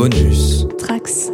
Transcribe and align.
Bonus. 0.00 0.64
Trax. 0.78 1.32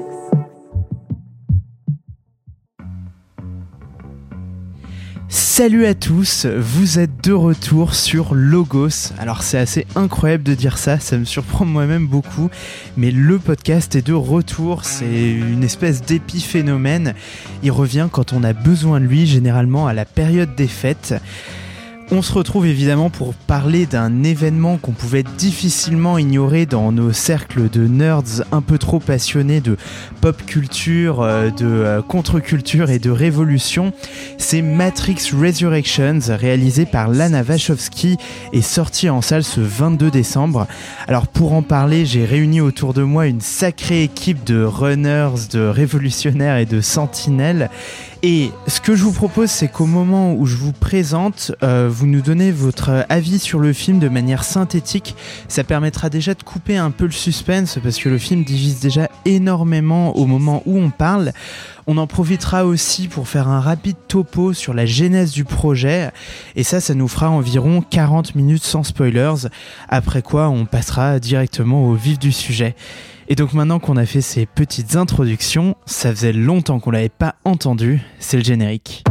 Salut 5.28 5.84
à 5.84 5.92
tous, 5.92 6.46
vous 6.46 6.98
êtes 6.98 7.22
de 7.22 7.34
retour 7.34 7.94
sur 7.94 8.34
Logos. 8.34 9.12
Alors 9.18 9.42
c'est 9.42 9.58
assez 9.58 9.86
incroyable 9.96 10.44
de 10.44 10.54
dire 10.54 10.78
ça, 10.78 10.98
ça 10.98 11.18
me 11.18 11.26
surprend 11.26 11.66
moi-même 11.66 12.06
beaucoup, 12.06 12.48
mais 12.96 13.10
le 13.10 13.38
podcast 13.38 13.96
est 13.96 14.06
de 14.06 14.14
retour, 14.14 14.86
c'est 14.86 15.32
une 15.32 15.62
espèce 15.62 16.00
d'épiphénomène. 16.00 17.12
Il 17.62 17.70
revient 17.70 18.08
quand 18.10 18.32
on 18.32 18.42
a 18.42 18.54
besoin 18.54 18.98
de 18.98 19.04
lui, 19.04 19.26
généralement 19.26 19.86
à 19.86 19.92
la 19.92 20.06
période 20.06 20.54
des 20.54 20.68
fêtes. 20.68 21.14
On 22.10 22.20
se 22.20 22.34
retrouve 22.34 22.66
évidemment 22.66 23.08
pour 23.08 23.32
parler 23.32 23.86
d'un 23.86 24.24
événement 24.24 24.76
qu'on 24.76 24.92
pouvait 24.92 25.24
difficilement 25.38 26.18
ignorer 26.18 26.66
dans 26.66 26.92
nos 26.92 27.12
cercles 27.12 27.70
de 27.70 27.86
nerds 27.86 28.42
un 28.52 28.60
peu 28.60 28.76
trop 28.76 29.00
passionnés 29.00 29.62
de 29.62 29.78
pop 30.20 30.44
culture, 30.44 31.22
euh, 31.22 31.50
de 31.50 31.66
euh, 31.66 32.02
contre-culture 32.02 32.90
et 32.90 32.98
de 32.98 33.10
révolution. 33.10 33.92
C'est 34.36 34.60
Matrix 34.60 35.30
Resurrections, 35.32 36.20
réalisé 36.28 36.84
par 36.84 37.08
Lana 37.08 37.42
Wachowski 37.42 38.18
et 38.52 38.60
sorti 38.60 39.08
en 39.08 39.22
salle 39.22 39.42
ce 39.42 39.60
22 39.60 40.10
décembre. 40.10 40.66
Alors 41.08 41.26
pour 41.26 41.54
en 41.54 41.62
parler, 41.62 42.04
j'ai 42.04 42.26
réuni 42.26 42.60
autour 42.60 42.92
de 42.92 43.02
moi 43.02 43.26
une 43.26 43.40
sacrée 43.40 44.02
équipe 44.02 44.44
de 44.44 44.62
runners, 44.62 45.48
de 45.50 45.66
révolutionnaires 45.66 46.58
et 46.58 46.66
de 46.66 46.82
sentinelles. 46.82 47.70
Et 48.26 48.52
ce 48.68 48.80
que 48.80 48.96
je 48.96 49.04
vous 49.04 49.12
propose, 49.12 49.50
c'est 49.50 49.68
qu'au 49.68 49.84
moment 49.84 50.32
où 50.32 50.46
je 50.46 50.56
vous 50.56 50.72
présente, 50.72 51.52
euh, 51.62 51.90
vous 51.92 52.06
nous 52.06 52.22
donnez 52.22 52.52
votre 52.52 53.04
avis 53.10 53.38
sur 53.38 53.60
le 53.60 53.74
film 53.74 53.98
de 53.98 54.08
manière 54.08 54.44
synthétique. 54.44 55.14
Ça 55.46 55.62
permettra 55.62 56.08
déjà 56.08 56.32
de 56.32 56.42
couper 56.42 56.78
un 56.78 56.90
peu 56.90 57.04
le 57.04 57.10
suspense 57.10 57.78
parce 57.82 57.98
que 57.98 58.08
le 58.08 58.16
film 58.16 58.42
divise 58.42 58.80
déjà 58.80 59.10
énormément 59.26 60.16
au 60.16 60.24
moment 60.24 60.62
où 60.64 60.78
on 60.78 60.88
parle. 60.88 61.32
On 61.86 61.98
en 61.98 62.06
profitera 62.06 62.64
aussi 62.64 63.08
pour 63.08 63.28
faire 63.28 63.48
un 63.48 63.60
rapide 63.60 63.96
topo 64.08 64.54
sur 64.54 64.72
la 64.72 64.86
genèse 64.86 65.32
du 65.32 65.44
projet. 65.44 66.10
Et 66.56 66.62
ça, 66.62 66.80
ça 66.80 66.94
nous 66.94 67.08
fera 67.08 67.28
environ 67.28 67.82
40 67.82 68.36
minutes 68.36 68.64
sans 68.64 68.84
spoilers. 68.84 69.48
Après 69.90 70.22
quoi, 70.22 70.48
on 70.48 70.64
passera 70.64 71.20
directement 71.20 71.86
au 71.86 71.92
vif 71.92 72.18
du 72.18 72.32
sujet. 72.32 72.74
Et 73.28 73.34
donc 73.34 73.52
maintenant 73.54 73.78
qu'on 73.78 73.96
a 73.96 74.06
fait 74.06 74.20
ces 74.20 74.46
petites 74.46 74.96
introductions, 74.96 75.76
ça 75.86 76.10
faisait 76.10 76.32
longtemps 76.32 76.80
qu'on 76.80 76.90
l'avait 76.90 77.08
pas 77.08 77.36
entendu, 77.44 78.00
c'est 78.18 78.36
le 78.36 78.44
générique. 78.44 79.04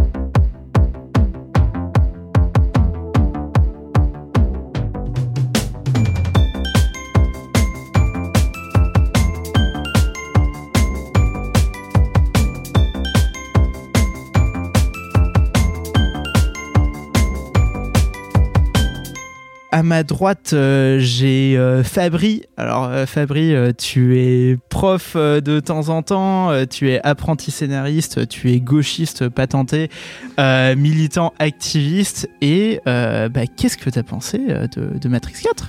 À 19.73 19.81
ma 19.81 20.03
droite, 20.03 20.51
euh, 20.53 20.99
j'ai 20.99 21.57
euh, 21.57 21.83
Fabri. 21.83 22.43
Alors 22.57 22.85
euh, 22.85 23.07
Fabri, 23.07 23.55
tu 23.75 24.19
es 24.19 24.55
prof 24.69 25.15
de 25.17 25.59
temps 25.59 25.89
en 25.89 26.03
temps, 26.03 26.51
tu 26.67 26.91
es 26.91 27.01
apprenti 27.03 27.49
scénariste, 27.49 28.27
tu 28.27 28.51
es 28.51 28.59
gauchiste 28.59 29.29
patenté, 29.29 29.89
militant 30.37 31.33
activiste. 31.39 32.29
Et 32.41 32.81
bah, 32.85 33.47
qu'est-ce 33.57 33.77
que 33.77 33.89
tu 33.89 33.97
as 33.97 34.03
pensé 34.03 34.37
de, 34.37 35.09
Matrix 35.09 35.41
4 35.41 35.67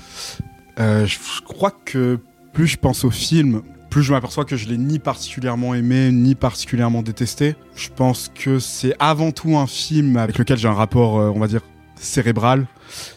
Euh, 0.81 1.07
je 1.07 1.19
crois 1.43 1.73
que 1.85 2.19
plus 2.53 2.67
je 2.67 2.77
pense 2.77 3.05
au 3.05 3.11
film, 3.11 3.63
plus 3.89 4.03
je 4.03 4.13
m'aperçois 4.13 4.45
que 4.45 4.57
je 4.57 4.69
l'ai 4.69 4.77
ni 4.77 4.99
particulièrement 4.99 5.75
aimé, 5.75 6.11
ni 6.13 6.35
particulièrement 6.35 7.01
détesté. 7.01 7.55
Je 7.75 7.89
pense 7.89 8.31
que 8.35 8.59
c'est 8.59 8.95
avant 8.99 9.33
tout 9.33 9.57
un 9.57 9.67
film 9.67 10.19
avec 10.19 10.37
lequel 10.37 10.59
j'ai 10.59 10.69
un 10.69 10.75
rapport, 10.75 11.15
on 11.15 11.41
va 11.41 11.47
dire, 11.47 11.63
cérébral. 12.05 12.67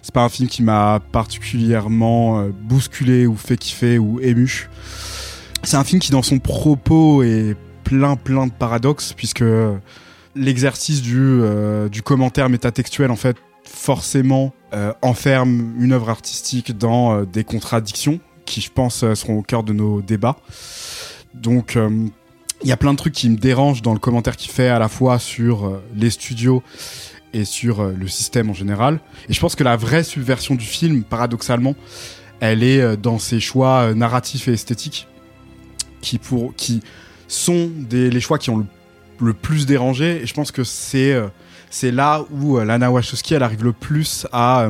C'est 0.01 0.13
pas 0.13 0.23
un 0.23 0.29
film 0.29 0.49
qui 0.49 0.63
m'a 0.63 0.99
particulièrement 1.11 2.39
euh, 2.39 2.49
bousculé 2.49 3.27
ou 3.27 3.35
fait 3.35 3.57
kiffer 3.57 3.99
ou 3.99 4.19
ému. 4.19 4.69
C'est 5.63 5.77
un 5.77 5.83
film 5.83 6.01
qui, 6.01 6.11
dans 6.11 6.23
son 6.23 6.39
propos, 6.39 7.23
est 7.23 7.55
plein 7.83 8.15
plein 8.15 8.47
de 8.47 8.51
paradoxes, 8.51 9.13
puisque 9.13 9.43
l'exercice 10.35 11.01
du, 11.01 11.17
euh, 11.19 11.89
du 11.89 12.01
commentaire 12.01 12.49
métatextuel, 12.49 13.11
en 13.11 13.15
fait, 13.15 13.37
forcément 13.63 14.53
euh, 14.73 14.93
enferme 15.01 15.73
une 15.79 15.93
œuvre 15.93 16.09
artistique 16.09 16.77
dans 16.77 17.13
euh, 17.13 17.25
des 17.25 17.43
contradictions 17.43 18.19
qui, 18.45 18.61
je 18.61 18.71
pense, 18.71 19.03
euh, 19.03 19.15
seront 19.15 19.39
au 19.39 19.41
cœur 19.41 19.63
de 19.63 19.73
nos 19.73 20.01
débats. 20.01 20.37
Donc, 21.33 21.75
euh, 21.75 22.07
il 22.63 22.69
y 22.69 22.71
a 22.71 22.77
plein 22.77 22.93
de 22.93 22.97
trucs 22.97 23.13
qui 23.13 23.29
me 23.29 23.37
dérangent 23.37 23.81
dans 23.81 23.93
le 23.93 23.99
commentaire 23.99 24.35
qu'il 24.35 24.51
fait 24.51 24.69
à 24.69 24.79
la 24.79 24.89
fois 24.89 25.19
sur 25.19 25.65
euh, 25.67 25.83
les 25.95 26.09
studios 26.09 26.63
et 27.33 27.45
sur 27.45 27.81
euh, 27.81 27.93
le 27.97 28.07
système 28.07 28.49
en 28.49 28.53
général. 28.53 28.99
Et 29.29 29.33
je 29.33 29.39
pense 29.39 29.55
que 29.55 29.63
la 29.63 29.75
vraie 29.75 30.03
subversion 30.03 30.55
du 30.55 30.65
film, 30.65 31.03
paradoxalement, 31.03 31.75
elle 32.39 32.63
est 32.63 32.81
euh, 32.81 32.95
dans 32.95 33.19
ses 33.19 33.39
choix 33.39 33.81
euh, 33.81 33.93
narratifs 33.93 34.47
et 34.47 34.53
esthétiques 34.53 35.07
qui, 36.01 36.17
pour, 36.17 36.53
qui 36.55 36.81
sont 37.27 37.71
les 37.91 38.19
choix 38.21 38.37
qui 38.37 38.49
ont 38.49 38.65
le, 39.19 39.33
plus 39.33 39.65
dérangé. 39.65 40.21
Et 40.23 40.27
je 40.27 40.33
pense 40.33 40.51
que 40.51 40.63
c'est 40.63 41.19
c'est 41.69 41.91
là 41.91 42.23
où 42.31 42.57
Lana 42.59 42.89
Wachowski 42.89 43.35
arrive 43.35 43.63
le 43.63 43.73
plus 43.73 44.25
à 44.31 44.69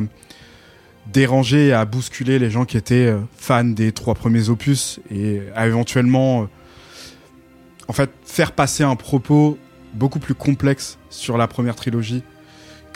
déranger 1.12 1.68
et 1.68 1.72
à 1.72 1.84
bousculer 1.84 2.40
les 2.40 2.50
gens 2.50 2.64
qui 2.64 2.76
étaient 2.76 3.14
fans 3.36 3.62
des 3.62 3.92
trois 3.92 4.14
premiers 4.16 4.48
opus 4.48 4.98
et 5.14 5.42
à 5.54 5.68
éventuellement 5.68 6.48
en 7.86 7.92
fait 7.92 8.10
faire 8.24 8.50
passer 8.50 8.82
un 8.82 8.96
propos 8.96 9.58
beaucoup 9.94 10.18
plus 10.18 10.34
complexe 10.34 10.98
sur 11.10 11.38
la 11.38 11.46
première 11.46 11.76
trilogie 11.76 12.24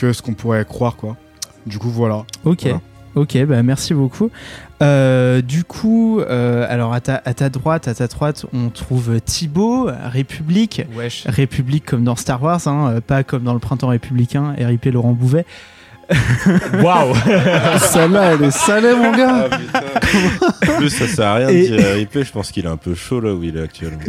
que 0.02 0.12
ce 0.12 0.20
qu'on 0.20 0.34
pourrait 0.34 0.64
croire 0.64 0.96
quoi. 0.96 1.16
Du 1.64 1.78
coup 1.78 1.88
voilà. 1.90 2.24
Ok. 2.44 2.62
Voilà. 2.64 2.80
Ok, 3.14 3.36
bah 3.44 3.62
merci 3.62 3.92
beaucoup. 3.94 4.30
Euh, 4.82 5.42
du 5.42 5.64
coup, 5.64 6.20
euh, 6.20 6.66
alors 6.68 6.94
à 6.94 7.00
ta, 7.00 7.20
à 7.26 7.34
ta 7.34 7.50
droite, 7.50 7.86
à 7.86 7.94
ta 7.94 8.06
droite, 8.06 8.46
on 8.54 8.70
trouve 8.70 9.20
Thibaut, 9.20 9.88
République. 10.06 10.82
Wesh. 10.96 11.24
République 11.26 11.84
comme 11.84 12.04
dans 12.04 12.16
Star 12.16 12.42
Wars, 12.42 12.66
hein, 12.66 12.94
euh, 12.96 13.00
pas 13.02 13.22
comme 13.22 13.44
dans 13.44 13.52
le 13.52 13.60
printemps 13.60 13.88
républicain, 13.88 14.54
RIP 14.58 14.86
Laurent 14.86 15.12
Bouvet. 15.12 15.44
Waouh 16.82 17.14
Celle-là, 17.78 18.32
elle 18.34 18.42
est 18.44 18.50
salée, 18.50 18.94
mon 18.94 19.12
gars. 19.12 19.48
Ah. 19.74 19.80
En 20.68 20.76
plus, 20.78 20.90
ça 20.90 21.06
sert 21.06 21.26
à 21.26 21.34
rien 21.34 21.48
Et- 21.48 21.68
de 21.68 21.76
dire 21.76 21.86
RIP, 21.94 22.22
je 22.24 22.32
pense 22.32 22.50
qu'il 22.50 22.64
est 22.64 22.68
un 22.68 22.76
peu 22.76 22.94
chaud 22.94 23.20
là 23.20 23.34
où 23.34 23.42
il 23.42 23.56
est 23.56 23.62
actuellement. 23.62 24.00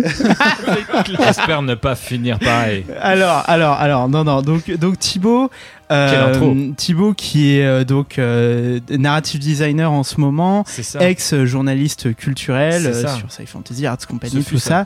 J'espère 1.19 1.61
ne 1.61 1.75
pas 1.75 1.95
finir 1.95 2.39
pareil. 2.39 2.85
Alors, 3.01 3.43
alors, 3.47 3.73
alors, 3.79 4.09
non, 4.09 4.23
non. 4.23 4.41
Donc, 4.41 4.69
donc 4.71 4.99
Thibaut, 4.99 5.49
euh. 5.91 6.71
Thibaut 6.75 7.13
qui 7.13 7.57
est 7.57 7.65
euh, 7.65 7.83
donc 7.83 8.17
euh, 8.17 8.79
narrative 8.89 9.39
designer 9.39 9.91
en 9.91 10.03
ce 10.03 10.19
moment, 10.19 10.63
ex-journaliste 10.99 12.15
culturel 12.15 12.93
sur 12.95 13.31
Sci 13.31 13.45
Fantasy 13.45 13.85
Arts 13.85 14.07
Company, 14.07 14.43
tout 14.43 14.57
ça. 14.57 14.85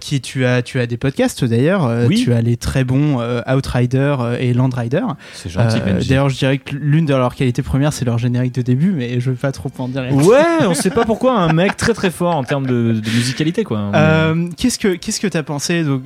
Qui 0.00 0.20
tu 0.20 0.44
as, 0.44 0.62
tu 0.62 0.80
as 0.80 0.86
des 0.86 0.96
podcasts 0.96 1.44
d'ailleurs. 1.44 1.90
Oui. 2.08 2.22
Tu 2.22 2.32
as 2.32 2.42
les 2.42 2.56
très 2.56 2.84
bons 2.84 3.20
Outrider 3.46 4.16
et 4.38 4.52
Landrider. 4.52 5.02
C'est 5.34 5.50
gentil. 5.50 5.78
D'ailleurs, 6.08 6.28
je 6.28 6.36
dirais 6.36 6.58
que 6.58 6.74
l'une 6.74 7.06
de 7.06 7.14
leurs 7.14 7.34
qualités 7.34 7.62
premières, 7.62 7.92
c'est 7.92 8.04
leur 8.04 8.18
générique 8.18 8.54
de 8.54 8.62
début, 8.62 8.92
mais 8.92 9.20
je 9.20 9.30
vais 9.30 9.36
pas 9.36 9.52
trop 9.52 9.70
en 9.78 9.88
dire. 9.88 10.04
Ouais, 10.12 10.66
on 10.66 10.74
sait 10.74 10.90
pas 10.90 11.04
pourquoi 11.04 11.38
un 11.38 11.52
mec 11.52 11.76
très 11.76 11.94
très 11.94 12.10
fort 12.10 12.36
en 12.36 12.44
termes 12.44 12.66
de, 12.66 12.92
de 12.92 13.10
musicalité 13.10 13.64
quoi. 13.64 13.90
Qu'est-ce 14.56 14.78
que 14.78 14.96
qu'est-ce 14.96 15.20
que 15.20 15.26
t'as 15.26 15.42
pensé 15.42 15.84
donc 15.84 16.02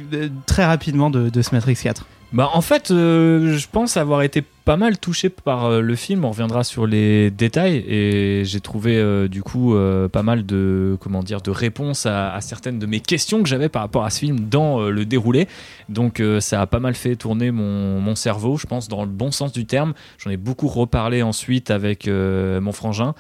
très 0.47 0.64
rapidement 0.64 1.10
de, 1.10 1.28
de 1.28 1.42
ce 1.42 1.54
Matrix 1.54 1.76
4 1.82 2.04
Bah 2.32 2.50
en 2.52 2.60
fait, 2.60 2.91
euh, 2.91 3.56
je 3.56 3.66
pense 3.70 3.96
avoir 3.96 4.22
été 4.22 4.44
pas 4.65 4.76
mal 4.76 4.98
touché 4.98 5.28
par 5.28 5.66
euh, 5.66 5.81
le 5.81 5.94
film. 5.97 6.25
On 6.25 6.31
reviendra 6.31 6.65
sur 6.65 6.87
les 6.87 7.31
détails 7.31 7.84
et 7.87 8.43
j'ai 8.44 8.60
trouvé 8.60 8.97
euh, 8.97 9.28
du 9.28 9.43
coup 9.43 9.75
euh, 9.75 10.09
pas 10.09 10.22
mal 10.22 10.44
de 10.44 10.97
comment 11.00 11.22
dire 11.22 11.41
de 11.41 11.51
réponses 11.51 12.07
à, 12.07 12.39
certaines 12.41 12.78
de 12.78 12.86
mes 12.86 13.01
questions 13.01 13.42
que 13.42 13.48
j'avais 13.48 13.68
par 13.68 13.83
rapport 13.83 14.04
à 14.04 14.10
ce 14.10 14.21
film 14.21 14.41
dans 14.48 14.80
le 14.80 15.04
déroulé. 15.04 15.48
Donc 15.89 16.22
ça 16.41 16.60
a 16.60 16.66
pas 16.66 16.80
mal 16.80 16.95
fait 16.95 17.16
tourner 17.16 17.51
mon, 17.51 18.01
mon 18.01 18.15
cerveau, 18.15 18.57
je 18.57 18.66
pense 18.66 18.89
dans 18.89 19.03
le 19.03 19.09
bon 19.09 19.30
sens 19.30 19.53
du 19.53 19.66
terme. 19.66 19.95
J'en 20.18 20.30
ai 20.30 20.36
beaucoup 20.36 20.68
reparlé 20.68 21.22
ensuite 21.22 21.71
avec 21.71 22.09
mon 22.09 22.72
frangin 22.72 23.15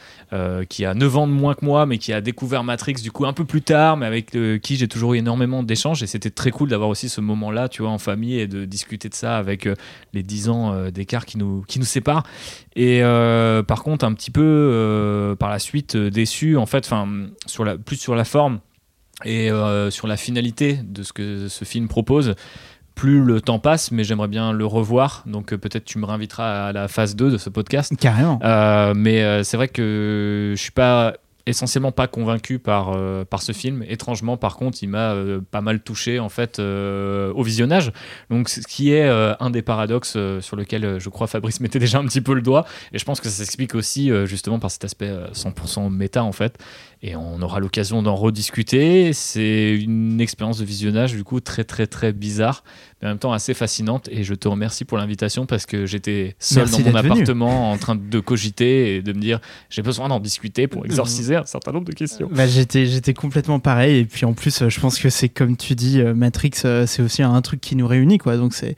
qui 0.68 0.84
a 0.84 0.94
9 0.94 1.16
ans 1.16 1.26
de 1.26 1.32
moins 1.32 1.54
que 1.54 1.64
moi 1.64 1.86
mais 1.86 1.98
qui 1.98 2.12
a 2.12 2.20
découvert 2.20 2.64
Matrix 2.64 2.94
du 3.02 3.12
coup 3.12 3.26
un 3.26 3.32
peu 3.32 3.44
plus 3.44 3.62
tard 3.62 3.96
mais 3.96 4.06
avec 4.06 4.36
qui 4.62 4.76
j'ai 4.76 4.88
toujours 4.88 5.14
eu 5.14 5.18
énormément 5.18 5.62
d'échanges 5.62 6.02
et 6.02 6.06
c'était 6.06 6.30
très 6.30 6.50
cool 6.50 6.68
d'avoir 6.68 6.88
aussi 6.88 7.08
ce 7.08 7.20
moment 7.20 7.50
là 7.50 7.68
tu 7.68 7.82
vois 7.82 7.90
en 7.90 7.98
famille 7.98 8.38
et 8.38 8.46
de 8.46 8.64
discuter 8.64 9.08
de 9.08 9.14
ça 9.14 9.36
avec 9.36 9.68
les 10.12 10.22
10 10.22 10.48
ans 10.48 10.90
d'écart 10.90 11.26
qui 11.30 11.38
nous, 11.38 11.62
qui 11.66 11.78
nous 11.78 11.84
séparent. 11.84 12.24
Et 12.74 13.02
euh, 13.02 13.62
par 13.62 13.82
contre 13.82 14.04
un 14.04 14.12
petit 14.12 14.30
peu 14.30 14.42
euh, 14.42 15.36
par 15.36 15.48
la 15.48 15.58
suite 15.58 15.94
euh, 15.94 16.10
déçu 16.10 16.56
en 16.56 16.66
fait 16.66 16.84
enfin 16.84 17.08
sur 17.46 17.64
la 17.64 17.78
plus 17.78 17.96
sur 17.96 18.14
la 18.14 18.24
forme 18.24 18.60
et 19.24 19.50
sur 19.90 20.06
la 20.06 20.16
finalité 20.16 20.80
de 20.82 21.02
ce 21.02 21.12
que 21.12 21.48
ce 21.48 21.66
film 21.66 21.88
propose 21.88 22.34
plus 22.94 23.20
le 23.20 23.42
temps 23.42 23.58
passe 23.58 23.90
mais 23.90 24.02
j'aimerais 24.02 24.28
bien 24.28 24.54
le 24.54 24.64
revoir. 24.64 25.24
Donc 25.26 25.54
peut-être 25.54 25.84
tu 25.84 25.98
me 25.98 26.06
réinviteras 26.06 26.68
à 26.68 26.72
la 26.72 26.88
phase 26.88 27.16
2 27.16 27.30
de 27.30 27.36
ce 27.36 27.50
podcast. 27.50 27.94
Carrément. 28.00 28.40
mais 28.94 29.44
c'est 29.44 29.58
vrai 29.58 29.68
que 29.68 30.54
je 30.56 30.60
suis 30.60 30.70
pas 30.70 31.16
essentiellement 31.50 31.92
pas 31.92 32.06
convaincu 32.06 32.58
par, 32.58 32.92
euh, 32.94 33.24
par 33.24 33.42
ce 33.42 33.52
film. 33.52 33.84
Étrangement, 33.86 34.36
par 34.36 34.56
contre, 34.56 34.78
il 34.82 34.88
m'a 34.88 35.12
euh, 35.12 35.40
pas 35.40 35.60
mal 35.60 35.80
touché 35.80 36.18
en 36.18 36.28
fait 36.28 36.58
euh, 36.58 37.32
au 37.34 37.42
visionnage. 37.42 37.92
Donc, 38.30 38.48
ce 38.48 38.60
qui 38.60 38.92
est 38.92 39.08
un 39.08 39.50
des 39.50 39.62
paradoxes 39.62 40.16
sur 40.40 40.56
lequel 40.56 40.98
je 40.98 41.08
crois 41.08 41.26
Fabrice 41.26 41.60
mettait 41.60 41.78
déjà 41.78 41.98
un 41.98 42.06
petit 42.06 42.20
peu 42.20 42.34
le 42.34 42.42
doigt. 42.42 42.64
Et 42.92 42.98
je 42.98 43.04
pense 43.04 43.20
que 43.20 43.28
ça 43.28 43.44
s'explique 43.44 43.74
aussi 43.74 44.10
justement 44.26 44.58
par 44.58 44.70
cet 44.70 44.84
aspect 44.84 45.08
euh, 45.08 45.28
100% 45.32 45.90
méta 45.90 46.24
en 46.24 46.32
fait. 46.32 46.58
Et 47.02 47.16
on 47.16 47.40
aura 47.40 47.60
l'occasion 47.60 48.02
d'en 48.02 48.14
rediscuter. 48.14 49.12
C'est 49.14 49.74
une 49.74 50.20
expérience 50.20 50.58
de 50.58 50.64
visionnage 50.66 51.14
du 51.14 51.24
coup 51.24 51.40
très 51.40 51.64
très 51.64 51.86
très 51.86 52.12
bizarre, 52.12 52.62
mais 53.00 53.08
en 53.08 53.12
même 53.12 53.18
temps 53.18 53.32
assez 53.32 53.54
fascinante. 53.54 54.08
Et 54.12 54.22
je 54.22 54.34
te 54.34 54.48
remercie 54.48 54.84
pour 54.84 54.98
l'invitation 54.98 55.46
parce 55.46 55.64
que 55.64 55.86
j'étais 55.86 56.36
seul 56.38 56.64
Merci 56.64 56.82
dans 56.84 56.92
mon 56.92 56.98
venu. 56.98 57.12
appartement 57.12 57.70
en 57.72 57.78
train 57.78 57.94
de 57.96 58.20
cogiter 58.20 58.96
et 58.96 59.02
de 59.02 59.12
me 59.14 59.20
dire 59.20 59.40
j'ai 59.70 59.80
besoin 59.80 60.08
d'en 60.08 60.20
discuter 60.20 60.66
pour 60.66 60.84
exorciser 60.84 61.36
un 61.36 61.46
certain 61.46 61.72
nombre 61.72 61.86
de 61.86 61.92
questions. 61.94 62.28
Bah, 62.30 62.46
j'étais, 62.46 62.84
j'étais 62.84 63.14
complètement 63.14 63.60
pareil. 63.60 63.96
Et 64.00 64.04
puis 64.04 64.26
en 64.26 64.34
plus, 64.34 64.60
euh, 64.60 64.68
je 64.68 64.78
pense 64.78 64.98
que 64.98 65.08
c'est 65.08 65.30
comme 65.30 65.56
tu 65.56 65.74
dis, 65.74 66.00
euh, 66.02 66.12
Matrix, 66.14 66.50
euh, 66.66 66.86
c'est 66.86 67.00
aussi 67.02 67.22
un 67.22 67.40
truc 67.40 67.62
qui 67.62 67.76
nous 67.76 67.86
réunit. 67.86 68.18
Quoi. 68.18 68.36
Donc, 68.36 68.52
c'est, 68.52 68.76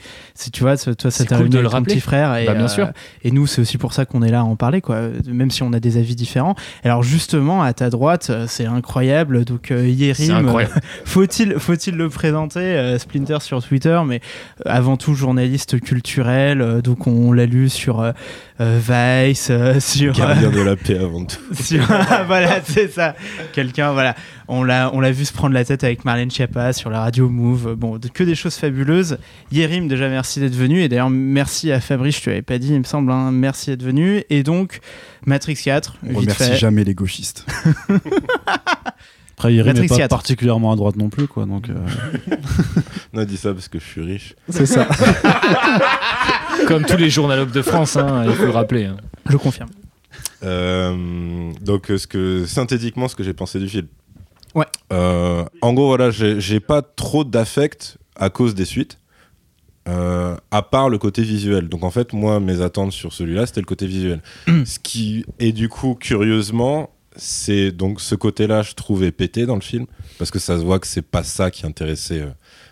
tu 0.53 0.61
vois, 0.63 0.77
ça- 0.77 0.95
toi, 0.95 1.11
ça 1.11 1.25
t'a 1.25 1.35
cool 1.37 1.47
réuni 1.47 1.51
de 1.57 1.59
le 1.59 1.61
avec 1.63 1.71
ton 1.71 1.77
rappeler. 1.79 1.95
petit 1.95 2.01
frère. 2.01 2.37
Et, 2.37 2.47
Bah, 2.47 2.55
bien 2.55 2.67
euh, 2.67 2.69
sûr. 2.69 2.91
et 3.25 3.33
nous, 3.33 3.49
c'est 3.49 3.61
aussi 3.61 3.79
pour 3.79 3.93
ça 3.95 4.05
qu'on 4.05 4.23
est 4.23 4.31
là 4.31 4.41
à 4.41 4.45
en 4.45 4.55
parler, 4.55 4.81
quoi. 4.81 4.95
Euh, 4.97 5.19
même 5.27 5.51
si 5.51 5.65
on 5.65 5.73
a 5.73 5.81
des 5.81 5.97
avis 5.97 6.15
différents. 6.15 6.55
Alors, 6.85 7.03
justement, 7.03 7.63
à 7.65 7.73
ta 7.73 7.91
droite, 7.91 8.12
euh, 8.31 8.47
c'est 8.49 8.67
incroyable. 8.67 9.45
Donc, 9.45 9.71
euh, 9.71 9.87
incroyable. 10.31 10.75
euh, 10.77 10.81
faut-il, 11.05 11.59
faut-il 11.59 11.97
le 11.97 12.09
présenter 12.09 12.97
Splinter 12.99 13.39
sur 13.41 13.63
Twitter, 13.63 14.01
mais 14.07 14.21
avant 14.65 14.97
tout 14.97 15.15
journaliste 15.15 15.81
culturel. 15.81 16.81
donc, 16.83 17.07
on 17.07 17.33
l'a 17.33 17.47
lu 17.47 17.69
sur 17.69 18.13
euh, 18.63 18.79
euh, 18.89 19.27
Vice, 19.29 19.49
euh, 19.51 19.81
sur. 19.81 20.15
euh, 20.15 20.27
Gardien 20.27 20.51
de 20.51 20.61
la 20.61 20.77
paix 20.77 20.99
avant 20.99 21.25
tout. 21.25 21.37
sur- 21.55 21.87
voilà, 22.27 22.61
c'est 22.65 22.91
ça. 22.91 23.15
Quelqu'un, 23.53 23.93
voilà. 23.93 24.15
On 24.49 24.65
l'a, 24.65 24.91
on 24.93 25.01
l'a 25.01 25.13
vu 25.13 25.25
se 25.25 25.33
prendre 25.33 25.55
la 25.55 25.65
tête 25.65 25.83
avec 25.85 26.05
Marlène 26.05 26.31
Schiappa 26.31 26.73
sur 26.73 26.91
la 26.91 27.01
radio 27.01 27.29
Move. 27.29 27.75
Bon, 27.77 27.99
que 28.13 28.25
des 28.25 28.35
choses 28.35 28.57
fabuleuses. 28.57 29.19
Yérim, 29.51 29.89
déjà, 29.89 30.09
merci 30.09 30.41
d'être 30.41 30.55
venu. 30.55 30.81
Et 30.83 30.89
d'ailleurs, 30.89 31.11
merci 31.11 31.73
à 31.73 31.81
Fabrice, 31.81 32.19
je 32.19 32.23
te 32.25 32.31
l'avais 32.31 32.43
pas 32.43 32.59
dit, 32.59 32.69
il 32.73 32.79
me 32.79 32.85
semble. 32.85 33.11
hein. 33.13 33.31
Merci 33.33 33.71
d'être 33.71 33.83
venu. 33.83 34.23
Et 34.31 34.43
donc, 34.43 34.81
Matrix 35.27 35.55
4, 35.57 35.97
On 36.03 36.09
vite 36.09 36.17
remercie 36.19 36.45
fait. 36.51 36.57
jamais 36.57 36.85
les 36.85 36.95
gauchistes. 36.95 37.47
Après, 39.49 39.65
Matrix 39.65 39.83
n'est 39.83 39.89
pas 39.89 39.97
4. 39.97 40.11
particulièrement 40.11 40.73
à 40.73 40.77
droite 40.77 40.97
non 40.97 41.09
plus, 41.09 41.27
quoi. 41.27 41.47
Donc, 41.47 41.69
euh, 41.69 41.75
On 43.15 43.19
a 43.19 43.25
dit 43.25 43.37
ça 43.37 43.53
parce 43.53 43.69
que 43.69 43.79
je 43.79 43.85
suis 43.85 44.01
riche. 44.03 44.35
c'est 44.49 44.67
ça. 44.67 44.87
Comme 46.69 46.85
tous 46.85 46.97
les 46.97 47.11
journalogues 47.11 47.51
de 47.53 47.63
France, 47.63 47.97
hein, 47.97 48.25
il 48.27 48.33
faut 48.35 48.45
le 48.45 48.51
rappeler. 48.51 48.85
hein. 48.87 48.97
Je 49.29 49.37
confirme. 49.37 49.71
Euh, 50.45 51.53
donc, 51.61 51.87
ce 51.89 52.07
que, 52.07 52.45
synthétiquement, 52.47 53.09
ce 53.09 53.17
que 53.17 53.23
j'ai 53.25 53.33
pensé 53.35 53.59
du 53.59 53.69
film. 53.69 53.87
Ouais. 54.55 54.67
Euh, 54.93 55.45
en 55.63 55.73
gros, 55.73 55.87
voilà, 55.89 56.11
j'ai 56.11 56.41
j'ai 56.41 56.61
pas 56.61 56.83
trop 56.83 57.25
d'affect 57.25 57.97
à 58.17 58.29
cause 58.29 58.55
des 58.55 58.65
suites, 58.67 58.99
euh, 59.89 60.37
à 60.51 60.63
part 60.63 60.89
le 60.91 60.99
côté 60.99 61.23
visuel. 61.23 61.69
Donc, 61.69 61.85
en 61.85 61.91
fait, 61.91 62.13
moi, 62.13 62.39
mes 62.41 62.61
attentes 62.61 62.93
sur 62.93 63.13
celui-là, 63.13 63.47
c'était 63.47 63.61
le 63.61 63.67
côté 63.67 63.87
visuel. 63.87 64.21
ce 64.65 64.79
qui 64.79 65.25
est 65.39 65.53
du 65.53 65.69
coup, 65.69 65.95
curieusement, 65.95 66.91
c'est 67.17 67.73
donc 67.73 68.01
ce 68.01 68.15
côté-là, 68.15 68.63
je 68.63 68.75
trouvais 68.75 69.13
pété 69.13 69.47
dans 69.47 69.55
le 69.55 69.61
film, 69.61 69.87
parce 70.19 70.31
que 70.31 70.39
ça 70.39 70.59
se 70.59 70.65
voit 70.65 70.79
que 70.79 70.87
c'est 70.87 71.03
pas 71.03 71.23
ça 71.23 71.51
qui 71.51 71.67
intéressait 71.67 72.21
euh, 72.21 72.31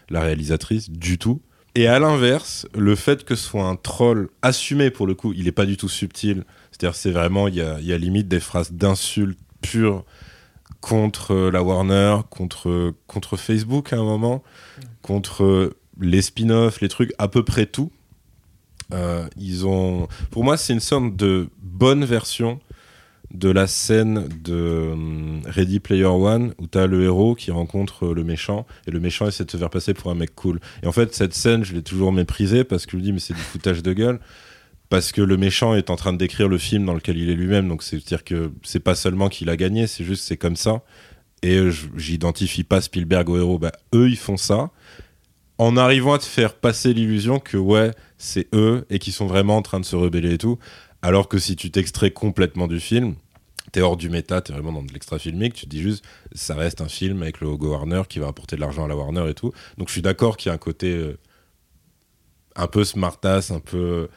la 0.08 0.20
réalisatrice 0.20 0.90
du 0.90 1.18
tout. 1.18 1.40
Et 1.74 1.86
à 1.86 1.98
l'inverse, 1.98 2.66
le 2.76 2.96
fait 2.96 3.24
que 3.24 3.34
ce 3.36 3.44
soit 3.44 3.64
un 3.64 3.76
troll 3.76 4.28
assumé 4.42 4.90
pour 4.90 5.06
le 5.06 5.14
coup, 5.14 5.32
il 5.32 5.46
est 5.46 5.52
pas 5.52 5.66
du 5.66 5.76
tout 5.76 5.88
subtil. 5.88 6.44
C'est-à-dire, 6.72 6.96
c'est 6.96 7.12
vraiment, 7.12 7.46
il 7.48 7.54
y 7.54 7.60
a, 7.60 7.80
y 7.80 7.96
limite 7.98 8.26
des 8.26 8.40
phrases 8.40 8.72
d'insultes 8.72 9.38
pures 9.60 10.04
contre 10.80 11.32
euh, 11.32 11.50
la 11.50 11.62
Warner, 11.62 12.18
contre, 12.30 12.94
contre 13.06 13.36
Facebook 13.36 13.92
à 13.92 13.96
un 13.96 14.04
moment, 14.04 14.42
contre 15.02 15.44
euh, 15.44 15.76
les 16.00 16.22
spin-offs, 16.22 16.80
les 16.80 16.88
trucs, 16.88 17.12
à 17.18 17.28
peu 17.28 17.44
près 17.44 17.66
tout. 17.66 17.92
Ils 19.36 19.68
ont, 19.68 20.08
pour 20.32 20.42
moi, 20.42 20.56
c'est 20.56 20.72
une 20.72 20.80
sorte 20.80 21.14
de 21.14 21.48
bonne 21.62 22.04
version 22.04 22.58
de 23.32 23.48
la 23.48 23.66
scène 23.66 24.28
de 24.42 24.90
hum, 24.92 25.42
Ready 25.46 25.80
Player 25.80 26.04
One 26.04 26.52
où 26.58 26.66
t'as 26.66 26.86
le 26.86 27.04
héros 27.04 27.34
qui 27.34 27.50
rencontre 27.50 28.06
euh, 28.06 28.14
le 28.14 28.24
méchant 28.24 28.66
et 28.86 28.90
le 28.90 29.00
méchant 29.00 29.26
essaie 29.28 29.44
de 29.44 29.50
se 29.50 29.56
faire 29.56 29.70
passer 29.70 29.94
pour 29.94 30.10
un 30.10 30.14
mec 30.14 30.34
cool. 30.34 30.60
Et 30.82 30.86
en 30.86 30.92
fait, 30.92 31.14
cette 31.14 31.34
scène, 31.34 31.64
je 31.64 31.74
l'ai 31.74 31.82
toujours 31.82 32.12
méprisée 32.12 32.64
parce 32.64 32.86
que 32.86 32.92
je 32.92 32.96
me 32.96 33.02
dis, 33.02 33.12
mais 33.12 33.20
c'est 33.20 33.34
du 33.34 33.40
foutage 33.40 33.82
de 33.82 33.92
gueule. 33.92 34.20
Parce 34.88 35.12
que 35.12 35.22
le 35.22 35.36
méchant 35.36 35.76
est 35.76 35.88
en 35.88 35.94
train 35.94 36.12
de 36.12 36.18
décrire 36.18 36.48
le 36.48 36.58
film 36.58 36.84
dans 36.84 36.94
lequel 36.94 37.16
il 37.16 37.30
est 37.30 37.34
lui-même. 37.34 37.68
Donc, 37.68 37.84
c'est-à-dire 37.84 38.24
que 38.24 38.50
c'est 38.64 38.80
pas 38.80 38.96
seulement 38.96 39.28
qu'il 39.28 39.48
a 39.48 39.56
gagné, 39.56 39.86
c'est 39.86 40.02
juste 40.02 40.24
c'est 40.24 40.36
comme 40.36 40.56
ça. 40.56 40.82
Et 41.42 41.58
euh, 41.58 41.72
j'identifie 41.96 42.64
pas 42.64 42.80
Spielberg 42.80 43.28
au 43.28 43.38
héros. 43.38 43.58
Bah, 43.60 43.70
eux, 43.94 44.08
ils 44.08 44.18
font 44.18 44.36
ça 44.36 44.70
en 45.58 45.76
arrivant 45.76 46.14
à 46.14 46.18
te 46.18 46.24
faire 46.24 46.54
passer 46.54 46.94
l'illusion 46.94 47.38
que 47.38 47.58
ouais, 47.58 47.90
c'est 48.16 48.48
eux 48.54 48.86
et 48.88 48.98
qu'ils 48.98 49.12
sont 49.12 49.26
vraiment 49.26 49.58
en 49.58 49.62
train 49.62 49.78
de 49.78 49.84
se 49.84 49.94
rebeller 49.94 50.32
et 50.32 50.38
tout. 50.38 50.58
Alors 51.02 51.28
que 51.28 51.38
si 51.38 51.56
tu 51.56 51.70
t'extrais 51.70 52.10
complètement 52.10 52.66
du 52.66 52.80
film, 52.80 53.14
t'es 53.72 53.80
hors 53.80 53.96
du 53.96 54.10
méta, 54.10 54.40
t'es 54.40 54.52
vraiment 54.52 54.72
dans 54.72 54.82
de 54.82 54.92
l'extra 54.92 55.18
filmique, 55.18 55.54
tu 55.54 55.64
te 55.64 55.70
dis 55.70 55.80
juste, 55.80 56.04
ça 56.32 56.54
reste 56.54 56.80
un 56.80 56.88
film 56.88 57.22
avec 57.22 57.40
le 57.40 57.48
logo 57.48 57.70
Warner 57.70 58.02
qui 58.08 58.18
va 58.18 58.28
apporter 58.28 58.56
de 58.56 58.60
l'argent 58.60 58.84
à 58.84 58.88
la 58.88 58.96
Warner 58.96 59.28
et 59.28 59.34
tout. 59.34 59.52
Donc 59.78 59.88
je 59.88 59.92
suis 59.92 60.02
d'accord 60.02 60.36
qu'il 60.36 60.48
y 60.48 60.52
a 60.52 60.54
un 60.54 60.58
côté 60.58 60.94
euh, 60.94 61.18
un 62.56 62.66
peu 62.66 62.84
smartass, 62.84 63.50
un 63.50 63.60
peu, 63.60 64.08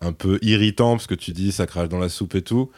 un 0.00 0.12
peu 0.12 0.38
irritant 0.42 0.92
parce 0.92 1.06
que 1.06 1.14
tu 1.14 1.32
dis 1.32 1.52
ça 1.52 1.66
crache 1.66 1.88
dans 1.88 1.98
la 1.98 2.08
soupe 2.08 2.34
et 2.34 2.42
tout. 2.42 2.70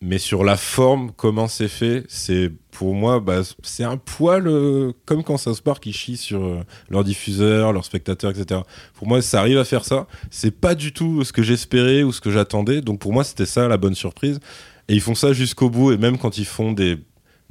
Mais 0.00 0.18
sur 0.18 0.44
la 0.44 0.56
forme, 0.56 1.10
comment 1.16 1.48
c'est 1.48 1.68
fait, 1.68 2.04
c'est 2.08 2.52
pour 2.70 2.94
moi, 2.94 3.18
bah, 3.18 3.40
c'est 3.62 3.82
un 3.82 3.96
poil 3.96 4.46
euh, 4.46 4.92
comme 5.06 5.24
quand 5.24 5.36
South 5.38 5.60
Park 5.60 5.84
ils 5.86 5.92
chient 5.92 6.16
sur 6.16 6.44
euh, 6.44 6.60
leurs 6.88 7.02
diffuseurs, 7.02 7.72
leurs 7.72 7.84
spectateurs, 7.84 8.30
etc. 8.30 8.60
Pour 8.94 9.08
moi, 9.08 9.20
ça 9.22 9.40
arrive 9.40 9.58
à 9.58 9.64
faire 9.64 9.84
ça. 9.84 10.06
C'est 10.30 10.52
pas 10.52 10.76
du 10.76 10.92
tout 10.92 11.24
ce 11.24 11.32
que 11.32 11.42
j'espérais 11.42 12.04
ou 12.04 12.12
ce 12.12 12.20
que 12.20 12.30
j'attendais. 12.30 12.80
Donc 12.80 13.00
pour 13.00 13.12
moi, 13.12 13.24
c'était 13.24 13.46
ça 13.46 13.66
la 13.66 13.76
bonne 13.76 13.96
surprise. 13.96 14.38
Et 14.86 14.94
ils 14.94 15.00
font 15.00 15.16
ça 15.16 15.32
jusqu'au 15.32 15.68
bout. 15.68 15.90
Et 15.90 15.96
même 15.96 16.16
quand 16.16 16.38
ils 16.38 16.46
font 16.46 16.70
des, 16.70 16.98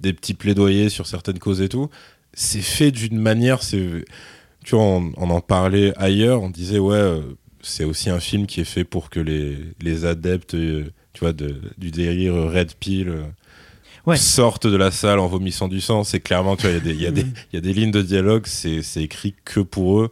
petits 0.02 0.34
plaidoyers 0.34 0.88
sur 0.88 1.06
certaines 1.06 1.40
causes 1.40 1.62
et 1.62 1.68
tout, 1.68 1.90
c'est 2.34 2.62
fait 2.62 2.92
d'une 2.92 3.20
manière. 3.20 3.60
Tu 3.60 4.06
vois, 4.72 4.82
on, 4.82 5.12
en 5.18 5.42
parlait 5.42 5.94
ailleurs. 5.98 6.42
On 6.42 6.50
disait 6.50 6.80
ouais, 6.80 6.96
euh, 6.96 7.22
c'est 7.62 7.84
aussi 7.84 8.10
un 8.10 8.22
film 8.22 8.48
qui 8.48 8.62
est 8.62 8.66
fait 8.66 8.86
pour 8.86 9.10
que 9.10 9.20
les, 9.20 9.58
les 9.82 10.06
adeptes, 10.06 10.54
euh, 10.56 10.92
tu 11.18 11.24
vois, 11.24 11.34
de- 11.34 11.60
du 11.80 11.90
délire 11.90 12.34
Red 12.36 12.74
Pill. 12.80 13.10
euh, 13.10 13.24
Ouais. 14.06 14.16
sortent 14.16 14.68
de 14.68 14.78
la 14.78 14.92
salle 14.92 15.20
en 15.20 15.28
vomissant 15.28 15.68
du 15.68 15.82
sang. 15.82 16.04
C'est 16.06 16.20
clairement, 16.22 16.56
tu 16.56 16.68
vois, 16.68 16.72
il 16.72 17.02
y 17.02 17.06
a 17.08 17.12
des- 17.12 17.22
il 17.22 17.32
y, 17.32 17.34
y 17.56 17.58
a 17.58 17.62
des 17.62 17.74
lignes 17.74 17.92
de 17.92 18.02
dialogue, 18.02 18.44
c'est 18.46 18.82
écrit 18.98 19.34
que 19.44 19.60
pour 19.60 20.00
eux 20.02 20.12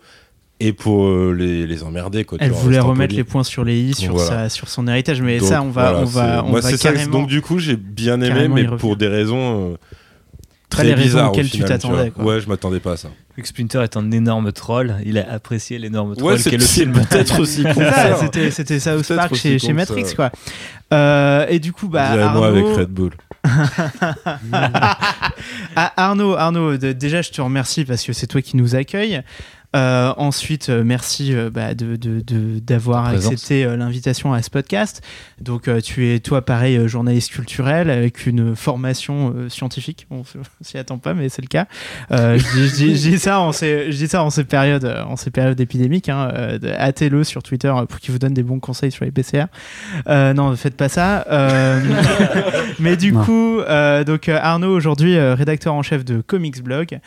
et 0.59 0.73
pour 0.73 1.05
euh, 1.05 1.31
les, 1.37 1.65
les 1.67 1.83
emmerder. 1.83 2.23
Quoi, 2.25 2.39
Elle 2.41 2.51
voulait 2.51 2.79
remettre 2.79 3.09
poli. 3.09 3.17
les 3.17 3.23
points 3.23 3.43
sur 3.43 3.63
les 3.63 3.79
i 3.79 3.93
sur, 3.93 4.13
Voilà. 4.15 4.29
sa, 4.29 4.49
sur 4.49 4.67
son 4.67 4.87
héritage. 4.87 5.21
Mais 5.21 5.37
Donc, 5.37 5.47
ça, 5.47 5.61
on 5.61 5.69
va, 5.69 5.91
voilà, 5.93 5.99
on 5.99 6.05
va, 6.05 6.43
on 6.45 6.49
moi, 6.49 6.59
va 6.61 6.71
ça. 6.71 6.77
carrément. 6.91 7.11
Donc 7.11 7.27
du 7.27 7.41
coup, 7.41 7.59
j'ai 7.59 7.75
bien 7.77 8.19
aimé, 8.21 8.47
mais 8.49 8.65
pour 8.65 8.97
des 8.97 9.07
raisons 9.07 9.71
euh, 9.73 9.77
Pas 10.69 10.83
les 10.83 10.89
très 10.89 10.93
raisons 10.95 11.03
bizarres 11.03 11.27
au 11.27 11.33
auxquelles 11.33 11.45
tu 11.45 11.51
final, 11.51 11.69
t'attendais. 11.69 12.11
Ouais, 12.17 12.41
je 12.41 12.49
m'attendais 12.49 12.79
pas 12.81 12.93
à 12.93 12.97
ça. 12.97 13.09
Que 13.37 13.45
Splinter 13.45 13.81
est 13.83 13.97
un 13.97 14.11
énorme 14.11 14.53
troll, 14.53 14.95
il 15.03 15.17
a 15.17 15.29
apprécié 15.29 15.77
l'énorme 15.77 16.15
troll 16.15 16.33
Ouais, 16.33 16.41
qu'est 16.41 16.57
le 16.57 16.63
film. 16.63 16.93
peut-être 16.93 17.39
aussi 17.41 17.63
que 17.63 17.73
ça. 17.73 18.17
C'était, 18.49 18.79
Spark 18.79 19.33
aussi 19.33 19.59
chez, 19.59 19.73
Matrix, 19.73 20.05
ça. 20.05 20.15
quoi. 20.15 20.31
Euh, 20.93 21.45
et 21.49 21.59
du 21.59 21.73
coup, 21.73 21.89
bah, 21.89 22.11
Arnaud, 22.11 22.39
moi 22.39 22.47
avec 22.47 22.65
Red 22.65 22.89
Bull. 22.89 23.11
Ah, 25.75 25.91
Arnaud, 25.97 26.35
Arnaud, 26.35 26.77
déjà 26.77 27.21
je 27.21 27.31
te 27.31 27.41
remercie 27.41 27.83
parce 27.85 28.03
que 28.03 28.13
c'est 28.13 28.27
toi 28.27 28.41
qui 28.41 28.55
nous 28.57 28.75
accueille. 28.75 29.21
Euh, 29.75 30.13
ensuite, 30.17 30.69
euh, 30.69 30.83
merci 30.85 31.35
euh, 31.35 31.49
bah, 31.49 31.73
de, 31.73 31.95
de- 31.97 32.21
de- 32.21 32.59
d'avoir 32.59 33.07
accepté 33.07 33.65
euh, 33.65 33.75
l'invitation 33.75 34.33
à 34.33 34.41
ce 34.41 34.49
podcast. 34.49 35.01
Donc, 35.41 35.67
euh, 35.67 35.81
tu 35.81 36.07
es, 36.13 36.19
toi, 36.19 36.43
pareil, 36.43 36.77
euh, 36.77 36.87
journaliste 36.87 37.31
culturel 37.31 37.89
avec 37.89 38.25
une 38.25 38.55
formation 38.55 39.33
euh, 39.35 39.49
scientifique. 39.49 40.07
On 40.11 40.23
s'y 40.61 40.77
attend 40.77 40.97
pas, 40.97 41.13
mais 41.13 41.27
c'est 41.29 41.41
le 41.41 41.47
cas. 41.47 41.65
Euh, 42.11 42.37
je, 42.37 42.73
dis, 42.93 43.19
ça 43.19 43.39
en 43.41 43.51
ces, 43.51 43.91
je 43.91 43.97
dis 43.97 44.07
ça 44.07 44.23
en 44.23 44.29
ces 44.29 44.45
périodes, 44.45 44.85
en 45.07 45.15
ces 45.17 45.29
périodes 45.29 45.59
épidémiques. 45.59 46.07
Hein, 46.09 46.31
euh, 46.33 46.59
hâtez-le 46.79 47.23
sur 47.25 47.43
Twitter 47.43 47.73
pour 47.89 47.99
qu'il 47.99 48.11
vous 48.13 48.19
donne 48.19 48.33
des 48.33 48.43
bons 48.43 48.59
conseils 48.59 48.91
sur 48.91 49.03
les 49.03 49.11
PCR. 49.11 49.45
Euh, 50.07 50.33
non, 50.33 50.51
ne 50.51 50.55
faites 50.55 50.77
pas 50.77 50.89
ça. 50.89 51.25
Euh, 51.29 51.81
mais 52.79 52.95
du 52.95 53.11
Non. 53.11 53.23
coup, 53.23 53.59
euh, 53.59 54.03
donc 54.03 54.29
Arnaud 54.29 54.73
aujourd'hui 54.75 55.17
euh, 55.17 55.35
rédacteur 55.35 55.73
en 55.73 55.81
chef 55.83 56.05
de 56.05 56.21
Comics 56.21 56.63
Blog. 56.63 56.99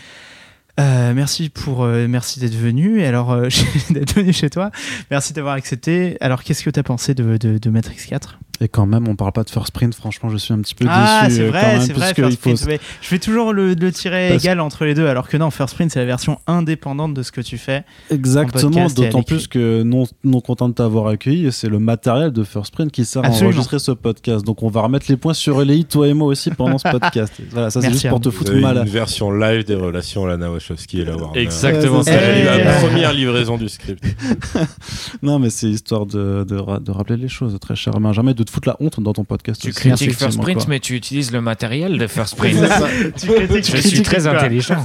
Euh, 0.79 1.13
merci 1.13 1.49
pour 1.49 1.83
euh, 1.83 2.07
merci 2.09 2.41
d'être 2.41 2.55
venu. 2.55 3.01
Et 3.01 3.07
alors 3.07 3.33
euh, 3.33 3.49
d'être 3.91 4.15
venu 4.15 4.33
chez 4.33 4.51
toi. 4.51 4.71
Merci 5.11 5.33
d'avoir 5.33 5.55
accepté. 5.55 6.17
Alors 6.21 6.43
qu'est-ce 6.43 6.65
que 6.65 6.71
tu 6.71 6.81
as 6.81 6.85
pensé 6.85 7.15
de, 7.15 7.37
de, 7.37 7.59
de 7.59 7.71
Matrix 7.71 7.99
4 8.09 8.39
Et 8.61 8.67
quand 8.69 8.87
même, 8.87 9.07
on 9.07 9.15
parle 9.15 9.33
pas 9.33 9.45
de 9.45 9.50
First 9.50 9.71
Print. 9.73 9.95
Franchement, 9.95 10.31
je 10.31 10.37
suis 10.37 10.53
un 10.53 10.59
petit 10.61 10.75
peu 10.75 10.85
Ah, 10.88 11.23
déçu. 11.25 11.37
c'est 11.37 11.43
euh, 11.43 11.49
vrai, 11.50 11.81
c'est 11.81 11.93
vrai. 11.93 12.12
First 12.15 12.41
Print. 12.41 12.69
Je 13.00 13.07
fais 13.07 13.19
toujours 13.21 13.53
le, 13.53 13.75
le 13.75 13.93
tiret 13.93 14.31
Parce- 14.31 14.43
égal 14.45 14.61
entre 14.61 14.85
les 14.85 14.95
deux, 14.95 15.07
alors 15.07 15.29
que 15.29 15.37
non, 15.37 15.50
First 15.50 15.77
Print, 15.77 15.91
c'est 15.93 16.00
la 16.00 16.05
version 16.07 16.38
indépendante 16.49 17.15
de 17.15 17.23
ce 17.23 17.31
que 17.31 17.41
tu 17.41 17.57
fais. 17.57 17.85
Exactement, 18.11 18.87
d'autant 18.88 19.23
plus 19.23 19.47
que 19.47 19.83
non, 19.85 20.05
non 20.25 20.41
content 20.41 20.69
de 20.69 20.75
t'avoir 20.75 21.07
accueilli, 21.07 21.53
c'est 21.53 21.69
le 21.69 21.79
matériel 21.79 22.33
de 22.33 22.43
First 22.43 22.73
Print 22.75 22.91
qui 22.91 23.05
sert 23.05 23.25
Absolument. 23.25 23.50
à 23.50 23.53
enregistrer 23.53 23.79
ce 23.79 23.93
podcast. 23.93 24.45
Donc 24.45 24.62
on 24.65 24.69
va 24.69 24.81
remettre 24.83 25.07
les 25.09 25.17
points 25.17 25.35
sur 25.35 25.61
les 25.65 25.77
i, 25.77 25.85
toi 25.85 26.09
et 26.09 26.15
moi 26.15 26.27
aussi, 26.29 26.50
pendant 26.50 26.79
ce 26.79 26.88
podcast. 26.99 27.33
Voilà, 27.50 27.71
ça 27.71 27.81
c'est 27.81 27.93
juste 27.93 28.09
pour 28.09 28.21
te 28.21 28.29
Vous 28.29 28.37
foutre 28.38 28.50
avez 28.53 28.61
mal. 28.61 28.79
une 28.79 28.85
version 28.88 29.31
live 29.31 29.65
des 29.65 29.75
relations 29.77 30.27
Lana 30.27 30.50
Wachowski 30.50 31.00
et 31.00 31.05
la 31.05 31.17
Warner. 31.17 31.41
Exactement, 31.41 32.03
c'est 32.03 32.45
la 32.45 32.73
première 32.81 33.12
livraison 33.12 33.57
du 33.57 33.69
script. 33.69 34.03
Non, 35.23 35.38
mais 35.38 35.50
c'est 35.50 35.69
histoire 35.69 36.07
de, 36.07 36.45
de, 36.49 36.79
de 36.81 36.91
rappeler 36.91 37.17
les 37.17 37.29
choses, 37.29 37.57
très 37.61 37.77
cher 37.77 37.93
Benjamin, 38.00 38.33
de 38.33 38.43
te 38.49 38.55
foutre 38.55 38.69
la 38.69 38.76
honte 38.81 39.00
dans 39.00 39.12
ton 39.12 39.25
podcast. 39.25 39.61
Tu 39.61 39.69
aussi, 39.69 39.78
critiques 39.78 40.14
First 40.14 40.40
Print, 40.40 40.59
quoi. 40.59 40.67
mais 40.69 40.81
tu 40.81 40.95
utilises 40.95 41.31
le 41.31 41.40
matériel 41.40 41.99
de 41.99 42.07
First 42.07 42.37
Print. 42.37 42.57
tu 43.17 43.26
critiques, 43.26 43.76
Je 43.76 43.88
suis 43.88 44.02
très 44.02 44.26
intelligent. 44.26 44.83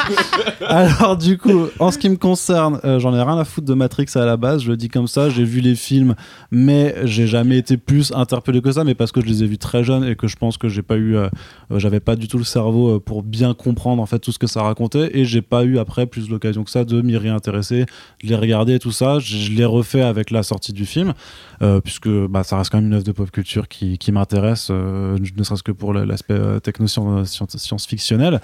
Alors 0.66 1.16
du 1.16 1.38
coup, 1.38 1.66
en 1.78 1.90
ce 1.90 1.98
qui 1.98 2.08
me 2.08 2.16
concerne, 2.16 2.80
euh, 2.84 2.98
j'en 2.98 3.14
ai 3.14 3.22
rien 3.22 3.38
à 3.38 3.44
foutre 3.44 3.66
de 3.66 3.74
Matrix 3.74 4.06
à 4.14 4.24
la 4.24 4.36
base. 4.36 4.62
Je 4.62 4.70
le 4.70 4.76
dis 4.76 4.88
comme 4.88 5.08
ça. 5.08 5.30
J'ai 5.30 5.44
vu 5.44 5.60
les 5.60 5.74
films, 5.74 6.14
mais 6.50 6.94
j'ai 7.04 7.26
jamais 7.26 7.58
été 7.58 7.76
plus 7.76 8.12
interpellé 8.12 8.60
que 8.60 8.72
ça. 8.72 8.84
Mais 8.84 8.94
parce 8.94 9.12
que 9.12 9.20
je 9.20 9.26
les 9.26 9.42
ai 9.42 9.46
vus 9.46 9.58
très 9.58 9.84
jeunes 9.84 10.04
et 10.04 10.16
que 10.16 10.28
je 10.28 10.36
pense 10.36 10.58
que 10.58 10.68
j'ai 10.68 10.82
pas 10.82 10.96
eu, 10.96 11.16
euh, 11.16 11.28
euh, 11.72 11.78
j'avais 11.78 12.00
pas 12.00 12.16
du 12.16 12.28
tout 12.28 12.38
le 12.38 12.44
cerveau 12.44 12.96
euh, 12.96 13.00
pour 13.00 13.22
bien 13.22 13.54
comprendre 13.54 14.02
en 14.02 14.06
fait 14.06 14.18
tout 14.18 14.32
ce 14.32 14.38
que 14.38 14.46
ça 14.46 14.62
racontait. 14.62 15.10
Et 15.18 15.24
j'ai 15.24 15.42
pas 15.42 15.64
eu 15.64 15.78
après 15.78 16.06
plus 16.06 16.28
l'occasion 16.28 16.64
que 16.64 16.70
ça 16.70 16.84
de 16.84 17.00
m'y 17.02 17.16
réintéresser, 17.16 17.86
de 18.22 18.28
les 18.28 18.36
regarder 18.36 18.74
et 18.74 18.78
tout 18.78 18.92
ça. 18.92 19.18
Je, 19.18 19.36
je 19.36 19.52
l'ai 19.52 19.64
refait 19.64 20.02
avec 20.02 20.30
la 20.30 20.42
sortie 20.42 20.72
du 20.72 20.86
film, 20.86 21.14
euh, 21.62 21.80
puisque 21.80 22.08
bah, 22.08 22.42
ça 22.44 22.56
reste 22.58 22.70
quand 22.70 22.80
même 22.80 22.89
une 22.90 22.94
œuvre 22.96 23.04
de 23.04 23.12
pop 23.12 23.30
culture 23.30 23.68
qui, 23.68 23.98
qui 23.98 24.10
m'intéresse, 24.10 24.66
euh, 24.70 25.16
ne 25.36 25.42
serait-ce 25.44 25.62
que 25.62 25.70
pour 25.70 25.94
l'aspect 25.94 26.34
euh, 26.34 26.58
techno-science-fictionnel. 26.58 28.40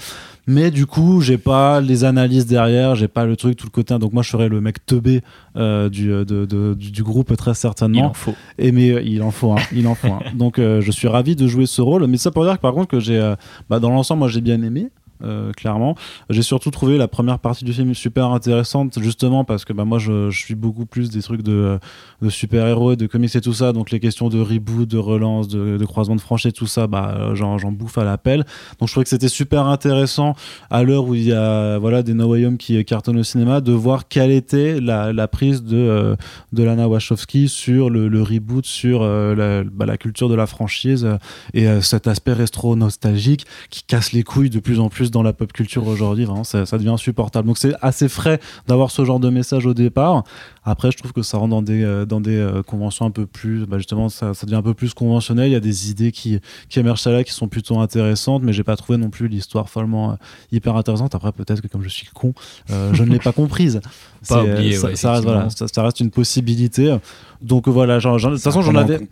Mais 0.47 0.71
du 0.71 0.87
coup, 0.87 1.21
j'ai 1.21 1.37
pas 1.39 1.81
les 1.81 2.05
analyses 2.05 2.47
derrière, 2.47 2.95
j'ai 2.95 3.09
pas 3.09 3.25
le 3.27 3.37
truc, 3.37 3.57
tout 3.57 3.67
le 3.67 3.71
côté. 3.71 3.99
Donc 3.99 4.13
moi, 4.13 4.23
je 4.23 4.31
serais 4.31 4.49
le 4.49 4.61
mec 4.61 4.85
teubé 4.87 5.23
euh, 5.57 5.89
du, 5.89 6.09
de- 6.09 6.25
de- 6.47 6.75
du, 6.75 6.91
du 6.93 7.03
groupe 7.03 7.37
très 7.37 7.51
Il 7.51 7.55
certainement. 7.57 8.07
en 8.11 8.15
faut. 8.15 8.35
Et 8.59 8.71
mais 8.73 9.05
il 9.05 9.23
en 9.23 9.31
faut, 9.33 9.53
un, 9.53 9.57
il 9.73 9.87
en 9.89 9.95
faut. 9.95 10.13
un. 10.13 10.21
Donc 10.35 10.59
je 10.59 10.91
suis 10.93 11.09
ravi 11.09 11.35
de 11.37 11.47
jouer 11.49 11.67
ce 11.67 11.83
rôle. 11.83 12.07
Mais 12.07 12.17
ça 12.17 12.31
pour 12.31 12.45
dire 12.45 12.55
que 12.57 12.61
par 12.63 12.73
contre 12.73 12.89
que 12.89 13.01
j'ai, 13.01 13.35
bah, 13.69 13.81
dans 13.81 13.91
l'ensemble, 13.91 14.21
moi 14.21 14.29
j'ai 14.29 14.41
bien 14.41 14.63
aimé. 14.63 14.91
Euh, 15.23 15.53
clairement, 15.53 15.95
j'ai 16.31 16.43
surtout 16.43 16.71
trouvé 16.71 16.99
la 16.99 17.09
première 17.09 17.39
partie 17.39 17.65
du 17.65 17.73
film 17.73 17.95
super 17.95 18.27
intéressante, 18.31 18.99
justement 19.01 19.45
parce 19.45 19.65
que 19.65 19.73
bah, 19.73 19.85
moi 19.85 19.99
je, 19.99 20.31
suis 20.31 20.55
beaucoup 20.55 20.87
plus 20.87 21.11
des 21.11 21.23
trucs 21.23 21.43
de, 21.43 21.79
de 22.23 22.29
super-héros, 22.29 22.95
de 22.95 23.07
comics 23.07 23.35
et 23.35 23.41
tout 23.41 23.53
ça, 23.53 23.73
donc 23.73 23.91
les 23.91 24.01
questions 24.01 24.29
de 24.29 24.41
reboot, 24.41 24.89
de 24.89 24.99
relance, 24.99 25.49
de, 25.49 25.85
croisement 25.85 26.17
de 26.17 26.21
franchise, 26.21 26.53
tout 26.53 26.67
ça, 26.67 26.87
bah, 26.87 27.15
euh, 27.17 27.35
j'en, 27.35 27.57
bouffe 27.73 27.99
à 27.99 28.05
l'appel. 28.05 28.45
Donc 28.79 28.89
je 28.89 28.93
trouvais 28.93 29.05
que 29.05 29.11
c'était 29.11 29.29
super 29.29 29.67
intéressant 29.67 30.35
à 30.71 30.83
l'heure 30.83 31.05
où 31.05 31.15
il 31.15 31.25
y 31.25 31.33
a 31.33 31.79
voilà, 31.79 32.03
des 32.03 32.15
No 32.15 32.29
Way 32.29 32.47
Home 32.47 32.59
qui 32.59 32.83
cartonnent 32.85 33.19
au 33.19 33.25
cinéma, 33.25 33.61
de 33.61 33.73
voir 33.73 34.09
quelle 34.09 34.31
était 34.31 34.81
la, 34.81 35.29
prise 35.29 35.63
de, 35.63 35.77
euh, 35.77 36.17
de 36.53 36.63
Lana 36.63 36.89
Wachowski 36.89 37.49
sur 37.49 37.91
le, 37.91 38.23
reboot, 38.23 38.67
sur 38.67 39.03
euh, 39.03 39.35
la, 39.35 39.65
bah, 39.65 39.87
la 39.87 39.97
culture 39.97 40.29
de 40.29 40.35
la 40.35 40.47
franchise 40.47 41.05
euh, 41.05 41.19
et 41.55 41.69
euh, 41.69 41.81
cet 41.81 42.07
aspect 42.07 42.33
rétro-nostalgique 42.33 43.47
qui 43.71 43.83
casse 43.83 44.13
les 44.13 44.23
couilles 44.23 44.51
de 44.51 44.61
plus 44.61 44.81
en 44.81 44.89
plus 44.89 45.06
dans 45.11 45.23
la 45.23 45.33
pop 45.33 45.53
culture 45.53 45.87
aujourd'hui. 45.87 46.25
Vraiment, 46.25 46.45
ça, 46.45 46.67
ça 46.67 46.79
devient 46.79 46.91
insupportable. 46.91 47.47
Donc 47.47 47.59
c'est 47.59 47.75
assez 47.83 48.09
frais 48.09 48.41
d'avoir 48.67 48.91
ce 48.91 49.05
genre 49.05 49.21
de 49.21 49.31
message 49.31 49.67
au 49.67 49.75
départ. 49.75 50.25
Après, 50.65 50.91
je 50.91 50.99
trouve 50.99 51.13
que 51.13 51.23
ça 51.23 51.39
rentre 51.39 51.51
dans 51.51 51.63
des, 51.63 51.85
euh, 51.85 52.05
dans 52.05 52.21
des 52.21 52.37
euh, 52.37 52.63
conventions 52.63 53.07
un 53.07 53.11
peu 53.11 53.27
plus, 53.27 53.67
bah, 53.67 53.79
justement, 53.79 54.09
ça, 54.09 54.35
ça 54.35 54.47
devient 54.47 54.57
un 54.57 54.63
peu 54.63 54.75
plus 54.75 54.95
conventionnel. 54.95 55.49
Il 55.49 55.53
y 55.53 55.57
a 55.57 55.61
des 55.61 55.91
idées 55.91 56.13
qui, 56.13 56.41
qui 56.69 56.81
émergent 56.81 57.07
là 57.07 57.25
qui 57.25 57.33
sont 57.33 57.49
plutôt 57.49 57.79
intéressantes, 57.79 58.43
mais 58.43 58.53
j'ai 58.53 58.65
pas 58.65 58.77
trouvé 58.77 58.99
non 58.99 59.11
plus 59.11 59.29
l'histoire 59.29 59.69
follement 59.69 60.13
euh, 60.13 60.15
hyper 60.51 60.77
intéressante. 60.77 61.15
Après, 61.15 61.33
peut-être 61.33 61.61
que 61.61 61.69
comme 61.69 61.83
je 61.83 61.89
suis 61.89 62.09
con, 62.09 62.35
euh, 62.71 62.93
je 62.95 63.05
ne 63.05 63.11
l'ai 63.11 63.19
pas 63.19 63.33
comprise. 63.33 63.81
Oublié, 64.31 64.73
ça, 64.73 64.89
ouais, 64.89 64.97
ça 64.97 65.13
reste, 65.13 65.25
voilà, 65.25 65.41
effectivement. 65.41 65.69
ça, 65.69 65.75
ça 65.75 65.83
reste 65.85 66.01
une 66.01 66.11
possibilité. 66.11 66.97
Donc 67.43 67.69
voilà, 67.69 67.99
de 67.99 68.19
toute 68.19 68.41
façon, 68.41 68.61
j'en 68.61 68.75
avais, 68.75 69.07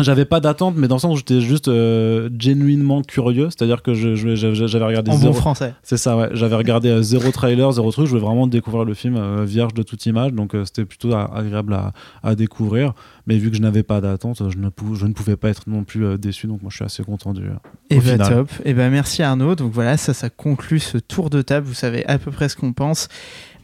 j'avais 0.00 0.24
pas 0.24 0.40
d'attente, 0.40 0.74
mais 0.76 0.88
dans 0.88 0.96
le 0.96 1.00
sens 1.00 1.14
où 1.14 1.16
j'étais 1.16 1.40
juste 1.40 1.68
euh, 1.68 2.28
genuinement 2.38 3.02
curieux, 3.02 3.48
c'est-à-dire 3.50 3.82
que 3.82 3.94
je, 3.94 4.14
je- 4.14 4.34
j'avais 4.36 4.84
regardé 4.84 5.10
En 5.10 5.16
zéro, 5.16 5.32
bon 5.32 5.38
français. 5.38 5.74
c'est 5.82 5.96
ça, 5.96 6.16
ouais. 6.16 6.28
J'avais 6.32 6.56
regardé 6.56 6.88
euh, 6.88 7.02
zéro 7.02 7.30
trailer, 7.30 7.70
zéro 7.72 7.90
truc. 7.90 8.06
Je 8.06 8.10
voulais 8.10 8.22
vraiment 8.24 8.46
découvrir 8.46 8.84
le 8.84 8.94
film 8.94 9.16
euh, 9.16 9.44
vierge 9.44 9.74
de 9.74 9.82
toute 9.82 10.06
image. 10.06 10.32
Donc 10.32 10.54
euh, 10.54 10.64
c'était 10.64 10.84
plutôt 10.84 11.14
agréable 11.14 11.74
à, 11.74 11.92
à 12.22 12.34
découvrir. 12.34 12.92
Mais 13.26 13.36
vu 13.36 13.50
que 13.50 13.56
je 13.56 13.62
n'avais 13.62 13.82
pas 13.82 14.00
d'attente, 14.00 14.42
je, 14.50 14.56
ne 14.58 14.68
pou- 14.70 14.94
je 14.94 15.06
ne 15.06 15.12
pouvais 15.12 15.36
pas 15.36 15.50
être 15.50 15.62
non 15.68 15.84
plus 15.84 16.16
déçu. 16.18 16.46
Donc 16.46 16.62
moi 16.62 16.70
je 16.70 16.76
suis 16.76 16.84
assez 16.84 17.02
content 17.04 17.32
du. 17.34 17.42
Et 17.90 17.96
Au 17.98 18.00
bah 18.00 18.12
final. 18.12 18.28
top. 18.28 18.50
Et 18.64 18.74
bah 18.74 18.88
merci 18.90 19.22
Arnaud. 19.22 19.54
Donc 19.54 19.72
voilà, 19.72 19.96
ça, 19.96 20.14
ça 20.14 20.30
conclut 20.30 20.78
ce 20.80 20.98
tour 20.98 21.28
de 21.30 21.42
table. 21.42 21.66
Vous 21.66 21.74
savez 21.74 22.06
à 22.06 22.18
peu 22.18 22.30
près 22.30 22.48
ce 22.48 22.56
qu'on 22.56 22.72
pense. 22.72 23.08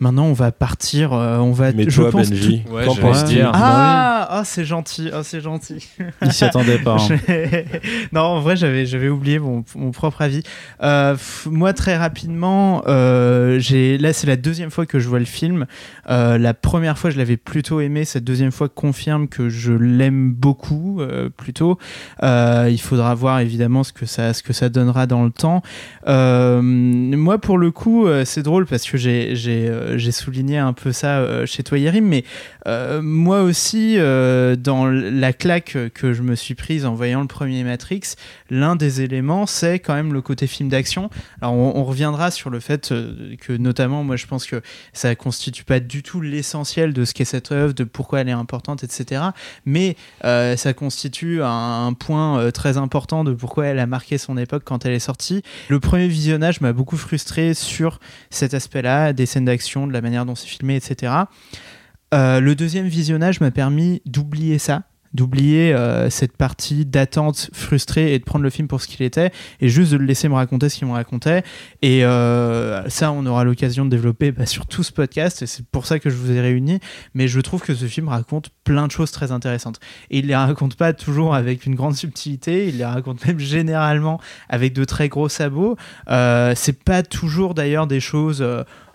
Maintenant, 0.01 0.27
on 0.27 0.33
va 0.33 0.53
partir. 0.53 1.13
euh, 1.13 1.39
on 1.39 1.53
va. 1.53 1.73
Mais 1.73 1.85
je 1.89 2.01
toi, 2.01 2.11
pense 2.11 2.31
Benji, 2.31 2.63
Ouais, 2.71 2.85
qu'en 2.85 2.95
j'allais 2.95 3.09
penses-tu 3.09 3.35
dire. 3.35 3.51
Ah, 3.55 4.39
oh, 4.41 4.43
c'est 4.45 4.65
gentil. 4.65 5.11
Oh, 5.15 5.21
c'est 5.23 5.41
gentil. 5.41 5.89
Il 6.23 6.33
s'y 6.33 6.45
attendait 6.45 6.79
pas. 6.79 6.97
hein. 6.99 7.17
non, 8.13 8.21
en 8.23 8.41
vrai, 8.41 8.57
j'avais, 8.57 8.87
j'avais 8.87 9.09
oublié 9.09 9.39
mon, 9.39 9.65
mon 9.77 9.91
propre 9.91 10.23
avis. 10.23 10.43
Euh, 10.83 11.17
moi, 11.47 11.73
très 11.73 11.97
rapidement, 11.97 12.83
euh, 12.87 13.59
j'ai, 13.59 13.99
là, 13.99 14.13
c'est 14.13 14.27
la 14.27 14.37
deuxième 14.37 14.71
fois 14.71 14.87
que 14.87 14.99
je 14.99 15.09
vois 15.09 15.19
le 15.19 15.25
film. 15.25 15.67
Euh, 16.11 16.39
la 16.39 16.55
première 16.55 16.99
fois, 16.99 17.11
je 17.11 17.19
l'avais 17.19 17.37
plutôt 17.37 17.81
aimé. 17.81 18.05
Cette 18.05 18.25
deuxième 18.25 18.53
fois 18.53 18.69
confirme 18.69 19.29
que 19.29 19.49
je 19.49 19.73
l'aime 19.73 20.33
beaucoup, 20.33 21.01
euh, 21.01 21.29
plutôt. 21.31 21.79
Euh, 22.23 22.69
il 22.71 22.81
faudra 22.81 23.15
voir 23.15 23.41
évidemment 23.41 23.85
ce 23.85 23.93
que 23.93 24.07
ça, 24.07 24.33
ce 24.35 24.43
que 24.43 24.53
ça 24.53 24.69
donnera 24.69 25.07
dans 25.07 25.25
le 25.25 25.31
temps. 25.31 25.63
Euh, 26.09 26.61
moi, 26.63 27.39
pour 27.39 27.59
le 27.59 27.71
coup, 27.71 28.07
c'est 28.25 28.43
drôle 28.43 28.67
parce 28.67 28.85
que 28.85 28.97
j'ai, 28.99 29.35
j'ai, 29.37 29.71
euh, 29.85 29.99
j'ai 29.99 30.13
souligné 30.13 30.59
un 30.59 30.73
peu 30.73 30.93
ça 30.93 31.19
euh, 31.19 31.47
chez 31.47 31.63
toi, 31.63 31.79
Yerim, 31.79 32.07
mais 32.07 32.25
euh, 32.67 33.01
moi 33.03 33.43
aussi, 33.43 33.97
dans 33.97 34.87
la 34.87 35.33
claque 35.33 35.77
que 35.95 36.13
je 36.13 36.23
me 36.23 36.35
suis 36.35 36.55
prise 36.55 36.87
en 36.87 36.95
voyant 36.95 37.21
le 37.21 37.27
premier 37.27 37.65
Matrix, 37.65 38.15
l'un 38.51 38.77
des 38.77 39.03
éléments, 39.03 39.47
c'est 39.47 39.79
quand 39.79 39.95
même 39.95 40.13
le 40.13 40.23
côté 40.23 40.47
film 40.47 40.69
d'action. 40.69 41.11
Alors, 41.41 41.55
on, 41.55 41.85
reviendra 41.85 42.31
sur 42.31 42.51
le 42.51 42.61
fait 42.61 42.95
que, 43.41 43.53
notamment, 43.53 44.05
moi, 44.05 44.17
je 44.17 44.27
pense 44.27 44.47
que 44.47 44.63
ça 44.93 45.15
constitue 45.15 45.65
pas 45.65 45.81
du 45.81 46.03
tout 46.03 46.21
l'essentiel 46.21 46.93
de 46.93 47.05
ce 47.05 47.13
qu'est 47.13 47.25
cette 47.25 47.53
œuvre, 47.53 47.75
de 47.75 47.85
pourquoi 47.85 48.21
elle 48.21 48.29
est 48.29 48.33
importante, 48.33 48.85
etc. 48.85 49.23
Mais 49.67 49.97
ça 50.23 50.73
constitue 50.73 51.43
un, 51.43 51.93
point 51.93 52.51
très 52.51 52.77
important 52.79 53.25
de 53.25 53.33
pourquoi 53.33 53.67
elle 53.67 53.79
a 53.79 53.87
marqué 53.87 54.19
son 54.19 54.37
époque 54.37 54.63
quand 54.65 54.87
elle 54.87 54.93
est 54.93 54.99
sortie. 54.99 55.43
Le 55.69 55.81
premier 55.81 56.09
visionnage 56.09 56.61
m'a 56.61 56.73
beaucoup 56.73 56.97
frustré 56.97 57.55
sur 57.55 58.01
cet 58.31 58.55
aspect-là, 58.55 59.13
des 59.13 59.27
scènes 59.27 59.45
d'action, 59.45 59.74
de 59.87 59.93
la 59.93 60.01
manière 60.01 60.25
dont 60.25 60.35
c'est 60.35 60.49
filmé, 60.49 60.77
etc. 60.77 61.13
Euh, 62.13 62.41
le 62.41 62.55
deuxième 62.55 62.87
visionnage 62.87 63.41
m'a 63.41 63.51
permis 63.51 64.01
d'oublier 64.07 64.59
ça, 64.59 64.83
d'oublier 65.15 65.73
euh, 65.73 66.11
cette 66.11 66.37
partie 66.37 66.85
d'attente 66.85 67.49
frustrée 67.53 68.15
et 68.15 68.19
de 68.19 68.25
prendre 68.25 68.43
le 68.43 68.51
film 68.51 68.67
pour 68.69 68.81
ce 68.81 68.89
qu'il 68.89 69.03
était 69.03 69.31
et 69.61 69.69
juste 69.69 69.93
de 69.93 69.97
le 69.97 70.05
laisser 70.05 70.29
me 70.29 70.35
raconter 70.35 70.69
ce 70.69 70.77
qu'il 70.77 70.89
me 70.89 70.93
racontait. 70.93 71.45
Et 71.83 72.05
euh, 72.05 72.89
ça, 72.89 73.13
on 73.13 73.25
aura 73.25 73.45
l'occasion 73.45 73.85
de 73.85 73.91
développer 73.91 74.33
bah, 74.33 74.45
sur 74.45 74.67
tout 74.67 74.83
ce 74.83 74.93
podcast 74.93 75.41
et 75.43 75.47
c'est 75.47 75.65
pour 75.67 75.87
ça 75.87 76.01
que 76.01 76.11
je 76.11 76.17
vous 76.17 76.33
ai 76.33 76.41
réunis. 76.41 76.81
Mais 77.15 77.29
je 77.29 77.41
trouve 77.41 77.63
que 77.63 77.75
ce 77.75 77.87
film 77.87 78.09
raconte 78.09 78.51
plein 78.65 78.89
de 78.89 78.93
choses 78.93 79.13
très 79.13 79.31
intéressantes. 79.31 79.79
Et 80.11 80.19
il 80.19 80.27
les 80.27 80.37
raconte 80.37 80.75
pas 80.75 80.93
toujours 80.93 81.35
avec 81.35 81.65
une 81.65 81.77
grande 81.77 81.95
subtilité, 81.95 82.69
il 82.69 82.79
les 82.79 82.85
raconte 82.85 83.25
même 83.25 83.39
généralement 83.39 84.21
avec 84.49 84.73
de 84.73 84.85
très 84.85 85.09
gros 85.09 85.29
sabots. 85.29 85.77
Euh, 86.11 86.55
c'est 86.57 86.83
pas 86.83 87.05
toujours 87.05 87.55
d'ailleurs 87.55 87.87
des 87.87 88.01
choses. 88.01 88.45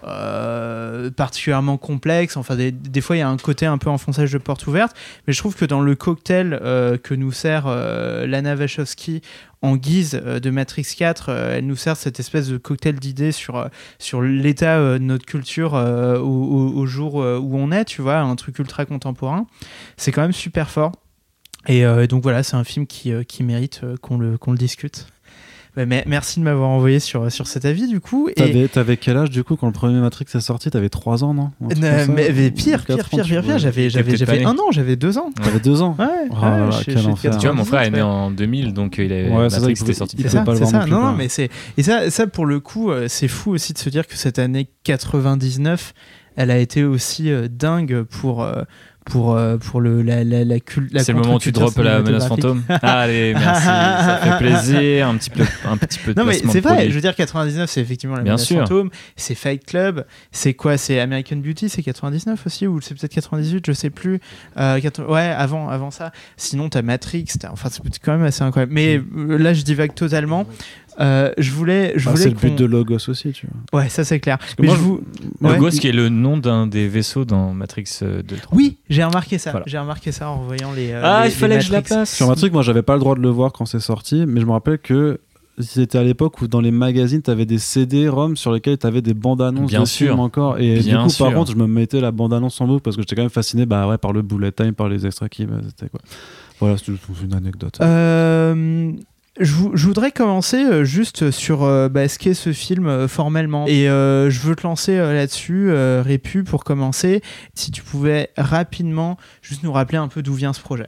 Euh, 0.06 1.10
particulièrement 1.12 1.77
complexes. 1.77 2.38
Enfin, 2.38 2.56
des, 2.56 2.72
des 2.72 3.01
fois, 3.01 3.15
il 3.15 3.20
y 3.20 3.22
a 3.22 3.29
un 3.29 3.38
côté 3.38 3.65
un 3.65 3.77
peu 3.77 3.89
enfonçage 3.89 4.32
de 4.32 4.38
porte 4.38 4.65
ouverte, 4.68 4.96
mais 5.27 5.34
je 5.34 5.39
trouve 5.39 5.56
que 5.56 5.65
dans 5.65 5.82
le 5.82 5.96
cocktail 5.96 6.60
euh, 6.62 6.98
que 6.98 7.13
nous 7.13 7.32
sert 7.32 7.65
euh, 7.68 8.25
Lana 8.27 8.56
Wachowski 8.56 9.22
en 9.62 9.75
guise 9.75 10.12
de 10.12 10.50
Matrix 10.50 10.88
4, 10.98 11.25
euh, 11.29 11.58
elle 11.58 11.65
nous 11.65 11.75
sert 11.75 11.98
cette 11.98 12.20
espèce 12.20 12.48
de 12.48 12.58
cocktail 12.58 12.96
d'idées 12.96 13.32
sur, 13.34 13.70
sur 13.98 14.22
l'état 14.22 14.79
de 14.94 15.03
notre 15.03 15.25
culture 15.25 15.74
au, 15.74 16.24
au- 16.75 16.86
jour 16.86 17.15
où 17.15 17.58
on 17.58 17.72
est, 17.72 17.86
tu 17.86 18.01
vois, 18.01 18.20
un 18.20 18.36
truc 18.36 18.58
ultra 18.60 18.86
contemporain. 18.86 19.46
C'est 19.98 20.12
quand 20.12 20.22
même 20.22 20.32
super 20.32 20.70
fort. 20.70 20.94
Et 21.68 21.84
donc 22.08 22.24
voilà, 22.24 22.41
c'est 22.41 22.56
un 22.56 22.63
film 22.63 22.88
qui, 22.88 23.12
qui 23.27 23.44
mérite 23.44 23.82
qu'on 24.01 24.18
le, 24.18 24.38
qu'on 24.38 24.51
le 24.53 24.58
discute. 24.58 25.08
Ouais, 25.80 25.86
mais 25.86 26.04
merci 26.06 26.40
de 26.42 26.44
m'avoir 26.44 26.70
envoyé 26.70 27.00
sur, 27.00 27.32
sur 27.32 27.48
cet 27.48 27.64
avis 27.64 27.88
du 27.88 28.02
coup. 28.02 28.28
Et, 28.30 28.34
T'avais, 28.34 28.68
t'avais 28.68 28.98
quel 28.98 29.16
âge 29.16 29.30
du 29.30 29.46
coup 29.46 29.56
quand 29.56 29.68
le 29.68 29.72
premier 29.74 30.00
Matrix 30.02 30.26
est 30.36 30.40
sorti? 30.42 30.70
T'avais 30.70 30.90
3 30.90 31.24
ans, 31.24 31.34
non? 31.34 31.52
Euh, 31.62 31.68
mais, 31.80 32.06
mais 32.34 32.52
pire, 32.52 32.84
pire, 32.84 32.96
ans, 32.96 32.98
pire, 33.10 33.24
pire, 33.24 33.42
pire. 33.44 33.58
J'avais, 33.60 33.90
j'avais, 33.90 34.44
un 34.44 34.58
an, 34.58 34.72
j'avais 34.72 34.98
deux 34.98 35.18
ans. 35.18 35.30
T'avais 35.42 35.60
2 35.62 35.82
ans 35.82 35.96
Ouais, 35.98 36.06
Oh 36.32 36.34
ouais, 36.36 36.42
là 36.42 36.58
là, 36.66 36.72
je- 36.72 36.84
quel 36.84 36.94
je 36.96 37.00
suis 37.00 37.08
de 37.08 37.12
enfer. 37.14 37.38
Tu 37.38 37.48
vois, 37.48 37.56
mon 37.56 37.64
frère 37.64 37.82
est 37.82 37.92
98, 37.92 37.96
né 37.98 38.02
en 38.02 38.32
2000, 38.32 38.74
donc 38.74 38.98
il 38.98 39.12
est 39.12 39.30
Ouais, 39.30 39.50
c'est 39.50 39.56
ça, 39.56 39.60
Matrix 39.62 39.82
était 39.84 39.94
sorti. 39.94 40.18
C'est 40.22 40.28
ça, 40.30 40.42
pas 40.42 40.52
le 40.52 40.58
c'est 40.58 40.64
voir 40.66 40.84
ça. 40.84 40.90
non 40.90 41.02
Non, 41.02 41.14
mais 41.14 41.30
c'est 41.30 41.50
et 41.78 41.84
ça, 41.84 42.10
ça 42.12 42.28
pour 42.28 42.46
le 42.46 42.60
coup, 42.60 42.92
euh, 42.92 43.06
c'est 43.08 43.30
fou 43.30 43.52
aussi 43.52 43.72
de 43.72 43.78
se 43.78 43.90
dire 43.90 44.06
que 44.06 44.18
cette 44.18 44.38
année 44.38 44.68
99, 44.84 45.94
elle 46.36 46.52
a 46.52 46.58
été 46.58 46.84
aussi 46.84 47.32
euh, 47.32 47.48
dingue 47.50 48.04
pour 48.04 48.44
euh, 48.44 48.64
pour, 49.10 49.36
euh, 49.36 49.58
pour 49.58 49.82
le, 49.82 50.01
la, 50.01 50.24
la, 50.24 50.46
la, 50.46 50.58
C'est 50.98 51.12
le 51.12 51.20
moment 51.20 51.36
où 51.36 51.39
tu 51.39 51.51
drops 51.51 51.75
la 51.78 52.01
menace 52.01 52.28
fantôme. 52.28 52.63
Allez, 52.82 53.34
merci, 53.34 53.66
ça 53.66 54.20
fait 54.24 54.38
plaisir. 54.46 55.08
Un 55.10 55.18
petit 55.18 55.30
peu, 55.30 55.44
un 55.66 55.78
petit 55.78 56.00
peu 56.00 56.13
de 56.13 56.20
Non 56.20 56.25
mais 56.25 56.34
c'est 56.34 56.62
vrai, 56.62 56.89
je 56.89 56.96
veux 56.96 57.01
dire 57.01 57.16
99 57.16 57.70
c'est 57.70 57.82
effectivement 57.82 58.16
la 58.16 58.24
Bien 58.24 58.34
menace 58.34 58.46
sûr. 58.46 58.60
fantôme, 58.60 58.89
c'est 59.16 59.36
Fight 59.36 59.66
Club, 59.66 60.06
c'est 60.32 60.54
quoi? 60.54 60.78
C'est 60.78 61.00
American 61.00 61.38
Beauty, 61.38 61.70
c'est 61.70 61.84
99 61.84 62.46
aussi 62.46 62.68
ou 62.68 62.80
c'est 62.82 62.96
peut-être 62.98 63.13
98, 63.13 63.66
je 63.68 63.72
sais 63.74 63.89
plus. 63.89 64.20
Euh, 64.58 64.80
80 64.80 65.08
ouais, 65.12 65.22
avant 65.36 65.70
avant 65.70 65.92
ça. 65.92 66.12
Sinon 66.38 66.70
t'as 66.70 66.82
Matrix, 66.82 67.25
enfin 67.51 67.70
c'est 67.72 67.82
quand 68.00 68.13
même 68.13 68.24
assez 68.24 68.44
incroyable. 68.44 68.74
Mais 68.74 68.98
euh, 69.18 69.38
là 69.38 69.54
je 69.54 69.63
divague 69.63 69.94
totalement. 69.94 70.46
Euh, 71.00 71.32
je 71.38 71.51
voulais 71.51 71.94
je 71.96 72.06
Bah, 72.06 72.12
voulais 72.12 72.24
c'est 72.24 72.29
le 72.29 72.36
but 72.36 72.56
de 72.58 72.65
Logos 72.65 73.10
aussi, 73.10 73.32
tu 73.32 73.48
vois. 73.72 73.82
Ouais, 73.82 73.89
ça 73.89 74.03
c'est 74.03 74.20
clair. 74.20 74.38
que 74.38 74.44
Mais 74.60 74.68
moi, 74.68 74.75
je 74.75 74.79
je- 74.82 74.86
vous 74.86 75.01
moi, 75.39 75.51
Ouais. 75.51 75.58
Logos, 75.58 75.70
qui 75.77 75.88
est 75.88 75.94
le 75.94 76.10
nom 76.10 76.38
d'un 76.38 76.68
des 76.68 76.88
vaisseaux 76.88 77.24
dans 77.25 77.53
Matrix 77.53 77.86
euh, 78.01 78.22
2 78.22 78.36
3. 78.36 78.58
Oui, 78.58 78.77
j'ai 78.89 79.03
remarqué 79.03 79.38
ça. 79.38 79.51
Voilà. 79.51 79.65
J'ai 79.68 79.77
remarqué 79.77 80.12
ça 80.12 80.29
en 80.29 80.41
voyant 80.44 80.74
les 80.74 80.91
euh, 80.91 81.01
Ah, 81.03 81.22
les- 81.24 81.29
il 81.29 81.34
fallait 81.36 81.58
que 81.60 81.63
je 81.63 81.72
la 81.72 81.77
Matrix. 81.77 81.96
place. 81.96 82.13
Sur 82.15 82.27
Matrix, 82.27 82.50
moi, 82.51 82.62
j'avais 82.63 82.82
pas 82.82 82.94
le 82.96 83.00
droit 83.00 83.15
de 83.15 83.22
le 83.22 83.29
voir 83.29 83.53
quand 83.53 83.65
c'est 83.65 83.79
sorti, 83.79 84.25
mais 84.27 84.41
je 84.41 84.46
me 84.46 84.51
rappelle 84.51 84.79
que 84.79 85.20
c'était 85.58 85.98
à 85.98 86.03
l'époque 86.03 86.41
où 86.41 86.48
dans 86.48 86.62
les 86.62 86.72
magazines, 86.72 87.22
t'avais 87.22 87.46
des 87.46 87.60
CD-ROM 87.60 88.38
sur 88.38 88.53
lesquels 88.53 88.77
t'avais 88.77 89.01
des 89.01 89.13
bandes 89.13 89.41
annonces 89.41 89.70
Bien 89.70 89.82
de 89.82 89.86
sûr. 89.86 90.08
films 90.08 90.20
encore. 90.22 90.58
Et 90.60 90.79
Bien 90.79 90.98
du 91.00 91.03
coup, 91.03 91.10
sûr. 91.10 91.25
par 91.25 91.34
contre, 91.34 91.51
je 91.51 91.58
me 91.58 91.68
mettais 91.68 92.00
la 92.01 92.12
bande 92.12 92.34
annonce 92.34 92.60
en 92.62 92.68
boucle 92.68 92.82
parce 92.82 92.96
que 92.96 93.01
j'étais 93.01 93.15
quand 93.15 93.22
même 93.24 93.29
fasciné 93.29 93.65
bah, 93.65 93.88
ouais, 93.88 93.98
par 93.98 94.12
le 94.13 94.22
bullet 94.22 94.51
time, 94.53 94.74
par 94.74 94.88
les 94.89 95.06
extraits 95.06 95.29
qui. 95.32 95.46
bah, 95.46 95.56
c'était 95.65 95.89
quoi. 95.89 96.00
Voilà, 96.62 96.77
c'est 96.77 96.88
juste 96.88 97.03
une 97.24 97.34
anecdote. 97.34 97.77
Euh, 97.82 98.91
je, 99.39 99.53
vou- 99.53 99.72
je 99.74 99.86
voudrais 99.88 100.12
commencer 100.12 100.58
euh, 100.63 100.84
juste 100.84 101.31
sur 101.31 101.63
euh, 101.63 101.89
bah, 101.89 102.08
ce 102.08 102.19
qu'est 102.19 102.34
ce 102.34 102.51
film 102.53 102.88
euh, 102.88 103.08
formellement. 103.08 103.65
Et 103.67 103.89
euh, 103.89 104.29
je 104.29 104.39
veux 104.41 104.55
te 104.55 104.63
lancer 104.63 104.98
euh, 104.98 105.13
là-dessus, 105.13 105.69
euh, 105.69 106.01
Répu, 106.05 106.43
pour 106.43 106.63
commencer. 106.63 107.22
Si 107.55 107.72
tu 107.72 107.81
pouvais 107.81 108.29
rapidement 108.38 109.17
juste 109.41 109.63
nous 109.63 109.72
rappeler 109.72 109.98
un 109.98 110.08
peu 110.08 110.22
d'où 110.22 110.34
vient 110.34 110.53
ce 110.53 110.62
projet. 110.62 110.88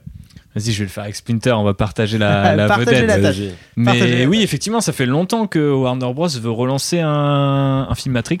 Vas-y, 0.54 0.72
je 0.72 0.80
vais 0.80 0.84
le 0.84 0.90
faire 0.90 1.04
avec 1.04 1.16
Splinter, 1.16 1.52
on 1.52 1.64
va 1.64 1.72
partager 1.72 2.18
la, 2.18 2.54
la 2.56 2.66
vedette. 2.78 3.06
la 3.22 3.32
Mais 3.76 4.26
oui, 4.26 4.42
effectivement, 4.42 4.82
ça 4.82 4.92
fait 4.92 5.06
longtemps 5.06 5.46
que 5.46 5.72
Warner 5.72 6.12
Bros. 6.12 6.28
veut 6.28 6.50
relancer 6.50 7.00
un, 7.00 7.86
un 7.88 7.94
film 7.94 8.12
Matrix. 8.12 8.38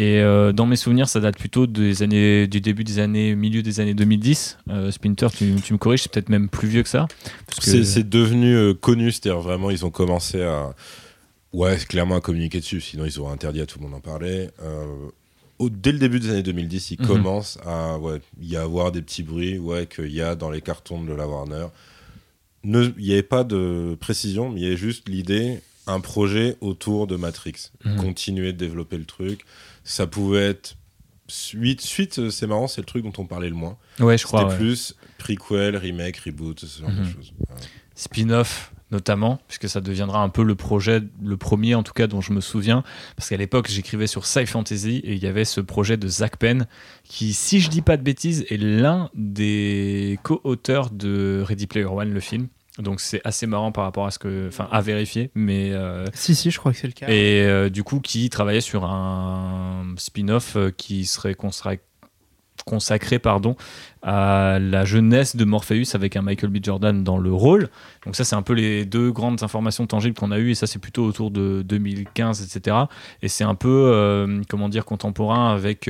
Et 0.00 0.20
euh, 0.20 0.52
dans 0.52 0.64
mes 0.64 0.76
souvenirs, 0.76 1.08
ça 1.08 1.18
date 1.18 1.36
plutôt 1.36 1.66
des 1.66 2.04
années, 2.04 2.46
du 2.46 2.60
début 2.60 2.84
des 2.84 3.00
années, 3.00 3.34
milieu 3.34 3.62
des 3.62 3.80
années 3.80 3.94
2010. 3.94 4.58
Euh, 4.70 4.92
Splinter, 4.92 5.26
tu, 5.36 5.56
tu 5.62 5.72
me 5.72 5.78
corriges, 5.78 6.02
c'est 6.04 6.12
peut-être 6.12 6.28
même 6.28 6.48
plus 6.48 6.68
vieux 6.68 6.84
que 6.84 6.88
ça. 6.88 7.08
Que- 7.60 7.82
C'est 7.82 8.08
devenu 8.08 8.54
euh, 8.54 8.74
connu, 8.74 9.10
c'est-à-dire 9.10 9.40
vraiment, 9.40 9.70
ils 9.70 9.84
ont 9.84 9.90
commencé 9.90 10.40
à. 10.42 10.72
Ouais, 11.52 11.76
clairement 11.78 12.14
à 12.16 12.20
communiquer 12.20 12.60
dessus, 12.60 12.80
sinon 12.80 13.06
ils 13.06 13.18
auraient 13.18 13.32
interdit 13.32 13.60
à 13.60 13.66
tout 13.66 13.78
le 13.78 13.84
monde 13.84 13.92
d'en 13.94 14.00
parler. 14.00 14.50
Euh, 14.62 14.84
au- 15.58 15.68
dès 15.70 15.90
le 15.90 15.98
début 15.98 16.20
des 16.20 16.30
années 16.30 16.42
2010, 16.44 16.92
ils 16.92 17.00
Mhm. 17.00 17.06
commencent 17.06 17.58
à 17.66 17.98
ouais, 17.98 18.20
y 18.40 18.54
avoir 18.56 18.92
des 18.92 19.02
petits 19.02 19.24
bruits 19.24 19.58
ouais, 19.58 19.86
qu'il 19.86 20.12
y 20.12 20.22
a 20.22 20.36
dans 20.36 20.50
les 20.50 20.60
cartons 20.60 21.02
de 21.02 21.12
la 21.12 21.26
Warner. 21.26 21.66
Ne- 22.62 22.92
Il 22.98 23.04
n'y 23.04 23.12
avait 23.12 23.22
pas 23.22 23.42
de 23.44 23.96
précision, 23.98 24.50
mais 24.50 24.60
il 24.60 24.64
y 24.64 24.66
avait 24.68 24.76
juste 24.76 25.08
l'idée, 25.08 25.60
un 25.86 26.00
projet 26.00 26.56
autour 26.60 27.06
de 27.06 27.16
Matrix. 27.16 27.70
Mhm. 27.84 27.96
Continuer 27.96 28.52
de 28.52 28.58
développer 28.58 28.98
le 28.98 29.04
truc. 29.06 29.40
Ça 29.88 30.06
pouvait 30.06 30.48
être. 30.50 30.76
Suite, 31.30 31.82
suite 31.82 32.18
euh, 32.18 32.30
c'est 32.30 32.46
marrant, 32.46 32.68
c'est 32.68 32.80
le 32.80 32.86
truc 32.86 33.04
dont 33.04 33.12
on 33.18 33.26
parlait 33.26 33.48
le 33.50 33.54
moins. 33.54 33.76
Ouais, 34.00 34.16
je 34.16 34.24
crois. 34.24 34.40
C'était 34.42 34.52
ouais. 34.52 34.58
plus 34.58 34.94
prequel, 35.18 35.76
remake, 35.76 36.16
reboot, 36.18 36.60
ce 36.64 36.80
genre 36.80 36.90
de 36.90 37.00
Mhm. 37.00 37.12
choses. 37.12 37.32
Ouais. 37.38 37.56
spin-off 37.94 38.72
notamment, 38.90 39.38
puisque 39.48 39.68
ça 39.68 39.82
deviendra 39.82 40.22
un 40.22 40.30
peu 40.30 40.42
le 40.42 40.54
projet, 40.54 41.02
le 41.22 41.36
premier 41.36 41.74
en 41.74 41.82
tout 41.82 41.92
cas 41.92 42.06
dont 42.06 42.22
je 42.22 42.32
me 42.32 42.40
souviens, 42.40 42.82
parce 43.16 43.28
qu'à 43.28 43.36
l'époque 43.36 43.68
j'écrivais 43.68 44.06
sur 44.06 44.24
Sci 44.24 44.46
Fantasy 44.46 45.02
et 45.04 45.12
il 45.12 45.18
y 45.22 45.26
avait 45.26 45.44
ce 45.44 45.60
projet 45.60 45.98
de 45.98 46.08
Zach 46.08 46.36
Penn 46.38 46.66
qui, 47.04 47.34
si 47.34 47.60
je 47.60 47.68
dis 47.68 47.82
pas 47.82 47.98
de 47.98 48.02
bêtises, 48.02 48.46
est 48.48 48.56
l'un 48.56 49.10
des 49.14 50.18
co-auteurs 50.22 50.88
de 50.90 51.42
Ready 51.46 51.66
Player 51.66 51.84
One, 51.86 52.14
le 52.14 52.20
film. 52.20 52.48
Donc 52.78 53.00
c'est 53.00 53.20
assez 53.24 53.46
marrant 53.46 53.72
par 53.72 53.84
rapport 53.84 54.06
à 54.06 54.10
ce 54.10 54.18
que, 54.18 54.46
enfin 54.48 54.68
à 54.70 54.80
vérifier, 54.80 55.30
mais 55.34 55.72
euh, 55.72 56.04
Si, 56.14 56.34
si, 56.34 56.50
je 56.50 56.58
crois 56.58 56.72
que 56.72 56.78
c'est 56.78 56.86
le 56.86 56.92
cas. 56.92 57.08
et 57.08 57.42
euh, 57.42 57.68
du 57.68 57.82
coup 57.82 58.00
qui 58.00 58.30
travaillait 58.30 58.60
sur 58.60 58.84
un 58.84 59.94
spin-off 59.96 60.56
euh, 60.56 60.70
qui 60.70 61.04
serait 61.06 61.34
consacré 61.34 61.80
consacré 62.64 63.18
pardon 63.18 63.56
à 64.02 64.58
la 64.60 64.84
jeunesse 64.84 65.36
de 65.36 65.44
Morpheus 65.44 65.94
avec 65.94 66.16
un 66.16 66.22
Michael 66.22 66.50
B. 66.50 66.58
Jordan 66.62 67.02
dans 67.02 67.16
le 67.16 67.32
rôle. 67.32 67.68
Donc 68.04 68.14
ça 68.14 68.24
c'est 68.24 68.36
un 68.36 68.42
peu 68.42 68.52
les 68.52 68.84
deux 68.84 69.10
grandes 69.10 69.42
informations 69.42 69.86
tangibles 69.86 70.16
qu'on 70.16 70.32
a 70.32 70.38
eues 70.38 70.50
et 70.50 70.54
ça 70.54 70.66
c'est 70.66 70.78
plutôt 70.78 71.04
autour 71.04 71.30
de 71.30 71.62
2015 71.62 72.42
etc 72.42 72.76
et 73.22 73.28
c'est 73.28 73.44
un 73.44 73.54
peu 73.54 73.68
euh, 73.92 74.42
comment 74.48 74.68
dire 74.68 74.84
contemporain 74.84 75.54
avec 75.54 75.88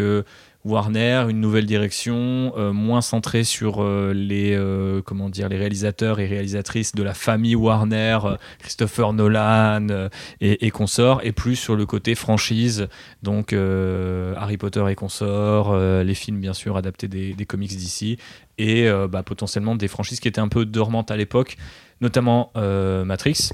Warner, 0.64 1.26
une 1.30 1.40
nouvelle 1.40 1.66
direction, 1.66 2.52
euh, 2.56 2.72
moins 2.72 3.00
centrée 3.00 3.44
sur 3.44 3.82
euh, 3.82 4.12
les 4.12 4.54
euh, 4.54 5.00
comment 5.02 5.30
dire 5.30 5.48
les 5.48 5.56
réalisateurs 5.56 6.18
et 6.18 6.26
réalisatrices 6.26 6.94
de 6.94 7.02
la 7.02 7.14
famille 7.14 7.54
Warner, 7.54 8.18
Christopher 8.58 9.12
Nolan 9.12 10.08
et, 10.40 10.70
consorts, 10.70 11.20
et 11.22 11.32
plus 11.32 11.56
sur 11.56 11.76
le 11.76 11.86
côté 11.86 12.14
franchise, 12.14 12.88
donc 13.22 13.52
Harry 13.52 14.56
Potter 14.56 14.84
et 14.88 14.94
consorts, 14.94 15.76
les 15.76 16.14
films 16.14 16.40
bien 16.40 16.52
sûr 16.52 16.76
adaptés 16.76 17.08
des, 17.08 17.46
comics 17.46 17.76
d'ici, 17.76 18.18
et 18.58 18.88
bah, 19.10 19.22
potentiellement 19.22 19.76
des 19.76 19.88
franchises 19.88 20.20
qui 20.20 20.28
étaient 20.28 20.40
un 20.40 20.48
peu 20.48 20.64
dormantes 20.64 21.10
à 21.10 21.16
l'époque, 21.16 21.56
notamment 22.00 22.52
Matrix. 22.54 23.50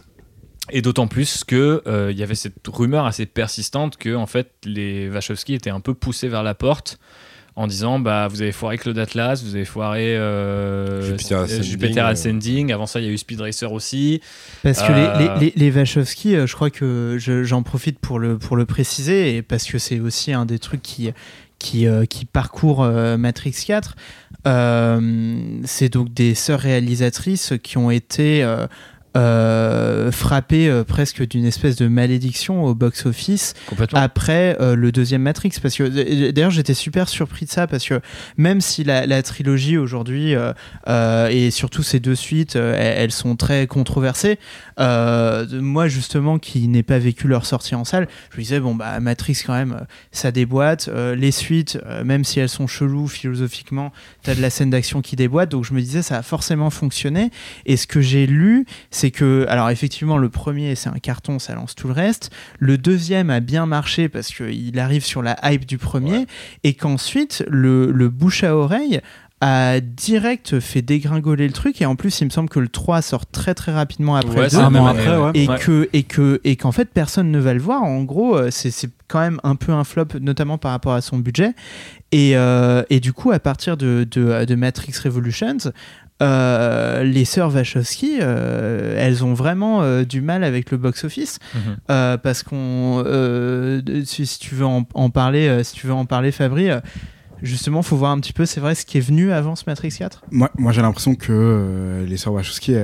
Et 0.72 0.80
d'autant 0.82 1.06
plus 1.08 1.44
que 1.44 1.82
euh, 1.86 2.08
il 2.10 2.18
y 2.18 2.22
avait 2.22 2.34
cette 2.34 2.66
rumeur 2.66 3.04
assez 3.06 3.26
persistante 3.26 3.96
que 3.98 4.14
en 4.14 4.26
fait 4.26 4.50
les 4.64 5.10
Wachowski 5.10 5.54
étaient 5.54 5.70
un 5.70 5.80
peu 5.80 5.92
poussés 5.94 6.28
vers 6.28 6.42
la 6.42 6.54
porte 6.54 6.98
en 7.56 7.66
disant 7.66 7.98
bah 8.00 8.26
vous 8.28 8.40
avez 8.42 8.50
foiré 8.50 8.78
Claude 8.78 8.98
Atlas, 8.98 9.42
vous 9.44 9.54
avez 9.54 9.66
foiré 9.66 10.16
euh, 10.16 11.02
Jupiter 11.02 11.38
euh, 11.40 11.44
Ascending, 11.44 11.62
Jupiter. 11.62 12.06
Ascending. 12.06 12.72
Avant 12.72 12.86
ça 12.86 12.98
il 13.00 13.06
y 13.06 13.08
a 13.08 13.12
eu 13.12 13.18
Speed 13.18 13.40
Racer 13.42 13.70
aussi. 13.72 14.22
Parce 14.62 14.80
que 14.82 14.90
Euh, 14.90 15.18
les, 15.18 15.28
les, 15.46 15.52
les, 15.56 15.70
les 15.70 15.70
Wachowski, 15.70 16.34
je 16.46 16.52
crois 16.54 16.70
que 16.70 17.16
je- 17.20 17.44
j'en 17.44 17.62
profite 17.62 17.98
pour 17.98 18.18
le, 18.18 18.38
pour 18.38 18.56
le 18.56 18.64
préciser, 18.64 19.36
et 19.36 19.42
parce 19.42 19.64
que 19.66 19.78
c'est 19.78 20.00
aussi 20.00 20.32
un 20.32 20.46
des 20.46 20.58
trucs 20.58 20.82
qui, 20.82 21.12
qui, 21.58 21.86
euh, 21.86 22.06
qui 22.06 22.24
parcourt 22.24 22.82
euh, 22.82 23.16
Matrix 23.18 23.54
4. 23.66 23.94
Euh, 24.46 25.60
c'est 25.64 25.88
donc 25.92 26.12
des 26.12 26.34
sœurs 26.34 26.60
réalisatrices 26.60 27.52
qui 27.62 27.78
ont 27.78 27.90
été 27.90 28.42
euh, 29.16 30.10
frappées 30.10 30.68
euh, 30.68 30.82
presque 30.82 31.26
d'une 31.26 31.44
espèce 31.44 31.76
de 31.76 31.86
malédiction 31.86 32.64
au 32.64 32.74
box-office 32.74 33.54
après 33.92 34.56
euh, 34.60 34.74
le 34.74 34.90
deuxième 34.90 35.22
Matrix. 35.22 35.52
Parce 35.62 35.76
que 35.76 36.30
d'ailleurs 36.30 36.50
j'étais 36.50 36.74
super 36.74 37.08
surpris 37.08 37.46
de 37.46 37.50
ça 37.50 37.68
parce 37.68 37.86
que 37.86 38.00
même 38.36 38.60
si 38.60 38.82
la, 38.82 39.06
la 39.06 39.22
trilogie 39.22 39.78
aujourd'hui 39.78 40.34
et 41.30 41.50
surtout 41.50 41.82
ces 41.82 42.00
deux 42.00 42.14
suites 42.14 42.56
elles 42.56 43.12
sont 43.12 43.36
très 43.36 43.66
controversées 43.66 44.38
euh, 44.80 45.46
moi 45.60 45.88
justement 45.88 46.38
qui 46.38 46.66
n'ai 46.68 46.82
pas 46.82 46.98
vécu 46.98 47.28
leur 47.28 47.46
sortie 47.46 47.74
en 47.74 47.84
salle 47.84 48.08
je 48.30 48.36
me 48.36 48.42
disais 48.42 48.60
bon 48.60 48.74
bah 48.74 48.98
Matrix 49.00 49.42
quand 49.46 49.54
même 49.54 49.76
euh, 49.80 49.84
ça 50.12 50.32
déboîte. 50.32 50.88
Euh, 50.88 51.14
les 51.14 51.30
suites 51.30 51.78
euh, 51.86 52.04
même 52.04 52.24
si 52.24 52.40
elles 52.40 52.48
sont 52.48 52.66
cheloues 52.66 53.08
philosophiquement 53.08 53.92
t'as 54.22 54.34
de 54.34 54.42
la 54.42 54.50
scène 54.50 54.70
d'action 54.70 55.02
qui 55.02 55.16
déboîte. 55.16 55.50
Donc 55.50 55.64
je 55.64 55.74
me 55.74 55.80
disais 55.80 56.02
ça 56.02 56.18
a 56.18 56.22
forcément 56.22 56.70
fonctionné. 56.70 57.30
Et 57.66 57.76
ce 57.76 57.86
que 57.86 58.00
j'ai 58.00 58.26
lu 58.26 58.66
c'est 58.90 59.10
que 59.10 59.46
alors 59.48 59.70
effectivement 59.70 60.18
le 60.18 60.28
premier 60.28 60.74
c'est 60.74 60.88
un 60.88 60.98
carton 60.98 61.38
ça 61.38 61.54
lance 61.54 61.74
tout 61.74 61.86
le 61.86 61.94
reste. 61.94 62.30
Le 62.58 62.78
deuxième 62.78 63.30
a 63.30 63.40
bien 63.40 63.66
marché 63.66 64.08
parce 64.08 64.32
qu'il 64.34 64.78
arrive 64.78 65.04
sur 65.04 65.22
la 65.22 65.38
hype 65.44 65.66
du 65.66 65.78
premier. 65.78 66.04
Ouais. 66.04 66.26
et 66.64 66.74
qu'ensuite 66.74 67.44
le, 67.48 67.90
le 67.90 68.08
bouche 68.08 68.44
à 68.44 68.56
oreille 68.56 69.00
a 69.46 69.80
direct 69.80 70.58
fait 70.60 70.80
dégringoler 70.80 71.46
le 71.46 71.52
truc 71.52 71.82
et 71.82 71.86
en 71.86 71.96
plus 71.96 72.20
il 72.20 72.24
me 72.24 72.30
semble 72.30 72.48
que 72.48 72.60
le 72.60 72.68
3 72.68 73.02
sort 73.02 73.26
très 73.26 73.52
très 73.54 73.72
rapidement 73.72 74.16
après 74.16 74.36
Ouais, 74.36 74.42
le 74.44 74.48
c'est 74.48 74.56
2 74.56 74.62
la 74.62 74.66
Un 74.68 74.70
même 74.70 74.82
an 74.82 74.86
année, 74.86 75.00
après, 75.00 75.16
ouais. 75.18 75.30
et 75.34 75.48
Ouais. 75.48 75.58
que 75.58 75.88
et 75.92 76.02
que 76.04 76.40
et 76.44 76.56
qu'en 76.56 76.72
fait 76.72 76.88
personne 76.92 77.30
ne 77.30 77.38
va 77.38 77.52
le 77.52 77.60
voir 77.60 77.82
en 77.82 78.02
gros 78.04 78.36
euh, 78.38 78.48
c'est 78.50 78.70
c'est 78.70 78.88
quand 79.08 79.20
même 79.20 79.40
un 79.44 79.54
peu 79.56 79.72
un 79.72 79.84
flop 79.84 80.06
notamment 80.20 80.56
par 80.56 80.70
rapport 80.70 80.94
à 80.94 81.00
son 81.02 81.18
budget 81.18 81.52
et, 82.10 82.36
euh, 82.36 82.84
et 82.90 83.00
du 83.00 83.12
coup 83.12 83.32
à 83.32 83.38
partir 83.38 83.76
de, 83.76 84.06
de, 84.10 84.44
de 84.46 84.54
Matrix 84.54 84.94
Revolutions 85.04 85.58
euh, 86.22 87.02
les 87.02 87.24
sœurs 87.24 87.52
Wachowski 87.54 88.18
euh, 88.20 88.94
elles 88.98 89.24
ont 89.24 89.34
vraiment 89.34 89.82
euh, 89.82 90.04
du 90.04 90.20
mal 90.20 90.44
avec 90.44 90.70
le 90.70 90.78
box 90.78 91.04
office 91.04 91.38
Mhm. 91.54 91.76
euh, 91.90 92.16
parce 92.16 92.42
qu'on 92.42 93.02
euh, 93.04 93.82
si, 94.04 94.24
si 94.26 94.38
tu 94.38 94.54
veux 94.54 94.64
en, 94.66 94.86
en 94.94 95.10
parler 95.10 95.48
euh, 95.48 95.62
si 95.64 95.74
tu 95.74 95.86
veux 95.86 95.92
en 95.92 96.06
parler 96.06 96.30
Fabri 96.32 96.70
euh, 96.70 96.80
justement 97.44 97.82
faut 97.82 97.96
voir 97.96 98.10
un 98.10 98.20
petit 98.20 98.32
peu 98.32 98.46
c'est 98.46 98.60
vrai 98.60 98.74
ce 98.74 98.84
qui 98.84 98.98
est 98.98 99.02
venu 99.02 99.30
avant 99.30 99.54
ce 99.54 99.64
Matrix 99.66 99.94
4 99.98 100.24
Moi, 100.30 100.50
moi 100.56 100.72
j'ai 100.72 100.82
l'impression 100.82 101.14
que 101.14 101.32
euh, 101.32 102.06
les 102.06 102.16
sœurs 102.16 102.32
Wachowski, 102.32 102.74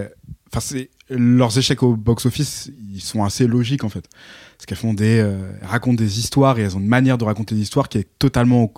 enfin, 0.55 0.77
leurs 1.09 1.59
échecs 1.59 1.83
au 1.83 1.97
box-office, 1.97 2.71
ils 2.93 3.01
sont 3.01 3.25
assez 3.25 3.47
logiques 3.47 3.85
en 3.85 3.89
fait. 3.89 4.09
Parce 4.57 4.67
qu'elles 4.67 4.79
font 4.79 4.95
des, 4.95 5.19
euh, 5.19 5.53
racontent 5.63 5.97
des 5.97 6.19
histoires 6.19 6.59
et 6.59 6.63
elles 6.63 6.77
ont 6.77 6.81
une 6.81 6.87
manière 6.87 7.19
de 7.19 7.25
raconter 7.25 7.55
des 7.55 7.63
histoires 7.63 7.89
qui 7.89 7.99
est 7.99 8.09
totalement 8.19 8.73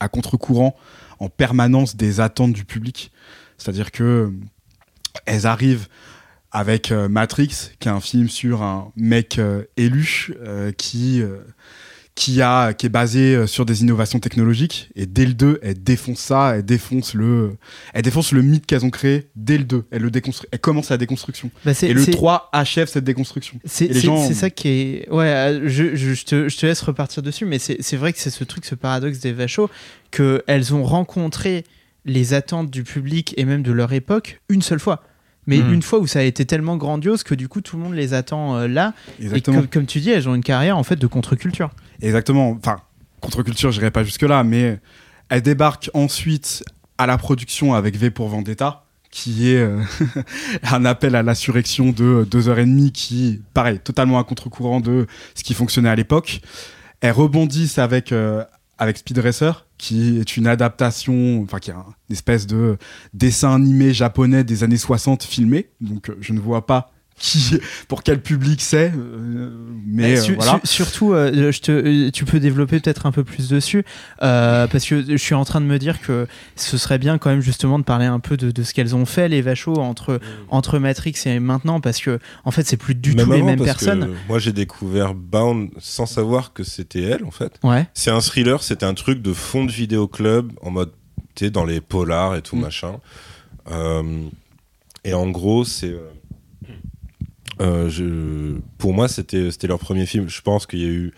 à 0.00 0.08
contre-courant 0.08 0.76
en 1.20 1.28
permanence 1.28 1.96
des 1.96 2.20
attentes 2.20 2.52
du 2.52 2.64
public. 2.64 3.12
C'est-à-dire 3.56 3.90
que 3.90 4.32
elles 5.24 5.46
arrivent 5.46 5.86
avec 6.50 6.90
euh, 6.90 7.08
Matrix, 7.08 7.70
qui 7.78 7.88
est 7.88 7.92
un 7.92 8.00
film 8.00 8.28
sur 8.28 8.62
un 8.62 8.92
mec 8.96 9.40
élu 9.76 10.32
qui 10.76 11.22
qui 12.18 12.42
a 12.42 12.72
qui 12.72 12.86
est 12.86 12.88
basée 12.90 13.36
euh, 13.36 13.46
sur 13.46 13.64
des 13.64 13.82
innovations 13.82 14.18
technologiques 14.18 14.90
et 14.96 15.06
dès 15.06 15.24
le 15.24 15.34
2 15.34 15.60
elle 15.62 15.80
défonce 15.82 16.18
ça 16.18 16.54
elle 16.56 16.64
défonce 16.64 17.14
le 17.14 17.56
elle 17.94 18.02
défonce 18.02 18.32
le 18.32 18.42
mythe 18.42 18.66
qu'elles 18.66 18.84
ont 18.84 18.90
créé 18.90 19.28
dès 19.36 19.56
le 19.56 19.62
2 19.64 19.84
elle 19.92 20.02
le 20.02 20.10
déconstruit 20.10 20.48
elle 20.50 20.58
commence 20.58 20.90
la 20.90 20.96
déconstruction 20.96 21.50
Bah, 21.64 21.72
et 21.80 21.92
le 21.92 22.02
c'est- 22.02 22.10
3 22.10 22.48
achève 22.52 22.88
cette 22.88 23.04
déconstruction 23.04 23.60
C'est 23.64 23.92
gens- 23.92 24.30
ça 24.32 24.50
qui 24.50 24.68
est. 24.68 25.08
Ouais, 25.10 25.60
je, 25.66 25.94
je- 25.94 26.14
je 26.14 26.24
te, 26.24 26.48
je 26.48 26.56
te 26.58 26.66
laisse 26.66 26.80
repartir 26.82 27.22
dessus, 27.22 27.44
mais 27.46 27.58
c'est 27.60 27.96
vrai 27.96 28.12
que 28.12 28.18
c'est 28.18 28.30
ce 28.30 28.42
truc, 28.44 28.64
ce 28.64 28.74
paradoxe 28.74 29.20
des 29.20 29.32
vachos, 29.32 29.70
qu'elles 30.10 30.74
ont 30.74 30.82
rencontré 30.84 31.64
les 32.04 32.34
attentes 32.34 32.70
du 32.70 32.82
public 32.82 33.34
et 33.36 33.44
même 33.44 33.62
de 33.62 33.70
leur 33.72 33.92
époque 33.92 34.40
une 34.48 34.62
seule 34.62 34.80
fois. 34.80 35.02
Mais 35.46 35.58
Mhm. 35.58 35.74
une 35.74 35.82
fois 35.82 35.98
où 36.00 36.06
ça 36.06 36.18
a 36.18 36.22
été 36.22 36.44
tellement 36.44 36.76
grandiose 36.76 37.22
que 37.22 37.34
du 37.34 37.48
coup 37.48 37.60
tout 37.60 37.76
le 37.76 37.82
monde 37.82 37.94
les 37.94 38.12
attend 38.12 38.56
euh, 38.56 38.66
là. 38.68 38.92
exactement 39.20 39.62
Et 39.62 39.66
comme 39.66 39.86
tu 39.86 40.00
dis, 40.00 40.10
elles 40.10 40.28
ont 40.28 40.34
une 40.34 40.42
carrière 40.42 40.76
en 40.76 40.82
fait 40.82 40.96
de 40.96 41.06
contre-culture. 41.06 41.70
Exactement. 42.02 42.50
Enfin 42.50 42.78
contre-culture 43.20 43.72
j'irai 43.72 43.90
pas 43.90 44.04
jusque 44.04 44.22
là 44.22 44.44
mais 44.44 44.78
elle 45.28 45.42
débarque 45.42 45.90
ensuite 45.94 46.62
à 46.98 47.06
la 47.06 47.18
production 47.18 47.74
avec 47.74 47.96
V 47.96 48.10
pour 48.10 48.28
Vendetta 48.28 48.84
qui 49.10 49.48
est 49.50 49.56
euh, 49.56 49.80
un 50.70 50.84
appel 50.84 51.14
à 51.16 51.22
l'insurrection 51.22 51.90
de 51.90 52.26
deux 52.30 52.48
heures 52.48 52.58
et 52.58 52.64
demie 52.66 52.92
qui 52.92 53.40
pareil 53.54 53.80
totalement 53.80 54.18
à 54.18 54.24
contre-courant 54.24 54.80
de 54.80 55.06
ce 55.34 55.42
qui 55.42 55.54
fonctionnait 55.54 55.88
à 55.88 55.96
l'époque. 55.96 56.40
Elles 57.00 57.12
rebondissent 57.12 57.78
avec 57.78 58.12
euh, 58.12 58.44
avec 58.78 58.98
Speed 58.98 59.18
Racer 59.18 59.66
qui 59.78 60.18
est 60.18 60.36
une 60.36 60.46
adaptation 60.46 61.42
enfin 61.42 61.58
qui 61.58 61.70
est 61.70 61.74
un- 61.74 61.86
une 62.08 62.12
espèce 62.14 62.46
de 62.46 62.76
dessin 63.14 63.54
animé 63.54 63.92
japonais 63.94 64.44
des 64.44 64.62
années 64.62 64.76
60 64.76 65.24
filmé. 65.24 65.70
Donc 65.80 66.10
euh, 66.10 66.16
je 66.20 66.32
ne 66.32 66.38
vois 66.40 66.66
pas 66.66 66.92
qui 67.18 67.58
pour 67.88 68.02
quel 68.02 68.20
public 68.20 68.60
c'est 68.62 68.92
euh, 68.96 69.50
mais 69.86 70.16
su- 70.16 70.34
voilà 70.34 70.60
su- 70.64 70.74
surtout, 70.74 71.12
je 71.14 71.60
te, 71.60 72.08
tu 72.10 72.24
peux 72.24 72.40
développer 72.40 72.80
peut-être 72.80 73.06
un 73.06 73.12
peu 73.12 73.24
plus 73.24 73.48
dessus, 73.48 73.84
euh, 74.22 74.66
parce 74.66 74.84
que 74.86 75.02
je 75.04 75.16
suis 75.16 75.34
en 75.34 75.44
train 75.44 75.60
de 75.60 75.66
me 75.66 75.78
dire 75.78 76.00
que 76.00 76.26
ce 76.56 76.78
serait 76.78 76.98
bien 76.98 77.18
quand 77.18 77.30
même 77.30 77.40
justement 77.40 77.78
de 77.78 77.84
parler 77.84 78.06
un 78.06 78.20
peu 78.20 78.36
de, 78.36 78.50
de 78.50 78.62
ce 78.62 78.72
qu'elles 78.74 78.94
ont 78.94 79.06
fait 79.06 79.28
les 79.28 79.42
vachos 79.42 79.76
entre 79.78 80.20
entre 80.48 80.78
Matrix 80.78 81.14
et 81.26 81.38
maintenant, 81.40 81.80
parce 81.80 81.98
que 82.00 82.18
en 82.44 82.50
fait 82.50 82.66
c'est 82.66 82.76
plus 82.76 82.94
du 82.94 83.14
Même 83.14 83.26
tout 83.26 83.32
les 83.32 83.42
mêmes 83.42 83.62
personnes. 83.64 84.10
moi, 84.28 84.38
j'ai 84.38 84.52
découvert 84.52 85.14
Bound 85.14 85.70
sans 85.78 86.06
savoir 86.06 86.52
que 86.52 86.62
c'était 86.64 87.02
elle, 87.02 87.24
en 87.24 87.30
fait. 87.30 87.58
Ouais. 87.64 87.88
C'est 87.94 88.10
un 88.10 88.20
thriller, 88.20 88.62
c'était 88.62 88.86
un 88.86 88.94
truc 88.94 89.22
de 89.22 89.32
fond 89.32 89.64
de 89.64 89.72
vidéo 89.72 90.06
club 90.08 90.52
en 90.62 90.70
mode, 90.70 90.92
tu 91.34 91.46
sais, 91.46 91.50
dans 91.50 91.64
les 91.64 91.80
polars 91.80 92.36
et 92.36 92.42
tout 92.42 92.56
Mm. 92.56 92.60
machin. 92.60 92.94
Euh, 93.70 94.02
et 95.04 95.14
en 95.14 95.28
gros, 95.30 95.64
c'est. 95.64 95.88
euh, 95.90 96.08
euh, 97.60 97.88
je, 97.88 98.58
pour 98.78 98.92
moi, 98.94 99.08
c'était 99.08 99.50
leur 99.66 99.78
premier 99.78 100.06
film. 100.06 100.28
Je 100.28 100.40
pense 100.42 100.66
qu'il 100.66 100.78
y 100.80 100.84
a 100.84 100.88
eu, 100.88 101.12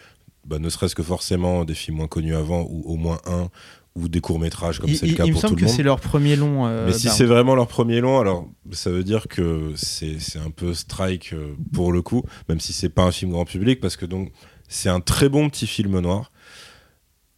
bah, 0.47 0.59
ne 0.59 0.69
serait-ce 0.69 0.95
que 0.95 1.03
forcément, 1.03 1.65
des 1.65 1.75
films 1.75 1.99
moins 1.99 2.09
connus 2.09 2.35
avant, 2.35 2.63
ou 2.71 2.83
au 2.87 2.97
moins 2.97 3.19
un, 3.27 3.49
ou 3.97 4.09
des 4.09 4.21
courts-métrages, 4.21 4.79
comme 4.79 4.89
Il, 4.91 4.97
c'est 4.97 5.07
le 5.07 5.13
il- 5.13 5.17
cas 5.17 5.25
il 5.25 5.29
me 5.29 5.33
pour 5.33 5.43
tout 5.43 5.49
semble 5.49 5.61
le 5.61 5.65
que 5.65 5.67
monde. 5.69 5.77
c'est 5.77 5.83
leur 5.83 6.01
premier 6.01 6.37
long. 6.37 6.67
euh, 6.67 6.87
Mais 6.87 6.93
si 6.93 7.09
c'est 7.09 7.25
vraiment 7.25 7.55
leur 7.55 7.67
premier 7.67 8.01
long, 8.01 8.19
alors 8.21 8.49
ça 8.71 8.91
veut 8.91 9.03
dire 9.05 9.27
que 9.29 9.73
c'est 9.75 10.17
un 10.45 10.51
peu 10.51 10.75
strike 10.75 11.33
euh, 11.33 11.55
pour 11.73 11.93
le 11.93 12.01
coup, 12.01 12.23
même 12.49 12.61
si 12.61 12.73
c'est 12.73 12.89
pas 12.89 13.03
un 13.03 13.11
film 13.11 13.33
grand 13.33 13.45
public, 13.45 13.81
parce 13.81 13.97
que 13.97 14.07
donc 14.07 14.31
c'est 14.69 14.89
un 14.89 15.01
très 15.01 15.29
bon 15.29 15.49
petit 15.51 15.67
film 15.67 15.99
noir. 15.99 16.31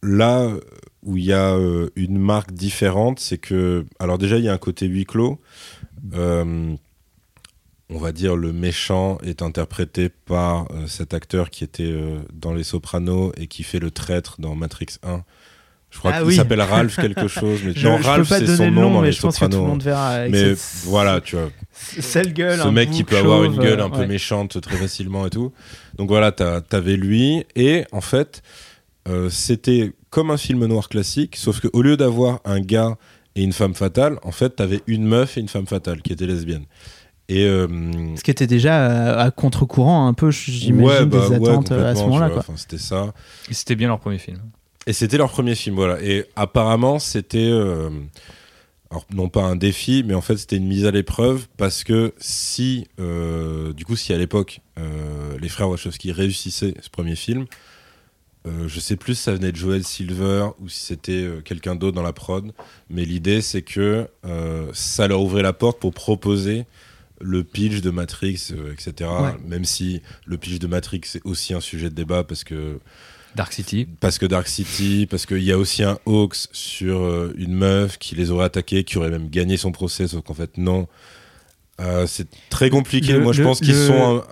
Là 0.03 0.49
où 1.01 1.17
il 1.17 1.23
y 1.25 1.33
a 1.33 1.55
euh, 1.55 1.89
une 1.95 2.17
marque 2.19 2.51
différente, 2.51 3.19
c'est 3.19 3.37
que 3.37 3.85
alors 3.99 4.17
déjà 4.17 4.37
il 4.37 4.43
y 4.43 4.49
a 4.49 4.53
un 4.53 4.57
côté 4.57 4.85
huis 4.85 5.05
clos. 5.05 5.39
Euh, 6.13 6.75
on 7.89 7.97
va 7.97 8.11
dire 8.11 8.35
le 8.35 8.53
méchant 8.53 9.17
est 9.23 9.41
interprété 9.41 10.09
par 10.09 10.63
euh, 10.71 10.87
cet 10.87 11.13
acteur 11.13 11.49
qui 11.49 11.63
était 11.63 11.83
euh, 11.91 12.19
dans 12.33 12.53
Les 12.53 12.63
Sopranos 12.63 13.31
et 13.37 13.47
qui 13.47 13.63
fait 13.63 13.79
le 13.79 13.91
traître 13.91 14.35
dans 14.39 14.55
Matrix 14.55 14.87
1. 15.03 15.23
Je 15.91 15.99
crois 15.99 16.11
Ah 16.15 16.17
qu'il 16.19 16.27
oui. 16.29 16.35
s'appelle 16.35 16.61
Ralph 16.61 16.95
quelque 17.01 17.27
chose, 17.27 17.59
mais 17.63 17.73
Je, 17.75 17.87
non, 17.87 17.97
je 17.99 18.03
Ralph 18.03 18.27
c'est 18.27 18.47
son 18.57 18.71
nom 18.71 18.81
nom, 18.83 18.93
dans 18.95 19.01
mais 19.01 19.07
Les 19.07 19.13
je 19.13 19.21
pense 19.21 19.35
que 19.37 19.45
tout 19.45 19.45
le 19.45 19.51
Sopranos. 19.51 19.67
monde 19.69 19.83
verra. 19.83 20.27
Mais 20.27 20.55
cette- 20.55 20.85
voilà, 20.85 21.21
tu 21.21 21.35
vois, 21.35 21.51
Sale 21.71 22.33
gueule. 22.33 22.59
ce 22.59 22.67
mec 22.69 22.89
qui 22.89 23.03
peut 23.03 23.17
avoir 23.17 23.43
une 23.43 23.57
gueule 23.57 23.79
un 23.81 23.89
peu 23.91 24.05
méchante 24.07 24.59
très 24.59 24.77
facilement 24.77 25.27
et 25.27 25.29
tout. 25.29 25.51
Donc 25.97 26.07
voilà, 26.09 26.31
t'avais 26.31 26.95
lui, 26.95 27.43
et 27.55 27.83
en 27.91 28.01
fait, 28.01 28.41
euh, 29.07 29.29
c'était 29.29 29.93
comme 30.09 30.31
un 30.31 30.37
film 30.37 30.65
noir 30.65 30.89
classique, 30.89 31.35
sauf 31.35 31.59
qu'au 31.59 31.81
lieu 31.83 31.95
d'avoir 31.97 32.39
un 32.45 32.59
gars 32.59 32.97
et 33.35 33.43
une 33.43 33.53
femme 33.53 33.75
fatale, 33.75 34.17
en 34.23 34.31
fait, 34.31 34.55
t'avais 34.55 34.81
une 34.87 35.05
meuf 35.05 35.37
et 35.37 35.41
une 35.41 35.47
femme 35.49 35.67
fatale 35.67 36.01
qui 36.01 36.11
étaient 36.13 36.25
lesbiennes. 36.27 36.65
Et 37.35 37.45
euh, 37.45 37.67
Ce 38.15 38.23
qui 38.23 38.31
était 38.31 38.47
déjà 38.47 39.13
à, 39.15 39.23
à 39.23 39.31
contre-courant 39.31 40.07
un 40.07 40.13
peu, 40.13 40.29
j'imagine, 40.31 40.83
ouais, 40.87 41.05
bah, 41.05 41.27
des 41.29 41.35
attentes 41.35 41.71
euh, 41.71 41.91
à 41.91 41.95
ce 41.95 42.01
moment-là. 42.03 42.29
enfin, 42.37 42.53
C'était 42.55 42.77
ça. 42.77 43.13
Et 43.49 43.53
c'était 43.53 43.75
bien 43.75 43.87
leur 43.87 43.99
premier 43.99 44.19
film. 44.19 44.37
Et 44.85 44.93
c'était 44.93 45.17
leur 45.17 45.31
premier 45.31 45.55
film, 45.55 45.75
voilà. 45.75 46.01
Et 46.03 46.25
apparemment, 46.35 46.99
c'était. 46.99 47.49
euh, 47.49 47.89
alors, 48.91 49.05
non 49.11 49.29
pas 49.29 49.41
un 49.43 49.55
défi, 49.55 50.03
mais 50.05 50.13
en 50.13 50.21
fait, 50.21 50.37
c'était 50.37 50.57
une 50.57 50.67
mise 50.67 50.85
à 50.85 50.91
l'épreuve 50.91 51.47
parce 51.57 51.83
que 51.83 52.13
si. 52.19 52.87
euh, 52.99 53.73
du 53.73 53.85
coup, 53.85 53.95
si 53.95 54.13
à 54.13 54.17
l'époque, 54.17 54.59
euh, 54.77 55.37
les 55.41 55.49
frères 55.49 55.69
Wachowski 55.69 56.11
réussissaient 56.11 56.75
ce 56.81 56.89
premier 56.91 57.15
film, 57.15 57.45
euh, 58.45 58.67
je 58.67 58.79
sais 58.81 58.97
plus 58.97 59.15
si 59.15 59.23
ça 59.23 59.33
venait 59.33 59.51
de 59.53 59.57
Joel 59.57 59.83
Silver 59.85 60.47
ou 60.59 60.67
si 60.67 60.81
c'était 60.85 61.13
euh, 61.23 61.41
quelqu'un 61.41 61.75
d'autre 61.75 61.95
dans 61.95 62.03
la 62.03 62.11
prod, 62.13 62.51
mais 62.89 63.05
l'idée, 63.05 63.41
c'est 63.41 63.61
que 63.61 64.07
euh, 64.25 64.67
ça 64.73 65.07
leur 65.07 65.21
ouvrait 65.21 65.43
la 65.43 65.53
porte 65.53 65.79
pour 65.79 65.93
proposer 65.93 66.65
le 67.21 67.43
pitch 67.43 67.81
de 67.81 67.89
Matrix, 67.89 68.49
euh, 68.51 68.73
etc. 68.73 69.09
Ouais. 69.21 69.35
Même 69.47 69.65
si 69.65 70.01
le 70.25 70.37
pitch 70.37 70.59
de 70.59 70.67
Matrix 70.67 71.01
est 71.15 71.21
aussi 71.25 71.53
un 71.53 71.61
sujet 71.61 71.89
de 71.89 71.95
débat 71.95 72.23
parce 72.23 72.43
que 72.43 72.79
Dark 73.35 73.51
City. 73.53 73.87
parce 73.99 74.19
que 74.19 74.25
Dark 74.25 74.47
City, 74.47 75.07
parce 75.09 75.25
qu'il 75.25 75.41
y 75.43 75.51
a 75.51 75.57
aussi 75.57 75.83
un 75.83 75.97
hoax 76.05 76.49
sur 76.51 77.01
euh, 77.01 77.33
une 77.37 77.53
meuf 77.53 77.97
qui 77.97 78.15
les 78.15 78.29
aurait 78.31 78.45
attaqués, 78.45 78.83
qui 78.83 78.97
aurait 78.97 79.09
même 79.09 79.29
gagné 79.29 79.57
son 79.57 79.71
procès, 79.71 80.07
sauf 80.07 80.23
qu'en 80.23 80.33
fait, 80.35 80.57
non. 80.57 80.87
Euh, 81.81 82.05
c'est 82.05 82.27
très 82.49 82.69
compliqué. 82.69 83.13
Le- 83.13 83.21
Moi, 83.21 83.33
je 83.33 83.41
pense 83.41 83.59
qu'ils 83.59 83.69
le- 83.73 83.87
sont 83.87 84.23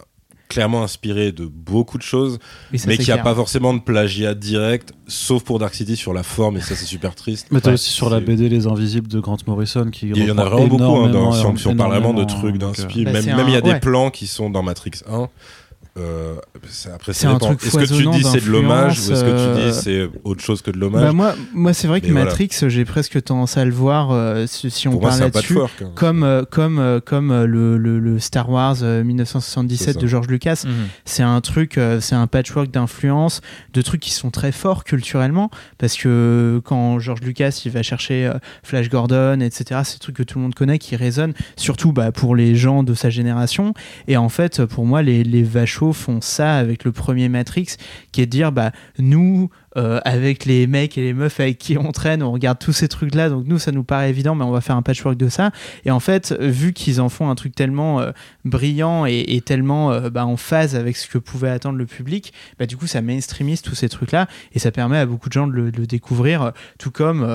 clairement 0.51 0.83
inspirés 0.83 1.31
de 1.31 1.45
beaucoup 1.45 1.97
de 1.97 2.03
choses, 2.03 2.39
Oui, 2.71 2.77
ça, 2.79 2.87
mais 2.87 2.93
c'est 2.95 3.03
qu'il 3.03 3.05
n'y 3.07 3.11
a 3.11 3.15
clair. 3.15 3.23
pas 3.23 3.35
forcément 3.35 3.73
de 3.73 3.79
plagiat 3.79 4.33
direct, 4.33 4.93
sauf 5.07 5.43
pour 5.43 5.59
Dark 5.59 5.73
City 5.73 5.95
sur 5.95 6.13
la 6.13 6.23
forme, 6.23 6.57
et 6.57 6.61
ça, 6.61 6.75
c'est 6.75 6.85
super 6.85 7.15
triste. 7.15 7.47
Mais 7.51 7.61
t'as 7.61 7.73
aussi 7.73 7.89
sur 7.89 8.09
la 8.09 8.19
BD 8.19 8.49
Les 8.49 8.67
Invisibles 8.67 9.07
de 9.07 9.19
Grant 9.19 9.37
Morrison 9.47 9.89
qui 9.91 10.09
Il 10.09 10.25
y 10.25 10.31
en 10.31 10.37
a 10.37 10.45
vraiment 10.45 10.67
beaucoup. 10.67 10.83
hein, 10.83 11.09
dans- 11.09 11.31
si, 11.31 11.45
on, 11.45 11.55
si 11.55 11.67
on 11.67 11.75
parle 11.75 11.91
vraiment 11.91 12.13
de 12.13 12.23
trucs 12.23 12.57
d'inspi, 12.57 13.05
Bah, 13.05 13.11
même 13.13 13.47
il 13.47 13.53
y 13.53 13.57
a 13.57 13.61
des 13.61 13.79
plans 13.79 14.09
qui 14.09 14.27
sont 14.27 14.49
dans 14.49 14.63
Matrix 14.63 14.91
1. 15.09 15.29
Euh, 15.97 16.35
après, 16.93 17.11
C'est 17.11 17.27
un 17.27 17.33
dépend. 17.33 17.47
truc 17.47 17.65
Est-ce 17.65 17.77
que 17.77 17.83
tu 17.83 18.07
dis 18.17 18.23
c'est 18.23 18.45
de 18.45 18.49
l'hommage 18.49 18.97
ou 18.99 19.11
est-ce 19.11 19.23
que 19.23 19.29
tu 19.29 19.35
d'influences, 19.35 19.75
dis 19.77 19.81
c'est 19.83 20.09
autre 20.23 20.41
chose 20.41 20.61
que 20.61 20.71
de 20.71 20.77
l'hommage 20.77 21.01
Bah, 21.03 21.11
moi, 21.11 21.35
moi 21.53 21.73
c'est 21.73 21.87
vrai 21.87 21.99
que 21.99 22.05
Mais 22.05 22.11
voilà. 22.13 22.25
Matrix, 22.27 22.49
j'ai 22.67 22.85
presque 22.85 23.21
tendance 23.21 23.57
à 23.57 23.65
le 23.65 23.71
voir 23.71 24.11
euh, 24.11 24.45
si, 24.47 24.71
si 24.71 24.87
on 24.87 24.91
Pour 24.91 25.01
parle 25.01 25.19
là-dessus. 25.19 25.53
patchwork. 25.53 25.81
hein. 25.81 25.91
Comme, 25.95 26.23
euh, 26.23 26.43
comme, 26.49 26.79
euh, 26.79 27.01
comme 27.01 27.31
euh, 27.31 27.45
le, 27.45 27.77
le- 27.77 27.99
le 27.99 28.19
Star 28.19 28.49
Wars 28.49 28.77
euh, 28.83 28.99
C'est 28.99 29.03
1977 29.03 29.93
ça. 29.95 29.99
de 29.99 30.07
George 30.07 30.27
Lucas, 30.27 30.63
Mhm. 30.65 30.71
c'est 31.03 31.23
un 31.23 31.41
truc, 31.41 31.77
euh, 31.77 31.99
c'est 31.99 32.15
un 32.15 32.27
patchwork 32.27 32.71
d'influences, 32.71 33.41
de 33.73 33.81
trucs 33.81 33.99
qui 34.01 34.11
sont 34.13 34.29
très 34.31 34.53
forts 34.53 34.85
culturellement, 34.85 35.49
parce 35.77 35.97
que 35.97 36.61
quand 36.63 36.99
George 36.99 37.19
Lucas 37.21 37.61
il 37.65 37.71
va 37.71 37.83
chercher 37.83 38.27
euh, 38.27 38.33
Flash 38.63 38.89
Gordon, 38.89 39.41
etc., 39.41 39.81
c'est 39.83 39.95
des 39.95 39.99
trucs 39.99 40.15
que 40.15 40.23
tout 40.23 40.37
le 40.39 40.43
monde 40.43 40.55
connaît, 40.55 40.79
qui 40.79 40.95
résonnent, 40.95 41.33
surtout 41.57 41.91
bah, 41.91 42.13
pour 42.13 42.33
les 42.37 42.55
gens 42.55 42.83
de 42.83 42.93
sa 42.93 43.09
génération. 43.09 43.73
Et 44.07 44.15
en 44.15 44.29
fait, 44.29 44.63
pour 44.65 44.85
moi, 44.85 45.01
les, 45.01 45.25
les 45.25 45.43
vachos 45.43 45.80
font 45.91 46.21
ça 46.21 46.55
avec 46.57 46.83
le 46.83 46.91
premier 46.91 47.29
Matrix, 47.29 47.77
qui 48.11 48.21
est 48.21 48.25
de 48.25 48.31
dire, 48.31 48.51
bah, 48.51 48.71
nous, 48.99 49.49
euh, 49.77 49.99
avec 50.03 50.45
les 50.45 50.67
mecs 50.67 50.97
et 50.97 51.01
les 51.01 51.13
meufs 51.13 51.39
avec 51.39 51.57
qui 51.57 51.77
on 51.77 51.91
traîne, 51.91 52.23
on 52.23 52.31
regarde 52.31 52.59
tous 52.59 52.73
ces 52.73 52.87
trucs-là, 52.87 53.29
donc 53.29 53.45
nous, 53.47 53.57
ça 53.57 53.71
nous 53.71 53.83
paraît 53.83 54.09
évident, 54.09 54.35
mais 54.35 54.43
on 54.43 54.51
va 54.51 54.59
faire 54.59 54.75
un 54.75 54.81
patchwork 54.81 55.15
de 55.15 55.29
ça. 55.29 55.51
Et 55.85 55.91
en 55.91 55.99
fait, 55.99 56.35
vu 56.39 56.73
qu'ils 56.73 56.99
en 56.99 57.07
font 57.09 57.29
un 57.29 57.35
truc 57.35 57.55
tellement 57.55 58.01
euh, 58.01 58.11
brillant 58.43 59.05
et, 59.05 59.23
et 59.27 59.41
tellement 59.41 59.91
euh, 59.91 60.09
bah, 60.09 60.25
en 60.25 60.35
phase 60.35 60.75
avec 60.75 60.97
ce 60.97 61.07
que 61.07 61.17
pouvait 61.17 61.49
attendre 61.49 61.77
le 61.77 61.85
public, 61.85 62.33
bah, 62.59 62.65
du 62.65 62.75
coup, 62.75 62.87
ça 62.87 63.01
mainstreamise 63.01 63.61
tous 63.61 63.75
ces 63.75 63.87
trucs-là 63.87 64.27
et 64.53 64.59
ça 64.59 64.71
permet 64.71 64.97
à 64.97 65.05
beaucoup 65.05 65.29
de 65.29 65.33
gens 65.33 65.47
de 65.47 65.53
le, 65.53 65.71
de 65.71 65.79
le 65.79 65.87
découvrir. 65.87 66.51
Tout 66.77 66.91
comme 66.91 67.27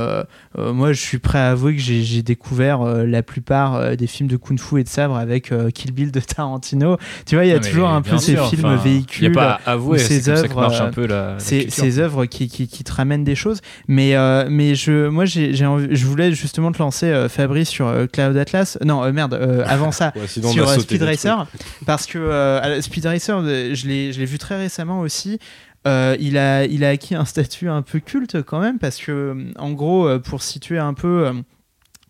moi, 0.56 0.92
je 0.92 1.00
suis 1.00 1.18
prêt 1.18 1.38
à 1.38 1.50
avouer 1.50 1.74
que 1.74 1.80
j'ai 1.80 2.22
découvert 2.22 2.80
la 2.84 3.22
plupart 3.22 3.96
des 3.96 4.06
films 4.06 4.28
de 4.28 4.36
kung-fu 4.36 4.80
et 4.80 4.84
de 4.84 4.88
sabre 4.88 5.16
avec 5.16 5.52
Kill 5.74 5.92
Bill 5.92 6.10
de 6.10 6.20
Tarantino. 6.20 6.96
Tu 7.24 7.34
vois, 7.36 7.44
il 7.44 7.48
y 7.48 7.52
a 7.52 7.56
Non, 7.58 7.68
toujours 7.68 7.88
un 7.88 8.02
peu 8.02 8.18
ces 8.18 8.36
films 8.36 8.66
enfin, 8.66 8.76
véhicules. 8.76 9.26
A 9.28 9.30
pas 9.30 9.60
à 9.66 9.72
avouer, 9.72 9.98
ces 9.98 10.28
œuvres, 10.28 12.25
qui, 12.26 12.48
qui, 12.48 12.68
qui 12.68 12.84
te 12.84 12.92
ramènent 12.92 13.24
des 13.24 13.34
choses. 13.34 13.60
Mais, 13.88 14.16
euh, 14.16 14.46
mais 14.50 14.74
je, 14.74 15.08
moi, 15.08 15.24
j'ai, 15.24 15.54
je 15.54 16.06
voulais 16.06 16.32
justement 16.32 16.72
te 16.72 16.78
lancer, 16.78 17.06
euh, 17.06 17.28
Fabrice, 17.28 17.68
sur 17.68 17.86
euh, 17.86 18.06
Cloud 18.06 18.36
Atlas. 18.36 18.78
Non, 18.84 19.12
merde, 19.12 19.34
avant 19.66 19.92
ça, 19.92 20.12
Ouais, 20.16 20.26
sur 20.26 20.70
Speed 20.80 21.02
Racer. 21.02 21.46
Parce 21.84 22.06
que 22.06 22.78
Speed 22.80 23.06
Racer, 23.06 23.42
je 23.42 23.86
l'ai, 23.86 24.12
je 24.12 24.18
l'ai 24.18 24.26
vu 24.26 24.38
très 24.38 24.56
récemment 24.56 25.00
aussi. 25.00 25.38
Euh, 25.86 26.16
il, 26.18 26.36
a, 26.36 26.64
il 26.64 26.84
a 26.84 26.88
acquis 26.88 27.14
un 27.14 27.24
statut 27.24 27.68
un 27.68 27.82
peu 27.82 28.00
culte 28.00 28.42
quand 28.42 28.58
même, 28.58 28.78
parce 28.78 28.96
que, 28.96 29.36
en 29.56 29.72
gros, 29.72 30.18
pour 30.20 30.42
situer 30.42 30.78
un 30.78 30.94
peu. 30.94 31.32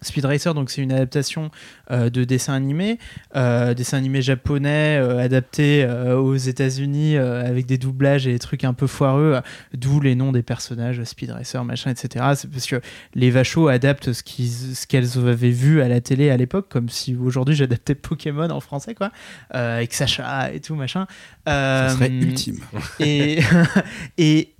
Speed 0.03 0.27
Racer, 0.27 0.53
donc 0.53 0.71
c'est 0.71 0.83
une 0.83 0.93
adaptation 0.93 1.51
euh, 1.91 2.11
de 2.11 2.25
dessin 2.25 2.53
animé, 2.53 2.99
euh, 3.35 3.73
dessin 3.73 3.97
animé 3.97 4.21
japonais 4.21 4.99
euh, 4.99 5.19
adapté 5.19 5.85
euh, 5.85 6.19
aux 6.19 6.37
États-Unis 6.37 7.17
euh, 7.17 7.47
avec 7.47 7.65
des 7.65 7.79
doublages 7.79 8.27
et 8.27 8.33
des 8.33 8.39
trucs 8.39 8.65
un 8.65 8.75
peu 8.75 8.87
foireux, 8.87 9.41
d'où 9.73 10.01
les 10.01 10.15
noms 10.15 10.33
des 10.33 10.43
personnages, 10.43 11.03
Speed 11.05 11.31
Racer, 11.31 11.65
machin, 11.65 11.91
etc. 11.91 12.25
C'est 12.37 12.51
parce 12.51 12.67
que 12.67 12.81
les 13.15 13.31
vachos 13.31 13.69
adaptent 13.69 14.13
ce 14.13 14.87
qu'elles 14.87 15.19
avaient 15.19 15.51
vu 15.51 15.81
à 15.81 15.89
la 15.89 16.03
télé 16.03 16.29
à 16.31 16.37
l'époque, 16.37 16.67
comme 16.69 16.91
si 16.91 17.17
aujourd'hui 17.17 17.55
j'adaptais 17.55 17.95
Pokémon 17.95 18.51
en 18.51 18.61
français, 18.61 18.95
quoi, 18.95 19.11
avec 19.51 19.95
Sacha 19.95 20.53
et 20.53 20.61
tout, 20.61 20.75
machin. 20.75 21.07
Ça 21.47 21.89
serait 21.91 22.11
ultime. 22.11 22.59
et, 23.01 23.41
et 24.19 24.53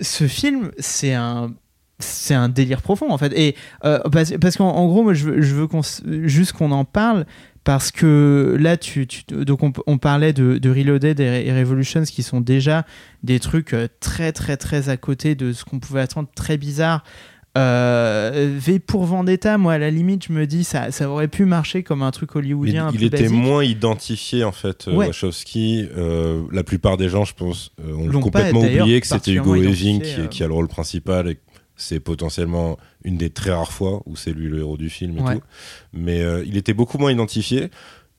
ce 0.00 0.26
film, 0.26 0.70
c'est 0.78 1.12
un 1.12 1.52
c'est 2.00 2.34
un 2.34 2.48
délire 2.48 2.80
profond 2.82 3.10
en 3.10 3.18
fait 3.18 3.32
et 3.36 3.56
euh, 3.84 3.98
parce, 4.12 4.32
parce 4.40 4.56
qu'en 4.56 4.68
en 4.70 4.86
gros 4.86 5.02
moi 5.02 5.14
je 5.14 5.24
veux, 5.24 5.42
je 5.42 5.54
veux 5.54 5.66
qu'on 5.66 5.80
s- 5.80 6.02
juste 6.22 6.52
qu'on 6.52 6.70
en 6.70 6.84
parle 6.84 7.26
parce 7.64 7.90
que 7.90 8.56
là 8.60 8.76
tu, 8.76 9.06
tu- 9.06 9.24
donc 9.44 9.62
on, 9.64 9.72
on 9.86 9.98
parlait 9.98 10.32
de, 10.32 10.58
de 10.58 10.70
Reloaded 10.70 11.18
et, 11.20 11.52
Revolutions 11.52 12.04
qui 12.04 12.22
sont 12.22 12.40
déjà 12.40 12.86
des 13.24 13.40
trucs 13.40 13.74
euh, 13.74 13.88
très 14.00 14.30
très 14.32 14.56
très 14.56 14.88
à 14.90 14.96
côté 14.96 15.34
de 15.34 15.52
ce 15.52 15.64
qu'on 15.64 15.80
pouvait 15.80 16.00
attendre 16.00 16.28
très 16.36 16.56
bizarre 16.56 17.02
euh, 17.56 18.56
V 18.58 18.78
pour 18.78 19.04
Vendetta 19.04 19.58
moi 19.58 19.72
à 19.74 19.78
la 19.78 19.90
limite 19.90 20.26
je 20.28 20.32
me 20.32 20.46
dis 20.46 20.64
ça, 20.64 20.90
ça 20.92 21.10
aurait 21.10 21.28
pu 21.28 21.44
marcher 21.44 21.82
comme 21.82 22.02
un 22.02 22.10
truc 22.10 22.30
Mais 22.34 22.40
hollywoodien 22.40 22.86
un 22.88 22.92
il 22.92 22.98
peu 23.00 23.04
était 23.06 23.22
basique. 23.24 23.36
moins 23.36 23.64
identifié 23.64 24.44
en 24.44 24.52
fait, 24.52 24.86
euh, 24.86 24.94
Ouais. 24.94 25.06
Wachowski. 25.06 25.86
Euh, 25.96 26.42
la 26.52 26.62
plupart 26.62 26.96
des 26.96 27.08
gens, 27.08 27.24
je 27.24 27.34
pense, 27.34 27.72
euh, 27.84 27.94
ont 27.94 28.06
L'ont 28.06 28.20
complètement 28.20 28.60
oublié 28.60 29.00
que 29.00 29.06
c'était 29.06 29.32
Hugo 29.32 29.56
identifié, 29.56 30.00
qui, 30.00 30.20
euh. 30.20 30.26
qui 30.26 30.42
a 30.44 30.46
le 30.46 30.52
rôle 30.52 30.68
principal 30.68 31.28
et 31.30 31.38
c'est 31.78 32.00
potentiellement 32.00 32.76
une 33.04 33.16
des 33.16 33.30
très 33.30 33.52
rares 33.52 33.72
fois 33.72 34.02
où 34.04 34.14
c'est 34.16 34.32
lui 34.32 34.48
le 34.48 34.58
héros 34.58 34.76
du 34.76 34.90
film 34.90 35.16
et 35.16 35.22
Ouais. 35.22 35.34
tout. 35.36 35.42
Mais 35.94 36.20
euh, 36.20 36.44
il 36.46 36.56
était 36.58 36.74
beaucoup 36.74 36.98
moins 36.98 37.10
identifié. 37.12 37.70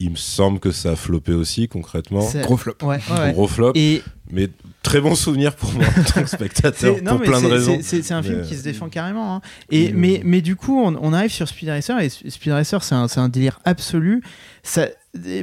Il 0.02 0.12
me 0.12 0.16
semble 0.16 0.62
que 0.62 0.72
ça 0.72 0.92
a 0.92 0.96
floppé 0.96 1.34
aussi 1.34 1.68
concrètement. 1.68 2.26
Gros 2.44 2.56
flop. 2.56 2.76
ouais, 2.84 3.00
ouais, 3.12 3.20
ouais. 3.20 3.34
Gros 3.34 3.48
flop. 3.50 3.74
et 3.76 4.02
Mais 4.32 4.48
très 4.82 5.02
bon 5.02 5.14
souvenir 5.14 5.58
pour 5.58 5.74
moi 5.74 5.84
en 5.86 6.04
tant 6.04 6.22
que 6.24 6.30
spectateur 6.30 6.96
non, 7.04 7.18
pour 7.18 7.24
plein 7.26 7.42
de 7.42 7.48
raisons. 7.48 7.80
c'est- 7.82 8.10
un 8.14 8.24
film 8.24 8.42
qui 8.44 8.56
se 8.56 8.62
euh, 8.62 8.64
défend 8.64 8.88
carrément. 8.88 9.36
hein. 9.36 9.42
Et, 9.70 9.92
mais, 9.92 10.22
mais 10.24 10.40
du 10.40 10.56
coup, 10.56 10.80
on, 10.82 10.96
on 11.02 11.12
arrive 11.12 11.32
sur 11.32 11.50
Speed 11.50 11.68
Racer 11.68 12.00
et 12.00 12.08
Speed 12.08 12.54
Racer, 12.54 12.82
c'est 12.82 12.96
un, 12.96 13.28
délire 13.28 13.60
absolu. 13.66 14.24
Ça, 14.64 14.88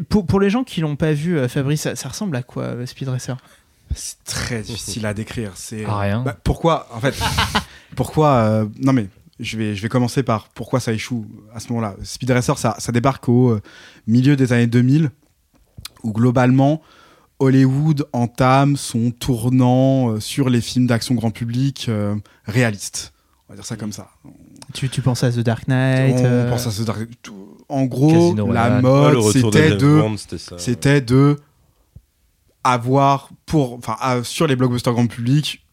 pour, 0.09 0.24
pour 0.24 0.40
les 0.40 0.48
gens 0.48 0.64
qui 0.64 0.81
l'ont 0.81 0.96
pas 0.96 1.12
vu, 1.12 1.38
euh, 1.38 1.48
Fabrice, 1.48 1.83
ça, 1.83 1.94
ça 1.94 2.09
ressemble 2.09 2.35
à 2.35 2.42
quoi 2.42 2.74
Speed 2.87 3.09
Racer? 3.11 3.37
C'est 3.94 4.24
très 4.24 4.62
difficile 4.62 5.05
à 5.05 5.12
décrire. 5.12 5.52
C'est 5.55 5.85
rien. 5.87 6.22
Bah, 6.22 6.37
pourquoi 6.42 6.88
en 6.94 7.00
fait? 7.00 7.14
Pourquoi 7.96 8.28
euh, 8.35 8.66
Non 8.82 8.92
mais 8.92 9.09
je 9.40 9.56
vais 9.59 9.74
je 9.74 9.82
vais 9.82 9.88
commencer 9.88 10.22
par 10.22 10.48
pourquoi 10.50 10.78
ça 10.80 10.92
échoue 10.92 11.26
à 11.54 11.61
ce 11.61 11.68
moment-là. 11.70 11.96
Speed 12.02 12.30
Racer 12.30 12.56
ça, 12.59 12.76
ça 12.78 12.92
débarque 12.92 13.28
au 13.28 13.50
euh, 13.50 13.61
milieu 14.06 14.37
des 14.37 14.52
années 14.52 14.66
2000 14.68 15.11
où 16.04 16.12
globalement 16.12 16.80
Hollywood 17.38 18.06
entame 18.12 18.76
son 18.76 19.11
tournant 19.11 20.11
euh, 20.12 20.20
sur 20.20 20.48
les 20.48 20.61
films 20.61 20.87
d'action 20.87 21.14
grand 21.14 21.30
public 21.30 21.87
euh, 21.88 22.14
réalistes. 22.44 23.12
On 23.48 23.52
va 23.52 23.56
dire 23.56 23.66
ça 23.66 23.76
comme 23.76 23.92
ça. 23.92 24.09
tu, 24.74 24.88
tu 24.88 25.02
penses 25.02 25.22
à 25.22 25.30
The 25.30 25.40
Dark 25.40 25.68
Knight 25.68 26.16
On 26.18 26.24
euh, 26.24 26.50
pense 26.50 26.66
à 26.66 26.70
ce 26.70 26.82
Dark- 26.82 27.09
tout- 27.22 27.56
En 27.68 27.85
gros, 27.85 28.11
Casino 28.11 28.50
la 28.52 28.78
Royale. 28.80 28.85
ouais, 28.85 29.11
le 29.12 29.18
mode 29.18 29.26
de 29.26 29.30
c'était 29.32 29.70
de 29.76 30.59
c'était 30.59 31.00
de 31.00 31.37
avoir 32.64 33.28
pour 33.46 33.74
enfin 33.74 33.96
à- 34.00 34.24
sur 34.24 34.46
les 34.46 34.56
blockbusters 34.56 34.92
grand 34.92 35.06
public 35.06 35.64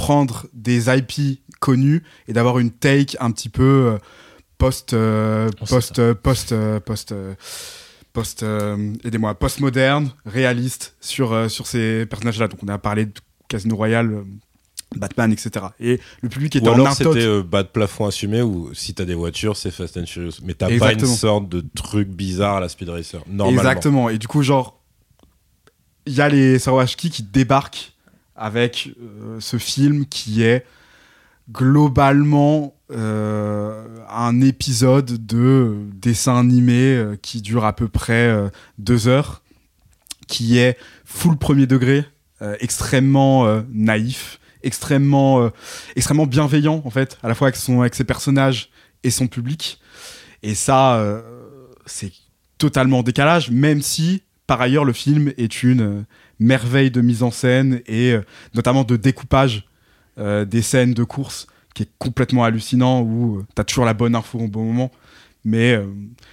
prendre 0.00 0.46
des 0.54 0.88
IP 0.88 1.42
connus 1.60 2.02
et 2.26 2.32
d'avoir 2.32 2.58
une 2.58 2.70
take 2.70 3.18
un 3.20 3.30
petit 3.32 3.50
peu 3.50 3.92
euh, 3.92 3.98
post 4.56 4.94
euh, 4.94 5.50
post 5.68 5.98
euh, 5.98 6.14
post 6.14 6.52
euh, 6.52 6.80
post 6.80 7.12
euh, 7.12 7.34
post 8.14 8.42
euh, 8.42 8.94
aidez-moi 9.04 9.34
post-moderne 9.34 10.10
réaliste 10.24 10.96
sur 11.02 11.34
euh, 11.34 11.48
sur 11.48 11.66
ces 11.66 12.06
personnages 12.06 12.40
là 12.40 12.48
donc 12.48 12.60
on 12.62 12.68
a 12.68 12.78
parlé 12.78 13.04
de 13.04 13.12
Casino 13.48 13.76
Royale 13.76 14.10
euh, 14.10 14.22
Batman 14.96 15.30
etc 15.32 15.66
et 15.78 16.00
le 16.22 16.30
public 16.30 16.56
était 16.56 16.66
Ou 16.66 16.70
en 16.70 16.74
alors 16.76 16.94
c'était 16.94 17.26
euh, 17.26 17.42
bas 17.42 17.62
de 17.62 17.68
plafond 17.68 18.06
assumé 18.06 18.40
ou 18.40 18.72
si 18.72 18.94
t'as 18.94 19.04
des 19.04 19.14
voitures 19.14 19.58
c'est 19.58 19.70
Fast 19.70 19.98
and 19.98 20.06
Furious. 20.06 20.40
Mais 20.42 20.54
t'as 20.54 20.78
pas 20.78 20.94
une 20.94 21.04
sorte 21.04 21.46
de 21.50 21.62
truc 21.74 22.08
bizarre 22.08 22.56
à 22.56 22.60
la 22.60 22.70
Speed 22.70 22.88
Racer 22.88 23.20
normalement. 23.28 23.60
Exactement. 23.60 24.08
Et 24.08 24.16
du 24.16 24.26
coup, 24.26 24.42
genre, 24.42 24.80
il 26.06 26.14
y 26.14 26.20
a 26.20 26.28
les 26.28 26.58
Sarwashki 26.58 27.10
qui 27.10 27.22
débarquent 27.22 27.92
avec 28.40 28.94
euh, 28.98 29.38
ce 29.38 29.58
film 29.58 30.06
qui 30.06 30.42
est 30.42 30.64
globalement 31.52 32.74
euh, 32.90 33.84
un 34.08 34.40
épisode 34.40 35.26
de 35.26 35.76
dessin 35.94 36.38
animé 36.38 36.96
euh, 36.96 37.16
qui 37.20 37.42
dure 37.42 37.66
à 37.66 37.74
peu 37.74 37.86
près 37.86 38.50
deux 38.78 39.06
heures, 39.06 39.42
qui 40.26 40.58
est 40.58 40.78
full 41.04 41.36
premier 41.36 41.66
degré, 41.66 42.04
extrêmement 42.60 43.62
naïf, 43.68 44.40
extrêmement, 44.62 45.50
extrêmement 45.94 46.26
bienveillant 46.26 46.80
en 46.84 46.90
fait, 46.90 47.18
à 47.22 47.28
la 47.28 47.34
fois 47.34 47.48
avec, 47.48 47.94
ses 47.94 48.04
personnages 48.04 48.70
et 49.02 49.10
son 49.10 49.26
public. 49.26 49.80
Et 50.42 50.54
ça, 50.54 51.22
c'est 51.84 52.12
totalement 52.56 53.00
en 53.00 53.02
décalage, 53.02 53.50
même 53.50 53.82
si 53.82 54.22
par 54.46 54.60
ailleurs 54.62 54.84
le 54.84 54.92
film 54.92 55.32
est 55.36 55.62
une 55.62 56.06
merveille 56.40 56.90
de 56.90 57.00
mise 57.02 57.22
en 57.22 57.30
scène 57.30 57.82
et 57.86 58.12
euh, 58.12 58.22
notamment 58.54 58.82
de 58.82 58.96
découpage 58.96 59.68
euh, 60.18 60.44
des 60.44 60.62
scènes 60.62 60.94
de 60.94 61.04
course 61.04 61.46
qui 61.74 61.84
est 61.84 61.90
complètement 61.98 62.42
hallucinant 62.42 63.02
où 63.02 63.38
euh, 63.38 63.46
t'as 63.54 63.62
toujours 63.62 63.84
la 63.84 63.94
bonne 63.94 64.16
info 64.16 64.40
au 64.40 64.48
bon 64.48 64.64
moment, 64.64 64.90
mais 65.44 65.78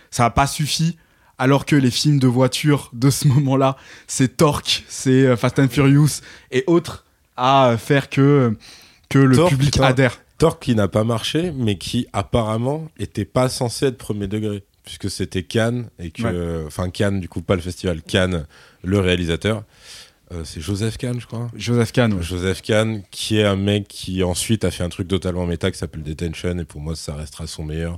ça 0.10 0.24
n'a 0.24 0.30
pas 0.32 0.48
suffi. 0.48 0.98
Alors 1.40 1.66
que 1.66 1.76
les 1.76 1.92
films 1.92 2.18
de 2.18 2.26
voiture 2.26 2.90
de 2.94 3.12
ce 3.12 3.28
moment-là, 3.28 3.78
c'est 4.08 4.38
Torque, 4.38 4.84
c'est 4.88 5.36
Fast 5.38 5.60
and 5.60 5.68
Furious 5.68 6.22
et 6.50 6.64
autres, 6.66 7.06
à 7.36 7.76
faire 7.78 8.10
que, 8.10 8.58
que 9.10 9.20
le 9.20 9.36
Torque, 9.36 9.52
public 9.52 9.74
putain. 9.74 9.86
adhère. 9.86 10.20
Torque 10.40 10.64
qui 10.64 10.76
n'a 10.76 10.88
pas 10.88 11.04
marché 11.04 11.52
mais 11.56 11.78
qui 11.78 12.08
apparemment 12.14 12.88
était 12.98 13.26
pas 13.26 13.50
censé 13.50 13.88
être 13.88 13.98
premier 13.98 14.28
degré 14.28 14.64
puisque 14.84 15.10
c'était 15.10 15.44
Cannes 15.44 15.90
et 16.00 16.12
que 16.12 16.66
enfin 16.66 16.90
Cannes 16.90 17.20
du 17.20 17.28
coup 17.28 17.42
pas 17.42 17.56
le 17.56 17.62
festival 17.62 18.02
Cannes 18.02 18.46
le 18.84 19.00
réalisateur 19.00 19.64
Euh, 20.34 20.44
c'est 20.44 20.60
Joseph 20.60 20.98
Kahn 20.98 21.20
je 21.22 21.26
crois 21.26 21.50
Joseph 21.56 21.94
Kahn, 21.94 22.14
ouais. 22.14 22.22
Joseph 22.22 22.62
Kahn, 22.62 23.02
qui 23.12 23.38
est 23.40 23.46
un 23.46 23.56
mec 23.56 23.88
qui 23.88 24.24
ensuite 24.24 24.66
a 24.66 24.72
fait 24.72 24.84
un 24.84 24.90
truc 24.90 25.08
totalement 25.08 25.46
méta 25.46 25.72
qui 25.72 25.78
s'appelle 25.78 26.04
Detention, 26.04 26.58
et 26.60 26.66
pour 26.66 26.82
moi, 26.82 26.96
ça 26.98 27.16
restera 27.16 27.48
son 27.48 27.64
meilleur, 27.64 27.98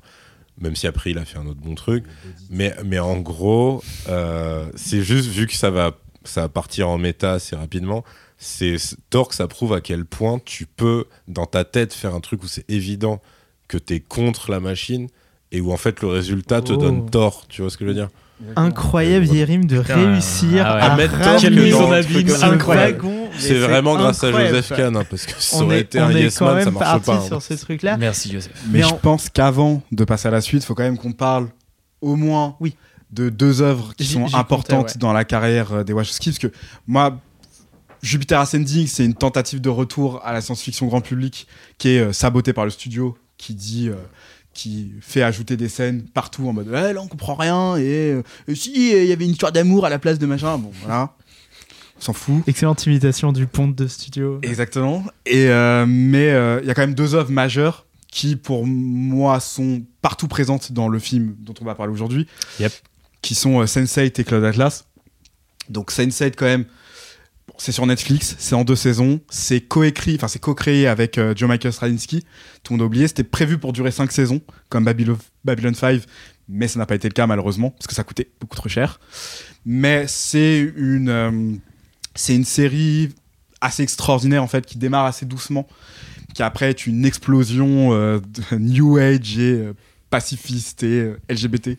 même 0.61 0.75
si 0.75 0.85
après, 0.85 1.09
il 1.09 1.17
a 1.17 1.25
fait 1.25 1.39
un 1.39 1.47
autre 1.47 1.59
bon 1.59 1.73
truc. 1.73 2.03
Mais, 2.51 2.75
mais 2.85 2.99
en 2.99 3.17
gros, 3.19 3.81
euh, 4.09 4.69
c'est 4.75 5.01
juste, 5.01 5.27
vu 5.29 5.47
que 5.47 5.55
ça 5.55 5.71
va, 5.71 5.97
ça 6.23 6.41
va 6.41 6.49
partir 6.49 6.87
en 6.87 6.99
méta 6.99 7.33
assez 7.33 7.55
rapidement, 7.55 8.03
c'est 8.37 8.75
Torque, 9.09 9.33
ça 9.33 9.47
prouve 9.47 9.73
à 9.73 9.81
quel 9.81 10.05
point 10.05 10.39
tu 10.45 10.67
peux, 10.67 11.05
dans 11.27 11.47
ta 11.47 11.63
tête, 11.63 11.93
faire 11.93 12.13
un 12.13 12.19
truc 12.21 12.43
où 12.43 12.47
c'est 12.47 12.69
évident 12.69 13.21
que 13.67 13.79
tu 13.79 13.95
es 13.95 13.99
contre 14.01 14.51
la 14.51 14.59
machine, 14.59 15.07
et 15.51 15.61
où 15.61 15.71
en 15.73 15.77
fait, 15.77 15.99
le 16.01 16.09
résultat 16.09 16.61
te 16.61 16.73
Oh. 16.73 16.77
donne 16.77 17.09
tort, 17.09 17.47
tu 17.49 17.63
vois 17.63 17.71
ce 17.71 17.77
que 17.77 17.85
je 17.85 17.89
veux 17.89 17.95
dire? 17.95 18.09
Incroyable 18.56 19.25
Yerim 19.28 19.65
de 19.65 19.82
Putain, 19.82 19.95
réussir 20.13 20.63
ah 20.65 20.75
ouais. 20.75 20.82
à, 20.82 20.93
À 20.93 20.95
mettre 20.95 21.13
ramener 21.15 21.73
en 21.73 21.80
ce 21.80 21.93
abîme 21.93 22.30
incroyable. 22.43 23.04
C'est 23.38 23.58
vraiment 23.60 23.95
grâce 23.97 24.23
à. 24.23 24.32
Joseph 24.32 24.69
Kahn, 24.75 24.95
hein, 24.95 25.04
parce 25.10 25.25
que 25.25 25.34
ça 25.41 25.58
On 25.58 25.63
aurait 25.63 25.78
est, 25.78 25.82
été 25.82 25.99
on 25.99 26.04
un 26.06 26.10
est 26.12 26.21
Yes 26.23 26.38
quand 26.38 26.45
Man, 26.45 26.56
même 26.56 26.63
ça 26.65 26.71
marche 26.71 27.02
pas. 27.06 27.13
hein. 27.15 27.21
sur 27.28 27.41
ces 27.41 27.58
trucs-là. 27.58 27.97
Merci 27.97 28.32
Joseph. 28.32 28.52
Mais, 28.67 28.80
Mais 28.80 28.84
je 28.88 28.93
en- 28.93 28.97
pense 28.97 29.30
qu'avant 29.30 29.82
de 29.91 30.04
passer 30.06 30.28
à 30.28 30.32
la 30.32 30.41
suite, 30.41 30.63
il 30.63 30.65
faut 30.65 30.75
quand 30.75 30.84
même 30.84 30.97
qu'on 30.97 31.12
parle 31.12 31.49
au 32.02 32.15
moins 32.15 32.56
Oui. 32.62 32.75
de 33.12 33.30
deux 33.30 33.62
œuvres 33.62 33.93
qui 33.95 34.06
sont 34.06 34.34
importantes 34.34 34.88
ouais. 34.88 34.99
dans 34.99 35.12
la 35.13 35.25
carrière 35.25 35.73
euh, 35.73 35.84
des 35.84 35.91
Wachowski. 35.93 36.30
Parce 36.30 36.39
que 36.39 36.52
moi, 36.88 37.19
Jupiter 38.02 38.39
Ascending, 38.39 38.88
c'est 38.88 39.04
une 39.04 39.15
tentative 39.15 39.60
de 39.60 39.69
retour 39.69 40.21
à 40.23 40.32
la 40.32 40.39
science-fiction 40.41 40.88
grand 40.88 41.02
public 41.02 41.45
qui 41.78 41.89
est 41.89 41.99
euh, 41.99 42.13
sabotée 42.13 42.54
par 42.54 42.63
le 42.63 42.71
studio, 42.71 43.17
qui 43.38 43.54
dit. 43.54 43.89
euh, 43.89 43.95
qui 44.53 44.93
fait 45.01 45.21
ajouter 45.21 45.57
des 45.57 45.69
scènes 45.69 46.03
partout 46.03 46.47
en 46.47 46.53
mode 46.53 46.67
Eh, 46.69 46.93
là 46.93 47.01
on 47.01 47.07
comprend 47.07 47.35
rien 47.35 47.77
et, 47.77 48.12
euh, 48.12 48.23
et 48.47 48.55
si 48.55 48.71
il 48.73 49.05
y 49.05 49.12
avait 49.13 49.25
une 49.25 49.31
histoire 49.31 49.51
d'amour 49.51 49.85
à 49.85 49.89
la 49.89 49.99
place 49.99 50.19
de 50.19 50.25
machin 50.25 50.57
bon 50.57 50.71
voilà 50.81 51.13
on 51.99 52.01
s'en 52.01 52.13
fout 52.13 52.43
Excellente 52.47 52.85
imitation 52.85 53.33
du 53.33 53.45
pont 53.45 53.67
de 53.67 53.88
studio. 53.88 54.39
Exactement. 54.41 55.03
Et 55.25 55.47
euh, 55.49 55.85
mais 55.85 56.31
euh, 56.31 56.59
il 56.62 56.67
y 56.67 56.71
a 56.71 56.73
quand 56.73 56.81
même 56.81 56.93
deux 56.93 57.13
œuvres 57.13 57.31
majeures 57.31 57.85
qui, 58.09 58.35
pour 58.38 58.65
moi, 58.65 59.39
sont 59.39 59.83
partout 60.01 60.27
présentes 60.27 60.71
dans 60.71 60.88
le 60.88 60.97
film 60.97 61.35
dont 61.39 61.53
on 61.62 61.65
va 61.65 61.75
parler 61.75 61.91
aujourd'hui. 61.91 62.25
Yep. 62.59 62.71
Qui 63.21 63.35
sont 63.35 63.59
euh, 63.59 63.65
Sense8 63.65 64.19
et 64.19 64.23
Cloud 64.23 64.43
Atlas. 64.45 64.85
Donc 65.67 65.91
Sense8 65.91 66.33
quand 66.38 66.45
même, 66.45 66.65
c'est 67.59 67.71
sur 67.73 67.85
Netflix, 67.85 68.35
c'est 68.39 68.55
en 68.55 68.63
deux 68.63 68.75
saisons, 68.75 69.19
c'est 69.29 69.59
coécrit, 69.61 70.15
enfin 70.15 70.27
c'est 70.27 70.39
co-créé 70.39 70.87
avec 70.87 71.17
euh, 71.17 71.33
Joe 71.35 71.49
Michael 71.49 71.73
Straczynski. 71.73 72.23
Tout 72.63 72.73
le 72.73 72.77
monde 72.77 72.83
a 72.83 72.85
oublié, 72.85 73.07
c'était 73.07 73.23
prévu 73.23 73.57
pour 73.57 73.73
durer 73.73 73.91
cinq 73.91 74.11
saisons, 74.11 74.41
comme 74.69 74.85
Babylon, 74.85 75.17
Babylon 75.43 75.73
5, 75.73 76.01
mais 76.47 76.67
ça 76.67 76.79
n'a 76.79 76.85
pas 76.85 76.95
été 76.95 77.09
le 77.09 77.13
cas 77.13 77.27
malheureusement, 77.27 77.71
parce 77.71 77.87
que 77.87 77.93
ça 77.93 78.03
coûtait 78.03 78.29
beaucoup 78.39 78.55
trop 78.55 78.69
cher. 78.69 78.99
Mais 79.65 80.05
c'est 80.07 80.59
une, 80.77 81.09
euh, 81.09 81.55
série 82.15 83.09
assez 83.61 83.83
extraordinaire 83.83 84.41
en 84.41 84.47
fait, 84.47 84.65
qui 84.65 84.77
démarre 84.77 85.05
assez 85.05 85.25
doucement, 85.25 85.67
qui 86.33 86.43
après 86.43 86.69
est 86.69 86.87
une 86.87 87.05
explosion 87.05 87.93
euh, 87.93 88.19
de 88.19 88.57
New 88.57 88.97
Age 88.97 89.37
et 89.37 89.65
pacifiste 90.09 90.83
et 90.83 91.01
euh, 91.01 91.19
LGBT, 91.29 91.77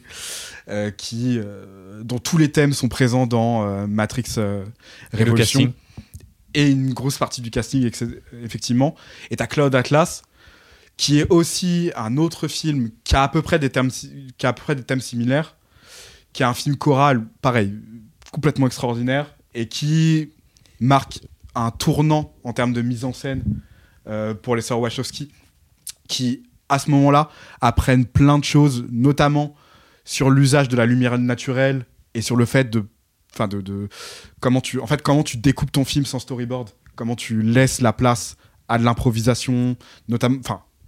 euh, 0.69 0.91
qui, 0.91 1.39
euh, 1.39 2.03
dont 2.03 2.19
tous 2.19 2.39
les 2.39 2.51
thèmes 2.51 2.73
sont 2.73 2.89
présents 2.89 3.27
dans 3.27 3.87
Matrix 3.87 4.25
Et 4.39 5.17
Révolution. 5.17 5.73
Et 6.53 6.69
une 6.69 6.93
grosse 6.93 7.17
partie 7.17 7.43
du 7.43 7.51
casting, 7.51 7.89
effectivement. 8.43 8.97
Et 9.31 9.37
t'as 9.37 9.47
Cloud 9.47 9.75
Atlas, 9.75 10.23
qui 10.97 11.21
est 11.21 11.31
aussi 11.31 11.93
un 11.95 12.17
autre 12.17 12.49
film 12.49 12.91
qui 13.05 13.15
a 13.15 13.23
à 13.23 13.29
peu 13.29 13.41
près 13.41 13.61
des 13.61 13.71
thèmes, 13.71 13.91
qui 13.91 14.47
a 14.47 14.49
à 14.49 14.53
peu 14.53 14.63
près 14.63 14.75
des 14.75 14.83
thèmes 14.83 15.01
similaires, 15.01 15.57
qui 16.33 16.43
est 16.43 16.47
un 16.47 16.55
film 16.55 16.77
choral, 16.77 17.25
pareil, 17.41 17.73
complètement 18.33 18.67
extraordinaire, 18.67 19.35
et 19.55 19.67
qui 19.67 20.31
marque 20.81 21.21
un 21.55 21.71
tournant 21.71 22.33
en 22.45 22.53
termes 22.53 22.73
de 22.73 22.83
mise 22.83 23.05
en 23.05 23.13
scène 23.13 23.43
euh, 24.07 24.35
pour 24.35 24.57
les 24.57 24.63
sœurs 24.63 24.81
Wachowski, 24.81 25.31
qui, 26.09 26.43
à 26.71 26.79
ce 26.79 26.91
moment-là, 26.91 27.29
apprennent 27.61 28.07
plein 28.07 28.39
de 28.39 28.45
choses, 28.45 28.87
notamment 28.91 29.55
sur 30.05 30.31
l'usage 30.31 30.69
de 30.69 30.77
la 30.77 30.87
lumière 30.87 31.19
naturelle 31.19 31.85
et 32.15 32.23
sur 32.23 32.37
le 32.37 32.47
fait 32.47 32.71
de, 32.71 32.85
enfin 33.35 33.49
de, 33.49 33.89
comment 34.41 34.61
tu, 34.61 34.81
en 34.81 34.87
fait, 34.87 35.03
comment 35.03 35.23
tu 35.23 35.37
découpes 35.37 35.73
ton 35.73 35.85
film 35.85 36.05
sans 36.05 36.19
storyboard, 36.19 36.71
comment 36.97 37.17
tu 37.17 37.43
laisses 37.43 37.81
la 37.81 37.93
place 37.93 38.37
à 38.69 38.79
de 38.79 38.85
l'improvisation, 38.85 39.77
notamment, 40.09 40.41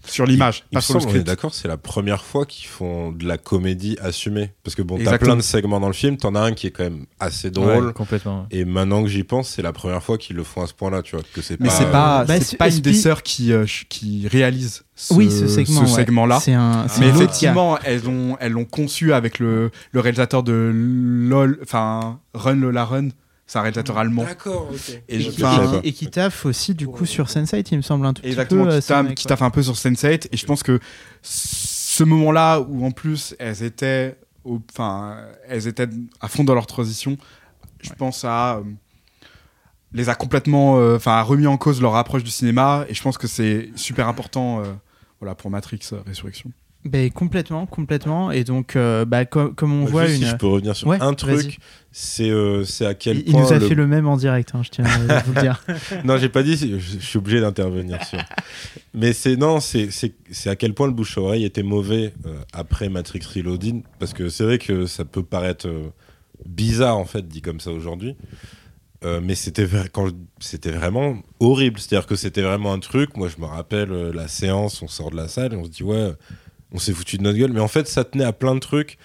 sur 0.06 0.26
l'image, 0.26 0.64
pas 0.72 0.80
sur 0.80 0.94
le 0.94 1.00
semble, 1.00 1.04
on 1.04 1.14
est 1.14 1.18
script. 1.20 1.26
d'accord, 1.26 1.54
c'est 1.54 1.68
la 1.68 1.76
première 1.76 2.24
fois 2.24 2.44
qu'ils 2.46 2.68
font 2.68 3.12
de 3.12 3.26
la 3.26 3.38
comédie 3.38 3.96
assumée. 4.02 4.50
Parce 4.64 4.74
que 4.74 4.82
bon, 4.82 4.98
t'as 5.02 5.18
plein 5.18 5.36
de 5.36 5.42
segments 5.42 5.80
dans 5.80 5.86
le 5.88 5.92
film, 5.92 6.16
t'en 6.16 6.34
as 6.34 6.40
un 6.40 6.52
qui 6.52 6.66
est 6.66 6.70
quand 6.70 6.84
même 6.84 7.06
assez 7.20 7.50
drôle. 7.50 7.86
Ouais, 7.86 7.92
complètement. 7.92 8.46
Et 8.50 8.64
maintenant 8.64 9.02
que 9.02 9.08
j'y 9.08 9.24
pense, 9.24 9.48
c'est 9.48 9.62
la 9.62 9.72
première 9.72 10.02
fois 10.02 10.18
qu'ils 10.18 10.36
le 10.36 10.44
font 10.44 10.62
à 10.62 10.66
ce 10.66 10.74
point-là, 10.74 11.02
tu 11.02 11.16
vois. 11.16 11.24
Que 11.32 11.40
c'est 11.42 11.58
Mais 11.60 11.68
pas, 11.68 11.74
c'est 11.74 11.90
pas, 11.90 12.24
Bah, 12.24 12.40
c'est 12.40 12.56
pas 12.56 12.68
une 12.70 12.80
des 12.80 12.94
sœurs 12.94 13.22
qui, 13.22 13.52
euh, 13.52 13.64
qui 13.88 14.26
réalise 14.28 14.84
ce, 14.94 15.14
oui, 15.14 15.30
ce 15.30 15.46
segment. 15.48 15.80
ouais. 15.82 15.86
segment-là. 15.86 16.36
Un. 16.48 16.88
c'est 16.88 17.00
Mais 17.00 17.06
un 17.06 17.14
autre 17.14 17.22
effectivement, 17.22 17.78
elles 17.84 18.02
l'ont 18.02 18.36
elles 18.40 18.52
l'ont 18.52 18.64
conçu 18.64 19.12
avec 19.12 19.38
le, 19.38 19.70
le 19.92 20.00
réalisateur 20.00 20.42
de 20.42 20.70
LOL, 20.74 21.58
enfin 21.62 22.18
Run 22.34 22.56
Lola 22.56 22.84
Run, 22.84 23.08
c'est 23.52 23.58
un 23.58 23.62
réalisateur 23.62 23.98
allemand. 23.98 24.24
D'accord, 24.24 24.68
ok. 24.72 25.02
Et 25.08 25.18
qui- 25.18 25.28
et 25.28 25.30
qui- 25.30 25.88
et 25.88 25.92
qui 25.92 26.06
taffe 26.10 26.46
aussi 26.46 26.74
du 26.74 26.86
coup 26.88 27.04
sur 27.04 27.26
Sense8, 27.26 27.68
il 27.72 27.76
me 27.76 27.82
semble 27.82 28.06
un 28.06 28.14
tout 28.14 28.22
Exactement, 28.24 28.64
petit 28.64 28.68
peu. 28.70 28.74
euh, 28.74 28.80
qui, 28.80 28.86
ce 28.86 29.28
taffe- 29.28 29.36
qui 29.38 29.44
un 29.44 29.50
peu 29.50 29.62
sur 29.62 29.74
Sense8. 29.74 30.28
Et 30.32 30.36
je 30.38 30.46
pense 30.46 30.62
que 30.62 30.80
ce 31.22 32.02
moment-là 32.04 32.60
où 32.60 32.84
en 32.86 32.90
plus 32.92 33.34
elles 33.38 33.62
étaient, 33.62 34.16
au- 34.44 34.60
enfin, 34.72 35.18
elles 35.46 35.66
étaient 35.68 35.88
à 36.20 36.28
fond 36.28 36.44
dans 36.44 36.54
leur 36.54 36.66
transition, 36.66 37.18
je 37.82 37.90
pense 37.90 38.24
à 38.24 38.56
euh, 38.56 38.62
les 39.92 40.08
a 40.08 40.14
complètement, 40.14 40.78
euh, 40.78 40.96
enfin, 40.96 41.12
a 41.12 41.22
remis 41.22 41.46
en 41.46 41.58
cause 41.58 41.82
leur 41.82 41.96
approche 41.96 42.24
du 42.24 42.30
cinéma. 42.30 42.86
Et 42.88 42.94
je 42.94 43.02
pense 43.02 43.18
que 43.18 43.26
c'est 43.26 43.70
super 43.76 44.08
important, 44.08 44.60
euh, 44.60 44.72
voilà, 45.20 45.34
pour 45.34 45.50
Matrix 45.50 45.80
euh, 45.92 46.00
Résurrection. 46.06 46.50
Ben, 46.84 47.10
complètement, 47.12 47.64
complètement. 47.66 48.32
Et 48.32 48.42
donc, 48.42 48.74
euh, 48.74 49.04
bah, 49.04 49.24
co- 49.24 49.50
comme 49.50 49.72
on 49.72 49.84
voit 49.84 50.08
si 50.08 50.16
une. 50.22 50.26
je 50.26 50.34
peux 50.36 50.48
revenir 50.48 50.74
sur 50.74 50.88
Ouais, 50.88 50.98
un 51.00 51.14
truc, 51.14 51.58
c'est 51.92 52.28
euh, 52.28 52.64
à 52.80 52.94
quel 52.94 53.18
Il, 53.18 53.22
il 53.28 53.32
point. 53.32 53.42
nous 53.42 53.52
a 53.52 53.58
le- 53.60 53.68
fait 53.68 53.74
le 53.76 53.86
même 53.86 54.08
en 54.08 54.16
direct, 54.16 54.50
hein, 54.54 54.62
je 54.64 54.70
tiens 54.70 54.84
à 54.86 55.20
vous 55.22 55.32
le 55.32 55.40
dire. 55.40 55.64
Non, 56.04 56.16
j'ai 56.16 56.28
pas 56.28 56.42
dit, 56.42 56.56
je, 56.56 56.78
je 56.78 56.98
suis 56.98 57.18
obligé 57.18 57.40
d'intervenir 57.40 58.04
sur. 58.04 58.18
Mais 58.94 59.12
c'est 59.12 59.36
non, 59.36 59.60
c'est 59.60 59.90
à 60.46 60.56
quel 60.56 60.74
point 60.74 60.88
le 60.88 60.92
bouche-oreille 60.92 61.44
était 61.44 61.62
mauvais 61.62 62.12
euh, 62.26 62.34
après 62.52 62.88
Matrix 62.88 63.20
Reloaded, 63.36 63.82
parce 64.00 64.12
que 64.12 64.28
c'est 64.28 64.42
vrai 64.44 64.58
que 64.58 64.86
ça 64.86 65.04
peut 65.04 65.22
paraître 65.22 65.68
euh, 65.68 65.90
bizarre 66.46 66.96
en 66.98 67.04
fait 67.04 67.28
dit 67.28 67.42
comme 67.42 67.60
ça 67.60 67.70
aujourd'hui, 67.70 68.16
Euh, 69.04 69.20
mais 69.22 69.34
c'était 69.34 69.66
c'était 70.38 70.70
vraiment 70.70 71.16
horrible. 71.40 71.80
C'est-à-dire 71.80 72.06
que 72.06 72.14
c'était 72.16 72.42
vraiment 72.42 72.72
un 72.72 72.78
truc. 72.78 73.16
Moi, 73.16 73.28
je 73.28 73.40
me 73.40 73.46
rappelle 73.46 73.90
euh, 73.90 74.12
la 74.12 74.28
séance, 74.28 74.80
on 74.82 74.86
sort 74.88 75.10
de 75.10 75.16
la 75.16 75.26
salle 75.26 75.54
et 75.54 75.56
on 75.56 75.64
se 75.64 75.70
dit 75.70 75.82
ouais, 75.82 76.12
on 76.72 76.78
s'est 76.78 76.92
foutu 76.92 77.18
de 77.18 77.22
notre 77.22 77.38
gueule, 77.38 77.52
mais 77.52 77.60
en 77.60 77.68
fait, 77.68 77.86
ça 77.88 78.04
tenait 78.04 78.24
à 78.24 78.32
plein 78.32 78.54
de 78.54 78.60
trucs. 78.60 78.98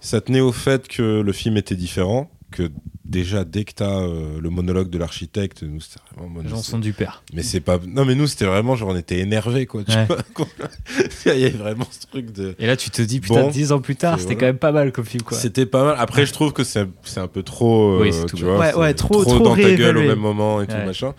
Ça 0.00 0.20
tenait 0.20 0.40
au 0.40 0.52
fait 0.52 0.88
que 0.88 1.20
le 1.20 1.32
film 1.32 1.56
était 1.56 1.76
différent, 1.76 2.28
que 2.50 2.70
déjà 3.04 3.44
dès 3.44 3.64
que 3.64 3.72
t'as 3.72 4.00
euh, 4.00 4.40
le 4.40 4.50
monologue 4.50 4.90
de 4.90 4.98
l'architecte, 4.98 5.62
nous 5.62 5.80
c'était 5.80 6.00
vraiment 6.16 6.40
Les 6.42 6.48
gens 6.48 6.56
mono- 6.56 6.62
sont 6.64 6.78
du 6.80 6.92
père. 6.92 7.22
mais 7.32 7.42
c'est 7.44 7.60
pas. 7.60 7.78
Non, 7.86 8.04
mais 8.04 8.14
nous, 8.16 8.26
c'était 8.26 8.46
vraiment 8.46 8.74
genre, 8.74 8.88
on 8.90 8.96
était 8.96 9.18
énervés, 9.20 9.66
quoi. 9.66 9.84
Tu 9.84 9.92
Ouais. 9.96 10.06
vois 10.06 10.18
Il 11.26 11.40
y 11.40 11.44
avait 11.44 11.50
vraiment 11.50 11.86
ce 11.90 12.06
truc 12.08 12.32
de. 12.32 12.56
Et 12.58 12.66
là, 12.66 12.76
tu 12.76 12.90
te 12.90 13.00
dis, 13.00 13.20
putain, 13.20 13.42
Bon, 13.42 13.50
10 13.50 13.70
ans 13.70 13.80
plus 13.80 13.94
tard, 13.96 14.18
c'était 14.18 14.34
voilà. 14.34 14.40
quand 14.40 14.46
même 14.46 14.58
pas 14.58 14.72
mal 14.72 14.90
comme 14.92 15.04
film, 15.04 15.22
quoi. 15.22 15.38
C'était 15.38 15.66
pas 15.66 15.84
mal. 15.84 15.96
Après, 15.98 16.26
je 16.26 16.32
trouve 16.32 16.52
que 16.52 16.64
c'est 16.64 16.88
c'est 17.04 17.20
un 17.20 17.28
peu 17.28 17.44
trop. 17.44 17.98
euh, 17.98 18.02
Oui, 18.02 18.12
c'est 18.12 18.26
tout 18.26 18.36
tu 18.36 18.42
bête. 18.44 18.52
vois, 18.54 18.58
Ouais, 18.60 18.74
ouais, 18.74 18.94
trop- 18.94 19.24
trop 19.24 19.38
dans 19.38 19.54
ta 19.54 19.72
gueule 19.74 19.98
au 19.98 20.02
même 20.02 20.18
moment 20.18 20.60
et 20.60 20.66
tout 20.66 20.74
machin. 20.84 21.14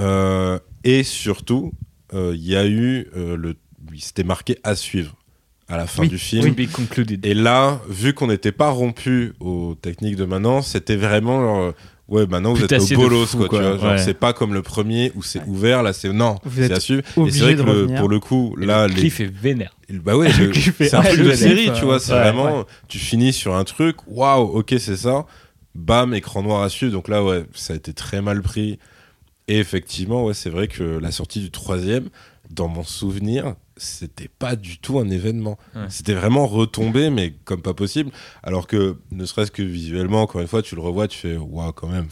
Euh, 0.00 0.58
et 0.82 1.02
surtout, 1.04 1.72
euh, 2.14 2.32
il 2.34 2.44
y 2.46 2.56
a 2.56 2.66
eu 2.66 3.08
euh, 3.16 3.36
le. 3.36 3.54
oui, 3.90 4.00
C'était 4.00 4.24
marqué 4.24 4.58
à 4.64 4.74
suivre 4.74 5.14
à 5.70 5.76
la 5.76 5.86
fin 5.86 6.02
Oui, 6.02 6.08
du 6.08 6.18
film. 6.18 6.54
Concluded. 6.72 7.24
Et 7.24 7.34
là, 7.34 7.80
vu 7.88 8.12
qu'on 8.12 8.26
n'était 8.26 8.52
pas 8.52 8.70
rompu 8.70 9.32
aux 9.40 9.76
techniques 9.80 10.16
de 10.16 10.24
maintenant, 10.24 10.62
c'était 10.62 10.96
vraiment 10.96 11.40
genre, 11.40 11.60
euh, 11.62 11.72
ouais, 12.08 12.26
maintenant 12.26 12.52
vous 12.52 12.64
êtes 12.64 12.72
au 12.92 12.96
bolos, 12.96 13.26
quoi. 13.36 13.48
quoi. 13.48 13.58
Tu 13.60 13.64
vois, 13.64 13.76
genre, 13.78 13.90
Ouais. 13.92 13.98
c'est 13.98 14.14
pas 14.14 14.32
comme 14.32 14.52
le 14.52 14.62
premier 14.62 15.12
où 15.14 15.22
c'est 15.22 15.42
ouvert, 15.46 15.82
là 15.82 15.92
c'est 15.92 16.12
non, 16.12 16.36
Vous 16.44 16.56
c'est 16.60 16.66
êtes 16.66 16.72
à 16.72 16.80
suivre. 16.80 17.02
Et 17.02 17.10
c'est 17.14 17.20
obligé 17.20 17.44
vrai 17.44 17.54
que 17.54 17.62
le- 17.70 17.86
pour 17.98 18.08
le 18.08 18.18
coup, 18.20 18.56
Et 18.60 18.66
là, 18.66 18.86
le 18.88 18.94
les, 18.94 19.00
cliff 19.00 19.20
est 19.20 19.26
vénère. 19.32 19.74
bah 19.90 20.16
ouais, 20.16 20.30
le- 20.32 20.52
c'est 20.52 20.94
un 20.94 21.02
le 21.14 21.24
de 21.24 21.32
série, 21.34 21.70
tu 21.78 21.84
vois. 21.84 22.00
C'est 22.00 22.12
ouais, 22.12 22.18
vraiment, 22.20 22.64
tu 22.88 22.98
finis 22.98 23.32
sur 23.32 23.54
un 23.54 23.64
truc, 23.64 23.96
waouh, 24.08 24.42
ok, 24.58 24.74
c'est 24.78 24.96
ça. 24.96 25.24
Bam, 25.76 26.14
écran 26.14 26.42
noir 26.42 26.62
à 26.62 26.68
suivre. 26.68 26.92
Donc 26.92 27.06
là, 27.08 27.22
ouais, 27.22 27.44
ça 27.54 27.74
a 27.74 27.76
été 27.76 27.92
très 27.92 28.20
mal 28.20 28.42
pris. 28.42 28.78
Et 29.46 29.58
effectivement, 29.58 30.24
ouais, 30.24 30.34
c'est 30.34 30.50
vrai 30.50 30.66
que 30.68 30.82
la 30.98 31.10
sortie 31.12 31.40
du 31.40 31.50
troisième, 31.52 32.08
dans 32.50 32.66
mon 32.68 32.82
souvenir, 32.82 33.54
c'était 33.82 34.28
pas 34.38 34.56
du 34.56 34.78
tout 34.78 34.98
un 34.98 35.08
événement. 35.08 35.58
Ouais. 35.74 35.82
C'était 35.88 36.14
vraiment 36.14 36.46
retombé, 36.46 37.10
mais 37.10 37.32
comme 37.44 37.62
pas 37.62 37.74
possible. 37.74 38.10
Alors 38.42 38.66
que, 38.66 38.96
ne 39.10 39.24
serait-ce 39.24 39.50
que 39.50 39.62
visuellement, 39.62 40.22
encore 40.22 40.40
une 40.40 40.46
fois, 40.46 40.62
tu 40.62 40.74
le 40.74 40.82
revois, 40.82 41.08
tu 41.08 41.18
fais 41.18 41.36
waouh, 41.36 41.72
quand 41.72 41.88
même. 41.88 42.06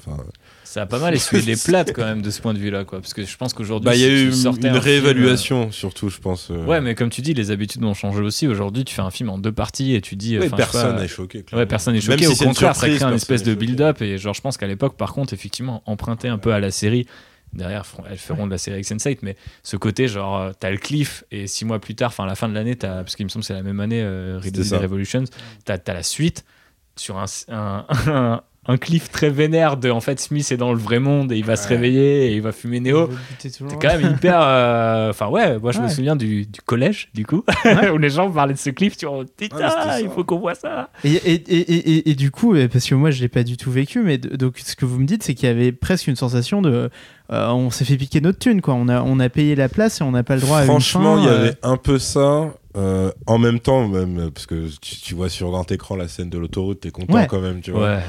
Ça 0.64 0.82
a 0.82 0.86
pas 0.86 0.98
mal 0.98 1.14
essuyé 1.14 1.42
les 1.44 1.56
plates, 1.64 1.92
quand 1.94 2.04
même, 2.04 2.20
de 2.22 2.30
ce 2.30 2.40
point 2.40 2.52
de 2.54 2.58
vue-là, 2.58 2.84
quoi. 2.84 3.00
Parce 3.00 3.14
que 3.14 3.24
je 3.24 3.36
pense 3.36 3.52
qu'aujourd'hui, 3.54 3.86
bah, 3.86 3.94
il 3.96 4.00
y 4.02 4.04
a 4.04 4.08
eu 4.08 4.26
une 4.26 4.32
film, 4.32 4.56
euh, 4.64 4.78
réévaluation, 4.78 5.70
surtout, 5.70 6.08
je 6.08 6.18
pense. 6.18 6.48
euh, 6.50 6.64
Ouais, 6.64 6.80
mais 6.80 6.94
comme 6.94 7.10
tu 7.10 7.20
dis, 7.22 7.34
les 7.34 7.50
habitudes 7.50 7.82
ont 7.84 7.94
changé 7.94 8.20
aussi. 8.20 8.46
Aujourd'hui, 8.46 8.84
tu 8.84 8.94
fais 8.94 9.02
un 9.02 9.10
film 9.10 9.30
en 9.30 9.38
deux 9.38 9.52
parties 9.52 9.94
et 9.94 10.00
tu 10.00 10.16
dis. 10.16 10.38
ouais, 10.38 10.48
personne 10.50 10.96
pas, 10.96 11.02
n'est 11.02 11.08
choqué. 11.08 11.38
Ouais, 11.38 11.44
clairement. 11.44 11.66
personne 11.66 11.94
n'est 11.94 12.00
Même 12.06 12.18
choqué. 12.18 12.34
si 12.34 12.42
Au 12.44 12.46
contraire, 12.48 12.74
ça 12.74 12.80
surprise, 12.82 12.98
crée 12.98 13.10
un 13.10 13.14
espèce 13.14 13.42
de 13.42 13.54
build-up. 13.54 14.02
Et 14.02 14.18
genre, 14.18 14.34
je 14.34 14.40
pense 14.40 14.56
qu'à 14.56 14.66
l'époque, 14.66 14.96
par 14.96 15.12
contre, 15.14 15.32
effectivement, 15.32 15.82
emprunter 15.86 16.28
un 16.28 16.38
peu 16.38 16.52
à 16.52 16.60
la 16.60 16.70
série. 16.70 17.06
Derrière, 17.52 17.84
elles 18.08 18.18
feront 18.18 18.46
de 18.46 18.50
la 18.52 18.58
série 18.58 18.74
avec 18.74 18.86
Sense8, 18.86 19.18
mais 19.22 19.36
ce 19.62 19.76
côté, 19.76 20.06
genre, 20.08 20.38
euh, 20.38 20.52
t'as 20.58 20.70
le 20.70 20.76
cliff, 20.76 21.24
et 21.30 21.46
six 21.46 21.64
mois 21.64 21.78
plus 21.80 21.94
tard, 21.94 22.08
enfin, 22.08 22.24
à 22.24 22.26
la 22.26 22.34
fin 22.34 22.48
de 22.48 22.54
l'année, 22.54 22.76
t'as- 22.76 23.02
parce 23.02 23.16
qu'il 23.16 23.24
me 23.24 23.30
semble 23.30 23.42
que 23.42 23.46
c'est 23.46 23.54
la 23.54 23.62
même 23.62 23.80
année, 23.80 24.02
euh. 24.02 24.38
Revolutions, 24.78 25.24
t'as 25.64 25.78
as 25.86 25.92
la 25.94 26.02
suite 26.02 26.44
sur 26.96 27.16
un, 27.18 27.24
un, 27.48 27.86
un, 28.06 28.42
un 28.70 28.76
cliff 28.76 29.10
très 29.10 29.30
vénère 29.30 29.78
de, 29.78 29.90
en 29.90 30.00
fait, 30.00 30.20
Smith 30.20 30.52
est 30.52 30.56
dans 30.58 30.72
le 30.72 30.78
vrai 30.78 30.98
monde 30.98 31.32
et 31.32 31.38
il 31.38 31.44
va 31.44 31.56
se 31.56 31.66
réveiller 31.66 32.26
et 32.26 32.34
il 32.34 32.42
va 32.42 32.52
fumer 32.52 32.80
Neo. 32.80 33.08
C'est 33.38 33.50
quand 33.80 33.88
même 33.98 34.12
hyper. 34.12 34.38
euh, 34.42 35.08
Enfin, 35.10 35.28
ouais, 35.28 35.58
moi 35.58 35.72
je 35.72 35.80
me 35.80 35.88
souviens 35.88 36.16
du, 36.16 36.44
du 36.46 36.60
collège, 36.60 37.08
du 37.14 37.24
coup, 37.24 37.44
où 37.94 37.96
les 37.98 38.10
gens 38.10 38.30
parlaient 38.30 38.52
de 38.54 38.58
ce 38.58 38.70
clip. 38.70 38.96
Tu 38.96 39.06
vois, 39.06 39.24
c'était 39.38 39.56
ça. 39.56 40.00
il 40.00 40.08
faut 40.10 40.22
qu'on 40.22 40.38
voit 40.38 40.54
ça. 40.54 40.90
Et, 41.02 41.12
et, 41.14 41.32
et, 41.32 41.60
et, 41.60 42.10
et 42.10 42.14
du 42.14 42.30
coup, 42.30 42.54
parce 42.70 42.86
que 42.86 42.94
moi 42.94 43.10
je 43.10 43.20
l'ai 43.22 43.28
pas 43.28 43.42
du 43.42 43.56
tout 43.56 43.70
vécu, 43.70 44.00
mais 44.02 44.18
donc 44.18 44.58
ce 44.58 44.76
que 44.76 44.84
vous 44.84 44.98
me 45.00 45.06
dites, 45.06 45.22
c'est 45.22 45.34
qu'il 45.34 45.48
y 45.48 45.52
avait 45.52 45.72
presque 45.72 46.06
une 46.06 46.16
sensation 46.16 46.60
de. 46.60 46.90
euh, 47.32 47.48
on 47.50 47.70
s'est 47.70 47.84
fait 47.86 47.96
piquer 47.96 48.20
notre 48.20 48.38
thune, 48.38 48.60
quoi. 48.60 48.74
On 48.74 48.88
a, 48.88 49.00
on 49.02 49.18
a 49.18 49.28
payé 49.30 49.54
la 49.56 49.68
place 49.70 50.00
et 50.00 50.04
on 50.04 50.10
n'a 50.10 50.22
pas 50.22 50.34
le 50.34 50.42
droit 50.42 50.58
à 50.58 50.60
une 50.62 50.66
Franchement, 50.66 51.16
il 51.18 51.24
y 51.24 51.28
euh, 51.28 51.38
avait 51.40 51.54
un 51.62 51.76
peu 51.78 51.98
ça. 51.98 52.52
euh, 52.76 53.10
en 53.26 53.38
même 53.38 53.60
temps, 53.60 53.88
même 53.88 54.30
parce 54.30 54.44
que 54.46 54.68
tu, 54.80 54.96
tu 54.96 55.14
vois 55.14 55.28
sur 55.30 55.50
grand 55.50 55.70
écran 55.72 55.96
la 55.96 56.06
scène 56.08 56.28
de 56.28 56.36
l'autoroute, 56.38 56.80
t'es 56.80 56.90
content 56.90 57.14
Ouais. 57.14 57.26
quand 57.26 57.40
même, 57.40 57.60
tu 57.62 57.70
vois. 57.70 57.94
Ouais, 57.96 58.00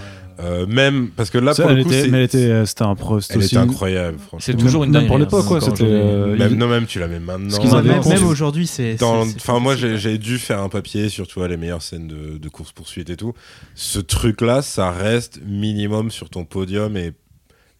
Euh, 0.41 0.65
même 0.67 1.09
parce 1.15 1.29
que 1.29 1.37
là, 1.37 1.53
Ça, 1.53 1.63
pour 1.63 1.71
elle 1.71 1.77
le 1.79 1.83
coup, 1.83 1.89
était, 1.89 2.03
c'est- 2.03 2.07
mais 2.09 2.17
elle 2.19 2.23
était, 2.23 2.37
euh, 2.37 2.65
c'était 2.65 2.83
un 2.83 2.95
pro. 2.95 3.19
c'était 3.19 3.33
elle 3.35 3.39
aussi 3.39 3.55
était 3.55 3.63
une- 3.63 3.69
incroyable, 3.69 4.17
franchement. 4.19 4.39
c'est 4.41 4.53
toujours 4.57 4.83
une 4.85 4.91
même 4.91 5.05
pour 5.07 5.17
hein, 5.17 5.19
l'époque, 5.19 5.45
quoi, 5.45 5.59
c'était, 5.59 5.83
euh, 5.83 6.37
Même, 6.37 6.51
il- 6.53 6.57
non, 6.57 6.67
même 6.67 6.85
tu 6.85 6.99
la 6.99 7.07
mets 7.07 7.19
maintenant. 7.19 7.49
Ce 7.49 7.59
qu'ils 7.59 7.69
Ouais, 7.71 7.77
avaient 7.79 7.89
même, 7.89 8.07
même 8.07 8.25
aujourd'hui, 8.25 8.65
c'est. 8.65 8.95
Enfin, 9.03 9.59
moi, 9.59 9.75
j'ai 9.75 10.17
dû 10.17 10.37
faire 10.39 10.61
un 10.61 10.69
papier 10.69 11.09
sur 11.09 11.27
tu 11.27 11.33
vois, 11.35 11.47
les 11.47 11.57
meilleures 11.57 11.81
scènes 11.81 12.07
de, 12.07 12.37
de 12.37 12.49
course-poursuite 12.49 13.09
et 13.09 13.17
tout. 13.17 13.33
Ce 13.75 13.99
truc-là, 13.99 14.61
ça 14.61 14.91
reste 14.91 15.39
minimum 15.45 16.09
sur 16.11 16.29
ton 16.29 16.45
podium 16.45 16.95
et, 16.97 17.11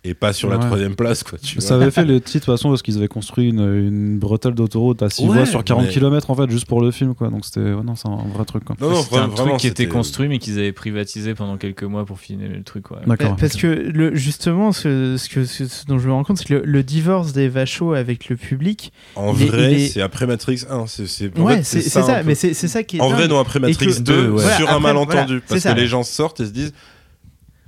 et 0.05 0.13
pas 0.13 0.31
sur 0.31 0.49
la 0.49 0.57
troisième 0.57 0.95
place, 0.95 1.23
quoi. 1.23 1.38
Tu 1.38 1.59
Ça 1.59 1.75
vois. 1.75 1.83
avait 1.83 1.91
fait 1.91 2.05
le 2.05 2.21
titre 2.21 2.45
de 2.45 2.51
toute 2.51 2.57
façon 2.57 2.69
parce 2.69 2.81
qu'ils 2.81 2.97
avaient 2.97 3.09
construit 3.09 3.49
une, 3.49 3.59
une 3.59 4.17
bretelle 4.17 4.53
d'autoroute 4.53 5.01
à 5.03 5.09
6 5.09 5.23
Ouais, 5.25 5.35
voies 5.39 5.45
sur 5.45 5.62
40 5.63 5.85
mais- 5.88 5.91
km 5.91 6.29
en 6.31 6.35
fait 6.35 6.49
juste 6.49 6.67
pour 6.67 6.79
le 6.81 6.91
film 6.91 7.15
quoi 7.15 7.27
donc 7.29 7.43
c'était 7.43 7.59
ouais, 7.59 7.83
non 7.83 7.95
c'est 7.95 8.07
un 8.07 8.15
vrai 8.33 8.45
truc 8.45 8.63
quoi. 8.63 8.77
Non, 8.79 8.91
non, 8.91 9.03
C'était 9.03 9.17
un 9.17 9.27
vraiment, 9.27 9.49
truc 9.49 9.59
qui 9.59 9.67
était 9.67 9.88
construit, 9.88 10.29
mais 10.29 10.39
qu'ils 10.39 10.57
avaient 10.57 10.71
privatisé 10.71 11.33
pendant 11.35 11.57
quelques 11.57 11.83
mois 11.83 12.05
pour 12.05 12.17
finir 12.19 12.49
le 12.49 12.63
truc. 12.63 12.91
Ouais. 12.91 12.97
D'accord. 13.05 13.35
Parce 13.35 13.57
que 13.57 13.67
le, 13.67 14.15
justement, 14.15 14.71
ce, 14.71 15.17
ce, 15.17 15.27
que, 15.27 15.43
ce, 15.43 15.67
ce 15.67 15.85
dont 15.85 15.99
je 15.99 16.07
me 16.07 16.13
rends 16.13 16.23
compte, 16.23 16.38
c'est 16.38 16.45
que 16.47 16.53
le, 16.53 16.62
le 16.63 16.81
divorce 16.83 17.33
des 17.33 17.49
vachos 17.49 17.93
avec 17.93 18.29
le 18.29 18.38
public. 18.38 18.93
En 19.17 19.33
il 19.35 19.47
vrai, 19.47 19.73
il 19.73 19.79
est- 19.81 19.88
c'est 19.89 20.01
après 20.01 20.25
Matrix 20.27 20.63
1. 20.69 20.88
C'est, 20.88 21.07
c'est, 21.07 21.38
en 21.38 21.45
fait, 21.47 21.63
c'est 21.63 21.81
ça. 21.81 22.23
mais 22.23 22.35
c'est 22.35 22.53
ça 22.53 22.83
qui 22.83 22.97
est. 22.97 23.01
En 23.01 23.09
vrai, 23.09 23.27
non, 23.27 23.38
après 23.39 23.59
Matrix 23.59 23.88
que- 23.95 24.00
2, 24.00 24.29
ouais. 24.31 24.43
sur 24.56 24.69
un 24.71 24.79
malentendu. 24.79 25.41
parce 25.47 25.63
que 25.63 25.73
les 25.75 25.87
gens 25.87 26.04
sortent 26.04 26.39
et 26.39 26.45
se 26.45 26.52
disent 26.52 26.73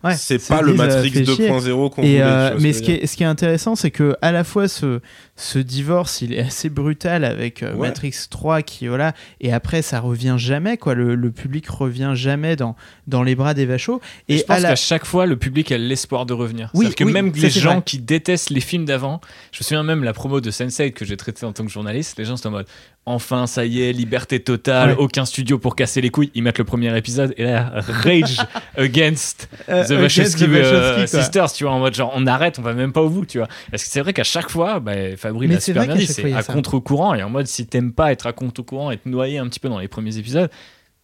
Ouais, 0.04 0.16
c'est 0.16 0.46
pas 0.48 0.62
le 0.62 0.74
Matrix 0.74 1.12
fait 1.12 1.26
chier. 1.26 1.50
2.0 1.50 1.90
qu'on 1.92 2.02
voulait. 2.02 2.22
euh, 2.22 2.58
mais 2.60 2.74
ce 2.74 2.82
qui, 2.82 2.92
est, 2.92 3.06
ce 3.06 3.16
qui 3.16 3.24
est 3.24 3.28
intéressant, 3.28 3.76
c'est 3.76 3.92
que 3.92 4.16
à 4.22 4.32
la 4.32 4.44
fois 4.44 4.68
ce, 4.68 5.00
ce 5.36 5.60
divorce, 5.60 6.22
il 6.22 6.34
est 6.34 6.40
assez 6.40 6.70
brutal 6.70 7.24
avec 7.24 7.62
euh, 7.62 7.74
Ouais. 7.76 7.88
Matrix 7.90 8.16
3 8.30 8.62
qui 8.64 8.88
voilà, 8.88 9.14
et 9.42 9.54
après 9.54 9.82
ça 9.82 10.00
revient 10.00 10.36
jamais 10.38 10.78
quoi. 10.78 10.96
Le, 10.96 11.14
le 11.16 11.32
public 11.32 11.70
revient 11.70 12.14
jamais 12.16 12.56
dans 12.56 12.76
dans 13.08 13.22
les 13.24 13.36
bras 13.36 13.54
des 13.54 13.66
vachos. 13.66 14.02
Et, 14.28 14.36
Et, 14.36 14.38
je 14.40 14.44
la- 14.48 14.62
qu'à 14.70 14.76
chaque 14.76 15.06
fois, 15.06 15.26
le 15.26 15.36
public 15.38 15.72
a 15.72 15.78
l'espoir 15.78 16.26
de 16.26 16.34
revenir. 16.34 16.72
Oui, 16.74 16.94
que 16.96 17.04
oui, 17.04 17.12
même 17.12 17.32
les 17.36 17.50
gens 17.50 17.74
vrai. 17.74 17.82
qui 17.86 18.00
détestent 18.00 18.50
les 18.50 18.62
films 18.62 18.86
d'avant, 18.86 19.22
je 19.52 19.60
me 19.60 19.64
souviens 19.64 19.84
même 19.84 20.04
la 20.04 20.14
promo 20.14 20.42
de 20.42 20.50
Sense8 20.52 20.94
que 20.94 21.06
j'ai 21.06 21.18
traité 21.18 21.46
en 21.46 21.54
tant 21.54 21.64
que 21.66 21.72
journaliste, 21.72 22.18
les 22.18 22.26
gens 22.26 22.38
sont 22.38 22.48
en 22.48 22.52
mode 22.52 22.68
enfin, 23.06 23.48
ça 23.48 23.66
y 23.66 23.82
est, 23.82 23.92
liberté 23.94 24.40
totale, 24.40 24.92
Ouais. 24.92 24.96
aucun 25.00 25.26
studio 25.26 25.58
pour 25.58 25.76
casser 25.76 26.02
les 26.02 26.10
couilles. 26.10 26.32
Ils 26.36 26.44
mettent 26.44 26.60
le 26.60 26.64
premier 26.64 26.96
épisode 26.98 27.34
et 27.38 27.44
là, 27.44 27.72
rage 27.76 28.38
against 28.78 29.50
Euh, 29.70 29.84
The 29.84 29.92
against 29.92 30.18
Wachowski 30.18 30.44
the 30.46 30.50
euh, 30.50 30.92
Wachowski, 30.98 31.12
quoi. 31.12 31.22
Sisters, 31.24 31.52
tu 31.54 31.64
vois, 31.64 31.74
en 31.74 31.80
mode 31.80 31.94
genre 31.96 32.12
on 32.16 32.28
arrête, 32.28 32.60
on 32.60 32.62
va 32.62 32.74
même 32.74 32.92
pas 32.94 33.02
au 33.02 33.10
bout, 33.10 33.26
tu 33.26 33.38
vois. 33.40 33.48
Parce 33.72 33.84
que 33.84 33.90
c'est 33.90 34.02
vrai 34.02 34.14
qu'à 34.14 34.24
chaque 34.24 34.50
fois, 34.50 34.80
bah, 34.80 34.94
Fabri 35.18 35.48
l'a 35.48 35.56
c'est 35.56 35.74
super 35.74 35.86
bien 35.86 35.96
dit, 35.96 36.34
à 36.36 36.44
contre-courant 36.44 37.14
et 37.16 37.24
en 37.24 37.30
mode 37.30 37.48
si 37.48 37.66
t'aimes 37.68 37.92
pas 37.94 38.12
être 38.12 38.28
à 38.28 38.34
contre-courant, 38.34 38.92
être 38.92 39.06
noyé 39.06 39.38
un 39.40 39.48
petit 39.48 39.60
peu 39.60 39.70
dans 39.70 39.80
les 39.80 39.88
premiers 39.88 40.18
épisodes. 40.18 40.50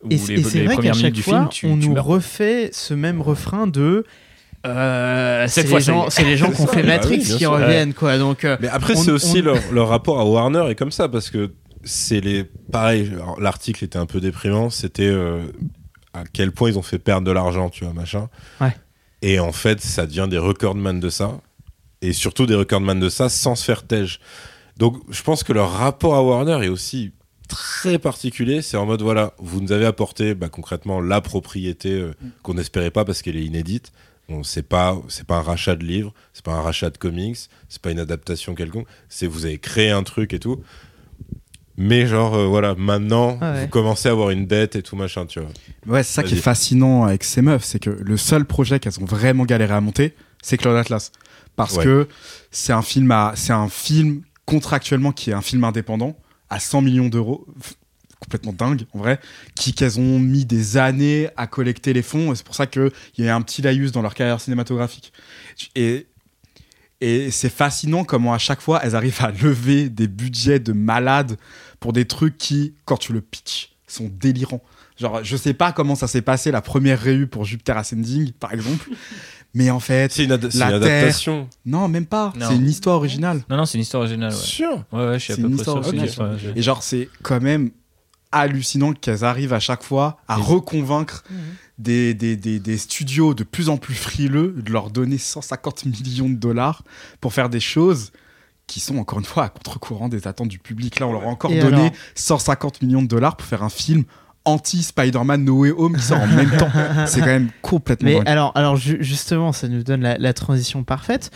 Ou 0.03 0.07
Et, 0.11 0.17
les, 0.17 0.35
les 0.37 0.43
c'est 0.43 0.59
vrai 0.63 0.67
qu'à 0.67 0.73
premières 0.75 0.95
minutes 0.95 1.01
chaque 1.05 1.13
du 1.13 1.23
fois, 1.23 1.33
film, 1.39 1.49
tu, 1.49 1.65
on 1.65 1.77
tu 1.79 1.87
nous 1.89 1.93
meurs. 1.95 2.05
refait 2.05 2.69
ce 2.73 2.93
même 2.93 3.19
refrain 3.21 3.65
de. 3.65 4.05
euh, 4.65 5.45
c'est 5.47 5.61
Cette 5.61 5.71
les 5.71 5.81
gens, 5.81 6.05
est. 6.07 6.09
c'est 6.11 6.23
les 6.23 6.37
gens 6.37 6.51
qui 6.51 6.61
ont 6.61 6.67
fait 6.67 6.81
bah 6.83 6.89
Matrix 6.89 7.17
oui, 7.17 7.25
bien 7.25 7.37
qui 7.37 7.45
reviennent 7.45 7.93
quoi. 7.93 8.17
Donc 8.17 8.43
euh, 8.45 8.57
Mais 8.59 8.67
après, 8.67 8.95
c'est 8.95 9.11
aussi 9.11 9.39
on- 9.39 9.45
leur, 9.45 9.57
leur 9.71 9.87
rapport 9.89 10.19
à 10.19 10.25
Warner 10.25 10.65
est 10.69 10.75
comme 10.75 10.91
ça 10.91 11.07
parce 11.09 11.29
que 11.29 11.51
c'est 11.87 12.21
les. 12.21 12.43
Pareil, 12.71 13.11
l'article 13.39 13.83
était 13.83 13.97
un 13.97 14.05
peu 14.05 14.19
déprimant. 14.19 14.69
C'était 14.69 15.07
euh, 15.07 15.47
à 16.13 16.23
quel 16.31 16.51
point 16.51 16.69
ils 16.69 16.77
ont 16.77 16.83
fait 16.83 16.99
perdre 16.99 17.25
de 17.25 17.31
l'argent, 17.31 17.69
tu 17.69 17.83
vois, 17.83 17.93
machin. 17.93 18.29
Ouais. 18.61 18.75
Et 19.21 19.39
en 19.39 19.51
fait, 19.51 19.81
ça 19.81 20.05
devient 20.05 20.27
des 20.29 20.37
recordman 20.37 20.99
de 20.99 21.09
ça. 21.09 21.41
Et 22.01 22.13
surtout 22.13 22.45
des 22.45 22.55
recordman 22.55 22.99
de 22.99 23.09
ça 23.09 23.29
sans 23.29 23.55
se 23.55 23.63
faire 23.63 23.83
tège. 23.83 24.19
Donc, 24.77 25.01
je 25.09 25.23
pense 25.23 25.43
que 25.43 25.53
leur 25.53 25.71
rapport 25.71 26.13
à 26.15 26.23
Warner 26.23 26.63
est 26.63 26.69
aussi 26.69 27.13
très 27.47 27.97
particulier. 27.97 28.61
C'est 28.61 28.77
en 28.77 28.85
mode, 28.85 29.01
voilà, 29.01 29.33
vous 29.39 29.61
nous 29.61 29.71
avez 29.71 29.85
apporté 29.85 30.35
bah, 30.35 30.49
concrètement 30.49 31.01
la 31.01 31.21
propriété 31.21 31.93
euh, 31.93 32.13
qu'on 32.43 32.53
n'espérait 32.53 32.91
pas 32.91 33.05
parce 33.05 33.21
qu'elle 33.21 33.37
est 33.37 33.45
inédite. 33.45 33.91
Bon, 34.29 34.43
c'est 34.43 34.63
pas 34.63 35.01
c'est 35.07 35.25
pas 35.25 35.37
un 35.37 35.41
rachat 35.41 35.77
de 35.77 35.85
livres, 35.85 36.13
c'est 36.33 36.43
pas 36.43 36.51
un 36.51 36.61
rachat 36.61 36.89
de 36.89 36.97
comics, 36.97 37.37
c'est 37.69 37.81
pas 37.81 37.91
une 37.91 37.99
adaptation 37.99 38.55
quelconque. 38.55 38.87
C'est 39.07 39.25
vous 39.25 39.45
avez 39.45 39.57
créé 39.57 39.89
un 39.89 40.03
truc 40.03 40.33
et 40.33 40.39
tout. 40.39 40.61
Mais 41.79 42.07
genre 42.07 42.33
euh, 42.35 42.47
voilà, 42.47 42.73
maintenant 42.75 43.37
Ah 43.39 43.53
ouais. 43.53 43.61
vous 43.61 43.67
commencez 43.67 44.09
à 44.09 44.11
avoir 44.11 44.31
une 44.31 44.47
dette 44.47 44.75
et 44.75 44.81
tout 44.81 44.95
machin, 44.95 45.25
tu 45.27 45.39
vois. 45.39 45.49
Ouais, 45.85 46.03
c'est 46.03 46.13
ça 46.13 46.23
qui 46.23 46.33
est 46.33 46.37
fascinant 46.37 47.03
avec 47.05 47.23
ces 47.23 47.41
meufs, 47.43 47.63
c'est 47.63 47.79
que 47.79 47.89
le 47.91 48.17
seul 48.17 48.45
projet 48.45 48.79
qu'elles 48.79 48.99
ont 48.99 49.05
vraiment 49.05 49.45
galéré 49.45 49.73
à 49.73 49.81
monter, 49.81 50.15
c'est 50.41 50.57
Cloud 50.57 50.75
Atlas. 50.75 51.11
Parce 51.55 51.75
Ouais. 51.77 51.83
que 51.83 52.07
c'est 52.51 52.73
un 52.73 52.81
film 52.81 53.11
à, 53.11 53.33
c'est 53.35 53.53
un 53.53 53.69
film 53.69 54.21
contractuellement 54.45 55.11
qui 55.11 55.29
est 55.29 55.33
un 55.33 55.41
film 55.41 55.63
indépendant 55.63 56.17
à 56.49 56.59
100 56.59 56.81
millions 56.81 57.09
d'euros, 57.09 57.45
complètement 58.19 58.53
dingue 58.53 58.85
en 58.93 58.99
vrai, 58.99 59.19
qui 59.55 59.73
qu'elles 59.73 59.99
ont 59.99 60.17
mis 60.19 60.45
des 60.45 60.77
années 60.77 61.29
à 61.37 61.45
collecter 61.47 61.93
les 61.93 62.01
fonds. 62.01 62.31
Et 62.31 62.35
c'est 62.35 62.45
pour 62.45 62.55
ça 62.55 62.65
qu'il 62.65 62.91
y 63.19 63.27
a 63.27 63.35
un 63.35 63.41
petit 63.41 63.61
laïus 63.61 63.91
dans 63.91 64.01
leur 64.01 64.13
carrière 64.15 64.39
cinématographique. 64.41 65.13
Et 65.75 66.07
et 66.99 67.29
c'est 67.29 67.49
fascinant 67.49 68.03
comment 68.03 68.33
à 68.33 68.39
chaque 68.39 68.59
fois 68.61 68.79
elles 68.83 68.95
arrivent 68.95 69.21
à 69.21 69.29
lever 69.29 69.87
des 69.89 70.07
budgets 70.07 70.59
de 70.59 70.73
malades 70.73 71.37
pour 71.79 71.93
des 71.93 72.05
trucs 72.05 72.37
qui, 72.37 72.73
quand 72.85 72.97
tu 72.97 73.13
le 73.13 73.21
pitches, 73.21 73.69
sont 73.87 74.09
délirants. 74.19 74.63
Genre, 74.99 75.23
je 75.23 75.37
sais 75.37 75.53
pas 75.53 75.71
comment 75.71 75.95
ça 75.95 76.07
s'est 76.07 76.21
passé 76.23 76.51
la 76.51 76.61
première 76.61 76.99
réu 76.99 77.27
pour 77.27 77.45
Jupiter 77.45 77.77
Ascending, 77.77 78.31
par 78.33 78.51
exemple, 78.53 78.89
mais 79.53 79.69
en 79.69 79.79
fait, 79.79 80.11
C'est 80.11 80.23
une, 80.23 80.31
ad- 80.31 80.41
La 80.55 80.71
une 80.75 80.81
Terre. 80.81 80.97
adaptation. 80.97 81.47
non, 81.65 81.87
même 81.87 82.05
pas. 82.07 82.33
C'est 82.39 82.55
une 82.55 82.67
histoire 82.67 82.95
originale. 82.97 83.43
Non, 83.49 83.57
non, 83.57 83.65
c'est 83.65 83.77
une 83.77 83.83
histoire 83.83 84.01
originale. 84.01 84.31
Ouais, 84.33 84.37
Sûr. 84.39 84.83
ouais, 84.91 85.07
ouais 85.07 85.19
je 85.19 85.23
suis 85.23 85.33
à 85.33 85.37
peu 85.37 85.49
près 85.49 86.07
sûr. 86.07 86.35
Et 86.55 86.61
genre, 86.61 86.81
c'est 86.83 87.09
quand 87.21 87.39
même 87.41 87.69
hallucinant 88.31 88.91
qu'elles 88.93 89.23
arrivent 89.23 89.53
à 89.53 89.59
chaque 89.59 89.83
fois 89.83 90.17
à 90.27 90.37
Et- 90.37 90.41
reconvaincre 90.41 91.23
des, 91.77 92.13
des, 92.13 92.35
des, 92.35 92.59
des 92.59 92.77
studios 92.77 93.33
de 93.35 93.43
plus 93.43 93.69
en 93.69 93.77
plus 93.77 93.93
frileux 93.95 94.53
de 94.57 94.71
leur 94.71 94.89
donner 94.89 95.17
150 95.17 95.85
millions 95.85 96.27
de 96.29 96.35
dollars 96.35 96.83
pour 97.21 97.33
faire 97.33 97.49
des 97.49 97.59
choses 97.59 98.11
qui 98.67 98.79
sont 98.81 98.97
encore 98.97 99.19
une 99.19 99.25
fois 99.25 99.45
à 99.45 99.49
contre-courant 99.49 100.09
des 100.09 100.27
attentes 100.27 100.49
du 100.49 100.59
public. 100.59 100.99
Là, 100.99 101.07
on 101.07 101.13
leur 101.13 101.23
a 101.23 101.27
encore 101.27 101.51
Et 101.51 101.59
donné 101.59 101.77
alors 101.77 101.91
150 102.15 102.81
millions 102.81 103.01
de 103.01 103.07
dollars 103.07 103.37
pour 103.37 103.47
faire 103.47 103.63
un 103.63 103.69
film 103.69 104.03
anti-Spider-Man 104.45 105.43
No 105.43 105.59
Way 105.59 105.71
Home 105.71 105.95
qui 105.97 106.03
sort 106.03 106.19
en 106.21 106.27
même 106.27 106.51
temps. 106.57 106.69
C'est 107.07 107.19
quand 107.21 107.25
même 107.27 107.49
complètement 107.61 108.09
Mais 108.09 108.15
dingue. 108.17 108.27
alors, 108.29 108.51
alors 108.55 108.75
ju- 108.77 108.97
justement, 109.01 109.51
ça 109.51 109.67
nous 109.67 109.83
donne 109.83 110.01
la, 110.01 110.17
la 110.17 110.33
transition 110.33 110.83
parfaite. 110.83 111.31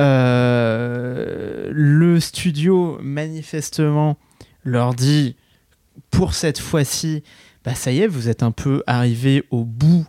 Euh, 0.00 1.68
le 1.72 2.20
studio, 2.20 2.98
manifestement, 3.02 4.16
leur 4.64 4.94
dit 4.94 5.36
pour 6.10 6.34
cette 6.34 6.58
fois-ci, 6.58 7.22
bah 7.64 7.74
ça 7.74 7.92
y 7.92 8.00
est, 8.00 8.06
vous 8.06 8.28
êtes 8.28 8.42
un 8.42 8.50
peu 8.50 8.82
arrivé 8.86 9.44
au 9.50 9.64
bout 9.64 10.06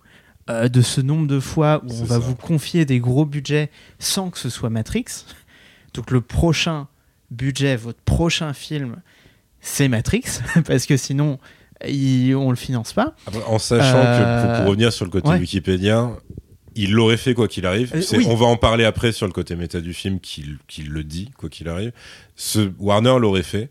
euh, 0.49 0.67
de 0.69 0.81
ce 0.81 1.01
nombre 1.01 1.27
de 1.27 1.39
fois 1.39 1.81
où 1.85 1.91
on 2.01 2.03
va 2.05 2.15
ça. 2.15 2.19
vous 2.19 2.35
confier 2.35 2.85
des 2.85 2.99
gros 2.99 3.25
budgets 3.25 3.69
sans 3.99 4.29
que 4.29 4.37
ce 4.39 4.49
soit 4.49 4.69
Matrix. 4.69 5.05
Donc 5.95 6.11
le 6.11 6.21
prochain 6.21 6.87
budget, 7.31 7.75
votre 7.75 7.99
prochain 8.01 8.53
film, 8.53 8.97
c'est 9.61 9.87
Matrix, 9.87 10.23
parce 10.67 10.85
que 10.85 10.97
sinon, 10.97 11.39
il- 11.87 12.35
on 12.35 12.49
le 12.51 12.55
finance 12.55 12.93
pas. 12.93 13.15
Après, 13.25 13.43
en 13.43 13.57
sachant 13.59 13.97
Euh, 13.97 14.43
que 14.43 14.47
pour, 14.47 14.57
pour 14.61 14.69
revenir 14.69 14.93
sur 14.93 15.05
le 15.05 15.11
côté 15.11 15.29
ouais. 15.29 15.39
Wikipédia, 15.39 16.11
il 16.75 16.91
l'aurait 16.91 17.17
fait 17.17 17.33
quoi 17.33 17.47
qu'il 17.47 17.65
arrive. 17.65 17.91
Euh, 17.95 18.01
oui. 18.17 18.25
On 18.29 18.35
va 18.35 18.45
en 18.45 18.57
parler 18.57 18.83
après 18.85 19.11
sur 19.13 19.25
le 19.25 19.31
côté 19.33 19.55
méta 19.55 19.79
du 19.81 19.93
film 19.93 20.19
qu'il 20.19 20.59
le 20.89 21.03
dit 21.03 21.31
quoi 21.37 21.49
qu'il 21.49 21.69
arrive. 21.69 21.91
Ce 22.35 22.69
Warner 22.79 23.15
l'aurait 23.19 23.43
fait. 23.43 23.69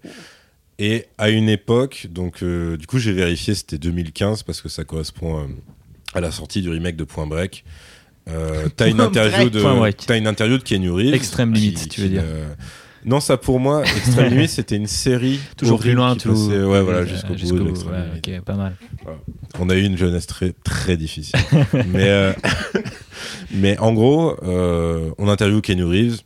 Et 0.79 1.07
à 1.19 1.29
une 1.31 1.49
époque, 1.49 2.09
donc 2.11 2.43
euh, 2.43 2.77
du 2.77 2.87
coup 2.89 2.99
j'ai 2.99 3.13
vérifié, 3.13 3.55
c'était 3.55 3.79
2015 3.79 4.43
parce 4.43 4.61
que 4.61 4.69
ça 4.69 4.83
correspond 4.85 5.39
euh, 5.41 5.47
à 6.15 6.21
la 6.21 6.33
sortie 6.33 6.63
du 6.63 6.71
remake 6.71 6.97
de 6.97 7.05
Point 7.05 7.27
Break. 7.29 7.65
Euh, 8.29 8.69
t'as 8.75 8.89
une 8.89 9.01
interview 9.03 9.51
de 9.51 9.61
t'as 10.07 10.17
une 10.17 10.27
interview 10.27 10.59
de 10.59 10.63
Keanu 10.63 10.91
Reeves. 10.91 11.15
Extrême 11.15 11.53
qui- 11.53 11.61
Limite, 11.61 11.89
tu 11.89 12.01
veux 12.01 12.09
dire. 12.09 12.23
euh, 12.25 12.47
non, 13.05 13.21
ça 13.21 13.37
pour 13.37 13.61
moi, 13.61 13.83
Extrême 13.85 14.31
Limite, 14.35 14.49
c'était 14.51 14.77
une 14.77 14.87
série 14.87 15.39
Toujours 15.59 15.79
plus 15.79 15.93
loin, 15.93 16.17
tout. 16.17 16.31
passait- 16.31 16.63
ouais, 16.63 16.81
voilà, 16.83 17.01
euh, 17.01 17.07
jusqu'au 17.07 17.29
bout. 17.35 17.39
jusqu'au 17.39 17.59
de 17.59 17.65
l'Extrême 17.65 17.93
ouais, 17.93 18.07
Limite. 18.07 18.29
ok, 18.29 18.41
pas 18.45 18.55
mal. 18.55 18.77
On 19.59 19.69
a 19.69 19.75
eu 19.77 19.83
une 19.85 19.99
jeunesse 19.99 20.27
très, 20.27 20.53
très 20.65 20.97
difficile. 20.97 21.39
mais, 21.89 22.09
euh, 22.09 22.33
mais 23.51 23.79
en 23.79 23.93
gros, 23.93 24.37
euh, 24.43 25.11
on 25.19 25.29
interviewe 25.29 25.61
Keanu 25.61 25.85
Reeves. 25.85 26.21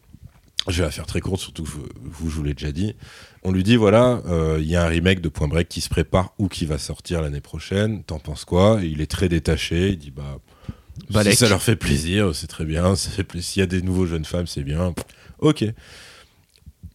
Je 0.69 0.79
vais 0.79 0.85
la 0.85 0.91
faire 0.91 1.07
très 1.07 1.21
courte, 1.21 1.41
surtout 1.41 1.63
que 1.65 1.69
vous, 1.71 1.85
vous, 2.03 2.31
je 2.31 2.37
vous 2.37 2.43
l'ai 2.43 2.53
déjà 2.55 2.73
dit. 2.73 2.95
On 3.43 3.53
lui 3.53 3.63
dit 3.63 3.77
voilà, 3.77 4.21
euh, 4.29 4.59
il 4.61 4.67
y 4.69 4.77
a 4.77 4.85
un 4.85 4.89
remake 4.89 5.21
de 5.21 5.29
Point 5.31 5.49
Break 5.49 5.69
qui 5.69 5.81
se 5.81 5.89
prépare 5.89 6.35
ou 6.39 6.49
qui 6.49 6.67
va 6.67 6.77
sortir 6.77 7.23
l'année 7.23 7.41
prochaine. 7.41 8.03
T'en 8.05 8.19
penses 8.19 8.45
quoi? 8.45 8.83
Et 8.83 8.87
Il 8.87 9.01
est 9.01 9.11
très 9.11 9.29
détaché. 9.29 9.91
Il 9.91 9.99
dit 9.99 10.11
bah, 10.11 10.39
si 11.33 11.37
ça 11.37 11.49
leur 11.49 11.63
fait 11.63 11.77
plaisir, 11.77 12.35
c'est 12.35 12.47
très 12.47 12.65
bien. 12.65 12.95
Ça 12.97 13.11
fait 13.11 13.25
plaisir. 13.25 13.49
S'il 13.51 13.61
y 13.61 13.63
a 13.63 13.67
des 13.67 13.83
nouveaux 13.83 14.07
jeunes 14.07 14.25
femmes, 14.25 14.47
c'est 14.47 14.63
bien. 14.65 14.95
Ok. 15.39 15.65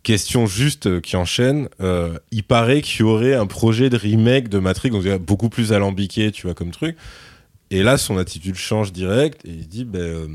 Question 0.03 0.45
juste 0.47 0.87
euh, 0.87 0.99
qui 0.99 1.15
enchaîne. 1.15 1.69
euh, 1.79 2.17
il 2.31 2.43
paraît 2.43 2.81
qu'il 2.81 3.01
y 3.01 3.03
aurait 3.03 3.35
un 3.35 3.45
projet 3.47 3.89
de 3.89 3.95
remake 3.95 4.49
de 4.49 4.59
Matrix, 4.59 4.89
donc 4.89 5.05
beaucoup 5.21 5.47
plus 5.49 5.71
alambiqué, 5.71 6.31
tu 6.31 6.45
vois, 6.47 6.53
comme 6.53 6.71
truc. 6.71 6.97
Et 7.71 7.83
là, 7.83 7.97
son 7.97 8.17
attitude 8.17 8.55
change 8.55 8.91
direct 8.91 9.45
et 9.45 9.51
il 9.51 9.67
dit 9.67 9.85
ben, 9.85 9.99
euh, 10.01 10.27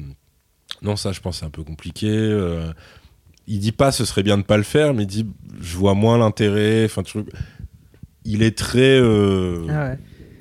Non, 0.83 0.97
ça, 0.97 1.13
je 1.13 1.21
pense, 1.21 1.41
c'est 1.41 1.45
un 1.45 1.51
peu 1.51 1.63
compliqué. 1.65 2.09
euh. 2.09 2.73
il 3.47 3.59
dit 3.61 3.73
pas 3.73 3.93
ce 3.93 4.05
serait 4.07 4.23
bien 4.23 4.39
de 4.39 4.43
pas 4.43 4.57
le 4.57 4.63
faire, 4.63 4.95
mais 4.95 5.03
il 5.03 5.07
dit 5.07 5.27
Je 5.61 5.77
vois 5.77 5.95
moins 5.95 6.17
l'intérêt. 6.17 6.85
Enfin, 6.87 7.03
tu 7.03 7.19
il 8.25 8.43
est 8.43 8.57
très. 8.57 8.99
euh, 8.99 9.67
Ah 9.71 9.93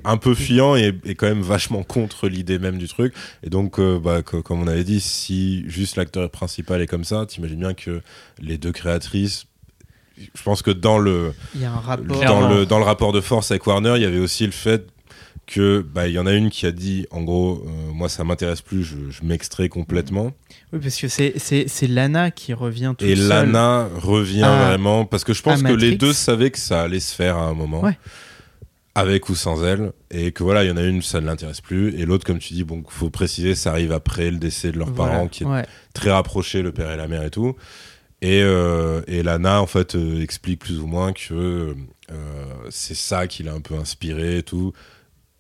un 0.10 0.18
peu 0.18 0.34
fuyant 0.36 0.76
et, 0.76 0.94
et 1.06 1.16
quand 1.16 1.28
même 1.28 1.42
vachement 1.42 1.84
contre 1.84 2.28
l'idée 2.28 2.60
même 2.60 2.78
du 2.78 2.88
truc. 2.88 3.14
Et 3.44 3.50
donc, 3.50 3.80
euh, 3.80 4.00
bah, 4.00 4.22
co- 4.22 4.42
comme 4.42 4.62
on 4.62 4.68
avait 4.68 4.84
dit, 4.84 5.00
si 5.02 5.64
juste 5.70 5.96
l'acteur 5.96 6.30
principal 6.30 6.82
est 6.82 6.88
comme 6.88 7.04
ça, 7.04 7.26
t'imagines 7.26 7.60
bien 7.60 7.74
que 7.74 8.02
les 8.40 8.58
deux 8.58 8.72
créatrices, 8.72 9.46
je 10.18 10.42
pense 10.44 10.62
que 10.62 10.72
dans 10.72 10.98
le, 10.98 11.34
Il 11.56 11.62
y 11.62 11.66
a 11.66 11.72
un 11.72 11.80
rapport. 11.80 12.24
dans 12.24 12.50
le, 12.50 12.66
dans 12.66 12.80
le 12.80 12.86
rapport 12.86 13.12
de 13.14 13.22
force 13.22 13.52
avec 13.52 13.68
Warner, 13.68 13.94
il 13.98 14.02
y 14.02 14.06
avait 14.06 14.20
aussi 14.20 14.46
le 14.46 14.52
fait 14.52 14.88
que 15.46 15.80
bah, 15.80 16.08
il 16.10 16.14
y 16.14 16.20
en 16.20 16.26
a 16.26 16.34
une 16.34 16.50
qui 16.50 16.66
a 16.66 16.72
dit 16.72 17.06
en 17.10 17.22
gros 17.24 17.64
euh, 17.66 17.92
moi 17.94 18.10
ça 18.10 18.26
m'intéresse 18.26 18.60
plus 18.62 18.84
je, 18.84 18.98
je 19.10 19.24
m'extrais 19.24 19.70
complètement 19.70 20.34
Oui, 20.74 20.80
parce 20.82 20.98
que 20.98 21.08
c'est- 21.08 21.88
Lana 21.88 22.32
qui 22.32 22.52
revient 22.54 22.94
tout 22.98 23.06
et 23.06 23.16
seul. 23.16 23.28
Lana 23.30 23.88
revient 23.96 24.44
à- 24.44 24.68
vraiment 24.68 25.06
parce 25.06 25.24
que 25.24 25.32
je 25.34 25.42
pense 25.42 25.64
à 25.64 25.70
que 25.70 25.74
les 25.74 25.96
deux 25.96 26.12
savaient 26.12 26.52
que 26.52 26.58
ça 26.60 26.82
allait 26.82 27.00
se 27.00 27.16
faire 27.16 27.38
à 27.38 27.44
un 27.46 27.54
moment 27.54 27.82
Ouais. 27.82 27.98
Avec 28.98 29.30
ou 29.30 29.36
sans 29.36 29.64
elle 29.64 29.92
et 30.12 30.32
que 30.32 30.44
voilà 30.44 30.64
il 30.64 30.68
y 30.70 30.72
en 30.72 30.78
a 30.78 30.84
une 30.84 31.02
ça 31.02 31.22
ne 31.22 31.26
l'intéresse 31.28 31.62
plus 31.62 31.94
et 32.00 32.06
l'autre 32.06 32.26
comme 32.26 32.40
tu 32.40 32.54
dis 32.54 32.64
bon 32.64 32.84
faut 32.88 33.10
préciser 33.10 33.54
ça 33.56 33.70
arrive 33.72 33.92
après 33.92 34.32
le 34.32 34.38
décès 34.38 34.72
de 34.72 34.80
leurs 34.80 34.90
Voilà. 34.92 35.14
parents 35.14 35.28
qui 35.28 35.44
est 35.44 35.66
très 35.94 36.12
rapproché 36.12 36.62
le 36.62 36.72
père 36.72 36.92
et 36.92 36.98
la 36.98 37.08
mère 37.08 37.24
et 37.24 37.30
tout 37.30 37.56
et, 38.22 38.42
euh, 38.42 39.02
et 39.08 39.22
Lana 39.22 39.62
en 39.62 39.68
fait 39.68 39.94
euh, 39.96 40.22
explique 40.24 40.60
plus 40.60 40.80
ou 40.80 40.88
moins 40.88 41.14
que 41.14 41.76
euh, 42.12 42.44
c'est 42.70 42.96
ça 42.96 43.28
qui 43.28 43.44
l'a 43.44 43.54
un 43.54 43.62
peu 43.62 43.76
inspiré 43.76 44.40
et 44.40 44.44
tout 44.44 44.74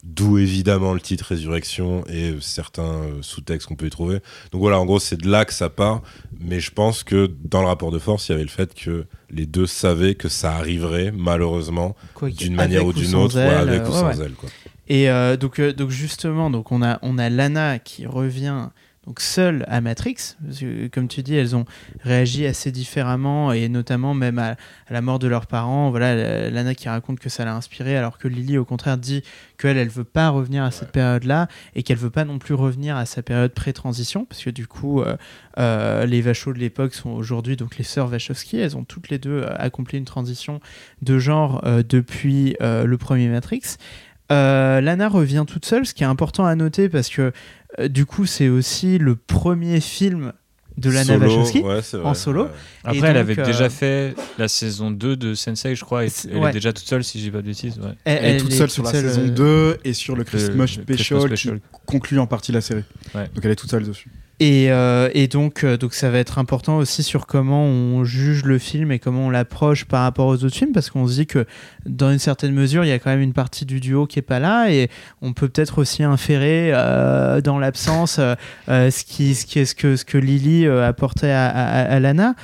D'où 0.07 0.37
évidemment 0.37 0.93
le 0.93 1.01
titre 1.01 1.25
Résurrection 1.25 2.05
et 2.07 2.35
certains 2.39 2.83
euh, 2.83 3.21
sous-textes 3.21 3.67
qu'on 3.67 3.75
peut 3.75 3.87
y 3.87 3.89
trouver. 3.89 4.19
Donc 4.51 4.61
voilà, 4.61 4.79
en 4.79 4.85
gros, 4.85 4.99
c'est 4.99 5.19
de 5.19 5.29
là 5.29 5.43
que 5.43 5.53
ça 5.53 5.69
part. 5.69 6.01
Mais 6.39 6.61
je 6.61 6.71
pense 6.71 7.03
que 7.03 7.29
dans 7.43 7.61
le 7.61 7.67
rapport 7.67 7.91
de 7.91 7.99
force, 7.99 8.29
il 8.29 8.31
y 8.31 8.35
avait 8.35 8.43
le 8.43 8.49
fait 8.49 8.73
que 8.73 9.05
les 9.29 9.45
deux 9.45 9.67
savaient 9.67 10.15
que 10.15 10.29
ça 10.29 10.53
arriverait, 10.53 11.11
malheureusement, 11.11 11.95
d'une 12.21 12.55
manière 12.55 12.85
ou 12.85 12.93
d'une 12.93 13.15
autre, 13.15 13.35
ouais, 13.35 13.41
avec 13.41 13.83
ou 13.83 13.87
euh, 13.87 13.91
sans 13.91 14.17
ouais. 14.17 14.25
elle. 14.25 14.31
Quoi. 14.31 14.49
Et 14.87 15.09
euh, 15.09 15.35
donc, 15.35 15.59
euh, 15.59 15.73
donc 15.73 15.89
justement, 15.89 16.49
donc 16.49 16.71
on 16.71 16.81
a, 16.81 16.99
on 17.01 17.17
a 17.17 17.29
Lana 17.29 17.79
qui 17.79 18.05
revient 18.05 18.69
donc 19.07 19.21
seule 19.21 19.65
à 19.69 19.79
Matrix. 19.81 20.35
Que, 20.59 20.87
comme 20.87 21.07
tu 21.07 21.23
dis, 21.23 21.33
elles 21.33 21.55
ont 21.55 21.65
réagi 22.03 22.45
assez 22.45 22.71
différemment 22.71 23.53
et 23.53 23.69
notamment 23.69 24.13
même 24.13 24.37
à, 24.37 24.49
à 24.87 24.93
la 24.93 25.01
mort 25.01 25.17
de 25.17 25.27
leurs 25.27 25.47
parents. 25.47 25.89
Voilà, 25.89 26.13
la- 26.13 26.49
Lana 26.49 26.75
qui 26.75 26.89
raconte 26.89 27.19
que 27.19 27.29
ça 27.29 27.45
l'a 27.45 27.55
inspirée, 27.55 27.97
alors 27.97 28.17
que 28.17 28.27
Lily 28.27 28.57
au 28.57 28.65
contraire 28.65 28.97
dit 28.97 29.23
qu'elle, 29.57 29.77
elle 29.77 29.87
veut 29.87 30.03
pas 30.03 30.29
revenir 30.29 30.63
à 30.63 30.71
cette 30.71 30.91
période-là 30.91 31.47
et 31.73 31.83
qu'elle 31.83 31.97
veut 31.97 32.09
pas 32.09 32.25
non 32.25 32.37
plus 32.37 32.53
revenir 32.53 32.97
à 32.97 33.05
sa 33.05 33.23
période 33.23 33.53
pré-transition, 33.53 34.25
parce 34.25 34.43
que 34.43 34.49
du 34.49 34.67
coup, 34.67 35.01
euh, 35.01 35.15
euh, 35.57 36.05
les 36.05 36.21
Vachos 36.21 36.51
de 36.53 36.59
l'époque 36.59 36.93
sont 36.93 37.11
aujourd'hui 37.11 37.55
donc 37.55 37.77
les 37.77 37.85
sœurs 37.85 38.11
Wachowski. 38.11 38.57
Elles 38.57 38.75
ont 38.75 38.83
toutes 38.83 39.09
les 39.09 39.17
deux 39.19 39.41
euh, 39.43 39.55
accompli 39.57 39.97
une 39.97 40.05
transition 40.05 40.59
de 41.01 41.17
genre 41.17 41.61
euh, 41.65 41.81
depuis 41.87 42.57
le 42.59 42.95
premier 42.97 43.29
Matrix. 43.29 43.77
Euh, 44.29 44.81
Lana 44.81 45.07
revient 45.07 45.45
toute 45.47 45.65
seule, 45.65 45.85
ce 45.85 45.93
qui 45.93 46.03
est 46.03 46.07
important 46.07 46.45
à 46.45 46.53
noter 46.55 46.89
parce 46.89 47.07
que 47.07 47.31
du 47.89 48.05
coup 48.05 48.25
c'est 48.25 48.49
aussi 48.49 48.97
le 48.97 49.15
premier 49.15 49.79
film 49.81 50.33
de 50.77 50.91
Lana 50.91 51.05
Solo, 51.05 51.25
Wachowski. 51.25 51.59
ouais, 51.61 51.81
en 52.03 52.13
solo. 52.13 52.43
ouais. 52.43 52.49
Après, 52.83 53.07
elle 53.07 53.17
avait 53.17 53.39
euh, 53.39 53.45
déjà 53.45 53.67
fait 53.67 54.13
la 54.37 54.47
saison 54.47 54.91
2 54.91 55.15
de 55.17 55.33
Sensei, 55.33 55.73
je 55.75 55.83
crois, 55.83 56.05
et 56.05 56.09
elle 56.31 56.37
ouais. 56.37 56.49
est 56.51 56.53
déjà 56.53 56.71
toute 56.71 56.87
seule, 56.87 57.03
si 57.03 57.19
j'ai 57.19 57.31
pas 57.31 57.41
de 57.41 57.47
bêtises. 57.47 57.79
Ouais. 57.79 57.93
Elle, 58.05 58.19
Elle 58.25 58.35
est 58.35 58.39
toute 58.39 58.53
seule 58.53 58.69
sur 58.69 58.83
la 58.83 58.91
saison 58.91 59.21
euh, 59.21 59.29
2 59.73 59.77
et 59.83 59.93
sur 59.93 60.15
le 60.15 60.23
Christmas 60.23 60.53
le 60.53 60.67
Special, 60.67 60.85
Christmas 60.95 61.19
qui 61.21 61.25
Special. 61.37 61.59
conclut 61.87 62.19
en 62.19 62.27
partie 62.27 62.51
la 62.51 62.61
série. 62.61 62.83
Ouais. 63.15 63.27
Donc 63.33 63.43
elle 63.43 63.51
est 63.51 63.55
toute 63.55 63.71
seule 63.71 63.85
dessus. 63.87 64.11
Et, 64.39 64.71
euh, 64.71 65.09
et 65.15 65.27
donc, 65.27 65.63
euh, 65.63 65.77
donc 65.77 65.95
ça 65.95 66.11
va 66.11 66.19
être 66.19 66.37
important 66.37 66.77
aussi 66.77 67.01
sur 67.01 67.25
comment 67.25 67.63
on 67.65 68.03
juge 68.03 68.43
le 68.45 68.59
film 68.59 68.91
et 68.91 68.99
comment 68.99 69.25
on 69.25 69.29
l'approche 69.31 69.85
par 69.85 70.03
rapport 70.03 70.27
aux 70.27 70.43
autres 70.43 70.55
films, 70.55 70.73
parce 70.73 70.91
qu'on 70.91 71.07
se 71.07 71.13
dit 71.13 71.25
que 71.25 71.47
dans 71.87 72.11
une 72.11 72.19
certaine 72.19 72.53
mesure, 72.53 72.85
il 72.85 72.89
y 72.89 72.91
a 72.91 72.99
quand 72.99 73.09
même 73.09 73.21
une 73.21 73.33
partie 73.33 73.65
du 73.65 73.79
duo 73.79 74.05
qui 74.05 74.19
est 74.19 74.21
pas 74.21 74.37
là, 74.37 74.69
et 74.69 74.89
on 75.23 75.33
peut 75.33 75.49
peut-être 75.49 75.79
aussi 75.79 76.03
inférer 76.03 76.69
euh, 76.71 77.41
dans 77.41 77.57
l'absence 77.57 78.19
euh, 78.19 78.35
euh, 78.69 78.91
ce, 78.91 79.03
qui, 79.05 79.33
ce, 79.33 79.47
qui 79.47 79.57
est, 79.57 79.65
ce, 79.65 79.73
que, 79.73 79.95
ce 79.95 80.05
que 80.05 80.19
Lily 80.19 80.67
euh, 80.67 80.87
apportait 80.87 81.31
à, 81.31 81.47
à- 81.47 81.81
à 81.95 81.99
Lana. 81.99 82.35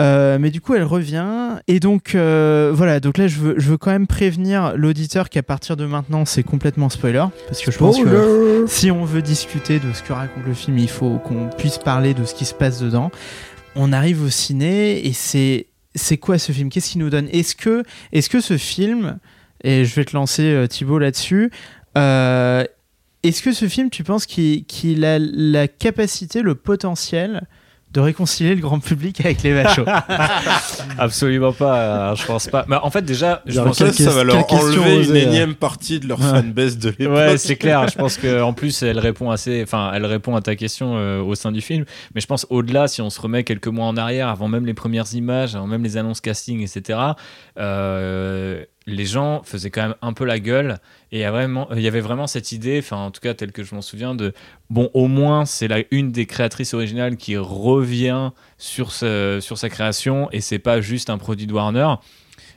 Euh, 0.00 0.38
mais 0.40 0.50
du 0.50 0.60
coup, 0.60 0.74
elle 0.74 0.84
revient. 0.84 1.58
Et 1.68 1.80
donc, 1.80 2.14
euh, 2.14 2.72
voilà. 2.74 3.00
Donc 3.00 3.18
là, 3.18 3.28
je 3.28 3.38
veux, 3.38 3.54
je 3.58 3.70
veux 3.70 3.76
quand 3.76 3.90
même 3.90 4.06
prévenir 4.06 4.74
l'auditeur 4.76 5.28
qu'à 5.28 5.42
partir 5.42 5.76
de 5.76 5.84
maintenant, 5.84 6.24
c'est 6.24 6.42
complètement 6.42 6.88
spoiler. 6.88 7.24
Parce 7.46 7.60
que 7.62 7.70
je 7.70 7.78
pense 7.78 8.02
que 8.02 8.64
si 8.68 8.90
on 8.90 9.04
veut 9.04 9.22
discuter 9.22 9.78
de 9.78 9.92
ce 9.92 10.02
que 10.02 10.12
raconte 10.12 10.44
le 10.46 10.54
film, 10.54 10.78
il 10.78 10.88
faut 10.88 11.18
qu'on 11.18 11.50
puisse 11.50 11.78
parler 11.78 12.14
de 12.14 12.24
ce 12.24 12.34
qui 12.34 12.44
se 12.44 12.54
passe 12.54 12.80
dedans. 12.80 13.10
On 13.76 13.92
arrive 13.92 14.22
au 14.22 14.30
ciné 14.30 15.06
et 15.06 15.12
c'est 15.12 15.66
c'est 15.94 16.16
quoi 16.16 16.38
ce 16.38 16.52
film? 16.52 16.70
Qu'est-ce 16.70 16.92
qu'il 16.92 17.02
nous 17.02 17.10
donne? 17.10 17.28
Est-ce 17.30 17.54
que 17.54 18.40
ce 18.40 18.56
film 18.56 19.18
et 19.64 19.84
je 19.84 19.94
vais 19.94 20.04
te 20.04 20.16
lancer 20.16 20.42
euh, 20.42 20.66
Thibaut 20.66 20.98
là-dessus 20.98 21.50
euh, 21.96 22.64
est-ce 23.22 23.42
que 23.42 23.52
ce 23.52 23.68
film, 23.68 23.88
tu 23.90 24.02
penses 24.02 24.26
qu'il 24.26 24.64
qu'il 24.64 25.04
a 25.04 25.18
la 25.18 25.68
capacité, 25.68 26.42
le 26.42 26.54
potentiel 26.54 27.42
de 27.92 28.00
réconcilier 28.00 28.54
le 28.54 28.60
grand 28.62 28.78
public 28.80 29.20
avec 29.24 29.42
les 29.42 29.52
vachos 29.52 29.84
Absolument 30.98 31.52
pas, 31.52 31.76
euh, 32.12 32.14
je 32.16 32.24
pense 32.24 32.46
pas. 32.48 32.64
Mais 32.68 32.76
en 32.76 32.90
fait, 32.90 33.02
déjà, 33.02 33.42
je 33.46 33.60
pense 33.60 33.78
Ça, 33.78 33.84
Quelle 33.86 33.94
ça 33.94 34.10
va 34.10 34.24
leur 34.24 34.50
enlever 34.52 35.04
une 35.04 35.16
énième 35.16 35.54
partie 35.54 36.00
de 36.00 36.08
leur 36.08 36.18
Ouais. 36.20 36.26
fanbase 36.40 36.78
de 36.78 36.94
l'époque. 36.98 37.14
Ouais, 37.16 37.36
c'est 37.38 37.56
clair. 37.56 37.88
Je 37.88 37.96
pense 37.96 38.16
qu'en 38.16 38.52
plus, 38.52 38.82
elle 38.82 38.98
répond 38.98 39.30
assez. 39.30 39.62
Enfin, 39.62 39.90
elle 39.94 40.06
répond 40.06 40.36
à 40.36 40.40
ta 40.40 40.54
question 40.56 40.96
euh, 40.96 41.20
au 41.20 41.34
sein 41.34 41.52
du 41.52 41.60
film. 41.60 41.84
Mais 42.14 42.20
je 42.20 42.26
pense 42.26 42.46
au-delà, 42.50 42.88
si 42.88 43.02
on 43.02 43.10
se 43.10 43.20
remet 43.20 43.44
quelques 43.44 43.66
mois 43.68 43.86
en 43.86 43.96
arrière, 43.96 44.28
avant 44.28 44.48
même 44.48 44.66
les 44.66 44.74
premières 44.74 45.12
images, 45.14 45.54
avant 45.56 45.66
même 45.66 45.82
les 45.82 45.96
annonces 45.96 46.20
casting, 46.20 46.60
etc. 46.62 46.98
euh, 47.58 48.64
les 48.86 49.04
gens 49.06 49.42
faisaient 49.44 49.70
quand 49.70 49.82
même 49.82 49.94
un 50.02 50.12
peu 50.12 50.24
la 50.24 50.38
gueule 50.38 50.78
et 51.12 51.18
il 51.18 51.20
y, 51.20 51.82
y 51.82 51.86
avait 51.88 52.00
vraiment 52.00 52.26
cette 52.26 52.52
idée, 52.52 52.78
enfin 52.78 52.96
en 52.96 53.10
tout 53.10 53.20
cas 53.20 53.34
telle 53.34 53.52
que 53.52 53.62
je 53.62 53.74
m'en 53.74 53.82
souviens, 53.82 54.14
de 54.14 54.32
bon 54.70 54.90
au 54.94 55.06
moins 55.08 55.44
c'est 55.44 55.68
la 55.68 55.82
une 55.90 56.10
des 56.10 56.26
créatrices 56.26 56.74
originales 56.74 57.16
qui 57.16 57.36
revient 57.36 58.30
sur, 58.58 58.92
ce- 58.92 59.38
sur 59.40 59.58
sa 59.58 59.68
création 59.68 60.28
et 60.32 60.40
c'est 60.40 60.58
pas 60.58 60.80
juste 60.80 61.10
un 61.10 61.18
produit 61.18 61.46
de 61.46 61.52
Warner. 61.52 61.94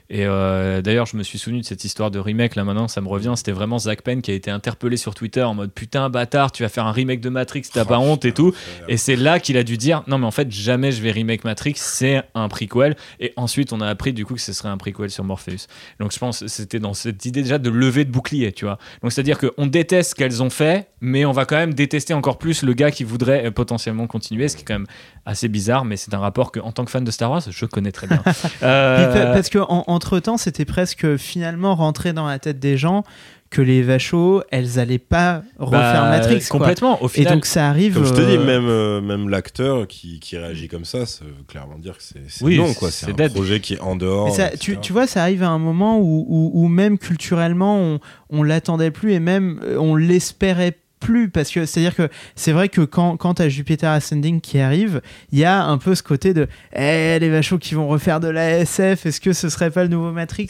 Et 0.08 0.24
euh, 0.24 0.82
d'ailleurs, 0.82 1.06
je 1.06 1.16
me 1.16 1.22
suis 1.22 1.38
souvenu 1.38 1.60
de 1.60 1.64
cette 1.66 1.84
histoire 1.84 2.10
de 2.10 2.18
remake. 2.18 2.54
Là 2.54 2.64
maintenant, 2.64 2.86
ça 2.88 3.00
me 3.00 3.08
revient. 3.08 3.32
C'était 3.36 3.52
vraiment 3.52 3.78
Zach 3.78 4.02
Penn 4.02 4.22
qui 4.22 4.30
a 4.30 4.34
été 4.34 4.50
interpellé 4.50 4.96
sur 4.96 5.14
Twitter 5.14 5.42
en 5.42 5.54
mode 5.54 5.72
putain 5.72 6.08
bâtard, 6.10 6.52
tu 6.52 6.62
vas 6.62 6.68
faire 6.68 6.86
un 6.86 6.92
remake 6.92 7.20
de 7.20 7.28
Matrix, 7.28 7.62
t'as 7.72 7.84
pas 7.84 7.98
honte 7.98 8.24
et 8.24 8.32
tout. 8.32 8.54
Et 8.88 8.96
c'est 8.96 9.16
là 9.16 9.40
qu'il 9.40 9.56
a 9.56 9.64
dû 9.64 9.76
dire 9.76 10.02
non 10.06 10.18
mais 10.18 10.26
en 10.26 10.30
fait 10.30 10.50
jamais 10.50 10.92
je 10.92 11.02
vais 11.02 11.10
remake 11.10 11.44
Matrix, 11.44 11.74
c'est 11.76 12.22
un 12.34 12.48
prequel. 12.48 12.96
Et 13.20 13.32
ensuite 13.36 13.72
on 13.72 13.80
a 13.80 13.86
appris 13.88 14.12
du 14.12 14.24
coup 14.24 14.34
que 14.34 14.40
ce 14.40 14.52
serait 14.52 14.68
un 14.68 14.76
prequel 14.78 15.10
sur 15.10 15.24
Morpheus. 15.24 15.66
Donc 15.98 16.12
je 16.12 16.18
pense 16.18 16.40
que 16.40 16.46
c'était 16.48 16.78
dans 16.78 16.94
cette 16.94 17.24
idée 17.24 17.42
déjà 17.42 17.58
de 17.58 17.70
lever 17.70 18.04
de 18.04 18.10
bouclier, 18.12 18.52
tu 18.52 18.64
vois. 18.64 18.78
Donc 19.02 19.10
c'est 19.12 19.20
à 19.20 19.24
dire 19.24 19.38
qu'on 19.38 19.66
déteste 19.66 20.10
ce 20.10 20.14
qu'elles 20.14 20.42
ont 20.42 20.50
fait, 20.50 20.88
mais 21.00 21.24
on 21.24 21.32
va 21.32 21.44
quand 21.46 21.56
même 21.56 21.74
détester 21.74 22.14
encore 22.14 22.38
plus 22.38 22.62
le 22.62 22.72
gars 22.74 22.90
qui 22.90 23.02
voudrait 23.04 23.46
euh, 23.46 23.50
potentiellement 23.50 24.06
continuer, 24.06 24.48
ce 24.48 24.56
qui 24.56 24.62
est 24.62 24.66
quand 24.66 24.74
même 24.74 24.86
assez 25.24 25.48
bizarre. 25.48 25.84
Mais 25.84 25.96
c'est 25.96 26.14
un 26.14 26.18
rapport 26.20 26.52
que 26.52 26.60
en 26.60 26.70
tant 26.72 26.84
que 26.84 26.90
fan 26.90 27.02
de 27.04 27.10
Star 27.10 27.30
Wars, 27.30 27.42
je 27.48 27.66
connais 27.66 27.92
très 27.92 28.06
bien. 28.06 28.22
Euh, 28.62 29.34
Parce 29.34 29.48
que 29.50 29.58
en- 29.58 29.84
temps, 29.98 30.36
c'était 30.36 30.64
presque 30.64 31.16
finalement 31.16 31.74
rentré 31.74 32.12
dans 32.12 32.26
la 32.26 32.38
tête 32.38 32.58
des 32.58 32.76
gens 32.76 33.04
que 33.48 33.62
les 33.62 33.80
vachos, 33.82 34.42
elles 34.50 34.80
allaient 34.80 34.98
pas 34.98 35.42
refaire 35.58 36.02
bah, 36.02 36.10
Matrix. 36.10 36.40
quoi. 36.48 36.58
complètement. 36.58 37.00
Au 37.02 37.06
Et 37.06 37.10
final, 37.10 37.34
donc 37.34 37.46
ça 37.46 37.68
arrive. 37.68 37.94
Comme 37.94 38.04
je 38.04 38.12
te 38.12 38.20
dis, 38.20 38.36
euh, 38.36 38.44
même, 38.44 38.66
euh, 38.68 39.00
même 39.00 39.28
l'acteur 39.28 39.86
qui, 39.86 40.18
qui 40.18 40.36
réagit 40.36 40.66
comme 40.66 40.84
ça, 40.84 41.06
ça 41.06 41.24
veut 41.24 41.30
clairement 41.46 41.78
dire 41.78 41.96
que 41.96 42.02
c'est 42.02 42.42
Oui, 42.44 42.58
non, 42.58 42.74
quoi. 42.74 42.90
c'est 42.90 43.10
un 43.10 43.14
dead. 43.14 43.32
projet 43.32 43.60
qui 43.60 43.74
est 43.74 43.80
en 43.80 43.94
dehors. 43.94 44.34
Ça, 44.34 44.50
tu, 44.50 44.78
tu 44.80 44.92
vois, 44.92 45.06
ça 45.06 45.22
arrive 45.22 45.44
à 45.44 45.48
un 45.48 45.58
moment 45.60 45.98
où, 46.00 46.26
où, 46.28 46.50
où 46.54 46.66
même 46.68 46.98
culturellement, 46.98 47.78
on, 47.78 48.00
on 48.30 48.42
l'attendait 48.42 48.90
plus 48.90 49.12
et 49.12 49.20
même 49.20 49.60
euh, 49.62 49.78
on 49.78 49.94
l'espérait 49.94 50.76
plus 51.06 51.28
parce 51.30 51.50
que 51.50 51.66
c'est 51.66 51.80
à 51.80 51.82
dire 51.84 51.94
que 51.94 52.08
c'est 52.34 52.52
vrai 52.52 52.68
que 52.68 52.80
quand, 52.80 53.16
quand 53.16 53.34
t'as 53.34 53.48
Jupiter 53.48 53.90
Ascending 53.90 54.40
qui 54.40 54.58
arrive 54.58 55.00
il 55.32 55.38
y 55.38 55.44
a 55.44 55.64
un 55.64 55.78
peu 55.78 55.94
ce 55.94 56.02
côté 56.02 56.34
de 56.34 56.48
eh, 56.74 57.18
les 57.20 57.30
vachos 57.30 57.58
qui 57.58 57.74
vont 57.74 57.86
refaire 57.86 58.18
de 58.20 58.28
la 58.28 58.58
SF 58.58 59.06
est-ce 59.06 59.20
que 59.20 59.32
ce 59.32 59.48
serait 59.48 59.70
pas 59.70 59.82
le 59.82 59.88
nouveau 59.88 60.10
Matrix? 60.12 60.48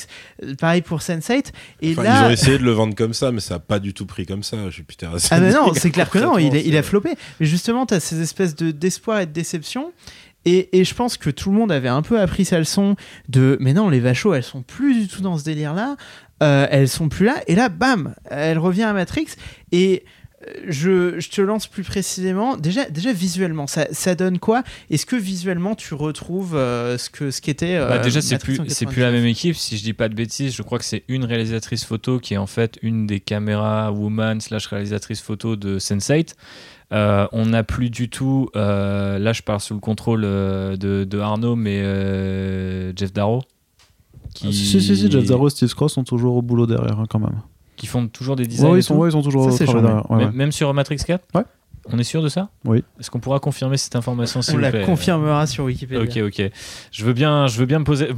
Pareil 0.58 0.82
pour 0.82 1.00
Sense8 1.00 1.52
et 1.82 1.92
Enfin, 1.92 2.02
là 2.02 2.22
Ils 2.22 2.26
ont 2.28 2.30
essayé 2.30 2.58
de 2.58 2.64
le 2.64 2.70
vendre 2.72 2.94
comme 2.94 3.12
ça, 3.12 3.32
mais 3.32 3.40
ça 3.40 3.56
a 3.56 3.58
pas 3.58 3.78
du 3.78 3.92
tout 3.92 4.06
pris 4.06 4.24
comme 4.26 4.42
ça, 4.42 4.70
Jupiter 4.70 5.10
Ah 5.30 5.40
mais 5.40 5.52
non, 5.52 5.72
c'est 5.74 5.90
clair 5.90 6.08
que 6.10 6.18
non, 6.18 6.38
il, 6.38 6.56
est- 6.56 6.64
il 6.66 6.76
a 6.76 6.82
flopé. 6.82 7.10
Mais 7.40 7.46
justement, 7.46 7.84
tu 7.86 7.94
as 7.94 8.00
ces 8.00 8.20
espèces 8.22 8.54
de 8.56 8.70
d'espoir 8.70 9.20
et 9.20 9.26
de 9.26 9.32
déception. 9.32 9.92
Et, 10.44 10.78
et 10.78 10.84
je 10.84 10.94
pense 10.94 11.16
que 11.16 11.28
tout 11.28 11.50
le 11.50 11.56
monde 11.56 11.72
avait 11.72 11.88
un 11.88 12.02
peu 12.02 12.20
appris 12.20 12.44
sa 12.44 12.58
leçon 12.58 12.94
de 13.28 13.56
mais 13.60 13.72
non, 13.74 13.88
les 13.90 13.98
vachos, 14.00 14.32
elles 14.32 14.42
sont 14.44 14.62
plus 14.62 14.94
du 14.94 15.08
tout 15.08 15.20
dans 15.20 15.36
ce 15.38 15.44
délire-là. 15.44 15.96
Euh, 16.42 16.66
elles 16.70 16.88
sont 16.88 17.08
plus 17.08 17.24
là. 17.26 17.36
Et 17.48 17.54
là, 17.54 17.68
bam, 17.68 18.14
elle 18.30 18.58
revient 18.58 18.82
à 18.84 18.92
Matrix. 18.92 19.26
Et 19.72 20.04
je, 20.68 21.18
je 21.18 21.28
te 21.30 21.40
lance 21.40 21.66
plus 21.66 21.82
précisément. 21.82 22.56
Déjà, 22.56 22.88
déjà 22.90 23.12
visuellement, 23.12 23.66
ça, 23.66 23.86
ça 23.92 24.14
donne 24.14 24.38
quoi? 24.38 24.62
Est-ce 24.90 25.06
que 25.06 25.16
visuellement, 25.16 25.74
tu 25.74 25.94
retrouves 25.94 26.56
euh, 26.56 26.98
ce 26.98 27.10
que 27.10 27.30
ce 27.30 27.40
qu'était 27.40 27.76
euh, 27.76 27.88
Bah, 27.88 27.98
déjà, 27.98 28.20
c'est 28.20 28.38
plus, 28.38 28.56
c'est 28.68 28.86
plus 28.86 29.00
la 29.00 29.10
99? 29.10 29.12
même 29.12 29.26
équipe. 29.26 29.56
Si 29.56 29.76
je 29.76 29.82
dis 29.82 29.92
pas 29.92 30.08
de 30.08 30.14
bêtises, 30.14 30.54
je 30.54 30.62
crois 30.62 30.78
que 30.78 30.84
c'est 30.84 31.04
une 31.08 31.24
réalisatrice 31.24 31.84
photo 31.84 32.18
qui 32.18 32.34
est 32.34 32.38
en 32.38 32.46
fait 32.46 32.78
une 32.82 33.06
des 33.06 33.20
caméras 33.20 33.92
woman 33.92 34.40
slash 34.40 34.66
réalisatrice 34.66 35.20
photo 35.20 35.56
de 35.56 35.78
Sense8. 35.78 36.34
Euh, 36.92 37.26
on 37.32 37.46
n'a 37.46 37.64
plus 37.64 37.90
du 37.90 38.08
tout, 38.08 38.48
euh, 38.54 39.18
là 39.18 39.32
je 39.32 39.42
parle 39.42 39.58
sous 39.58 39.74
le 39.74 39.80
contrôle 39.80 40.22
de, 40.22 40.76
de 41.04 41.18
Arnaud, 41.18 41.56
mais 41.56 41.80
euh, 41.82 42.92
Jeff 42.94 43.12
Darrow. 43.12 43.42
Qui, 44.34 44.46
Ah, 44.48 44.52
Si, 44.52 44.80
si, 44.80 44.96
si, 44.96 45.10
Jeff 45.10 45.24
Darrow 45.26 45.48
et 45.48 45.50
Steve 45.50 45.74
Cross 45.74 45.94
sont 45.94 46.04
toujours 46.04 46.36
au 46.36 46.42
boulot 46.42 46.66
derrière, 46.66 47.00
hein, 47.00 47.06
quand 47.08 47.18
même. 47.18 47.40
Qui 47.76 47.86
font 47.86 48.08
toujours 48.08 48.36
des 48.36 48.46
designs. 48.46 48.70
Ouais, 48.70 48.78
ils, 48.80 48.82
sont, 48.82 48.96
ouais, 48.96 49.08
ils 49.08 49.12
sont 49.12 49.22
toujours 49.22 49.50
Ça, 49.52 49.64
ouais, 49.64 49.80
Même- 49.82 50.02
ouais. 50.10 50.30
Même 50.32 50.52
sur 50.52 50.72
Matrix 50.74 50.96
4 50.96 51.24
Ouais. 51.34 51.42
On 51.92 51.98
est 51.98 52.04
sûr 52.04 52.22
de 52.22 52.28
ça 52.28 52.48
Oui. 52.64 52.82
Est-ce 52.98 53.10
qu'on 53.10 53.20
pourra 53.20 53.38
confirmer 53.38 53.76
cette 53.76 53.94
information 53.94 54.42
s'il 54.42 54.54
On 54.54 54.56
vous 54.56 54.62
la 54.62 54.70
plaît 54.70 54.82
confirmera 54.82 55.46
sur 55.46 55.64
Wikipédia. 55.64 56.02
Ok, 56.02 56.16
ok. 56.32 56.50
Je 56.90 57.04
veux 57.04 57.12
bien, 57.12 57.46
je 57.46 57.58
veux 57.58 57.66
bien 57.66 57.78
me 57.78 57.84
poser. 57.84 58.08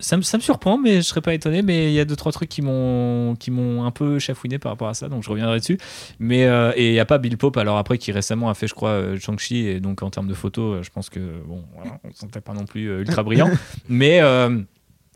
Ça 0.00 0.16
me, 0.16 0.22
ça 0.22 0.36
me 0.36 0.42
surprend, 0.42 0.78
mais 0.78 0.96
je 0.96 1.00
serais 1.02 1.20
pas 1.22 1.34
étonné. 1.34 1.62
Mais 1.62 1.90
il 1.90 1.94
y 1.94 2.00
a 2.00 2.04
deux 2.04 2.16
trois 2.16 2.32
trucs 2.32 2.48
qui 2.50 2.60
m'ont, 2.60 3.34
qui 3.36 3.50
m'ont 3.50 3.84
un 3.84 3.90
peu 3.90 4.18
chafouiné 4.18 4.58
par 4.58 4.72
rapport 4.72 4.88
à 4.88 4.94
ça, 4.94 5.08
donc 5.08 5.22
je 5.22 5.30
reviendrai 5.30 5.58
dessus. 5.58 5.78
Mais 6.18 6.44
euh, 6.44 6.72
et 6.76 6.88
il 6.88 6.94
y 6.94 7.00
a 7.00 7.06
pas 7.06 7.18
Bill 7.18 7.36
Pope 7.38 7.56
alors 7.56 7.78
après 7.78 7.98
qui 7.98 8.12
récemment 8.12 8.50
a 8.50 8.54
fait, 8.54 8.66
je 8.66 8.74
crois, 8.74 8.90
euh, 8.90 9.18
Shang-Chi 9.18 9.66
et 9.66 9.80
donc 9.80 10.02
en 10.02 10.10
termes 10.10 10.28
de 10.28 10.34
photos, 10.34 10.76
euh, 10.78 10.82
je 10.82 10.90
pense 10.90 11.08
que 11.08 11.18
bon, 11.46 11.64
voilà, 11.74 11.98
on 12.04 12.08
ne 12.08 12.12
sentait 12.12 12.40
pas 12.40 12.52
non 12.52 12.64
plus 12.66 12.90
euh, 12.90 13.00
ultra 13.00 13.22
brillant. 13.22 13.50
mais 13.88 14.20
euh, 14.20 14.60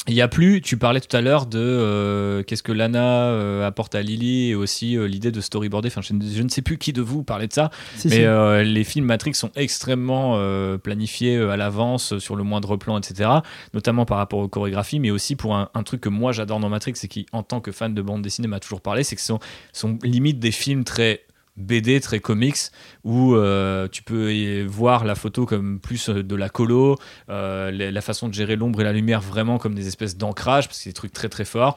Il 0.09 0.15
y 0.15 0.21
a 0.21 0.27
plus, 0.27 0.61
tu 0.61 0.77
parlais 0.77 1.01
tout 1.01 1.17
à 1.17 1.21
l'heure 1.21 1.47
de 1.47 1.61
euh, 1.61 2.43
qu'est-ce 2.43 2.65
que 2.65 2.73
Lana 2.73 3.27
euh, 3.27 3.65
apporte 3.65 3.95
à 3.95 4.03
Lily 4.03 4.49
et 4.51 4.55
aussi 4.57 4.97
euh, 4.97 5.07
l'idée 5.07 5.31
de 5.31 5.41
storyboarder. 5.41 5.89
Enfin, 5.89 6.01
je, 6.01 6.09
je 6.09 6.43
ne 6.43 6.49
sais 6.49 6.61
plus 6.63 6.77
qui 6.77 6.93
de 6.93 7.01
vous 7.01 7.23
parlait 7.23 7.47
de 7.47 7.53
ça, 7.53 7.71
Si, 7.97 8.09
mais 8.09 8.27
si. 8.27 8.65
les 8.65 8.83
films 8.83 9.05
Matrix 9.05 9.35
sont 9.35 9.51
extrêmement 9.55 10.39
planifiés 10.79 11.39
à 11.39 11.57
l'avance 11.57 12.19
sur 12.19 12.35
le 12.35 12.43
moindre 12.43 12.77
plan, 12.77 12.99
etc. 12.99 13.31
Notamment 13.75 14.05
par 14.05 14.19
rapport 14.19 14.41
aux 14.41 14.49
chorégraphies, 14.49 14.99
mais 14.99 15.13
aussi 15.13 15.37
pour 15.37 15.55
un, 15.55 15.71
un 15.73 15.83
truc 15.85 16.01
que 16.01 16.09
moi 16.09 16.33
j'adore 16.33 16.59
dans 16.59 16.69
Matrix 16.69 16.95
et 17.01 17.09
qui, 17.09 17.27
en 17.33 17.45
tant 17.45 17.61
que 17.61 17.71
fan 17.71 17.95
de 17.95 18.03
bande 18.03 18.23
dessinée, 18.23 18.49
m'a 18.49 18.61
toujours 18.61 18.81
parlé, 18.81 19.05
c'est 19.05 19.15
que 19.15 19.23
ce 19.23 19.29
sont, 19.29 19.41
sont 19.73 19.99
limite 20.03 20.41
des 20.41 20.51
films 20.51 20.83
très 20.83 21.23
BD, 21.57 22.01
très 22.01 22.21
comics, 22.21 22.57
où 23.05 23.35
euh, 23.35 23.87
tu 23.89 24.03
peux 24.03 24.33
y 24.33 24.63
voir 24.65 25.05
la 25.05 25.15
photo 25.15 25.45
comme 25.47 25.81
plus 25.81 26.09
euh, 26.09 26.23
de 26.23 26.35
la 26.37 26.49
colo, 26.49 26.97
euh, 27.29 27.71
la, 27.71 28.01
façon 28.01 28.29
de 28.29 28.35
gérer 28.35 28.57
l'ombre 28.57 28.81
et 28.81 28.85
la 28.85 28.93
lumière 28.93 29.21
vraiment 29.21 29.59
comme 29.59 29.75
des 29.75 29.87
espèces 29.89 30.17
d'ancrage, 30.17 30.67
parce 30.67 30.79
que 30.79 30.85
c'est 30.85 30.91
des 30.91 30.95
trucs 30.95 31.13
très 31.13 31.29
très 31.29 31.45
forts. 31.45 31.77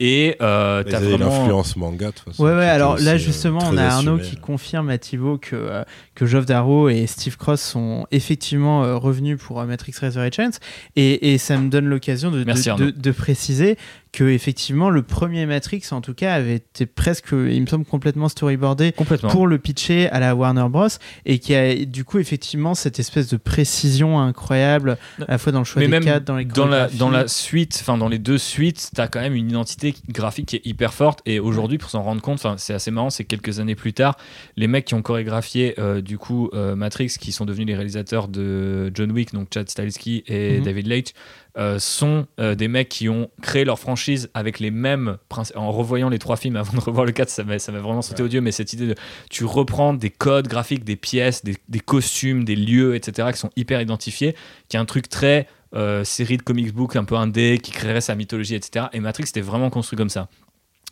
Et 0.00 0.36
euh, 0.40 0.82
Mais 0.84 0.90
t'as 0.90 0.98
vraiment. 0.98 1.26
l'influence 1.26 1.76
manga, 1.76 2.06
de 2.06 2.10
toute 2.12 2.24
façon. 2.24 2.42
Ouais, 2.42 2.50
ouais, 2.56 2.66
alors 2.66 2.98
là 2.98 3.16
justement, 3.16 3.60
on 3.70 3.76
a 3.76 3.84
Arnaud 3.84 4.18
qui 4.18 4.36
confirme 4.36 4.88
à 4.88 4.98
Thibaut 4.98 5.38
que, 5.38 5.54
euh, 5.54 5.84
que 6.16 6.26
Geoff 6.26 6.44
Darrow 6.44 6.88
et 6.88 7.06
Steve 7.06 7.36
Cross 7.36 7.60
sont 7.60 8.06
effectivement 8.10 8.82
euh, 8.82 8.96
revenus 8.96 9.38
pour 9.40 9.62
Matrix 9.64 9.92
Resurrections. 10.00 10.50
Et, 10.96 11.32
et 11.34 11.38
ça 11.38 11.56
me 11.56 11.68
donne 11.68 11.86
l'occasion 11.86 12.32
de- 12.32 12.42
de 12.90 13.10
préciser 13.12 13.76
que 14.12 14.24
effectivement 14.24 14.90
le 14.90 15.02
premier 15.02 15.46
Matrix, 15.46 15.84
en 15.90 16.00
tout 16.02 16.12
cas, 16.14 16.34
avait 16.34 16.56
été 16.56 16.84
presque, 16.84 17.28
il 17.32 17.60
me 17.62 17.66
semble, 17.66 17.84
complètement 17.86 18.28
storyboardé 18.28 18.92
Complètement. 18.92 19.30
pour 19.30 19.46
le 19.46 19.58
pitcher 19.58 20.08
à 20.10 20.20
la 20.20 20.34
Warner 20.36 20.66
Bros. 20.68 20.88
Et 21.24 21.38
qui 21.38 21.54
a 21.54 21.74
du 21.86 22.04
coup 22.04 22.18
effectivement 22.18 22.74
cette 22.74 22.98
espèce 22.98 23.28
de 23.28 23.36
précision 23.38 24.20
incroyable 24.20 24.98
à 25.26 25.32
la 25.32 25.38
fois 25.38 25.52
dans 25.52 25.60
le 25.60 25.64
choix 25.64 25.80
mais 25.80 25.86
des 25.86 25.90
même 25.92 26.04
cadres, 26.04 26.26
dans 26.26 26.36
les 26.36 26.44
dans 26.44 26.66
la, 26.66 26.88
dans 26.88 27.10
la 27.10 27.26
suite, 27.28 27.78
enfin 27.80 27.96
dans 27.96 28.08
les 28.08 28.18
deux 28.18 28.38
suites, 28.38 28.90
t'as 28.94 29.08
quand 29.08 29.20
même 29.20 29.34
une 29.34 29.48
identité 29.48 29.94
graphique 30.10 30.46
qui 30.46 30.56
est 30.56 30.66
hyper 30.66 30.92
forte. 30.92 31.20
Et 31.24 31.40
aujourd'hui, 31.40 31.78
pour 31.78 31.88
s'en 31.90 32.02
rendre 32.02 32.20
compte, 32.20 32.34
enfin 32.34 32.56
c'est 32.58 32.74
assez 32.74 32.90
marrant, 32.90 33.10
c'est 33.10 33.24
quelques 33.24 33.60
années 33.60 33.74
plus 33.74 33.94
tard, 33.94 34.16
les 34.56 34.66
mecs 34.66 34.84
qui 34.84 34.94
ont 34.94 35.02
chorégraphié 35.02 35.74
euh, 35.78 36.00
du 36.02 36.18
coup 36.18 36.50
euh, 36.52 36.76
Matrix, 36.76 37.14
qui 37.18 37.32
sont 37.32 37.46
devenus 37.46 37.66
les 37.66 37.74
réalisateurs 37.74 38.28
de 38.28 38.90
John 38.94 39.10
Wick, 39.12 39.32
donc 39.32 39.48
Chad 39.52 39.70
Stahelski 39.70 40.22
et 40.26 40.58
Mhm. 40.58 40.64
David 40.64 40.86
Leitch, 40.86 41.10
euh, 41.58 41.78
sont 41.78 42.26
euh, 42.40 42.54
des 42.54 42.66
mecs 42.66 42.88
qui 42.88 43.08
ont 43.08 43.28
créé 43.42 43.64
leur 43.64 43.78
franchise 43.78 44.30
avec 44.32 44.58
les 44.58 44.70
mêmes 44.70 45.18
principes. 45.28 45.56
En 45.56 45.70
revoyant 45.70 46.08
les 46.08 46.18
trois 46.18 46.36
films 46.36 46.56
avant 46.56 46.72
de 46.72 46.80
revoir 46.84 47.04
le 47.04 47.12
4, 47.12 47.28
ça 47.28 47.44
m'a 47.44 47.56
vraiment 47.56 48.02
sauté 48.02 48.22
aux 48.22 48.28
yeux, 48.28 48.40
mais 48.40 48.52
cette 48.52 48.72
idée 48.72 48.86
de 48.86 48.94
tu 49.30 49.44
reprends 49.44 49.92
des 49.92 50.10
codes 50.10 50.48
graphiques, 50.48 50.84
des 50.84 50.96
pièces, 50.96 51.44
des, 51.44 51.56
des 51.68 51.80
costumes, 51.80 52.44
des 52.44 52.56
lieux, 52.56 52.94
etc., 52.94 53.28
qui 53.32 53.38
sont 53.38 53.50
hyper 53.56 53.80
identifiés, 53.80 54.34
qui 54.68 54.76
est 54.76 54.80
un 54.80 54.86
truc 54.86 55.08
très 55.08 55.46
euh, 55.74 56.04
série 56.04 56.36
de 56.36 56.42
comics 56.42 56.74
book 56.74 56.96
un 56.96 57.04
peu 57.04 57.16
indé, 57.16 57.58
qui 57.62 57.72
créerait 57.72 58.02
sa 58.02 58.14
mythologie, 58.14 58.54
etc. 58.54 58.86
Et 58.92 59.00
Matrix 59.00 59.24
était 59.24 59.40
vraiment 59.40 59.70
construit 59.70 59.96
comme 59.96 60.10
ça. 60.10 60.28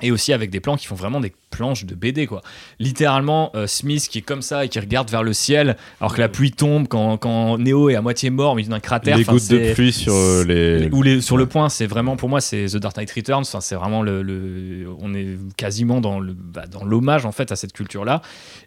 Et 0.03 0.11
aussi 0.11 0.33
avec 0.33 0.51
des 0.51 0.61
plans 0.61 0.77
qui 0.77 0.87
font 0.87 0.95
vraiment 0.95 1.21
des 1.21 1.33
planches 1.51 1.85
de 1.85 1.95
BD, 1.95 2.27
quoi. 2.27 2.43
Littéralement, 2.79 3.51
euh, 3.55 3.67
Smith 3.67 4.09
qui 4.09 4.19
est 4.19 4.23
comme 4.23 4.43
ça 4.43 4.65
et 4.65 4.69
qui 4.69 4.79
regarde 4.81 5.11
vers 5.11 5.23
le 5.23 5.33
ciel, 5.33 5.77
alors 6.01 6.15
que 6.15 6.21
la 6.21 6.29
pluie 6.29 6.53
tombe 6.53 6.89
quand, 6.89 7.17
quand 7.19 7.59
Neo 7.59 7.91
est 7.91 7.95
à 7.97 8.03
moitié 8.03 8.31
mort, 8.31 8.57
mais 8.57 8.63
d'un 8.63 8.81
cratère. 8.81 9.19
Les 9.19 9.25
gouttes 9.25 9.49
de 9.51 9.73
pluie 9.75 9.93
sur 9.93 10.13
euh, 10.15 10.45
les. 10.45 10.89
ou 10.91 11.03
les, 11.03 11.21
sur 11.21 11.37
le 11.37 11.47
point, 11.47 11.69
c'est 11.69 11.87
vraiment 11.87 12.17
pour 12.17 12.29
moi, 12.29 12.41
c'est 12.41 12.67
The 12.67 12.77
Dark 12.77 12.97
Knight 12.97 13.11
Returns. 13.11 13.43
Enfin, 13.43 13.61
c'est 13.61 13.75
vraiment 13.75 14.03
le, 14.03 14.23
le- 14.23 14.87
on 15.01 15.13
est 15.15 15.37
quasiment 15.57 16.01
dans 16.01 16.21
le, 16.21 16.33
bah, 16.35 16.67
dans 16.67 16.85
l'hommage 16.85 17.27
en 17.27 17.33
fait 17.33 17.53
à 17.53 17.57
cette 17.57 17.73
culture-là. 17.73 18.23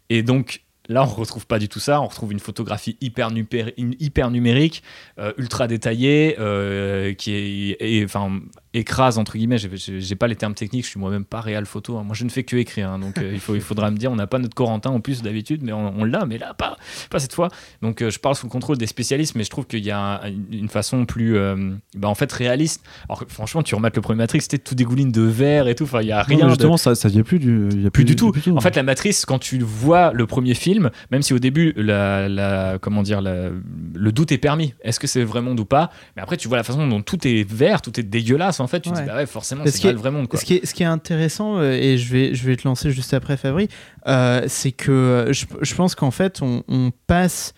Et 0.09 0.21
donc 0.23 0.61
là, 0.89 1.03
on 1.03 1.07
retrouve 1.07 1.47
pas 1.47 1.59
du 1.59 1.69
tout 1.69 1.79
ça. 1.79 2.01
On 2.01 2.07
retrouve 2.07 2.31
une 2.33 2.39
photographie 2.39 2.97
hyper, 3.01 3.31
numérique, 3.31 4.83
euh, 5.19 5.31
ultra 5.37 5.67
détaillée, 5.67 6.35
euh, 6.39 7.13
qui 7.13 7.75
est, 7.79 8.03
enfin, 8.03 8.31
écrase 8.73 9.17
entre 9.17 9.37
guillemets. 9.37 9.57
J'ai- 9.57 10.15
pas 10.15 10.27
les 10.27 10.35
termes 10.35 10.53
techniques. 10.53 10.83
Je 10.85 10.89
suis 10.89 10.99
moi-même 10.99 11.25
pas 11.25 11.41
réel 11.41 11.65
photo. 11.65 11.97
hein. 11.97 12.03
Moi, 12.03 12.15
je 12.15 12.23
ne 12.23 12.29
fais 12.29 12.43
que 12.43 12.55
écrire. 12.55 12.89
hein. 12.89 12.99
donc, 12.99 13.17
euh, 13.17 13.31
il 13.33 13.39
faut, 13.39 13.55
il 13.55 13.61
faudra 13.61 13.89
me 13.91 13.97
dire, 13.97 14.11
on 14.11 14.15
n'a 14.15 14.27
pas 14.27 14.39
notre 14.39 14.55
Corentin 14.55 14.89
en 14.91 14.99
plus 14.99 15.21
d'habitude, 15.21 15.61
mais 15.63 15.71
on, 15.73 15.93
on 15.99 16.03
l'a, 16.03 16.25
mais 16.25 16.37
là, 16.37 16.53
pas, 16.53 16.77
pas 17.09 17.19
cette 17.19 17.33
fois. 17.33 17.49
Donc, 17.81 18.01
euh, 18.01 18.09
je 18.09 18.19
parle 18.19 18.35
sous 18.35 18.45
le 18.45 18.51
contrôle 18.51 18.77
des 18.77 18.87
spécialistes, 18.87 19.35
mais 19.35 19.43
je 19.43 19.49
trouve 19.49 19.65
qu'il 19.65 19.83
y 19.83 19.91
a 19.91 19.99
un- 20.23 20.27
une- 20.51 20.69
façon 20.69 21.05
plus, 21.05 21.35
euh, 21.37 21.71
bah, 21.95 22.07
en 22.07 22.15
fait, 22.15 22.31
réaliste. 22.31 22.83
Alors, 23.09 23.23
franchement, 23.27 23.61
tu 23.63 23.75
remates 23.75 23.95
le 23.95 24.01
premier 24.01 24.17
Matrix, 24.17 24.41
c'était 24.41 24.57
tout 24.57 24.75
dégouline 24.75 25.11
de 25.11 25.21
verre 25.21 25.67
et 25.67 25.75
tout. 25.75 25.83
Enfin, 25.83 26.01
il 26.01 26.07
y 26.07 26.11
a 26.11 26.19
Non, 26.19 26.23
rien. 26.35 26.45
de- 26.45 26.49
justement, 26.49 26.77
ça, 26.77 26.95
ça 26.95 27.09
est 27.09 27.23
plus 27.23 27.39
du. 27.39 27.69
y 27.75 27.85
a 27.87 27.91
plus 27.91 28.05
du 28.05 28.15
tout. 28.15 28.31
En 28.55 28.61
fait, 28.61 28.75
la 28.75 28.83
matrice, 28.83 29.25
quand 29.25 29.39
tu 29.39 29.59
vois 29.59 30.13
le 30.13 30.25
premier 30.25 30.53
film, 30.55 30.89
même 31.11 31.21
si 31.21 31.33
au 31.33 31.39
début, 31.39 31.73
la, 31.75 32.27
la- 32.29 32.77
comment 32.81 33.03
dire, 33.03 33.21
la- 33.21 33.49
le 33.93 34.11
doute 34.11 34.31
est 34.31 34.37
permis. 34.37 34.73
Est-ce 34.83 34.99
que 34.99 35.07
c'est 35.07 35.19
le 35.19 35.25
vrai 35.25 35.41
monde 35.41 35.59
ou 35.59 35.65
pas? 35.65 35.91
Mais 36.15 36.21
après, 36.21 36.37
tu 36.37 36.47
vois 36.47 36.57
la 36.57 36.63
façon 36.63 36.87
dont 36.87 37.01
tout 37.01 37.27
est 37.27 37.47
vert, 37.49 37.81
tout 37.81 37.99
est 37.99 38.03
dégueulasse. 38.03 38.59
En 38.63 38.67
fait, 38.67 38.79
tu 38.81 38.89
te 38.89 38.95
Ouais. 38.95 39.01
dis, 39.01 39.07
bah 39.07 39.15
ouais, 39.17 39.25
forcément, 39.25 39.63
c'est 39.65 39.71
ce 39.71 39.77
pas 39.77 39.81
qui 39.81 39.87
est- 39.87 39.93
le 39.93 39.97
vrai 39.99 40.11
monde. 40.11 40.27
Quoi. 40.27 40.39
Ce 40.39 40.45
qui, 40.45 40.55
est, 40.55 40.65
ce 40.65 40.73
qui 40.73 40.83
est 40.83 40.87
intéressant, 40.87 41.57
euh, 41.59 41.73
et 41.73 41.97
je 41.97 42.11
vais, 42.11 42.33
je 42.33 42.45
vais 42.47 42.55
te 42.55 42.67
lancer 42.67 42.91
juste 42.91 43.13
après 43.13 43.37
Fabri, 43.37 43.67
euh, 44.07 44.43
c'est 44.47 44.71
que 44.71 44.91
euh, 44.91 45.33
je, 45.33 45.45
je 45.61 45.75
pense 45.75 45.95
qu'en 45.95 46.11
fait, 46.11 46.41
on, 46.41 46.63
on 46.67 46.91
passe. 47.07 47.53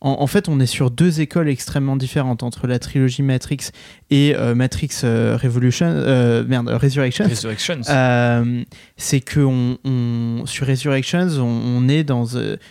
En, 0.00 0.10
en 0.20 0.26
fait, 0.28 0.48
on 0.48 0.60
est 0.60 0.66
sur 0.66 0.92
deux 0.92 1.20
écoles 1.20 1.48
extrêmement 1.48 1.96
différentes 1.96 2.44
entre 2.44 2.68
la 2.68 2.78
trilogie 2.78 3.22
Matrix 3.22 3.70
et 4.10 4.32
euh, 4.36 4.54
Matrix 4.54 4.90
euh, 5.02 5.36
Revolution, 5.42 5.86
euh, 5.88 6.44
merde, 6.46 6.68
Resurrection. 6.68 7.24
Resurrections. 7.28 7.80
Euh, 7.88 8.62
c'est 8.96 9.18
que 9.20 9.40
on, 9.40 9.76
on- 9.84 10.46
sur 10.46 10.68
Resurrections, 10.68 11.26
on, 11.40 11.42
on 11.84 11.88
est 11.88 12.04
dans, 12.04 12.26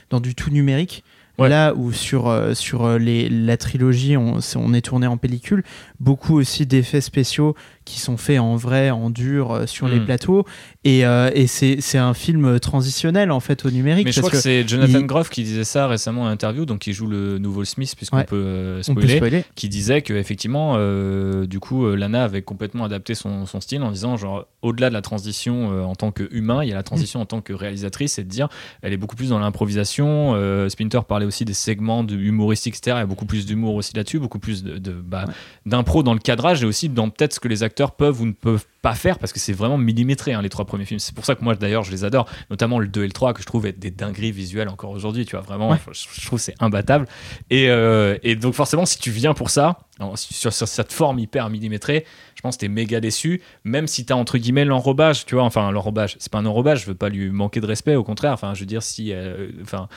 dans 0.09 0.19
du 0.21 0.35
tout 0.35 0.51
numérique. 0.51 1.03
Ouais. 1.37 1.49
Là 1.49 1.73
où 1.75 1.91
sur, 1.91 2.33
sur 2.55 2.97
les, 2.97 3.29
la 3.29 3.57
trilogie, 3.57 4.15
on 4.17 4.39
est 4.73 4.81
tourné 4.81 5.05
en 5.05 5.17
pellicule, 5.17 5.63
beaucoup 5.99 6.33
aussi 6.35 6.65
d'effets 6.65 7.01
spéciaux 7.01 7.55
qui 7.87 7.99
sont 7.99 8.17
faits 8.17 8.39
en 8.39 8.55
vrai, 8.55 8.89
en 8.91 9.09
dur, 9.09 9.51
euh, 9.51 9.65
sur 9.65 9.87
les 9.87 9.99
Mm. 9.99 10.05
plateaux. 10.05 10.45
Et, 10.83 11.05
euh, 11.05 11.29
et 11.33 11.47
c'est, 11.47 11.97
un 11.97 12.13
film 12.13 12.59
transitionnel 12.59 13.31
en 13.31 13.39
fait 13.39 13.65
au 13.65 13.71
numérique. 13.71 14.05
Mais 14.05 14.11
je 14.11 14.19
crois 14.19 14.29
parce 14.31 14.43
que, 14.43 14.49
c'est 14.49 14.67
Jonathan 14.67 14.99
il- 14.99 15.05
Groff 15.07 15.29
qui 15.29 15.43
disait 15.43 15.63
ça 15.63 15.87
récemment 15.87 16.23
en 16.23 16.27
interview, 16.27 16.65
donc 16.65 16.79
qui 16.79 16.93
joue 16.93 17.07
le 17.07 17.37
nouveau 17.39 17.65
Smith, 17.65 17.93
puisqu'on 17.97 18.17
Ouais. 18.17 18.23
peut 18.25 18.35
euh, 18.37 18.81
peut 18.95 19.07
spoiler. 19.07 19.43
qui 19.55 19.69
disait 19.69 20.01
que 20.01 20.13
effectivement 20.13 20.75
euh, 20.77 21.45
du 21.45 21.59
coup 21.59 21.85
euh, 21.85 21.95
Lana 21.95 22.23
avait 22.23 22.41
complètement 22.41 22.83
adapté 22.85 23.15
son, 23.15 23.45
son 23.45 23.59
style 23.61 23.81
en 23.83 23.91
disant 23.91 24.17
genre 24.17 24.45
au-delà 24.61 24.89
de 24.89 24.93
la 24.93 25.01
transition 25.01 25.71
euh, 25.71 25.83
en 25.83 25.95
tant 25.95 26.11
que 26.11 26.27
humain 26.31 26.63
il 26.63 26.69
y 26.69 26.71
a 26.71 26.75
la 26.75 26.83
transition 26.83 27.21
en 27.21 27.25
tant 27.25 27.41
que 27.41 27.53
réalisatrice 27.53 28.17
et 28.19 28.23
de 28.23 28.29
dire 28.29 28.47
elle 28.81 28.93
est 28.93 28.97
beaucoup 28.97 29.15
plus 29.15 29.29
dans 29.29 29.39
l'improvisation 29.39 30.33
euh, 30.35 30.67
Splinter 30.69 31.01
parlait 31.07 31.25
aussi 31.25 31.45
des 31.45 31.53
segments 31.53 32.03
de 32.03 32.15
humoristiques 32.15 32.75
etc 32.77 32.97
il 32.97 32.99
y 32.99 33.03
a 33.03 33.05
beaucoup 33.05 33.25
plus 33.25 33.45
d'humour 33.45 33.75
aussi 33.75 33.93
là-dessus 33.95 34.19
beaucoup 34.19 34.39
plus 34.39 34.63
de, 34.63 34.77
de- 34.77 34.91
bah, 34.93 35.25
d'impro 35.65 36.01
dans 36.03 36.13
le 36.13 36.19
cadrage 36.19 36.63
et 36.63 36.65
aussi 36.65 36.89
dans 36.89 37.09
peut-être 37.09 37.33
ce 37.33 37.39
que 37.39 37.47
les 37.47 37.61
acteurs 37.63 37.76
peuvent 37.85 38.21
ou 38.21 38.25
ne 38.25 38.31
peuvent 38.31 38.65
pas 38.81 38.95
faire 38.95 39.19
parce 39.19 39.33
que 39.33 39.39
c'est 39.39 39.53
vraiment 39.53 39.77
millimétré 39.77 40.33
hein, 40.33 40.41
les 40.41 40.49
trois 40.49 40.65
premiers 40.65 40.85
films 40.85 40.99
c'est 40.99 41.13
pour 41.13 41.25
ça 41.25 41.35
que 41.35 41.43
moi 41.43 41.55
d'ailleurs 41.55 41.83
je 41.83 41.91
les 41.91 42.03
adore 42.05 42.27
notamment 42.49 42.79
le 42.79 42.87
2 42.87 43.03
et 43.03 43.07
le 43.07 43.11
3 43.11 43.33
que 43.33 43.41
je 43.41 43.45
trouve 43.45 43.65
être 43.65 43.79
des 43.79 43.91
dingueries 43.91 44.31
visuelles 44.31 44.69
encore 44.69 44.91
aujourd'hui 44.91 45.25
tu 45.25 45.35
vois 45.35 45.41
vraiment 45.45 45.69
Ouais. 45.71 45.77
je, 45.91 46.07
je 46.21 46.25
trouve 46.25 46.39
c'est 46.39 46.55
imbattable 46.59 47.07
et, 47.49 47.69
euh, 47.69 48.17
et 48.23 48.35
donc 48.35 48.53
forcément, 48.53 48.85
si 48.85 48.97
tu 48.99 49.11
viens 49.11 49.33
pour 49.33 49.49
ça, 49.49 49.79
sur, 50.15 50.53
sur 50.53 50.67
cette 50.67 50.91
forme 50.93 51.19
hyper 51.19 51.49
millimétrée, 51.49 52.05
je 52.37 52.41
pense 52.43 52.55
que 52.55 52.59
t'es 52.59 52.67
méga 52.67 52.99
déçu, 52.99 53.41
même 53.63 53.87
si 53.87 54.05
t'as 54.05 54.13
entre 54.13 54.37
guillemets 54.37 54.63
l'enrobage, 54.63 55.25
tu 55.25 55.33
vois, 55.33 55.43
enfin 55.43 55.71
l'enrobage, 55.71 56.17
c'est 56.19 56.31
pas 56.31 56.37
un 56.37 56.45
enrobage, 56.45 56.81
je 56.81 56.85
veux 56.85 56.93
pas 56.93 57.09
lui 57.09 57.31
manquer 57.31 57.61
de 57.61 57.65
respect, 57.65 57.95
au 57.95 58.03
contraire, 58.03 58.31
enfin 58.31 58.53
je 58.53 58.59
veux 58.59 58.67
dire 58.67 58.83
si, 58.83 59.11
euh, 59.11 59.49
enfin, 59.63 59.89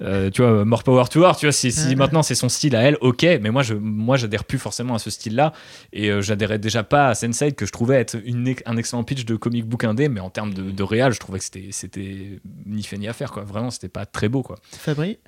euh, 0.00 0.30
tu 0.30 0.40
vois, 0.40 0.64
more 0.64 0.84
power 0.84 1.06
to 1.10 1.24
her, 1.24 1.36
tu 1.36 1.46
vois, 1.46 1.52
si, 1.52 1.96
maintenant 1.96 2.22
c'est 2.22 2.36
son 2.36 2.48
style 2.48 2.76
à 2.76 2.82
elle, 2.82 2.98
ok, 3.00 3.24
mais 3.42 3.50
moi 3.50 3.64
je, 3.64 3.74
moi 3.74 4.16
j'adhère 4.16 4.44
plus 4.44 4.58
forcément 4.58 4.94
à 4.94 5.00
ce 5.00 5.10
style-là, 5.10 5.52
et 5.92 6.12
euh, 6.12 6.22
j'adhérais 6.22 6.60
déjà 6.60 6.84
pas 6.84 7.08
à 7.08 7.14
Sense8 7.14 7.54
que 7.54 7.66
je 7.66 7.72
trouvais 7.72 7.96
être 7.96 8.16
une, 8.24 8.54
un 8.64 8.76
excellent 8.76 9.02
pitch 9.02 9.24
de 9.24 9.34
comic 9.34 9.66
book 9.66 9.82
indé, 9.82 10.08
mais 10.08 10.20
en 10.20 10.30
termes 10.30 10.54
de, 10.54 10.70
de 10.70 10.82
réal, 10.84 11.12
je 11.12 11.18
trouvais 11.18 11.40
que 11.40 11.44
c'était, 11.44 11.70
c'était 11.72 12.38
ni 12.64 12.84
fait 12.84 12.98
ni 12.98 13.08
à 13.08 13.12
faire, 13.12 13.32
quoi, 13.32 13.42
vraiment 13.42 13.72
c'était 13.72 13.88
pas 13.88 14.06
très 14.06 14.28
beau, 14.28 14.44
quoi. 14.44 14.54
Fabri? 14.70 15.18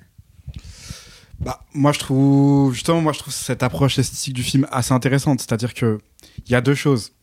Bah, 1.41 1.63
moi, 1.73 1.91
je 1.91 1.99
trouve, 1.99 2.73
justement, 2.73 3.01
moi, 3.01 3.13
je 3.13 3.19
trouve 3.19 3.33
cette 3.33 3.63
approche 3.63 3.97
esthétique 3.97 4.33
du 4.33 4.43
film 4.43 4.67
assez 4.71 4.93
intéressante. 4.93 5.39
C'est-à-dire 5.41 5.73
que 5.73 5.99
il 6.45 6.51
y 6.51 6.55
a 6.55 6.61
deux 6.61 6.75
choses. 6.75 7.13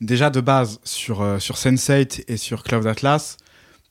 Déjà, 0.00 0.30
de 0.30 0.40
base, 0.40 0.80
sur, 0.84 1.22
euh, 1.22 1.38
sur 1.38 1.56
Sense8 1.56 2.24
et 2.28 2.36
sur 2.36 2.64
Cloud 2.64 2.86
Atlas, 2.86 3.36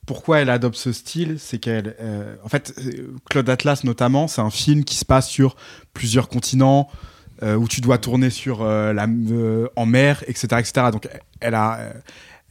pourquoi 0.06 0.40
elle 0.40 0.50
adopte 0.50 0.76
ce 0.76 0.92
style? 0.92 1.36
C'est 1.38 1.58
qu'elle. 1.58 1.96
euh, 2.00 2.36
en 2.44 2.48
fait, 2.48 2.74
euh, 2.78 3.14
Cloud 3.30 3.48
Atlas, 3.48 3.84
notamment, 3.84 4.28
c'est 4.28 4.40
un 4.40 4.50
film 4.50 4.84
qui 4.84 4.96
se 4.96 5.04
passe 5.04 5.28
sur 5.28 5.56
plusieurs 5.94 6.28
continents, 6.28 6.88
euh, 7.42 7.56
où 7.56 7.66
tu 7.66 7.80
dois 7.80 7.98
tourner 7.98 8.30
sur, 8.30 8.64
la, 8.64 9.06
en 9.76 9.86
mer, 9.86 10.22
etc. 10.26 10.46
etc. 10.58 10.72
Donc, 10.92 11.08
elle, 11.40 11.54
a, 11.54 11.92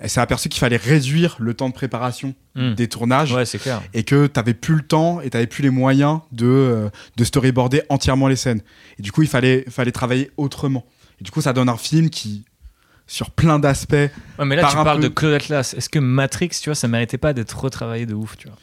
elle 0.02 0.10
s'est 0.10 0.20
aperçue 0.20 0.50
qu'il 0.50 0.60
fallait 0.60 0.76
réduire 0.78 1.38
le 1.40 1.54
temps 1.54 1.70
de 1.70 1.74
préparation 1.74 2.34
Hmm. 2.56 2.74
des 2.74 2.90
tournages 2.90 3.32
Ouais, 3.34 3.46
c'est 3.46 3.60
clair. 3.60 3.82
et 3.94 4.04
que 4.04 4.28
tu 4.28 4.34
n'avais 4.38 4.54
plus 4.54 4.76
le 4.76 4.82
temps 4.82 5.22
et 5.22 5.30
tu 5.30 5.38
n'avais 5.38 5.48
plus 5.48 5.62
les 5.64 5.70
moyens 5.70 6.20
de, 6.34 6.46
euh, 6.48 6.90
de 7.16 7.24
storyboarder 7.24 7.84
entièrement 7.88 8.28
les 8.28 8.36
scènes. 8.36 8.62
Et 9.00 9.02
du 9.02 9.14
coup, 9.14 9.22
il 9.22 9.30
fallait, 9.30 9.64
fallait 9.70 9.94
travailler 9.94 10.32
autrement. 10.36 10.86
Et 11.22 11.24
du 11.24 11.32
coup, 11.32 11.40
ça 11.40 11.54
donne 11.54 11.70
un 11.70 11.78
film 11.78 12.10
qui, 12.10 12.44
sur 13.08 13.32
plein 13.32 13.58
d'aspects, 13.60 13.94
Ouais, 13.94 14.46
mais 14.46 14.58
là, 14.58 14.68
tu 14.70 14.76
parles 14.76 14.98
peu- 15.00 15.04
de 15.04 15.14
Claude 15.14 15.34
Atlas. 15.34 15.74
Est-ce 15.76 15.88
que 15.88 16.00
Matrix, 16.00 16.50
tu 16.62 16.66
vois, 16.70 16.76
ça 16.76 16.90
méritait 16.90 17.18
pas 17.18 17.32
d'être 17.34 17.58
retravaillé 17.58 18.06
de 18.06 18.14
ouf, 18.16 18.36
tu 18.38 18.48
vois? 18.50 18.58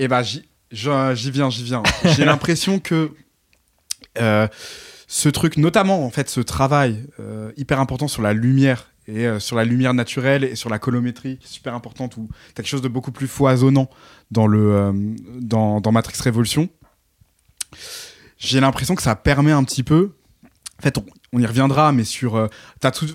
Et 0.00 0.08
ben 0.08 0.22
j'y 0.22 0.42
viens, 0.72 1.14
j'y 1.14 1.62
viens. 1.62 1.82
J'ai 2.16 2.24
l'impression 2.24 2.80
que 2.80 3.12
euh, 4.20 4.48
ce 5.06 5.28
truc, 5.28 5.56
notamment 5.56 6.04
en 6.04 6.10
fait 6.10 6.28
ce 6.30 6.40
travail 6.40 7.06
euh, 7.20 7.52
hyper 7.56 7.78
important 7.80 8.08
sur 8.08 8.22
la 8.22 8.32
lumière 8.32 8.90
et 9.06 9.26
euh, 9.26 9.38
sur 9.40 9.56
la 9.56 9.64
lumière 9.64 9.94
naturelle 9.94 10.44
et 10.44 10.54
sur 10.56 10.70
la 10.70 10.78
colométrie, 10.78 11.38
qui 11.38 11.44
est 11.44 11.48
super 11.50 11.74
importante, 11.74 12.14
t'as 12.54 12.62
quelque 12.62 12.68
chose 12.68 12.82
de 12.82 12.88
beaucoup 12.88 13.12
plus 13.12 13.28
foisonnant 13.28 13.88
dans, 14.30 14.46
le, 14.46 14.72
euh, 14.74 14.92
dans, 15.40 15.92
Matrix 15.92 16.18
Révolution. 16.22 16.68
J'ai 18.38 18.60
l'impression 18.60 18.94
que 18.94 19.02
ça 19.02 19.16
permet 19.16 19.52
un 19.52 19.64
petit 19.64 19.82
peu. 19.82 20.12
En 20.78 20.82
fait, 20.82 20.98
on, 20.98 21.04
on 21.32 21.38
y 21.40 21.46
reviendra, 21.46 21.92
mais 21.92 22.04
sur. 22.04 22.36
euh, 22.36 22.48
tout, 22.92 23.06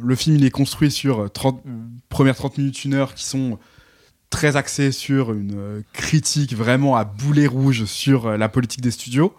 le 0.00 0.16
film, 0.16 0.36
il 0.36 0.44
est 0.44 0.50
construit 0.50 0.90
sur 0.90 1.24
euh, 1.24 1.28
30, 1.28 1.62
premières 2.08 2.36
30 2.36 2.58
minutes, 2.58 2.84
une 2.84 2.94
heure, 2.94 3.14
qui 3.14 3.24
sont 3.24 3.58
très 4.30 4.56
axées 4.56 4.92
sur 4.92 5.32
une 5.32 5.54
euh, 5.56 5.82
critique 5.92 6.54
vraiment 6.54 6.96
à 6.96 7.04
boulet 7.04 7.46
rouge 7.46 7.84
sur 7.84 8.26
euh, 8.26 8.36
la 8.36 8.48
politique 8.48 8.80
des 8.80 8.90
studios. 8.90 9.34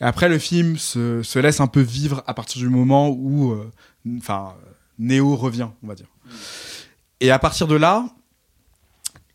Et 0.00 0.04
après, 0.04 0.28
le 0.28 0.38
film 0.38 0.76
se, 0.78 1.22
se 1.24 1.38
laisse 1.40 1.60
un 1.60 1.66
peu 1.66 1.80
vivre 1.80 2.22
à 2.26 2.34
partir 2.34 2.60
du 2.60 2.68
moment 2.68 3.08
où. 3.08 3.52
euh, 3.52 3.70
Enfin, 4.18 4.54
Neo 4.98 5.36
revient, 5.36 5.68
on 5.82 5.86
va 5.86 5.94
dire. 5.94 6.06
Et 7.20 7.30
à 7.30 7.38
partir 7.38 7.66
de 7.66 7.74
là, 7.76 8.06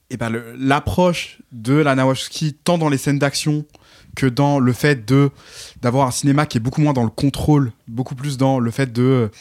et 0.09 0.17
ben 0.17 0.29
l'approche 0.57 1.39
de 1.51 1.73
Lana 1.73 2.05
Wachowski, 2.05 2.53
tant 2.53 2.77
dans 2.77 2.89
les 2.89 2.97
scènes 2.97 3.19
d'action 3.19 3.65
que 4.15 4.27
dans 4.27 4.59
le 4.59 4.73
fait 4.73 5.05
de 5.05 5.31
d'avoir 5.81 6.07
un 6.07 6.11
cinéma 6.11 6.45
qui 6.45 6.57
est 6.57 6.61
beaucoup 6.61 6.81
moins 6.81 6.93
dans 6.93 7.03
le 7.03 7.09
contrôle, 7.09 7.71
beaucoup 7.87 8.13
plus 8.15 8.37
dans 8.37 8.59
le 8.59 8.69
fait 8.71 8.93
de 8.93 9.31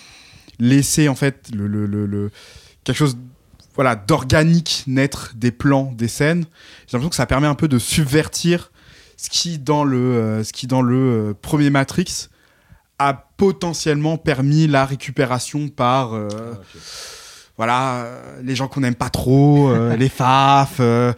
laisser 0.59 1.09
en 1.09 1.15
fait 1.15 1.51
le- 1.55 1.67
le- 1.67 1.87
le- 1.87 2.31
quelque 2.85 2.97
chose 2.97 3.19
voilà 3.75 3.97
d'organique 3.97 4.85
naître 4.87 5.33
des 5.35 5.51
plans, 5.51 5.93
des 5.93 6.09
scènes. 6.09 6.45
J'ai 6.87 6.93
l'impression 6.97 7.11
que 7.11 7.17
ça 7.17 7.27
permet 7.27 7.47
un 7.47 7.55
peu 7.55 7.69
de 7.69 7.79
subvertir 7.79 8.71
ce 9.17 9.29
qui 9.31 9.59
dans 9.59 9.85
le 9.85 9.97
euh, 9.99 10.45
ce 10.45 10.53
qui 10.53 10.67
dans 10.67 10.83
le 10.83 10.97
euh, 10.97 11.35
premier 11.35 11.69
Matrix 11.71 12.29
a 12.99 13.29
potentiellement 13.47 14.19
permis 14.19 14.69
la 14.69 14.85
récupération 14.87 15.69
par 15.69 16.15
euh, 16.15 16.29
voilà 17.57 18.05
euh, 18.05 18.23
les 18.45 18.55
gens 18.55 18.69
qu'on 18.69 18.81
n'aime 18.81 18.95
pas 18.95 19.11
trop, 19.11 19.69
euh, 19.69 19.97
les 20.03 20.09
faf, 20.09 20.75
euh, 20.79 21.13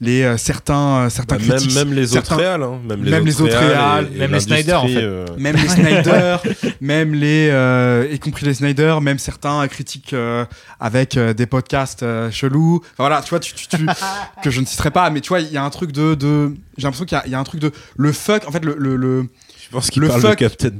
les 0.00 0.22
euh, 0.22 0.36
certains 0.38 1.04
euh, 1.04 1.10
certains 1.10 1.36
Bah, 1.36 1.42
même, 1.46 1.56
critiques, 1.58 1.74
même 1.74 1.92
les 1.92 2.04
autres 2.16 2.26
certains- 2.26 2.36
réals, 2.36 2.62
hein. 2.62 2.80
même 2.88 3.04
les 3.04 3.10
même 3.10 3.20
autres 3.20 3.26
les 3.26 3.42
autres 3.42 3.58
réals, 3.58 3.70
réals, 3.72 4.08
et- 4.10 4.16
et 4.16 4.18
même 4.20 4.32
les 4.32 4.40
Snyder, 4.40 4.72
en 4.72 4.82
l'industrie, 4.84 4.94
fait. 5.02 5.06
euh, 5.06 5.26
même 5.38 5.56
les 5.56 5.68
Snyder, 5.68 6.36
même 6.80 7.14
les, 7.14 7.48
euh, 7.52 8.08
y 8.10 8.18
compris 8.18 8.46
les 8.46 8.54
Snyder, 8.54 8.96
même 9.02 9.18
certains 9.18 9.68
critiques 9.68 10.14
euh, 10.14 10.46
avec 10.80 11.18
euh, 11.18 11.34
des 11.34 11.44
podcasts 11.46 12.02
euh, 12.02 12.30
chelous. 12.30 12.76
Enfin, 12.82 12.92
voilà, 13.08 13.20
tu 13.22 13.28
vois, 13.30 13.40
tu, 13.40 13.52
tu- 13.54 13.68
tu- 13.68 13.86
que 14.42 14.50
je 14.50 14.60
ne 14.62 14.66
citerai 14.66 14.90
pas, 14.90 15.10
mais 15.10 15.20
tu 15.20 15.28
vois, 15.28 15.40
il 15.40 15.52
y 15.52 15.58
a 15.58 15.62
un 15.62 15.70
truc 15.70 15.92
de, 15.92 16.14
de 16.14 16.54
j'ai 16.78 16.84
l'impression 16.84 17.04
qu'il 17.04 17.16
y 17.16 17.20
a- 17.20 17.26
il 17.26 17.32
y, 17.32 17.34
a 17.34 17.38
un 17.38 17.44
truc 17.44 17.60
de 17.60 17.70
le 17.96 18.12
fuck. 18.12 18.46
En 18.48 18.50
fait, 18.52 18.64
le, 18.64 18.74
le, 18.78 18.96
le- 18.96 19.26
Je 19.68 19.72
pense 19.72 19.90
qu'il 19.90 20.02
Le 20.02 20.08
parle 20.08 20.20
fuck. 20.20 20.30
de 20.30 20.34
Captain 20.36 20.70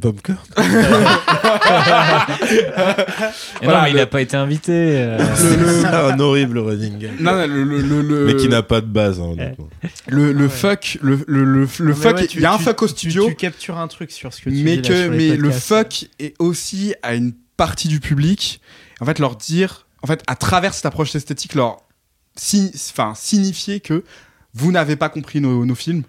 Voilà, 3.63 3.79
non, 3.79 3.83
mais 3.83 3.91
il 3.91 3.95
le- 3.95 3.99
n'a 4.01 4.07
pas 4.07 4.21
été 4.21 4.37
invité. 4.37 4.73
euh. 4.73 5.19
C'est 5.35 5.87
un 5.87 6.19
horrible 6.21 6.59
running 6.59 6.99
gag. 6.99 7.21
non, 7.21 7.33
non, 7.37 7.47
le, 7.47 7.65
le, 7.65 7.81
le, 7.83 8.03
le- 8.03 8.27
Mais 8.27 8.37
qui 8.37 8.49
n'a 8.49 8.63
pas 8.63 8.81
de 8.81 8.87
base, 8.87 9.21
hein, 9.21 9.35
le, 10.09 10.33
le 10.33 10.45
Ouais. 10.45 10.49
fuck, 10.49 10.99
le, 11.03 11.19
le, 11.27 11.45
le, 11.45 11.61
le 11.63 11.69
Mais 11.81 11.95
fuck. 11.95 12.17
ouais, 12.17 12.27
Il 12.35 12.41
y 12.41 12.45
a 12.47 12.53
un 12.53 12.59
tu- 12.59 12.63
fuck 12.65 12.83
au 12.83 12.87
tu- 12.87 12.93
studio. 12.93 13.27
Tu, 13.29 13.35
captures 13.35 13.79
un 13.79 13.89
truc 13.89 14.11
sur 14.13 14.33
ce 14.33 14.41
que 14.41 14.51
tu 14.51 14.57
mais 14.63 14.77
dis 14.77 14.83
là 14.83 14.89
que 14.89 15.03
sur 15.03 15.11
les 15.13 15.31
mais 15.31 15.37
le 15.37 15.51
fuck 15.51 16.07
est 16.19 16.35
aussi 16.39 16.95
à 17.03 17.15
une 17.15 17.33
partie 17.57 17.89
du 17.89 18.01
public 18.01 18.61
en 19.01 19.05
fait 19.07 19.19
leur 19.19 19.35
dire 19.37 19.87
en 20.03 20.07
fait 20.07 20.23
à 20.27 20.37
travers 20.37 20.75
cette 20.75 20.87
approche 20.87 21.15
esthétique 21.15 21.55
leur 21.55 21.79
enfin 22.91 23.15
signifier 23.17 23.81
que 23.81 24.05
vous 24.55 24.71
n'avez 24.73 24.97
pas 24.97 25.09
compris 25.09 25.41
nos, 25.41 25.65
nos 25.65 25.75
films 25.75 26.03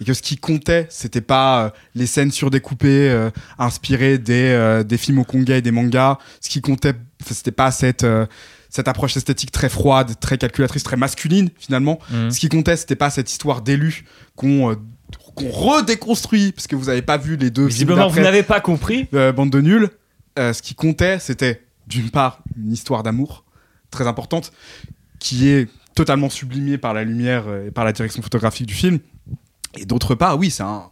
et 0.00 0.04
que 0.04 0.14
ce 0.14 0.22
qui 0.22 0.36
comptait 0.36 0.86
c'était 0.88 1.20
pas 1.20 1.64
euh, 1.64 1.70
les 1.94 2.06
scènes 2.06 2.30
surdécoupées 2.30 3.10
euh, 3.10 3.30
inspirées 3.58 4.18
des 4.18 4.50
euh, 4.50 4.82
des 4.82 4.96
films 4.96 5.18
hongkongais 5.18 5.58
et 5.58 5.62
des 5.62 5.70
mangas 5.72 6.18
ce 6.40 6.48
qui 6.48 6.60
comptait 6.60 6.94
c'était 7.26 7.50
pas 7.52 7.70
cette 7.70 8.04
euh, 8.04 8.26
cette 8.70 8.86
approche 8.86 9.16
esthétique 9.16 9.50
très 9.50 9.68
froide, 9.68 10.12
très 10.20 10.38
calculatrice, 10.38 10.84
très 10.84 10.96
masculine 10.96 11.50
finalement. 11.58 11.98
Mhm. 12.10 12.30
Ce 12.30 12.38
qui 12.38 12.48
comptait, 12.48 12.76
c'était 12.76 12.96
pas 12.96 13.10
cette 13.10 13.30
histoire 13.30 13.60
d'élus 13.62 14.04
qu'on 14.36 14.70
euh, 14.70 14.76
redéconstruit 15.36 16.52
parce 16.52 16.66
que 16.68 16.76
vous 16.76 16.88
avez 16.88 17.02
pas 17.02 17.18
vu 17.18 17.36
les 17.36 17.50
deux 17.50 17.62
films 17.62 17.68
Visiblement, 17.68 18.08
vous 18.08 18.20
n'avez 18.20 18.44
pas 18.44 18.60
compris. 18.60 19.08
euh, 19.12 19.32
bande 19.32 19.50
de 19.50 19.60
nuls. 19.60 19.88
Euh, 20.38 20.52
ce 20.52 20.62
qui 20.62 20.74
comptait, 20.74 21.18
c'était 21.18 21.62
d'une 21.88 22.10
part 22.10 22.40
une 22.56 22.72
histoire 22.72 23.02
d'amour 23.02 23.44
très 23.90 24.06
importante 24.06 24.52
qui 25.18 25.48
est 25.48 25.68
totalement 25.96 26.30
sublimée 26.30 26.78
par 26.78 26.94
la 26.94 27.02
lumière 27.02 27.44
et 27.66 27.72
par 27.72 27.84
la 27.84 27.92
direction 27.92 28.22
photographique 28.22 28.66
du 28.66 28.74
film. 28.74 29.00
Et 29.78 29.84
d'autre 29.84 30.14
part, 30.14 30.38
oui, 30.38 30.50
c'est 30.50 30.62
un 30.62 30.84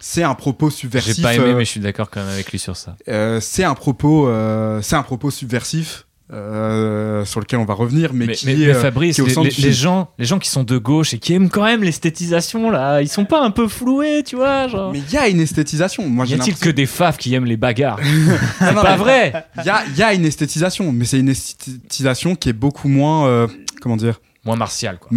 c'est 0.00 0.22
un 0.22 0.34
propos 0.34 0.70
subversif. 0.70 1.16
J'ai 1.16 1.22
pas 1.22 1.34
aimé, 1.34 1.44
euh, 1.46 1.56
mais 1.56 1.64
je 1.64 1.70
suis 1.70 1.80
d'accord 1.80 2.10
quand 2.10 2.20
même 2.20 2.28
avec 2.28 2.50
lui 2.52 2.58
sur 2.58 2.76
ça. 2.76 2.96
euh, 3.08 3.40
c'est 3.40 3.64
un 3.64 3.74
propos 3.74 4.28
euh, 4.28 4.80
c'est 4.82 4.96
un 4.96 5.02
propos 5.02 5.30
subversif 5.30 6.06
sur 6.28 7.40
lequel 7.40 7.60
on 7.60 7.64
va 7.64 7.74
revenir, 7.74 8.12
mais, 8.12 8.26
Mais, 8.26 8.34
qui 8.34 8.46
mais- 8.46 8.74
Fabrice, 8.74 9.14
qui 9.14 9.22
est 9.22 9.38
au 9.38 9.44
les, 9.44 9.72
gens, 9.72 10.10
les 10.18 10.24
gens 10.24 10.40
qui 10.40 10.48
sont 10.50 10.64
de 10.64 10.76
gauche 10.76 11.14
et 11.14 11.18
qui 11.18 11.32
aiment 11.34 11.48
quand 11.48 11.62
même 11.64 11.84
l'esthétisation 11.84 12.68
là, 12.68 13.00
ils 13.00 13.08
sont 13.08 13.24
pas 13.24 13.40
un 13.42 13.52
peu 13.52 13.68
floués, 13.68 14.24
tu 14.24 14.34
vois 14.34 14.66
genre. 14.66 14.92
Mais 14.92 14.98
il 14.98 15.12
y 15.12 15.16
a 15.16 15.28
une 15.28 15.40
esthétisation. 15.40 16.08
Moi, 16.08 16.26
Y 16.26 16.34
a-t-il 16.34 16.56
que 16.56 16.70
des 16.70 16.86
faves 16.86 17.16
qui 17.16 17.32
aiment 17.34 17.44
les 17.44 17.56
bagarres 17.56 18.00
non, 18.60 18.82
Pas 18.82 18.96
vrai 18.96 19.46
Il 19.58 19.64
y 19.64 19.70
a, 19.70 19.84
y 19.96 20.02
a 20.02 20.14
une 20.14 20.24
esthétisation, 20.24 20.90
mais 20.92 21.04
c'est 21.04 21.20
une 21.20 21.28
esthétisation 21.28 22.34
qui 22.34 22.48
est 22.48 22.52
beaucoup 22.54 22.88
moins, 22.88 23.46
comment 23.80 23.96
dire, 23.96 24.20
Moins 24.46 24.56
martial 24.56 24.98
quoi. 24.98 25.08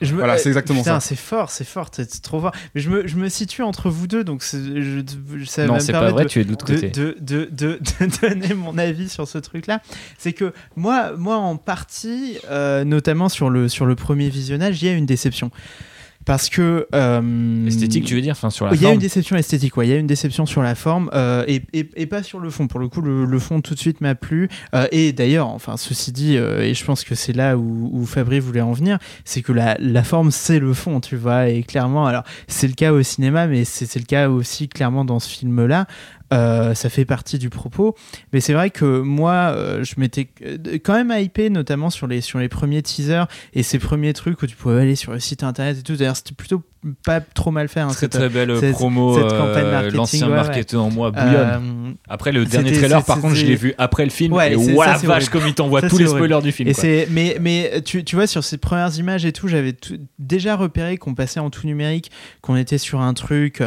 Je 0.00 0.12
me- 0.12 0.18
Voilà, 0.18 0.38
c'est 0.38 0.48
exactement 0.48 0.80
putain, 0.80 0.98
ça. 0.98 1.06
c'est 1.08 1.14
fort, 1.14 1.50
c'est 1.50 1.64
fort, 1.64 1.90
c'est 1.92 2.20
trop 2.22 2.40
fort. 2.40 2.52
Mais 2.74 2.80
je 2.80 2.90
me, 2.90 3.06
je 3.06 3.16
me 3.16 3.28
situe 3.28 3.62
entre 3.62 3.90
vous 3.90 4.06
deux, 4.08 4.24
donc 4.24 4.42
je, 4.42 5.02
ça 5.46 5.66
non, 5.66 5.78
c'est 5.78 5.92
pas 5.92 6.10
vrai, 6.10 6.24
de- 6.24 6.28
tu 6.28 6.40
es 6.40 6.44
de 6.44 6.50
l'autre 6.50 6.66
de, 6.66 6.74
côté. 6.74 6.88
de, 6.88 7.16
de, 7.20 7.48
de- 7.52 7.78
de 8.00 8.20
donner 8.28 8.54
mon 8.54 8.76
avis 8.78 9.08
sur 9.08 9.28
ce 9.28 9.38
truc-là. 9.38 9.80
C'est 10.18 10.32
que 10.32 10.52
moi, 10.74 11.12
moi, 11.16 11.36
en 11.36 11.56
partie, 11.56 12.38
euh, 12.50 12.82
notamment 12.84 13.28
sur 13.28 13.50
le, 13.50 13.68
sur 13.68 13.86
le 13.86 13.94
premier 13.94 14.28
visionnage, 14.30 14.82
il 14.82 14.86
y 14.86 14.88
a 14.88 14.94
une 14.94 15.06
déception. 15.06 15.50
Parce 16.28 16.48
que. 16.48 16.86
euh, 16.94 17.66
Esthétique, 17.66 18.04
tu 18.04 18.14
veux 18.14 18.20
dire, 18.20 18.32
enfin 18.32 18.50
sur 18.50 18.66
la 18.66 18.72
il 18.74 18.76
y 18.76 18.78
a 18.78 18.82
forme. 18.82 18.94
une 18.94 19.00
déception 19.00 19.34
esthétique, 19.36 19.76
ouais. 19.76 19.86
Il 19.88 19.90
y 19.90 19.94
a 19.94 19.96
une 19.96 20.06
déception 20.06 20.46
sur 20.46 20.62
la 20.62 20.76
forme 20.76 21.10
euh, 21.14 21.42
et, 21.48 21.62
et, 21.72 21.88
et 21.96 22.06
pas 22.06 22.22
sur 22.22 22.38
le 22.38 22.50
fond. 22.50 22.68
Pour 22.68 22.78
le 22.78 22.88
coup, 22.88 23.00
le, 23.00 23.24
le 23.24 23.38
fond 23.38 23.60
tout 23.60 23.74
de 23.74 23.78
suite 23.80 24.00
m'a 24.00 24.14
plu. 24.14 24.48
Euh, 24.74 24.86
et 24.92 25.12
d'ailleurs, 25.12 25.48
enfin, 25.48 25.76
ceci 25.76 26.12
dit, 26.12 26.36
et 26.36 26.74
je 26.74 26.84
pense 26.84 27.02
que 27.02 27.14
c'est 27.16 27.32
là 27.32 27.56
où, 27.56 27.90
où 27.92 28.06
Fabri 28.06 28.38
voulait 28.38 28.60
en 28.60 28.72
venir, 28.72 28.98
c'est 29.24 29.42
que 29.42 29.52
la, 29.52 29.76
la 29.80 30.04
forme, 30.04 30.30
c'est 30.30 30.58
le 30.60 30.72
fond, 30.74 31.00
tu 31.00 31.16
vois. 31.16 31.48
Et 31.48 31.62
clairement, 31.64 32.06
alors, 32.06 32.22
c'est 32.46 32.68
le 32.68 32.74
cas 32.74 32.92
au 32.92 33.02
cinéma, 33.02 33.46
mais 33.46 33.64
c'est 33.64 33.92
le 33.98 34.04
cas 34.04 34.28
aussi 34.28 34.68
clairement 34.68 35.04
dans 35.04 35.18
ce 35.18 35.28
film-là. 35.30 35.86
Euh, 36.32 36.74
ça 36.74 36.90
fait 36.90 37.06
partie 37.06 37.38
du 37.38 37.48
propos. 37.48 37.94
Mais 38.34 38.40
c'est 38.40 38.52
vrai 38.52 38.68
que 38.68 39.00
moi, 39.00 39.32
euh, 39.56 39.82
je 39.82 39.94
m'étais 39.96 40.28
euh, 40.44 40.58
quand 40.84 40.92
même 40.92 41.10
hypé, 41.18 41.48
notamment 41.48 41.88
sur 41.88 42.06
les, 42.06 42.20
sur 42.20 42.38
les 42.38 42.48
premiers 42.50 42.82
teasers 42.82 43.26
et 43.54 43.62
ces 43.62 43.78
premiers 43.78 44.12
trucs 44.12 44.42
où 44.42 44.46
tu 44.46 44.54
pouvais 44.54 44.82
aller 44.82 44.94
sur 44.94 45.12
le 45.12 45.20
site 45.20 45.42
internet 45.42 45.78
et 45.78 45.82
tout. 45.82 45.96
D'ailleurs, 45.96 46.16
c'était 46.16 46.34
plutôt 46.34 46.62
pas 47.04 47.20
trop 47.20 47.50
mal 47.50 47.68
fait. 47.68 47.80
hein, 47.80 47.88
Très 47.88 48.00
cette- 48.00 48.12
très 48.12 48.28
belle 48.28 48.54
cette- 48.60 48.72
promo, 48.72 49.14
cette 49.16 49.24
euh, 49.32 49.38
campagne 49.38 49.70
marketing, 49.70 49.96
l'ancien 49.96 50.28
ouais, 50.30 50.74
en 50.76 50.90
moi 50.90 51.10
bouillonne. 51.10 51.96
Après 52.08 52.30
le 52.30 52.44
dernier 52.44 52.72
trailer, 52.72 53.02
par 53.04 53.20
contre, 53.22 53.34
je 53.34 53.46
l'ai 53.46 53.56
vu 53.56 53.74
après 53.78 54.04
le 54.04 54.10
film. 54.10 54.34
Ouais, 54.34 54.52
et 54.52 54.54
voilà 54.56 54.92
vache 54.98 55.04
horrible. 55.08 55.30
comme 55.30 55.46
il 55.48 55.54
t'envoie 55.54 55.80
tous 55.82 55.96
les 55.98 56.04
horrible. 56.06 56.26
spoilers 56.26 56.42
du 56.42 56.52
film. 56.52 56.68
Et 56.68 56.74
quoi. 56.74 56.82
c'est, 56.82 57.08
mais, 57.10 57.38
mais 57.40 57.80
tu, 57.84 58.04
tu 58.04 58.16
vois, 58.16 58.26
sur 58.26 58.44
ces 58.44 58.58
premières 58.58 58.94
images 58.98 59.24
et 59.24 59.32
tout, 59.32 59.48
j'avais 59.48 59.74
déjà 60.18 60.56
repéré 60.56 60.98
qu'on 60.98 61.14
passait 61.14 61.40
en 61.40 61.48
tout 61.50 61.66
numérique, 61.66 62.10
qu'on 62.42 62.54
était 62.56 62.78
sur 62.78 63.00
un 63.00 63.14
truc 63.14 63.62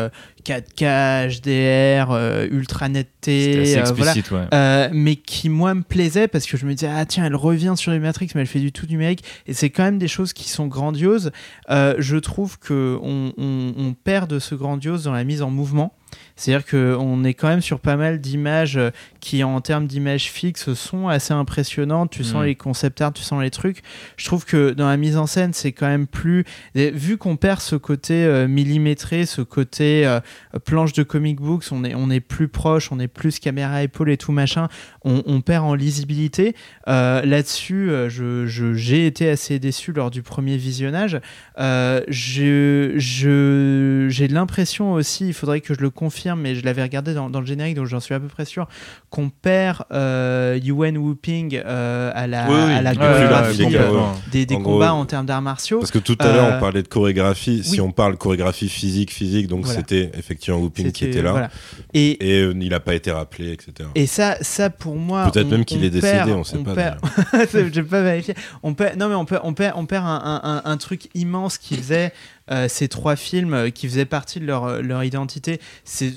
4K, 0.45 1.27
HDR, 1.41 2.11
euh, 2.11 2.47
ultra 2.51 2.89
netteté, 2.89 3.53
euh, 3.77 3.83
voilà. 3.95 4.13
ouais. 4.31 4.47
Euh, 4.53 4.89
mais 4.91 5.15
qui 5.15 5.49
moi 5.49 5.73
me 5.75 5.83
plaisait 5.83 6.27
parce 6.27 6.45
que 6.45 6.57
je 6.57 6.65
me 6.65 6.73
disais 6.73 6.91
ah 6.93 7.05
tiens 7.05 7.25
elle 7.25 7.35
revient 7.35 7.73
sur 7.77 7.91
les 7.91 7.99
Matrix 7.99 8.29
mais 8.35 8.41
elle 8.41 8.47
fait 8.47 8.59
du 8.59 8.71
tout 8.71 8.85
numérique 8.87 9.23
et 9.47 9.53
c'est 9.53 9.69
quand 9.69 9.83
même 9.83 9.99
des 9.99 10.07
choses 10.07 10.33
qui 10.33 10.49
sont 10.49 10.67
grandioses 10.67 11.31
je 11.69 12.17
trouve 12.17 12.57
que 12.59 12.97
on, 13.03 13.33
on- 13.37 13.73
on 13.77 13.93
perd 13.93 14.29
de 14.29 14.39
ce 14.39 14.55
grandiose 14.55 15.03
dans 15.03 15.11
la 15.13 15.23
mise 15.23 15.41
en 15.41 15.49
mouvement 15.51 15.93
c'est-à-dire 16.36 16.66
qu'on 16.66 17.24
est 17.24 17.34
quand 17.34 17.47
même 17.47 17.62
sur 17.62 17.80
pas 17.80 17.95
mal 17.97 18.20
d'images 18.20 18.78
euh, 18.78 18.89
qui, 19.20 19.43
en 19.43 19.62
termes 19.62 19.86
d'images 19.88 20.30
fixes, 20.32 20.74
sont 20.74 21.07
assez 21.07 21.34
impressionnantes. 21.34 22.12
Tu 22.12 22.24
sens 22.24 22.41
Mm. 22.43 22.45
les 22.45 22.55
concept 22.55 23.01
art, 23.01 23.14
tu 23.14 23.22
sens 23.24 23.41
les 23.41 23.51
trucs. 23.51 23.82
Je 24.18 24.26
trouve 24.26 24.45
que 24.45 24.72
dans 24.72 24.88
la 24.88 24.97
mise 24.97 25.18
en 25.18 25.28
scène, 25.28 25.53
c'est 25.53 25.72
quand 25.72 25.88
même 25.88 26.07
plus. 26.07 26.43
et 26.76 26.91
Vu 26.91 27.18
qu'on 27.18 27.36
perd 27.36 27.59
ce 27.59 27.76
côté 27.76 28.26
euh, 28.26 28.47
millimétré, 28.47 29.26
ce 29.26 29.41
côté 29.41 30.05
euh, 30.07 30.20
planche 30.66 30.93
de 30.93 31.03
comic 31.03 31.39
books, 31.39 31.66
on 31.72 31.84
est, 31.84 31.93
on 31.95 32.09
est 32.09 32.20
plus 32.20 32.47
proche, 32.47 32.91
on 32.91 32.99
est 32.99 33.07
plus 33.07 33.39
caméra 33.39 33.84
épaule 33.84 34.09
et 34.09 34.18
tout 34.18 34.32
machin, 34.32 34.68
on, 35.03 35.22
on 35.26 35.41
perd 35.41 35.66
en 35.66 35.76
lisibilité. 35.76 36.55
Euh, 36.88 37.22
Là-dessus, 37.26 37.89
euh, 37.89 38.09
je- 38.09 38.47
je- 38.47 38.74
j'ai 38.74 39.05
été 39.05 39.30
assez 39.30 39.59
déçu 39.59 39.91
lors 39.93 40.09
du 40.12 40.22
premier 40.24 40.57
visionnage. 40.57 41.20
Euh, 41.59 42.01
je- 42.07 42.93
je- 42.97 44.07
J'ai 44.09 44.28
l'impression 44.28 44.93
aussi, 44.93 45.28
il 45.28 45.34
faudrait 45.34 45.62
que 45.62 45.74
je 45.74 45.80
le 45.82 45.89
confirme, 46.01 46.41
mais 46.41 46.55
je 46.55 46.65
l'avais 46.65 46.81
regardé 46.81 47.13
dans, 47.13 47.29
dans 47.29 47.41
le 47.41 47.45
générique, 47.45 47.75
donc 47.75 47.85
j'en 47.85 47.99
suis 47.99 48.15
à 48.15 48.19
peu 48.19 48.27
près 48.27 48.43
sûr, 48.45 48.67
qu'on 49.11 49.29
perd 49.29 49.83
euh, 49.91 50.57
Yuen 50.59 50.97
Whooping 50.97 51.61
euh, 51.63 52.11
à 52.15 52.25
la, 52.25 52.47
Oui, 52.49 52.55
à 52.55 52.81
la 52.81 52.89
Ouais, 52.89 52.95
chorégraphie 52.97 53.75
euh, 53.75 53.99
des, 54.31 54.47
des 54.47 54.55
En 54.55 54.63
combats 54.63 54.87
gros- 54.89 54.97
en 55.01 55.05
termes 55.05 55.27
d'arts 55.27 55.43
martiaux. 55.43 55.77
Parce 55.77 55.91
que 55.91 55.99
tout 55.99 56.17
à 56.19 56.25
l'heure, 56.33 56.45
Euh, 56.53 56.57
on 56.57 56.59
parlait 56.59 56.81
de 56.81 56.87
chorégraphie. 56.87 57.63
Si 57.63 57.73
oui. 57.73 57.81
on 57.81 57.91
parle 57.91 58.17
chorégraphie 58.17 58.67
physique, 58.67 59.11
physique, 59.11 59.45
donc 59.47 59.65
Voilà. 59.65 59.79
c'était 59.79 60.09
effectivement 60.17 60.59
Whooping 60.59 60.91
qui 60.91 61.05
était 61.05 61.21
là. 61.21 61.31
voilà. 61.31 61.49
Et, 61.93 62.31
Et 62.31 62.41
euh, 62.41 62.53
il 62.59 62.69
n'a 62.69 62.79
pas 62.79 62.95
été 62.95 63.11
rappelé, 63.11 63.51
etc. 63.51 63.87
Et 63.93 64.07
ça, 64.07 64.37
ça 64.41 64.71
pour 64.71 64.95
moi. 64.95 65.29
Peut-être 65.31 65.45
on- 65.45 65.49
même 65.51 65.65
qu'il 65.65 65.81
on 65.81 65.83
est 65.83 65.91
décédé, 65.91 66.13
perd- 66.13 66.29
on 66.31 66.43
sait 66.43 66.57
pas, 66.57 66.73
perd- 66.73 67.73
J'ai 67.73 67.83
pas 67.95 68.01
vérifié. 68.01 68.33
On 68.63 68.73
perd, 68.73 68.97
non, 68.97 69.07
mais 69.07 69.15
on 69.15 69.25
perd, 69.25 69.41
on 69.43 69.53
perd, 69.53 69.73
on 69.77 69.85
perd 69.85 70.05
un, 70.05 70.09
un- 70.23 70.41
un- 70.43 70.61
un 70.65 70.77
truc 70.77 71.09
immense 71.13 71.59
qui 71.59 71.75
faisait 71.75 72.11
euh, 72.49 72.67
ces 72.67 72.87
trois 72.87 73.15
films, 73.15 73.53
euh, 73.53 73.69
qui 73.69 73.87
faisaient 73.87 74.05
partie 74.05 74.39
de 74.39 74.45
leur, 74.45 74.65
euh, 74.65 74.81
leur 74.81 75.03
identité. 75.03 75.59
C'est 75.83 76.13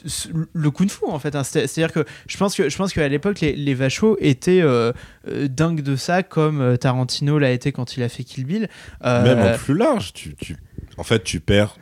le 0.52 0.70
kung-fu 0.70 1.04
en 1.06 1.18
fait. 1.18 1.34
hein. 1.36 1.44
C'est- 1.44 1.66
C'est-à-dire 1.66 1.92
que 1.92 2.04
je 2.26 2.36
pense 2.36 2.54
que 2.54 2.68
je 2.68 2.76
pense 2.76 2.92
qu'à 2.92 3.06
l'époque 3.08 3.40
les, 3.40 3.54
les 3.54 3.74
vachos 3.74 4.16
étaient 4.20 4.62
euh, 4.62 4.92
dingues 5.26 5.82
de 5.82 5.96
ça, 5.96 6.22
comme 6.22 6.78
Tarantino 6.78 7.38
l'a 7.38 7.50
été 7.50 7.72
quand 7.72 7.96
il 7.96 8.02
a 8.02 8.08
fait 8.08 8.24
Kill 8.24 8.44
Bill. 8.46 8.68
Même 9.04 9.38
en 9.38 9.56
plus 9.58 9.74
large, 9.76 10.12
tu, 10.12 10.34
tu- 10.36 10.56
en 10.96 11.02
fait, 11.04 11.22
tu 11.24 11.40
perds 11.40 11.76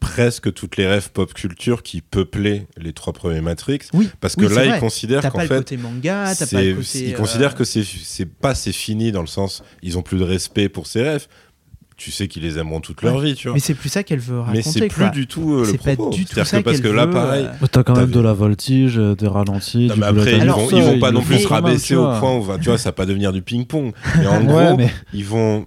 presque 0.00 0.52
toutes 0.54 0.76
les 0.76 0.86
rêves 0.86 1.10
pop 1.10 1.34
culture 1.34 1.82
qui 1.82 2.00
peuplaient 2.02 2.66
les 2.76 2.92
trois 2.92 3.12
premiers 3.12 3.40
Matrix. 3.40 3.80
Oui, 3.92 4.08
Parce 4.20 4.36
que 4.36 4.44
oui, 4.46 4.54
là, 4.54 4.76
ils 4.76 4.80
considèrent 4.80 5.28
qu'en 5.28 5.40
fait, 5.40 5.48
côté 5.48 5.76
manga, 5.76 6.24
t'as 6.38 6.46
c'est- 6.46 6.56
pas 6.56 6.62
le 6.62 6.74
côté. 6.76 7.08
ils 7.08 7.14
euh, 7.14 7.16
considèrent 7.16 7.54
que 7.56 7.64
c'est 7.64 7.82
c'est 7.84 8.24
pas 8.26 8.54
c'est 8.54 8.72
fini 8.72 9.10
dans 9.10 9.20
le 9.22 9.26
sens 9.26 9.62
ils 9.82 9.98
ont 9.98 10.02
plus 10.02 10.18
de 10.18 10.24
respect 10.24 10.68
pour 10.68 10.86
ces 10.86 11.02
rêves. 11.02 11.26
Tu 11.98 12.10
sais 12.12 12.28
qu'ils 12.28 12.42
les 12.44 12.58
aimeront 12.58 12.80
toute 12.80 13.02
leur 13.02 13.18
vie, 13.18 13.34
tu 13.34 13.48
vois. 13.48 13.54
Mais 13.54 13.60
c'est 13.60 13.74
plus 13.74 13.88
ça 13.88 14.04
qu'elle 14.04 14.20
veut 14.20 14.36
Mais 14.36 14.60
raconter. 14.60 14.62
c'est 14.62 14.86
plus 14.88 15.10
du 15.10 15.26
tout 15.26 15.54
euh, 15.54 15.58
le 15.62 15.64
C'est 15.72 15.78
pas 15.82 15.94
propos. 15.96 16.10
du 16.10 16.24
tout 16.24 16.28
C'est-à-dire 16.32 16.46
ça 16.46 16.58
que 16.58 16.62
parce 16.62 16.76
qu'elle 16.80 16.90
que 16.92 16.96
là, 16.96 17.06
veut, 17.06 17.12
pareil, 17.12 17.44
euh, 17.60 17.66
T'as 17.70 17.82
quand 17.82 17.96
même 17.96 18.06
vu- 18.06 18.12
de 18.12 18.20
la 18.20 18.32
voltige, 18.32 18.98
euh, 18.98 19.16
des 19.16 19.26
ralentis. 19.26 19.88
Non, 19.88 19.96
mais 19.98 20.06
après, 20.06 20.36
ils 20.36 20.40
Alors, 20.42 20.60
vont, 20.60 20.70
ça, 20.70 20.76
ils 20.76 20.82
vont 20.84 20.92
ils 20.94 21.00
pas 21.00 21.10
non 21.10 21.22
plus 21.22 21.40
se 21.40 21.48
rabaisser 21.48 21.96
au 21.96 22.04
point 22.20 22.36
où, 22.36 22.46
tu 22.58 22.64
vois, 22.68 22.78
ça 22.78 22.90
va 22.90 22.92
pas 22.92 23.04
devenir 23.04 23.32
du 23.32 23.42
ping-pong. 23.42 23.92
Mais 24.16 24.26
en 24.28 24.40
Ouais, 24.46 24.66
gros, 24.68 24.76
mais- 24.76 24.90
ils 25.12 25.24
vont. 25.24 25.66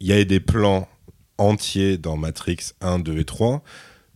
Il 0.00 0.08
y 0.08 0.12
a 0.12 0.22
des 0.24 0.40
plans 0.40 0.88
entiers 1.38 1.96
dans 1.96 2.16
Matrix 2.16 2.56
1, 2.80 2.98
2 2.98 3.16
et 3.18 3.24
3. 3.24 3.62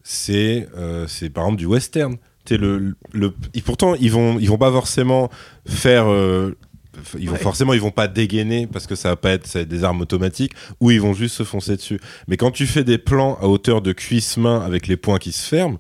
C'est 0.03 0.69
euh, 0.77 1.07
c'est 1.07 1.31
par 1.31 1.45
exemple 1.45 1.59
du 1.61 1.67
western. 1.67 2.17
T'es 2.45 2.57
le, 2.59 2.95
le, 3.13 3.33
et 3.55 3.63
pourtant, 3.63 3.95
ils 3.95 4.11
vont, 4.11 4.39
ils 4.39 4.49
vont 4.51 4.59
pas 4.59 4.73
forcément 4.73 5.31
faire. 5.67 6.07
euh, 6.11 6.57
ils 7.19 7.29
vont 7.29 7.35
Ouais. 7.35 7.41
forcément, 7.41 7.73
ils 7.75 7.81
vont 7.81 7.91
pas 7.91 8.09
dégainer 8.09 8.67
parce 8.67 8.87
que 8.87 8.95
ça 8.95 9.11
va 9.11 9.17
pas 9.17 9.31
être, 9.31 9.47
ça 9.47 9.59
va 9.59 9.63
être 9.63 9.69
des 9.69 9.85
armes 9.85 10.01
automatiques 10.01 10.53
ou 10.81 10.91
ils 10.91 11.01
vont 11.01 11.15
juste 11.15 11.37
se 11.37 11.43
foncer 11.45 11.77
dessus. 11.77 12.01
Mais 12.29 12.37
quand 12.37 12.51
tu 12.51 12.67
fais 12.67 12.85
des 12.85 12.99
plans 12.99 13.37
à 13.41 13.47
hauteur 13.47 13.83
de 13.83 13.93
cuisse-main 13.93 14.61
avec 14.61 14.87
les 14.87 14.97
poings 14.97 15.19
qui 15.19 15.33
se 15.33 15.47
ferment, 15.47 15.79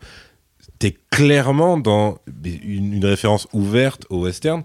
t'es 0.78 0.96
clairement 1.10 1.78
dans 1.78 2.18
une, 2.44 2.94
une 2.94 3.04
référence 3.06 3.46
ouverte 3.52 4.06
au 4.10 4.22
western. 4.24 4.62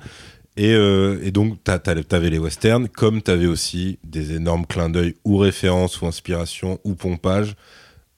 Et, 0.58 0.74
euh, 0.74 1.20
et 1.24 1.32
donc, 1.32 1.64
t'avais 1.64 2.30
les 2.30 2.40
westerns, 2.40 2.90
comme 2.90 3.22
t'avais 3.22 3.46
aussi 3.46 3.98
des 4.04 4.34
énormes 4.34 4.66
clins 4.66 4.90
d'œil 4.90 5.16
ou 5.24 5.38
références 5.38 6.02
ou 6.02 6.08
inspirations 6.08 6.80
ou 6.84 6.96
pompages 6.96 7.56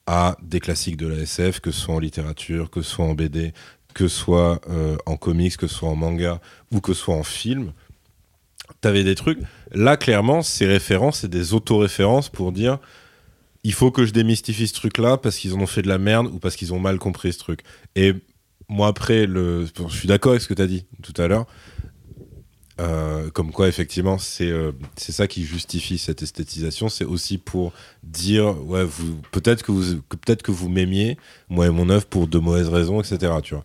à 0.06 0.36
des 0.42 0.58
classiques 0.58 0.96
de 0.96 1.06
la 1.06 1.18
SF, 1.18 1.60
que 1.60 1.70
ce 1.70 1.80
soit 1.82 1.94
en 1.94 2.00
littérature, 2.00 2.70
que 2.70 2.82
ce 2.82 2.90
soit 2.90 3.04
en 3.04 3.14
BD, 3.14 3.52
que 3.94 4.08
ce 4.08 4.16
soit 4.18 4.60
euh, 4.68 4.96
en 5.06 5.16
comics, 5.16 5.56
que 5.56 5.68
ce 5.68 5.74
soit 5.76 5.88
en 5.90 5.94
manga 5.94 6.40
ou 6.72 6.80
que 6.80 6.94
ce 6.94 7.00
soit 7.02 7.14
en 7.14 7.22
film. 7.22 7.72
T'avais 8.80 9.04
des 9.04 9.14
trucs. 9.14 9.38
Là, 9.72 9.96
clairement, 9.96 10.42
ces 10.42 10.66
références, 10.66 11.20
c'est 11.20 11.30
des 11.30 11.54
autoréférences 11.54 12.28
pour 12.28 12.52
dire 12.52 12.78
il 13.64 13.72
faut 13.72 13.90
que 13.90 14.04
je 14.04 14.12
démystifie 14.12 14.66
ce 14.66 14.74
truc-là 14.74 15.18
parce 15.18 15.36
qu'ils 15.36 15.54
en 15.54 15.60
ont 15.60 15.66
fait 15.66 15.82
de 15.82 15.88
la 15.88 15.98
merde 15.98 16.26
ou 16.26 16.38
parce 16.38 16.56
qu'ils 16.56 16.74
ont 16.74 16.80
mal 16.80 16.98
compris 16.98 17.32
ce 17.32 17.38
truc. 17.38 17.60
Et 17.94 18.14
moi, 18.68 18.88
après, 18.88 19.26
le... 19.26 19.66
je 19.88 19.96
suis 19.96 20.08
d'accord 20.08 20.32
avec 20.32 20.42
ce 20.42 20.48
que 20.48 20.54
tu 20.54 20.62
as 20.62 20.66
dit 20.66 20.84
tout 21.02 21.14
à 21.20 21.28
l'heure. 21.28 21.46
Euh, 22.80 23.30
comme 23.30 23.52
quoi, 23.52 23.68
effectivement, 23.68 24.18
c'est 24.18 24.50
euh, 24.50 24.72
c'est 24.96 25.12
ça 25.12 25.28
qui 25.28 25.44
justifie 25.44 25.98
cette 25.98 26.22
esthétisation. 26.22 26.88
C'est 26.88 27.04
aussi 27.04 27.38
pour 27.38 27.72
dire 28.02 28.60
ouais, 28.66 28.86
peut-être 29.30 29.62
que 29.62 29.70
vous 29.70 30.00
peut-être 30.02 30.42
que 30.42 30.50
vous 30.50 30.68
m'aimiez 30.68 31.18
moi 31.48 31.66
et 31.66 31.70
mon 31.70 31.90
œuvre 31.90 32.06
pour 32.06 32.26
de 32.26 32.38
mauvaises 32.38 32.68
raisons, 32.68 33.00
etc. 33.00 33.34
Tu 33.42 33.54
vois. 33.54 33.64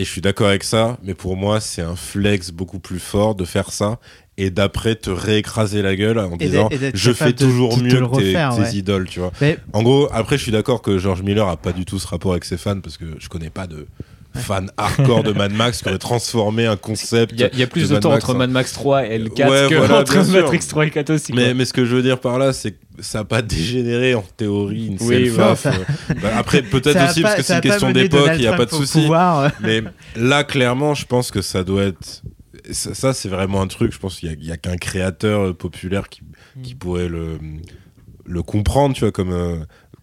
Et 0.00 0.04
je 0.04 0.10
suis 0.10 0.22
d'accord 0.22 0.48
avec 0.48 0.64
ça, 0.64 0.96
mais 1.02 1.12
pour 1.12 1.36
moi, 1.36 1.60
c'est 1.60 1.82
un 1.82 1.94
flex 1.94 2.52
beaucoup 2.52 2.78
plus 2.78 3.00
fort 3.00 3.34
de 3.34 3.44
faire 3.44 3.70
ça 3.70 3.98
et 4.38 4.48
d'après 4.48 4.94
te 4.94 5.10
réécraser 5.10 5.82
la 5.82 5.94
gueule 5.94 6.18
en 6.18 6.38
Et 6.38 6.46
disant 6.46 6.70
je 6.94 7.12
fais 7.12 7.34
toujours 7.34 7.76
de 7.76 7.82
mieux 7.82 7.90
que 7.90 8.16
tes, 8.16 8.28
refaire, 8.28 8.56
tes 8.56 8.62
ouais. 8.62 8.74
idoles, 8.76 9.06
tu 9.06 9.20
vois. 9.20 9.30
Mais 9.42 9.58
En 9.74 9.82
gros, 9.82 10.08
après, 10.10 10.38
je 10.38 10.42
suis 10.44 10.52
d'accord 10.52 10.80
que 10.80 10.96
George 10.96 11.20
Miller 11.20 11.46
a 11.46 11.58
pas 11.58 11.72
du 11.74 11.84
tout 11.84 11.98
ce 11.98 12.06
rapport 12.06 12.32
avec 12.32 12.46
ses 12.46 12.56
fans 12.56 12.80
parce 12.80 12.96
que 12.96 13.04
je 13.18 13.28
connais 13.28 13.50
pas 13.50 13.66
de 13.66 13.88
fans 14.34 14.66
hardcore 14.76 15.22
de 15.24 15.32
Mad 15.32 15.52
Max 15.52 15.82
qui 15.82 15.88
aurait 15.88 15.98
transformé 15.98 16.66
un 16.66 16.76
concept. 16.76 17.32
Il 17.34 17.40
y, 17.40 17.44
a- 17.44 17.50
il 17.52 17.58
y 17.58 17.62
a 17.62 17.66
plus 17.66 17.88
de 17.88 17.94
Mad 17.94 18.02
temps 18.02 18.10
Max, 18.10 18.24
entre 18.24 18.34
hein. 18.34 18.38
Mad 18.38 18.50
Max 18.50 18.72
3 18.72 19.06
et 19.06 19.18
L4 19.18 19.48
Ouais, 19.50 19.66
que 19.68 19.74
voilà, 19.74 20.00
entre. 20.00 20.16
Matrix 20.32 20.60
3 20.68 20.86
et 20.86 20.90
4 20.90 21.10
aussi. 21.10 21.32
Mais, 21.32 21.64
ce 21.64 21.72
que 21.72 21.84
je 21.84 21.94
veux 21.96 22.02
dire 22.02 22.20
par 22.20 22.38
là, 22.38 22.52
c'est 22.52 22.72
que 22.72 22.78
ça 23.00 23.18
n'a 23.18 23.24
pas 23.24 23.42
dégénéré 23.42 24.14
en 24.14 24.22
théorie 24.36 24.86
une 24.86 24.98
Oui, 25.00 25.28
voilà. 25.30 25.52
off. 25.52 25.66
Euh, 25.66 25.70
bah, 26.22 26.30
après, 26.36 26.62
peut-être 26.62 26.92
ça 26.98 27.10
aussi 27.10 27.22
pas- 27.22 27.28
parce 27.28 27.40
que 27.40 27.42
ça 27.42 27.46
c'est 27.48 27.52
a 27.54 27.56
une 27.56 27.62
question 27.62 27.90
d'époque, 27.92 28.30
il 28.34 28.40
n'y 28.40 28.46
a 28.46 28.52
pas 28.56 28.66
de 28.66 28.70
souci. 28.70 29.00
pouvoir. 29.00 29.50
Mais 29.60 29.82
là, 30.16 30.44
clairement, 30.44 30.94
je 30.94 31.06
pense 31.06 31.30
que 31.30 31.42
ça 31.42 31.64
doit 31.64 31.84
être. 31.84 32.22
Ça, 32.70 32.94
ça, 32.94 33.12
c'est 33.14 33.28
vraiment 33.28 33.62
un 33.62 33.66
truc. 33.66 33.92
Je 33.92 33.98
pense 33.98 34.16
qu'il 34.20 34.38
n'y 34.38 34.52
a, 34.52 34.56
qu'un 34.56 34.76
créateur 34.76 35.40
euh, 35.48 35.54
populaire 35.54 36.08
qui, 36.08 36.20
qui 36.62 36.74
pourrait 36.74 37.08
le, 37.08 37.38
le 38.26 38.42
comprendre, 38.42 38.94
tu 38.94 39.00
vois, 39.00 39.10
comme, 39.12 39.32
euh, 39.32 39.56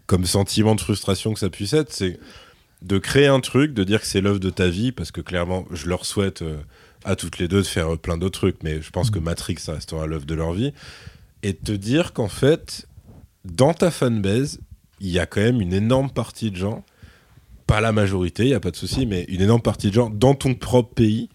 comme 0.06 0.24
sentiment 0.26 0.74
de 0.74 0.80
frustration 0.80 1.32
que 1.32 1.38
ça 1.40 1.48
puisse 1.50 1.72
être. 1.72 1.92
C'est 1.92 2.18
de 2.82 2.98
créer 2.98 3.26
un 3.26 3.40
truc, 3.40 3.74
de 3.74 3.84
dire 3.84 4.00
que 4.00 4.06
c'est 4.06 4.20
l'œuvre 4.20 4.38
de 4.38 4.50
ta 4.50 4.68
vie, 4.68 4.92
parce 4.92 5.10
que 5.10 5.20
clairement, 5.20 5.66
je 5.72 5.88
leur 5.88 6.04
souhaite 6.06 6.42
euh, 6.42 6.58
à 7.04 7.16
toutes 7.16 7.38
les 7.38 7.48
deux 7.48 7.58
de 7.62 7.66
faire 7.66 7.94
euh, 7.94 7.96
plein 7.96 8.16
d'autres 8.16 8.38
trucs, 8.38 8.62
mais 8.62 8.80
je 8.82 8.90
pense 8.90 9.10
que 9.10 9.18
Matrix, 9.18 9.56
ça 9.58 9.72
restera 9.74 10.06
l'œuvre 10.06 10.26
de 10.26 10.34
leur 10.34 10.52
vie. 10.52 10.72
Et 11.42 11.52
de 11.52 11.58
te 11.58 11.72
dire 11.72 12.12
qu'en 12.12 12.28
fait, 12.28 12.86
dans 13.44 13.74
ta 13.74 13.90
fanbase, 13.90 14.60
il 15.00 15.08
y 15.08 15.18
a 15.18 15.26
quand 15.26 15.40
même 15.40 15.60
une 15.60 15.72
énorme 15.72 16.10
partie 16.10 16.50
de 16.50 16.56
gens, 16.56 16.84
pas 17.66 17.80
la 17.80 17.92
majorité, 17.92 18.44
il 18.44 18.48
n'y 18.48 18.54
a 18.54 18.60
pas 18.60 18.70
de 18.70 18.76
souci, 18.76 19.06
mais 19.06 19.24
une 19.28 19.40
énorme 19.42 19.60
partie 19.62 19.88
de 19.88 19.94
gens 19.94 20.10
dans 20.10 20.34
ton 20.34 20.54
propre 20.54 20.94
pays 20.94 21.28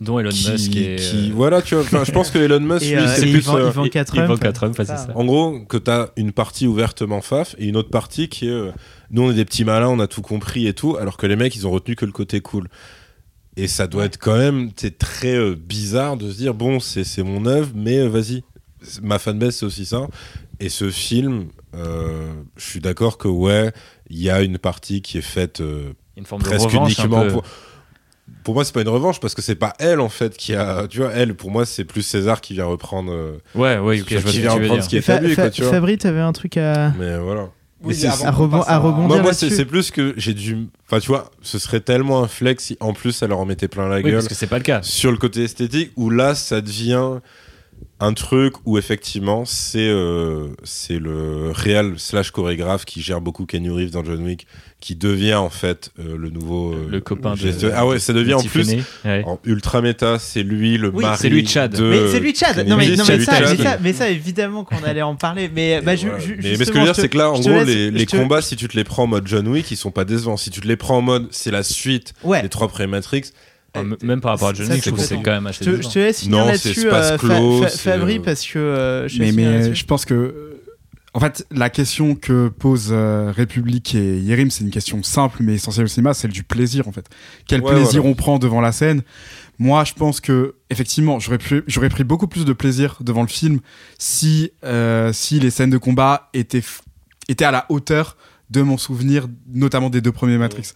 Dont 0.00 0.18
Elon 0.18 0.28
qui, 0.30 0.50
Musk 0.50 0.76
et. 0.76 0.96
qui- 0.96 1.30
euh, 1.30 1.32
voilà, 1.32 1.62
tu 1.62 1.74
vois, 1.74 1.84
enfin, 1.84 2.04
je 2.04 2.12
pense 2.12 2.30
que 2.30 2.38
Elon 2.38 2.60
Musk, 2.60 2.84
lui, 2.84 2.94
euh, 2.96 3.06
c'est 3.06 3.22
plus. 3.22 3.48
Euh, 3.48 3.70
Ivanka 3.70 4.04
Trump. 4.04 4.24
Ivanka 4.24 4.52
Trump, 4.52 4.78
ouais, 4.78 4.84
c'est 4.84 4.96
ça. 4.96 5.08
en 5.14 5.24
gros, 5.24 5.60
que 5.60 5.78
tu 5.78 5.90
as 5.90 6.10
une 6.16 6.32
partie 6.32 6.66
ouvertement 6.66 7.22
faf 7.22 7.54
et 7.58 7.66
une 7.66 7.76
autre 7.76 7.90
partie 7.90 8.28
qui 8.28 8.48
est. 8.48 8.70
nous, 9.10 9.22
on 9.22 9.30
est 9.30 9.34
des 9.34 9.44
petits 9.44 9.64
malins, 9.64 9.88
on 9.88 10.00
a 10.00 10.06
tout 10.06 10.22
compris 10.22 10.66
et 10.66 10.74
tout, 10.74 10.96
alors 10.96 11.16
que 11.16 11.26
les 11.26 11.36
mecs, 11.36 11.54
ils 11.56 11.66
ont 11.66 11.70
retenu 11.70 11.96
que 11.96 12.04
le 12.06 12.12
côté 12.12 12.40
cool. 12.40 12.68
Et 13.56 13.68
ça 13.68 13.86
doit 13.86 14.04
être 14.04 14.18
quand 14.18 14.36
même 14.36 14.70
c'est 14.76 14.98
très 14.98 15.34
euh, 15.34 15.54
bizarre 15.54 16.16
de 16.18 16.30
se 16.30 16.36
dire 16.36 16.52
bon, 16.52 16.78
c'est 16.78 17.04
c'est 17.04 17.22
mon 17.22 17.46
œuvre, 17.46 17.70
mais 17.74 17.98
euh, 18.00 18.08
vas-y, 18.08 18.44
ma 19.02 19.18
fanbase, 19.18 19.56
c'est 19.56 19.66
aussi 19.66 19.86
ça. 19.86 20.08
Et 20.60 20.68
ce 20.68 20.90
film, 20.90 21.46
euh, 21.74 22.32
je 22.56 22.64
suis 22.64 22.80
d'accord 22.80 23.16
que 23.16 23.28
ouais, 23.28 23.72
il 24.10 24.20
y 24.20 24.28
a 24.28 24.42
une 24.42 24.58
partie 24.58 25.00
qui 25.00 25.16
est 25.16 25.22
faite 25.22 25.60
euh, 25.62 25.92
Une 26.18 26.26
forme 26.26 26.42
de 26.42 26.48
presque 26.48 26.66
revanche 26.66 26.98
un 26.98 27.04
uniquement 27.04 27.22
peu. 27.22 27.30
pour. 27.30 27.42
Pour 28.42 28.54
moi, 28.54 28.64
c'est 28.64 28.72
pas 28.74 28.82
une 28.82 28.88
revanche 28.88 29.20
parce 29.20 29.34
que 29.34 29.42
c'est 29.42 29.54
pas 29.54 29.72
elle 29.78 30.00
en 30.00 30.08
fait 30.08 30.36
qui 30.36 30.54
a. 30.54 30.86
Tu 30.88 30.98
vois, 30.98 31.12
elle, 31.12 31.34
pour 31.34 31.50
moi, 31.50 31.64
c'est 31.64 31.84
plus 31.84 32.02
César 32.02 32.40
qui 32.40 32.54
vient 32.54 32.64
reprendre. 32.66 33.38
Ouais, 33.54 33.78
ouais, 33.78 34.00
ok, 34.00 34.06
qui 34.06 34.14
je 34.16 34.18
vois 34.20 34.32
ce 34.32 34.38
vient 34.38 34.52
reprendre 34.52 34.82
ce 34.82 34.88
qui 34.88 34.96
est 34.96 35.00
Fa- 35.00 35.14
établi, 35.16 35.34
Fa-. 35.34 35.50
Fabri, 35.50 35.96
t'avais 35.96 36.20
un 36.20 36.32
truc 36.32 36.56
à. 36.56 36.92
Mais 36.98 37.16
voilà. 37.18 37.48
Oui, 37.82 37.88
Mais 37.88 37.94
c'est- 37.94 38.06
avant 38.06 38.24
à 38.26 38.30
rebond- 38.30 38.60
rebondir 38.60 39.06
Moi, 39.08 39.16
moi 39.18 39.26
là-dessus. 39.26 39.50
c'est 39.50 39.56
c'est 39.56 39.64
plus 39.66 39.90
que 39.90 40.14
j'ai 40.16 40.32
dû. 40.34 40.68
Enfin, 40.86 40.98
tu 40.98 41.08
vois, 41.08 41.30
ce 41.42 41.58
serait 41.58 41.80
tellement 41.80 42.22
un 42.22 42.28
flex 42.28 42.64
si 42.64 42.76
en 42.80 42.94
plus 42.94 43.12
ça 43.12 43.26
leur 43.26 43.38
en 43.38 43.44
mettait 43.44 43.68
plein 43.68 43.86
la 43.88 43.96
Oui, 43.96 44.02
gueule 44.04 44.14
parce 44.14 44.28
que 44.28 44.34
c'est 44.34 44.46
pas 44.46 44.56
le 44.58 44.64
cas. 44.64 44.80
sur 44.82 45.10
le 45.12 45.18
côté 45.18 45.44
esthétique, 45.44 45.92
où 45.96 46.08
là, 46.08 46.34
ça 46.34 46.60
devient 46.62 47.20
un 47.98 48.12
truc 48.12 48.52
où 48.66 48.76
effectivement, 48.76 49.44
c'est 49.46 49.88
euh, 49.88 50.48
c'est 50.64 50.98
le 50.98 51.50
réel 51.50 51.94
slash 51.96 52.30
chorégraphe 52.30 52.84
qui 52.84 53.00
gère 53.00 53.22
beaucoup 53.22 53.46
Kenny 53.46 53.70
Reeves 53.70 53.90
dans 53.90 54.04
John 54.04 54.22
Wick, 54.22 54.46
qui 54.80 54.96
devient 54.96 55.34
en 55.36 55.48
fait 55.48 55.90
euh, 55.98 56.14
le 56.18 56.28
nouveau. 56.28 56.74
euh, 56.74 56.86
Le 56.90 57.00
copain 57.00 57.34
de. 57.34 57.70
Ah 57.74 57.86
ouais, 57.86 57.98
ça 57.98 58.12
devient 58.12 58.30
de 58.32 58.34
en 58.34 58.42
plus. 58.42 58.76
Ouais. 59.06 59.22
En 59.24 59.40
ultra 59.46 59.80
méta, 59.80 60.18
c'est 60.18 60.42
lui 60.42 60.76
le 60.76 60.90
Oui, 60.90 61.04
mari. 61.04 61.18
c'est 61.18 61.30
lui 61.30 61.46
Chad. 61.46 61.74
de 61.74 61.82
Mais 61.84 62.10
c'est 62.12 62.20
lui 62.20 62.34
Chad. 62.34 62.68
Non 62.68 62.76
mais, 62.76 62.94
non, 62.96 63.04
c'est 63.04 63.12
mais, 63.12 63.18
lui 63.18 63.24
ça, 63.24 63.38
Chad. 63.38 63.56
mais, 63.58 63.64
ça, 63.64 63.78
mais 63.82 63.92
ça, 63.94 64.10
évidemment 64.10 64.64
qu'on 64.64 64.82
allait 64.84 65.00
en 65.00 65.16
parler. 65.16 65.50
Mais 65.54 65.80
bah, 65.80 65.94
voilà. 65.94 66.18
mais, 66.18 66.56
mais 66.58 66.64
ce 66.64 66.70
que 66.70 66.74
je 66.74 66.78
veux 66.80 66.84
dire, 66.84 66.94
c'est 66.96 67.08
que 67.08 67.16
là, 67.16 67.30
en 67.30 67.40
gros, 67.40 67.64
laisse- 67.64 67.92
les, 67.92 68.04
combats, 68.06 68.42
si 68.42 68.56
tu 68.56 68.68
te 68.68 68.76
les 68.76 68.84
prends 68.84 69.04
en 69.04 69.08
mode 69.08 69.26
John 69.26 69.48
Wick, 69.48 69.70
ils 69.70 69.76
sont 69.76 69.90
pas 69.90 70.04
décevants. 70.04 70.36
Si 70.36 70.50
tu 70.50 70.60
te 70.60 70.68
les 70.68 70.76
prends 70.76 70.98
en 70.98 71.02
mode 71.02 71.28
c'est 71.30 71.50
la 71.50 71.62
suite 71.62 72.12
Ouais. 72.24 72.42
des 72.42 72.50
trois 72.50 72.68
premiers 72.68 72.88
Matrix, 72.88 73.32
Même 74.02 74.20
par 74.20 74.32
rapport 74.32 74.48
à 74.48 74.54
John 74.54 74.66
Ça, 74.66 74.72
Wick, 74.74 74.80
je 74.84 74.84
je 74.86 74.90
trouve 74.90 75.02
que 75.02 75.06
c'est 75.08 75.22
quand 75.22 75.32
même 75.32 75.44
Je 75.44 75.48
assez 75.50 75.64
je 75.64 75.70
décevant. 75.70 75.90
te 75.90 75.98
laisse 75.98 76.20
finir 76.20 76.38
Non, 76.38 76.44
c'est 76.54 76.68
là-dessus, 76.68 76.86
euh, 76.86 77.18
Fa- 77.18 77.68
Fabri, 77.68 78.18
euh, 78.18 78.22
parce 78.22 78.46
que. 78.46 78.58
euh, 78.58 79.08
je 79.08 79.22
Mais, 79.22 79.74
je 79.74 79.84
pense 79.84 80.04
que. 80.04 80.52
En 81.12 81.20
fait, 81.20 81.46
la 81.50 81.70
question 81.70 82.14
que 82.14 82.48
pose 82.48 82.88
euh, 82.90 83.32
République 83.34 83.94
et 83.94 84.18
Yerim, 84.20 84.50
c'est 84.50 84.64
une 84.64 84.70
question 84.70 85.02
simple 85.02 85.38
mais 85.42 85.54
essentielle 85.54 85.86
au 85.86 85.88
cinéma, 85.88 86.12
celle 86.12 86.30
du 86.30 86.42
plaisir 86.42 86.88
en 86.88 86.92
fait. 86.92 87.06
Quel 87.48 87.62
Ouais, 87.62 87.72
plaisir 87.72 88.02
voilà. 88.02 88.10
on 88.10 88.14
prend 88.14 88.38
devant 88.38 88.60
la 88.60 88.70
scène 88.70 89.00
Moi, 89.58 89.84
je 89.84 89.94
pense 89.94 90.20
que 90.20 90.56
effectivement, 90.68 91.18
j'aurais 91.18 91.38
pu- 91.38 91.64
j'aurais 91.66 91.88
pris 91.88 92.04
beaucoup 92.04 92.26
plus 92.28 92.44
de 92.44 92.52
plaisir 92.52 92.98
devant 93.00 93.22
le 93.22 93.28
film 93.28 93.60
si 93.98 94.50
euh, 94.64 95.10
si 95.14 95.40
les 95.40 95.48
scènes 95.48 95.70
de 95.70 95.78
combat 95.78 96.28
étaient 96.34 96.62
étaient 97.30 97.46
à 97.46 97.50
la 97.50 97.64
hauteur 97.70 98.18
de 98.50 98.60
mon 98.60 98.76
souvenir, 98.76 99.26
notamment 99.50 99.88
des 99.88 100.02
deux 100.02 100.12
premiers 100.12 100.36
Matrix. 100.36 100.72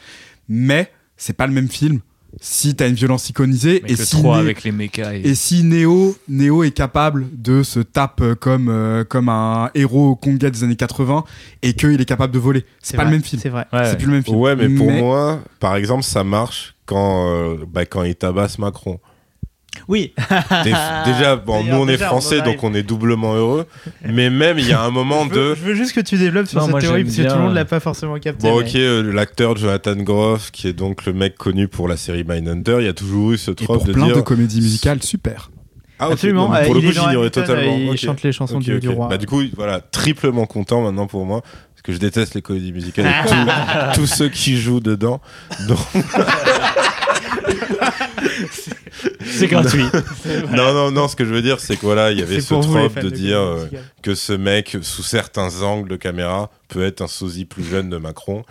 Mais 0.49 0.91
c'est 1.18 1.34
pas 1.36 1.47
le 1.47 1.53
même 1.53 1.68
film. 1.68 2.01
Si 2.41 2.74
t'as 2.74 2.89
une 2.89 2.95
violence 2.95 3.28
iconisée 3.28 3.83
et 3.87 3.95
que 3.95 4.05
si, 4.05 4.22
Né- 4.22 4.33
avec 4.35 4.62
les. 4.62 4.70
Et... 4.70 5.31
et 5.31 5.35
si 5.35 5.64
Neo, 5.64 6.16
Neo 6.28 6.62
est 6.62 6.70
capable 6.70 7.26
de 7.33 7.62
se 7.62 7.81
taper 7.81 8.35
comme, 8.39 8.68
euh, 8.68 9.05
comme 9.05 9.28
un 9.28 9.70
héros 9.74 10.14
conga 10.16 10.51
des 10.51 10.62
années 10.64 10.76
80 10.76 11.24
et 11.62 11.72
qu'il 11.74 12.01
est 12.01 12.05
capable 12.05 12.33
de 12.33 12.39
voler. 12.39 12.64
C'est 12.81 12.97
pas 12.97 13.03
vrai, 13.03 13.11
le 13.12 13.16
même 13.18 13.24
film. 13.24 13.41
C'est 13.43 13.49
vrai. 13.49 13.66
Ouais, 13.72 13.85
C'est 13.87 13.97
plus 13.97 14.07
le 14.07 14.12
même 14.12 14.24
film. 14.24 14.37
Ouais, 14.37 14.55
mais 14.55 14.68
pour 14.68 14.91
moi, 14.91 15.41
par 15.59 15.76
exemple, 15.76 16.05
ça 16.05 16.22
marche 16.24 16.74
quand, 16.87 17.31
euh, 17.31 17.57
bah, 17.68 17.85
quand 17.85 18.05
il 18.05 18.14
tabasse 18.14 18.59
Macron. 18.59 19.01
Oui. 19.91 20.14
Dé- 20.64 20.72
déjà, 21.05 21.34
bon, 21.36 21.64
nous 21.64 21.74
on 21.74 21.84
est 21.88 21.93
déjà, 21.93 22.07
français, 22.07 22.41
donc 22.43 22.62
on 22.64 22.72
est 22.74 22.82
doublement 22.84 23.34
heureux. 23.34 23.66
Mais 24.09 24.30
même, 24.30 24.59
il 24.59 24.66
y 24.68 24.72
a 24.72 24.80
un 24.82 24.91
moment 24.91 25.24
je, 25.28 25.34
veux, 25.34 25.51
de. 25.51 25.55
je 25.57 25.61
veux 25.62 25.74
juste 25.74 25.93
que 25.95 26.01
tu 26.01 26.16
développes 26.16 26.47
sur 26.47 26.61
Non, 26.61 26.66
cette 26.68 26.78
théorie 26.80 27.03
parce 27.05 27.16
que 27.16 27.22
tout 27.22 27.34
le 27.34 27.43
monde 27.43 27.55
l'a 27.55 27.64
pas 27.64 27.80
forcément 27.80 28.18
capté. 28.18 28.49
Bon, 28.49 28.61
mais- 28.61 28.68
ok, 28.68 28.74
euh, 28.76 29.12
l'acteur 29.12 29.57
Jonathan 29.57 29.97
Groff, 29.97 30.51
qui 30.53 30.68
est 30.68 30.72
donc 30.72 31.05
le 31.07 31.12
mec 31.12 31.36
connu 31.36 31.66
pour 31.68 31.88
la 31.88 31.97
série 31.97 32.24
Mindhunter, 32.24 32.76
il 32.78 32.84
y 32.86 32.88
a 32.88 32.93
toujours 32.95 33.32
eu 33.32 33.36
ce 33.38 33.51
Et 33.51 33.55
trope 33.57 33.78
pour 33.78 33.86
de 33.86 33.93
plein 33.93 34.07
dire. 34.07 34.16
de 34.16 34.20
comédies 34.22 34.61
musicales, 34.61 35.03
super. 35.03 35.51
Ah, 35.99 36.09
Absolument. 36.12 36.47
pour 36.47 36.55
euh, 36.55 36.61
le 36.62 36.80
il 36.80 36.86
coup, 36.86 36.93
j'ignorais 36.93 37.28
totalement. 37.30 37.74
euh, 37.74 37.88
Il 37.93 37.99
chante 37.99 38.22
les 38.22 38.32
chansons 38.32 38.59
du, 38.59 38.78
roi. 38.88 39.09
Bah, 39.09 39.18
du 39.18 39.26
coup, 39.26 39.43
voilà, 39.57 39.80
triplement 39.80 40.47
content 40.47 40.80
maintenant 40.82 41.07
pour 41.07 41.26
moi. 41.26 41.43
Parce 41.43 41.82
que 41.82 41.93
je 41.93 41.99
déteste 41.99 42.34
les 42.34 42.43
comédies 42.43 42.72
musicales 42.72 43.07
et 43.07 43.28
tous- 43.95 44.01
tous 44.03 44.07
ceux 44.07 44.28
qui 44.28 44.57
jouent 44.59 44.80
dedans. 44.80 45.20
Donc, 45.68 45.78
C'est 49.24 49.47
gratuit. 49.47 49.84
non, 50.51 50.72
non, 50.72 50.91
non, 50.91 51.09
ce 51.09 51.16
que 51.16 51.24
je 51.24 51.32
veux 51.32 51.43
dire, 51.43 51.61
c'est 51.61 51.76
que 51.76 51.82
voilà, 51.82 52.12
il 52.12 52.18
y 52.18 52.22
avait 52.22 52.41
ce 52.41 52.55
vous, 52.55 52.62
trope 52.62 52.97
de 52.97 53.01
de 53.03 53.11
dire 53.11 53.38
euh, 53.38 53.66
que 54.03 54.14
ce 54.14 54.32
mec, 54.32 54.76
sous 54.82 55.03
certains 55.03 55.62
angles 55.62 55.88
de 55.88 55.97
caméra, 55.97 56.51
peut 56.68 56.84
être 56.84 57.01
un 57.03 57.09
sosie 57.09 57.45
plus 57.45 57.64
jeune 57.64 57.91
de 57.91 57.97
Macron. 57.97 58.45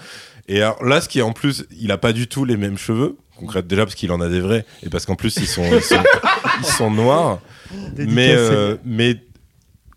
Et 0.48 0.62
alors 0.62 0.84
là, 0.84 1.02
ce 1.02 1.08
qui 1.08 1.20
est 1.20 1.24
en 1.24 1.34
plus, 1.34 1.66
il 1.80 1.92
a 1.92 1.98
pas 1.98 2.14
du 2.14 2.28
tout 2.28 2.46
les 2.46 2.58
mêmes 2.58 2.78
cheveux. 2.78 3.18
Concrètement, 3.38 3.70
déjà 3.70 3.86
parce 3.86 3.96
qu'il 3.96 4.12
en 4.12 4.20
a 4.20 4.28
des 4.28 4.42
vrais 4.42 4.66
et 4.84 4.90
parce 4.90 5.06
qu'en 5.06 5.16
plus 5.16 5.38
ils 5.38 5.48
sont, 5.48 5.64
ils 5.72 5.82
sont, 5.82 6.04
ils 6.60 6.66
sont 6.66 6.92
noirs. 6.92 7.40
Mais, 7.98 8.34
euh, 8.36 8.78
mais 8.84 9.22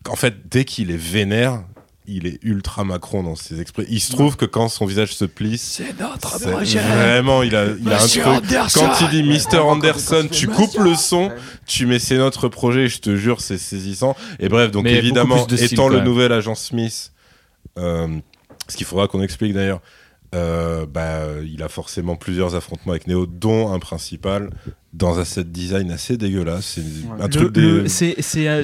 en 0.07 0.14
fait, 0.14 0.47
dès 0.51 0.66
qu'il 0.66 0.90
est 0.90 0.97
vénère, 0.97 1.64
il 2.12 2.26
est 2.26 2.38
ultra 2.42 2.84
Macron 2.84 3.22
dans 3.22 3.36
ses 3.36 3.60
expressions. 3.60 3.92
Il 3.92 4.00
se 4.00 4.12
trouve 4.12 4.36
que 4.36 4.44
quand 4.44 4.68
son 4.68 4.86
visage 4.86 5.14
se 5.14 5.24
plisse, 5.24 5.62
C'est 5.78 5.98
notre 5.98 6.38
c'est 6.38 6.50
vraiment, 6.50 7.42
il 7.42 7.54
a, 7.56 7.66
il 7.66 7.92
a 7.92 8.02
un 8.02 8.06
truc. 8.06 8.22
Quand 8.22 9.00
il 9.00 9.08
dit 9.10 9.22
Mr. 9.22 9.58
Anderson, 9.58 10.28
tu 10.30 10.48
coupes 10.48 10.78
le 10.78 10.94
son, 10.94 11.30
tu 11.66 11.86
mets 11.86 11.98
c'est 11.98 12.18
notre 12.18 12.48
projet, 12.48 12.88
je 12.88 12.98
te 12.98 13.16
jure, 13.16 13.40
c'est 13.40 13.58
saisissant. 13.58 14.16
Et 14.38 14.48
bref, 14.48 14.70
donc 14.70 14.84
Mais 14.84 14.94
évidemment, 14.94 15.44
style, 15.44 15.62
étant 15.62 15.88
le 15.88 16.00
nouvel 16.00 16.32
agent 16.32 16.54
Smith, 16.54 17.12
euh, 17.78 18.08
ce 18.68 18.76
qu'il 18.76 18.86
faudra 18.86 19.08
qu'on 19.08 19.22
explique 19.22 19.54
d'ailleurs, 19.54 19.80
euh, 20.35 20.87
bah, 20.87 21.24
il 21.45 21.62
a 21.62 21.68
forcément 21.68 22.16
plusieurs 22.16 22.55
affrontements 22.55 22.93
avec 22.93 23.07
Neo, 23.07 23.26
dont 23.26 23.72
un 23.72 23.78
principal 23.78 24.51
dans 24.95 25.18
un 25.18 25.24
set 25.24 25.51
design 25.51 25.91
assez 25.91 26.16
dégueulasse. 26.18 26.78
C'est 26.78 27.22
un 27.22 27.28
truc 27.28 27.57
euh, 27.57 27.87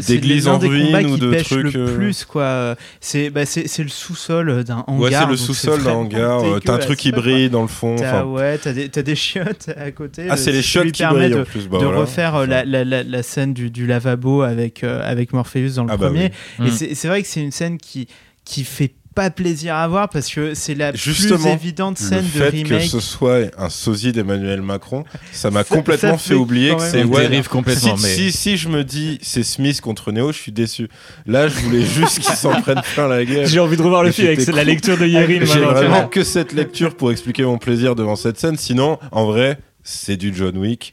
d'église 0.06 0.46
en 0.46 0.58
ruine 0.58 1.06
ou 1.06 1.14
qui 1.14 1.20
de 1.20 1.34
trucs, 1.42 1.72
le 1.72 1.80
euh, 1.88 1.94
plus 1.96 2.24
quoi 2.26 2.76
c'est 3.00 3.30
bah, 3.30 3.42
le 3.44 3.88
sous-sol 3.88 4.62
d'un 4.64 4.84
hangar 4.86 5.00
Ouais, 5.00 5.10
c'est 5.10 5.26
le 5.26 5.36
sous-sol 5.36 5.82
d'un 5.82 5.92
hangar. 5.92 6.42
T'as 6.62 6.74
un 6.74 6.78
truc 6.78 6.98
qui 6.98 7.12
brille 7.12 7.48
dans 7.48 7.62
le 7.62 7.68
fond. 7.68 7.94
Enfin. 7.98 8.24
ouais 8.24 8.58
t'as 8.58 8.72
des 8.72 8.88
des 8.88 9.14
chiottes 9.16 9.70
à 9.76 9.90
côté 9.90 10.26
Ah, 10.28 10.36
c'est 10.36 10.52
les 10.52 10.62
chiottes 10.62 10.92
qui 10.92 11.04
brillent 11.04 11.30
de, 11.30 11.40
en 11.40 11.44
plus. 11.44 11.66
bah 11.68 11.78
de 11.78 11.84
voilà. 11.84 12.00
refaire 12.00 12.46
la, 12.46 12.64
la, 12.64 12.84
la, 12.84 13.02
la 13.02 13.22
scène 13.22 13.54
du, 13.54 13.70
du 13.70 13.86
lavabo 13.86 14.42
avec 14.42 14.84
euh, 14.84 15.00
avec 15.04 15.32
Morpheus 15.32 15.76
dans 15.76 15.84
le 15.84 15.90
Ah 15.92 15.96
bah 15.96 16.06
premier 16.08 16.30
oui. 16.58 16.66
et 16.66 16.70
Mm. 16.70 16.74
c'est 16.74 16.94
c'est 16.94 17.08
vrai 17.08 17.22
que 17.22 17.28
c'est 17.28 17.40
une 17.42 17.52
scène 17.52 17.78
qui 17.78 18.06
qui 18.44 18.64
fait 18.64 18.94
pas 19.18 19.30
plaisir 19.30 19.74
à 19.74 19.88
voir 19.88 20.08
parce 20.08 20.28
que 20.28 20.54
c'est 20.54 20.76
la 20.76 20.94
Justement, 20.94 21.38
plus 21.38 21.48
évidente 21.48 21.98
Le 21.98 22.06
scène 22.06 22.22
de 22.24 22.28
fait 22.28 22.50
que 22.52 22.56
remake 22.68 22.82
ce 22.88 23.00
soit 23.00 23.50
un 23.58 23.68
sosie 23.68 24.12
d'Emmanuel 24.12 24.62
Macron, 24.62 25.02
ça 25.32 25.50
m'a 25.50 25.64
complètement 25.64 26.12
ça 26.12 26.18
fait 26.18 26.28
fait 26.28 26.34
oublier 26.34 26.76
que 26.76 26.82
c'est 26.82 27.02
ouais, 27.02 27.22
dérive 27.28 27.48
complètement, 27.48 27.96
Si, 27.96 28.02
mais- 28.04 28.14
si, 28.14 28.30
si 28.32 28.56
je 28.56 28.68
me 28.68 28.84
dis 28.84 29.18
c'est 29.20 29.42
Smith 29.42 29.80
contre 29.80 30.12
Neo, 30.12 30.30
je 30.30 30.38
suis 30.38 30.52
déçu. 30.52 30.88
Là, 31.26 31.48
je 31.48 31.54
voulais 31.58 31.84
juste 31.98 32.20
qu'ils 32.20 32.36
s'en 32.36 32.60
prennent 32.60 32.82
plein 32.94 33.08
la 33.08 33.24
gueule. 33.24 33.46
J'ai 33.46 33.58
envie 33.58 33.76
de 33.76 33.82
revoir 33.82 34.04
le 34.04 34.12
film 34.12 34.28
avec 34.28 34.46
la 34.46 34.62
lecture 34.62 34.96
de 34.96 35.06
Yerin. 35.06 35.44
J'ai 35.44 35.58
vraiment 35.60 36.06
que 36.06 36.22
cette 36.22 36.52
lecture 36.52 36.94
pour 36.96 37.10
expliquer 37.10 37.42
mon 37.42 37.58
plaisir 37.58 37.96
devant 37.96 38.14
cette 38.14 38.38
scène. 38.38 38.56
Sinon, 38.56 38.98
en 39.10 39.26
vrai, 39.26 39.58
c'est 39.82 40.16
du 40.16 40.32
John 40.32 40.56
Wick. 40.58 40.92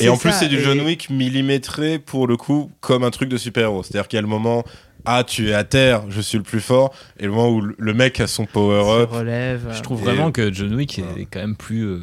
Et 0.00 0.08
en 0.08 0.16
plus, 0.16 0.32
c'est 0.32 0.48
du 0.48 0.58
et- 0.58 0.62
John 0.62 0.80
Wick 0.80 1.10
millimétré 1.10 1.98
pour 2.00 2.26
le 2.26 2.36
coup, 2.36 2.70
comme 2.80 3.04
un 3.04 3.10
truc 3.10 3.28
de 3.28 3.36
super-héros. 3.36 3.82
C'est-à-dire 3.82 4.08
qu'il 4.08 4.16
y 4.16 4.18
a 4.18 4.22
le 4.22 4.28
moment, 4.28 4.64
ah, 5.06 5.24
tu 5.24 5.48
es 5.50 5.54
à 5.54 5.64
terre, 5.64 6.02
je 6.10 6.20
suis 6.20 6.36
le 6.38 6.44
plus 6.44 6.60
fort, 6.60 6.92
et 7.18 7.24
le 7.24 7.30
moment 7.30 7.50
où 7.50 7.60
le 7.60 7.94
mec 7.94 8.20
a 8.20 8.26
son 8.26 8.44
power-up. 8.44 9.10
relève 9.10 9.68
Je 9.72 9.80
trouve 9.82 10.00
Et- 10.02 10.04
vraiment 10.04 10.30
que 10.32 10.52
John 10.52 10.74
Wick 10.74 10.98
est 10.98 11.26
quand 11.30 11.40
même 11.40 11.56
plus. 11.56 11.82
euh, 11.84 11.98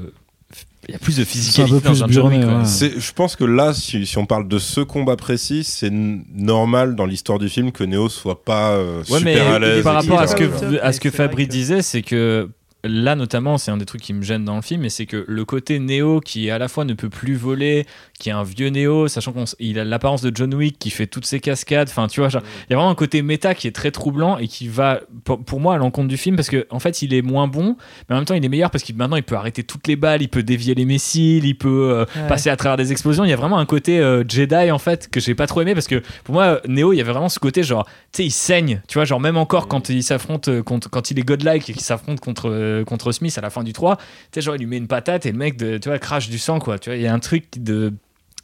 Il 0.90 0.92
y 0.92 0.96
a 0.96 1.00
plus 1.00 1.16
de 1.18 1.24
physicalité 1.24 1.76
peu 1.76 1.80
plus 1.80 2.04
un 2.04 2.08
John 2.10 2.28
Wick. 2.28 2.40
burné, 2.42 2.46
ouais. 2.46 2.60
ouais. 2.60 2.66
C'est- 2.66 3.00
Je 3.00 3.14
pense 3.14 3.38
que 3.38 3.46
là, 3.46 3.74
si, 3.74 4.06
si 4.06 4.18
on 4.18 4.26
parle 4.26 4.50
de 4.50 4.60
ce 4.60 4.82
combat 4.82 5.16
précis, 5.16 5.64
c'est 5.64 5.88
n- 5.88 6.26
normal 6.36 6.96
dans 6.98 7.06
l'histoire 7.06 7.40
du 7.40 7.48
film 7.48 7.72
que 7.72 7.86
Neo 7.86 8.10
soit 8.10 8.44
pas 8.44 8.72
euh, 8.72 9.02
Ouais, 9.10 9.22
mais 9.24 9.36
super 9.36 9.54
à 9.54 9.60
l'aise. 9.60 9.84
par 9.84 9.94
rapport 9.94 10.20
à 10.20 10.28
ce 10.28 10.36
que, 10.36 10.80
à 10.82 10.92
ce 10.92 11.00
que 11.00 11.10
c'est 11.10 11.16
vrai 11.18 11.28
Fabri 11.28 11.48
que- 11.48 11.52
disait, 11.54 11.82
c'est 11.82 12.02
que 12.02 12.50
là 12.84 13.16
notamment, 13.16 13.58
c'est 13.58 13.72
un 13.72 13.78
des 13.78 13.86
trucs 13.86 14.02
qui 14.02 14.14
me 14.14 14.24
gêne 14.24 14.44
dans 14.46 14.56
le 14.58 14.62
film, 14.62 14.84
et 14.86 14.90
c'est 14.90 15.06
que 15.06 15.24
le 15.28 15.46
côté 15.46 15.80
Néo 15.80 16.20
qui 16.20 16.50
à 16.50 16.58
la 16.58 16.68
fois 16.68 16.84
ne 16.86 16.94
peut 16.94 17.10
plus 17.10 17.36
voler, 17.36 17.86
qui 18.20 18.30
est 18.30 18.34
un 18.34 18.44
vieux 18.44 18.68
Néo, 18.70 19.08
sachant 19.08 19.34
qu'il 19.34 19.80
a 19.80 19.84
l'apparence 19.86 20.22
de 20.22 20.32
John 20.36 20.54
Wick, 20.54 20.78
qui 20.80 20.90
fait 20.90 21.08
toutes 21.08 21.26
ses 21.26 21.40
cascades, 21.40 21.88
enfin 21.90 22.08
tu 22.08 22.20
vois, 22.20 22.30
il 22.30 22.34
y 22.72 22.74
a 22.74 22.76
vraiment 22.76 22.90
un 22.90 22.96
côté 22.96 23.22
méta 23.22 23.56
qui 23.56 23.68
est 23.68 23.72
très 23.72 23.92
troublant 23.92 24.38
et 24.38 24.48
qui 24.48 24.68
va 24.68 25.00
pour, 25.24 25.44
pour 25.44 25.60
moi 25.60 25.76
à 25.76 25.78
l'encontre 25.78 26.08
du 26.10 26.18
film 26.18 26.36
parce 26.36 26.50
que 26.50 26.68
en 26.70 26.80
fait 26.80 27.02
il 27.02 27.14
est 27.14 27.22
moins 27.22 27.48
bon, 27.48 27.78
mais 28.10 28.16
en 28.16 28.20
même 28.20 28.26
temps 28.26 28.34
il 28.36 28.44
est 28.44 28.50
meilleur 28.50 28.70
parce 28.72 28.84
qu'il 28.84 28.96
maintenant 28.96 29.18
il 29.18 29.24
peut 29.24 29.36
arrêter 29.36 29.64
toutes 29.64 29.88
les 29.88 29.96
balles, 29.96 30.22
il 30.22 30.30
peut 30.30 30.44
dévier 30.44 30.76
les 30.76 30.86
missiles, 30.86 31.46
il 31.46 31.56
peut 31.58 31.90
euh, 31.92 32.06
Ouais. 32.16 32.28
passer 32.28 32.50
à 32.50 32.58
travers 32.58 32.78
des 32.78 32.92
explosions. 32.92 33.24
Il 33.24 33.30
y 33.30 33.34
a 33.34 33.38
vraiment 33.38 33.58
un 33.60 33.66
côté 33.66 34.00
euh, 34.00 34.24
Jedi 34.28 34.72
en 34.72 34.78
fait 34.78 35.10
que 35.10 35.20
j'ai 35.20 35.36
pas 35.36 35.48
trop 35.48 35.62
aimé 35.62 35.74
parce 35.74 35.88
que 35.88 36.02
pour 36.24 36.34
moi 36.36 36.60
Neo 36.68 36.92
il 36.94 36.98
y 36.98 37.02
avait 37.02 37.12
vraiment 37.12 37.30
ce 37.30 37.40
côté 37.40 37.64
genre 37.64 37.86
tu 38.12 38.18
sais 38.18 38.26
il 38.26 38.32
saigne, 38.32 38.82
tu 38.88 38.96
vois 38.98 39.06
genre 39.06 39.20
même 39.20 39.38
encore 39.38 39.68
quand 39.68 39.90
il 39.90 40.04
s'affronte 40.04 40.48
euh, 40.50 40.62
contre 40.64 40.90
quand 40.90 41.12
il 41.12 41.20
est 41.20 41.24
godlike 41.24 41.70
et 41.70 41.74
qu'il 41.74 41.82
s'affronte 41.82 42.20
contre 42.20 42.50
euh, 42.50 42.73
contre 42.84 43.12
Smith 43.12 43.38
à 43.38 43.42
la 43.42 43.52
fin 43.52 43.64
du 43.64 43.74
3, 43.74 43.98
tu 43.98 44.04
sais 44.34 44.42
genre 44.42 44.56
il 44.56 44.60
lui 44.62 44.66
met 44.66 44.78
une 44.78 44.88
patate 44.88 45.28
et 45.28 45.32
le 45.32 45.38
mec 45.38 45.58
de, 45.58 45.78
tu 45.78 45.90
vois 45.90 46.00
crache 46.00 46.30
du 46.30 46.40
sang 46.40 46.58
quoi, 46.60 46.80
tu 46.80 46.90
vois 46.90 46.98
il 46.98 47.04
y 47.04 47.08
a 47.08 47.14
un 47.14 47.20
truc 47.20 47.46
de 47.62 47.94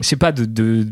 je 0.00 0.06
sais 0.06 0.16
pas 0.16 0.30
de, 0.30 0.44
de 0.44 0.86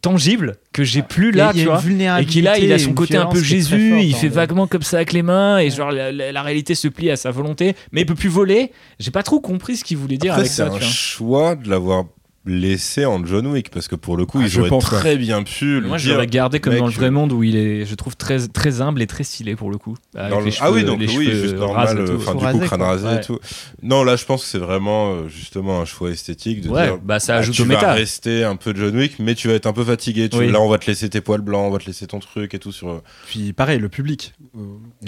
tangible 0.00 0.56
que 0.72 0.84
j'ai 0.84 1.02
plus 1.02 1.32
là 1.32 1.52
tu 1.52 1.64
vois 1.64 1.82
et 2.20 2.24
qu'il 2.24 2.48
a, 2.48 2.58
il 2.58 2.72
a 2.72 2.78
son 2.78 2.94
côté 2.94 3.16
un 3.18 3.26
peu 3.26 3.42
Jésus, 3.42 3.90
forte 3.90 4.04
il 4.04 4.12
dans 4.12 4.18
fait 4.18 4.28
vaguement 4.28 4.66
comme 4.66 4.82
ça 4.82 4.96
avec 4.96 5.12
les 5.12 5.22
mains, 5.22 5.58
et 5.58 5.68
genre 5.70 5.90
la, 5.92 6.10
la- 6.10 6.32
la 6.32 6.42
réalité 6.42 6.74
se 6.74 6.88
plie 6.88 7.10
à 7.10 7.16
sa 7.16 7.30
volonté, 7.30 7.74
mais 7.92 8.00
il 8.02 8.06
peut 8.06 8.14
plus 8.14 8.30
voler. 8.30 8.72
J'ai 8.98 9.10
pas 9.10 9.22
trop 9.22 9.40
compris 9.40 9.76
ce 9.76 9.84
qu'il 9.84 9.98
voulait 9.98 10.16
dire 10.16 10.32
Après, 10.32 10.42
avec 10.42 10.50
c'est 10.50 10.62
ça. 10.62 10.68
un 10.68 10.70
tu 10.70 10.78
vois. 10.80 10.88
choix 10.88 11.54
de 11.56 11.68
l'avoir 11.68 12.04
laissé 12.44 13.04
en 13.06 13.24
John 13.24 13.46
Wick 13.46 13.70
parce 13.70 13.86
que 13.88 13.94
pour 13.94 14.16
le 14.16 14.26
coup, 14.26 14.38
Ah, 14.42 14.46
ils 14.46 14.58
auraient 14.58 14.68
pense, 14.68 14.84
très 14.84 15.16
bien 15.16 15.42
pu 15.44 15.80
lui 15.80 15.86
Moi, 15.88 15.98
je 15.98 16.10
l'aurais 16.10 16.26
gardé 16.26 16.58
comme 16.58 16.72
mec, 16.72 16.80
dans 16.80 16.88
le 16.88 16.92
vrai 16.92 17.10
monde 17.10 17.32
où 17.32 17.42
il 17.44 17.54
est, 17.56 17.84
je 17.86 17.94
trouve, 17.94 18.16
très, 18.16 18.48
très 18.48 18.80
humble 18.80 19.00
et 19.00 19.06
très 19.06 19.22
stylé 19.24 19.54
pour 19.54 19.70
le 19.70 19.78
coup. 19.78 19.96
Avec 20.16 20.30
dans 20.32 20.40
le- 20.40 20.46
les 20.46 20.52
ah 20.60 20.72
oui, 20.72 20.82
donc 20.84 20.98
les 21.00 21.06
oui, 21.16 21.30
juste 21.30 21.54
normal, 21.56 21.98
euh, 21.98 22.16
enfin 22.16 22.32
du 22.32 22.38
coup 22.38 22.44
rasé, 22.44 22.58
crâne 22.60 22.82
rasé 22.82 23.06
Ouais. 23.06 23.16
et 23.16 23.20
tout. 23.20 23.38
Non, 23.82 24.02
là 24.04 24.16
je 24.16 24.24
pense 24.24 24.42
que 24.42 24.48
c'est 24.48 24.58
vraiment 24.58 25.12
euh, 25.12 25.28
justement 25.28 25.80
un 25.80 25.84
choix 25.84 26.10
esthétique 26.10 26.62
de 26.62 26.68
Ouais, 26.68 26.84
dire 26.86 26.98
bah 27.02 27.20
ça 27.20 27.36
ah, 27.36 27.38
ajoute 27.38 27.54
tu 27.54 27.62
au 27.62 27.64
vas 27.66 27.74
méta. 27.74 27.92
rester 27.92 28.42
un 28.44 28.56
peu 28.56 28.74
John 28.76 28.96
Wick, 28.96 29.18
mais 29.20 29.34
tu 29.34 29.46
vas 29.48 29.54
être 29.54 29.66
un 29.66 29.72
peu 29.72 29.84
fatigué. 29.84 30.28
Tu- 30.28 30.38
Oui. 30.38 30.50
Là, 30.50 30.60
on 30.60 30.68
va 30.68 30.78
te 30.78 30.86
laisser 30.86 31.08
tes 31.08 31.20
poils 31.20 31.40
blancs, 31.42 31.66
on 31.68 31.70
va 31.70 31.78
te 31.78 31.86
laisser 31.86 32.06
ton 32.06 32.18
truc 32.18 32.54
et 32.54 32.58
tout 32.58 32.72
sur. 32.72 32.88
euh, 32.90 33.02
Puis 33.28 33.52
pareil, 33.52 33.78
le 33.78 33.88
public. 33.88 34.34
Euh, 34.56 34.58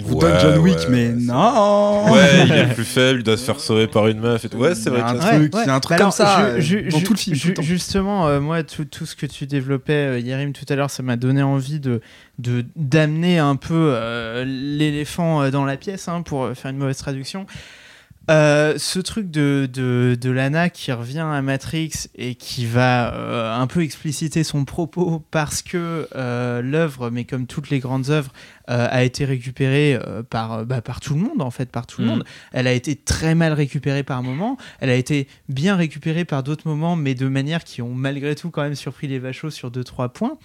On 0.01 0.03
vous 0.03 0.15
Ouais, 0.15 0.21
donne 0.31 0.39
John 0.39 0.57
Wick, 0.59 0.77
ouais, 0.77 0.85
mais 0.89 1.05
c'est- 1.07 1.25
non 1.31 2.11
Ouais, 2.13 2.45
il 2.47 2.51
est 2.53 2.73
plus 2.73 2.85
faible, 2.85 3.19
il 3.19 3.23
doit 3.23 3.37
se 3.37 3.43
faire 3.43 3.59
sauver 3.59 3.87
par 3.87 4.07
une 4.07 4.19
meuf 4.19 4.45
et 4.45 4.49
tout. 4.49 4.57
Ouais, 4.57 4.73
c'est 4.75 4.89
vrai. 4.89 4.99
Il 4.99 5.03
y 5.03 5.05
a 5.05 5.65
que 5.65 5.69
un 5.69 5.79
truc, 5.79 5.97
comme 5.97 6.11
ça, 6.11 6.51
dans 6.91 6.99
tout 7.01 7.13
le 7.13 7.17
film, 7.33 7.55
ju-. 7.55 7.63
Justement, 7.63 8.27
euh, 8.27 8.39
moi, 8.39 8.63
tout, 8.63 8.85
tout 8.85 9.05
ce 9.05 9.15
que 9.15 9.25
tu 9.25 9.47
développais, 9.47 9.93
euh, 9.93 10.19
Yerim, 10.19 10.53
tout 10.53 10.65
à 10.69 10.75
l'heure, 10.75 10.89
ça 10.89 11.03
m'a 11.03 11.15
donné 11.15 11.41
envie 11.43 11.79
de 11.79 12.01
d'amener 12.37 13.39
un 13.39 13.55
peu 13.55 13.91
euh, 13.93 14.43
l'éléphant 14.45 15.49
dans 15.49 15.63
la 15.63 15.77
pièce, 15.77 16.07
hein, 16.07 16.21
pour 16.21 16.49
faire 16.53 16.71
une 16.71 16.77
mauvaise 16.77 16.97
traduction. 16.97 17.45
Euh, 18.31 18.73
ce 18.77 18.99
truc 18.99 19.29
de, 19.29 19.69
de, 19.71 20.17
de 20.19 20.29
Lana 20.31 20.69
qui 20.69 20.91
revient 20.91 21.19
à 21.19 21.41
Matrix 21.43 21.91
et 22.15 22.33
qui 22.33 22.65
va 22.65 23.13
euh, 23.13 23.55
un 23.55 23.67
peu 23.67 23.83
expliciter 23.83 24.43
son 24.43 24.65
propos 24.65 25.23
parce 25.29 25.61
que 25.61 26.07
euh, 26.15 26.61
l'œuvre, 26.63 27.11
mais 27.11 27.25
comme 27.25 27.45
toutes 27.45 27.69
les 27.69 27.79
grandes 27.79 28.09
œuvres, 28.09 28.31
a 28.67 29.03
été 29.03 29.25
récupérée 29.25 29.99
par, 30.31 30.65
bah, 30.65 30.81
par 30.81 30.99
tout 30.99 31.13
le 31.13 31.19
monde, 31.19 31.39
en 31.39 31.51
fait, 31.51 31.69
par 31.69 31.85
tout 31.85 32.01
le 32.01 32.07
Mhm. 32.07 32.13
monde. 32.13 32.23
Elle 32.51 32.65
a 32.65 32.73
été 32.73 32.95
très 32.95 33.35
mal 33.35 33.53
récupérée 33.53 34.01
par 34.01 34.23
moments, 34.23 34.57
elle 34.79 34.89
a 34.89 34.95
été 34.95 35.27
bien 35.49 35.75
récupérée 35.75 36.25
par 36.25 36.41
d'autres 36.41 36.67
moments, 36.67 36.95
mais 36.95 37.13
de 37.13 37.27
manière 37.27 37.63
qui 37.63 37.83
ont 37.83 37.93
malgré 37.93 38.33
tout 38.33 38.49
quand 38.49 38.63
même 38.63 38.73
surpris 38.73 39.05
les 39.07 39.19
vachos 39.19 39.51
sur 39.51 39.69
2-3 39.69 40.09
points. 40.09 40.39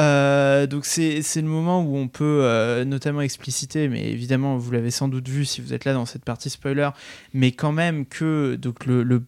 Euh, 0.00 0.66
donc 0.66 0.86
c'est 0.86 1.20
le 1.36 1.42
moment 1.42 1.82
où 1.82 1.96
on 1.96 2.08
peut 2.08 2.40
euh, 2.42 2.84
notamment 2.84 3.20
expliciter, 3.20 3.88
mais 3.88 4.10
évidemment 4.10 4.56
vous 4.56 4.70
l'avez 4.70 4.90
sans 4.90 5.08
doute 5.08 5.28
vu 5.28 5.44
si 5.44 5.60
vous 5.60 5.74
êtes 5.74 5.84
là 5.84 5.92
dans 5.92 6.06
cette 6.06 6.24
partie 6.24 6.48
spoiler, 6.48 6.88
mais 7.34 7.52
quand 7.52 7.72
même 7.72 8.06
que 8.06 8.54
donc 8.54 8.86
le, 8.86 9.02
le, 9.02 9.22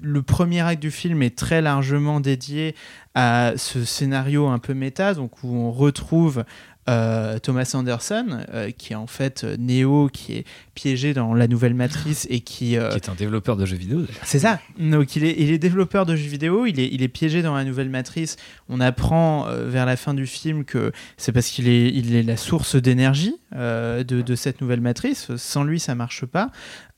le 0.00 0.22
premier 0.22 0.60
acte 0.60 0.80
du 0.80 0.92
film 0.92 1.22
est 1.22 1.36
très 1.36 1.60
largement 1.62 2.20
dédié 2.20 2.76
à 3.14 3.54
ce 3.56 3.84
scénario 3.84 4.46
un 4.46 4.58
peu 4.58 4.72
méta, 4.72 5.14
donc 5.14 5.42
où 5.42 5.48
on 5.48 5.72
retrouve 5.72 6.44
euh, 6.88 7.38
Thomas 7.38 7.70
Anderson, 7.74 8.40
euh, 8.52 8.70
qui 8.70 8.92
est 8.92 8.96
en 8.96 9.06
fait 9.06 9.44
euh, 9.44 9.56
Neo, 9.58 10.08
qui 10.12 10.34
est 10.34 10.44
piégé 10.74 11.12
dans 11.14 11.34
la 11.34 11.46
nouvelle 11.46 11.74
matrice 11.74 12.26
et 12.30 12.40
qui. 12.40 12.76
euh, 12.76 12.88
Qui 12.90 12.96
est 12.96 13.08
un 13.08 13.14
développeur 13.14 13.56
de 13.56 13.66
jeux 13.66 13.76
vidéo. 13.76 14.02
c'est 14.24 14.38
ça. 14.38 14.58
Donc 14.78 15.14
il 15.16 15.24
est, 15.24 15.34
il 15.38 15.50
est 15.52 15.58
développeur 15.58 16.06
de 16.06 16.16
jeux 16.16 16.28
vidéo, 16.28 16.66
il 16.66 16.80
est, 16.80 16.88
il 16.90 17.02
est 17.02 17.08
piégé 17.08 17.42
dans 17.42 17.54
la 17.54 17.64
nouvelle 17.64 17.90
matrice. 17.90 18.36
On 18.68 18.80
apprend 18.80 19.46
vers 19.50 19.86
la 19.86 19.96
fin 19.96 20.14
du 20.14 20.26
film 20.26 20.64
que 20.64 20.92
c'est 21.16 21.32
parce 21.32 21.48
qu'il 21.48 21.68
est, 21.68 21.88
il 21.92 22.14
est 22.14 22.22
la 22.22 22.36
source 22.36 22.76
d'énergie 22.76 23.34
de, 23.52 24.02
de 24.02 24.34
cette 24.34 24.60
nouvelle 24.60 24.80
matrice. 24.80 25.34
Sans 25.36 25.64
lui, 25.64 25.80
ça 25.80 25.94
marche 25.94 26.24
pas. 26.26 26.50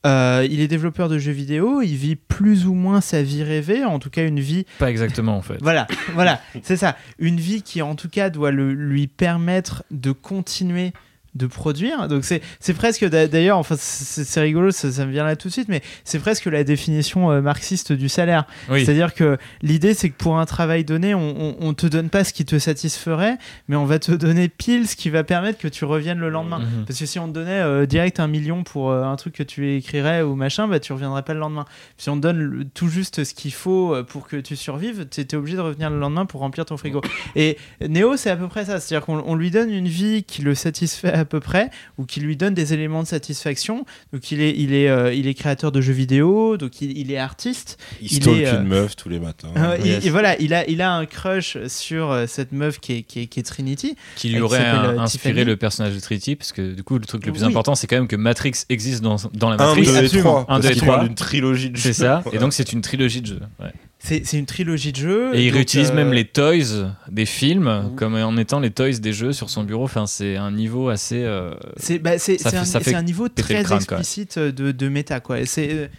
Euh, 0.07 0.47
il 0.51 0.61
est 0.61 0.69
développeur 0.69 1.11
de 1.11 1.19
jeux 1.19 1.33
vidéo, 1.33 1.83
il 1.83 1.95
vit 1.95 2.17
plus 2.17 2.67
ou 2.67 2.73
moins 2.73 3.03
sa 3.03 3.23
vie 3.23 3.43
rêvée, 3.43 3.85
en 3.85 3.99
tout 3.99 4.09
cas 4.09 4.27
une 4.27 4.41
vie 4.41 4.65
Pas 4.79 4.91
exactement 4.91 5.37
en 5.37 5.43
fait. 5.43 5.59
voilà, 5.61 5.87
voilà, 6.15 6.41
c'est 6.63 6.79
ça. 6.79 6.97
Une 7.19 7.37
vie 7.37 7.61
qui, 7.63 7.83
en 7.83 7.95
tout 7.95 8.09
cas, 8.09 8.31
doit 8.31 8.51
le- 8.51 8.73
lui 8.73 9.09
permettre 9.09 9.85
de 9.91 10.13
continuer 10.13 10.93
de 11.35 11.47
produire. 11.47 12.09
Donc 12.09 12.25
c'est 12.25 12.75
presque 12.75 13.05
d'a- 13.05 13.29
d'ailleurs 13.29 13.57
enfin 13.59 13.77
c'est 13.79 14.41
rigolo 14.41 14.71
ça, 14.73 14.91
ça 14.91 15.07
me 15.07 15.13
vient 15.13 15.25
là 15.25 15.37
tout 15.37 15.49
de 15.49 15.53
suite 15.53 15.69
mais 15.69 15.81
c'est 16.05 16.19
presque 16.19 16.47
la 16.47 16.65
définition 16.65 17.31
euh, 17.31 17.41
marxiste 17.41 17.93
du 17.93 18.09
salaire. 18.09 18.47
Oui. 18.69 18.85
C'est-à-dire 18.85 19.15
que 19.15 19.39
l'idée 19.63 19.95
c'est 19.95 20.11
que 20.11 20.17
pour 20.17 20.39
un 20.39 20.47
travail 20.47 20.85
donné 20.85 21.15
on, 21.15 21.21
on, 21.41 21.57
on 21.61 21.75
te 21.75 21.87
donne 21.87 22.09
pas 22.11 22.25
ce 22.25 22.33
qui 22.33 22.45
te 22.45 22.59
satisferait 22.59 23.37
mais 23.69 23.77
on 23.77 23.85
va 23.85 23.99
te 23.99 24.13
donner 24.13 24.49
pile 24.49 24.89
ce 24.89 24.97
qui 24.97 25.09
va 25.11 25.23
permettre 25.23 25.59
que 25.59 25.69
tu 25.69 25.85
reviennes 25.85 26.19
le 26.19 26.31
lendemain. 26.31 26.59
Mhm. 26.61 26.85
Parce 26.87 26.99
que 26.99 27.07
si 27.07 27.19
on 27.19 27.29
te 27.29 27.33
donnait 27.33 27.61
euh, 27.61 27.87
direct 27.87 28.19
un 28.21 28.27
million 28.29 28.65
pour 28.65 28.91
euh, 28.91 29.05
un 29.05 29.17
truc 29.17 29.35
que 29.35 29.43
tu 29.43 29.75
écrirais 29.77 30.23
ou 30.23 30.35
machin, 30.35 30.67
bah 30.67 30.81
tu 30.81 30.93
reviendrais 30.93 31.23
pas 31.23 31.35
le 31.35 31.41
lendemain. 31.41 31.65
Si 31.97 32.11
on 32.11 32.17
te 32.17 32.23
donne 32.23 32.39
le- 32.39 32.65
tout 32.65 32.89
juste 32.89 33.23
ce 33.25 33.35
qu'il 33.35 33.53
faut 33.53 33.95
pour 34.09 34.27
que 34.27 34.37
tu 34.37 34.57
survives, 34.57 35.07
tu 35.11 35.21
es 35.21 35.35
obligé 35.35 35.57
de 35.57 35.63
revenir 35.63 35.91
le 35.91 35.99
lendemain 35.99 36.27
pour 36.27 36.41
remplir 36.41 36.65
ton 36.65 36.77
frigo. 36.77 37.01
Et 37.37 37.57
Neo, 37.89 38.17
c'est 38.17 38.31
à 38.31 38.37
peu 38.37 38.49
près 38.49 38.65
ça. 38.65 38.81
C'est-à-dire 38.81 39.07
qu'on 39.07 39.23
on 39.27 39.35
lui 39.37 39.51
donne 39.51 39.71
une 39.71 39.89
vie 39.89 40.25
qui 40.25 40.43
le 40.43 40.55
satisfait 40.55 41.20
à 41.21 41.25
peu 41.25 41.39
près 41.41 41.71
ou 41.99 42.05
qui 42.05 42.19
lui 42.21 42.37
donne 42.37 42.55
des 42.55 42.75
éléments 42.75 43.03
de 43.03 43.09
satisfaction. 43.09 43.85
Donc 44.13 44.33
il 44.33 44.41
est, 44.41 44.55
il 44.57 44.75
est, 44.75 44.89
euh, 44.89 45.15
il 45.15 45.27
est 45.29 45.35
créateur 45.35 45.71
de 45.71 45.81
jeux 45.81 45.93
vidéo, 45.93 46.57
donc 46.57 46.81
il, 46.81 46.97
il 46.99 47.13
est 47.13 47.19
artiste. 47.19 47.79
Il, 48.03 48.13
Il 48.13 48.29
est, 48.29 48.47
euh, 48.49 48.61
une 48.63 48.67
meuf 48.69 48.97
tous 48.97 49.09
les 49.09 49.21
matins. 49.21 49.49
Euh, 49.57 49.77
il- 49.81 49.87
yes. 49.87 50.05
et 50.07 50.11
voilà, 50.11 50.39
il 50.41 50.53
a, 50.55 50.67
il 50.69 50.83
a 50.83 50.93
un 50.93 51.07
crush 51.07 51.57
sur 51.69 52.11
euh, 52.11 52.27
cette 52.27 52.53
meuf 52.53 52.81
qui 52.81 52.95
est, 52.95 53.03
qui 53.03 53.21
est, 53.21 53.27
qui 53.27 53.39
est 53.41 53.43
Trinity. 53.45 53.95
qui 54.17 54.31
lui 54.31 54.41
aurait 54.41 54.67
inspiré 54.67 55.33
Tiffany. 55.35 55.45
le 55.45 55.57
personnage 55.57 55.95
de 55.95 56.01
Trinity, 56.01 56.37
parce 56.37 56.53
que 56.53 56.73
du 56.75 56.83
coup, 56.83 56.99
le 56.99 57.05
truc 57.05 57.25
le 57.27 57.33
plus 57.33 57.43
Oui. 57.43 57.49
important, 57.49 57.75
c'est 57.75 57.87
quand 57.87 57.97
même 57.97 58.09
que 58.09 58.17
Matrix 58.17 58.53
existe 58.69 59.03
dans, 59.03 59.17
dans 59.35 59.51
la 59.51 59.57
Un, 59.63 59.67
Matrix. 59.67 59.83
deux 59.85 59.95
et 59.95 59.99
absolument. 59.99 60.43
trois. 60.45 60.55
Un, 60.55 60.57
deux 60.59 60.63
parce 60.63 60.67
et 60.71 60.73
qu'il 60.75 60.83
trois. 60.83 60.95
parle 60.97 61.07
d'une 61.07 61.15
trilogie 61.17 61.71
de 61.71 61.77
C'est 61.79 61.89
jeux. 61.89 61.93
ça, 61.95 62.23
et 62.33 62.39
donc 62.39 62.53
c'est 62.53 62.73
une 62.73 62.81
trilogie 62.81 63.21
de 63.21 63.27
jeux. 63.27 63.41
ouais. 63.61 63.73
C'est 64.03 64.33
une 64.33 64.47
trilogie 64.47 64.93
de 64.93 64.97
jeux. 64.97 65.35
Et 65.35 65.47
il 65.47 65.53
réutilise 65.53 65.91
euh, 65.91 65.95
même 65.95 66.13
les 66.13 66.25
toys 66.25 66.91
des 67.11 67.27
films 67.27 67.69
Mhm. 67.91 67.95
comme 67.97 68.15
en 68.15 68.37
étant 68.39 68.59
les 68.59 68.71
toys 68.71 68.99
des 69.01 69.13
jeux 69.13 69.33
sur 69.33 69.51
son 69.51 69.63
bureau. 69.63 69.85
Enfin, 69.85 70.07
c'est 70.07 70.37
un 70.37 70.51
niveau 70.51 70.89
assez. 70.89 71.23
euh, 71.23 71.53
C'est 71.77 71.99
bah, 71.99 72.13
un, 72.95 73.03
niveau 73.03 73.29
très 73.29 73.61
explicite 73.73 74.39
de, 74.39 74.73
de 74.73 74.89
méta. 74.89 75.21
quoi. 75.21 75.45
C'est 75.45 75.91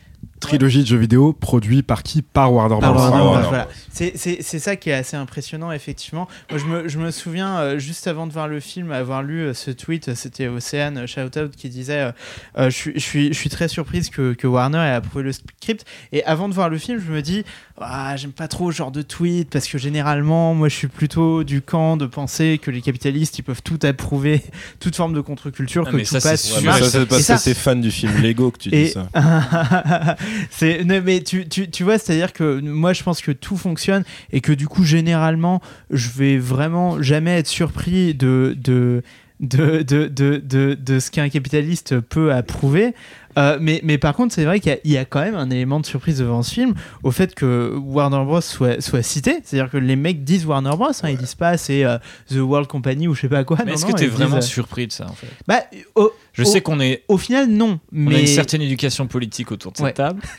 Trilogie 0.42 0.82
de 0.82 0.88
jeux 0.88 0.98
vidéo 0.98 1.32
produit 1.34 1.82
par 1.84 2.04
qui? 2.04 2.22
Par 2.22 2.52
Warner 2.54 2.78
Par 2.82 2.94
Bros. 2.94 3.02
Warner 3.04 3.18
Ah, 3.18 3.40
Bros, 3.40 3.50
voilà. 3.50 3.68
C'est- 3.94 4.14
C'est 4.16 4.40
c'est 4.42 4.60
ça 4.60 4.76
qui 4.76 4.90
est 4.90 4.94
assez 4.94 5.16
impressionnant, 5.16 5.72
effectivement. 5.72 6.28
Moi, 6.50 6.60
je 6.60 6.66
me, 6.66 6.88
je 6.90 6.98
me 7.00 7.12
souviens, 7.12 7.58
euh, 7.60 7.80
juste 7.80 8.08
avant 8.08 8.28
de 8.28 8.34
voir 8.34 8.48
le 8.48 8.60
film, 8.60 8.92
avoir 8.92 9.24
lu 9.24 9.40
euh, 9.42 9.54
ce 9.54 9.72
tweet, 9.72 10.14
c'était 10.16 10.48
Océane 10.48 10.98
euh, 11.00 11.08
Shoutout 11.08 11.50
qui 11.56 11.70
disait 11.70 12.02
euh, 12.02 12.12
euh, 12.58 12.70
je, 12.70 13.00
suis, 13.00 13.34
je, 13.34 13.50
très 13.50 13.68
surprise 13.68 14.10
que, 14.10 14.34
que 14.34 14.48
Warner 14.48 14.78
ait 14.80 14.92
approuvé 14.92 15.24
le 15.24 15.32
script. 15.32 15.86
Et 16.12 16.24
avant 16.26 16.50
de 16.50 16.54
voir 16.54 16.70
le 16.70 16.78
film, 16.78 17.00
je 17.06 17.12
me 17.12 17.22
dis 17.22 17.44
ah, 17.84 18.16
j'aime 18.16 18.32
pas 18.32 18.48
trop 18.48 18.72
ce 18.72 18.78
genre 18.78 18.92
de 18.92 19.02
tweet 19.02 19.50
parce 19.50 19.68
que 19.68 19.78
généralement, 19.78 20.54
moi, 20.54 20.70
je 20.70 20.76
suis 20.76 20.88
plutôt 20.88 21.44
du 21.44 21.62
camp 21.62 21.98
de 21.98 22.06
penser 22.06 22.60
que 22.62 22.70
les 22.72 22.82
capitalistes, 22.82 23.38
ils 23.40 23.44
peuvent 23.44 23.64
tout 23.64 23.80
approuver, 23.84 24.42
toute 24.80 24.96
forme 24.96 25.14
de 25.14 25.22
contre-culture, 25.22 25.84
Ah, 25.88 25.92
que 25.92 25.96
mais 25.98 26.04
tout 26.04 26.10
ça, 26.20 26.22
passe 26.22 26.42
c'est 26.42 26.60
c'est 26.60 27.06
parce 27.08 27.28
que 27.28 27.44
t'es 27.44 27.54
fan 27.54 27.82
du 27.82 27.92
film 27.92 28.14
Lego 28.22 28.52
que 28.52 28.58
tu 28.60 28.70
dis 28.70 28.76
et 28.76 28.88
ça. 28.90 29.08
mais 30.62 31.22
tu, 31.22 31.48
tu, 31.48 31.84
vois 31.84 31.98
c'est 31.98 32.14
à 32.14 32.16
dire 32.16 32.34
que 32.34 32.60
moi 32.62 32.94
je 32.94 33.04
pense 33.04 33.22
que 33.22 33.32
tout 33.32 33.58
fonctionne 33.58 34.04
et 34.32 34.42
que 34.42 34.52
du 34.52 34.68
coup 34.68 34.84
généralement 34.84 35.62
je 35.90 36.10
vais 36.10 36.38
vraiment 36.38 37.02
jamais 37.02 37.38
être 37.38 37.48
surpris 37.48 38.14
de 38.14 39.04
de, 39.42 39.82
de, 39.82 40.08
de, 40.08 40.38
de, 40.38 40.76
de 40.80 41.00
ce 41.00 41.12
qu'un 41.12 41.28
capitaliste 41.30 42.00
peut 42.00 42.32
approuver. 42.32 42.94
Euh, 43.38 43.58
mais, 43.62 43.80
mais 43.84 43.98
par 43.98 44.14
contre, 44.14 44.34
c'est 44.36 44.44
vrai 44.46 44.60
qu'il 44.60 44.72
y 44.72 44.76
a- 44.76 44.80
il 44.84 44.92
y, 44.92 44.98
a 44.98 45.06
quand 45.06 45.22
même 45.22 45.36
un 45.36 45.50
élément 45.50 45.80
de 45.80 45.86
surprise 45.86 46.20
devant 46.20 46.44
ce 46.44 46.54
film 46.54 46.74
au 47.02 47.12
fait 47.12 47.34
que 47.34 47.74
Warner 47.78 48.24
Bros. 48.26 48.42
soit, 48.42 48.82
soit 48.82 49.02
cité. 49.04 49.40
C'est-à-dire 49.44 49.72
que 49.72 49.78
les 49.78 49.96
mecs 49.96 50.24
disent 50.24 50.46
Warner 50.46 50.72
Bros. 50.72 50.90
hein, 51.02 51.10
ils 51.10 51.18
disent 51.18 51.36
pas 51.36 51.58
c'est 51.58 51.84
euh, 51.86 51.98
The 52.30 52.36
World 52.40 52.68
Company 52.68 53.08
ou 53.08 53.16
je 53.16 53.22
sais 53.22 53.30
pas 53.30 53.44
quoi. 53.46 53.58
Mais 53.66 53.74
est-ce 53.74 53.86
que 53.86 53.94
t'es 53.94 54.08
vraiment 54.08 54.36
disent, 54.38 54.46
euh, 54.50 54.54
surpris 54.54 54.86
de 54.88 54.92
ça 54.92 55.06
en 55.08 55.14
fait? 55.14 55.28
Bah, 55.48 55.62
au, 55.96 56.12
Je 56.34 56.44
au- 56.44 56.46
sais 56.46 56.62
qu'on 56.62 56.80
est, 56.82 57.04
au 57.08 57.18
final, 57.18 57.48
non. 57.50 57.80
on 57.96 58.08
a 58.08 58.10
Mais 58.12 58.22
une 58.22 58.28
certaine 58.28 58.62
éducation 58.62 59.08
politique 59.08 59.52
autour 59.52 59.72
de 59.72 59.78
cette 59.78 59.86
Ouais. 59.86 59.94
table. 59.94 60.22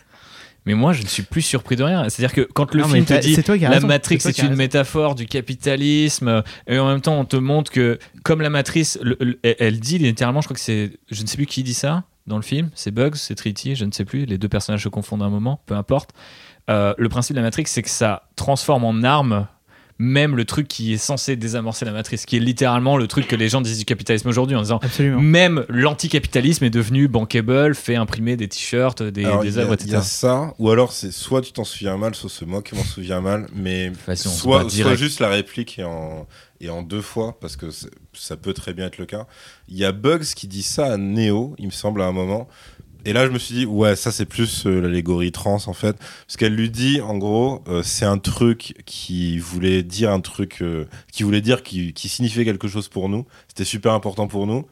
Mais 0.65 0.75
moi, 0.75 0.93
je 0.93 1.03
ne 1.03 1.09
suis 1.09 1.23
plus 1.25 1.43
surpris 1.43 1.75
de 1.77 1.83
rien. 1.83 2.09
C'est-à-dire 2.09 2.35
que 2.35 2.49
quand 2.53 2.73
le 2.75 2.83
Non, 2.83 2.89
film 2.89 3.05
te 3.05 3.19
dit 3.21 3.35
la 3.61 3.71
raison. 3.71 3.87
Matrix 3.89 4.21
C'est 4.21 4.39
une 4.39 4.55
métaphore 4.55 5.15
du 5.17 5.27
capitalisme, 5.27 6.29
euh, 6.29 6.43
et 6.67 6.79
en 6.79 6.87
même 6.87 7.01
temps, 7.01 7.19
on 7.19 7.25
te 7.25 7.37
montre 7.37 7.71
que, 7.71 7.99
comme 8.25 8.41
la 8.43 8.51
matrice, 8.51 8.99
le- 9.03 9.17
le- 9.21 9.39
elle- 9.43 9.57
elle 9.59 9.81
dit 9.81 9.99
littéralement, 9.99 10.41
je 10.41 10.47
crois 10.47 10.55
que 10.55 10.61
c'est, 10.61 10.93
je 11.11 11.23
ne 11.23 11.27
sais 11.27 11.37
plus 11.37 11.47
qui 11.47 11.63
dit 11.63 11.75
ça 11.75 12.05
dans 12.27 12.37
le 12.37 12.43
film, 12.43 12.71
c'est 12.75 12.93
Bugs, 12.93 13.15
c'est 13.17 13.35
Trinity, 13.35 13.75
je 13.75 13.85
ne 13.85 13.91
sais 13.91 14.05
plus, 14.05 14.25
les 14.25 14.39
deux 14.39 14.49
personnages 14.49 14.85
se 14.85 14.89
confondent 14.89 15.23
à 15.23 15.27
un 15.27 15.31
moment, 15.31 15.61
peu 15.67 15.75
importe. 15.75 16.11
Euh, 16.71 16.95
le 16.97 17.09
principe 17.09 17.35
de 17.35 17.41
la 17.41 17.47
Matrix, 17.47 17.65
c'est 17.67 17.83
que 17.83 17.91
ça 17.91 18.29
transforme 18.37 18.85
en 18.85 19.03
arme 19.03 19.49
même 20.03 20.35
le 20.37 20.45
truc 20.45 20.67
qui 20.67 20.93
est 20.93 20.99
censé 20.99 21.37
désamorcer 21.37 21.85
la 21.85 21.93
matrice, 21.93 22.27
qui 22.27 22.37
est 22.37 22.41
littéralement 22.41 22.97
le 22.97 23.07
truc 23.07 23.29
que 23.29 23.37
les 23.37 23.49
gens 23.49 23.61
disent 23.61 23.79
du 23.79 23.85
capitalisme 23.85 24.29
aujourd'hui 24.29 24.57
en 24.57 24.63
disant 24.63 24.81
Absolument. 24.83 25.21
même 25.21 25.65
l'anticapitalisme 25.69 26.65
est 26.65 26.71
devenu 26.71 27.07
bankable, 27.07 27.75
fait 27.77 27.95
imprimer 27.95 28.37
des 28.37 28.49
t-shirts, 28.49 29.03
des, 29.03 29.25
Alors, 29.25 29.43
des 29.43 29.49
il 29.49 29.55
y 29.55 29.59
a- 29.59 29.63
œuvres, 29.63 29.77
Il 29.81 29.91
y 29.91 29.95
a 29.95 29.99
etc. 29.99 30.09
ça, 30.11 30.55
ou 30.59 30.71
alors 30.71 30.93
c'est 30.93 31.13
soit 31.13 31.41
tu 31.41 31.53
t'en 31.53 31.65
souviens 31.65 31.97
mal, 31.97 32.15
soit 32.15 32.29
c'est 32.31 32.47
moi 32.47 32.63
qui 32.63 32.75
m'en 32.75 32.83
souviens 32.85 33.21
mal, 33.21 33.47
mais 33.55 33.93
Facile, 33.95 34.31
on 34.31 34.35
se 34.35 34.41
soit, 34.41 34.69
soit 34.69 34.95
juste 34.97 35.21
la 35.21 35.29
réplique 35.29 35.79
est 35.79 35.85
en, 35.85 36.27
est 36.61 36.69
en 36.69 36.83
deux 36.83 37.01
fois, 37.03 37.39
parce 37.41 37.57
que 37.57 37.67
ça 38.13 38.37
peut 38.37 38.53
très 38.55 38.75
bien 38.75 38.87
être 38.87 38.99
le 38.99 39.07
cas. 39.07 39.27
Il 39.69 39.77
y 39.77 39.85
a 39.85 39.93
Bugs 39.93 40.25
qui 40.35 40.49
dit 40.49 40.63
ça 40.65 40.93
à 40.93 40.97
Neo, 40.97 41.55
il 41.59 41.67
me 41.67 41.71
semble, 41.71 42.03
à 42.03 42.07
un 42.07 42.13
moment. 42.13 42.49
Et 43.05 43.13
là, 43.13 43.27
je 43.27 43.33
me 43.33 43.39
suis 43.39 43.55
dit, 43.55 43.67
ouais, 43.67 43.97
ça 43.97 44.13
c'est 44.13 44.27
plus 44.27 44.67
euh, 44.67 44.81
l'allégorie 44.81 45.33
trans 45.33 45.59
en 45.67 45.73
fait. 45.73 45.97
Parce 46.27 46.37
qu'elle 46.37 46.55
lui 46.55 46.71
dit, 46.71 47.01
en 47.01 47.17
gros, 47.19 47.63
euh, 47.69 47.83
c'est 47.83 48.05
un 48.05 48.19
truc 48.19 48.75
qui 48.87 49.39
voulait 49.39 49.83
dire 49.83 50.11
un 50.11 50.21
truc, 50.21 50.59
euh, 50.63 50.85
qui 51.11 51.23
voulait 51.23 51.41
dire 51.41 51.63
qui, 51.63 51.93
qui 51.93 52.09
signifiait 52.09 52.45
quelque 52.45 52.69
chose 52.69 52.89
pour 52.89 53.09
nous. 53.09 53.27
C'était 53.49 53.65
super 53.65 53.93
important 53.93 54.29
pour 54.29 54.47
nous. 54.47 54.67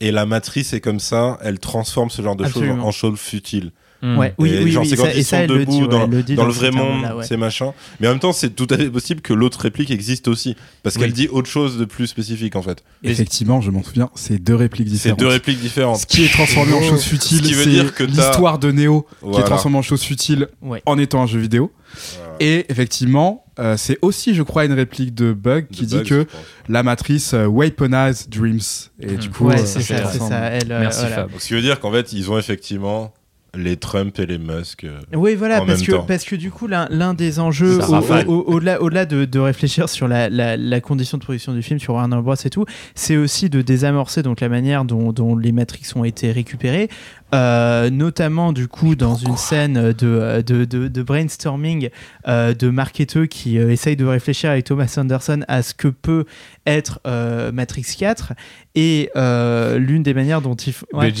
Et 0.00 0.10
la 0.10 0.26
matrice 0.26 0.72
est 0.72 0.80
comme 0.80 1.00
ça, 1.00 1.38
elle 1.42 1.58
transforme 1.58 2.10
ce 2.10 2.20
genre 2.20 2.36
de 2.36 2.46
choses 2.46 2.68
en 2.68 2.90
choses 2.90 3.18
futiles. 3.18 3.72
Mm. 4.02 4.18
Ouais, 4.18 4.34
oui, 4.38 4.50
Et 4.50 4.62
oui, 4.64 4.70
genre, 4.70 4.82
oui, 4.82 4.88
c'est 4.90 4.96
quand 4.96 5.04
ça- 5.04 5.12
ils 5.14 5.18
et 5.20 5.22
ça, 5.22 5.36
sont 5.38 5.42
elle 5.44 5.50
le 5.50 5.58
debout 5.60 5.70
dit, 5.72 5.82
ouais, 5.82 5.88
dans, 5.88 6.06
le 6.06 6.22
dit 6.22 6.34
dans 6.34 6.46
le 6.46 6.52
ce 6.52 6.58
vrai 6.58 6.70
monde, 6.70 7.02
ouais. 7.16 7.24
c'est 7.26 7.36
machin. 7.36 7.72
Mais 8.00 8.08
en 8.08 8.10
même 8.10 8.20
temps, 8.20 8.32
c'est 8.32 8.50
tout 8.50 8.66
à 8.70 8.76
fait 8.76 8.90
possible 8.90 9.20
que 9.22 9.32
l'autre 9.32 9.60
réplique 9.60 9.90
existe 9.90 10.28
aussi. 10.28 10.54
Parce 10.82 10.96
Oui. 10.96 11.02
qu'elle 11.02 11.12
dit 11.12 11.28
autre 11.28 11.48
chose 11.48 11.78
de 11.78 11.84
plus 11.86 12.06
spécifique, 12.06 12.56
en 12.56 12.62
fait. 12.62 12.84
Effectivement, 13.02 13.60
je 13.60 13.70
m'en 13.70 13.82
souviens, 13.82 14.10
c'est 14.14 14.38
deux 14.38 14.54
répliques 14.54 14.88
C'est 14.88 14.92
différentes. 14.94 15.18
deux 15.20 15.26
répliques 15.28 15.60
différentes. 15.60 15.96
Ce 16.00 16.06
qui 16.06 16.24
est 16.24 16.32
transformé 16.32 16.72
en 16.74 16.82
chose 16.82 17.04
futile, 17.04 17.38
Ce 17.38 17.42
qui 17.48 17.54
veut 17.54 17.64
c'est 17.64 17.70
dire 17.70 17.94
que 17.94 18.04
l'histoire 18.04 18.58
de 18.58 18.70
Neo 18.72 19.06
qui 19.32 19.40
est 19.40 19.44
transformée 19.44 19.78
en 19.78 19.82
chose 19.82 20.02
futile 20.02 20.48
Ouais. 20.62 20.82
en 20.86 20.98
étant 20.98 21.22
un 21.22 21.26
jeu 21.26 21.38
vidéo. 21.38 21.72
Voilà. 22.18 22.34
Et 22.40 22.66
effectivement, 22.68 23.44
euh, 23.58 23.76
c'est 23.78 23.96
aussi, 24.02 24.34
je 24.34 24.42
crois, 24.42 24.64
une 24.66 24.72
réplique 24.74 25.14
de 25.14 25.32
Bug 25.32 25.68
qui 25.72 25.82
De 25.82 25.86
dit 25.86 25.96
Bugs, 25.98 26.04
que 26.04 26.26
la 26.68 26.82
matrice 26.82 27.32
euh, 27.32 27.46
weaponize 27.46 28.28
dreams. 28.28 28.58
Et 29.00 29.06
du 29.16 29.28
Mhm. 29.28 29.34
coup, 29.34 29.46
Ouais, 29.46 29.60
euh, 29.60 29.64
c'est 29.64 29.80
ça, 29.80 30.10
c'est. 30.12 30.18
Elle, 30.34 30.72
euh, 30.72 30.80
Merci 30.80 31.00
voilà. 31.00 31.16
Fab. 31.16 31.30
Donc, 31.30 31.40
ce 31.40 31.46
qui 31.48 31.54
veut 31.54 31.62
dire 31.62 31.80
qu'en 31.80 31.92
fait, 31.92 32.12
ils 32.12 32.30
ont 32.30 32.38
effectivement 32.38 33.14
les 33.56 33.76
Trump 33.76 34.18
et 34.18 34.26
les 34.26 34.38
Musk. 34.38 34.84
euh, 34.84 35.00
Oui, 35.14 35.34
voilà, 35.34 35.62
en 35.62 35.66
parce 35.66 35.78
même 35.80 35.86
que, 35.86 35.92
temps. 35.92 36.04
parce 36.06 36.24
que 36.24 36.36
du 36.36 36.50
coup, 36.50 36.66
l'un 36.66 36.86
l'un 36.90 37.14
des 37.14 37.40
enjeux, 37.40 37.80
Ça 37.80 37.88
au- 37.88 38.02
au- 38.02 38.32
au- 38.32 38.54
au-delà 38.54 38.80
au 38.82 38.88
delà 38.90 39.06
de, 39.06 39.24
de 39.24 39.38
réfléchir 39.38 39.88
sur 39.88 40.08
la, 40.08 40.28
la, 40.28 40.56
la 40.56 40.80
condition 40.80 41.18
de 41.18 41.22
production 41.22 41.52
du 41.54 41.62
film, 41.62 41.78
sur 41.80 41.94
Warner 41.94 42.20
Bros. 42.22 42.34
et 42.34 42.50
tout, 42.50 42.64
c'est 42.94 43.16
aussi 43.16 43.50
de 43.50 43.62
désamorcer 43.62 44.22
donc, 44.22 44.40
la 44.40 44.48
manière 44.48 44.84
dont, 44.84 45.12
dont 45.12 45.36
les 45.36 45.52
Matrix 45.52 45.86
ont 45.96 46.04
été 46.04 46.30
récupérées, 46.32 46.88
euh, 47.34 47.90
notamment 47.90 48.52
du 48.52 48.68
coup 48.68 48.94
dans 48.94 49.16
une 49.16 49.36
scène 49.36 49.92
de, 49.92 50.42
de, 50.46 50.64
de, 50.64 50.88
de 50.88 51.02
brainstorming 51.02 51.88
euh, 52.28 52.54
de 52.54 52.68
marketeux 52.70 53.26
qui 53.26 53.58
euh, 53.58 53.70
essaye 53.70 53.96
de 53.96 54.04
réfléchir 54.04 54.50
avec 54.50 54.64
Thomas 54.64 54.94
Anderson 54.98 55.40
à 55.48 55.62
ce 55.62 55.74
que 55.74 55.88
peut 55.88 56.24
être 56.66 57.00
euh, 57.06 57.50
Matrix 57.52 57.86
4 57.98 58.32
et 58.74 59.10
euh, 59.16 59.78
l'une 59.78 60.02
des 60.02 60.14
manières 60.14 60.40
dont 60.40 60.54
il 60.54 60.72
faut... 60.72 60.86
ouais. 60.92 61.12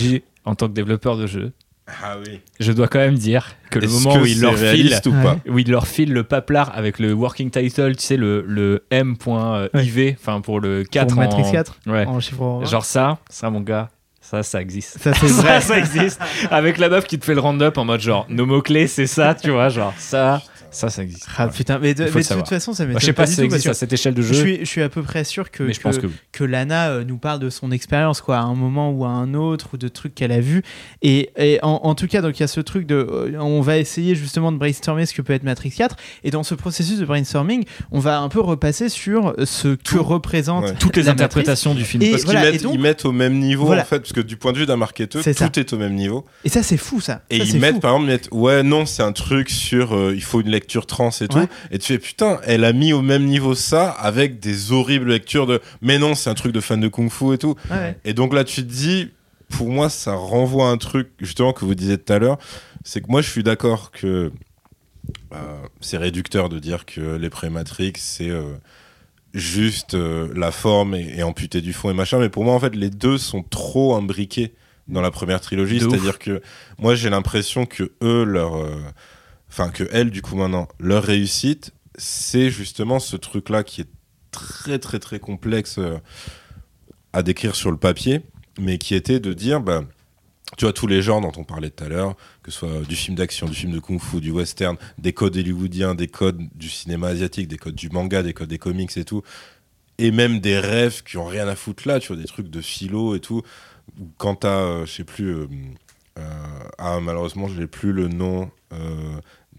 En 0.44 0.54
tant 0.54 0.68
que 0.68 0.74
développeur 0.74 1.16
de 1.16 1.26
jeu, 1.26 1.52
Ah 1.88 2.16
oui. 2.24 2.40
je 2.58 2.72
dois 2.72 2.88
quand 2.88 2.98
même 2.98 3.14
dire 3.14 3.54
que 3.70 3.78
le 3.78 3.86
moment 3.86 4.14
que 4.14 4.18
où 4.22 4.26
il 4.26 4.40
leur 4.40 4.56
file, 4.56 4.92
ou 5.06 5.12
pas 5.22 5.36
où 5.48 5.58
il 5.60 5.70
leur 5.70 5.86
file 5.86 6.12
le 6.12 6.24
paplard 6.24 6.72
avec 6.74 6.98
le 6.98 7.12
working 7.12 7.48
title, 7.50 7.94
tu 7.94 8.04
sais, 8.04 8.16
le, 8.16 8.44
le 8.46 8.84
M.IV, 8.90 10.14
enfin 10.20 10.40
pour 10.40 10.60
le 10.60 10.84
4 10.84 11.08
pour 11.08 11.18
Matrix 11.18 11.42
en- 11.44 11.52
4 11.52 11.78
Ouais. 11.86 12.06
en 12.06 12.20
chiffre 12.20 12.42
en- 12.42 12.64
Genre 12.64 12.84
ça, 12.84 13.18
ça 13.30 13.50
mon 13.50 13.60
gars, 13.60 13.88
ça, 14.20 14.42
ça 14.42 14.60
existe. 14.60 14.98
ça 14.98 15.14
c'est 15.14 15.28
Ça, 15.28 15.42
vrai 15.42 15.60
ça 15.60 15.78
existe. 15.78 16.20
Avec 16.50 16.78
la 16.78 16.88
meuf 16.88 17.06
qui 17.06 17.18
te 17.18 17.24
fait 17.24 17.34
le 17.34 17.40
round-up 17.40 17.78
en 17.78 17.84
mode 17.84 18.00
genre, 18.00 18.26
nos 18.28 18.46
mots-clés, 18.46 18.88
c'est 18.88 19.06
ça, 19.06 19.34
tu 19.34 19.50
vois, 19.50 19.68
genre 19.68 19.94
ça, 19.98 20.42
Ça, 20.70 20.90
ça 20.90 21.02
existe. 21.02 21.26
Ah 21.36 21.46
Ouais. 21.46 21.52
putain, 21.52 21.78
mais 21.78 21.94
de, 21.94 22.04
mais 22.04 22.10
toute 22.10 22.48
façon, 22.48 22.72
ça 22.74 22.84
Moi, 22.84 22.88
m'étonne 22.88 23.00
je 23.00 23.06
sais 23.06 23.12
pas 23.12 23.26
si 23.26 23.34
ça 23.34 23.44
existe 23.44 23.66
à 23.68 23.74
cette 23.74 23.92
échelle 23.92 24.14
de 24.14 24.22
je 24.22 24.34
jeu, 24.34 24.40
suis, 24.40 24.58
je 24.60 24.64
suis 24.64 24.82
à 24.82 24.88
peu 24.88 25.02
près 25.02 25.24
sûr 25.24 25.50
que, 25.50 25.64
que, 25.64 25.80
pense 25.80 25.98
que 25.98 26.06
oui. 26.06 26.12
que 26.32 26.44
Lana 26.44 26.90
euh, 26.90 27.04
nous 27.04 27.18
parle 27.18 27.40
de 27.40 27.50
son 27.50 27.70
expérience, 27.70 28.20
quoi, 28.20 28.38
à 28.38 28.42
un 28.42 28.54
moment 28.54 28.90
ou 28.90 29.04
à 29.04 29.08
un 29.08 29.34
autre, 29.34 29.70
ou 29.74 29.76
de 29.76 29.88
trucs 29.88 30.14
qu'elle 30.14 30.32
a 30.32 30.40
vu. 30.40 30.62
Et, 31.02 31.30
et 31.38 31.58
en, 31.62 31.80
en 31.82 31.94
tout 31.94 32.06
cas, 32.06 32.20
donc 32.22 32.38
il 32.38 32.42
y 32.42 32.44
a 32.44 32.48
ce 32.48 32.60
truc 32.60 32.86
de, 32.86 32.94
euh, 32.96 33.38
on 33.40 33.60
va 33.60 33.78
essayer 33.78 34.14
justement 34.14 34.52
de 34.52 34.58
brainstormer 34.58 35.06
ce 35.06 35.14
que 35.14 35.22
peut 35.22 35.32
être 35.32 35.42
Matrix 35.44 35.70
4. 35.70 35.96
Et 36.24 36.30
dans 36.30 36.42
ce 36.42 36.54
processus 36.54 36.98
de 36.98 37.04
brainstorming, 37.04 37.64
on 37.90 37.98
va 38.00 38.18
un 38.20 38.28
peu 38.28 38.40
repasser 38.40 38.88
sur 38.88 39.34
ce 39.44 39.68
que 39.68 39.82
Tout. 39.82 40.02
représente 40.02 40.64
Ouais. 40.64 40.74
toutes 40.78 40.96
les 40.96 41.04
la 41.04 41.12
interprétations 41.12 41.74
du 41.74 41.84
film. 41.84 42.02
Et 42.02 42.10
Parce 42.10 42.24
voilà, 42.24 42.40
qu'ils 42.40 42.48
et 42.48 42.52
mettent, 42.52 42.62
donc- 42.62 42.74
ils 42.74 42.80
mettent 42.80 43.04
au 43.04 43.12
même 43.12 43.38
niveau 43.38 43.66
Voilà. 43.66 43.82
en 43.82 43.84
fait, 43.84 44.00
parce 44.00 44.12
que 44.12 44.20
du 44.20 44.36
point 44.36 44.52
de 44.52 44.58
vue 44.58 44.66
d'un 44.66 44.76
marketeur, 44.76 45.22
tout 45.22 45.32
ça. 45.32 45.50
est 45.56 45.72
au 45.72 45.78
même 45.78 45.94
niveau. 45.94 46.24
Et 46.44 46.48
ça, 46.48 46.62
c'est 46.62 46.76
fou, 46.76 47.00
ça. 47.00 47.22
Et 47.30 47.38
Ça, 47.38 47.44
ils 47.44 47.60
mettent 47.60 47.74
fou. 47.74 47.80
par 47.80 47.92
exemple, 47.92 48.08
ils 48.10 48.12
mettent, 48.12 48.28
ouais 48.32 48.62
non 48.62 48.84
c'est 48.86 49.02
un 49.02 49.12
truc 49.12 49.50
sur 49.50 49.94
euh, 49.94 50.12
il 50.14 50.22
faut 50.22 50.40
une 50.40 50.48
lecture 50.50 50.65
trans 50.66 51.10
et 51.20 51.28
tout. 51.28 51.38
Ouais. 51.38 51.48
Et 51.70 51.78
tu 51.78 51.92
fais 51.92 51.98
putain, 51.98 52.40
elle 52.44 52.64
a 52.64 52.72
mis 52.72 52.92
au 52.92 53.02
même 53.02 53.24
niveau 53.24 53.54
ça 53.54 53.90
avec 53.90 54.40
des 54.40 54.72
horribles 54.72 55.10
lectures 55.10 55.46
de 55.46 55.60
mais 55.80 55.98
non 55.98 56.14
c'est 56.14 56.30
un 56.30 56.34
truc 56.34 56.52
de 56.52 56.60
fan 56.60 56.80
de 56.80 56.88
kung 56.88 57.10
fu 57.10 57.32
et 57.32 57.38
tout. 57.38 57.54
Ouais. 57.70 57.98
Et 58.04 58.12
donc 58.12 58.34
là 58.34 58.44
tu 58.44 58.62
te 58.62 58.72
dis, 58.72 59.10
pour 59.48 59.68
moi 59.68 59.88
ça 59.88 60.14
renvoie 60.14 60.68
à 60.68 60.72
un 60.72 60.76
truc 60.78 61.10
justement 61.20 61.52
que 61.52 61.64
vous 61.64 61.74
disiez 61.74 61.98
tout 61.98 62.12
à 62.12 62.18
l'heure, 62.18 62.38
c'est 62.84 63.00
que 63.00 63.06
moi 63.08 63.22
je 63.22 63.30
suis 63.30 63.42
d'accord 63.42 63.90
que 63.90 64.32
euh, 65.32 65.38
c'est 65.80 65.98
réducteur 65.98 66.48
de 66.48 66.58
dire 66.58 66.84
que 66.84 67.16
les 67.16 67.30
pré-Matrix 67.30 67.94
c'est 67.96 68.30
euh, 68.30 68.56
juste 69.34 69.94
euh, 69.94 70.28
la 70.34 70.50
forme 70.50 70.94
et, 70.94 71.18
et 71.18 71.22
amputé 71.22 71.60
du 71.60 71.72
fond 71.72 71.90
et 71.90 71.94
machin, 71.94 72.18
mais 72.18 72.28
pour 72.28 72.44
moi 72.44 72.54
en 72.54 72.60
fait 72.60 72.74
les 72.74 72.90
deux 72.90 73.18
sont 73.18 73.42
trop 73.42 73.94
imbriqués 73.94 74.52
dans 74.88 75.00
la 75.00 75.10
première 75.10 75.40
trilogie, 75.40 75.80
c'est-à-dire 75.80 76.18
que 76.18 76.40
moi 76.78 76.94
j'ai 76.94 77.10
l'impression 77.10 77.66
que 77.66 77.92
eux 78.02 78.24
leur 78.24 78.56
euh, 78.56 78.76
enfin 79.56 79.70
que 79.70 79.84
elles 79.92 80.10
du 80.10 80.22
coup 80.22 80.36
maintenant 80.36 80.68
leur 80.78 81.02
réussite 81.02 81.72
c'est 81.96 82.50
justement 82.50 82.98
ce 82.98 83.16
truc 83.16 83.48
là 83.48 83.62
qui 83.64 83.80
est 83.80 83.88
très 84.30 84.78
très 84.78 84.98
très 84.98 85.18
complexe 85.18 85.78
euh, 85.78 85.98
à 87.12 87.22
décrire 87.22 87.54
sur 87.54 87.70
le 87.70 87.78
papier 87.78 88.20
mais 88.58 88.78
qui 88.78 88.94
était 88.94 89.20
de 89.20 89.32
dire 89.32 89.60
bah 89.60 89.84
tu 90.56 90.64
vois 90.64 90.72
tous 90.72 90.86
les 90.86 91.02
genres 91.02 91.20
dont 91.20 91.32
on 91.36 91.44
parlait 91.44 91.70
tout 91.70 91.84
à 91.84 91.88
l'heure 91.88 92.16
que 92.42 92.50
ce 92.50 92.58
soit 92.58 92.80
du 92.82 92.96
film 92.96 93.16
d'action 93.16 93.46
du 93.46 93.54
film 93.54 93.72
de 93.72 93.78
kung-fu 93.78 94.20
du 94.20 94.30
western 94.30 94.76
des 94.98 95.12
codes 95.12 95.36
hollywoodiens 95.36 95.94
des 95.94 96.08
codes 96.08 96.40
du 96.54 96.68
cinéma 96.68 97.08
asiatique 97.08 97.48
des 97.48 97.56
codes 97.56 97.74
du 97.74 97.88
manga 97.88 98.22
des 98.22 98.34
codes 98.34 98.48
des 98.48 98.58
comics 98.58 98.96
et 98.96 99.04
tout 99.04 99.22
et 99.98 100.10
même 100.10 100.40
des 100.40 100.58
rêves 100.58 101.02
qui 101.02 101.16
ont 101.16 101.24
rien 101.24 101.48
à 101.48 101.56
foutre 101.56 101.86
là 101.88 102.00
tu 102.00 102.08
vois 102.08 102.20
des 102.20 102.28
trucs 102.28 102.48
de 102.48 102.60
philo 102.60 103.14
et 103.14 103.20
tout. 103.20 103.42
Ou 104.00 104.08
quand 104.18 104.36
t'as 104.36 104.60
euh, 104.60 104.86
je 104.86 104.92
sais 104.92 105.04
plus 105.04 105.28
euh, 105.28 105.46
euh, 106.18 106.68
ah 106.78 106.98
malheureusement 107.00 107.48
je 107.48 107.60
n'ai 107.60 107.66
plus 107.66 107.92
le 107.92 108.08
nom 108.08 108.50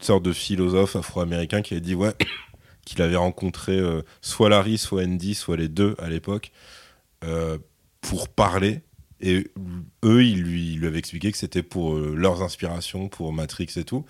sorte 0.04 0.24
de 0.24 0.32
philosophe 0.34 0.96
afro-américain 0.96 1.62
qui 1.62 1.74
a 1.76 1.80
dit 1.80 1.96
ouais 1.96 2.14
qu'il 2.86 3.02
avait 3.02 3.16
rencontré 3.16 3.78
euh, 3.78 4.02
soit 4.22 4.50
Larry 4.50 4.78
soit 4.78 5.04
Andy 5.04 5.36
soit 5.36 5.58
les 5.58 5.68
deux 5.68 5.96
à 6.00 6.10
l'époque 6.10 6.52
euh, 7.24 7.58
pour 8.02 8.30
parler. 8.30 8.82
Et 9.20 9.48
eux 10.06 10.24
ils 10.24 10.42
lui, 10.44 10.74
ils 10.74 10.80
lui 10.80 10.88
avaient 10.88 11.00
expliqué 11.00 11.32
que 11.32 11.38
c'était 11.38 11.64
pour 11.64 11.96
euh, 11.96 12.14
leurs 12.16 12.42
inspirations 12.44 13.10
pour 13.10 13.34
Matrix 13.34 13.70
et 13.78 13.84
tout. 13.84 14.06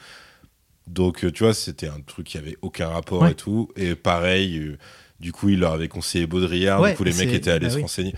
Donc 0.87 1.25
tu 1.33 1.43
vois 1.43 1.53
c'était 1.53 1.87
un 1.87 2.01
truc 2.01 2.27
qui 2.27 2.37
avait 2.37 2.57
aucun 2.61 2.87
rapport 2.89 3.21
Ouais. 3.21 3.31
et 3.31 3.35
tout. 3.35 3.69
Et 3.75 3.95
pareil 3.95 4.75
du 5.19 5.31
coup 5.31 5.49
il 5.49 5.59
leur 5.59 5.73
avait 5.73 5.87
conseillé 5.87 6.27
Baudrillard 6.27 6.81
Ouais, 6.81 6.91
du 6.91 6.97
coup 6.97 7.03
les 7.03 7.13
mecs 7.13 7.33
étaient 7.33 7.51
allés 7.51 7.65
bah 7.67 7.71
se 7.71 7.75
oui. 7.77 7.81
renseigner 7.81 8.13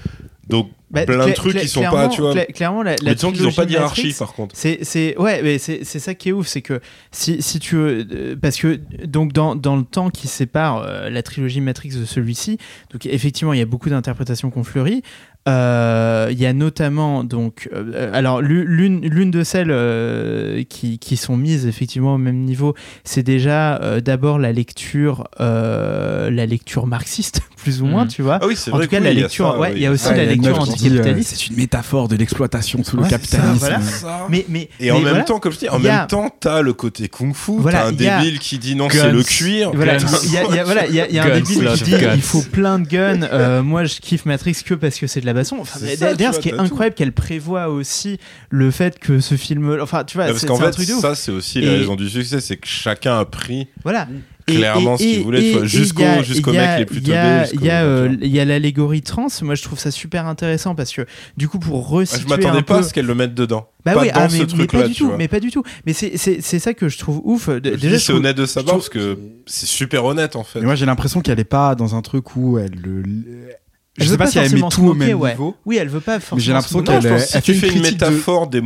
donc 0.49 0.71
Bah, 0.89 1.05
plein 1.05 1.27
de 1.27 1.33
trucs 1.33 1.57
qui 1.57 1.67
sont 1.67 1.83
pas 1.83 2.07
tu 2.09 2.21
vois 2.21 2.33
cla- 2.33 2.51
clairement, 2.51 2.81
la, 2.81 2.93
la 2.95 2.97
mais 3.03 3.13
disons 3.15 3.31
qu'ils 3.31 3.43
n'ont 3.43 3.51
pas 3.51 3.65
de 3.67 3.71
hiérarchie 3.71 4.01
Matrix, 4.07 4.17
par 4.17 4.33
contre 4.33 4.55
C'est, 4.57 4.79
c'est, 4.81 5.15
ouais, 5.19 5.43
mais 5.43 5.59
c'est, 5.59 5.83
c'est 5.83 5.99
ça 5.99 6.15
qui 6.15 6.29
est 6.29 6.31
ouf, 6.31 6.47
c'est 6.47 6.63
que 6.63 6.81
si, 7.11 7.39
si 7.43 7.59
tu 7.59 7.75
veux, 7.75 8.07
euh, 8.11 8.35
parce 8.35 8.57
que 8.57 8.79
donc 9.05 9.31
dans, 9.31 9.55
dans 9.55 9.75
le 9.77 9.83
temps 9.83 10.09
qui 10.09 10.27
sépare 10.27 10.77
euh, 10.81 11.09
la 11.11 11.21
trilogie 11.21 11.61
Matrix 11.61 11.89
de 11.91 12.03
celui-ci, 12.05 12.57
donc 12.91 13.05
effectivement 13.05 13.53
il 13.53 13.59
y 13.59 13.61
a 13.61 13.67
beaucoup 13.67 13.89
d'interprétations 13.91 14.49
qu'on 14.49 14.63
fleurit. 14.63 15.03
Euh, 15.47 16.27
Il 16.31 16.39
y 16.39 16.45
a 16.45 16.53
notamment 16.53 17.23
donc, 17.23 17.69
euh, 17.73 18.11
alors 18.13 18.41
l'u- 18.41 18.65
l'une, 18.67 19.01
l'une 19.01 19.31
de 19.31 19.43
celles 19.43 19.71
euh, 19.71 20.63
qui, 20.69 20.99
qui 20.99 21.17
sont 21.17 21.37
mises 21.37 21.65
effectivement 21.65 22.15
au 22.15 22.17
même 22.19 22.37
niveau, 22.43 22.75
c'est 23.03 23.23
déjà 23.23 23.77
euh, 23.81 23.99
d'abord 23.99 24.37
la 24.37 24.51
lecture, 24.51 25.27
euh, 25.39 26.29
la 26.29 26.45
lecture 26.45 26.85
marxiste 26.85 27.41
plus 27.57 27.81
ou 27.81 27.85
moins, 27.87 28.03
Mhm. 28.03 28.09
tu 28.09 28.21
vois. 28.21 28.39
ah 28.41 28.47
oui 28.47 28.55
En 28.71 28.77
vrai 28.77 28.85
tout 28.85 28.91
cas, 28.91 28.99
la 28.99 29.09
oui, 29.09 29.15
il 29.15 29.17
y 29.17 29.21
a 29.21 29.23
lecture, 29.23 29.51
ça, 29.53 29.59
ouais, 29.59 29.67
oui. 29.69 29.73
il 29.77 29.81
y 29.81 29.85
a 29.87 29.91
aussi 29.91 30.07
Ouais, 30.09 30.17
la 30.17 30.23
il 30.23 30.25
y 30.27 30.29
a 30.29 30.35
lecture 30.35 30.59
anticapitaliste. 30.61 31.35
C'est 31.35 31.47
une 31.47 31.55
métaphore 31.55 32.07
de 32.09 32.15
l'exploitation 32.15 32.83
sous 32.83 32.97
Ouais, 32.97 33.03
le 33.03 33.09
capitalisme. 33.09 33.59
ça, 33.59 33.79
voilà. 33.79 34.25
Mais, 34.29 34.45
mais, 34.49 34.69
Et 34.79 34.91
en 34.91 34.95
même 34.99 35.09
voilà. 35.09 35.23
temps, 35.23 35.39
comme 35.39 35.51
je 35.53 35.57
dis, 35.59 35.69
en 35.69 35.79
il 35.79 35.87
a- 35.87 35.99
même 35.99 36.07
temps, 36.07 36.29
t'as 36.39 36.61
le 36.61 36.73
côté 36.73 37.07
kung-fu, 37.09 37.53
Voilà, 37.57 37.79
t'as 37.79 37.87
un 37.87 37.91
il 37.93 38.01
y 38.01 38.07
a- 38.07 38.19
débile 38.19 38.39
qui 38.39 38.59
dit 38.59 38.75
non, 38.75 38.87
c'est 38.89 39.11
le 39.11 39.23
cuir. 39.23 39.71
Voilà, 39.73 39.97
il 39.97 40.31
y 40.31 40.37
a, 40.37 41.07
il 41.07 41.09
il 41.09 41.15
il 41.15 41.19
un 41.19 41.25
débile 41.39 41.63
lot 41.63 41.73
qui 41.75 41.81
of 41.81 41.99
dit 41.99 42.05
il 42.15 42.21
faut 42.21 42.41
plein 42.43 42.77
de 42.79 42.87
guns. 42.87 43.61
Moi, 43.63 43.85
je 43.85 43.99
kiffe 43.99 44.25
Matrix 44.25 44.57
que 44.65 44.73
parce 44.75 44.97
que 44.99 45.07
c'est 45.07 45.21
de 45.21 45.25
la. 45.33 45.59
Enfin, 45.61 45.79
D'ailleurs, 45.99 46.33
ce 46.33 46.39
qui 46.39 46.49
est 46.49 46.53
incroyable, 46.59 46.95
qu'elle 46.95 47.11
prévoit 47.13 47.67
aussi 47.69 48.17
le 48.49 48.71
fait 48.71 48.99
que 48.99 49.19
ce 49.19 49.35
film. 49.35 49.77
Enfin, 49.81 50.03
tu 50.03 50.17
vois, 50.17 50.27
Parce 50.27 50.39
c'est 50.39 50.47
qu'en 50.47 50.55
fait, 50.57 50.71
truc 50.71 50.87
de 50.87 50.93
ouf. 50.93 51.01
ça, 51.01 51.15
c'est 51.15 51.31
aussi 51.31 51.61
la 51.61 51.71
Et- 51.73 51.77
raison 51.77 51.95
du 51.95 52.09
succès, 52.09 52.39
c'est 52.39 52.57
que 52.57 52.67
chacun 52.67 53.19
a 53.19 53.25
pris 53.25 53.67
Voilà. 53.83 54.07
Clairement 54.47 54.95
et- 54.95 54.97
ce 54.97 55.03
qu'il 55.03 55.21
voulait, 55.23 55.67
jusqu'au- 55.67 56.23
jusqu'au 56.23 56.51
mec 56.53 56.79
les 56.79 56.85
plus 56.85 56.97
il 56.97 57.07
y 57.09 57.13
a- 57.13 57.41
teubés, 57.41 57.49
jusqu'au- 57.51 57.59
Il 57.63 57.67
y 57.67 57.69
a, 57.69 57.83
euh, 57.83 58.15
y 58.21 58.39
a 58.39 58.45
l'allégorie 58.45 59.03
trans. 59.03 59.27
Moi, 59.43 59.53
je 59.53 59.61
trouve 59.61 59.77
ça 59.77 59.91
super 59.91 60.25
intéressant 60.25 60.73
parce 60.73 60.91
que 60.91 61.05
du 61.37 61.47
coup, 61.47 61.59
pour 61.59 61.85
Ah, 61.91 61.95
resituer 61.97 62.23
Je 62.23 62.27
m'attendais 62.29 62.63
pas 62.63 62.73
peu... 62.73 62.79
à 62.79 62.83
ce 62.83 62.91
qu'elle 62.91 63.05
le 63.05 63.13
mette 63.13 63.35
dedans. 63.35 63.69
Bah 63.85 63.93
pas 63.93 64.01
oui, 64.01 64.07
dans 64.07 64.13
ah, 64.21 64.27
ce 64.27 64.33
mais, 64.33 64.39
mais 64.39 64.47
truc-là, 64.47 64.81
pas 64.81 64.87
du 64.87 64.93
tu 64.95 64.99
tout, 65.01 65.07
vois. 65.09 65.17
mais 65.17 65.27
pas 65.27 65.39
du 65.39 65.51
tout. 65.51 65.61
Mais 65.85 65.93
c'est 65.93 66.17
c'est 66.17 66.41
c'est 66.41 66.57
ça 66.57 66.73
que 66.73 66.89
je 66.89 66.97
trouve 66.97 67.21
ouf. 67.25 67.47
Je 67.47 67.59
Déjà, 67.59 67.99
c'est 67.99 68.11
honnête 68.11 68.37
de 68.37 68.47
sa 68.47 68.61
je 68.61 68.65
part 68.65 68.79
trouve 68.79 68.89
parce 68.89 68.89
que 68.89 69.19
c'est 69.45 69.67
super 69.67 70.03
honnête 70.03 70.35
en 70.35 70.43
fait. 70.43 70.61
Mais 70.61 70.65
moi 70.65 70.73
j'ai 70.75 70.87
l'impression 70.87 71.21
qu'elle 71.21 71.39
est 71.39 71.43
pas 71.43 71.75
dans 71.75 71.93
un 71.93 72.01
truc 72.01 72.35
où 72.35 72.57
elle 72.57 72.71
le. 72.71 73.03
Elle 73.05 73.55
Je 73.99 74.05
sais 74.05 74.17
pas 74.17 74.25
pas 74.25 74.31
si 74.31 74.39
elle 74.39 74.53
met 74.53 74.69
tout 74.69 74.87
au 74.87 74.93
même 74.93 75.17
ouais. 75.17 75.31
niveau. 75.31 75.55
Oui, 75.65 75.77
elle 75.77 75.89
veut 75.89 75.99
pas 75.99 76.19
forcément. 76.19 76.37
Mais 76.37 76.43
j'ai 76.43 76.53
l'impression 76.53 76.79
Non, 76.79 76.83
qu'elle 76.83 77.03
que 77.03 77.19
si 77.19 77.37
elle 77.37 77.43
tu 77.43 77.53
fait 77.53 77.69
fais 77.69 77.75
une 77.75 77.81
métaphore 77.81 78.47
des, 78.47 78.61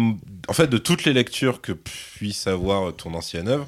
en 0.47 0.53
fait, 0.53 0.67
de 0.67 0.77
toutes 0.77 1.05
les 1.05 1.13
lectures 1.13 1.61
que 1.61 1.71
puisse 1.71 2.47
avoir 2.47 2.93
ton 2.95 3.13
ancienne 3.13 3.47
œuvre, 3.47 3.65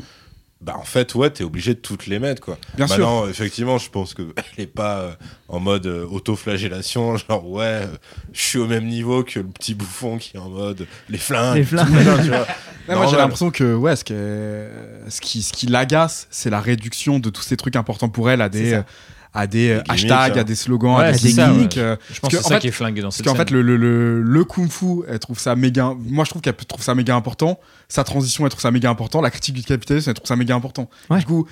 bah 0.61 0.75
en 0.79 0.83
fait, 0.83 1.13
ouais, 1.15 1.29
t'es 1.29 1.43
obligé 1.43 1.73
de 1.73 1.79
toutes 1.79 2.07
les 2.07 2.17
mettre, 2.17 2.41
quoi. 2.41 2.57
Bien 2.75 2.87
sûr. 2.87 2.99
Maintenant, 2.99 3.27
effectivement, 3.27 3.77
je 3.77 3.89
pense 3.89 4.13
qu'elle 4.13 4.25
est 4.57 4.65
pas 4.65 4.99
euh, 4.99 5.11
en 5.47 5.59
mode 5.59 5.85
euh, 5.85 6.05
autoflagellation, 6.07 7.17
genre 7.29 7.47
ouais, 7.49 7.63
euh, 7.63 7.87
je 8.33 8.41
suis 8.41 8.59
au 8.59 8.65
même 8.65 8.87
niveau 8.87 9.23
que 9.23 9.39
le 9.39 9.45
petit 9.45 9.75
bouffon 9.75 10.17
qui 10.17 10.37
est 10.37 10.39
en 10.39 10.49
mode 10.49 10.87
les 11.09 11.17
flingues. 11.17 11.57
Les 11.57 11.63
flingues. 11.63 12.23
tu 12.23 12.29
vois. 12.29 12.47
Ouais, 12.87 12.95
moi 12.95 13.07
j'ai 13.07 13.17
l'impression 13.17 13.49
que 13.49 13.73
ouais, 13.73 13.95
ce, 13.95 14.03
qui, 14.03 15.41
ce 15.41 15.53
qui 15.53 15.65
l'agace, 15.65 16.27
c'est 16.29 16.51
la 16.51 16.61
réduction 16.61 17.17
de 17.17 17.31
tous 17.31 17.41
ces 17.41 17.57
trucs 17.57 17.75
importants 17.75 18.09
pour 18.09 18.29
elle 18.29 18.41
à 18.41 18.49
des, 18.49 18.73
euh, 18.73 18.81
à 19.35 19.47
des 19.47 19.69
euh, 19.69 19.81
Des 19.83 19.91
hashtags, 19.91 20.37
hein. 20.37 20.41
à 20.41 20.43
des 20.43 20.55
slogans, 20.55 20.95
Ouais, 20.97 21.03
à 21.05 21.11
des 21.11 21.35
ouais. 21.35 21.39
euh, 21.77 21.95
Je 22.11 22.19
pense 22.19 22.31
Parce 22.31 22.33
que 22.33 22.37
c'est 22.37 22.37
en 22.37 22.41
ça 22.49 22.55
fait- 22.55 22.61
qui 22.61 22.67
est 22.67 22.71
flingué 22.71 23.01
dans 23.01 23.07
Parce 23.07 23.17
cette 23.17 23.25
qu'en 23.25 23.35
fait, 23.35 23.51
le, 23.51 23.61
le, 23.61 23.77
le, 23.77 24.21
le 24.21 24.43
kung-fu, 24.45 25.01
elle 25.07 25.19
trouve 25.19 25.37
ça 25.39 25.55
méga. 25.55 25.93
Moi, 26.07 26.23
je 26.25 26.29
trouve 26.31 26.41
qu'elle 26.41 26.55
trouve 26.55 26.81
ça 26.81 26.95
méga 26.95 27.15
important. 27.15 27.59
Sa 27.89 28.03
transition, 28.03 28.45
elle 28.45 28.49
trouve 28.49 28.61
ça 28.61 28.71
méga 28.71 28.89
important. 28.89 29.21
La 29.21 29.29
critique 29.29 29.55
du 29.55 29.63
capitalisme, 29.63 30.09
elle 30.09 30.15
trouve 30.15 30.27
ça 30.27 30.35
méga 30.35 30.55
important. 30.55 30.89
Ouais. 31.09 31.19
Du 31.19 31.25
coup, 31.25 31.47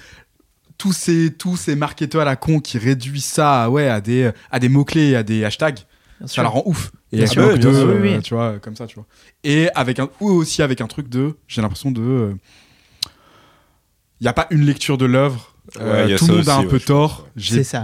tous 0.77 0.93
ces, 0.93 1.33
tous 1.33 1.55
ces 1.57 1.75
marketeurs 1.75 2.21
à 2.21 2.25
la 2.25 2.35
con 2.35 2.59
qui 2.59 2.77
réduisent 2.77 3.25
ça 3.25 3.69
ouais, 3.69 3.87
à 3.87 4.01
des, 4.01 4.31
à 4.49 4.59
des 4.59 4.69
mots-clés, 4.69 5.15
à 5.15 5.23
des 5.23 5.43
hashtags, 5.45 5.79
Bien 6.19 6.27
ça 6.27 6.33
sûr. 6.35 6.43
la 6.43 6.49
rend 6.49 6.63
ouf. 6.65 6.91
Et 7.11 7.17
Bien 7.17 7.27
sûr. 7.27 7.43
euh, 7.43 7.99
Oui, 8.01 8.09
oui. 8.15 8.21
tu 8.23 8.33
vois, 8.33 8.57
comme 8.59 8.75
ça, 8.75 8.87
tu 8.87 8.95
vois. 8.95 9.05
Et 9.43 9.69
avec 9.75 9.99
un, 9.99 10.09
ou 10.19 10.29
aussi 10.31 10.61
avec 10.63 10.81
un 10.81 10.87
truc 10.87 11.09
de, 11.09 11.37
j'ai 11.47 11.61
l'impression 11.61 11.91
de. 11.91 12.35
Il 14.19 14.23
n'y 14.23 14.27
a 14.29 14.33
pas 14.33 14.47
une 14.51 14.65
lecture 14.65 14.97
de 14.97 15.05
l'œuvre. 15.05 15.52
Euh, 15.79 16.07
Ouais, 16.07 16.15
tout 16.15 16.27
le 16.27 16.35
monde 16.35 16.49
a 16.49 16.55
un 16.57 16.59
ouais, 16.63 16.67
peu 16.67 16.79
tort. 16.79 17.27
C'est 17.37 17.63
ça. 17.63 17.83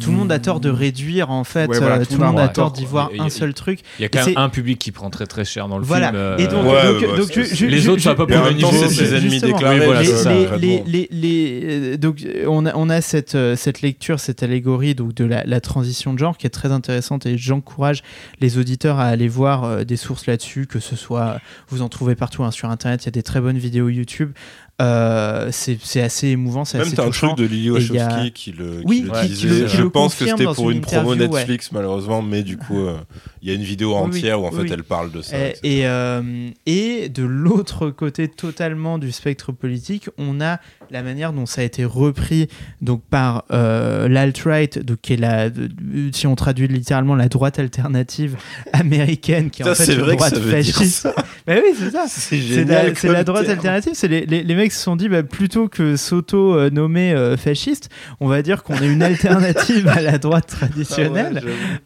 Tout 0.00 0.10
le 0.10 0.16
monde 0.16 0.30
a 0.30 0.38
tort 0.38 0.60
de 0.60 0.68
réduire 0.68 1.30
en 1.30 1.42
fait. 1.42 1.66
Ouais, 1.68 1.78
voilà, 1.78 1.96
euh, 1.96 1.98
tout 2.04 2.14
tout 2.14 2.20
le 2.20 2.26
monde 2.26 2.38
a 2.38 2.44
a 2.44 2.48
tort 2.48 2.70
d'y 2.70 2.84
voir 2.84 3.10
un 3.18 3.30
seul 3.30 3.54
truc. 3.54 3.80
Il 3.98 4.02
y 4.02 4.04
a 4.04 4.08
quand 4.10 4.20
c'est- 4.24 4.30
même 4.34 4.38
un 4.38 4.48
public 4.50 4.78
qui 4.78 4.92
prend 4.92 5.08
très 5.10 5.26
très 5.26 5.44
cher 5.46 5.68
dans 5.68 5.78
le 5.78 5.84
Voilà. 5.84 6.08
film. 6.08 6.16
euh, 6.18 6.36
Et 6.36 6.46
donc, 6.48 6.66
Ouais, 6.66 6.84
donc, 6.92 7.00
ouais, 7.12 7.16
donc, 7.18 7.30
c'est- 7.32 7.44
je- 7.44 7.54
je- 7.54 7.66
les 7.66 7.78
je- 7.78 7.90
autres, 7.90 7.98
je- 8.00 8.04
ça 8.04 8.14
va 8.14 8.26
pas 8.26 8.36
pour 8.36 8.44
le 8.46 8.52
niveau. 8.52 8.70
c'est 8.72 8.88
ses 8.90 9.14
ennemis 9.14 9.40
déclarés. 9.40 9.80
Voilà, 9.86 10.02
les, 10.02 11.96
donc 11.98 12.24
on 12.46 12.66
a, 12.66 12.74
on 12.74 12.90
a 12.90 13.00
cette, 13.00 13.36
cette 13.56 13.80
lecture, 13.82 14.20
cette 14.20 14.42
allégorie 14.42 14.94
donc 14.94 15.14
de 15.14 15.24
la, 15.24 15.44
la 15.44 15.60
transition 15.60 16.12
de 16.12 16.18
genre 16.18 16.36
qui 16.36 16.46
est 16.46 16.50
très 16.50 16.72
intéressante 16.72 17.26
et 17.26 17.38
j'encourage 17.38 18.02
les 18.40 18.58
auditeurs 18.58 18.98
à 18.98 19.04
aller 19.06 19.28
voir 19.28 19.84
des 19.84 19.96
sources 19.96 20.26
là-dessus, 20.26 20.66
que 20.66 20.78
ce 20.80 20.96
soit 20.96 21.40
vous 21.68 21.82
en 21.82 21.88
trouvez 21.88 22.14
partout 22.14 22.44
hein, 22.44 22.50
sur 22.50 22.68
internet, 22.70 23.02
il 23.02 23.06
y 23.06 23.08
a 23.08 23.12
des 23.12 23.22
très 23.22 23.40
bonnes 23.40 23.58
vidéos 23.58 23.88
YouTube. 23.88 24.32
Euh, 24.80 25.48
c'est 25.50 26.00
assez 26.00 26.28
émouvant, 26.28 26.64
c'est 26.64 26.78
Même 26.78 26.86
assez 26.86 26.94
t'as 26.94 27.02
un 27.02 27.06
touchant. 27.06 27.34
truc 27.34 27.38
de 27.40 27.52
Lily 27.52 27.70
Wachowski 27.72 27.98
a- 27.98 28.30
qui 28.32 28.52
le, 28.52 28.80
Oui, 28.84 28.98
qui 28.98 29.02
le 29.02 29.20
qui 29.22 29.26
disait. 29.28 29.48
le- 29.48 29.66
qui 29.66 29.76
je 29.76 29.82
le 29.82 29.90
pense 29.90 30.14
que 30.14 30.24
c'était 30.24 30.44
pour 30.44 30.70
une 30.70 30.76
une 30.76 30.82
promo 30.82 31.10
ouais. 31.10 31.16
Netflix 31.16 31.72
malheureusement, 31.72 32.22
mais 32.22 32.44
du 32.44 32.56
coup 32.58 32.78
euh, 32.86 32.96
il 33.42 33.48
y 33.48 33.50
a 33.50 33.54
une 33.54 33.62
vidéo 33.64 33.94
oui, 33.96 34.02
entière 34.06 34.40
où 34.40 34.46
en 34.46 34.52
fait 34.52 34.62
oui. 34.62 34.70
elle 34.72 34.84
parle 34.84 35.10
de 35.10 35.20
ça. 35.20 35.36
Et, 35.36 35.48
etc. 35.48 35.60
et, 35.64 35.80
euh, 35.86 36.50
et 36.66 37.08
de 37.08 37.24
l'autre 37.24 37.90
côté 37.90 38.28
totalement 38.28 38.98
du 38.98 39.10
spectre 39.10 39.50
politique, 39.50 40.10
on 40.16 40.40
a 40.40 40.60
la 40.92 41.02
manière 41.02 41.32
dont 41.32 41.44
ça 41.46 41.62
a 41.62 41.64
été 41.64 41.84
repris 41.84 42.46
donc 42.80 43.02
par 43.10 43.46
euh, 43.50 44.06
l'alt-right, 44.08 44.78
donc 44.78 45.00
qui 45.02 45.14
est 45.14 45.16
la, 45.16 45.50
de- 45.50 45.68
si 46.12 46.28
on 46.28 46.36
traduit 46.36 46.68
littéralement 46.68 47.16
la 47.16 47.28
droite 47.28 47.58
alternative 47.58 48.36
américaine, 48.72 49.50
qui 49.50 49.62
est 49.62 49.64
Ça, 49.64 49.72
en 49.72 49.74
fait 49.74 49.92
une 49.92 50.02
que 50.06 50.12
droite 50.12 50.38
fasciste. 50.38 51.08
Bah 51.48 51.54
oui, 51.56 51.74
c'est 51.76 51.90
ça. 51.90 52.04
C'est 52.08 52.64
la, 52.64 53.12
la 53.12 53.24
droite 53.24 53.48
alternative, 53.48 53.92
c'est 53.94 54.06
les, 54.08 54.24
les, 54.24 54.44
les 54.44 54.54
mecs 54.54 54.67
mecs 54.68 54.74
se 54.74 54.82
sont 54.82 54.96
dit, 54.96 55.08
bah, 55.08 55.22
plutôt 55.22 55.68
que 55.68 55.96
s'auto-nommer 55.96 57.14
euh, 57.14 57.36
fasciste, 57.36 57.88
on 58.20 58.28
va 58.28 58.42
dire 58.42 58.62
qu'on 58.62 58.76
est 58.76 58.88
une 58.88 59.02
alternative 59.02 59.88
à 59.88 60.02
la 60.02 60.18
droite 60.18 60.46
traditionnelle. 60.46 61.42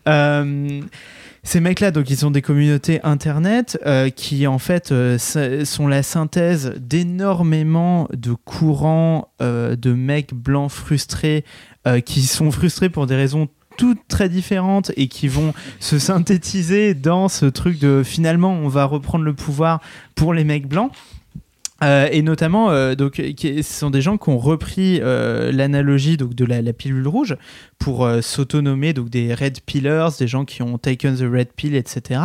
Euh, 0.09 0.81
ces 1.45 1.61
mecs-là, 1.61 1.91
donc, 1.91 2.11
ils 2.11 2.17
sont 2.17 2.31
des 2.31 2.43
communautés 2.43 3.01
internet 3.03 3.79
euh, 3.87 4.11
qui, 4.11 4.47
en 4.47 4.59
fait, 4.59 4.93
euh, 4.93 5.19
sont 5.19 5.89
la 5.89 6.03
synthèse 6.03 6.75
d'énormément 6.77 8.09
de 8.13 8.33
courants 8.33 9.29
euh, 9.41 9.75
de 9.77 9.93
mecs 9.93 10.35
blancs 10.35 10.71
frustrés 10.71 11.45
qui 12.05 12.23
sont 12.23 12.53
frustrés 12.53 12.91
pour 12.91 13.09
des 13.09 13.17
raisons 13.17 13.49
toutes 13.77 14.07
très 14.07 14.29
différentes 14.29 14.93
et 14.97 15.09
qui 15.09 15.27
vont 15.27 15.53
se 15.81 15.99
synthétiser 15.99 16.95
dans 16.95 17.29
ce 17.29 17.47
truc 17.47 17.81
de 17.81 18.03
finalement 18.05 18.53
on 18.53 18.69
va 18.69 18.85
reprendre 18.85 19.25
le 19.25 19.35
pouvoir 19.35 19.81
pour 20.15 20.33
les 20.33 20.45
mecs 20.45 20.69
blancs. 20.69 20.93
Euh, 21.83 22.09
et 22.13 22.23
notamment, 22.23 22.71
euh, 22.71 22.95
donc, 22.95 23.15
qui- 23.15 23.63
ce 23.63 23.73
sont 23.81 23.91
des 23.91 24.01
gens 24.01 24.17
qui 24.17 24.29
ont 24.31 24.39
repris 24.39 25.01
euh, 25.03 25.51
l'analogie 25.51 26.17
donc 26.17 26.35
de 26.35 26.45
la, 26.45 26.63
la 26.63 26.73
pilule 26.73 27.09
rouge 27.09 27.37
pour 27.83 28.05
euh, 28.05 28.21
s'autonomer 28.21 28.93
donc 28.93 29.11
des 29.11 29.35
red 29.35 29.61
pillers, 29.61 30.09
des 30.19 30.29
gens 30.29 30.45
qui 30.45 30.63
ont 30.63 30.79
taken 30.79 31.17
the 31.17 31.31
red 31.31 31.49
pill, 31.55 31.75
etc. 31.75 32.21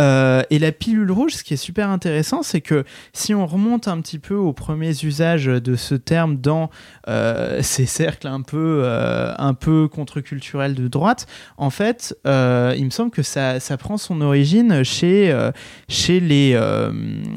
Euh, 0.00 0.42
et 0.50 0.58
la 0.58 0.72
pilule 0.72 1.10
rouge, 1.10 1.32
ce 1.32 1.44
qui 1.44 1.54
est 1.54 1.58
super 1.58 1.88
intéressant, 1.88 2.42
c'est 2.42 2.60
que 2.60 2.84
si 3.12 3.34
on 3.34 3.46
remonte 3.46 3.88
un 3.88 4.00
petit 4.00 4.18
peu 4.18 4.34
aux 4.34 4.52
premiers 4.52 5.04
usages 5.04 5.46
de 5.46 5.76
ce 5.76 5.94
terme 5.94 6.36
dans 6.36 6.70
euh, 7.08 7.60
ces 7.62 7.86
cercles 7.86 8.26
un 8.26 8.42
peu, 8.42 8.82
euh, 8.84 9.32
un 9.38 9.54
peu 9.54 9.88
contre-culturels 9.88 10.74
de 10.74 10.88
droite, 10.88 11.26
en 11.56 11.70
fait, 11.70 12.16
il 12.24 12.84
me 12.84 12.90
semble 12.90 13.10
que 13.10 13.22
ça, 13.22 13.60
ça 13.60 13.76
prend 13.76 13.96
son 13.96 14.20
origine 14.20 14.82
chez, 14.82 15.34
chez 15.88 16.20
les, 16.20 16.58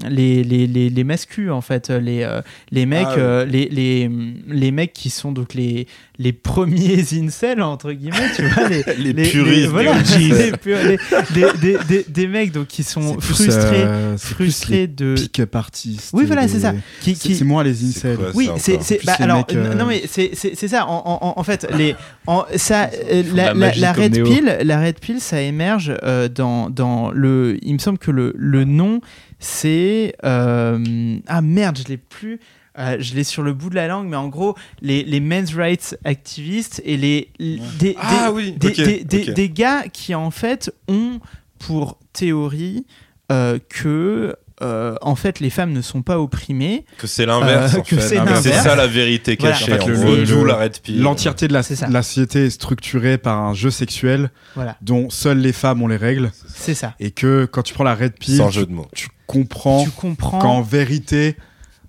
les, 0.10 0.44
les, 0.44 0.68
les, 0.68 0.90
les 0.90 1.04
mascus, 1.04 1.52
en 1.52 1.62
fait, 1.62 1.90
les, 1.90 2.28
les 2.72 2.86
mecs, 2.86 3.08
Ah 3.08 3.36
euh, 3.36 3.46
les, 3.46 3.68
les, 3.70 4.10
les 4.48 4.72
mecs 4.72 4.94
qui 4.94 5.10
sont 5.10 5.32
donc 5.32 5.54
les, 5.54 5.88
les 6.18 6.34
premiers 6.34 7.14
incels, 7.46 7.62
entre 7.62 7.92
guillemets, 7.92 8.32
tu 8.36 8.44
vois, 8.48 8.68
les, 8.70 8.84
Les, 8.98 9.14
les- 9.14 9.30
puristes. 9.30 9.62
les- 9.62 9.68
voilà, 9.68 9.94
des 10.02 10.52
des, 11.34 11.46
des, 11.62 11.78
des, 11.88 12.06
des 12.08 12.28
mecs 12.28 12.52
donc, 12.52 12.68
qui 12.68 12.84
sont 12.84 13.20
frustrés, 13.20 13.84
euh, 13.84 14.18
frustrés 14.18 14.88
de. 14.88 15.16
pick-up 15.16 15.56
artistes. 15.56 16.10
Oui, 16.14 16.26
voilà, 16.26 16.44
les- 16.44 16.48
c'est 16.48 16.60
ça. 16.60 16.74
Qui, 17.02 17.16
C'est 17.16 17.28
qui... 17.30 17.36
c'est 17.36 17.46
moins 17.46 17.64
les 17.64 17.84
incels. 17.84 18.18
quoi, 18.18 18.32
Oui, 18.34 18.50
c'est 18.58 19.04
bah, 19.06 19.14
alors 19.20 19.38
mecs, 19.38 19.56
euh, 19.56 19.74
non 19.76 19.86
mais 19.86 20.04
c'est 20.08 20.32
c'est 20.34 20.68
ça 20.68 20.86
en, 20.88 21.04
en- 21.06 21.40
en 21.40 21.44
fait 21.44 21.68
les 21.78 21.96
en, 22.28 22.46
ça 22.56 22.90
euh, 23.12 23.24
la, 23.34 23.54
la 23.54 23.74
la, 23.76 23.94
red 23.94 24.14
Néo. 24.14 24.26
pill 24.26 24.58
la 24.64 24.80
red 24.82 25.00
pill 25.00 25.20
ça 25.20 25.42
émerge 25.42 25.94
euh, 26.04 26.28
dans 26.28 26.70
dans 26.70 27.12
le 27.12 27.58
il 27.62 27.74
me 27.74 27.80
semble 27.80 27.98
que 27.98 28.12
le 28.12 28.34
le 28.38 28.64
nom 28.64 29.02
c'est 29.40 30.14
euh, 30.24 31.18
ah 31.28 31.42
merde 31.42 31.78
je 31.84 31.88
l'ai 31.90 31.98
plus 31.98 32.40
euh, 32.78 32.98
je 33.00 33.14
l'ai 33.16 33.24
sur 33.24 33.42
le 33.44 33.54
bout 33.54 33.70
de 33.70 33.76
la 33.76 33.88
langue 33.88 34.08
mais 34.08 34.18
en 34.18 34.28
gros 34.28 34.56
les 34.82 35.04
les 35.04 35.20
men's 35.20 35.54
rights 35.56 35.98
activistes 36.06 36.82
et 36.86 36.98
les 36.98 37.30
les- 37.40 37.60
des, 37.80 37.96
Ah 38.00 38.28
des- 38.28 38.34
oui, 38.34 38.52
des, 38.54 38.72
des, 38.72 39.04
des- 39.04 39.30
ok. 39.30 39.34
des 39.34 39.50
gars 39.50 39.84
qui 39.92 40.14
en 40.16 40.32
fait 40.32 40.72
ont 40.88 41.20
pour 41.60 41.98
théorie 42.14 42.86
euh, 43.32 43.60
que 43.70 44.36
euh, 44.62 44.96
en 45.02 45.16
fait 45.16 45.42
les 45.42 45.50
femmes 45.50 45.74
ne 45.74 45.82
sont 45.82 46.02
pas 46.02 46.18
opprimées 46.20 46.86
Que 46.98 47.08
c'est 47.08 47.26
l'inverse. 47.26 47.76
Euh, 47.76 47.80
en 47.80 47.82
que 47.82 47.98
fait. 47.98 48.42
c'est 48.42 48.54
ça 48.54 48.76
la 48.78 48.88
vérité 48.88 49.36
Voilà. 49.38 49.56
cachée. 49.56 49.74
En 49.74 49.78
fait, 49.80 49.86
le- 49.86 49.96
gros, 49.98 50.16
le- 50.16 50.24
d'où 50.26 50.42
le- 50.42 50.48
la 50.48 50.56
red 50.56 50.80
pill. 50.80 51.02
L'entièreté 51.02 51.48
de 51.50 51.54
la, 51.54 51.62
société 51.64 52.46
est 52.46 52.50
structurée 52.50 53.18
par 53.18 53.38
un 53.40 53.54
jeu 53.54 53.70
sexuel 53.70 54.32
voilà 54.56 54.78
dont 54.82 55.10
seules 55.10 55.40
les 55.40 55.52
femmes 55.54 55.82
ont 55.82 55.88
les 55.88 55.98
règles 55.98 56.32
c'est 56.48 56.74
ça 56.74 56.94
et 57.02 57.12
que 57.12 57.46
quand 57.52 57.64
tu 57.64 57.74
prends 57.74 57.84
la 57.84 57.96
red 57.96 58.14
pill, 58.18 58.38
Sans 58.38 58.48
tu, 58.50 58.60
jeu 58.60 58.66
de 58.66 58.72
mots. 58.72 58.88
tu 58.96 59.08
comprends 59.28 59.84
tu 59.84 59.90
comprends 59.92 60.40
qu'en 60.40 60.62
vérité, 60.62 61.36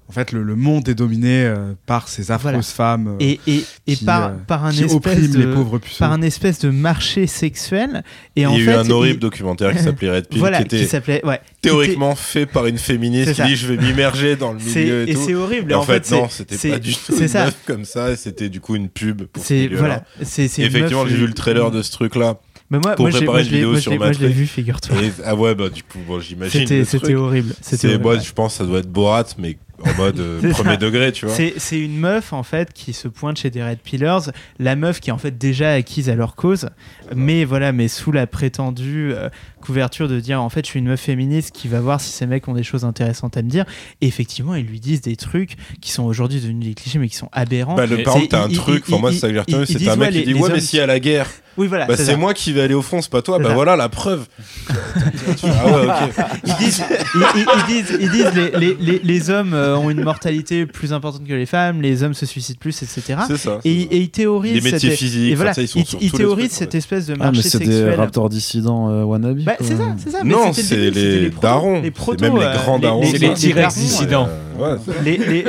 en 0.09 0.13
fait, 0.13 0.31
le, 0.33 0.43
le 0.45 0.55
monde 0.55 0.89
est 0.89 0.95
dominé 0.95 1.45
euh, 1.45 1.73
par 1.85 2.09
ces 2.09 2.31
affreuses 2.31 2.53
Voilà. 2.53 2.63
femmes 2.63 3.09
euh, 3.09 3.17
et, 3.19 3.41
et, 3.49 3.65
et 3.89 3.97
qui, 3.97 4.05
par, 4.05 4.27
euh, 4.27 4.33
par 4.47 4.65
un 4.65 4.71
qui 4.71 4.85
espèce 4.85 5.31
de 5.31 5.39
les 5.41 5.53
pauvres 5.53 5.79
puceaux. 5.79 5.99
par 5.99 6.13
un 6.13 6.23
espèce 6.23 6.61
de 6.61 6.71
marché 6.71 7.27
sexuel 7.27 8.05
et 8.37 8.43
Il 8.43 8.47
en 8.47 8.53
y 8.53 8.57
a 8.57 8.59
eu 8.59 8.65
fait 8.67 8.75
un 8.75 8.91
horrible 8.91 9.17
il- 9.17 9.21
documentaire 9.21 9.73
qui 9.77 9.83
s'appelait 9.83 10.11
Red 10.17 10.29
Pill, 10.29 10.39
voilà 10.39 10.59
qui 10.59 10.65
était 10.65 10.79
qui 10.79 10.87
s'appelait 10.87 11.25
ouais 11.27 11.41
qui 11.57 11.61
théoriquement 11.63 12.15
fait 12.15 12.47
par 12.47 12.67
une 12.67 12.79
féministe 12.79 13.35
qui 13.35 13.43
dit 13.43 13.57
je 13.57 13.67
vais 13.73 13.77
m'immerger 13.77 14.37
dans 14.37 14.53
le 14.53 14.61
était- 14.61 14.81
milieu 14.81 15.09
et, 15.09 15.11
et 15.11 15.15
tout. 15.15 15.23
c'est 15.27 15.35
horrible 15.35 15.73
Et 15.73 15.75
en, 15.75 15.83
fait, 15.83 16.07
c'est- 16.07 16.15
non, 16.15 16.29
c'était 16.29 16.71
pas 16.71 16.79
du 16.79 16.95
tout 16.95 17.17
une 17.21 17.29
ça 17.29 17.45
meuf 17.47 17.57
comme 17.67 17.85
ça, 17.85 18.15
c'était 18.17 18.49
du 18.49 18.61
coup 18.61 18.77
une 18.77 18.89
pub 18.89 19.23
pour 19.25 19.45
ce 19.45 19.75
voilà 19.77 20.05
c'est 20.23 20.47
c'est 20.49 20.63
une 20.63 20.69
Effectivement, 20.69 21.03
meuf, 21.03 21.11
j'ai 21.11 21.17
euh, 21.17 21.21
vu 21.23 21.27
le 21.27 21.35
trailer 21.35 21.71
de 21.73 21.83
ce 21.83 21.91
truc-là. 21.93 22.39
mais 22.71 22.79
moi, 22.79 22.95
pour 22.95 23.05
moi, 23.05 23.11
j'ai- 23.11 23.19
préparer 23.19 23.41
une 23.41 23.47
je 23.47 23.51
l'ai- 23.51 23.57
vidéo 23.57 23.71
moi, 23.73 23.81
sur 23.81 23.95
moi, 23.97 24.13
je 24.13 24.21
l'ai 24.21 24.29
vu 24.29 24.47
figure-toi 24.47 24.97
Et- 25.03 25.13
ah 25.25 25.35
ouais, 25.35 25.55
bah 25.55 25.69
du 25.69 25.83
coup, 25.83 25.99
bon, 26.07 26.21
j'imagine. 26.21 26.67
c'était 26.85 27.15
horrible 27.15 27.53
moi, 28.01 28.15
ouais. 28.15 28.21
je 28.21 28.33
pense 28.33 28.53
que 28.55 28.59
ça 28.59 28.65
doit 28.65 28.79
être 28.79 28.91
Borat, 28.91 29.25
mais 29.39 29.57
en 29.85 29.95
mode 29.95 30.19
euh, 30.21 30.41
premier 30.53 30.71
ça. 30.71 30.77
degré, 30.77 31.13
tu 31.13 31.27
vois. 31.27 31.35
C'est 31.35 31.79
une 31.79 31.99
meuf 31.99 32.33
en 32.33 32.43
fait 32.43 32.73
qui 32.73 32.93
se 32.93 33.09
pointe 33.09 33.39
chez 33.39 33.51
des 33.51 33.63
Red 33.63 33.79
Pillars, 33.79 34.31
la 34.59 34.77
meuf 34.77 35.01
qui 35.01 35.11
est 35.11 35.13
en 35.13 35.19
fait 35.19 35.37
déjà 35.37 35.73
acquise 35.73 36.09
à 36.11 36.15
leur 36.15 36.35
cause, 36.35 36.69
mais 37.15 37.45
voilà, 37.45 37.73
mais 37.73 37.89
sous 37.89 38.13
la 38.13 38.27
prétendue 38.27 39.13
euh, 39.15 39.29
couverture 39.61 40.09
de 40.09 40.21
dire 40.21 40.41
en 40.41 40.49
fait 40.49 40.65
je 40.65 40.71
suis 40.71 40.79
une 40.79 40.87
meuf 40.89 41.01
féministe 41.01 41.51
qui 41.55 41.69
va 41.69 41.81
voir 41.81 42.01
si 42.01 42.11
ces 42.13 42.27
mecs 42.27 42.47
ont 42.49 42.55
des 42.55 42.63
choses 42.63 42.85
intéressantes 42.85 43.37
à 43.37 43.43
me 43.43 43.49
dire. 43.51 43.65
Et 44.01 44.07
effectivement, 44.07 44.55
ils 44.55 44.65
lui 44.67 44.81
disent 44.81 45.01
des 45.03 45.17
trucs 45.17 45.57
qui 45.81 45.91
sont 45.91 46.05
aujourd'hui 46.05 46.41
devenus 46.41 46.67
des 46.69 46.75
clichés 46.75 46.99
mais 46.99 47.09
qui 47.09 47.17
sont 47.17 47.29
aberrants. 47.33 47.75
Bah, 47.75 47.87
le 47.87 48.03
par 48.03 48.15
contre, 48.15 48.29
t'as 48.29 48.45
un 48.45 48.49
truc, 48.49 48.85
il- 48.89 48.99
moi, 48.99 49.11
il- 49.11 49.15
c'est 49.15 49.21
ça 49.21 49.29
il- 49.29 49.39
retenu, 49.39 49.67
c'est 49.67 49.89
un 49.89 49.97
mec 49.97 50.15
ouais, 50.15 50.23
qui 50.23 50.33
dit 50.33 50.35
Ouais, 50.35 50.51
mais 50.53 50.61
si 50.61 50.79
à 50.81 50.87
la 50.87 51.01
guerre, 51.01 51.29
oui 51.57 51.67
voilà, 51.67 51.87
bah, 51.87 51.97
c'est 51.97 52.17
moi 52.17 52.35
qui 52.35 52.53
vais 52.53 52.61
aller 52.61 52.75
au 52.75 52.83
front, 52.83 53.01
c'est 53.03 53.11
pas 53.11 53.23
toi. 53.23 53.39
Bah 53.39 53.49
ça. 53.49 53.55
voilà 53.55 53.77
la 53.77 53.89
preuve. 53.89 54.27
ah 54.69 55.67
ouais, 55.67 55.87
ok. 55.87 56.27
Ils 56.47 56.55
disent, 56.65 56.83
ils, 57.15 57.21
ils- 57.37 57.47
ils 57.57 57.67
disent, 57.67 57.99
ils 58.01 58.11
disent 58.11 58.33
les, 58.35 58.51
les, 58.59 58.77
les, 58.79 58.99
les 59.03 59.31
hommes 59.31 59.55
euh, 59.67 59.77
ont 59.77 59.91
une 59.91 60.03
mortalité 60.03 60.67
plus 60.67 60.93
importante 60.93 61.25
que 61.27 61.33
les 61.35 61.47
femmes, 61.47 61.83
les 61.83 62.03
hommes 62.03 62.15
se 62.15 62.27
suicident 62.27 62.59
plus, 62.61 62.83
etc. 62.83 63.19
C'est 63.27 63.37
ça. 63.37 63.59
Et, 63.65 63.71
et 63.83 63.97
ils 63.99 64.09
théorisent 64.11 64.55
Les 64.55 64.61
métiers 64.73 64.91
cette- 64.91 64.99
physiques, 64.99 65.33
et 65.33 65.35
voilà, 65.35 65.51
enfin, 65.53 65.57
ça, 65.57 65.63
ils 65.63 65.69
sont 65.69 65.79
ils, 65.81 65.87
sur 65.87 65.99
ils 66.03 66.11
tous 66.11 66.17
les 66.19 66.23
théorisent 66.25 66.49
trucs, 66.49 66.59
cette 66.59 66.73
ouais. 66.75 66.79
espèce 66.79 67.07
de 67.07 67.15
Ah, 67.15 67.25
marché 67.25 67.41
mais 67.45 67.49
c'est 67.49 67.59
des 67.59 67.65
sexuel. 67.67 67.95
raptors 67.95 68.29
dissidents 68.29 68.89
euh, 68.91 69.03
wannabe. 69.05 69.41
Bah, 69.41 69.53
c'est 69.61 69.77
ça, 69.77 69.97
c'est 69.99 70.11
ça. 70.11 70.19
mais 70.25 70.33
Non, 70.33 70.53
c'est 70.53 70.91
les 70.91 71.31
darons. 71.31 71.77
les 71.81 71.85
C'est 71.85 71.91
protos, 71.91 72.25
même 72.25 72.37
les 72.37 72.45
euh, 72.45 72.55
grands 72.55 72.79
darons. 72.79 73.03
C'est 73.05 73.19
les 73.19 73.35
T-Rex 73.35 73.55
darons, 73.57 73.81
dissidents. 73.81 74.29
Ouais. 74.59 74.77
Les, 75.05 75.17
les- 75.17 75.45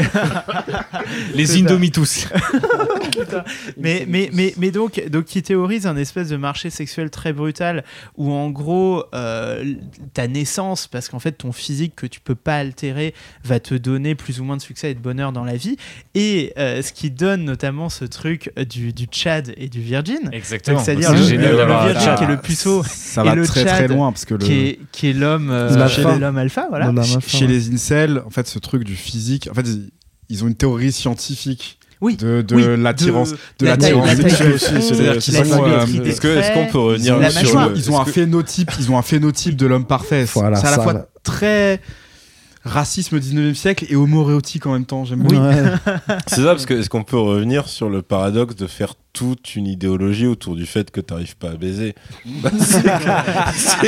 Les 1.34 1.46
ça. 1.46 1.58
Indomitus. 1.58 2.28
mais, 3.78 4.06
mais, 4.08 4.30
mais, 4.34 4.54
mais 4.58 4.72
donc, 4.72 5.02
donc, 5.10 5.26
qui 5.26 5.42
théorise 5.42 5.86
un 5.88 5.98
espèce 5.98 6.30
de 6.30 6.38
marché 6.38 6.70
sexuel 6.70 7.10
très 7.10 7.34
brutal 7.34 7.84
où, 8.18 8.32
en 8.32 8.50
gros, 8.50 9.04
euh, 9.14 9.74
ta 10.14 10.28
naissance, 10.28 10.88
parce 10.88 11.10
qu'en 11.10 11.20
fait, 11.20 11.34
ton 11.34 11.52
physique 11.52 11.96
que 11.96 12.06
tu 12.08 12.20
peux 12.20 12.36
pas 12.36 12.58
altérer, 12.58 13.14
va 13.44 13.60
te 13.60 13.76
donner 13.76 14.16
plus 14.16 14.40
ou 14.40 14.44
moins 14.44 14.58
de 14.58 14.62
succès 14.62 14.92
et 14.92 14.94
de 14.94 15.00
bonheur 15.00 15.32
dans 15.32 15.44
la 15.44 15.56
vie. 15.56 15.78
Et 16.16 16.54
euh, 16.58 16.82
ce 16.82 16.92
qui 16.92 17.12
donne 17.12 17.44
notamment 17.46 17.90
ce 17.90 18.06
truc 18.06 18.52
du, 18.70 18.94
du 18.94 19.06
Tchad 19.06 19.54
et 19.58 19.70
du 19.70 19.82
Virgin. 19.82 20.30
Exactement. 20.32 20.80
C'est-à-dire 20.80 21.10
C'est 21.10 21.38
le, 21.38 21.56
Virgin 21.66 22.16
qui 22.16 22.24
est 22.24 22.28
le 22.28 22.38
puceau 22.38 22.84
Ça 22.84 23.22
et 23.24 23.26
va 23.30 23.36
le 23.36 23.46
très 23.46 23.64
Tchad, 23.64 23.76
très 23.76 23.88
loin 23.88 24.12
parce 24.12 24.26
que 24.26 24.34
le, 24.34 24.46
qui 24.46 24.54
est, 24.54 24.80
qui 24.92 25.10
est 25.10 25.14
l'homme 25.14 25.50
euh, 25.52 26.18
l'homme 26.20 26.38
alpha, 26.38 26.68
voilà. 26.70 26.92
Chez 27.26 27.48
les 27.48 27.72
incels, 27.74 28.22
en 28.26 28.30
fait, 28.30 28.48
ce 28.48 28.60
truc 28.60 28.84
du 28.84 28.96
physique, 28.98 29.48
en 29.52 29.54
fait, 29.54 29.62
ils, 29.68 29.90
ils 30.30 30.44
ont 30.44 30.48
une 30.48 30.56
théorie 30.56 30.92
scientifique 30.92 31.80
Oui. 32.02 32.18
de, 32.18 32.42
de 32.42 32.56
Oui, 32.56 32.64
l'attirance, 32.84 33.34
de, 33.60 33.66
l'attirance 33.66 34.10
sexuelle. 34.10 34.60
front, 34.60 34.82
C'est-à-dire 34.82 35.18
qu'ils 35.20 35.34
sont, 35.34 35.64
euh, 35.64 36.04
Est-ce 36.06 36.20
que- 36.22 36.28
est-ce 36.28 36.54
qu'on 36.54 36.68
peut 36.68 36.78
revenir 36.80 37.18
la 37.18 37.30
sur 37.32 37.60
le- 37.70 37.76
ils 37.78 37.90
ont 37.92 38.00
un 38.02 38.06
que- 38.06 38.12
phénotype, 38.12 38.72
ils 38.80 38.92
ont 38.92 38.98
un 38.98 39.02
phénotype 39.04 39.56
de 39.56 39.66
l'homme 39.66 39.86
parfait. 39.86 40.26
C'est 40.26 40.40
Voilà, 40.40 40.58
c'est 40.58 40.68
à 40.68 40.72
la 40.78 40.84
fois 40.84 40.94
là. 40.94 41.08
très 41.24 41.80
racisme 42.64 43.18
19e 43.18 43.56
siècle 43.56 43.86
et 43.90 43.96
homoréotique 43.96 44.66
en 44.66 44.74
même 44.74 44.86
temps. 44.86 45.06
J'aime 45.06 45.26
Oui. 45.26 45.38
C'est 46.28 46.42
ça, 46.42 46.48
parce 46.48 46.66
que 46.66 46.74
est-ce 46.74 46.90
qu'on 46.90 47.04
peut 47.06 47.18
revenir 47.18 47.70
sur 47.70 47.90
le 47.90 48.02
paradoxe 48.02 48.58
de 48.58 48.68
faire 48.68 48.94
toute 49.14 49.56
une 49.56 49.66
idéologie 49.68 50.28
autour 50.28 50.56
du 50.58 50.66
fait 50.66 50.92
que 50.92 51.00
t'arrives 51.00 51.38
pas 51.38 51.52
à 51.52 51.56
baiser? 51.56 51.96
Bah, 52.44 52.52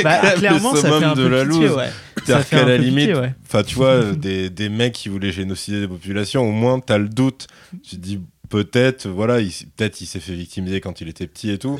Bah, 0.02 0.18
clairement, 0.36 0.72
le 0.72 0.80
ça 0.80 0.88
fait 0.98 1.04
un 1.04 1.14
de 1.14 1.22
peu 1.22 1.28
la 1.28 1.44
pitié, 1.44 1.68
ouais. 1.68 1.90
C'est-à-dire 2.24 2.48
qu'à 2.48 2.64
la 2.64 2.76
limite, 2.78 3.14
ouais. 3.14 3.64
tu 3.64 3.74
vois, 3.74 3.88
euh, 3.88 4.12
des, 4.16 4.50
des 4.50 4.68
mecs 4.68 4.92
qui 4.94 5.08
voulaient 5.08 5.32
génocider 5.32 5.80
des 5.80 5.88
populations, 5.88 6.42
au 6.48 6.52
moins 6.52 6.80
t'as 6.80 6.98
le 6.98 7.08
doute. 7.08 7.46
Tu 7.82 7.96
te 7.96 8.00
dis 8.00 8.20
peut-être, 8.48 9.06
voilà, 9.08 9.38
il, 9.40 9.52
peut-être 9.76 10.00
il 10.00 10.06
s'est 10.06 10.18
fait 10.18 10.32
victimiser 10.34 10.80
quand 10.80 11.00
il 11.00 11.08
était 11.08 11.28
petit 11.28 11.50
et 11.52 11.58
tout, 11.58 11.78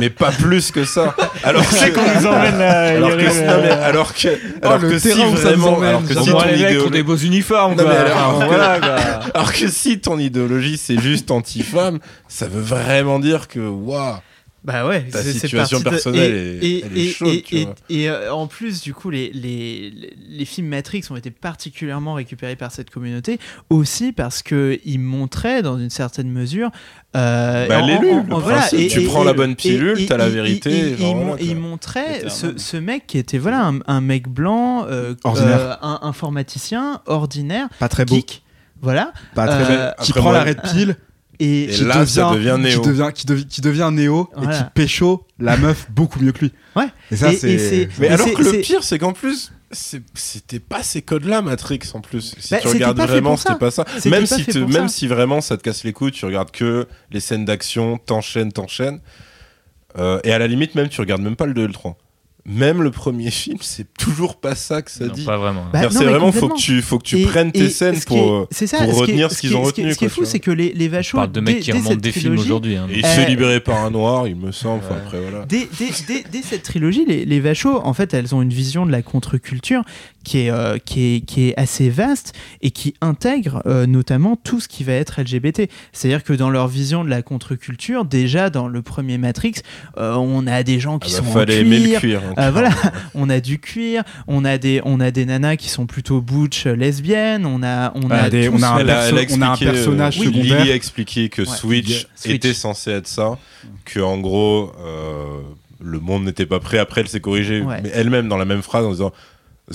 mais 0.00 0.08
pas 0.08 0.32
plus 0.32 0.70
que 0.70 0.84
ça. 0.84 1.14
Alors 1.44 1.62
que, 1.68 2.18
nous 2.20 2.26
emmène 2.26 2.58
là. 2.58 2.80
alors 2.96 3.10
que, 3.10 3.46
non, 3.46 3.62
mais 3.62 3.70
alors 3.70 4.14
que, 4.14 4.28
alors 4.62 4.78
le 4.78 4.90
que 4.90 4.98
si 4.98 5.10
vraiment, 5.10 5.80
alors 5.82 6.02
que 6.06 6.14
si 6.14 6.30
ton 6.30 6.40
les 6.44 6.52
mecs 6.52 6.62
ont 6.62 6.66
idéologie, 6.66 6.90
des 6.90 7.02
beaux 7.02 7.16
uniformes, 7.16 7.74
Non, 7.76 7.84
quoi. 7.84 7.92
alors 7.92 8.38
que- 8.40 8.44
voilà, 8.46 8.80
quoi. 8.80 8.94
alors 9.34 9.52
que 9.52 9.68
si 9.68 10.00
ton 10.00 10.18
idéologie 10.18 10.78
c'est 10.78 10.98
juste 10.98 11.30
anti-femme, 11.30 11.98
ça 12.26 12.48
veut 12.48 12.62
vraiment 12.62 13.18
dire 13.18 13.46
que 13.46 13.60
waouh. 13.60 14.16
Bah 14.64 14.86
ouais, 14.86 15.04
Ta 15.04 15.22
c'est- 15.22 15.32
c'est 15.32 15.38
situation 15.38 15.78
parti 15.80 15.84
de- 15.84 15.90
personnelle 15.90 16.34
et, 16.34 16.36
est- 16.36 16.64
et, 16.66 16.84
elle 16.84 16.98
est 16.98 17.04
et- 17.04 17.08
chaude, 17.10 17.28
et- 17.28 17.42
tu 17.42 17.56
et- 17.56 17.64
vois. 17.64 17.74
et, 17.88 18.10
euh, 18.10 18.32
en 18.34 18.46
plus, 18.48 18.80
du 18.82 18.92
coup, 18.92 19.08
les, 19.08 19.30
les, 19.32 19.90
les- 19.90 20.14
les 20.28 20.44
films 20.44 20.66
Matrix 20.68 21.04
ont 21.10 21.16
été 21.16 21.30
particulièrement 21.30 22.14
récupérés 22.14 22.56
par 22.56 22.72
cette 22.72 22.90
communauté, 22.90 23.38
aussi 23.70 24.12
parce 24.12 24.42
qu'ils 24.42 24.98
montraient, 25.00 25.62
dans 25.62 25.78
une 25.78 25.90
certaine 25.90 26.28
mesure, 26.30 26.70
euh, 27.16 27.68
Bah, 27.68 27.80
l'élu, 27.82 28.10
en- 28.10 28.24
le 28.24 28.32
en- 28.34 28.40
principe. 28.40 28.90
Tu 28.90 29.02
prends 29.02 29.22
la 29.24 29.32
bonne 29.32 29.54
pilule, 29.54 30.06
t'as 30.06 30.16
la 30.16 30.28
vérité, 30.28 30.70
il- 30.70 30.76
il- 30.88 30.98
genre, 30.98 31.08
il 31.10 31.14
mon- 31.16 31.24
voilà, 31.28 31.42
il 31.42 31.48
quoi. 31.52 31.56
montrait 31.60 32.22
ce, 32.28 32.76
mec 32.76 33.06
qui 33.06 33.16
était 33.18 33.38
voilà 33.38 33.64
un, 33.64 33.78
un 33.86 34.00
mec 34.00 34.28
blanc, 34.28 34.84
euh, 34.88 35.14
Ordinaire. 35.24 35.60
euh, 35.60 35.74
un 35.82 36.00
informaticien 36.02 37.00
ordinaire, 37.06 37.68
Pas 37.78 37.88
très 37.88 38.04
beau. 38.04 38.16
geek. 38.16 38.42
Voilà. 38.82 39.12
Pas 39.34 39.46
très 39.46 39.76
Euh. 39.76 39.90
Qui 40.02 40.12
prend 40.12 40.30
la 40.32 40.44
red 40.44 40.60
pill. 40.62 40.96
Et, 41.40 41.64
Et 41.64 41.68
qui 41.68 41.84
là, 41.84 42.04
ça 42.04 42.32
devient 42.34 42.54
qui 42.56 42.62
Néo. 42.62 42.82
devient, 42.82 43.10
qui, 43.14 43.24
devi- 43.26 43.46
qui 43.46 43.60
devient 43.60 43.90
Néo 43.92 44.28
et 44.42 44.46
qui 44.46 44.62
pécho 44.74 45.24
la 45.38 45.56
meuf 45.56 45.86
beaucoup 45.90 46.18
mieux 46.20 46.32
que 46.32 46.40
lui. 46.46 46.52
Ouais. 46.74 46.86
Et 47.12 47.16
ça, 47.16 47.32
Et- 47.32 47.36
et 47.36 47.58
c'est-. 47.58 47.88
Mais 48.00 48.08
Et 48.08 48.10
alors 48.10 48.26
c'est- 48.26 48.34
que 48.34 48.42
c'est- 48.42 48.52
le 48.56 48.60
pire, 48.60 48.82
c'est 48.82 48.98
qu'en 48.98 49.12
plus, 49.12 49.52
c'est- 49.70 50.02
c'était 50.14 50.58
pas 50.58 50.82
ces 50.82 51.00
codes-là, 51.02 51.40
Matrix, 51.42 51.78
en 51.94 52.00
plus. 52.00 52.34
Si 52.40 52.50
Bah, 52.54 52.58
tu 52.60 52.66
regardes 52.68 52.98
vraiment, 53.00 53.36
c'était 53.36 53.54
pas 53.54 53.70
ça. 53.70 53.84
C'était 53.96 54.10
Même 54.10 54.26
pas 54.26 54.34
si, 54.36 54.46
te- 54.46 54.58
même 54.58 54.72
ça. 54.72 54.88
si 54.88 55.06
vraiment 55.06 55.40
ça 55.40 55.56
te 55.56 55.62
casse 55.62 55.84
les 55.84 55.92
couilles, 55.92 56.10
tu 56.10 56.24
regardes 56.24 56.50
que 56.50 56.88
les 57.12 57.20
scènes 57.20 57.44
d'action, 57.44 57.98
t'enchaînes, 57.98 58.50
t'enchaînes. 58.52 58.98
Euh, 59.96 60.20
et 60.24 60.32
à 60.32 60.38
la 60.38 60.46
limite, 60.48 60.74
même, 60.74 60.88
tu 60.88 61.00
regardes 61.00 61.22
même 61.22 61.36
pas 61.36 61.46
le 61.46 61.54
2 61.54 61.64
et 61.64 61.66
le 61.68 61.72
3. 61.72 61.96
Même 62.48 62.82
le 62.82 62.90
premier 62.90 63.30
film, 63.30 63.58
c'est 63.60 63.86
toujours 63.98 64.36
pas 64.40 64.54
ça 64.54 64.80
que 64.80 64.90
ça 64.90 65.04
Non, 65.06 65.12
dit. 65.12 65.24
pas 65.24 65.36
vraiment. 65.36 65.66
Bah, 65.70 65.88
c'est 65.90 66.04
vraiment, 66.04 66.32
faut 66.32 66.48
que 66.48 66.56
tu, 66.58 66.80
faut 66.80 66.98
que 66.98 67.04
tu 67.04 67.18
Et- 67.18 67.26
prennes 67.26 67.48
et 67.48 67.52
tes 67.52 67.68
scènes 67.68 67.96
est- 67.96 68.08
pour, 68.08 68.48
ça, 68.50 68.78
retenir 68.86 69.30
ce 69.30 69.40
qui 69.40 69.48
qu'ils 69.48 69.56
ont 69.56 69.62
retenu, 69.62 69.92
Ce 69.92 69.98
qui 69.98 70.06
est 70.06 70.08
fou, 70.08 70.24
c'est 70.24 70.40
que 70.40 70.50
les, 70.50 70.72
les 70.72 70.88
On 70.88 70.92
vachos. 70.92 71.16
parle 71.18 71.32
de 71.32 71.40
mecs 71.40 71.60
qui 71.60 71.72
remontent 71.72 71.96
des 71.96 72.10
films 72.12 72.38
aujourd'hui. 72.38 72.76
hein. 72.76 72.86
Et 72.90 73.00
il 73.00 73.04
Euh, 73.04 73.08
se 73.24 73.28
libérer 73.28 73.60
par 73.60 73.84
un 73.84 73.90
noir, 73.90 74.26
il 74.28 74.36
me 74.36 74.50
semble. 74.50 74.82
Ouais. 74.84 74.96
après, 74.96 75.20
voilà. 75.20 75.44
Dès, 75.46 75.68
dès- 75.78 75.90
dès- 76.06 76.24
dès 76.32 76.42
cette 76.42 76.62
trilogie, 76.62 77.04
les, 77.06 77.26
les 77.26 77.40
vachos, 77.40 77.80
en 77.84 77.92
fait, 77.92 78.14
elles 78.14 78.34
ont 78.34 78.40
une 78.40 78.48
vision 78.52 78.86
de 78.86 78.92
la 78.92 79.02
contre-culture 79.02 79.82
qui 80.28 80.40
est, 80.40 80.50
euh, 80.50 80.76
qui, 80.78 81.16
est, 81.16 81.20
qui 81.20 81.48
est 81.48 81.54
assez 81.58 81.88
vaste 81.88 82.34
et 82.60 82.70
qui 82.70 82.94
intègre 83.00 83.62
euh, 83.66 83.86
notamment 83.86 84.36
tout 84.36 84.60
ce 84.60 84.68
qui 84.68 84.84
va 84.84 84.92
être 84.92 85.20
LGBT. 85.22 85.62
C'est-à-dire 85.92 86.22
que 86.22 86.32
dans 86.34 86.50
leur 86.50 86.68
vision 86.68 87.02
de 87.04 87.08
la 87.08 87.22
contre-culture, 87.22 88.04
déjà 88.04 88.50
dans 88.50 88.68
le 88.68 88.82
premier 88.82 89.16
Matrix, 89.16 89.54
euh, 89.96 90.14
on 90.14 90.46
a 90.46 90.62
des 90.62 90.80
gens 90.80 90.98
Ah 91.00 91.04
qui 91.06 91.12
bah, 91.12 91.18
sont 91.18 91.28
en 91.28 91.32
fallait 91.32 91.60
aimer 91.60 91.78
le 91.78 91.84
cuir, 91.86 92.00
cuir. 92.00 92.22
hein, 92.26 92.34
Euh, 92.38 92.50
voilà, 92.50 92.70
on 93.14 93.30
a 93.30 93.40
du 93.40 93.58
cuir, 93.58 94.02
on 94.26 94.44
a 94.44 94.58
des, 94.58 94.82
on 94.84 95.00
a 95.00 95.10
des 95.10 95.24
nanas 95.24 95.56
qui 95.56 95.68
sont 95.70 95.86
plutôt 95.86 96.20
butch 96.20 96.66
lesbiennes, 96.66 97.46
on 97.46 97.62
a, 97.62 97.92
on 97.94 98.00
Bah, 98.00 98.24
a, 98.24 98.30
des- 98.30 98.48
on 98.50 98.62
a 98.62 98.68
un 98.68 98.78
Elle 98.80 98.90
a- 98.90 99.08
elle 99.08 99.14
a 99.18 99.20
perso- 99.22 99.36
on 99.38 99.42
a 99.42 99.48
un 99.48 99.56
personnage 99.56 100.20
euh, 100.20 100.24
secondaire. 100.24 100.58
Lily 100.60 100.70
a 100.72 100.74
expliqué 100.74 101.28
que 101.30 101.42
Ouais. 101.42 101.48
Switch, 101.48 102.06
Switch. 102.14 102.34
était 102.34 102.52
censé 102.54 102.90
être 102.90 103.06
ça, 103.08 103.38
que 103.86 104.00
en 104.00 104.18
gros 104.18 104.72
euh, 104.78 105.40
le 105.80 106.00
monde 106.00 106.24
n'était 106.24 106.44
pas 106.46 106.60
prêt. 106.60 106.78
Après, 106.78 107.00
elle 107.00 107.08
s'est 107.08 107.20
corrigée, 107.20 107.62
Ouais. 107.62 107.80
mais 107.82 107.90
elle-même 107.94 108.28
dans 108.28 108.36
la 108.36 108.44
même 108.44 108.62
phrase 108.62 108.84
en 108.84 108.90
disant 108.90 109.12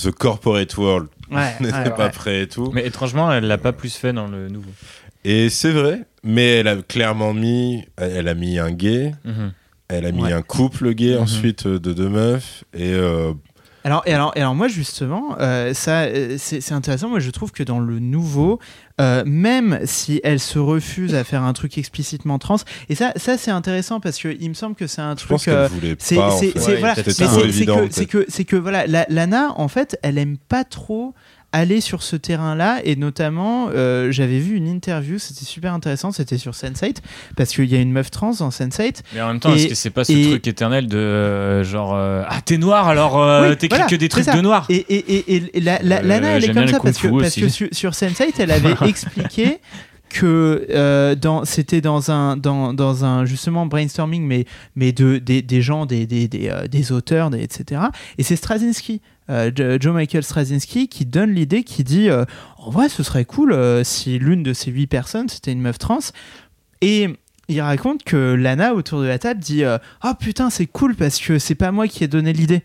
The 0.02 0.12
corporate 0.12 0.76
world 0.78 1.08
Ouais, 1.32 1.54
n'était 1.60 1.74
ouais, 1.78 1.90
pas 1.96 2.06
ouais. 2.06 2.12
prêt 2.12 2.42
et 2.44 2.48
tout. 2.48 2.72
Mais 2.74 2.86
étrangement, 2.86 3.32
elle 3.32 3.46
l'a 3.48 3.58
pas 3.58 3.74
plus 3.74 3.96
fait 3.96 4.14
dans 4.14 4.28
le 4.28 4.50
nouveau. 4.50 4.72
Et 5.26 5.50
c'est 5.50 5.72
vrai, 5.72 6.02
mais 6.24 6.56
elle 6.58 6.68
a 6.68 6.76
clairement 6.78 7.34
mis, 7.34 7.86
elle 7.98 8.28
a 8.28 8.34
mis 8.34 8.60
un 8.60 8.72
gay, 8.72 9.14
Mhm. 9.24 9.52
elle 9.88 10.06
a 10.06 10.12
mis 10.12 10.24
Ouais. 10.24 10.34
un 10.34 10.42
couple 10.42 10.94
gay 10.94 11.16
Mhm. 11.16 11.22
ensuite 11.22 11.66
euh, 11.66 11.80
de 11.80 11.94
deux 11.94 12.10
meufs 12.10 12.64
et 12.74 12.92
euh, 12.94 13.34
Alors, 13.86 14.02
et 14.06 14.14
alors, 14.14 14.32
et 14.36 14.40
alors 14.42 14.56
moi 14.56 14.68
justement, 14.68 15.36
euh, 15.40 15.74
ça, 15.74 16.04
euh, 16.04 16.36
c'est 16.40 16.62
c'est 16.62 16.74
intéressant. 16.74 17.10
Moi, 17.10 17.20
je 17.20 17.30
trouve 17.32 17.52
que 17.52 17.64
dans 17.64 17.80
le 17.80 18.00
nouveau, 18.00 18.60
euh, 19.02 19.24
même 19.26 19.80
si 19.86 20.22
elle 20.24 20.40
se 20.40 20.60
refuse 20.60 21.16
à 21.16 21.24
faire 21.24 21.42
un 21.44 21.54
truc 21.54 21.78
explicitement 21.78 22.38
trans, 22.40 22.58
et 22.90 22.96
ça, 22.96 23.12
ça 23.16 23.38
c'est 23.38 23.52
intéressant 23.52 24.00
parce 24.00 24.18
que 24.20 24.36
il 24.40 24.50
me 24.50 24.54
semble 24.54 24.76
que 24.76 24.86
c'est 24.88 25.02
un 25.02 25.16
je 25.18 25.26
pense 25.26 25.42
truc. 25.44 25.54
qu'elle 25.54 25.64
euh, 25.64 25.68
voulait 25.68 25.96
c'est 26.00 26.16
c'est- 26.40 26.52
fait. 26.96 27.92
c'est- 27.92 28.06
que 28.06 28.26
c'est 28.28 28.46
que 28.46 28.56
voilà, 28.56 28.86
la- 28.88 29.06
Lana 29.10 29.54
en 29.58 29.68
fait, 29.68 29.98
elle 30.04 30.18
aime 30.18 30.38
pas 30.38 30.64
trop 30.64 31.14
aller 31.54 31.80
sur 31.80 32.04
ce 32.04 32.16
terrain-là 32.18 32.82
et 32.84 32.96
notamment 32.98 33.68
euh, 33.70 34.12
j'avais 34.12 34.40
vu 34.40 34.58
une 34.58 34.68
interview, 34.68 35.20
c'était 35.20 35.46
super 35.46 35.74
intéressant, 35.74 36.12
c'était 36.12 36.38
sur 36.38 36.52
Sense8 36.54 36.98
parce 37.38 37.52
qu'il 37.52 37.66
y 37.72 37.76
a 37.76 37.80
une 37.80 37.92
meuf 37.94 38.12
trans 38.12 38.32
dans 38.40 38.50
Sense8 38.50 39.02
Mais 39.14 39.22
en 39.22 39.28
même 39.28 39.40
temps, 39.40 39.54
est-ce 39.54 39.68
que 39.68 39.76
c'est 39.76 39.90
pas 39.92 40.04
ce 40.04 40.12
et- 40.12 40.30
truc 40.30 40.48
éternel 40.48 40.88
de 40.88 40.98
euh, 40.98 41.64
genre 41.64 41.94
euh, 41.96 42.24
ah 42.28 42.42
t'es 42.44 42.58
noir 42.58 42.88
alors 42.90 43.16
Oui, 43.48 43.56
t'écris 43.56 43.78
voilà, 43.78 43.86
que 43.86 43.96
des 43.96 44.10
trucs 44.10 44.26
ça. 44.26 44.36
de 44.36 44.42
noir. 44.42 44.66
Et, 44.70 44.76
et, 44.78 45.36
et, 45.56 45.62
la, 45.62 45.80
la- 45.84 46.02
Lana, 46.02 46.32
elle 46.38 46.44
est 46.46 46.54
comme 46.54 46.68
ça 46.68 46.80
parce 46.80 46.98
que, 46.98 47.08
parce 47.08 47.32
sur, 47.50 47.68
sur 47.72 47.92
Sense8, 47.92 48.34
elle 48.40 48.52
avait 48.52 48.76
expliqué 48.90 49.60
que 50.10 50.68
euh, 50.70 51.16
c'était 51.44 51.82
dans 51.82 52.12
un 52.12 52.38
dans, 52.38 52.74
dans 52.74 53.04
un 53.04 53.26
justement 53.26 53.66
brainstorming 53.66 54.24
mais 54.26 54.46
mais 54.76 54.92
de 54.92 55.18
des, 55.18 55.42
des 55.42 55.62
gens 55.64 55.86
des 55.88 56.06
des, 56.06 56.28
des, 56.28 56.50
euh, 56.50 56.68
des 56.68 56.92
auteurs 56.92 57.34
etc 57.34 57.82
et 58.20 58.24
c'est 58.24 58.36
Straczynski 58.36 59.02
euh, 59.30 59.52
Jo- 59.56 59.78
Joe 59.80 59.94
Michael 59.94 60.24
Straczynski 60.24 60.88
qui 60.88 61.06
donne 61.06 61.32
l'idée 61.32 61.64
qui 61.64 61.84
dit 61.84 62.10
euh, 62.10 62.26
en 62.58 62.70
vrai 62.70 62.90
ce 62.90 63.04
serait 63.04 63.26
cool 63.26 63.54
euh, 63.54 63.84
si 63.84 64.20
l'une 64.20 64.44
de 64.44 64.54
ces 64.54 64.72
huit 64.72 64.88
personnes 64.88 65.30
c'était 65.30 65.52
une 65.52 65.62
meuf 65.62 65.78
trans. 65.78 66.00
Et 66.82 67.10
il 67.50 67.62
raconte 67.62 68.04
que 68.04 68.34
Lana 68.36 68.74
autour 68.74 69.02
de 69.02 69.06
la 69.08 69.20
table 69.20 69.40
dit 69.40 69.64
ah 69.64 70.16
putain 70.20 70.50
c'est 70.50 70.68
cool 70.68 70.96
parce 70.96 71.20
que 71.20 71.40
c'est 71.40 71.56
pas 71.56 71.72
moi 71.72 71.88
qui 71.88 72.04
ai 72.04 72.08
donné 72.08 72.34
l'idée. 72.34 72.62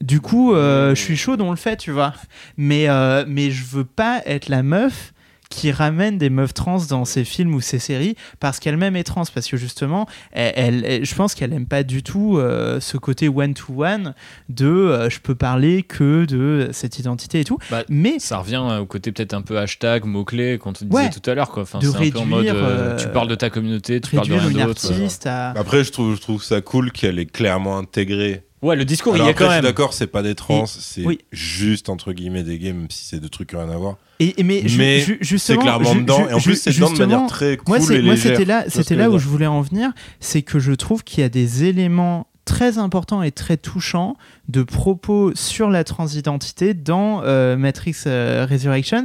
Du 0.00 0.20
coup 0.20 0.54
je 0.54 0.92
suis 0.94 1.16
chaud 1.16 1.36
on 1.40 1.50
le 1.50 1.56
fait 1.56 1.76
tu 1.76 1.90
vois. 1.90 2.14
Mais 2.56 2.86
mais 3.26 3.50
je 3.50 3.64
veux 3.64 3.84
pas 3.84 4.22
être 4.26 4.48
la 4.48 4.62
meuf 4.62 5.12
qui 5.50 5.72
ramène 5.72 6.18
des 6.18 6.28
meufs 6.28 6.52
trans 6.52 6.78
dans 6.90 7.04
ses 7.06 7.24
films 7.24 7.54
ou 7.54 7.60
ses 7.62 7.78
séries 7.78 8.16
parce 8.38 8.60
qu'elle-même 8.60 8.96
est 8.96 9.04
trans 9.04 9.24
parce 9.32 9.46
que 9.48 9.56
justement 9.56 10.06
elle, 10.32 10.52
elle- 10.56 10.84
elle- 10.84 11.04
je 11.06 11.14
pense 11.14 11.34
qu'elle 11.34 11.52
aime 11.54 11.66
pas 11.66 11.82
du 11.84 12.02
tout 12.02 12.36
euh, 12.36 12.80
ce 12.80 12.98
côté 12.98 13.28
one 13.28 13.54
to 13.54 13.82
one 13.82 14.14
de 14.50 14.66
euh, 14.66 15.08
je 15.10 15.20
peux 15.20 15.34
parler 15.34 15.82
que 15.82 16.26
de 16.26 16.68
cette 16.72 16.98
identité 16.98 17.40
et 17.40 17.44
tout 17.44 17.58
Bah, 17.70 17.82
mais 17.88 18.18
Ça 18.18 18.38
revient 18.38 18.62
euh, 18.68 18.80
au 18.80 18.86
côté 18.86 19.10
peut-être 19.10 19.32
un 19.32 19.40
peu 19.42 19.58
hashtag, 19.58 20.04
mots-clés 20.04 20.58
qu'on 20.58 20.72
te 20.74 20.84
disait 20.84 20.94
Ouais. 20.94 21.10
tout 21.10 21.28
à 21.30 21.34
l'heure. 21.34 21.50
Quoi. 21.50 21.62
Enfin, 21.62 21.78
De 21.78 21.86
c'est 21.90 21.96
un 21.96 22.10
peu 22.10 22.18
en 22.18 22.26
mode 22.26 22.44
réduire, 22.44 22.54
euh, 22.64 22.96
tu 22.96 23.08
parles 23.08 23.28
de 23.28 23.34
ta 23.34 23.48
communauté, 23.48 24.00
tu 24.00 24.16
parles 24.16 24.28
de 24.28 24.34
rien 24.34 24.66
d'autre. 24.66 24.82
à 25.26 25.50
Après, 25.58 25.82
je 25.82 25.90
trouve, 25.92 26.14
je 26.14 26.20
trouve 26.20 26.42
ça 26.42 26.60
cool 26.60 26.92
qu'elle 26.92 27.18
est 27.18 27.26
clairement 27.26 27.78
intégrée. 27.78 28.42
Ouais, 28.60 28.76
le 28.76 28.84
discours, 28.84 29.14
Alors 29.14 29.26
il 29.26 29.28
y 29.28 29.30
a 29.30 29.32
après, 29.32 29.44
quand 29.44 29.50
je 29.50 29.54
suis 29.56 29.62
même. 29.62 29.70
d'accord, 29.70 29.94
c'est 29.94 30.06
pas 30.08 30.22
des 30.22 30.34
trans, 30.34 30.66
c'est 30.66 31.04
oui. 31.04 31.18
juste 31.32 31.88
entre 31.88 32.12
guillemets 32.12 32.42
des 32.42 32.58
gays, 32.58 32.72
même 32.72 32.90
si 32.90 33.04
c'est 33.04 33.20
deux 33.20 33.28
trucs 33.28 33.48
qui 33.50 33.56
ont 33.56 33.60
rien 33.64 33.70
à 33.72 33.76
voir. 33.78 33.96
Et, 34.20 34.40
et 34.40 34.42
mais, 34.42 34.62
Mais 34.76 35.00
ju- 35.00 35.18
C'est 35.20 35.24
justement 35.26 35.60
clairement 35.62 35.92
ju- 35.92 36.00
dedans, 36.02 36.28
et 36.28 36.32
en 36.34 36.40
plus, 36.40 36.56
c'est 36.60 36.74
dedans 36.74 36.92
de 36.92 36.98
manière 36.98 37.26
très 37.26 37.56
cool 37.56 37.64
moi, 37.68 37.80
c'est- 37.80 37.96
et 37.96 38.02
moi, 38.02 38.14
légère. 38.14 38.32
c'était 38.32 38.44
là, 38.44 38.64
c'était 38.68 38.94
où 38.94 39.10
dire 39.10 39.18
je 39.18 39.28
voulais 39.28 39.46
en 39.46 39.60
venir, 39.60 39.90
c'est 40.20 40.42
que 40.42 40.58
je 40.58 40.72
trouve 40.72 41.04
qu'il 41.04 41.20
y 41.20 41.24
a 41.24 41.28
des 41.28 41.64
éléments 41.64 42.26
très 42.44 42.78
importants 42.78 43.22
et 43.22 43.30
très 43.30 43.58
touchants 43.58 44.16
de 44.48 44.62
propos 44.62 45.32
sur 45.34 45.68
la 45.68 45.84
transidentité 45.84 46.72
dans 46.72 47.20
euh, 47.22 47.58
Matrix 47.58 47.94
euh, 48.06 48.46
Resurrections. 48.48 49.04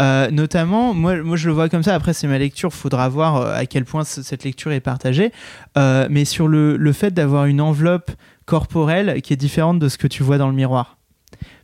Euh, 0.00 0.30
notamment, 0.30 0.94
moi, 0.94 1.16
moi 1.16 1.36
je 1.36 1.48
le 1.48 1.52
vois 1.54 1.68
comme 1.68 1.82
ça, 1.82 1.96
après 1.96 2.14
c'est 2.14 2.28
ma 2.28 2.38
lecture, 2.38 2.72
faudra 2.72 3.08
voir 3.08 3.44
à 3.44 3.66
quel 3.66 3.84
point 3.84 4.04
ce- 4.04 4.22
cette 4.22 4.44
lecture 4.44 4.70
est 4.70 4.78
partagée, 4.80 5.32
mais 5.76 6.24
sur 6.24 6.46
le, 6.46 6.76
le 6.76 6.92
fait 6.92 7.12
d'avoir 7.12 7.46
une 7.46 7.60
enveloppe 7.60 8.12
corporelle 8.44 9.20
qui 9.20 9.32
est 9.32 9.36
différente 9.36 9.80
de 9.80 9.88
ce 9.88 9.98
que 9.98 10.06
tu 10.06 10.22
vois 10.22 10.38
dans 10.38 10.46
le 10.48 10.54
miroir. 10.54 10.95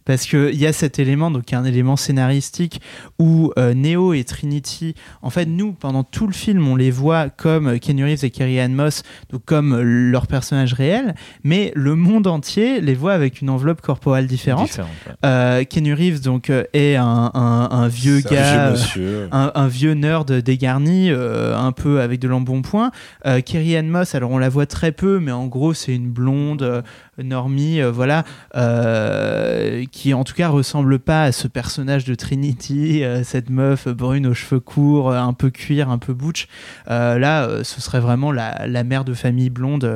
Parce 0.04 0.26
qu'il 0.26 0.54
y 0.56 0.66
a 0.66 0.72
cet 0.72 0.98
élément, 0.98 1.30
donc 1.30 1.50
il 1.50 1.52
y 1.52 1.56
a 1.56 1.60
un 1.60 1.64
élément 1.64 1.96
scénaristique 1.96 2.80
où 3.18 3.52
euh, 3.58 3.74
Neo 3.74 4.14
et 4.14 4.24
Trinity, 4.24 4.94
en 5.22 5.30
fait, 5.30 5.46
nous, 5.46 5.72
pendant 5.72 6.02
tout 6.04 6.26
le 6.26 6.32
film, 6.32 6.66
on 6.66 6.76
les 6.76 6.90
voit 6.90 7.28
comme 7.30 7.78
Keanu 7.78 8.04
Reeves 8.04 8.24
et 8.24 8.30
Carrie 8.30 8.58
Ann 8.60 8.74
Moss, 8.74 9.02
donc 9.30 9.44
comme 9.44 9.80
leurs 9.80 10.26
personnages 10.26 10.72
réels, 10.74 11.14
mais 11.44 11.72
le 11.74 11.94
monde 11.94 12.26
entier 12.26 12.80
les 12.80 12.94
voit 12.94 13.12
avec 13.12 13.40
une 13.40 13.50
enveloppe 13.50 13.80
corporelle 13.80 14.26
différente. 14.26 14.66
Différente, 14.66 14.90
ouais. 15.06 15.12
Euh, 15.24 15.64
Keanu 15.64 15.94
Reeves, 15.94 16.20
donc, 16.20 16.50
euh, 16.50 16.64
est 16.72 16.96
un, 16.96 17.30
un- 17.34 17.68
un 17.70 17.88
vieux 17.88 18.20
gars. 18.20 18.74
euh, 18.96 19.28
un, 19.32 19.52
un 19.54 19.68
vieux 19.68 19.94
nerd 19.94 20.32
dégarni, 20.32 21.10
euh, 21.10 21.56
un 21.56 21.72
peu 21.72 22.00
avec 22.00 22.20
de 22.20 22.28
l'embonpoint. 22.28 22.90
Euh, 23.26 23.40
Kerry 23.40 23.76
Ann 23.76 23.88
Moss, 23.88 24.14
alors 24.14 24.30
on 24.30 24.38
la 24.38 24.48
voit 24.48 24.66
très 24.66 24.92
peu, 24.92 25.18
mais 25.20 25.32
en 25.32 25.46
gros 25.46 25.74
c'est 25.74 25.94
une 25.94 26.10
blonde 26.10 26.62
euh, 26.62 26.82
normie, 27.18 27.80
euh, 27.80 27.90
voilà, 27.90 28.24
euh, 28.56 29.84
qui 29.92 30.14
en 30.14 30.24
tout 30.24 30.34
cas 30.34 30.48
ressemble 30.48 30.98
pas 30.98 31.24
à 31.24 31.32
ce 31.32 31.46
personnage 31.46 32.04
de 32.04 32.14
Trinity, 32.14 33.04
euh, 33.04 33.22
cette 33.22 33.50
meuf 33.50 33.86
brune 33.88 34.26
aux 34.26 34.34
cheveux 34.34 34.60
courts, 34.60 35.12
un 35.12 35.34
peu 35.34 35.50
cuir, 35.50 35.90
un 35.90 35.98
peu 35.98 36.14
butch. 36.14 36.48
Là, 36.86 37.62
ce 37.64 37.80
serait 37.80 38.00
vraiment 38.00 38.32
la, 38.32 38.84
mère 38.84 39.04
de 39.04 39.14
famille 39.14 39.50
blonde 39.50 39.88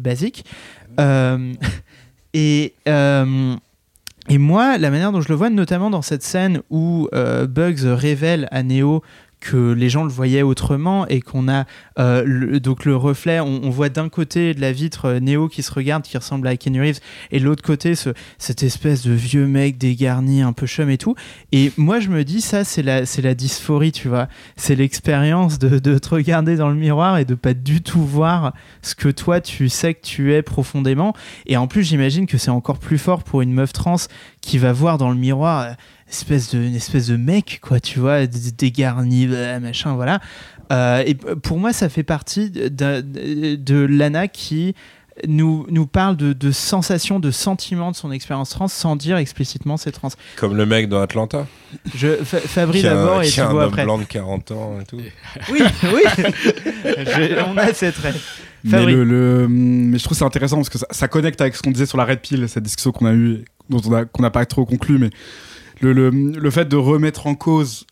basique. 0.00 0.44
Et 2.36 2.74
et 4.30 4.38
moi, 4.38 4.78
la 4.78 4.90
manière 4.90 5.12
dont 5.12 5.20
je 5.20 5.28
le 5.28 5.34
vois, 5.34 5.50
notamment 5.50 5.90
dans 5.90 6.00
cette 6.00 6.22
scène 6.22 6.62
où 6.70 7.08
Bugs 7.12 7.94
révèle 7.94 8.48
à 8.50 8.62
Neo 8.62 9.02
que 9.44 9.72
les 9.72 9.90
gens 9.90 10.04
le 10.04 10.10
voyaient 10.10 10.42
autrement 10.42 11.06
et 11.08 11.20
qu'on 11.20 11.48
a 11.48 11.66
euh, 11.98 12.58
donc 12.60 12.86
le 12.86 12.96
reflet, 12.96 13.40
on, 13.40 13.68
voit 13.68 13.90
d'un 13.90 14.08
côté 14.08 14.54
de 14.54 14.60
la 14.60 14.72
vitre 14.72 15.04
euh, 15.04 15.20
Neo 15.20 15.48
qui 15.48 15.62
se 15.62 15.70
regarde, 15.70 16.02
qui 16.02 16.16
ressemble 16.16 16.48
à 16.48 16.56
Keanu 16.56 16.80
Reeves, 16.80 17.00
et 17.30 17.40
de 17.40 17.44
l'autre 17.44 17.62
côté 17.62 17.94
ce, 17.94 18.10
cette 18.38 18.62
espèce 18.62 19.06
de 19.06 19.12
vieux 19.12 19.46
mec 19.46 19.76
dégarni, 19.76 20.40
un 20.40 20.54
peu 20.54 20.66
chum 20.66 20.88
et 20.88 20.96
tout. 20.96 21.14
Et 21.52 21.72
moi 21.76 22.00
je 22.00 22.08
me 22.08 22.24
dis 22.24 22.40
ça 22.40 22.64
c'est 22.64 22.82
la 22.82 23.02
la 23.22 23.34
dysphorie, 23.34 23.92
tu 23.92 24.08
vois, 24.08 24.28
c'est 24.56 24.76
l'expérience 24.76 25.58
de, 25.58 25.78
de 25.78 25.98
te 25.98 26.08
regarder 26.08 26.56
dans 26.56 26.68
le 26.68 26.74
miroir 26.74 27.18
et 27.18 27.24
de 27.24 27.34
pas 27.34 27.54
du 27.54 27.82
tout 27.82 28.04
voir 28.04 28.54
ce 28.82 28.94
que 28.94 29.08
toi 29.08 29.40
tu 29.40 29.68
sais 29.68 29.94
que 29.94 30.02
tu 30.02 30.32
es 30.32 30.42
profondément. 30.42 31.14
Et 31.46 31.58
en 31.58 31.66
plus 31.66 31.82
j'imagine 31.84 32.26
que 32.26 32.38
c'est 32.38 32.50
encore 32.50 32.78
plus 32.78 32.98
fort 32.98 33.22
pour 33.22 33.42
une 33.42 33.52
meuf 33.52 33.72
trans 33.72 33.96
qui 34.40 34.58
va 34.58 34.72
voir 34.72 34.98
dans 34.98 35.10
le 35.10 35.16
miroir 35.16 35.60
euh, 35.60 35.72
espèce 36.08 36.54
de 36.54 36.58
une 36.60 36.74
espèce 36.74 37.06
de 37.08 37.16
mec 37.16 37.58
quoi 37.62 37.80
tu 37.80 37.98
vois 37.98 38.26
dégarni 38.26 39.26
bah, 39.26 39.60
machin 39.60 39.94
voilà 39.94 40.20
Euh, 40.72 41.02
et 41.06 41.14
pour 41.14 41.58
moi 41.58 41.72
ça 41.74 41.88
fait 41.90 42.02
partie 42.04 42.48
de, 42.50 42.68
de- 42.68 43.54
de 43.56 43.74
Lana 43.84 44.28
qui 44.28 44.74
nous, 45.28 45.66
nous 45.70 45.86
parle 45.86 46.16
de, 46.16 46.32
de 46.32 46.50
sensations, 46.50 47.20
de 47.20 47.30
sentiments 47.30 47.90
de 47.92 47.96
son 47.96 48.10
expérience 48.10 48.48
trans 48.50 48.66
sans 48.66 48.96
dire 48.96 49.16
explicitement 49.18 49.76
c'est 49.76 49.92
trans. 49.92 50.08
Comme 50.36 50.56
le 50.56 50.64
mec 50.66 50.88
dans 50.88 51.00
Atlanta. 51.02 51.46
Je, 51.94 52.16
Fa- 52.24 52.40
Fabri 52.40 52.82
d'abord 52.82 53.22
et 53.22 53.26
qui 53.26 53.34
tu 53.34 53.40
a 53.40 53.46
un 53.48 53.50
vois 53.52 53.64
homme 53.64 53.68
après. 53.68 53.84
blanc 53.84 53.98
de 53.98 54.04
40 54.04 54.50
ans 54.52 54.80
et 54.80 54.84
tout. 54.86 54.96
Oui, 55.52 55.60
oui. 55.84 56.02
Je- 56.84 57.44
on 57.46 57.56
a 57.58 57.72
cette 57.74 57.96
rêve. 57.98 58.20
Mais, 58.64 58.84
le, 58.86 59.04
le- 59.04 59.46
mais 59.48 59.98
je 59.98 60.04
trouve 60.04 60.16
c'est 60.16 60.24
intéressant 60.24 60.56
parce 60.56 60.70
que 60.70 60.78
ça, 60.78 60.86
ça 60.90 61.08
connecte 61.08 61.40
avec 61.42 61.54
ce 61.54 61.62
qu'on 61.62 61.70
disait 61.70 61.86
sur 61.86 61.98
la 61.98 62.06
Red 62.06 62.20
Pill, 62.20 62.48
cette 62.48 62.62
discussion 62.64 62.90
qu'on 62.90 63.06
a 63.06 63.12
eue, 63.12 63.44
dont 63.68 63.80
on 63.86 63.92
a- 63.92 64.04
qu'on 64.06 64.22
n'a 64.22 64.30
pas 64.30 64.44
trop 64.46 64.64
conclu, 64.64 64.98
mais 64.98 65.10
le, 65.80 65.92
le, 65.92 66.10
le 66.10 66.50
fait 66.50 66.66
de 66.66 66.76
remettre 66.76 67.26
en 67.26 67.34
cause 67.34 67.86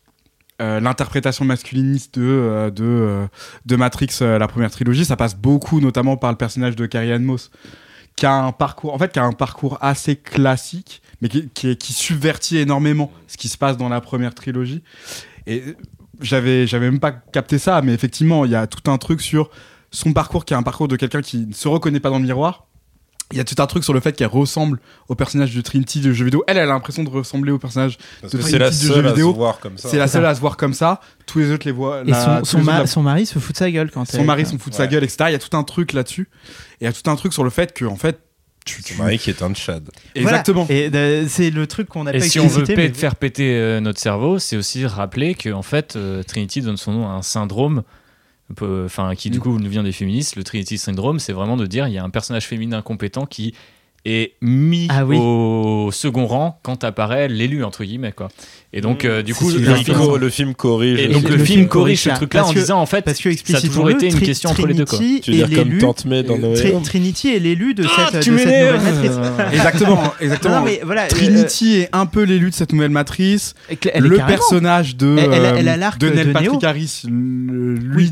euh, 0.61 0.79
l'interprétation 0.79 1.45
masculiniste 1.45 2.19
de, 2.19 2.23
euh, 2.23 2.69
de, 2.69 2.83
euh, 2.83 3.27
de 3.65 3.75
Matrix, 3.75 4.09
la 4.21 4.47
première 4.47 4.69
trilogie, 4.69 5.03
ça 5.03 5.17
passe 5.17 5.35
beaucoup 5.35 5.81
notamment 5.81 6.15
par 6.15 6.31
le 6.31 6.37
personnage 6.37 6.75
de 6.75 6.85
Carrie 6.85 7.11
Ann 7.11 7.23
Moss, 7.23 7.49
qui 8.15 8.27
a 8.27 8.33
un 8.33 8.51
parcours, 8.51 8.93
en 8.93 8.99
fait, 8.99 9.11
qui 9.11 9.19
a 9.19 9.23
un 9.23 9.31
parcours 9.33 9.79
assez 9.81 10.15
classique, 10.15 11.01
mais 11.21 11.29
qui, 11.29 11.49
qui 11.49 11.93
subvertit 11.93 12.57
énormément 12.57 13.11
ce 13.27 13.35
qui 13.35 13.47
se 13.49 13.57
passe 13.57 13.77
dans 13.77 13.89
la 13.89 13.99
première 13.99 14.35
trilogie. 14.35 14.83
Et 15.47 15.63
j'avais, 16.21 16.67
j'avais 16.67 16.89
même 16.89 16.99
pas 16.99 17.11
capté 17.11 17.57
ça, 17.57 17.81
mais 17.81 17.93
effectivement, 17.93 18.45
il 18.45 18.51
y 18.51 18.55
a 18.55 18.67
tout 18.67 18.91
un 18.91 18.97
truc 18.99 19.21
sur 19.21 19.49
son 19.89 20.13
parcours 20.13 20.45
qui 20.45 20.53
est 20.53 20.57
un 20.57 20.63
parcours 20.63 20.87
de 20.87 20.95
quelqu'un 20.95 21.21
qui 21.21 21.47
ne 21.47 21.53
se 21.53 21.67
reconnaît 21.67 21.99
pas 21.99 22.09
dans 22.11 22.19
le 22.19 22.25
miroir. 22.25 22.67
Il 23.33 23.37
y 23.37 23.39
a 23.41 23.43
tout 23.43 23.61
un 23.61 23.65
truc 23.67 23.83
sur 23.83 23.93
le 23.93 23.99
fait 23.99 24.13
qu'elle 24.15 24.27
ressemble 24.27 24.79
au 25.09 25.15
personnage 25.15 25.53
de 25.55 25.59
Trinity 25.61 25.99
du 25.99 26.13
jeu 26.13 26.23
vidéo. 26.25 26.43
Elle, 26.47 26.57
elle 26.57 26.63
a 26.69 26.73
l'impression 26.73 27.03
de 27.03 27.09
ressembler 27.09 27.51
au 27.51 27.57
personnage. 27.59 27.97
Parce 28.21 28.31
De 28.33 28.37
que 28.37 28.43
c'est 28.43 28.57
la 28.59 28.67
Trinity 28.69 28.85
du 28.87 28.93
seule 28.93 29.01
jeu 29.01 29.05
à 29.05 29.09
se 29.09 29.15
vidéo. 29.15 29.33
voir 29.33 29.59
comme 29.59 29.77
ça. 29.77 29.89
C'est 29.89 29.97
la 29.97 30.07
seule 30.07 30.25
à 30.25 30.35
se 30.35 30.39
voir 30.39 30.55
comme 30.55 30.73
ça. 30.73 31.01
Tous 31.25 31.39
les 31.39 31.51
autres 31.51 31.65
les 31.65 31.71
voient. 31.73 32.01
Et 32.05 32.11
la- 32.11 32.39
son, 32.39 32.45
son, 32.45 32.57
les 32.59 32.63
autres 32.63 32.71
ma- 32.73 32.79
la- 32.79 32.87
son 32.87 33.01
mari 33.03 33.25
se 33.25 33.39
fout 33.39 33.51
de 33.53 33.57
sa 33.57 33.69
gueule 33.71 33.91
quand 33.91 34.05
son 34.05 34.19
elle- 34.19 34.25
mari 34.25 34.45
s'en 34.45 34.57
fout 34.57 34.71
de 34.71 34.77
sa 34.77 34.87
gueule, 34.87 35.03
etc. 35.03 35.25
Il 35.29 35.31
y 35.31 35.35
a 35.35 35.39
tout 35.39 35.57
un 35.57 35.63
truc 35.63 35.93
là-dessus. 35.93 36.29
Et 36.79 36.83
il 36.83 36.85
y 36.85 36.87
a 36.87 36.93
tout 36.93 37.09
un 37.09 37.15
truc 37.15 37.33
sur 37.33 37.43
le 37.43 37.49
fait 37.49 37.73
que, 37.73 37.85
en 37.85 37.95
fait, 37.95 38.19
tu. 38.65 38.81
tu- 38.83 38.93
Son 38.93 39.03
mari 39.03 39.17
qui 39.17 39.29
est 39.29 39.41
un 39.41 39.51
Tchad. 39.53 39.83
Voilà. 40.15 40.29
Exactement. 40.37 40.65
Et 40.69 40.89
euh, 40.93 41.25
c'est 41.27 41.49
le 41.49 41.67
truc 41.67 41.89
qu'on 41.89 42.03
n'a 42.05 42.13
Et 42.15 42.19
pas 42.19 42.25
si 42.25 42.39
on 42.39 42.47
veut 42.47 42.63
mais- 42.77 42.93
faire 42.93 43.15
péter 43.15 43.55
euh, 43.57 43.79
notre 43.81 43.99
cerveau, 43.99 44.37
c'est 44.39 44.55
aussi 44.57 44.85
rappeler 44.85 45.35
que 45.35 45.49
en 45.51 45.63
fait 45.63 45.95
euh, 45.95 46.23
Trinity 46.23 46.61
donne 46.61 46.77
son 46.77 46.91
nom 46.93 47.07
à 47.09 47.13
un 47.13 47.21
syndrome, 47.23 47.83
enfin 48.61 49.15
qui 49.15 49.29
du 49.29 49.39
Mm. 49.39 49.41
coup 49.41 49.59
nous 49.59 49.69
vient 49.69 49.83
des 49.83 49.91
féministes. 49.91 50.35
Le 50.35 50.43
Trinity 50.43 50.77
syndrome, 50.77 51.19
c'est 51.19 51.33
vraiment 51.33 51.57
de 51.57 51.65
dire 51.65 51.87
il 51.87 51.93
y 51.93 51.97
a 51.97 52.03
un 52.03 52.09
personnage 52.09 52.45
féminin 52.47 52.81
compétent 52.81 53.25
qui 53.25 53.53
est 54.05 54.33
mis 54.41 54.87
Ah 54.89 55.05
oui. 55.05 55.15
au 55.17 55.89
second 55.93 56.27
rang 56.27 56.59
quand 56.61 56.83
apparaît 56.83 57.29
l'élu 57.29 57.63
entre 57.63 57.85
guillemets 57.85 58.11
quoi. 58.11 58.27
Et 58.73 58.81
donc 58.81 59.05
euh, 59.05 59.21
du 59.21 59.33
coup 59.33 59.49
le, 59.49 59.75
film, 59.75 60.17
le 60.19 60.29
film 60.29 60.55
corrige. 60.55 60.99
et 60.99 61.05
Et 61.05 61.07
donc 61.07 61.23
le 61.29 61.37
le, 61.37 61.43
film 61.45 61.59
film 61.59 61.67
corrige 61.69 62.01
ce 62.01 62.09
truc 62.09 62.33
là 62.33 62.45
en 62.45 62.51
que- 62.51 62.59
disant 62.59 62.81
en 62.81 62.85
fait 62.85 63.03
Parce 63.03 63.17
que 63.19 63.23
ça 63.23 63.29
a 63.29 63.31
explicitement 63.31 63.69
toujours 63.83 63.89
été 63.91 64.07
une 64.09 64.19
question 64.19 64.49
entre 64.49 64.67
les 64.67 64.73
deux 64.73 64.83
quoi. 64.85 64.97
Trinity 64.97 65.21
Tu 65.21 65.31
veux 65.31 65.37
dire 65.37 65.51
est 65.51 65.55
comme 65.55 65.69
l'élu- 65.69 65.77
Tante 65.79 66.03
May 66.05 66.23
dans 66.23 66.37
Noé 66.37 66.55
Tri- 66.55 66.73
Trinity 66.83 67.29
est 67.35 67.39
l'élu 67.39 67.73
de 67.75 67.85
Ah, 67.85 68.09
cette, 68.11 68.23
tu 68.23 68.31
de 68.31 68.37
cette 68.39 68.47
nouvelle 68.47 68.81
matrice. 68.81 69.11
Exactement. 69.53 70.03
Exactement. 70.21 70.53
Non, 70.55 70.59
non, 70.59 70.65
mais 70.65 70.81
voilà, 70.83 71.03
euh, 71.03 71.07
Trinity 71.07 71.75
est 71.77 71.89
un 71.93 72.05
peu 72.05 72.23
l'élu 72.23 72.49
de 72.49 72.55
cette 72.55 72.73
nouvelle 72.73 72.91
matrice. 72.91 73.53
elle 73.69 74.05
est 74.05 74.07
le 74.09 74.17
personnage 74.17 74.97
de, 74.97 75.15
Elle- 75.17 75.33
elle 75.33 75.69
a- 75.69 75.87
euh, 75.87 75.91
de 75.97 76.09
Neil 76.09 76.33
Patrick. 76.33 76.63
Harris, 76.63 77.01
lui, 77.07 78.11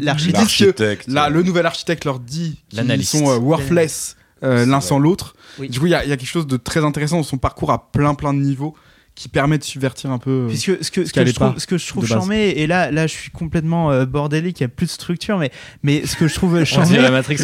l'architecte. 0.00 1.08
le 1.08 1.42
nouvel 1.42 1.66
architecte 1.66 2.04
leur 2.06 2.20
dit 2.20 2.56
qu'ils 2.70 3.04
sont 3.04 3.24
worthless 3.38 4.16
l'un 4.42 4.64
vrai. 4.64 4.80
sans 4.80 4.98
l'autre. 4.98 5.34
Oui. 5.58 5.68
Du 5.68 5.80
coup, 5.80 5.86
il 5.86 5.90
y, 5.90 5.92
y 5.92 5.94
a 5.94 6.16
quelque 6.16 6.26
chose 6.26 6.46
de 6.46 6.56
très 6.56 6.84
intéressant 6.84 7.16
dans 7.16 7.22
son 7.22 7.38
parcours 7.38 7.70
à 7.72 7.90
plein 7.90 8.14
plein 8.14 8.34
de 8.34 8.38
niveaux 8.40 8.74
qui 9.16 9.28
permet 9.28 9.58
de 9.58 9.64
subvertir 9.64 10.12
un 10.12 10.18
peu. 10.18 10.30
euh, 10.30 10.46
Puisque 10.46 10.84
ce 10.84 10.90
que, 10.92 11.04
ce 11.04 11.12
que, 11.12 11.26
je 11.26 11.32
trouve, 11.32 11.58
ce 11.58 11.66
que 11.66 11.78
je 11.78 11.86
trouve 11.88 12.04
de 12.04 12.08
base. 12.08 12.18
charmé, 12.18 12.50
et 12.50 12.66
là, 12.68 12.92
là 12.92 13.08
je 13.08 13.12
suis 13.14 13.30
complètement 13.30 13.90
euh, 13.90 14.06
bordélique, 14.06 14.60
il 14.60 14.62
n'y 14.62 14.66
a 14.66 14.68
plus 14.68 14.86
de 14.86 14.90
structure, 14.92 15.38
mais, 15.38 15.50
mais 15.82 16.06
ce 16.06 16.14
que 16.16 16.28
je 16.28 16.34
trouve 16.34 16.62
charmé 16.64 16.98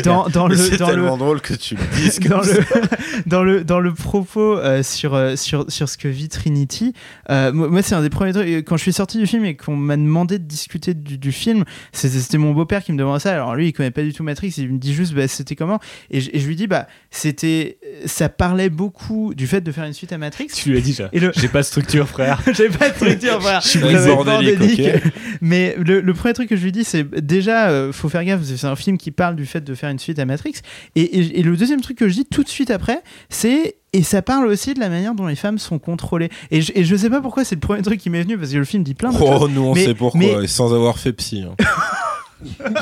dans, 0.05 0.29
dans 0.29 0.47
le, 0.49 0.57
C'est 0.57 0.77
dans 0.77 0.87
le, 0.89 0.93
tellement 0.93 1.17
drôle 1.17 1.41
que 1.41 1.55
tu 1.55 1.75
le 1.75 1.81
dises 1.97 2.21
dans 2.29 2.41
le, 2.43 2.65
dans 3.27 3.43
le 3.43 3.65
dans 3.65 3.81
le 3.81 3.93
propos 3.93 4.59
euh, 4.59 4.83
sur, 4.83 5.15
euh, 5.15 5.35
sur 5.37 5.71
sur 5.71 5.89
ce 5.89 5.97
que 5.97 6.09
vit 6.09 6.29
Trinity 6.29 6.93
euh, 7.31 7.53
moi 7.53 7.83
c'est 7.83 7.95
un 7.95 8.03
des 8.03 8.11
premiers 8.11 8.33
trucs 8.33 8.49
quand 8.67 8.77
je 8.77 8.83
suis 8.83 8.93
sorti 8.93 9.19
du 9.19 9.27
film 9.27 9.45
et 9.45 9.57
qu'on 9.57 9.77
m'a 9.77 9.97
demandé 9.97 10.39
de 10.39 10.45
discuter 10.45 10.95
du, 10.95 11.19
du 11.19 11.33
film 11.33 11.65
c'était 11.93 12.39
mon 12.39 12.53
beau-père 12.53 12.85
qui 12.85 12.93
me 12.93 12.99
demandait 12.99 13.21
ça 13.21 13.33
alors 13.33 13.55
lui 13.55 13.69
il 13.69 13.73
connaît 13.73 13.91
pas 13.91 14.03
du 14.03 14.13
tout 14.13 14.23
Matrix 14.23 14.55
il 14.59 14.73
me 14.73 14.79
dit 14.79 14.93
juste 14.95 15.15
bah, 15.15 15.27
c'était 15.29 15.57
comment? 15.57 15.81
Et 16.11 16.21
je, 16.21 16.31
et 16.33 16.39
je 16.39 16.47
lui 16.47 16.57
dis 16.57 16.67
bah 16.67 16.87
c'était 17.11 17.79
ça 18.07 18.29
parlait 18.29 18.71
beaucoup 18.71 19.35
du 19.35 19.47
fait 19.47 19.61
de 19.61 19.73
faire 19.73 19.85
une 19.85 19.93
suite 19.93 20.13
à 20.13 20.19
Matrix 20.19 20.49
Tu 20.55 20.71
lui 20.71 20.79
as 20.79 20.81
dit 20.81 20.95
ça. 20.95 21.09
J'ai 21.13 21.49
pas 21.49 21.62
de 21.63 21.67
structure 21.67 22.09
frère. 22.09 22.41
j'ai 22.55 22.69
pas 22.69 22.91
de 22.91 22.95
structure 22.95 23.39
voilà. 23.41 23.61
Je 23.61 23.69
suis 23.69 23.79
bordélique. 23.81 24.83
Mais 25.41 25.75
le, 25.79 26.01
le 26.01 26.15
premier 26.15 26.35
truc 26.35 26.49
que 26.49 26.57
je 26.57 26.63
lui 26.63 26.73
dis, 26.73 26.85
c'est 26.85 27.03
déjà, 27.25 27.71
euh, 27.71 27.93
faut 27.93 28.09
faire 28.09 28.25
gaffe, 28.25 28.43
c'est 28.45 28.67
un 28.67 28.77
film 28.77 28.99
qui 28.99 29.11
parle 29.11 29.35
du 29.37 29.47
fait 29.47 29.61
de 29.63 29.75
faire 29.75 29.91
une 29.91 29.99
suite 29.99 30.19
à 30.19 30.25
Matrix. 30.25 30.55
Et, 30.95 31.01
et- 31.03 31.41
et 31.41 31.43
le 31.43 31.57
deuxième 31.57 31.81
truc 31.81 31.97
que 31.99 32.09
je 32.09 32.15
dis 32.15 32.25
tout 32.27 32.43
de 32.45 32.49
suite 32.49 32.71
après, 32.71 33.01
c'est. 33.29 33.77
Et 33.95 34.03
ça 34.03 34.23
parle 34.23 34.47
aussi 34.47 34.73
de 34.73 34.81
la 34.81 34.89
manière 34.89 35.15
dont 35.15 35.27
les 35.27 35.37
femmes 35.37 35.59
sont 35.59 35.79
contrôlées. 35.79 36.31
Et 36.51 36.63
je, 36.63 36.73
et 36.75 36.83
je 36.83 36.97
sais 36.97 37.11
pas 37.11 37.21
pourquoi 37.21 37.45
c'est 37.45 37.57
le 37.57 37.61
premier 37.61 37.83
truc 37.83 38.01
qui 38.01 38.09
m'est 38.09 38.23
venu, 38.23 38.39
parce 38.39 38.51
que 38.51 38.57
le 38.57 38.65
film 38.65 38.83
dit 38.83 38.95
plein 38.95 39.11
de 39.13 39.19
choses. 39.19 39.39
Oh, 39.43 39.49
nous 39.49 39.63
on 39.65 39.75
Mais- 39.75 39.85
sait 39.85 39.95
pourquoi, 39.95 40.19
mais- 40.19 40.45
et 40.45 40.47
sans 40.47 40.73
avoir 40.75 40.99
fait 40.99 41.13
psy. 41.13 41.45
hein. 41.47 41.55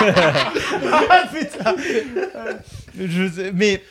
Ah, 0.00 1.22
putain 1.32 1.74
Je 2.98 3.28
sais- 3.28 3.52
Mais. 3.54 3.82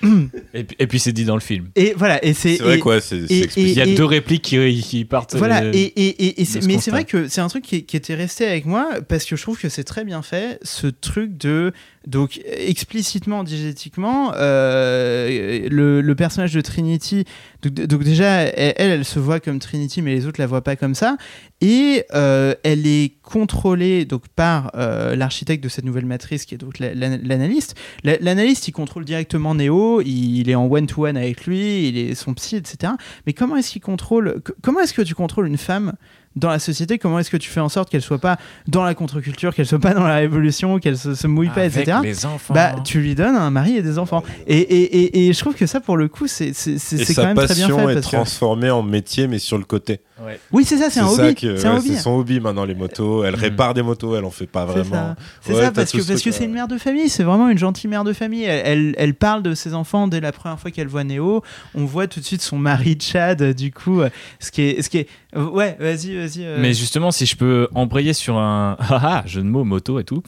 Et, 0.54 0.88
puis- 0.88 1.00
c'est 1.00 1.12
dit 1.12 1.26
dans 1.26 1.36
le 1.36 1.42
film. 1.42 1.70
Et 1.76 1.94
voilà, 1.98 2.24
et 2.24 2.34
c'est. 2.34 2.58
C'est 2.58 2.64
vrai 2.64 2.76
et- 2.78 2.80
quoi, 2.80 3.02
c'est. 3.02 3.18
Il 3.58 3.70
y 3.74 3.82
a 3.82 3.86
et- 3.86 3.96
deux 3.96 4.06
répliques 4.06 4.44
qui, 4.44 4.82
qui 4.82 5.06
partent. 5.06 5.36
Voilà, 5.36 5.64
euh, 5.64 5.72
et, 5.74 5.82
et, 5.82 6.08
et, 6.26 6.42
et 6.42 6.46
c'est- 6.46 6.60
de 6.60 6.64
ce 6.64 6.68
mais 6.68 6.78
c'est 6.80 6.92
vrai 6.92 7.04
que 7.06 7.28
c'est 7.28 7.42
un 7.42 7.48
truc 7.48 7.64
qui, 7.64 7.84
qui 7.84 7.98
était 7.98 8.16
resté 8.16 8.46
avec 8.46 8.66
moi 8.66 8.90
parce 9.08 9.26
que 9.26 9.36
je 9.36 9.42
trouve 9.42 9.60
que 9.60 9.70
c'est 9.70 9.84
très 9.84 10.04
bien 10.06 10.22
fait, 10.22 10.60
ce 10.64 10.88
truc 10.88 11.38
de. 11.38 11.72
Donc, 12.06 12.42
explicitement, 12.46 13.44
digétiquement, 13.44 14.34
euh, 14.36 15.68
le, 15.70 16.14
personnage 16.16 16.54
de 16.54 16.62
Trinity. 16.62 17.24
Donc, 17.64 18.04
déjà, 18.04 18.42
elle, 18.42 18.74
elle, 18.78 19.06
se 19.06 19.20
voit 19.20 19.40
comme 19.40 19.60
Trinity, 19.60 20.02
mais 20.02 20.12
les 20.14 20.26
autres 20.28 20.40
la 20.40 20.48
voient 20.48 20.64
pas 20.64 20.76
comme 20.76 20.96
ça. 20.96 21.18
Et 21.62 22.04
euh, 22.14 22.56
elle 22.64 22.86
est 22.86 23.14
contrôlée 23.22 24.04
donc, 24.06 24.28
par 24.36 24.72
euh, 24.76 25.16
l'architecte 25.16 25.64
de 25.64 25.70
cette 25.70 25.86
nouvelle 25.86 26.06
matrice, 26.06 26.46
qui 26.46 26.56
est 26.56 26.58
donc 26.58 26.80
la- 26.80 26.94
la- 26.94 27.18
l'analyste. 27.18 27.76
La- 28.04 28.18
L'analyste, 28.20 28.68
il 28.68 28.74
contrôle 28.74 29.06
directement 29.06 29.56
Neo, 29.56 30.02
il, 30.02 30.40
il 30.40 30.50
est 30.50 30.56
en 30.56 30.66
one-to-one 30.70 31.16
avec 31.16 31.46
lui, 31.46 31.88
il 31.88 31.98
est 31.98 32.16
son 32.16 32.34
psy, 32.34 32.58
etc. 32.58 32.94
Mais 33.26 33.34
comment 33.34 33.56
est-ce 33.56 33.72
qu'il 33.72 33.82
contrôle 33.82 34.42
Comment 34.62 34.82
est-ce 34.82 34.94
que 34.94 35.02
tu 35.02 35.16
contrôles 35.16 35.48
une 35.48 35.58
femme 35.58 35.94
dans 36.36 36.50
la 36.50 36.60
société 36.60 36.98
Comment 36.98 37.20
est-ce 37.20 37.30
que 37.30 37.38
tu 37.38 37.50
fais 37.50 37.60
en 37.60 37.70
sorte 37.70 37.90
qu'elle 37.90 38.02
soit 38.02 38.18
pas 38.20 38.38
dans 38.68 38.84
la 38.84 38.94
contre-culture, 38.96 39.54
qu'elle 39.54 39.66
soit 39.68 39.80
pas 39.80 39.94
dans 39.94 40.08
la 40.08 40.16
révolution, 40.16 40.80
qu'elle 40.80 40.98
se, 40.98 41.14
se 41.16 41.28
mouille 41.28 41.50
pas, 41.50 41.62
avec 41.62 41.78
etc. 41.78 41.98
les 42.04 42.26
enfants. 42.26 42.54
Bah, 42.54 42.76
tu 42.84 43.00
lui 43.02 43.16
donnes 43.16 43.36
un 43.36 43.50
mari 43.52 43.78
et 43.78 43.82
des 43.82 43.98
enfants. 44.00 44.24
Et, 44.48 44.58
et, 44.58 44.84
et, 44.84 45.28
et 45.28 45.34
je 45.34 45.40
trouve 45.40 45.56
que 45.56 45.66
ça, 45.68 45.80
pour 45.80 45.98
le 45.98 46.08
coup, 46.08 46.28
c'est 46.28 46.52
quand 46.52 47.14
sa 47.14 47.26
même 47.26 47.36
très 47.38 47.54
bien 47.56 47.68
passion 47.68 47.78
fait. 47.78 47.92
est 47.92 47.94
parce 47.96 48.06
que- 48.08 48.12
transformée 48.16 48.70
en 48.72 48.84
métier, 48.84 49.28
mais 49.28 49.40
sur 49.40 49.58
le 49.58 49.64
côté. 49.64 50.00
Ouais. 50.24 50.40
Oui, 50.52 50.64
c'est 50.64 50.78
ça, 50.78 50.90
c'est 50.90 51.00
un 51.02 51.08
ça 51.08 51.24
hobby. 51.26 51.36
C'est 51.40 51.66
un 51.66 51.80
ouais, 51.80 51.96
son 51.98 52.12
hobby 52.12 52.40
maintenant, 52.40 52.66
les 52.66 52.76
motos. 52.76 53.24
Elle 53.26 53.36
Mhm. 53.36 53.40
répare 53.42 53.74
des 53.74 53.82
motos, 53.82 54.16
elle 54.16 54.24
en 54.26 54.30
fait 54.32 54.46
pas 54.46 54.66
C'est 54.68 54.80
vraiment. 54.80 54.92
ça, 54.92 55.16
C'est 55.42 55.54
Ouais, 55.54 55.62
ça 55.64 55.72
parce 55.72 55.92
que 55.92 56.02
ce 56.02 56.08
parce 56.08 56.20
que 56.22 56.30
truc, 56.30 56.34
c'est 56.40 56.46
une 56.46 56.54
mère 56.54 56.68
de 56.68 56.78
famille, 56.78 57.10
c'est 57.10 57.24
vraiment 57.24 57.50
une 57.50 57.58
gentille 57.58 57.90
mère 57.90 58.04
de 58.04 58.14
famille. 58.14 58.44
Elle, 58.44 58.62
elle, 58.66 58.96
elle 58.98 59.14
parle 59.16 59.44
de 59.44 59.54
ses 59.56 59.74
enfants 59.74 60.08
dès 60.08 60.22
la 60.22 60.32
première 60.32 60.60
fois 60.60 60.72
qu'elle 60.72 60.88
voit 60.88 61.04
Néo. 61.04 61.42
On 61.76 61.86
voit 61.86 62.08
tout 62.08 62.20
de 62.20 62.26
suite 62.26 62.42
son 62.42 62.58
mari 62.58 62.98
Chad, 63.02 63.44
du 63.54 63.72
coup, 63.72 64.02
euh, 64.02 64.10
ce 64.40 64.52
qui 64.52 64.62
est, 64.62 64.82
ce 64.82 64.90
qui 64.90 65.00
est, 65.00 65.08
ouais, 65.36 65.76
vas-y, 65.80 66.23
vas-y. 66.26 66.46
euh. 66.46 66.58
Mais 66.60 66.74
justement, 66.74 67.12
si 67.12 67.26
je 67.26 67.36
peux 67.36 67.68
embrayer 67.74 68.14
sur 68.14 68.38
un 68.38 68.76
haha, 68.80 69.24
jeu 69.26 69.42
de 69.42 69.48
mots, 69.48 69.64
moto 69.64 70.00
et 70.00 70.04
tout. 70.04 70.24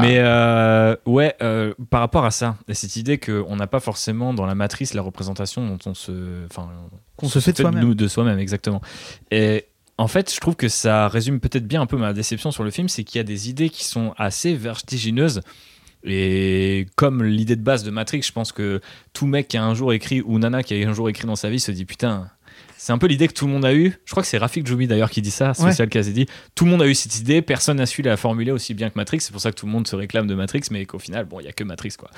Mais 0.00 0.18
euh, 0.18 0.96
ouais, 1.06 1.34
euh, 1.42 1.74
par 1.90 2.00
rapport 2.00 2.24
à 2.24 2.30
ça, 2.30 2.56
et 2.68 2.74
cette 2.74 2.96
idée 2.96 3.18
qu'on 3.18 3.56
n'a 3.56 3.66
pas 3.66 3.80
forcément 3.80 4.34
dans 4.34 4.46
la 4.46 4.54
matrice 4.54 4.94
la 4.94 5.02
représentation 5.02 5.66
dont 5.66 5.78
on 5.86 5.94
se, 5.94 6.44
enfin, 6.46 6.68
Qu'on 7.16 7.28
se 7.28 7.38
fait 7.38 7.52
de 7.52 7.58
soi-même. 7.58 7.94
de 7.94 8.08
soi-même 8.08 8.38
exactement. 8.38 8.80
Et 9.30 9.66
en 9.98 10.08
fait, 10.08 10.32
je 10.32 10.40
trouve 10.40 10.56
que 10.56 10.68
ça 10.68 11.08
résume 11.08 11.40
peut-être 11.40 11.66
bien 11.66 11.82
un 11.82 11.86
peu 11.86 11.98
ma 11.98 12.12
déception 12.12 12.50
sur 12.50 12.64
le 12.64 12.70
film, 12.70 12.88
c'est 12.88 13.04
qu'il 13.04 13.18
y 13.18 13.20
a 13.20 13.24
des 13.24 13.50
idées 13.50 13.68
qui 13.68 13.84
sont 13.84 14.14
assez 14.16 14.54
vertigineuses. 14.54 15.42
Et 16.02 16.86
comme 16.96 17.22
l'idée 17.22 17.56
de 17.56 17.62
base 17.62 17.84
de 17.84 17.90
Matrix, 17.90 18.22
je 18.22 18.32
pense 18.32 18.52
que 18.52 18.80
tout 19.12 19.26
mec 19.26 19.48
qui 19.48 19.58
a 19.58 19.64
un 19.64 19.74
jour 19.74 19.92
écrit, 19.92 20.22
ou 20.22 20.38
Nana 20.38 20.62
qui 20.62 20.82
a 20.82 20.88
un 20.88 20.94
jour 20.94 21.10
écrit 21.10 21.26
dans 21.26 21.36
sa 21.36 21.50
vie, 21.50 21.60
se 21.60 21.70
dit 21.72 21.84
putain, 21.84 22.30
c'est 22.82 22.94
un 22.94 22.98
peu 22.98 23.08
l'idée 23.08 23.28
que 23.28 23.34
tout 23.34 23.46
le 23.46 23.52
monde 23.52 23.66
a 23.66 23.74
eue. 23.74 23.98
Je 24.06 24.10
crois 24.10 24.22
que 24.22 24.26
c'est 24.26 24.38
Rafik 24.38 24.66
Djoubi 24.66 24.86
d'ailleurs 24.86 25.10
qui 25.10 25.20
dit 25.20 25.30
ça, 25.30 25.52
spécial 25.52 25.90
Kazedi. 25.90 26.24
Tout 26.54 26.64
le 26.64 26.70
monde 26.70 26.80
a 26.80 26.86
eu 26.86 26.94
cette 26.94 27.18
idée, 27.18 27.42
personne 27.42 27.76
n'a 27.76 27.84
su 27.84 28.00
la 28.00 28.16
formuler 28.16 28.52
aussi 28.52 28.72
bien 28.72 28.88
que 28.88 28.94
Matrix. 28.96 29.20
C'est 29.20 29.32
pour 29.32 29.40
ça 29.42 29.50
que 29.50 29.56
tout 29.56 29.66
le 29.66 29.72
monde 29.72 29.86
se 29.86 29.94
réclame 29.94 30.26
de 30.26 30.34
Matrix, 30.34 30.62
mais 30.70 30.86
qu'au 30.86 30.98
final, 30.98 31.26
bon, 31.26 31.40
il 31.40 31.44
y 31.44 31.48
a 31.48 31.52
que 31.52 31.62
Matrix 31.62 31.92
quoi. 31.98 32.08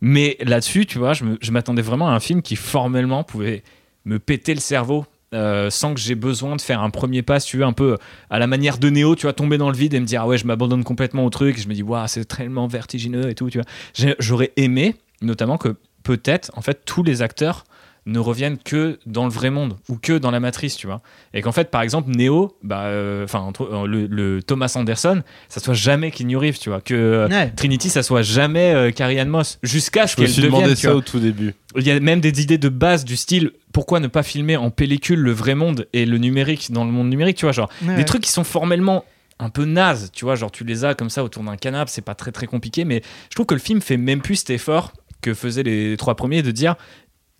Mais 0.00 0.36
là-dessus, 0.40 0.86
tu 0.86 0.98
vois, 0.98 1.12
je 1.12 1.50
m'attendais 1.50 1.82
vraiment 1.82 2.08
à 2.08 2.12
un 2.12 2.20
film 2.20 2.40
qui 2.40 2.54
formellement 2.54 3.24
pouvait 3.24 3.64
me 4.04 4.20
péter 4.20 4.54
le 4.54 4.60
cerveau. 4.60 5.06
euh, 5.34 5.70
sans 5.70 5.94
que 5.94 6.00
j'ai 6.00 6.14
besoin 6.14 6.56
de 6.56 6.60
faire 6.60 6.82
un 6.82 6.90
premier 6.90 7.22
pas, 7.22 7.40
si 7.40 7.48
tu 7.48 7.56
veux, 7.58 7.64
un 7.64 7.72
peu 7.72 7.96
à 8.30 8.38
la 8.38 8.46
manière 8.46 8.78
de 8.78 8.90
Neo, 8.90 9.16
tu 9.16 9.22
vois, 9.22 9.32
tomber 9.32 9.58
dans 9.58 9.70
le 9.70 9.76
vide 9.76 9.94
et 9.94 10.00
me 10.00 10.06
dire, 10.06 10.22
ah 10.22 10.26
ouais, 10.26 10.38
je 10.38 10.46
m'abandonne 10.46 10.84
complètement 10.84 11.24
au 11.24 11.30
truc. 11.30 11.58
Je 11.60 11.68
me 11.68 11.74
dis, 11.74 11.82
waouh, 11.82 12.06
c'est 12.06 12.24
tellement 12.24 12.66
vertigineux 12.66 13.30
et 13.30 13.34
tout, 13.34 13.50
tu 13.50 13.58
vois. 13.58 14.14
J'aurais 14.18 14.52
aimé, 14.56 14.96
notamment, 15.20 15.58
que 15.58 15.76
peut-être, 16.02 16.50
en 16.54 16.62
fait, 16.62 16.82
tous 16.84 17.02
les 17.02 17.22
acteurs 17.22 17.64
ne 18.06 18.18
reviennent 18.18 18.58
que 18.58 18.98
dans 19.06 19.24
le 19.24 19.30
vrai 19.30 19.50
monde 19.50 19.76
ou 19.88 19.96
que 19.96 20.14
dans 20.18 20.30
la 20.32 20.40
matrice, 20.40 20.76
tu 20.76 20.86
vois. 20.88 21.02
Et 21.34 21.40
qu'en 21.42 21.52
fait, 21.52 21.70
par 21.70 21.82
exemple, 21.82 22.10
Neo, 22.10 22.56
bah, 22.64 22.82
euh, 22.86 23.22
enfin, 23.24 23.38
entre- 23.40 23.62
euh, 23.72 23.86
le, 23.86 24.06
le 24.06 24.42
Thomas 24.42 24.72
Anderson, 24.76 25.22
ça 25.48 25.60
soit 25.60 25.74
jamais 25.74 26.10
Keanu 26.10 26.36
Reeves, 26.36 26.58
tu 26.58 26.68
vois. 26.68 26.80
Que 26.80 26.94
euh, 26.94 27.28
Ouais. 27.28 27.50
Trinity, 27.54 27.90
ça 27.90 28.02
soit 28.02 28.22
jamais 28.22 28.72
euh, 28.74 28.90
Carrie 28.90 29.20
Ann 29.20 29.28
Moss, 29.28 29.58
jusqu'à 29.62 30.06
ce 30.08 30.16
Je 30.16 30.20
me 30.20 30.26
qu'elle 30.26 30.32
suis 30.32 30.42
devienne. 30.42 30.60
demandé 30.62 30.74
ça 30.76 30.88
vois. 30.88 30.96
au 30.96 31.00
tout 31.00 31.20
début. 31.20 31.54
Il 31.76 31.86
y 31.86 31.90
a 31.92 32.00
même 32.00 32.20
des 32.20 32.42
idées 32.42 32.58
de 32.58 32.68
base 32.68 33.04
du 33.04 33.16
style 33.16 33.52
pourquoi 33.72 34.00
ne 34.00 34.08
pas 34.08 34.22
filmer 34.22 34.56
en 34.56 34.70
pellicule 34.70 35.20
le 35.20 35.32
vrai 35.32 35.54
monde 35.54 35.86
et 35.92 36.04
le 36.04 36.18
numérique 36.18 36.72
dans 36.72 36.84
le 36.84 36.90
monde 36.90 37.08
numérique, 37.08 37.36
tu 37.36 37.46
vois, 37.46 37.52
genre 37.52 37.70
Ouais. 37.86 37.94
des 37.96 38.04
trucs 38.04 38.22
qui 38.22 38.30
sont 38.30 38.44
formellement 38.44 39.04
un 39.38 39.48
peu 39.48 39.64
nazes, 39.64 40.10
tu 40.12 40.24
vois, 40.24 40.34
genre 40.34 40.50
tu 40.52 40.62
les 40.64 40.84
as 40.84 40.94
comme 40.94 41.08
ça 41.08 41.24
autour 41.24 41.42
d'un 41.44 41.56
canapé, 41.56 41.90
c'est 41.94 42.02
pas 42.04 42.14
très 42.14 42.30
très 42.32 42.46
compliqué, 42.46 42.84
mais 42.84 43.00
je 43.30 43.34
trouve 43.36 43.46
que 43.46 43.54
le 43.54 43.60
film 43.60 43.80
fait 43.80 43.96
même 43.96 44.20
plus 44.20 44.36
cet 44.36 44.50
effort 44.50 44.92
que 45.22 45.34
faisaient 45.34 45.62
les 45.62 45.96
trois 45.96 46.14
premiers 46.16 46.42
de 46.42 46.50
dire, 46.50 46.74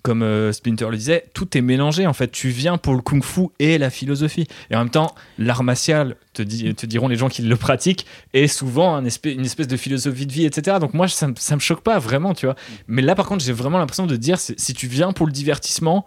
comme 0.03 0.23
euh, 0.23 0.53
Splinter 0.53 0.89
le 0.91 0.97
disait, 0.97 1.25
tout 1.33 1.57
est 1.57 1.61
mélangé 1.61 2.07
en 2.07 2.13
fait. 2.13 2.29
Tu 2.31 2.49
viens 2.49 2.77
pour 2.79 2.95
le 2.95 3.01
kung-fu 3.01 3.49
et 3.59 3.79
la 3.79 3.89
philosophie, 3.91 4.47
et 4.71 4.77
en 4.77 4.81
même 4.81 4.91
temps, 4.91 5.15
l'art 5.39 5.63
martial, 5.63 6.17
te, 6.33 6.43
diront 6.43 7.09
les 7.09 7.17
gens 7.17 7.29
qui 7.29 7.43
le 7.43 7.57
pratiquent, 7.57 8.07
est 8.35 8.47
souvent 8.47 8.95
un 8.97 9.05
espèce, 9.05 9.35
une 9.35 9.45
espèce 9.45 9.69
de 9.69 9.77
philosophie 9.77 10.27
de 10.27 10.33
vie, 10.33 10.45
etc. 10.47 10.79
Donc 10.81 10.95
moi, 10.95 11.07
ça, 11.09 11.29
me- 11.29 11.35
ça 11.37 11.55
me 11.55 11.61
choque 11.61 11.83
pas 11.83 11.99
vraiment, 11.99 12.35
tu 12.35 12.47
vois. 12.47 12.57
Mais 12.89 13.03
là, 13.03 13.15
par 13.15 13.27
contre, 13.27 13.45
j'ai 13.45 13.53
vraiment 13.53 13.79
l'impression 13.79 14.07
de 14.07 14.17
dire, 14.17 14.39
si 14.39 14.75
tu 14.75 14.87
viens 14.87 15.13
pour 15.13 15.27
le 15.27 15.33
divertissement, 15.33 16.05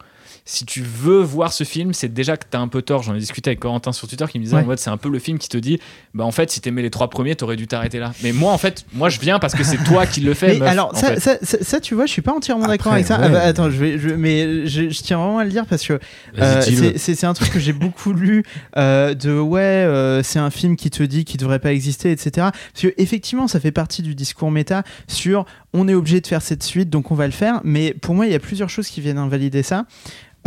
si 0.48 0.64
tu 0.64 0.82
veux 0.84 1.22
voir 1.22 1.52
ce 1.52 1.64
film, 1.64 1.94
c'est 1.94 2.14
déjà 2.14 2.38
que 2.38 2.46
t'as 2.48 2.60
un 2.60 2.68
peu 2.68 2.84
tort. 2.84 3.02
J'en 3.02 3.16
ai 3.16 3.20
discuté 3.20 3.50
avec 3.50 3.60
Corentin 3.60 3.92
sur 3.92 4.08
Twitter 4.08 4.26
qui 4.30 4.38
me 4.38 4.44
disait 4.44 4.56
Ouais. 4.56 4.62
en 4.62 4.66
mode 4.66 4.78
c'est 4.78 4.92
un 4.92 4.98
peu 4.98 5.10
le 5.10 5.18
film 5.18 5.40
qui 5.40 5.50
te 5.50 5.58
dit 5.58 5.80
bah 6.14 6.24
en 6.24 6.32
fait 6.32 6.52
si 6.52 6.62
t'aimais 6.62 6.84
les 6.84 6.92
trois 6.92 7.10
premiers 7.10 7.36
t'aurais 7.36 7.56
dû 7.56 7.66
t'arrêter 7.66 7.98
là. 7.98 8.14
Mais 8.22 8.32
moi 8.32 8.52
en 8.54 8.60
fait 8.60 8.86
moi 8.94 9.10
je 9.10 9.20
viens 9.20 9.40
parce 9.40 9.56
que 9.56 9.64
c'est 9.64 9.84
toi 9.84 10.06
qui 10.06 10.22
le 10.22 10.36
fais. 10.36 10.54
Mais 10.54 10.60
meuf, 10.60 10.70
alors, 10.70 10.92
en 10.94 10.98
ça, 10.98 11.14
fait. 11.16 11.20
ça, 11.20 11.38
ça, 11.42 11.58
ça, 11.62 11.80
tu 11.80 11.96
vois, 11.96 12.06
je 12.06 12.12
suis 12.12 12.22
pas 12.22 12.32
entièrement 12.34 12.68
d'accord 12.68 12.94
avec 12.94 13.08
ça. 13.08 13.18
ouais. 13.18 13.26
Ah 13.26 13.30
bah, 13.30 13.42
attends, 13.42 13.72
je 13.72 13.78
vais, 13.78 13.98
je, 13.98 14.10
mais 14.10 14.68
je, 14.68 14.90
je 14.90 15.02
tiens 15.02 15.18
vraiment 15.18 15.40
à 15.40 15.46
le 15.46 15.50
dire 15.50 15.66
parce 15.66 15.84
que 15.86 16.00
euh, 16.38 16.62
c'est 16.96 17.24
un 17.24 17.34
truc 17.34 17.52
que 17.52 17.60
j'ai 17.60 17.74
beaucoup 17.74 18.14
lu 18.14 18.44
euh, 18.78 19.16
de 19.16 19.40
ouais, 19.40 19.62
euh, 19.62 20.22
c'est 20.22 20.40
un 20.40 20.52
film 20.52 20.76
qui 20.76 20.92
te 20.92 21.02
dit 21.02 21.26
qu'il 21.26 21.40
devrait 21.40 21.60
pas 21.60 21.74
exister, 21.74 22.12
etc. 22.12 22.50
Parce 22.74 22.84
que 22.84 22.94
effectivement, 22.98 23.48
ça 23.48 23.60
fait 23.60 23.72
partie 23.72 24.04
du 24.04 24.14
discours 24.14 24.52
méta 24.52 24.84
sur 25.08 25.46
on 25.74 25.88
est 25.88 25.96
obligé 25.96 26.22
de 26.22 26.28
faire 26.28 26.44
cette 26.44 26.62
suite, 26.64 26.92
donc 26.92 27.10
on 27.12 27.16
va 27.16 27.26
le 27.26 27.34
faire. 27.34 27.62
Mais 27.64 27.94
pour 27.96 28.14
moi, 28.14 28.28
il 28.28 28.32
y 28.32 28.36
a 28.36 28.40
plusieurs 28.40 28.70
choses 28.70 28.88
qui 28.90 29.02
viennent 29.02 29.18
invalider 29.18 29.64
ça. 29.64 29.86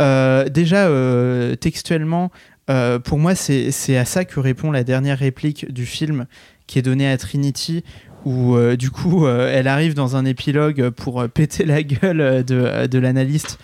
Euh, 0.01 0.47
déjà, 0.49 0.87
euh, 0.87 1.55
textuellement, 1.55 2.31
euh, 2.69 2.99
pour 2.99 3.17
moi, 3.17 3.35
c'est 3.35 3.97
à 3.97 4.05
ça 4.05 4.25
que 4.25 4.39
répond 4.39 4.71
la 4.71 4.83
dernière 4.83 5.19
réplique 5.19 5.71
du 5.71 5.85
film 5.85 6.25
qui 6.67 6.79
est 6.79 6.83
donnée 6.83 7.09
à 7.09 7.17
Trinity, 7.17 7.83
où 8.25 8.57
du 8.77 8.91
coup, 8.91 9.27
elle 9.27 9.67
arrive 9.67 9.95
dans 9.95 10.15
un 10.15 10.25
épilogue 10.25 10.89
pour 10.89 11.27
péter 11.29 11.65
la 11.65 11.81
gueule 11.81 12.43
de 12.43 12.99
l'analyste. 12.99 13.57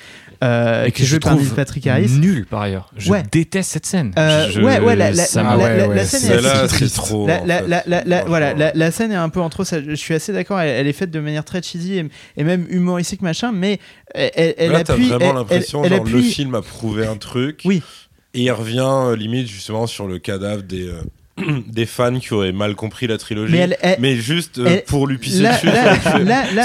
Euh, 0.44 0.86
Et 0.86 0.92
qui 0.92 1.04
est 1.04 1.06
joué 1.06 1.20
par 1.20 1.36
Neil 1.36 1.48
Patrick 1.56 1.88
Harris. 1.88 2.10
nul 2.10 2.46
par 2.46 2.62
ailleurs. 2.62 2.90
Je 2.98 3.12
Ouais. 3.12 3.24
déteste 3.32 3.72
cette 3.72 3.86
scène. 3.86 4.12
Euh, 4.18 4.48
Je- 4.52 4.60
ouais, 4.62 4.80
ouais, 4.80 4.96
la, 4.96 5.12
la, 5.12 5.24
ça 5.26 5.44
la- 5.44 5.56
la- 5.56 5.78
la- 5.78 5.88
la 5.88 6.06
scène 6.06 6.32
est 6.32 6.42
cheesy. 6.42 6.78
c'est 6.90 6.94
trop. 6.94 7.28
La, 7.28 7.42
en 7.42 7.46
la- 7.46 7.58
fait. 7.60 7.68
la- 7.68 7.84
la- 7.86 8.04
la- 8.04 8.16
Franchement. 8.18 8.30
voilà, 8.30 8.54
la, 8.54 8.72
la 8.74 8.92
scène 8.92 9.12
est 9.12 9.16
un 9.16 9.30
peu 9.30 9.40
en 9.42 9.50
trop. 9.50 9.64
ça- 9.64 9.82
je 9.82 9.96
suis 9.96 10.14
assez 10.14 10.34
d'accord. 10.34 10.60
Elle, 10.60 10.70
elle 10.70 10.88
est 10.88 10.94
faite 10.94 11.12
de 11.12 11.20
manière 11.20 11.46
très 11.46 11.62
cheesy 11.62 11.98
et, 12.00 12.10
et 12.38 12.44
même 12.44 12.66
humoristique, 12.70 13.22
machin. 13.22 13.52
Mais 13.54 13.80
elle, 14.14 14.32
elle, 14.36 14.54
elle 14.58 14.72
Là, 14.72 14.84
t'as 14.84 14.94
appuie. 14.94 15.08
vraiment 15.10 15.30
elle- 15.30 15.36
l'impression, 15.36 15.84
elle 15.84 15.92
genre, 15.96 16.04
le 16.06 16.12
appuie- 16.20 16.32
film 16.32 16.56
a 16.56 16.62
prouvé 16.62 17.06
un 17.08 17.18
truc. 17.18 17.62
Oui. 17.66 17.82
Et 18.34 18.42
il 18.44 18.52
revient 18.52 18.80
euh, 18.86 19.16
limite 19.16 19.48
justement 19.48 19.88
sur 19.88 20.08
le 20.08 20.20
cadavre 20.20 20.64
des, 20.64 20.88
euh, 20.90 21.02
des 21.68 21.86
fans 21.86 22.18
qui 22.20 22.34
auraient 22.34 22.52
mal 22.54 22.76
compris 22.76 23.08
la 23.08 23.18
trilogie. 23.18 23.54
Mais 24.00 24.12
elle, 24.14 24.16
juste 24.22 24.58
euh, 24.58 24.66
elle- 24.68 24.84
pour 24.86 25.06
lui 25.06 25.18
pisser 25.18 25.42
là, 25.42 25.58
dessus. 25.58 25.68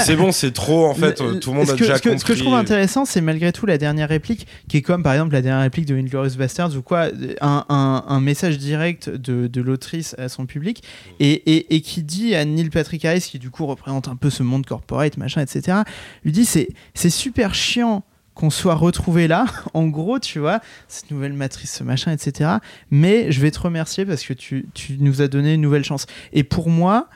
c'est 0.05 0.15
bon, 0.15 0.31
c'est 0.31 0.51
trop 0.51 0.85
en 0.85 0.93
fait. 0.93 1.19
euh, 1.19 1.33
tout 1.39 1.51
le 1.51 1.57
monde 1.57 1.69
a 1.69 1.73
que, 1.73 1.79
déjà 1.79 1.97
ce 1.97 2.01
que- 2.01 2.09
compris. 2.09 2.19
Ce 2.21 2.25
que 2.25 2.35
je 2.35 2.39
trouve 2.41 2.53
intéressant, 2.55 3.03
c'est 3.03 3.19
malgré 3.21 3.51
tout 3.51 3.65
la 3.65 3.77
dernière 3.77 4.07
réplique, 4.09 4.47
qui 4.69 4.77
est 4.77 4.81
comme 4.81 5.03
par 5.03 5.11
exemple 5.13 5.33
la 5.33 5.41
dernière 5.41 5.61
réplique 5.63 5.85
de 5.87 5.95
Inglourious 5.95 6.37
Bastards 6.37 6.75
ou 6.77 6.81
quoi, 6.81 7.07
un, 7.41 7.65
un- 7.67 8.05
un 8.07 8.19
message 8.21 8.57
direct 8.57 9.09
de, 9.09 9.47
de 9.47 9.61
l'autrice 9.61 10.15
à 10.17 10.29
son 10.29 10.45
public, 10.45 10.83
et, 11.19 11.31
et- 11.31 11.75
et 11.75 11.81
qui 11.81 12.01
dit 12.03 12.33
à 12.35 12.45
Neil 12.45 12.69
Patrick 12.69 13.03
Harris, 13.03 13.27
qui 13.29 13.39
du 13.39 13.49
coup 13.49 13.65
représente 13.65 14.07
un 14.07 14.15
peu 14.15 14.29
ce 14.29 14.41
monde 14.43 14.65
corporate, 14.65 15.17
machin, 15.17 15.41
etc., 15.41 15.79
lui 16.23 16.31
dit 16.31 16.45
c'est 16.45 16.69
c'est 16.93 17.09
super 17.09 17.53
chiant 17.55 18.03
qu'on 18.33 18.49
soit 18.49 18.75
retrouvé 18.75 19.27
là, 19.27 19.45
en 19.73 19.87
gros, 19.87 20.19
tu 20.19 20.39
vois, 20.39 20.61
cette 20.87 21.11
nouvelle 21.11 21.33
matrice, 21.33 21.73
ce 21.73 21.83
machin, 21.83 22.11
etc. 22.11 22.49
Mais 22.89 23.31
je 23.31 23.41
vais 23.41 23.51
te 23.51 23.59
remercier 23.59 24.05
parce 24.05 24.23
que 24.23 24.33
tu, 24.33 24.67
tu 24.73 24.97
nous 24.99 25.21
as 25.21 25.27
donné 25.27 25.53
une 25.55 25.61
nouvelle 25.61 25.83
chance. 25.83 26.05
Et 26.33 26.43
pour 26.43 26.69
moi, 26.69 27.07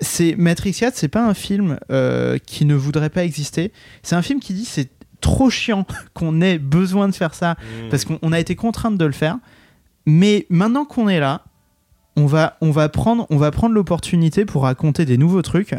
c'est 0.00 0.36
Matrix 0.36 0.72
4, 0.72 0.94
c'est 0.96 1.08
pas 1.08 1.26
un 1.26 1.34
film 1.34 1.78
euh, 1.90 2.38
qui 2.38 2.64
ne 2.64 2.74
voudrait 2.74 3.10
pas 3.10 3.24
exister. 3.24 3.72
C'est 4.02 4.16
un 4.16 4.22
film 4.22 4.40
qui 4.40 4.54
dit 4.54 4.64
c'est 4.64 4.90
trop 5.20 5.50
chiant 5.50 5.86
qu'on 6.14 6.40
ait 6.40 6.58
besoin 6.58 7.08
de 7.08 7.14
faire 7.14 7.34
ça 7.34 7.54
Mmh. 7.54 7.88
parce 7.90 8.04
qu'on 8.04 8.18
on 8.22 8.32
a 8.32 8.38
été 8.38 8.56
contrainte 8.56 8.98
de 8.98 9.04
le 9.04 9.12
faire. 9.12 9.38
Mais 10.06 10.46
maintenant 10.50 10.84
qu'on 10.84 11.08
est 11.08 11.20
là, 11.20 11.42
on 12.16 12.26
va, 12.26 12.56
on 12.60 12.70
va 12.70 12.88
prendre, 12.88 13.26
on 13.30 13.36
va 13.36 13.50
prendre 13.50 13.74
l'opportunité 13.74 14.44
pour 14.44 14.62
raconter 14.62 15.04
des 15.04 15.18
nouveaux 15.18 15.42
trucs. 15.42 15.74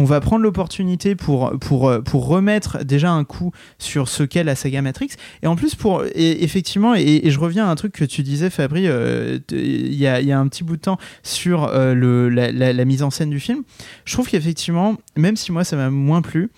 On 0.00 0.04
va 0.04 0.18
prendre 0.20 0.42
l'opportunité 0.42 1.14
pour, 1.14 1.58
pour, 1.58 1.90
euh, 1.90 2.00
pour 2.00 2.26
remettre 2.26 2.82
déjà 2.84 3.10
un 3.10 3.22
coup 3.24 3.52
sur 3.78 4.08
ce 4.08 4.22
qu'est 4.22 4.44
la 4.44 4.54
saga 4.54 4.80
Matrix. 4.80 5.10
Et 5.42 5.46
en 5.46 5.56
plus, 5.56 5.74
pour, 5.74 6.04
et 6.14 6.42
effectivement, 6.42 6.94
et, 6.94 7.30
je 7.30 7.38
reviens 7.38 7.66
à 7.66 7.70
un 7.70 7.74
truc 7.74 7.92
que 7.92 8.06
tu 8.06 8.22
disais, 8.22 8.48
Fabri, 8.48 8.84
euh, 8.86 9.40
il 9.50 9.92
y, 9.92 10.06
a, 10.06 10.22
y 10.22 10.32
a 10.32 10.38
un 10.38 10.48
petit 10.48 10.64
bout 10.64 10.76
de 10.76 10.80
temps 10.80 10.96
sur 11.22 11.64
euh, 11.64 11.92
le, 11.92 12.30
la, 12.30 12.84
mise 12.86 13.02
en 13.02 13.10
scène 13.10 13.28
du 13.28 13.40
film. 13.40 13.62
Je 14.06 14.14
trouve 14.14 14.26
qu'effectivement, 14.26 14.96
même 15.16 15.36
si 15.36 15.52
moi 15.52 15.64
ça 15.64 15.76
m'a 15.76 15.90
moins 15.90 16.22
plu, 16.22 16.48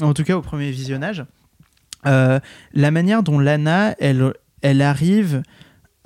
en 0.00 0.14
tout 0.14 0.24
cas 0.24 0.38
au 0.38 0.42
premier 0.42 0.70
visionnage, 0.70 1.26
la 2.04 2.90
manière 2.90 3.22
dont 3.22 3.38
Lana, 3.38 3.96
elle, 3.98 4.32
elle 4.62 4.80
arrive 4.80 5.42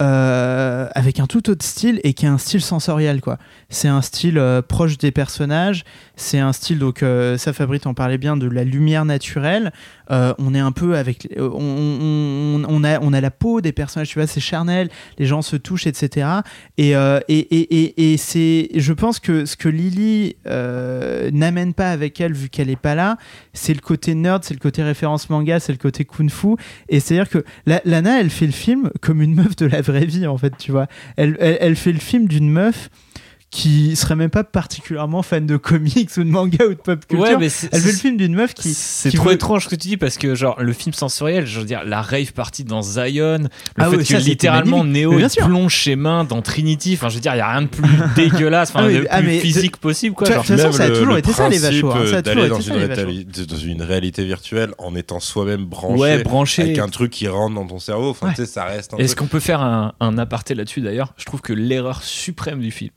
avec 0.01 1.21
un 1.21 1.29
tout 1.29 1.49
autre 1.49 1.65
style 1.65 2.01
et 2.03 2.13
qui 2.13 2.25
est 2.25 2.29
un 2.29 2.39
style 2.39 2.61
sensoriel 2.61 3.21
quoi. 3.21 3.39
C'est 3.73 3.89
un 3.89 4.03
style 4.03 4.37
euh, 4.37 4.61
proche 4.61 4.99
des 4.99 5.11
personnages, 5.11 5.85
c'est 6.15 6.39
un 6.39 6.53
style 6.53 6.79
donc 6.79 7.03
euh, 7.03 7.39
ça 7.39 7.53
Fabrice 7.55 7.87
en 7.87 7.95
parlait 7.95 8.19
bien 8.19 8.37
de 8.37 8.47
la 8.47 8.65
lumière 8.65 9.05
naturelle. 9.07 9.73
Euh, 10.11 10.35
on 10.39 10.55
est 10.55 10.59
un 10.61 10.73
peu 10.73 10.97
avec 10.99 11.27
on, 11.39 12.63
on, 12.69 12.85
a 12.85 13.01
on 13.01 13.13
a 13.15 13.21
la 13.23 13.31
peau 13.31 13.63
des 13.63 13.73
personnages, 13.73 14.11
tu 14.11 14.19
vois, 14.19 14.27
c'est 14.27 14.41
charnel, 14.41 14.91
les 15.19 15.25
gens 15.25 15.41
se 15.41 15.57
touchent 15.57 15.87
etc. 15.87 16.27
Et 16.77 16.91
et, 16.93 17.39
et, 17.39 18.13
et, 18.13 18.17
c'est 18.19 18.69
je 18.75 18.93
pense 18.93 19.19
que 19.19 19.47
ce 19.47 19.57
que 19.57 19.71
Lily 19.71 20.37
n'amène 21.33 21.73
pas 21.73 21.91
avec 21.91 22.21
elle 22.21 22.35
vu 22.35 22.51
qu'elle 22.51 22.69
est 22.69 22.77
pas 22.77 22.95
là, 22.95 23.17
c'est 23.55 23.73
le 23.75 23.81
côté 23.81 24.15
nerd, 24.15 24.45
c'est 24.45 24.55
le 24.55 24.61
côté 24.61 24.83
référence 24.83 25.31
manga, 25.31 25.61
c'est 25.61 25.73
le 25.73 25.79
côté 25.79 26.05
kung-fu 26.05 26.57
et 26.91 27.01
c'est-à-dire 27.01 27.31
que 27.31 27.45
la- 27.65 27.81
Lana, 27.85 28.21
elle 28.21 28.31
fait 28.31 28.47
le 28.47 28.53
film 28.53 28.91
comme 29.01 29.23
une 29.23 29.35
meuf 29.35 29.57
de 29.57 29.67
la 29.67 29.81
vraie 29.81 30.05
vie, 30.05 30.27
en 30.27 30.37
fait, 30.37 30.53
tu 30.59 30.73
vois. 30.73 30.87
Elle, 31.17 31.37
elle 31.41 31.77
fait 31.77 31.93
le 31.93 31.99
film 31.99 32.29
d'une 32.29 32.51
meuf 32.51 32.91
qui 33.53 33.97
serait 33.97 34.17
même 34.17 34.31
pas 34.31 34.45
particulièrement 34.45 35.23
fan 35.23 35.45
de 35.47 35.59
comics 35.59 36.09
ou 36.17 36.25
de 36.25 36.29
manga 36.31 36.65
ou 36.65 36.71
de 36.71 36.75
pop 36.75 37.07
culture. 37.07 37.21
Ouais, 37.21 37.37
mais 37.37 37.49
elle 37.71 37.81
fait 37.83 37.93
le 37.93 37.97
film 37.99 38.17
d'une 38.17 38.35
meuf 38.35 38.55
qui. 38.55 38.73
C'est 38.73 39.13
trop 39.13 39.29
veut- 39.29 39.35
étrange 39.35 39.65
ce 39.65 39.69
que 39.69 39.75
tu 39.77 39.89
dis 39.89 39.97
parce 39.99 40.17
que 40.17 40.35
genre 40.35 40.57
le 40.61 40.73
film 40.73 40.95
sensoriel, 40.95 41.45
je 41.47 41.61
veux 41.61 41.67
dire 41.67 41.83
la 41.85 42.01
rave 42.01 42.33
partie 42.33 42.65
dans 42.65 42.81
Zion, 42.81 43.39
le 43.43 43.49
Ah 43.77 43.91
fait 43.91 43.97
ouais, 43.97 44.03
que 44.05 44.09
ça, 44.09 44.19
littéralement. 44.21 44.85
Neo 44.85 45.19
il 45.19 45.29
plonge 45.45 45.83
ses 45.85 45.97
mains 45.97 46.25
dans 46.25 46.41
Trinity, 46.41 46.95
enfin 46.95 47.11
je 47.11 47.17
veux 47.17 47.21
dire 47.21 47.35
il 47.35 47.39
y 47.39 47.41
a 47.43 47.51
rien 47.53 47.63
de 47.63 47.67
plus 47.67 47.91
dégueulasse, 48.17 48.71
enfin 48.71 48.85
Ah 48.85 48.87
oui, 48.87 48.95
de 49.01 49.07
ah, 49.11 49.21
plus 49.21 49.39
physique 49.41 49.77
possible 49.77 50.15
quoi. 50.17 50.29
De 50.29 50.33
toute 50.35 50.45
façon, 50.47 50.73
ça 50.73 50.85
a 50.85 50.89
toujours 50.89 51.19
été 51.19 51.31
ça, 51.33 51.51
les 51.51 51.59
vachos, 51.59 51.91
hein. 51.93 52.07
Ça 52.07 52.17
a 52.17 52.19
euh, 52.21 52.23
toujours 52.23 52.23
d'aller 52.23 52.41
été 52.47 52.49
dans, 52.49 52.61
ça, 52.63 52.73
une 52.75 52.81
les 52.81 52.95
réalité- 52.95 53.45
dans 53.47 53.57
une 53.57 53.83
réalité 53.83 54.25
virtuelle 54.25 54.73
en 54.79 54.95
étant 54.97 55.21
soi-même 55.21 55.67
branché 55.67 56.01
Ouais, 56.01 56.23
branché. 56.23 56.63
avec 56.63 56.79
un 56.79 56.89
truc 56.89 57.11
qui 57.13 57.29
rentre 57.29 57.55
dans 57.55 57.67
ton 57.67 57.79
cerveau. 57.79 58.09
Enfin, 58.09 58.31
tu 58.31 58.37
sais, 58.37 58.47
ça 58.47 58.65
reste 58.65 58.95
Est-ce 58.99 59.15
qu'on 59.15 59.27
peut 59.27 59.41
faire 59.41 59.61
un 59.61 60.19
aparté 60.19 60.55
là-dessus 60.55 60.81
d'ailleurs? 60.81 61.13
Je 61.19 61.27
trouve 61.27 61.43
que 61.43 61.53
l'erreur 61.53 62.03
suprême 62.03 62.61
du 62.61 62.71
film, 62.71 62.91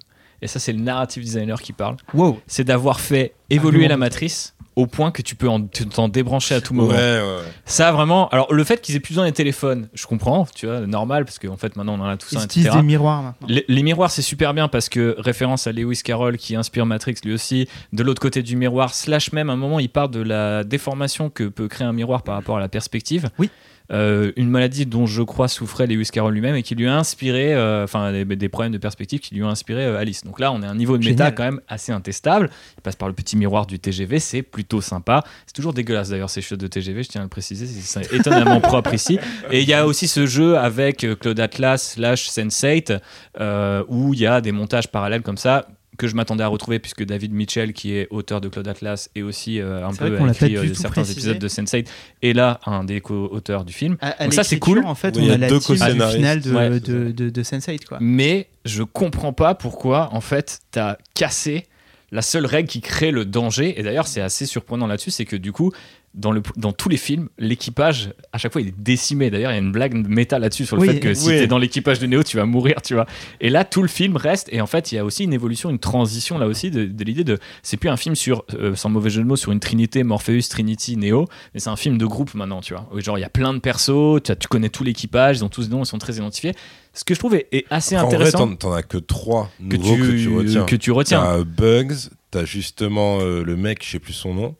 et 0.45 0.47
ça 0.47 0.59
c'est 0.59 0.72
le 0.73 0.80
narrative 0.80 1.23
designer 1.23 1.61
qui 1.61 1.73
parle, 1.73 1.97
Wow. 2.13 2.39
c'est 2.47 2.63
d'avoir 2.63 2.99
fait 3.01 3.34
évoluer 3.49 3.80
Argument. 3.85 3.89
la 3.89 3.97
matrice 3.97 4.53
au 4.77 4.88
point 4.88 5.09
que 5.11 5.22
tu 5.22 5.35
peux 5.35 5.47
t'en 5.93 6.09
débrancher 6.09 6.53
à 6.53 6.59
tout 6.59 6.73
moment. 6.73 6.89
ouais, 6.89 6.95
ouais. 6.97 7.38
Ça 7.63 7.93
vraiment, 7.93 8.27
alors 8.30 8.53
le 8.53 8.61
fait 8.65 8.81
qu'ils 8.81 8.93
aient 8.97 8.99
plus 8.99 9.13
besoin 9.13 9.26
des 9.26 9.31
téléphones, 9.31 9.88
je 9.93 10.05
comprends, 10.05 10.45
tu 10.53 10.65
vois, 10.65 10.81
normal 10.81 11.23
parce 11.23 11.39
qu'en 11.39 11.55
fait 11.55 11.77
maintenant 11.77 11.97
on 11.97 12.01
en 12.03 12.09
a 12.09 12.17
tous 12.17 12.34
Ils 12.34 12.39
un, 12.39 12.43
utilisent 12.43 12.65
etc. 12.67 12.81
des 12.81 12.85
miroirs 12.85 13.22
maintenant. 13.23 13.47
Les, 13.49 13.63
les 13.69 13.84
miroirs, 13.84 14.11
c'est 14.11 14.22
super 14.22 14.53
bien 14.53 14.67
parce 14.67 14.89
que 14.89 15.15
référence 15.17 15.65
à 15.67 15.72
Lewis 15.72 16.01
Carroll 16.03 16.35
qui 16.38 16.57
inspire 16.57 16.85
Matrix 16.85 17.15
lui 17.23 17.34
aussi. 17.34 17.69
De 17.93 18.03
l'autre 18.03 18.22
côté 18.22 18.43
du 18.43 18.57
miroir, 18.57 18.93
slash 18.93 19.31
même, 19.31 19.49
à 19.49 19.53
un 19.53 19.55
moment, 19.55 19.80
il 19.80 19.88
parle 19.89 20.11
de 20.11 20.22
la 20.22 20.65
déformation 20.65 21.30
que 21.30 21.45
peut 21.45 21.69
créer 21.69 21.88
un 21.88 21.93
miroir 21.93 22.23
par 22.23 22.35
rapport 22.35 22.57
à 22.57 22.59
la 22.59 22.67
perspective. 22.67 23.30
Oui. 23.39 23.49
Euh, 23.91 24.32
une 24.36 24.49
maladie 24.49 24.86
dont 24.86 25.06
je 25.06 25.22
crois 25.22 25.48
souffrait 25.48 25.88
Lewis 25.88 26.10
Carroll 26.12 26.34
lui-même 26.34 26.56
et 26.56 26.64
qui 26.64 26.76
lui 26.76 26.88
a 26.88 26.98
inspiré, 26.98 27.53
euh, 27.53 27.84
enfin, 27.84 28.12
des, 28.12 28.26
des 28.26 28.49
problèmes 28.49 28.72
de 28.72 28.78
perspective 28.78 29.20
qui 29.20 29.36
lui 29.36 29.44
ont 29.44 29.49
inspiré 29.49 29.86
euh, 29.86 29.99
Alice. 29.99 30.24
Donc 30.24 30.40
là, 30.40 30.52
on 30.52 30.62
est 30.62 30.66
à 30.66 30.70
un 30.70 30.76
niveau 30.76 30.98
de 30.98 31.03
méta 31.03 31.26
Génial. 31.26 31.36
quand 31.36 31.44
même 31.44 31.62
assez 31.68 31.91
intestable. 31.91 32.49
Il 32.78 32.82
passe 32.82 32.95
par 32.95 33.07
le 33.07 33.14
petit 33.14 33.38
miroir 33.38 33.66
du 33.66 33.80
TGV, 33.80 34.20
c'est 34.20 34.41
plutôt 34.41 34.82
sympa. 34.82 35.24
C'est 35.45 35.53
toujours 35.53 35.74
dégueulasse 35.74 36.10
d'ailleurs 36.10 36.30
ces 36.30 36.41
choses 36.41 36.57
de 36.57 36.68
TGV, 36.68 37.03
je 37.03 37.10
tiens 37.10 37.22
à 37.22 37.24
le 37.26 37.30
préciser, 37.30 37.66
c'est 37.68 38.12
étonnamment 38.14 38.62
propre 38.62 38.94
ici. 38.94 39.20
Et 39.52 39.62
il 39.62 39.68
y 39.68 39.74
a 39.74 39.86
aussi 39.86 40.07
ce 40.07 40.26
jeu 40.26 40.57
avec 40.57 41.06
Claude 41.20 41.40
Atlas 41.40 41.78
slash 41.78 42.30
Sense8 42.30 42.99
euh, 43.40 43.84
où 43.88 44.14
il 44.14 44.20
y 44.20 44.28
a 44.28 44.41
des 44.41 44.52
montages 44.52 44.88
parallèles 44.88 45.22
comme 45.22 45.38
ça 45.38 45.68
que 45.97 46.07
je 46.07 46.15
m'attendais 46.15 46.43
à 46.43 46.47
retrouver 46.47 46.80
puisque 46.80 47.03
David 47.05 47.34
Mitchell 47.34 47.73
qui 47.73 47.93
est 47.95 48.07
auteur 48.09 48.41
de 48.41 48.49
Claude 48.49 48.67
Atlas 48.67 49.09
et 49.15 49.23
aussi 49.23 49.59
euh, 49.59 49.85
un 49.85 49.93
peu 49.93 50.09
l'a 50.17 50.31
écrit 50.31 50.57
euh, 50.57 50.73
certains 50.73 51.01
précisé. 51.03 51.31
épisodes 51.31 51.39
de 51.39 51.47
Sense8 51.47 51.88
et 52.22 52.34
là 52.34 52.59
un 52.65 52.84
des 52.84 53.01
co-auteurs 53.01 53.65
du 53.65 53.73
film 53.73 53.97
À, 54.01 54.22
à 54.22 54.23
Donc 54.26 54.34
ça, 54.34 54.43
c'est 54.43 54.59
cool. 54.59 54.84
En 54.85 54.95
fait, 54.95 55.15
Oui, 55.17 55.23
il 55.23 55.27
y 55.27 55.30
on 55.30 55.34
a 55.34 55.35
a 55.35 55.38
la 55.39 55.49
deux 55.49 55.59
team 55.59 55.76
du 55.76 55.81
final 55.81 56.41
de, 56.41 56.51
Ouais. 56.53 56.80
de, 56.80 57.11
de, 57.11 57.30
de 57.30 57.43
Sense8, 57.43 57.85
quoi. 57.85 57.97
mais 58.01 58.47
je 58.65 58.84
comprends 58.84 59.34
pas 59.34 59.55
pourquoi 59.55 60.09
en 60.13 60.22
fait 60.22 60.59
t'as 60.72 60.97
cassé 61.13 61.65
la 62.11 62.22
seule 62.22 62.45
règle 62.45 62.69
qui 62.69 62.81
crée 62.81 63.11
le 63.11 63.26
danger 63.26 63.80
et 63.80 63.84
d'ailleurs 63.84 64.07
c'est 64.07 64.22
assez 64.22 64.45
surprenant 64.45 64.88
là-dessus 64.88 65.11
c'est 65.11 65.26
que 65.26 65.35
du 65.35 65.51
coup 65.51 65.72
dans, 66.15 66.31
le, 66.31 66.41
dans 66.55 66.71
tous 66.71 66.89
les 66.89 66.97
films 66.97 67.29
l'équipage 67.37 68.11
à 68.33 68.37
chaque 68.37 68.51
fois 68.51 68.61
il 68.61 68.69
est 68.69 68.79
décimé 68.79 69.29
d'ailleurs 69.29 69.51
il 69.51 69.55
y 69.55 69.57
a 69.57 69.61
une 69.61 69.71
blague 69.71 69.93
méta 70.07 70.39
là-dessus 70.39 70.65
sur 70.65 70.77
le 70.77 70.81
Oui, 70.81 70.87
fait 70.87 70.99
que 70.99 71.13
si 71.13 71.27
oui. 71.27 71.37
t'es 71.39 71.47
dans 71.47 71.57
l'équipage 71.57 71.99
de 71.99 72.07
Neo 72.07 72.23
tu 72.23 72.37
vas 72.37 72.45
mourir 72.45 72.81
tu 72.81 72.93
vois 72.93 73.05
et 73.41 73.49
là 73.49 73.65
tout 73.65 73.81
le 73.81 73.87
film 73.87 74.15
reste 74.15 74.47
et 74.51 74.61
en 74.61 74.67
fait 74.67 74.91
il 74.91 74.95
y 74.95 74.97
a 74.97 75.05
aussi 75.05 75.23
une 75.23 75.33
évolution 75.33 75.69
une 75.69 75.79
transition 75.79 76.37
là 76.37 76.47
aussi 76.47 76.71
de, 76.71 76.85
de 76.85 77.03
l'idée 77.03 77.23
de 77.23 77.37
c'est 77.63 77.77
plus 77.77 77.89
un 77.89 77.97
film 77.97 78.15
sur 78.15 78.43
euh, 78.53 78.75
sans 78.75 78.89
mauvais 78.89 79.09
jeu 79.09 79.21
de 79.21 79.27
mots 79.27 79.35
sur 79.35 79.51
une 79.51 79.59
trinité 79.59 80.03
Morpheus 80.03 80.41
Trinity 80.49 80.97
Neo 80.97 81.27
mais 81.53 81.59
c'est 81.59 81.69
un 81.69 81.75
film 81.75 81.97
de 81.97 82.05
groupe 82.05 82.33
maintenant 82.33 82.61
tu 82.61 82.73
vois 82.73 82.87
genre 83.01 83.17
il 83.17 83.21
y 83.21 83.25
a 83.25 83.29
plein 83.29 83.53
de 83.53 83.59
persos 83.59 84.21
tu, 84.23 84.47
connais 84.47 84.69
tous 84.69 84.83
l'équipage 84.83 85.37
ils 85.37 85.43
ont 85.43 85.49
tous 85.49 85.69
des 85.69 85.75
noms 85.75 85.83
ils 85.83 85.87
sont 85.87 85.99
très 85.99 86.13
identifiés 86.13 86.53
ce 86.93 87.03
que 87.03 87.13
je 87.13 87.19
trouve 87.19 87.35
est, 87.35 87.47
est 87.51 87.65
assez 87.69 87.97
En 87.97 88.05
vrai, 88.05 88.15
intéressant 88.15 88.55
t'en 88.55 88.71
as 88.71 88.81
que 88.83 88.97
trois 88.97 89.51
que 89.69 89.75
tu, 89.75 89.81
que 89.81 90.17
tu 90.17 90.29
retiens. 90.29 90.65
que 90.65 90.75
tu 90.77 90.91
retiens. 90.91 91.21
T'as 91.21 91.43
Bugs, 91.43 92.09
t'as 92.31 92.45
justement 92.45 93.19
euh, 93.19 93.43
le 93.43 93.57
mec, 93.57 93.83
je 93.85 93.91
sais 93.91 93.99
plus 93.99 94.13
son 94.13 94.33
nom, 94.33 94.55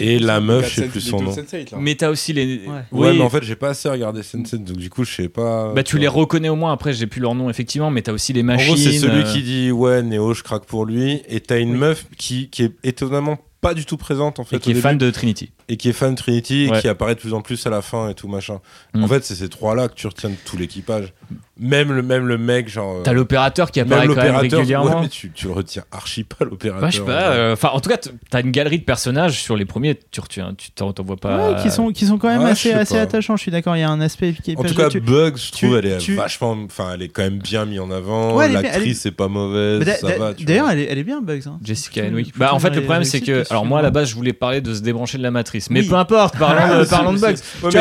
et 0.00 0.18
la 0.18 0.40
meuf, 0.40 0.68
je 0.70 0.82
sais 0.82 0.86
plus 0.88 1.00
son 1.00 1.20
nom. 1.20 1.34
Mais 1.78 1.94
t'as 1.94 2.10
aussi 2.10 2.32
les. 2.32 2.66
Ouais. 2.66 2.82
Oui. 2.92 3.16
mais 3.18 3.22
en 3.22 3.30
fait, 3.30 3.42
j'ai 3.42 3.56
pas 3.56 3.70
assez 3.70 3.88
regardé 3.88 4.22
Sense8, 4.22 4.64
donc 4.64 4.76
du 4.76 4.90
coup, 4.90 5.04
je 5.04 5.14
sais 5.14 5.28
pas. 5.28 5.72
Bah, 5.74 5.82
tu 5.82 5.98
les 5.98 6.08
reconnais 6.08 6.48
au 6.48 6.56
moins, 6.56 6.72
après 6.72 6.92
j'ai 6.92 7.06
plus 7.06 7.20
leur 7.20 7.34
nom 7.34 7.50
effectivement, 7.50 7.90
mais 7.90 8.02
t'as 8.02 8.12
aussi 8.12 8.32
les 8.32 8.40
En 8.42 8.44
machines. 8.44 8.66
gros, 8.68 8.76
c'est 8.76 8.98
celui 8.98 9.20
euh, 9.22 9.32
qui 9.32 9.42
dit 9.42 9.70
ouais, 9.70 10.02
Néo, 10.02 10.32
je 10.34 10.42
craque 10.42 10.64
pour 10.64 10.86
lui, 10.86 11.22
et 11.28 11.40
t'as 11.40 11.58
une 11.60 11.74
meuf 11.74 12.06
qui, 12.16 12.48
qui 12.48 12.62
est 12.64 12.72
étonnamment 12.84 13.38
pas 13.62 13.74
du 13.74 13.86
tout 13.86 13.96
présente 13.96 14.38
en 14.38 14.44
fait 14.44 14.56
et 14.56 14.58
qui 14.60 14.70
est 14.72 14.74
fan 14.74 14.96
de 14.98 15.10
Trinity. 15.10 15.50
et 15.68 15.76
qui 15.76 15.88
est 15.88 15.92
fan 15.94 16.12
de 16.14 16.18
Trinity 16.18 16.68
Ouais. 16.70 16.78
et 16.78 16.80
qui 16.82 16.88
apparaît 16.88 17.14
de 17.14 17.20
plus 17.20 17.32
en 17.32 17.40
plus 17.40 17.66
à 17.66 17.70
la 17.70 17.82
fin 17.82 18.08
et 18.10 18.14
tout 18.14 18.28
machin. 18.28 18.60
Mm. 18.94 19.02
En 19.04 19.08
fait, 19.08 19.24
c'est 19.24 19.34
ces 19.34 19.48
trois-là 19.48 19.88
que 19.88 19.94
tu 19.94 20.06
retiens 20.06 20.28
de 20.30 20.36
tout 20.44 20.56
l'équipage. 20.56 21.12
Même 21.58 21.90
le 21.92 22.02
même 22.02 22.26
le 22.26 22.36
mec, 22.36 22.68
genre. 22.68 22.96
euh, 22.98 23.02
T'as 23.02 23.14
l'opérateur 23.14 23.70
qui 23.70 23.80
apparaît 23.80 24.06
quand 24.08 24.16
même 24.16 24.36
régulièrement. 24.36 24.96
Ouais, 24.96 25.00
mais 25.02 25.08
tu, 25.08 25.30
tu 25.32 25.46
le 25.46 25.52
retiens 25.54 25.84
archi 25.90 26.22
pas 26.22 26.44
l'opérateur. 26.44 26.82
Bah, 26.82 26.90
je 26.90 26.98
sais 26.98 27.02
pas. 27.02 27.30
euh, 27.30 27.54
Enfin, 27.54 27.70
en 27.72 27.80
tout 27.80 27.88
cas, 27.88 27.96
t'as 28.30 28.42
une 28.42 28.50
galerie 28.50 28.78
de 28.78 28.84
personnages 28.84 29.40
sur 29.40 29.56
les 29.56 29.64
premiers. 29.64 29.98
Tu 30.10 30.20
retiens, 30.20 30.52
tu 30.58 30.70
t'en 30.72 30.92
vois 30.98 31.16
pas. 31.16 31.52
Ouais, 31.52 31.62
qui 31.62 31.70
sont, 31.70 31.92
qui 31.92 32.04
sont 32.04 32.18
quand 32.18 32.28
même 32.28 32.42
ouais, 32.42 32.50
assez, 32.50 32.72
assez 32.72 32.98
attachants, 32.98 33.36
je 33.36 33.42
suis 33.42 33.50
d'accord. 33.50 33.74
Il 33.74 33.80
y 33.80 33.84
a 33.84 33.88
un 33.88 34.02
aspect 34.02 34.34
qui 34.34 34.52
est 34.52 34.58
En 34.58 34.64
tout 34.64 34.74
cas, 34.74 34.90
tu- 34.90 35.00
Bugs, 35.00 35.32
je 35.36 35.50
trouve, 35.52 35.70
tu- 35.70 35.76
elle 35.78 35.86
est 35.86 35.98
tu- 35.98 36.14
vachement. 36.14 36.54
Enfin, 36.66 36.90
elle 36.94 37.00
est 37.02 37.08
quand 37.08 37.22
même 37.22 37.38
bien 37.38 37.64
mise 37.64 37.80
en 37.80 37.90
avant. 37.90 38.38
L'actrice, 38.38 39.00
c'est 39.00 39.10
pas 39.12 39.28
mauvaise. 39.28 39.82
Bah, 39.84 39.92
ça 39.94 40.34
D'ailleurs, 40.44 40.68
elle 40.70 40.80
est, 40.80 40.88
elle 40.90 40.98
est 40.98 41.04
bien, 41.04 41.22
Bugs. 41.22 41.40
hein. 41.46 41.58
Jessica 41.64 42.02
Henwick. 42.04 42.36
Bah, 42.36 42.52
en 42.52 42.58
fait, 42.58 42.68
le 42.70 42.82
problème, 42.82 43.04
c'est 43.04 43.22
que. 43.22 43.44
Alors, 43.48 43.64
moi, 43.64 43.78
à 43.78 43.82
la 43.82 43.90
base, 43.90 44.10
je 44.10 44.14
voulais 44.14 44.34
parler 44.34 44.60
de 44.60 44.74
se 44.74 44.80
débrancher 44.82 45.16
de 45.16 45.22
la 45.22 45.30
matrice. 45.30 45.70
Mais 45.70 45.82
peu 45.82 45.94
importe, 45.94 46.36
parlons, 46.38 46.80
de- 46.80 46.84
parlons 46.84 47.12
de 47.14 47.18
Bugs. 47.18 47.36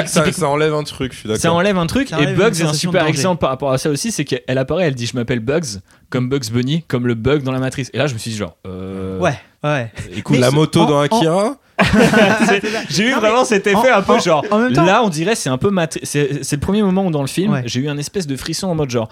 Ça, 0.06 0.32
ça 0.32 0.48
enlève 0.48 0.74
un 0.74 0.84
truc, 0.84 1.12
je 1.12 1.18
suis 1.20 1.28
Ça 1.30 1.36
d'accord. 1.36 1.58
enlève 1.58 1.78
un 1.78 1.88
truc 1.88 2.08
Ça 2.08 2.22
et 2.22 2.28
Bugs 2.34 2.52
est 2.52 2.64
un 2.64 2.72
super 2.74 3.06
exemple 3.06 3.42
par 3.42 3.50
rapport 3.50 3.65
à 3.74 3.78
ça 3.78 3.90
aussi 3.90 4.12
c'est 4.12 4.26
qu'elle 4.26 4.58
apparaît 4.58 4.86
elle 4.88 4.96
dit 4.96 5.06
je 5.06 5.16
m'appelle 5.16 5.40
Bugs 5.40 5.80
comme 6.10 6.30
Bugs 6.30 6.50
Bunny 6.52 6.84
comme 6.88 7.08
le 7.08 7.14
bug 7.16 7.44
dans 7.44 7.52
la 7.52 7.60
matrice 7.60 7.90
et 7.94 7.98
là 7.98 8.08
je 8.08 8.14
me 8.14 8.20
suis 8.20 8.32
dit 8.32 8.38
genre 8.38 8.56
euh, 8.68 9.20
Ouais, 9.20 9.38
ouais. 9.64 9.92
écoute 10.16 10.38
la 10.38 10.52
moto 10.52 10.82
en- 10.82 10.86
dans 10.86 10.98
en- 10.98 11.02
Akira 11.02 11.50
c'est- 11.50 11.65
j'ai 12.90 13.08
eu 13.08 13.12
Non, 13.12 13.20
vraiment 13.20 13.46
cet 13.46 13.68
effet 13.68 13.92
en- 13.92 13.98
un 13.98 14.02
peu 14.02 14.14
en- 14.14 14.20
genre 14.20 14.46
en 14.52 14.60
même 14.60 14.74
temps- 14.74 14.86
là 14.86 15.04
on 15.04 15.10
dirait 15.10 15.36
c'est 15.36 15.50
un 15.50 15.58
peu 15.58 15.70
c'est 16.04 16.52
le 16.52 16.58
premier 16.60 16.82
moment 16.84 17.06
où 17.06 17.12
dans 17.12 17.22
le 17.22 17.28
film 17.28 17.52
Ouais. 17.54 17.64
j'ai 17.66 17.82
eu 17.82 17.90
un 17.90 17.98
espèce 17.98 18.28
de 18.28 18.36
frisson 18.38 18.68
en 18.68 18.76
mode 18.76 18.90
genre 18.90 19.10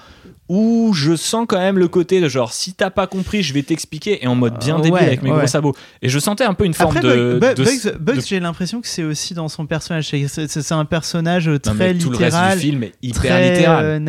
où 0.49 0.91
je 0.93 1.15
sens 1.15 1.45
quand 1.47 1.57
même 1.57 1.77
le 1.77 1.87
côté 1.87 2.19
de 2.21 2.27
genre 2.27 2.51
si 2.53 2.73
t'as 2.73 2.89
pas 2.89 3.07
compris 3.07 3.43
je 3.43 3.53
vais 3.53 3.63
t'expliquer 3.63 4.23
et 4.23 4.27
en 4.27 4.35
mode 4.35 4.59
bien 4.59 4.75
Euh, 4.75 4.81
débile 4.81 4.93
ouais, 4.93 4.99
avec 5.01 5.23
mes 5.23 5.31
ouais. 5.31 5.37
gros 5.39 5.47
sabots 5.47 5.73
et 6.01 6.09
je 6.09 6.19
sentais 6.19 6.43
un 6.43 6.53
peu 6.53 6.65
une 6.65 6.73
forme 6.73 6.97
Après, 6.97 7.07
de, 7.09 7.39
Bug- 7.39 7.55
de- 7.55 7.91
Bugs, 7.97 8.15
de- 8.15 8.21
j'ai 8.21 8.39
l'impression 8.39 8.81
que 8.81 8.87
c'est 8.87 9.03
aussi 9.03 9.33
dans 9.33 9.47
son 9.49 9.65
personnage. 9.65 10.09
C'est- 10.09 10.71
un 10.71 10.85
personnage 10.85 11.47
Non, 11.47 11.59
très 11.59 11.93
tout 11.95 12.09
le 12.09 12.17
reste 12.17 12.35
littéral, 12.35 12.57
du 12.57 12.63
film 12.65 12.83
est 12.83 12.93
hyper 13.01 13.21
très 13.21 13.51
littéral 13.53 13.85
euh, 13.85 13.99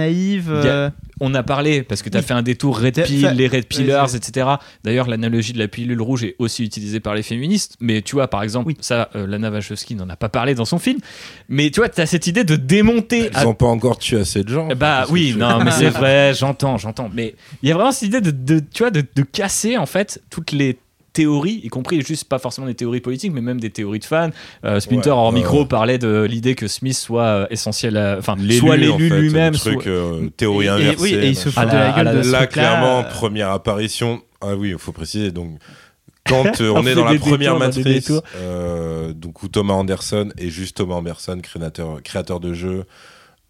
euh, 0.49 0.91
on 1.20 1.35
a 1.35 1.43
parlé 1.43 1.82
parce 1.82 2.03
que 2.03 2.09
tu 2.11 2.16
as 2.16 2.20
Oui. 2.20 2.27
fait 2.27 2.35
un 2.35 2.43
détour 2.43 2.81
Red 2.81 3.03
Pill, 3.05 3.27
les 3.36 3.47
Red 3.49 3.66
Pillars, 3.66 4.15
etc. 4.15 4.49
D'ailleurs, 4.82 5.09
l'analogie 5.09 5.53
de 5.53 5.59
la 5.59 5.69
pilule 5.69 6.01
rouge 6.01 6.24
est 6.24 6.35
aussi 6.39 6.65
utilisée 6.65 7.01
par 7.01 7.15
les 7.15 7.23
féministes. 7.23 7.77
Mais 7.81 8.03
tu 8.03 8.16
vois, 8.16 8.28
par 8.28 8.43
exemple, 8.43 8.69
Oui. 8.69 8.77
ça, 8.81 9.11
euh, 9.15 9.27
Lana 9.27 9.51
Wachowski 9.51 9.95
n'en 9.95 10.09
a 10.09 10.16
pas 10.16 10.28
parlé 10.28 10.55
dans 10.55 10.65
son 10.65 10.78
film. 10.78 10.99
Mais 11.49 11.70
tu 11.70 11.81
vois, 11.81 11.89
tu 11.89 12.01
as 12.01 12.07
cette 12.07 12.27
idée 12.27 12.45
de 12.45 12.57
démonter. 12.57 13.31
Ils 13.41 13.47
ont 13.47 13.55
pas 13.55 13.66
encore 13.66 13.99
tué 13.99 14.19
assez 14.20 14.43
de 14.43 14.49
gens. 14.49 14.69
Bah 14.77 15.07
oui, 15.11 15.31
tu- 15.32 15.39
non, 15.39 15.62
mais 15.65 15.70
c'est 15.73 15.91
vrai, 15.91 16.32
j'entends, 16.35 16.78
j'entends. 16.78 17.11
Mais 17.15 17.35
il 17.62 17.69
y 17.69 17.73
a 17.73 17.74
vraiment 17.74 17.93
cette 17.93 18.09
idée 18.09 18.20
de, 18.20 18.31
de- 18.31 18.61
tu 18.73 18.82
vois, 18.82 18.91
de, 18.91 19.03
de 19.15 19.23
casser 19.23 19.77
en 19.77 19.86
fait 19.86 20.20
toutes 20.31 20.53
les 20.53 20.78
théories, 21.15 21.61
y 21.65 21.69
compris 21.69 22.03
juste 22.03 22.24
pas 22.28 22.39
forcément 22.39 22.66
des 22.66 22.74
théories 22.74 23.01
politiques, 23.01 23.32
mais 23.32 23.41
même 23.41 23.59
des 23.59 23.70
théories 23.70 24.01
de 24.01 24.05
fans. 24.05 24.28
Euh, 24.66 24.78
Splinter 24.81 25.09
Ouais, 25.11 25.16
hors 25.16 25.32
micro 25.32 25.65
parlait 25.65 25.97
de 25.97 26.24
l'idée 26.28 26.55
que 26.55 26.69
Smith 26.69 26.97
soit 26.97 27.23
euh, 27.24 27.47
essentiel, 27.49 27.97
enfin, 28.19 28.35
L'élu, 28.36 28.59
soit 28.59 28.74
en 28.74 28.77
l'élu 28.77 29.09
fait, 29.09 29.20
lui-même, 29.20 29.55
soit- 29.55 29.73
truc, 29.73 29.86
euh, 29.86 30.28
théorie 30.36 30.66
et- 30.66 30.69
et- 30.69 30.70
inversée. 30.70 31.03
oui, 31.03 31.15
et 31.15 31.28
il 31.28 31.36
se 31.36 31.49
fout 31.49 31.62
de 31.65 31.73
la 31.73 31.93
gueule 31.93 32.24
ce 32.24 32.31
Là, 32.31 32.39
truc-là, 32.39 32.47
clairement, 32.49 33.05
première 33.05 33.51
apparition. 33.51 34.20
Ah 34.43 34.55
oui, 34.57 34.70
il 34.70 34.78
faut 34.78 34.93
préciser. 34.93 35.31
Donc, 35.31 35.59
quand 36.27 36.45
euh, 36.61 36.73
On 36.74 36.85
est 36.86 36.95
dans 36.95 37.05
la 37.05 37.15
première 37.19 37.59
matrice, 37.59 38.12
euh, 38.36 39.12
donc 39.12 39.43
où 39.43 39.49
Thomas 39.49 39.74
Anderson 39.74 40.31
est 40.36 40.49
juste 40.51 40.77
Thomas 40.77 40.97
Anderson, 40.97 41.39
créateur, 41.43 42.03
créateur 42.03 42.41
de 42.41 42.53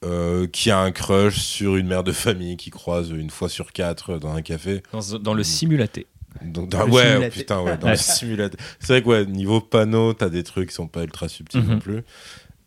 euh, 0.05 0.47
qui 0.49 0.71
a 0.71 0.79
un 0.81 0.91
crush 0.93 1.39
sur 1.39 1.77
une 1.77 1.87
mère 1.87 2.05
de 2.05 2.13
famille 2.13 2.57
qui 2.59 2.69
croise 2.71 3.11
une 3.11 3.31
fois 3.31 3.49
sur 3.49 3.73
quatre 3.73 4.19
dans 4.19 4.35
un 4.35 4.43
café. 4.43 4.83
dans, 4.93 5.19
dans 5.19 5.33
le 5.35 5.43
simulaté. 5.43 6.07
Donc, 6.43 6.69
dans- 6.69 6.89
ouais, 6.89 7.03
simulateur. 7.05 7.31
putain, 7.31 7.63
ouais, 7.63 7.77
dans 7.79 7.89
le 7.91 7.97
simulateur. 7.97 8.61
C'est 8.81 8.93
vrai 8.95 9.03
que 9.03 9.09
ouais, 9.09 9.27
niveau 9.27 9.61
panneau, 9.61 10.13
t'as 10.15 10.29
des 10.29 10.43
trucs 10.43 10.69
qui 10.71 10.75
sont 10.75 10.89
pas 10.89 11.03
ultra 11.03 11.29
subtils 11.29 11.61
Mhm. 11.63 11.71
non 11.71 11.79
plus. 11.79 12.03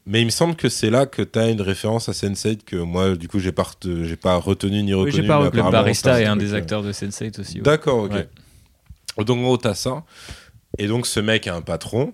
Mais 0.06 0.22
il 0.22 0.26
me 0.26 0.30
semble 0.32 0.56
que 0.56 0.70
c'est 0.70 0.90
là 0.90 1.06
que 1.06 1.22
t'as 1.22 1.52
une 1.52 1.62
référence 1.62 2.08
à 2.08 2.14
Sense8 2.14 2.64
que 2.64 2.78
moi, 2.78 3.16
du 3.16 3.28
coup, 3.28 3.40
j'ai 3.40 3.52
pas, 3.52 3.66
j'ai 3.84 4.16
pas 4.16 4.38
retenu 4.38 4.82
ni 4.84 4.94
reconnu. 4.94 5.12
j'ai 5.12 5.28
pas 5.28 5.38
reconnu. 5.38 5.64
Le 5.64 5.70
barista 5.72 6.22
est 6.22 6.26
un 6.26 6.38
des 6.38 6.54
acteurs 6.54 6.82
de 6.82 6.94
Sense8 6.94 7.42
aussi. 7.42 7.56
ouais. 7.58 7.62
D'accord, 7.64 8.04
ok. 8.04 8.14
Ouais. 8.14 8.30
Donc 9.26 9.38
en 9.38 9.42
gros, 9.42 9.58
t'as 9.58 9.74
ça. 9.74 10.04
Et 10.78 10.88
donc 10.88 11.08
ce 11.08 11.20
mec 11.20 11.46
a 11.48 11.56
un 11.56 11.62
patron. 11.62 12.14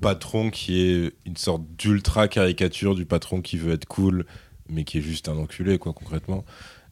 Patron 0.00 0.50
qui 0.50 0.80
est 0.80 1.12
une 1.26 1.36
sorte 1.36 1.62
d'ultra 1.76 2.28
caricature 2.28 2.94
du 2.94 3.04
patron 3.04 3.42
qui 3.42 3.58
veut 3.58 3.72
être 3.72 3.86
cool, 3.86 4.24
mais 4.68 4.84
qui 4.84 4.98
est 4.98 5.02
juste 5.02 5.28
un 5.28 5.36
enculé, 5.36 5.76
quoi, 5.78 5.92
concrètement. 5.92 6.44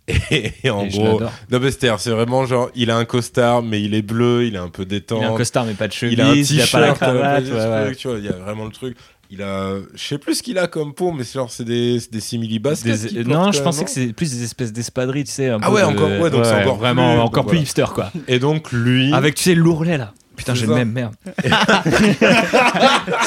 Et, 0.08 0.52
et 0.64 0.70
en 0.70 0.84
Et 0.84 0.88
gros, 0.88 1.20
non 1.20 1.58
mais 1.60 1.70
c'est 1.72 1.90
c'est 1.98 2.10
vraiment 2.10 2.46
genre, 2.46 2.70
il 2.76 2.90
a 2.90 2.96
un 2.96 3.04
costard, 3.04 3.62
mais 3.62 3.82
il 3.82 3.92
est 3.94 4.02
bleu, 4.02 4.44
il 4.46 4.54
est 4.54 4.58
un 4.58 4.68
peu 4.68 4.84
détente. 4.84 5.20
Il 5.22 5.24
a 5.26 5.32
un 5.32 5.36
costard 5.36 5.64
mais 5.64 5.74
pas 5.74 5.88
de 5.88 5.92
chemise, 5.92 6.12
il 6.14 6.20
a 6.20 6.28
un 6.28 6.34
il 6.34 6.60
a 6.60 6.66
pas 6.66 6.80
la 6.80 6.90
euh, 6.90 6.94
cravate. 6.94 7.44
ouais, 7.44 7.50
ouais. 7.52 7.84
truc, 7.86 7.96
tu 7.98 8.08
vois, 8.08 8.18
il 8.18 8.24
y 8.24 8.28
a 8.28 8.32
vraiment 8.32 8.64
le 8.66 8.70
truc. 8.70 8.96
Il 9.28 9.42
a, 9.42 9.72
je 9.96 10.00
sais 10.00 10.18
plus 10.18 10.36
ce 10.36 10.42
qu'il 10.44 10.56
a 10.56 10.68
comme 10.68 10.94
peau, 10.94 11.10
mais 11.10 11.24
c'est 11.24 11.34
genre 11.34 11.50
c'est 11.50 11.64
des, 11.64 11.98
des 12.12 12.20
simili 12.20 12.60
baskets. 12.60 13.12
Des- 13.12 13.24
non, 13.24 13.50
je 13.50 13.60
pensais 13.60 13.84
que 13.84 13.90
c'est 13.90 14.12
plus 14.12 14.30
des 14.30 14.44
espèces 14.44 14.72
d'espadrilles, 14.72 15.24
tu 15.24 15.32
sais. 15.32 15.48
un 15.48 15.58
Ah 15.60 15.66
peu 15.66 15.74
ouais, 15.74 15.80
de- 15.80 15.86
encore- 15.86 16.08
ouais, 16.20 16.30
donc 16.30 16.44
c'est 16.44 16.54
encore 16.62 16.76
vraiment 16.76 17.14
plus- 17.14 17.20
encore 17.22 17.42
donc 17.42 17.48
plus 17.48 17.56
voilà. 17.56 17.62
hipster 17.64 17.86
quoi. 17.92 18.12
Et 18.28 18.38
donc 18.38 18.70
lui, 18.70 19.12
Avec 19.12 19.34
tu 19.34 19.42
sais 19.42 19.54
l'ourlet 19.56 19.98
là. 19.98 20.12
Putain, 20.36 20.54
j'ai 20.54 20.66
le 20.66 20.74
même 20.74 20.92
merde. 20.92 21.14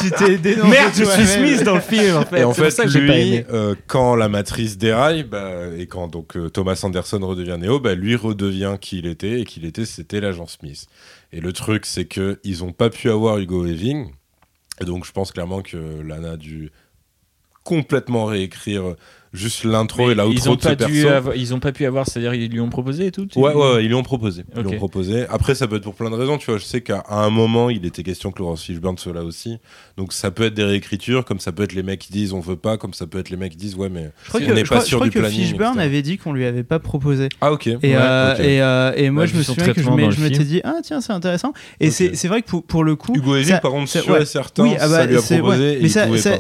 tu 0.02 0.12
t'es 0.12 0.38
dénoncé 0.38 0.70
Merde, 0.70 0.94
je 0.96 1.04
suis. 1.04 1.26
Smith 1.28 1.64
dans 1.64 1.76
le 1.76 1.82
film 1.82 2.18
en 2.18 2.26
fait. 2.26 2.42
Et 2.42 2.44
en 2.44 2.54
C'est 2.54 2.62
pour 2.62 2.66
fait, 2.66 2.72
ça 2.72 2.86
que 2.86 2.94
pas 2.94 3.00
lui, 3.00 3.12
aimé. 3.12 3.46
euh, 3.52 3.76
quand 3.88 4.16
la 4.16 4.30
matrice 4.30 4.78
déraille, 4.78 5.24
bah, 5.24 5.68
et 5.78 5.88
quand 5.88 6.08
donc 6.08 6.38
euh, 6.38 6.50
Thomas 6.50 6.80
Anderson 6.84 7.20
redevient 7.22 7.58
Neo, 7.60 7.80
bah, 7.80 7.96
lui 7.96 8.16
redevient 8.16 8.78
qui 8.80 9.00
il 9.00 9.08
était, 9.08 9.42
et 9.42 9.46
qui 9.46 9.60
il 9.60 9.66
était, 9.66 9.86
c'était 9.86 10.22
l'agent 10.22 10.48
Smith. 10.48 10.86
Et 11.34 11.42
le 11.42 11.54
truc, 11.54 11.86
c'est 11.86 12.06
que 12.06 12.40
ils 12.44 12.64
ont 12.64 12.72
pas 12.72 12.90
pu 12.90 13.10
avoir 13.10 13.38
Hugo 13.40 13.64
Weaving, 13.66 14.12
et 14.82 14.86
donc 14.86 15.06
je 15.06 15.12
pense 15.12 15.32
clairement 15.32 15.62
que 15.62 15.78
Lana 16.02 16.32
a 16.32 16.38
dû 16.38 16.72
complètement 17.64 18.26
réécrire 18.26 18.96
juste 19.34 19.64
l'intro 19.64 20.10
et 20.12 20.16
Mais 20.16 20.24
l'outro 20.24 20.52
ont 20.52 20.56
de 20.56 20.62
ce 20.62 20.70
perso. 20.70 21.08
avoir- 21.08 21.36
ils 21.36 21.54
ont 21.54 21.60
pas 21.60 21.72
pu 21.72 21.86
avoir, 21.86 22.08
c'est-à-dire 22.08 22.34
ils 22.34 22.50
lui 22.52 22.60
ont 22.60 22.70
proposé 22.70 23.08
et 23.08 23.12
tout. 23.12 23.28
Ouais, 23.36 23.54
ouais, 23.54 23.74
ouais, 23.76 23.84
ils 23.86 23.88
lui 23.88 23.94
ont 23.96 24.04
proposé. 24.04 24.44
Ils 24.56 24.62
lui 24.64 24.70
ont 24.70 24.78
proposé. 24.78 25.26
Après, 25.30 25.54
ça 25.56 25.68
peut 25.68 25.76
être 25.76 25.84
pour 25.84 25.96
plein 25.96 26.10
de 26.10 26.16
raisons. 26.16 26.38
Tu 26.38 26.48
vois, 26.50 26.58
je 26.58 26.64
sais 26.66 26.82
qu'à 26.82 27.04
un 27.10 27.30
moment, 27.30 27.70
il 27.70 27.86
était 27.86 28.04
question 28.04 28.32
que 28.32 28.40
Laurence 28.40 28.64
Fishburne 28.64 28.98
soit 28.98 29.14
là 29.14 29.24
aussi. 29.24 29.58
Donc, 29.98 30.14
ça 30.14 30.32
peut 30.32 30.44
être 30.46 30.54
des 30.56 30.64
réécritures, 30.64 31.26
comme 31.26 31.40
ça 31.40 31.52
peut 31.52 31.64
être 31.64 31.74
les 31.74 31.84
mecs 31.84 32.00
qui 32.00 32.12
disent 32.12 32.34
on 32.34 32.40
veut 32.40 32.56
pas, 32.56 32.78
comme 32.78 32.94
ça 32.94 33.06
peut 33.08 33.20
être 33.20 33.30
les 33.30 33.38
mecs 33.38 33.52
qui 33.52 33.58
disent 33.58 33.76
ouais, 33.76 33.90
mais 33.90 34.10
Je 34.24 34.30
crois 34.30 34.42
on 34.42 34.48
que, 34.48 34.52
n'est 34.54 34.60
je 34.66 34.70
pas 34.70 34.76
crois- 34.78 34.80
sûr 34.82 34.90
je 34.90 34.96
crois 34.96 35.08
du 35.08 35.14
que 35.14 35.20
planning. 35.20 35.40
Fishburne 35.42 35.74
etc. 35.76 35.86
avait 35.86 36.02
dit 36.02 36.18
qu'on 36.18 36.34
lui 36.34 36.46
avait 36.46 36.64
pas 36.64 36.80
proposé. 36.80 37.30
Ah, 37.42 37.52
ok. 37.52 37.68
Et, 37.68 37.76
Ouais, 37.76 37.96
euh, 37.96 38.36
et, 38.38 38.62
euh, 38.62 38.94
et 38.96 39.10
moi, 39.12 39.26
je 39.28 39.36
me 39.36 39.44
souviens 39.44 39.74
que 39.74 39.82
je 39.82 40.22
m'étais 40.22 40.44
dit, 40.44 40.62
ah 40.64 40.78
tiens, 40.84 41.02
c'est 41.02 41.14
intéressant. 41.14 41.54
Et 41.80 41.92
c'est 41.92 42.16
c'est 42.16 42.28
vrai 42.28 42.42
que 42.42 42.48
pour, 42.48 42.64
pour 42.64 42.84
le 42.84 42.96
coup. 42.96 43.14
Hugo 43.16 43.34
Weaving, 43.36 43.50
ça- 43.54 43.60
par 43.60 43.72
contre, 43.72 43.90
sûr 43.90 44.18
et 44.18 44.26
certain, 44.26 44.78
ça 44.78 45.06
lui 45.06 45.18
a 45.18 45.20
c'est- 45.22 45.38
proposé. 45.38 45.80
Mais 45.82 45.88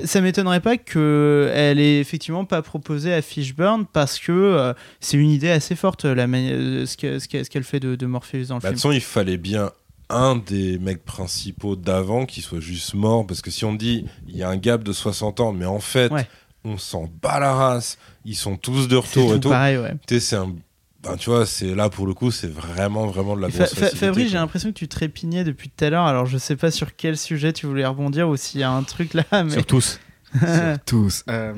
ça 0.06 0.22
m'étonnerait 0.22 0.60
pas 0.62 0.78
qu'elle 0.78 1.80
ait 1.80 2.00
effectivement 2.00 2.46
pas 2.46 2.62
proposé 2.64 2.79
à 3.14 3.22
Fishburne 3.22 3.86
parce 3.92 4.20
que 4.20 4.32
euh, 4.32 4.74
c'est 5.00 5.18
une 5.18 5.30
idée 5.30 5.50
assez 5.50 5.76
forte, 5.76 6.06
la 6.06 6.24
euh, 6.26 6.86
ce 6.86 6.98
que- 6.98 7.20
ce 7.20 7.28
qu'elle 7.28 7.48
qu'elle 7.48 7.64
fait 7.64 7.80
de, 7.80 7.96
de 7.96 8.06
Morpheus 8.06 8.46
dans 8.48 8.56
le 8.56 8.62
Bah, 8.62 8.70
de 8.70 8.74
toute 8.76 8.82
film. 8.82 8.92
façon, 8.92 8.92
il 8.92 9.02
fallait 9.02 9.38
bien 9.38 9.72
un 10.10 10.36
des 10.38 10.80
mecs 10.80 11.06
principaux 11.06 11.76
d'avant 11.76 12.26
qui 12.26 12.42
soit 12.42 12.60
juste 12.60 12.94
mort. 12.96 13.28
Parce 13.28 13.42
que 13.42 13.52
si 13.52 13.66
on 13.66 13.74
dit 13.74 14.06
il 14.28 14.36
y 14.38 14.44
a 14.44 14.50
un 14.50 14.58
gap 14.58 14.84
de 14.84 14.92
60 14.94 15.40
ans, 15.40 15.52
mais 15.54 15.66
en 15.66 15.80
fait, 15.80 16.12
Ouais. 16.12 16.28
on 16.66 16.78
s'en 16.78 17.10
bat 17.22 17.40
la 17.40 17.54
race, 17.54 17.98
ils 18.26 18.36
sont 18.36 18.58
tous 18.58 18.88
de 18.88 18.96
retour 18.96 19.36
et 19.36 19.40
tout 19.40 19.50
pareil, 19.50 19.78
ouais. 19.78 19.94
Tu 20.08 20.16
sais, 20.16 20.20
c'est 20.20 20.36
un 20.36 20.54
ben, 21.02 21.16
tu 21.16 21.30
vois, 21.30 21.46
c'est 21.46 21.76
là 21.76 21.90
pour 21.90 22.08
le 22.08 22.14
coup, 22.14 22.30
c'est 22.30 22.52
vraiment, 22.52 23.08
vraiment 23.08 23.38
de 23.38 23.42
la 23.42 23.48
grosse 23.48 23.74
Fa- 23.74 23.88
Fabrice, 23.88 24.32
j'ai 24.32 24.38
l'impression 24.38 24.68
que 24.70 24.78
tu 24.78 24.90
trépignais 24.90 25.46
depuis 25.46 25.70
tout 25.70 25.86
à 25.86 25.90
l'heure. 25.90 26.04
Alors, 26.04 26.26
je 26.26 26.38
sais 26.38 26.58
pas 26.58 26.72
sur 26.72 26.94
quel 26.98 27.16
sujet 27.18 27.54
tu 27.54 27.68
voulais 27.68 27.86
rebondir 27.86 28.28
ou 28.28 28.36
s'il 28.36 28.60
y 28.60 28.64
a 28.64 28.70
un 28.72 28.84
truc 28.84 29.14
là. 29.14 29.24
Mais... 29.46 29.52
Sur 29.52 29.66
tous. 29.66 29.98
Tous. 30.86 31.24
Euh, 31.30 31.54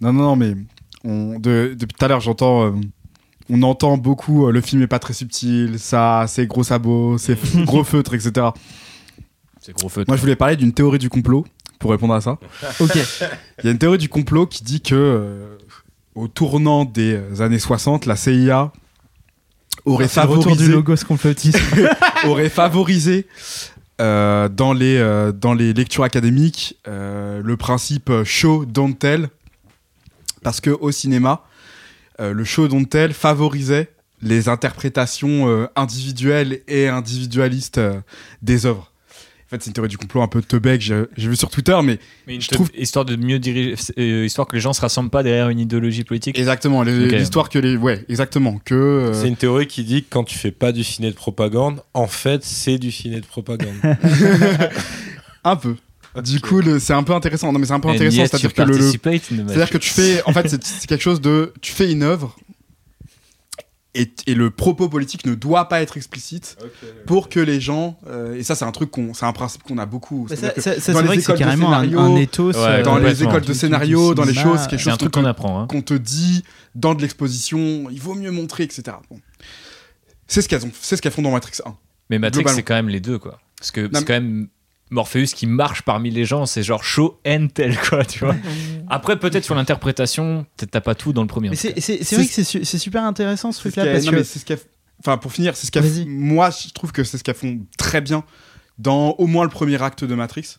non, 0.00 0.12
non, 0.12 0.22
non, 0.22 0.36
mais 0.36 0.54
on, 1.04 1.38
de- 1.38 1.74
depuis 1.78 1.94
tout 1.98 2.04
à 2.04 2.08
l'heure, 2.08 2.20
j'entends. 2.20 2.66
euh, 2.66 2.72
on 3.50 3.62
entend 3.62 3.98
beaucoup 3.98 4.46
euh, 4.46 4.52
le 4.52 4.60
film 4.62 4.80
est 4.82 4.86
pas 4.86 4.98
très 4.98 5.12
subtil, 5.12 5.78
ça, 5.78 6.24
c'est 6.28 6.46
gros 6.46 6.64
sabots, 6.64 7.18
c'est 7.18 7.36
gros 7.64 7.84
feutre, 7.84 8.14
etc. 8.14 8.46
C'est 9.60 9.74
gros 9.74 9.88
feu. 9.88 10.04
Moi, 10.08 10.16
je 10.16 10.22
voulais 10.22 10.36
parler 10.36 10.56
d'une 10.56 10.72
théorie 10.72 10.98
du 10.98 11.10
complot 11.10 11.44
pour 11.78 11.90
répondre 11.90 12.14
à 12.14 12.20
ça. 12.22 12.38
ok. 12.80 12.96
Il 13.58 13.64
y 13.64 13.68
a 13.68 13.70
une 13.70 13.78
théorie 13.78 13.98
du 13.98 14.08
complot 14.08 14.46
qui 14.46 14.64
dit 14.64 14.80
que 14.80 14.94
euh, 14.94 15.58
au 16.14 16.28
tournant 16.28 16.84
des 16.86 17.18
années 17.42 17.58
60, 17.58 18.06
la 18.06 18.16
CIA 18.16 18.72
aurait 19.84 20.08
C'est 20.08 20.22
le 20.22 20.28
retour 20.28 20.44
du 20.44 20.50
favorisé, 20.50 20.72
logo 20.72 20.96
ce 20.96 21.04
complotisme. 21.04 21.58
aurait 22.26 22.48
favorisé 22.48 23.26
euh, 24.00 24.48
dans, 24.48 24.72
les, 24.72 24.96
euh, 24.96 25.30
dans 25.30 25.54
les 25.54 25.72
lectures 25.72 26.02
académiques 26.02 26.76
euh, 26.88 27.40
le 27.44 27.56
principe 27.56 28.10
show 28.24 28.64
don't 28.64 28.94
tell 28.94 29.28
parce 30.42 30.60
que 30.60 30.70
au 30.70 30.90
cinéma 30.90 31.44
le 32.18 32.44
show 32.44 32.66
don't 32.66 32.86
tell 32.86 33.12
favorisait 33.12 33.92
les 34.20 34.48
interprétations 34.48 35.68
individuelles 35.74 36.60
et 36.68 36.88
individualistes 36.88 37.80
des 38.40 38.66
œuvres. 38.66 38.92
En 39.46 39.50
fait, 39.50 39.62
c'est 39.62 39.66
une 39.68 39.74
théorie 39.74 39.90
du 39.90 39.98
complot 39.98 40.22
un 40.22 40.26
peu 40.28 40.40
teubée 40.40 40.78
que 40.78 40.84
j'ai 40.84 41.28
vu 41.28 41.36
sur 41.36 41.50
Twitter, 41.50 41.76
mais 41.84 41.98
Mais 42.26 42.36
je 42.36 42.46
je 42.46 42.48
trouve- 42.48 42.70
histoire 42.76 43.04
de 43.04 43.14
mieux 43.16 43.38
diriger, 43.38 43.74
euh, 43.98 44.24
histoire 44.24 44.48
que 44.48 44.56
les 44.56 44.60
gens 44.60 44.72
se 44.72 44.80
rassemblent 44.80 45.10
pas 45.10 45.22
derrière 45.22 45.50
une 45.50 45.60
idéologie 45.60 46.02
politique. 46.04 46.38
exactement 46.38 46.82
l'histoire 46.82 47.50
que 47.50 47.58
les, 47.58 47.76
ouais, 47.76 48.04
exactement 48.08 48.58
que 48.64 48.74
euh, 48.74 49.12
C'est 49.12 49.28
une 49.28 49.36
théorie 49.36 49.66
qui 49.66 49.84
dit 49.84 50.02
que 50.02 50.08
quand 50.10 50.24
tu 50.24 50.38
fais 50.38 50.50
pas 50.50 50.72
du 50.72 50.82
ciné 50.82 51.10
de 51.10 51.14
propagande, 51.14 51.80
en 51.92 52.06
fait, 52.06 52.42
c'est 52.42 52.78
du 52.78 52.90
ciné 52.90 53.20
de 53.20 53.26
propagande. 53.26 53.74
un 55.44 55.56
peu. 55.56 55.76
Du 56.22 56.40
coup, 56.40 56.62
c'est 56.78 56.92
un 56.92 57.02
peu 57.02 57.12
intéressant. 57.12 57.52
Non, 57.52 57.58
mais 57.58 57.66
c'est 57.66 57.72
un 57.72 57.80
peu 57.80 57.88
And 57.88 57.92
intéressant, 57.94 58.24
c'est-à-dire 58.26 58.54
que 58.54 58.62
le, 58.62 58.80
C'est-à-dire 58.80 59.70
que 59.70 59.78
tu 59.78 59.90
fais, 59.90 60.22
en 60.26 60.32
fait, 60.32 60.48
c'est 60.62 60.86
quelque 60.86 61.02
chose 61.02 61.20
de, 61.20 61.52
tu 61.60 61.72
fais 61.72 61.90
une 61.90 62.02
œuvre 62.04 62.36
et, 63.94 64.12
et 64.26 64.34
le 64.34 64.50
propos 64.50 64.88
politique 64.88 65.24
ne 65.26 65.34
doit 65.34 65.68
pas 65.68 65.80
être 65.82 65.96
explicite 65.96 66.56
pour 67.06 67.28
que 67.28 67.38
les 67.40 67.60
gens, 67.60 67.98
euh, 68.08 68.34
et 68.36 68.42
ça 68.42 68.54
c'est 68.54 68.64
un 68.64 68.72
truc 68.72 68.90
qu'on, 68.90 69.14
c'est 69.14 69.26
un 69.26 69.32
principe 69.32 69.62
qu'on 69.62 69.78
a 69.78 69.86
beaucoup. 69.86 70.26
Ça, 70.28 70.34
que 70.50 70.60
ça- 70.60 70.80
ça, 70.80 70.92
dans 70.92 70.98
c'est 70.98 71.02
les 71.02 71.06
vrai 71.08 71.16
que 71.18 71.32
de 71.32 71.38
carrément 71.38 71.72
un, 71.72 71.80
scénario, 71.82 71.98
un. 72.00 72.14
Ouais, 72.56 72.62
euh, 72.64 72.82
dans 72.82 72.98
les 72.98 73.22
écoles 73.22 73.40
de 73.42 73.46
du- 73.46 73.52
du 73.52 73.58
scénario, 73.58 74.14
dans 74.14 74.24
les 74.24 74.34
choses, 74.34 74.60
c'est 74.62 74.70
quelque 74.70 74.80
un 74.88 74.90
chose 74.90 74.98
truc 74.98 75.12
qu'on 75.12 75.24
apprend. 75.24 75.60
hein. 75.60 75.66
qu'on 75.68 75.82
te 75.82 75.94
dit 75.94 76.42
dans 76.74 76.94
de 76.94 77.02
l'exposition, 77.02 77.88
il 77.90 78.00
vaut 78.00 78.14
mieux 78.14 78.30
montrer, 78.32 78.64
etc. 78.64 78.82
Bon. 79.10 79.20
C'est 80.26 80.42
ce 80.42 80.48
qu'elles 80.48 80.64
ont, 80.64 80.70
c'est 80.80 80.96
ce 80.96 81.02
qu'elles 81.02 81.12
font 81.12 81.22
dans 81.22 81.30
Matrix 81.30 81.58
1. 81.64 81.74
Mais 82.10 82.18
Matrix, 82.18 82.42
c'est 82.54 82.62
quand 82.62 82.74
même 82.74 82.88
les 82.88 83.00
deux, 83.00 83.18
quoi. 83.18 83.40
Parce 83.58 83.70
que 83.70 83.88
c'est 84.00 84.04
quand 84.04 84.12
même 84.14 84.48
Morpheus 84.94 85.26
qui 85.34 85.46
marche 85.46 85.82
parmi 85.82 86.10
les 86.10 86.24
gens, 86.24 86.46
c'est 86.46 86.62
genre 86.62 86.84
show 86.84 87.20
and 87.26 87.48
tell, 87.52 87.76
quoi, 87.88 88.04
tu 88.04 88.20
vois. 88.20 88.36
Après, 88.88 89.18
peut-être 89.18 89.44
sur 89.44 89.54
l'interprétation, 89.54 90.46
peut-être 90.56 90.70
t'as 90.70 90.80
pas 90.80 90.94
tout 90.94 91.12
dans 91.12 91.22
le 91.22 91.28
premier. 91.28 91.50
Mais 91.50 91.56
c'est 91.56 91.70
vrai 91.72 92.26
que 92.26 92.32
c'est 92.32 92.44
su- 92.44 92.64
c'est 92.64 92.78
super 92.78 93.02
intéressant 93.04 93.52
ce 93.52 93.58
truc-là 93.60 93.84
parce 93.86 94.04
non, 94.04 94.12
que 94.12 94.16
mais 94.16 94.24
c'est 94.24 94.38
ce 94.38 94.44
qu'elles- 94.44 94.60
Enfin, 95.00 95.18
pour 95.18 95.32
finir, 95.32 95.56
c'est 95.56 95.66
ce 95.66 95.78
Vas-y. 95.80 96.06
moi, 96.06 96.50
je 96.50 96.72
trouve 96.72 96.92
que 96.92 97.02
c'est 97.04 97.18
ce 97.18 97.24
qu'elles 97.24 97.34
font 97.34 97.58
très 97.76 98.00
bien 98.00 98.24
dans 98.78 99.10
au 99.18 99.26
moins 99.26 99.42
le 99.44 99.50
premier 99.50 99.82
acte 99.82 100.04
de 100.04 100.14
Matrix. 100.14 100.56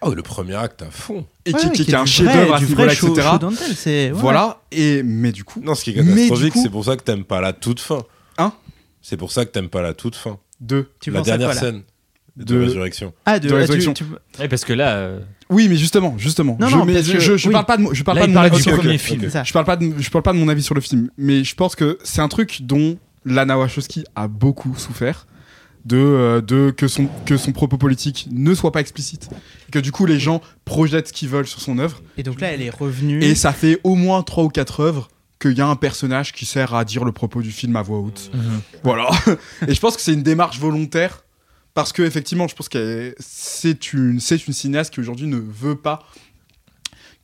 Oh, 0.00 0.14
le 0.14 0.22
premier 0.22 0.54
acte 0.54 0.80
à 0.82 0.90
fond. 0.90 1.26
et 1.44 1.52
Ouais, 1.52 1.60
qui, 1.60 1.66
ouais, 1.66 1.72
qui- 1.72 1.84
qui 1.84 1.90
est 1.90 1.94
un 1.94 2.06
chef-d'œuvre 2.06 2.54
à 2.54 2.58
ce 2.58 2.64
niveau-là, 2.64 2.92
etc. 2.94 3.06
show 3.14 3.38
don't 3.38 3.54
tell, 3.54 3.76
c'est- 3.76 4.06
ouais. 4.10 4.18
Voilà, 4.18 4.62
et 4.72 5.02
mais 5.02 5.30
du 5.30 5.44
coup, 5.44 5.60
Non, 5.62 5.74
ce 5.74 5.84
qui 5.84 5.90
est 5.90 5.94
catastrophique, 5.94 6.54
coup- 6.54 6.62
c'est 6.62 6.70
pour 6.70 6.84
ça 6.86 6.96
que 6.96 7.02
t'aimes 7.02 7.24
pas 7.24 7.42
la 7.42 7.52
toute 7.52 7.80
fin. 7.80 7.98
Hein? 8.38 8.52
C'est 9.02 9.18
pour 9.18 9.30
ça 9.30 9.44
que 9.44 9.50
t'aimes 9.50 9.68
pas 9.68 9.82
la 9.82 9.92
toute 9.92 10.16
fin. 10.16 10.38
deux. 10.60 10.90
Tu 11.00 11.10
la 11.10 11.20
dernière 11.22 11.52
scène 11.54 11.82
de, 12.40 12.54
De- 12.56 12.60
résurrection. 12.64 13.12
Ah, 13.26 13.38
de, 13.38 13.44
de 13.44 13.48
tu- 13.48 13.54
résurrection. 13.54 13.92
tu- 13.94 14.04
Ouais, 14.38 14.48
parce 14.48 14.64
que 14.64 14.72
là, 14.72 14.96
euh, 14.96 15.20
Oui, 15.50 15.68
mais 15.68 15.76
justement, 15.76 16.14
justement. 16.18 16.56
Non, 16.60 16.68
je, 16.68 16.76
non, 16.76 16.84
mais 16.84 17.02
je, 17.02 17.18
je, 17.18 17.36
je 17.36 17.46
oui. 17.48 17.52
parle 17.52 17.66
pas 17.66 17.76
de, 17.76 17.82
mon- 17.82 17.94
je 17.94 18.02
parle 18.02 18.18
là, 18.18 18.22
pas 18.24 18.28
de 18.28 18.32
mon 18.32 18.40
avis 18.40 18.60
sur 18.62 18.70
le 18.72 18.78
premier 18.78 18.98
film. 18.98 19.22
Je 19.44 19.52
parle 19.52 19.64
pas 19.66 19.76
de, 19.76 19.92
je 19.98 20.10
parle 20.10 20.22
pas 20.22 20.32
de 20.32 20.38
mon 20.38 20.48
avis 20.48 20.62
sur 20.62 20.74
le 20.74 20.80
film, 20.80 21.10
mais 21.18 21.44
je 21.44 21.54
pense 21.54 21.76
que 21.76 21.98
c'est 22.02 22.20
un 22.20 22.28
truc 22.28 22.58
dont 22.62 22.98
Lana 23.24 23.58
Wachowski 23.58 24.04
a 24.16 24.28
beaucoup 24.28 24.74
souffert. 24.76 25.26
De, 25.86 25.96
euh, 25.96 26.40
de 26.42 26.70
que, 26.76 26.88
son, 26.88 27.08
que 27.24 27.38
son 27.38 27.52
propos 27.52 27.78
politique 27.78 28.28
ne 28.30 28.52
soit 28.52 28.70
pas 28.70 28.82
explicite. 28.82 29.30
Et 29.66 29.72
que 29.72 29.78
du 29.78 29.92
coup, 29.92 30.04
les 30.04 30.18
gens 30.20 30.42
projettent 30.66 31.08
ce 31.08 31.12
qu'ils 31.14 31.30
veulent 31.30 31.46
sur 31.46 31.62
son 31.62 31.78
œuvre. 31.78 32.02
Et 32.18 32.22
donc 32.22 32.38
là, 32.42 32.48
elle 32.52 32.60
est 32.60 32.68
revenue. 32.68 33.24
Et 33.24 33.34
ça 33.34 33.54
fait 33.54 33.80
au 33.82 33.94
moins 33.94 34.22
trois 34.22 34.44
ou 34.44 34.48
quatre 34.50 34.80
œuvres 34.80 35.08
qu'il 35.40 35.56
y 35.56 35.62
a 35.62 35.66
un 35.66 35.76
personnage 35.76 36.32
qui 36.34 36.44
sert 36.44 36.74
à 36.74 36.84
dire 36.84 37.02
le 37.02 37.12
propos 37.12 37.40
du 37.40 37.50
film 37.50 37.76
à 37.76 37.82
voix 37.82 37.98
haute. 38.00 38.30
Voilà. 38.84 39.08
Et 39.66 39.72
je 39.72 39.80
pense 39.80 39.96
que 39.96 40.02
c'est 40.02 40.12
une 40.12 40.22
démarche 40.22 40.58
volontaire 40.60 41.24
parce 41.74 41.92
que 41.92 42.02
effectivement, 42.02 42.48
je 42.48 42.54
pense 42.54 42.68
que 42.68 43.14
c'est 43.18 43.92
une 43.92 44.20
c'est 44.20 44.46
une 44.46 44.52
cinéaste 44.52 44.92
qui 44.92 45.00
aujourd'hui 45.00 45.26
ne 45.26 45.38
veut 45.38 45.76
pas 45.76 46.00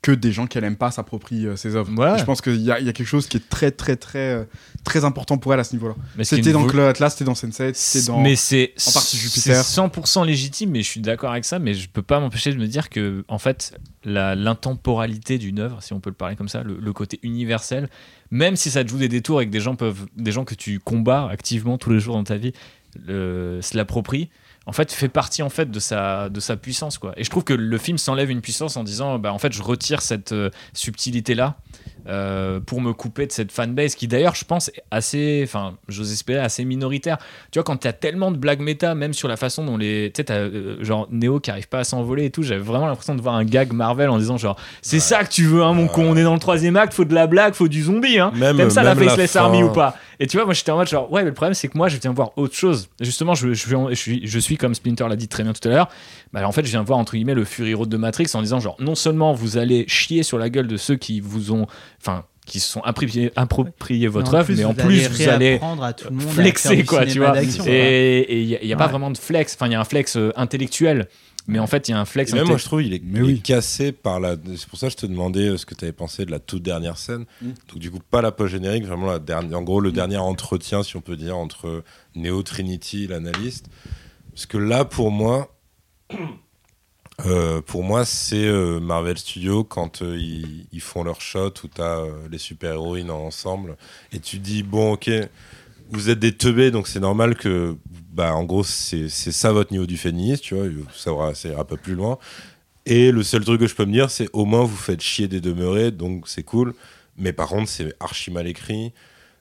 que 0.07 0.13
des 0.13 0.31
gens 0.31 0.47
qu'elle 0.47 0.63
aime 0.63 0.77
pas 0.77 0.93
s'approprient 0.93 1.47
euh, 1.47 1.57
ses 1.57 1.75
œuvres. 1.75 1.93
Ouais. 1.99 2.17
Je 2.17 2.25
pense 2.25 2.41
qu'il 2.41 2.61
y 2.61 2.67
y 2.67 2.71
a 2.71 2.93
quelque 2.93 3.05
chose 3.05 3.27
qui 3.27 3.39
est 3.39 3.49
très 3.49 3.73
très 3.73 3.97
très 3.97 4.35
euh, 4.35 4.45
très 4.85 5.05
important 5.05 5.37
pour 5.37 5.53
elle 5.53 5.59
à 5.59 5.65
ce 5.65 5.73
niveau-là. 5.73 5.97
C'était 6.23 6.53
dans 6.53 6.65
Cloud 6.65 6.85
Atlas, 6.85 7.13
c'était 7.13 7.25
dans 7.25 7.33
Sense8, 7.33 7.73
c'était 7.75 8.07
dans 8.07 8.21
Mais 8.21 8.37
c'est 8.37 8.73
en 8.87 8.93
partie 8.93 9.17
c'est 9.17 9.23
Jupiter. 9.23 9.63
100% 9.63 10.25
légitime, 10.25 10.71
mais 10.71 10.83
je 10.83 10.89
suis 10.89 11.01
d'accord 11.01 11.33
avec 11.33 11.45
ça. 11.45 11.59
Mais 11.59 11.75
je 11.75 11.89
peux 11.89 12.03
pas 12.03 12.21
m'empêcher 12.21 12.53
de 12.53 12.59
me 12.59 12.69
dire 12.69 12.89
que, 12.89 13.25
en 13.27 13.39
fait, 13.39 13.77
l'intemporalité 14.05 15.39
d'une 15.39 15.59
œuvre, 15.59 15.83
si 15.83 15.93
on 15.93 15.99
peut 15.99 16.11
le 16.11 16.15
parler 16.15 16.37
comme 16.37 16.49
ça, 16.49 16.63
le, 16.63 16.79
le 16.81 16.93
côté 16.93 17.19
universel, 17.25 17.89
même 18.31 18.55
si 18.55 18.71
ça 18.71 18.85
te 18.85 18.89
joue 18.89 18.99
des 18.99 19.09
détours 19.09 19.43
et 19.43 19.47
que 19.47 19.51
des 19.51 19.61
gens 19.61 19.75
peuvent, 19.75 20.07
des 20.17 20.31
gens 20.31 20.45
que 20.45 20.55
tu 20.55 20.79
combats 20.79 21.29
activement 21.29 21.79
tous 21.79 21.91
les 21.91 21.99
jours 21.99 22.15
dans 22.15 22.25
ta 22.25 22.37
vie, 22.37 22.53
le- 23.07 23.61
se 23.63 23.77
l'approprient. 23.77 24.29
En 24.69 24.73
fait, 24.73 24.91
fait 24.91 25.09
partie 25.09 25.43
en 25.45 25.49
fait 25.49 25.71
de 25.71 25.79
sa 25.79 26.29
de 26.29 26.41
sa 26.41 26.57
puissance 26.57 26.99
quoi. 26.99 27.13
Et 27.17 27.23
je 27.23 27.31
trouve 27.31 27.45
que 27.45 27.55
le 27.55 27.79
film 27.79 27.99
s'enlève 27.99 28.31
une 28.31 28.41
puissance 28.41 28.77
en 28.77 28.83
disant 28.83 29.17
bah 29.19 29.33
en 29.33 29.39
fait 29.39 29.53
je 29.53 29.63
retire 29.63 30.03
cette 30.03 30.35
subtilité 30.75 31.37
là 31.37 31.55
pour 32.67 32.81
me 32.81 32.93
couper 32.93 33.27
de 33.27 33.33
cette 33.33 33.51
fanbase 33.53 33.95
qui 33.95 34.07
d'ailleurs 34.09 34.35
je 34.35 34.45
pense 34.45 34.69
est 34.69 34.83
assez 34.91 35.43
enfin 35.45 35.77
j'ose 35.89 36.13
espérer 36.13 36.41
assez 36.41 36.65
minoritaire 36.65 37.19
tu 37.51 37.59
vois 37.59 37.65
quand 37.65 37.77
t'as 37.77 37.93
tellement 37.93 38.31
de 38.31 38.37
blagues 38.37 38.61
méta 38.61 38.95
même 38.95 39.13
sur 39.13 39.29
la 39.29 39.37
façon 39.37 39.65
dont 39.65 39.77
les 39.77 40.11
tu 40.15 40.19
sais 40.21 40.25
t'as 40.25 40.35
euh, 40.39 40.83
genre 40.85 41.09
Neo 41.11 41.41
qui 41.41 41.51
arrive 41.51 41.69
pas 41.69 41.81
à 41.81 41.85
s'envoler 41.85 42.27
et 42.27 42.31
tout 42.31 42.43
j'avais 42.43 42.61
vraiment 42.61 42.87
l'impression 42.87 43.15
de 43.17 43.23
voir 43.23 43.35
un 43.35 43.45
gag 43.45 43.73
Marvel 43.73 44.09
en 44.09 44.19
disant 44.19 44.37
genre 44.37 44.57
c'est 44.83 45.01
ça 45.01 45.25
que 45.25 45.31
tu 45.31 45.45
veux 45.47 45.63
hein 45.63 45.73
mon 45.75 45.89
con 45.89 46.05
on 46.09 46.17
est 46.17 46.23
dans 46.23 46.35
le 46.35 46.41
troisième 46.41 46.77
acte 46.77 46.95
faut 46.95 47.05
de 47.05 47.15
la 47.15 47.27
blague 47.27 47.55
faut 47.55 47.69
du 47.69 47.83
zombie 47.83 48.19
hein 48.19 48.31
Même, 48.37 48.57
t'aimes 48.57 48.71
ça 48.71 48.83
la 48.83 48.95
Faceless 48.95 49.33
fin. 49.33 49.41
Army 49.41 49.63
ou 49.63 49.73
pas? 49.73 49.97
Et 50.21 50.27
tu 50.27 50.37
vois 50.37 50.45
moi 50.47 50.55
j'étais 50.55 50.71
en 50.71 50.77
mode 50.77 50.89
genre 50.89 51.11
ouais 51.13 51.23
mais 51.23 51.29
le 51.29 51.35
problème 51.35 51.55
c'est 51.55 51.69
que 51.69 51.77
moi 51.77 51.89
je 51.89 51.97
viens 51.99 52.13
voir 52.13 52.33
autre 52.37 52.55
chose. 52.55 52.89
Justement 53.01 53.35
je, 53.35 53.53
je, 53.55 53.69
je 53.91 53.95
suis 53.95 54.27
je 54.27 54.39
suis 54.39 54.57
comme 54.57 54.75
Splinter 54.75 55.07
l'a 55.09 55.17
dit 55.17 55.29
très 55.29 55.43
bien 55.43 55.53
tout 55.53 55.67
à 55.69 55.71
l'heure. 55.71 55.89
Bah, 56.33 56.47
en 56.47 56.53
fait 56.53 56.65
je 56.65 56.71
viens 56.71 56.83
voir 56.83 56.99
entre 56.99 57.13
guillemets 57.15 57.35
le 57.35 57.45
Fury 57.45 57.75
Road 57.75 57.89
de 57.89 57.97
Matrix 57.97 58.29
en 58.35 58.43
disant 58.43 58.61
genre 58.61 58.77
non 58.81 58.95
seulement 58.95 59.33
vous 59.33 59.57
allez 59.59 59.85
chier 59.89 60.23
sur 60.23 60.39
la 60.39 60.51
gueule 60.51 60.67
de 60.67 60.77
ceux 60.77 60.97
qui 60.97 61.21
vous 61.21 61.53
ont 61.53 61.67
enfin 62.01 62.25
qui 62.47 62.61
se 62.61 62.71
sont 62.71 62.81
appropriés, 62.83 63.33
appropriés 63.35 64.07
votre 64.07 64.35
œuvre 64.35 64.53
mais 64.57 64.65
en 64.65 64.73
plus 64.73 65.09
vous 65.09 65.29
allez 65.29 65.61
à 65.83 65.93
tout 65.93 66.09
le 66.11 66.15
monde 66.17 66.29
flexer 66.29 66.85
quoi 66.85 67.05
tu 67.05 67.19
vois. 67.19 67.35
et 67.67 68.41
il 68.43 68.47
n'y 68.47 68.57
a, 68.57 68.65
y 68.65 68.73
a 68.73 68.77
pas 68.77 68.85
Ouais. 68.85 68.91
vraiment 68.91 69.11
de 69.11 69.19
flex. 69.19 69.55
Enfin 69.55 69.67
il 69.67 69.73
y 69.73 69.75
a 69.75 69.81
un 69.81 69.85
flex 69.85 70.17
euh, 70.17 70.33
intellectuel 70.37 71.09
mais 71.47 71.59
en 71.59 71.67
fait 71.67 71.89
il 71.89 71.93
y 71.93 71.95
a 71.95 72.01
un 72.01 72.05
flex 72.05 72.33
Et 72.33 72.35
même 72.35 72.47
moi, 72.47 72.57
je 72.57 72.65
trouve 72.65 72.83
il 72.83 72.95
est, 72.95 73.03
Mais 73.05 73.21
il 73.21 73.23
est 73.23 73.27
oui. 73.35 73.41
cassé 73.41 73.93
par 73.93 74.21
la. 74.21 74.37
C'est 74.57 74.69
pour 74.69 74.79
ça 74.79 74.89
que 74.89 74.93
je 74.93 74.97
te 74.97 75.07
demandais 75.07 75.49
euh, 75.49 75.57
ce 75.57 75.67
que 75.67 75.75
tu 75.75 75.85
avais 75.85 75.93
pensé 75.93 76.25
de 76.25 76.31
la 76.31 76.39
toute 76.39 76.63
dernière 76.63 76.99
scène. 76.99 77.25
Mm. 77.41 77.51
Donc, 77.69 77.79
du 77.79 77.91
coup, 77.91 78.01
pas 78.11 78.23
la 78.23 78.33
post-générique, 78.33 78.85
vraiment 78.85 79.07
la 79.07 79.19
dernière. 79.19 79.59
En 79.59 79.63
gros, 79.63 79.81
le 79.81 79.93
dernier 79.93 80.17
entretien, 80.17 80.83
si 80.83 80.97
on 80.97 81.01
peut 81.01 81.17
dire, 81.17 81.37
entre 81.37 81.85
Neo 82.15 82.43
Trinity, 82.43 83.07
l'analyste. 83.07 83.67
Parce 84.33 84.47
que 84.47 84.59
là, 84.59 84.85
pour 84.85 85.11
moi. 85.11 85.53
euh, 87.27 87.61
pour 87.63 87.83
moi, 87.83 88.05
c'est 88.05 88.47
euh, 88.47 88.79
Marvel 88.79 89.19
Studios 89.19 89.65
quand 89.65 90.03
euh, 90.03 90.17
ils, 90.19 90.67
ils 90.73 90.81
font 90.81 91.03
leur 91.03 91.21
shot 91.21 91.53
où 91.65 91.69
tu 91.69 91.81
as 91.81 92.05
les 92.31 92.39
super-héroïnes 92.39 93.11
ensemble 93.11 93.77
et 94.13 94.21
tu 94.21 94.39
dis, 94.39 94.63
bon, 94.63 94.93
ok, 94.93 95.11
vous 95.91 96.11
êtes 96.11 96.19
des 96.19 96.33
teubés, 96.37 96.71
donc 96.71 96.89
c'est 96.89 97.01
normal 97.01 97.35
que, 97.37 97.77
bah, 98.13 98.35
en 98.35 98.45
gros, 98.45 98.65
c'est 98.65 99.09
ça 99.09 99.53
votre 99.53 99.73
niveau 99.73 99.87
du 99.87 99.97
féminisme, 99.97 100.43
tu 100.43 100.55
vois, 100.55 100.67
ça, 100.95 101.11
ira- 101.11 101.35
ça 101.35 101.49
ira 101.49 101.65
pas 101.67 101.77
plus 101.77 101.95
loin. 101.95 102.19
Et 102.87 103.11
le 103.11 103.23
seul 103.23 103.45
truc 103.45 103.61
que 103.61 103.67
je 103.67 103.75
peux 103.75 103.85
me 103.85 103.93
dire, 103.93 104.11
c'est 104.11 104.29
au 104.33 104.45
moins 104.45 104.65
vous 104.65 104.77
faites 104.77 105.01
chier 105.03 105.29
des 105.29 105.41
demeurés, 105.41 105.91
donc 105.91 106.29
c'est 106.29 106.45
cool. 106.45 106.75
Mais 107.19 107.33
par 107.33 107.49
contre, 107.49 107.69
c'est 107.69 107.95
archi 108.01 108.31
mal 108.31 108.47
écrit. 108.47 108.93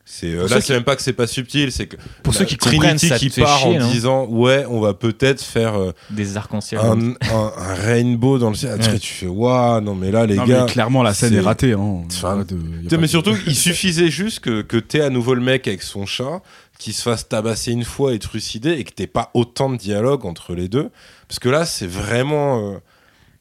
C'est 0.07 0.27
euh, 0.27 0.47
là, 0.47 0.61
c'est 0.61 0.73
même 0.73 0.83
pas 0.83 0.95
que 0.95 1.01
c'est 1.01 1.13
pas 1.13 1.25
subtil, 1.25 1.71
c'est 1.71 1.87
que 1.87 1.97
pour 2.21 2.35
ceux 2.35 2.45
qui 2.45 2.57
comprennent 2.57 2.95
Trinity 2.97 3.07
ça 3.07 3.17
qui 3.17 3.29
part 3.31 3.57
chier, 3.57 3.79
en 3.79 3.81
hein. 3.83 3.89
disant 3.91 4.25
ouais, 4.27 4.63
on 4.69 4.79
va 4.79 4.93
peut-être 4.93 5.41
faire 5.41 5.73
euh, 5.79 5.93
des 6.11 6.37
arcs-en-ciel 6.37 6.79
un, 6.79 7.09
un- 7.33 7.53
un 7.57 7.73
rainbow 7.73 8.37
dans 8.37 8.49
le 8.49 8.55
ciel. 8.55 8.79
Ouais. 8.79 8.99
Tu 8.99 9.13
fais 9.13 9.25
waouh, 9.25 9.81
non 9.81 9.95
mais 9.95 10.11
là 10.11 10.27
les 10.27 10.35
Non, 10.35 10.45
gars. 10.45 10.65
mais 10.65 10.71
clairement, 10.71 11.01
la 11.01 11.15
scène 11.15 11.33
est 11.33 11.39
ratée. 11.39 11.73
Hein. 11.73 12.03
Enfin, 12.05 12.45
de- 12.47 12.55
mais 12.55 12.97
de- 12.97 13.07
surtout, 13.07 13.35
il 13.47 13.55
suffisait 13.55 14.09
juste 14.11 14.41
que, 14.41 14.61
que 14.61 14.77
t'aies 14.77 15.01
à 15.01 15.09
nouveau 15.09 15.33
le 15.33 15.41
mec 15.41 15.67
avec 15.67 15.81
son 15.81 16.05
chat, 16.05 16.43
qui 16.77 16.93
se 16.93 17.01
fasse 17.01 17.27
tabasser 17.27 17.71
une 17.71 17.83
fois 17.83 18.13
et 18.13 18.19
trucider, 18.19 18.73
et 18.73 18.83
que 18.83 18.91
t'aies 18.91 19.07
pas 19.07 19.31
autant 19.33 19.71
de 19.71 19.77
dialogue 19.77 20.25
entre 20.27 20.53
les 20.53 20.67
deux. 20.67 20.91
Parce 21.27 21.39
que 21.39 21.49
là, 21.49 21.65
c'est 21.65 21.87
vraiment. 21.87 22.59
euh, 22.73 22.77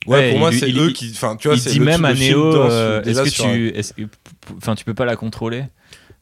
Ouais, 0.07 0.19
Ouais, 0.19 0.31
pour 0.33 0.39
moi, 0.39 0.53
c'est 0.53 0.67
eux 0.71 0.89
il- 0.89 0.93
qui. 0.93 1.11
Enfin, 1.15 1.35
tu 1.37 1.49
vois, 1.49 1.57
il 1.57 1.63
dit 1.63 1.79
le- 1.79 1.85
même 1.87 2.05
à 2.05 2.13
Neo 2.13 2.53
est-ce 3.05 3.23
que 3.23 4.03
tu 4.03 4.09
enfin 4.59 4.75
tu 4.75 4.85
peux 4.85 4.93
pas 4.93 5.07
la 5.07 5.17
contrôler? 5.17 5.65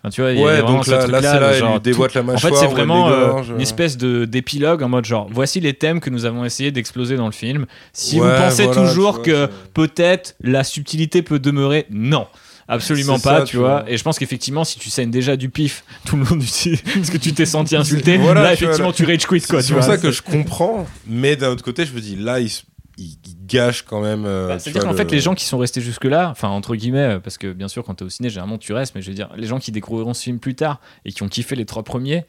Enfin, 0.04 0.10
tu 0.10 0.20
vois, 0.20 0.32
il 0.32 0.38
y 0.38 0.42
a 0.42 0.44
Ouais, 0.44 0.62
donc 0.62 0.84
ce 0.84 0.90
là, 0.90 1.00
c'est 1.02 1.06
là, 1.12 1.52
genre, 1.52 1.80
tout- 1.80 2.02
la 2.14 2.34
en 2.34 2.36
fait, 2.38 2.54
c'est 2.56 2.66
vraiment 2.66 3.08
euh, 3.08 3.40
une 3.54 3.60
espèce 3.60 3.96
de 3.96 4.24
d'épilogue 4.24 4.82
en 4.82 4.88
mode 4.88 5.04
genre 5.04 5.28
voici 5.30 5.60
les 5.60 5.74
thèmes 5.74 6.00
que 6.00 6.10
nous 6.10 6.24
avons 6.24 6.44
essayé 6.44 6.72
d'exploser 6.72 7.16
dans 7.16 7.26
le 7.26 7.32
film. 7.32 7.66
Si 7.92 8.18
vous 8.18 8.24
Ouais, 8.24 8.36
pensez 8.36 8.64
voilà, 8.64 8.82
toujours 8.88 9.12
vois, 9.14 9.22
que 9.22 9.48
peut-être 9.74 10.34
la 10.42 10.64
subtilité 10.64 11.22
peut 11.22 11.38
demeurer, 11.38 11.86
non. 11.90 12.26
Absolument 12.68 13.18
pas, 13.18 13.40
ça, 13.40 13.44
tu 13.44 13.50
tu 13.52 13.56
vois. 13.58 13.80
vois. 13.82 13.90
Et 13.90 13.96
je 13.96 14.02
pense 14.02 14.18
qu'effectivement, 14.18 14.64
si 14.64 14.78
tu 14.78 14.88
saignes 14.88 15.10
déjà 15.10 15.36
du 15.36 15.48
pif 15.50 15.84
tout 16.06 16.16
le 16.16 16.24
long 16.24 16.36
du 16.36 16.46
parce 16.94 17.10
que 17.10 17.18
tu 17.18 17.32
t'es 17.32 17.44
senti 17.44 17.76
insulté, 17.76 18.16
Voilà, 18.16 18.42
là 18.42 18.56
tu 18.56 18.64
vois, 18.64 18.70
effectivement 18.72 18.88
là. 18.88 18.94
tu 18.94 19.04
rage 19.04 19.26
quit 19.26 19.40
quoi. 19.42 19.62
C'est 19.62 19.74
pour 19.74 19.82
ça 19.82 19.98
que 19.98 20.10
je 20.10 20.22
comprends, 20.22 20.86
mais 21.06 21.36
d'un 21.36 21.50
autre 21.50 21.64
côté, 21.64 21.84
je 21.84 21.92
me 21.92 22.00
dis 22.00 22.16
là, 22.16 22.40
il, 22.40 22.48
se- 22.50 22.62
il- 23.02 23.18
il 23.26 23.46
gâche 23.46 23.82
quand 23.82 24.00
même. 24.00 24.24
euh, 24.24 24.48
Bah, 24.48 24.58
C'est-à-dire 24.58 24.82
qu'en 24.82 24.94
fait, 24.96 25.04
le- 25.04 25.10
les 25.10 25.20
gens 25.20 25.34
qui 25.34 25.44
sont 25.44 25.58
restés 25.58 25.80
jusque-là, 25.80 26.28
enfin, 26.30 26.48
entre 26.48 26.74
guillemets, 26.76 27.16
euh, 27.16 27.20
parce 27.20 27.38
que 27.38 27.52
bien 27.52 27.68
sûr, 27.68 27.84
quand 27.84 27.94
t'es 27.94 28.04
au 28.04 28.08
ciné, 28.08 28.28
généralement 28.30 28.58
tu 28.58 28.72
restes, 28.72 28.94
mais 28.94 29.02
je 29.02 29.08
veux 29.10 29.14
dire, 29.16 29.30
les 29.36 29.46
gens 29.46 29.58
qui 29.58 29.72
découvriront 29.72 30.14
ce 30.14 30.22
film 30.22 30.38
plus 30.38 30.54
tard 30.54 30.80
et 31.04 31.12
qui 31.12 31.22
ont 31.22 31.28
kiffé 31.28 31.56
les 31.56 31.66
trois 31.66 31.82
premiers, 31.82 32.24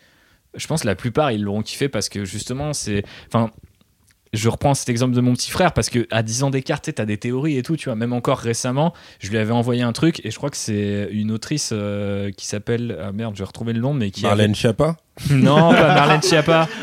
je 0.56 0.68
pense 0.68 0.82
que 0.84 0.88
la 0.88 0.96
plupart, 0.96 1.32
ils 1.32 1.42
l'auront 1.42 1.62
kiffé 1.64 1.90
parce 1.90 2.10
que 2.10 2.26
justement, 2.26 2.74
c'est. 2.74 3.04
Enfin. 3.28 3.52
Je 4.34 4.50
reprends 4.50 4.74
cet 4.74 4.90
exemple 4.90 5.14
de 5.14 5.22
mon 5.22 5.34
petit 5.34 5.52
frère 5.52 5.74
parce 5.74 5.90
que 5.90 6.08
à 6.10 6.24
10 6.24 6.44
ans 6.44 6.50
d'écart, 6.50 6.82
tu 6.82 6.92
t'as 6.92 7.06
des 7.06 7.18
théories 7.18 7.58
et 7.58 7.62
tout, 7.64 7.78
tu 7.78 7.86
vois. 7.86 7.96
Même 7.96 8.14
encore 8.14 8.40
récemment, 8.40 8.94
je 9.20 9.30
lui 9.30 9.38
avais 9.38 9.52
envoyé 9.54 9.84
un 9.84 9.94
truc 9.94 10.22
et 10.26 10.32
je 10.32 10.38
crois 10.38 10.50
que 10.50 10.58
c'est 10.58 11.08
une 11.12 11.32
autrice 11.32 11.70
euh, 11.72 12.32
qui 12.32 12.48
s'appelle. 12.48 12.98
Ah 13.02 13.12
merde, 13.12 13.36
je 13.36 13.40
vais 13.40 13.46
retrouver 13.48 13.74
le 13.74 13.80
nom, 13.80 13.94
mais 13.94 14.10
qui. 14.12 14.22
avait- 14.26 14.30
Marlène 14.36 14.56
Schiappa 14.56 14.98
Non, 15.30 15.72
pas 15.72 15.94
Marlène 15.94 16.24
Schiappa. 16.24 16.68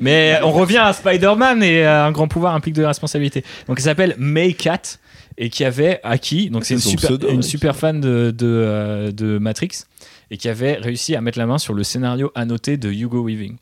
Mais 0.00 0.40
on 0.42 0.50
revient 0.50 0.78
à 0.78 0.92
Spider-Man 0.92 1.62
et 1.62 1.84
euh, 1.84 2.04
un 2.06 2.12
grand 2.12 2.28
pouvoir 2.28 2.54
implique 2.54 2.74
de 2.74 2.82
la 2.82 2.88
responsabilité. 2.88 3.44
Donc 3.68 3.78
elle 3.78 3.84
s'appelle 3.84 4.14
May 4.18 4.54
Cat 4.54 4.98
et 5.38 5.50
qui 5.50 5.64
avait 5.64 6.00
acquis, 6.02 6.50
donc 6.50 6.64
c'est 6.64 6.74
une 6.74 6.80
super, 6.80 7.10
pseudo, 7.10 7.28
une 7.30 7.36
ouais. 7.36 7.42
super 7.42 7.76
fan 7.76 8.00
de, 8.00 8.34
de, 8.36 8.46
euh, 8.46 9.12
de 9.12 9.38
Matrix 9.38 9.84
et 10.30 10.36
qui 10.36 10.48
avait 10.48 10.74
réussi 10.74 11.14
à 11.14 11.20
mettre 11.20 11.38
la 11.38 11.46
main 11.46 11.58
sur 11.58 11.74
le 11.74 11.82
scénario 11.84 12.30
annoté 12.34 12.76
de 12.76 12.90
Hugo 12.90 13.24
Weaving 13.24 13.56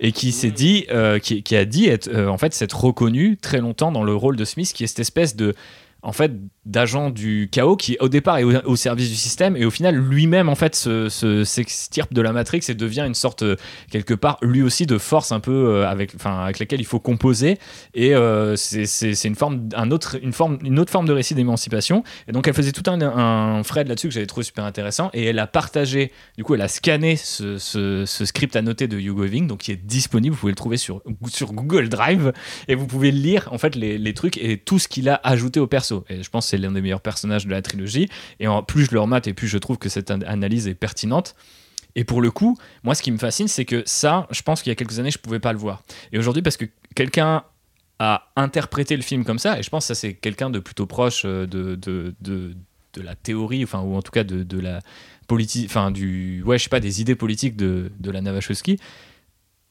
et 0.00 0.12
qui 0.12 0.32
s'est 0.32 0.50
dit, 0.50 0.86
euh, 0.90 1.18
qui, 1.18 1.42
qui 1.42 1.56
a 1.56 1.64
dit 1.64 1.88
être, 1.88 2.08
euh, 2.08 2.28
en 2.28 2.38
fait 2.38 2.54
s'être 2.54 2.78
reconnu 2.84 3.36
très 3.36 3.58
longtemps 3.58 3.92
dans 3.92 4.04
le 4.04 4.14
rôle 4.14 4.36
de 4.36 4.44
Smith, 4.44 4.72
qui 4.74 4.84
est 4.84 4.86
cette 4.86 5.00
espèce 5.00 5.36
de 5.36 5.54
en 6.02 6.12
fait 6.12 6.32
d'agent 6.66 7.10
du 7.10 7.48
chaos 7.50 7.76
qui 7.76 7.96
au 8.00 8.08
départ 8.08 8.38
est 8.38 8.44
au, 8.44 8.76
service 8.76 9.08
du 9.08 9.14
système 9.14 9.56
et 9.56 9.64
au 9.64 9.70
final 9.70 9.94
lui-même 9.96 10.48
en 10.48 10.56
fait 10.56 10.74
se, 10.74 11.08
se- 11.08 11.44
s'extirpe 11.44 12.12
de 12.12 12.20
la 12.20 12.32
Matrix 12.32 12.60
et 12.68 12.74
devient 12.74 13.04
une 13.06 13.14
sorte 13.14 13.42
euh, 13.42 13.56
quelque 13.90 14.14
part 14.14 14.36
lui 14.42 14.62
aussi 14.62 14.84
de 14.84 14.98
force 14.98 15.30
un 15.30 15.40
peu 15.40 15.52
euh, 15.52 15.88
avec 15.88 16.12
avec 16.24 16.58
laquelle 16.58 16.80
il 16.80 16.86
faut 16.86 16.98
composer. 16.98 17.58
Et 17.94 18.14
euh, 18.14 18.56
c'est, 18.56 19.24
une 19.24 19.36
forme 19.36 19.68
un 19.74 19.90
autre 19.92 20.16
une 20.20 20.32
forme 20.32 20.58
une 20.64 20.78
autre 20.78 20.90
forme 20.90 21.06
de 21.06 21.12
récit 21.12 21.34
d'émancipation. 21.34 22.02
Et 22.28 22.32
donc 22.32 22.48
elle 22.48 22.54
faisait 22.54 22.72
tout 22.72 22.88
un, 22.90 23.00
un 23.00 23.62
thread 23.62 23.86
là-dessus 23.86 24.08
que 24.08 24.14
j'avais 24.14 24.26
trouvé 24.26 24.44
super 24.44 24.64
intéressant. 24.64 25.10
Et 25.14 25.24
elle 25.24 25.38
a 25.38 25.46
partagé 25.46 26.10
du 26.36 26.42
coup 26.42 26.54
elle 26.54 26.62
a 26.62 26.68
scanné 26.68 27.14
ce, 27.16 27.58
ce, 27.58 28.04
ce 28.06 28.24
script 28.24 28.56
annoté 28.56 28.88
de 28.88 28.98
Hugo 28.98 29.22
Weaving 29.22 29.46
donc 29.46 29.60
qui 29.60 29.72
est 29.72 29.76
disponible. 29.76 30.34
Vous 30.34 30.40
pouvez 30.40 30.52
le 30.52 30.56
trouver 30.56 30.78
sur 30.78 31.00
sur 31.28 31.52
Google 31.52 31.88
Drive. 31.88 32.32
Et 32.66 32.74
vous 32.74 32.86
pouvez 32.88 33.12
lire 33.12 33.48
en 33.52 33.58
fait 33.58 33.76
les, 33.76 33.98
les 33.98 34.14
trucs 34.14 34.36
et 34.38 34.58
tout 34.58 34.80
ce 34.80 34.88
qu'il 34.88 35.08
a 35.08 35.20
ajouté 35.22 35.60
au 35.60 35.68
perso. 35.68 36.04
Et 36.08 36.22
je 36.22 36.28
pense 36.28 36.46
que 36.46 36.55
l'un 36.58 36.72
des 36.72 36.80
meilleurs 36.80 37.00
personnages 37.00 37.46
de 37.46 37.50
la 37.50 37.62
trilogie. 37.62 38.08
Et 38.40 38.46
plus 38.66 38.84
je 38.86 38.92
le 38.92 39.00
remate 39.00 39.26
et 39.26 39.34
plus 39.34 39.48
je 39.48 39.58
trouve 39.58 39.78
que 39.78 39.88
cette 39.88 40.10
an- 40.10 40.20
analyse 40.26 40.68
est 40.68 40.74
pertinente. 40.74 41.34
Et 41.94 42.04
pour 42.04 42.20
le 42.20 42.30
coup 42.30 42.58
moi 42.82 42.94
ce 42.94 43.02
qui 43.02 43.10
me 43.10 43.18
fascine 43.18 43.48
c'est 43.48 43.64
que 43.64 43.82
ça 43.86 44.26
je 44.30 44.42
pense 44.42 44.62
qu'il 44.62 44.70
y 44.70 44.72
a 44.72 44.76
quelques 44.76 44.98
années 44.98 45.10
je 45.10 45.18
pouvais 45.18 45.40
pas 45.40 45.52
le 45.52 45.58
voir. 45.58 45.82
Et 46.12 46.18
aujourd'hui 46.18 46.42
parce 46.42 46.56
que 46.56 46.66
quelqu'un 46.94 47.44
a 47.98 48.28
interprété 48.36 48.94
le 48.96 49.02
film 49.02 49.24
comme 49.24 49.38
ça 49.38 49.58
et 49.58 49.62
je 49.62 49.70
pense 49.70 49.84
que 49.84 49.94
ça 49.94 49.94
c'est 49.94 50.12
quelqu'un 50.12 50.50
de 50.50 50.58
plutôt 50.58 50.84
proche 50.86 51.22
euh, 51.24 51.46
de, 51.46 51.74
de, 51.76 52.14
de, 52.20 52.54
de 52.92 53.00
la 53.00 53.14
théorie 53.14 53.64
enfin 53.64 53.80
ou 53.80 53.96
en 53.96 54.02
tout 54.02 54.12
cas 54.12 54.24
de 54.24 54.60
la 54.60 54.80
politique 55.26 55.66
enfin 55.70 55.90
du 55.90 56.42
ouais 56.44 56.58
je 56.58 56.64
sais 56.64 56.68
pas 56.68 56.80
des 56.80 57.00
idées 57.00 57.14
politiques 57.16 57.56
de, 57.56 57.90
de 57.98 58.10
la 58.10 58.20
Navachowski 58.20 58.78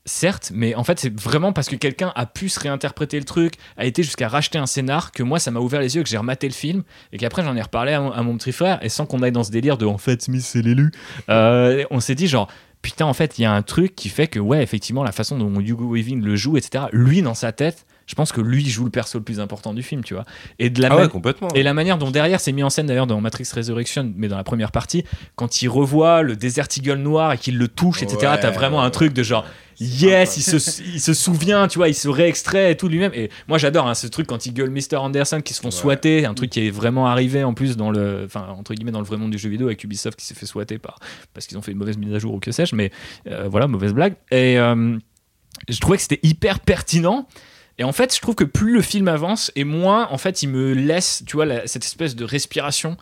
Certes, 0.08 0.52
mais 0.54 0.76
en 0.76 0.84
fait, 0.84 1.00
c'est 1.00 1.20
vraiment 1.20 1.52
parce 1.52 1.68
que 1.68 1.76
quelqu'un 1.76 2.14
a 2.16 2.28
pu 2.28 2.48
se 2.48 2.60
réinterpréter 2.60 3.18
le 3.18 3.26
truc, 3.26 3.56
a 3.76 3.86
été 3.86 4.04
jusqu'à 4.04 4.28
racheter 4.28 4.60
un 4.60 4.68
scénar, 4.68 5.12
que 5.12 5.24
moi, 5.24 5.40
ça 5.40 5.50
m'a 5.50 5.60
ouvert 5.60 5.82
les 5.82 5.96
yeux, 5.96 6.04
que 6.04 6.10
j'ai 6.10 6.18
rematé 6.18 6.48
le 6.48 6.54
film, 6.54 6.84
et 7.12 7.18
qu'après, 7.18 7.44
j'en 7.44 7.56
ai 7.56 7.62
reparlé 7.62 7.94
à 7.94 8.00
mon, 8.00 8.38
petit 8.38 8.52
frère, 8.52 8.78
et 8.84 8.90
sans 8.90 9.08
qu'on 9.08 9.24
aille 9.24 9.32
dans 9.32 9.44
ce 9.44 9.50
délire 9.50 9.80
de 9.80 9.88
en 9.88 9.98
fait, 9.98 10.22
Smith, 10.22 10.44
c'est 10.44 10.62
l'élu, 10.62 10.92
euh, 11.30 11.86
on 11.90 12.00
s'est 12.00 12.14
dit 12.14 12.28
genre, 12.28 12.50
putain, 12.84 13.08
en 13.08 13.14
fait, 13.14 13.40
il 13.40 13.42
y 13.42 13.46
a 13.46 13.52
un 13.52 13.64
truc 13.64 13.96
qui 13.96 14.10
fait 14.10 14.28
que, 14.28 14.38
ouais, 14.38 14.62
effectivement, 14.62 15.04
la 15.04 15.12
façon 15.12 15.40
dont 15.40 15.60
Hugo 15.60 15.92
Weaving 15.92 16.22
le 16.22 16.36
joue, 16.36 16.56
etc., 16.56 16.86
lui, 16.92 17.24
dans 17.24 17.34
sa 17.34 17.52
tête, 17.52 17.88
je 18.08 18.16
pense 18.16 18.32
que 18.32 18.42
lui 18.42 18.68
joue 18.70 18.84
le 18.86 18.90
perso 18.92 19.18
le 19.18 19.24
plus 19.24 19.40
important 19.40 19.74
du 19.74 19.82
film, 19.84 20.04
tu 20.04 20.14
vois. 20.14 20.26
Et 20.60 20.70
de 20.70 20.82
la 20.82 20.90
Ah 20.92 20.98
ouais, 20.98 21.10
complètement. 21.10 21.48
et 21.56 21.64
la 21.64 21.74
manière 21.74 21.98
dont 21.98 22.12
derrière 22.12 22.40
c'est 22.40 22.52
mis 22.52 22.64
en 22.64 22.70
scène 22.70 22.86
d'ailleurs 22.88 23.08
dans 23.08 23.20
Matrix 23.22 23.48
Resurrection, 23.56 24.12
mais 24.16 24.28
dans 24.28 24.38
la 24.38 24.44
première 24.44 24.72
partie, 24.72 25.04
quand 25.36 25.62
il 25.62 25.68
revoit 25.70 26.22
le 26.22 26.36
Desert 26.36 26.68
Eagle 26.78 26.98
noir 27.00 27.34
et 27.34 27.38
qu'il 27.38 27.58
le 27.58 27.68
touche, 27.68 28.04
etc., 28.04 28.18
Ouais, 28.34 28.40
t'as 28.40 28.52
vraiment 28.52 28.82
un 28.84 28.90
truc 28.92 29.14
de 29.14 29.24
genre. 29.24 29.46
Yes, 29.80 30.38
il 30.38 30.42
se, 30.42 30.82
il 30.84 31.02
se 31.02 31.14
souvient, 31.14 31.68
tu 31.68 31.80
vois, 31.80 31.90
il 31.90 31.94
se 31.94 32.08
réextrait 32.08 32.72
et 32.72 32.78
tout 32.78 32.88
lui-même. 32.88 33.12
Et 33.14 33.30
moi 33.50 33.58
j'adore 33.58 33.88
hein, 33.88 33.94
ce 33.94 34.08
truc 34.08 34.26
quand 34.28 34.46
il 34.46 34.54
gueule 34.54 34.70
Mr. 34.70 34.96
Anderson 34.98 35.42
qui 35.44 35.54
se 35.54 35.60
font 35.60 35.68
Ouais. 35.68 35.72
swatter, 35.74 36.26
un 36.26 36.34
truc 36.34 36.50
qui 36.52 36.66
est 36.66 36.70
vraiment 36.70 37.08
arrivé 37.08 37.44
en 37.44 37.54
plus 37.54 37.76
dans 37.76 37.92
le, 37.92 38.24
enfin 38.26 38.48
entre 38.58 38.74
guillemets 38.74 38.92
dans 38.94 39.02
le 39.02 39.06
vrai 39.06 39.18
monde 39.18 39.32
du 39.32 39.38
jeu 39.38 39.50
vidéo 39.50 39.68
avec 39.68 39.84
Ubisoft 39.84 40.18
qui 40.18 40.26
s'est 40.26 40.34
fait 40.34 40.46
swatter 40.46 40.78
par 40.78 40.98
parce 41.34 41.46
qu'ils 41.46 41.58
ont 41.58 41.62
fait 41.62 41.74
une 41.74 41.78
mauvaise 41.78 41.98
mise 41.98 42.14
à 42.14 42.20
jour 42.20 42.34
ou 42.36 42.40
que 42.40 42.52
sais-je, 42.54 42.74
mais 42.74 42.90
euh, 43.28 43.50
voilà 43.50 43.68
mauvaise 43.68 43.94
blague. 43.94 44.14
Et 44.32 44.58
euh, 44.58 44.98
je 45.68 45.80
trouvais 45.82 45.98
que 45.98 46.04
c'était 46.04 46.20
hyper 46.24 46.62
pertinent. 46.62 47.28
Et 47.78 47.84
en 47.84 47.92
fait, 47.92 48.16
je 48.16 48.22
trouve 48.22 48.36
que 48.36 48.46
plus 48.46 48.74
le 48.74 48.82
film 48.82 49.08
avance 49.08 49.52
et 49.56 49.66
moins, 49.66 50.08
en 50.10 50.18
fait, 50.18 50.44
il 50.44 50.48
me 50.50 50.74
laisse, 50.74 51.24
tu 51.26 51.36
vois, 51.36 51.46
cette 51.68 51.84
espèce 51.84 52.16
de 52.16 52.24
respiration 52.24 52.96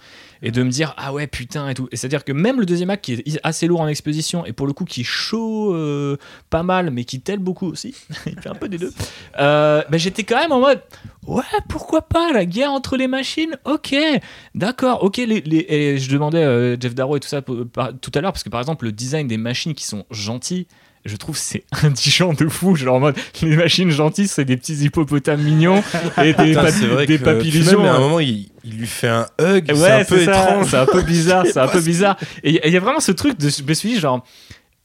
et 0.43 0.51
de 0.51 0.61
me 0.61 0.69
dire 0.69 0.93
ah 0.97 1.13
ouais 1.13 1.25
putain 1.25 1.69
et 1.69 1.73
tout. 1.73 1.87
Et 1.91 1.95
c'est-à-dire 1.95 2.23
que 2.23 2.33
même 2.33 2.59
le 2.59 2.65
deuxième 2.65 2.89
acte 2.89 3.05
qui 3.05 3.13
est 3.13 3.39
assez 3.43 3.65
lourd 3.65 3.81
en 3.81 3.87
exposition 3.87 4.45
et 4.45 4.51
pour 4.51 4.67
le 4.67 4.73
coup 4.73 4.83
qui 4.83 5.01
est 5.01 5.05
chaud 5.05 5.73
euh, 5.73 6.17
pas 6.49 6.63
mal, 6.63 6.91
mais 6.91 7.05
qui 7.05 7.21
telle 7.21 7.39
beaucoup 7.39 7.67
aussi, 7.67 7.95
il 8.25 8.39
fait 8.39 8.49
un 8.49 8.55
peu 8.55 8.67
des 8.67 8.77
deux. 8.77 8.93
Euh, 9.39 9.83
bah, 9.89 9.97
j'étais 9.97 10.23
quand 10.23 10.37
même 10.37 10.51
en 10.51 10.59
mode 10.59 10.81
ouais 11.25 11.43
pourquoi 11.69 12.01
pas 12.01 12.33
la 12.33 12.45
guerre 12.45 12.71
entre 12.71 12.97
les 12.97 13.07
machines, 13.07 13.57
ok, 13.63 13.95
d'accord, 14.53 15.03
ok. 15.03 15.19
Et 15.19 15.97
je 15.97 16.11
demandais 16.11 16.43
euh, 16.43 16.77
Jeff 16.79 16.93
Darrow 16.93 17.15
et 17.15 17.19
tout 17.21 17.29
ça 17.29 17.41
tout 17.41 18.11
à 18.13 18.21
l'heure 18.21 18.33
parce 18.33 18.43
que 18.43 18.49
par 18.49 18.59
exemple 18.59 18.85
le 18.85 18.91
design 18.91 19.27
des 19.27 19.37
machines 19.37 19.73
qui 19.73 19.85
sont 19.85 20.05
gentilles 20.11 20.67
je 21.05 21.15
trouve 21.17 21.37
c'est 21.37 21.63
indigent 21.83 22.33
de 22.33 22.47
fou 22.47 22.75
genre 22.75 22.95
en 22.95 22.99
mode 22.99 23.15
les 23.41 23.55
machines 23.55 23.89
gentilles 23.89 24.27
c'est 24.27 24.45
des 24.45 24.57
petits 24.57 24.75
hippopotames 24.85 25.41
mignons 25.41 25.83
et 26.21 26.33
des, 26.33 26.53
Putain, 26.53 26.71
c'est 26.71 26.87
vrai 26.87 27.05
des 27.05 27.17
que 27.19 27.25
même, 27.25 27.85
à 27.85 27.95
un 27.95 27.99
moment, 27.99 28.19
il, 28.19 28.49
il 28.63 28.77
lui 28.77 28.87
fait 28.87 29.07
un 29.09 29.27
hug. 29.41 29.65
c'est 29.73 29.91
un 29.91 30.05
peu 30.05 30.23
ça. 30.25 30.31
étrange. 30.31 30.67
C'est 30.69 30.77
un 30.77 30.85
peu 30.85 31.01
bizarre. 31.01 31.45
C'est 31.45 31.59
un 31.59 31.67
peu 31.67 31.81
bizarre. 31.81 32.17
Et 32.43 32.49
il 32.49 32.55
y 32.55 32.59
a- 32.59 32.67
il 32.67 32.73
y 32.73 32.77
a 32.77 32.79
vraiment 32.79 32.99
ce 33.01 33.11
truc 33.11 33.37
de. 33.37 33.49
Je 33.49 33.63
me 33.63 33.73
suis 33.73 33.89
dit, 33.89 33.99
genre. 33.99 34.23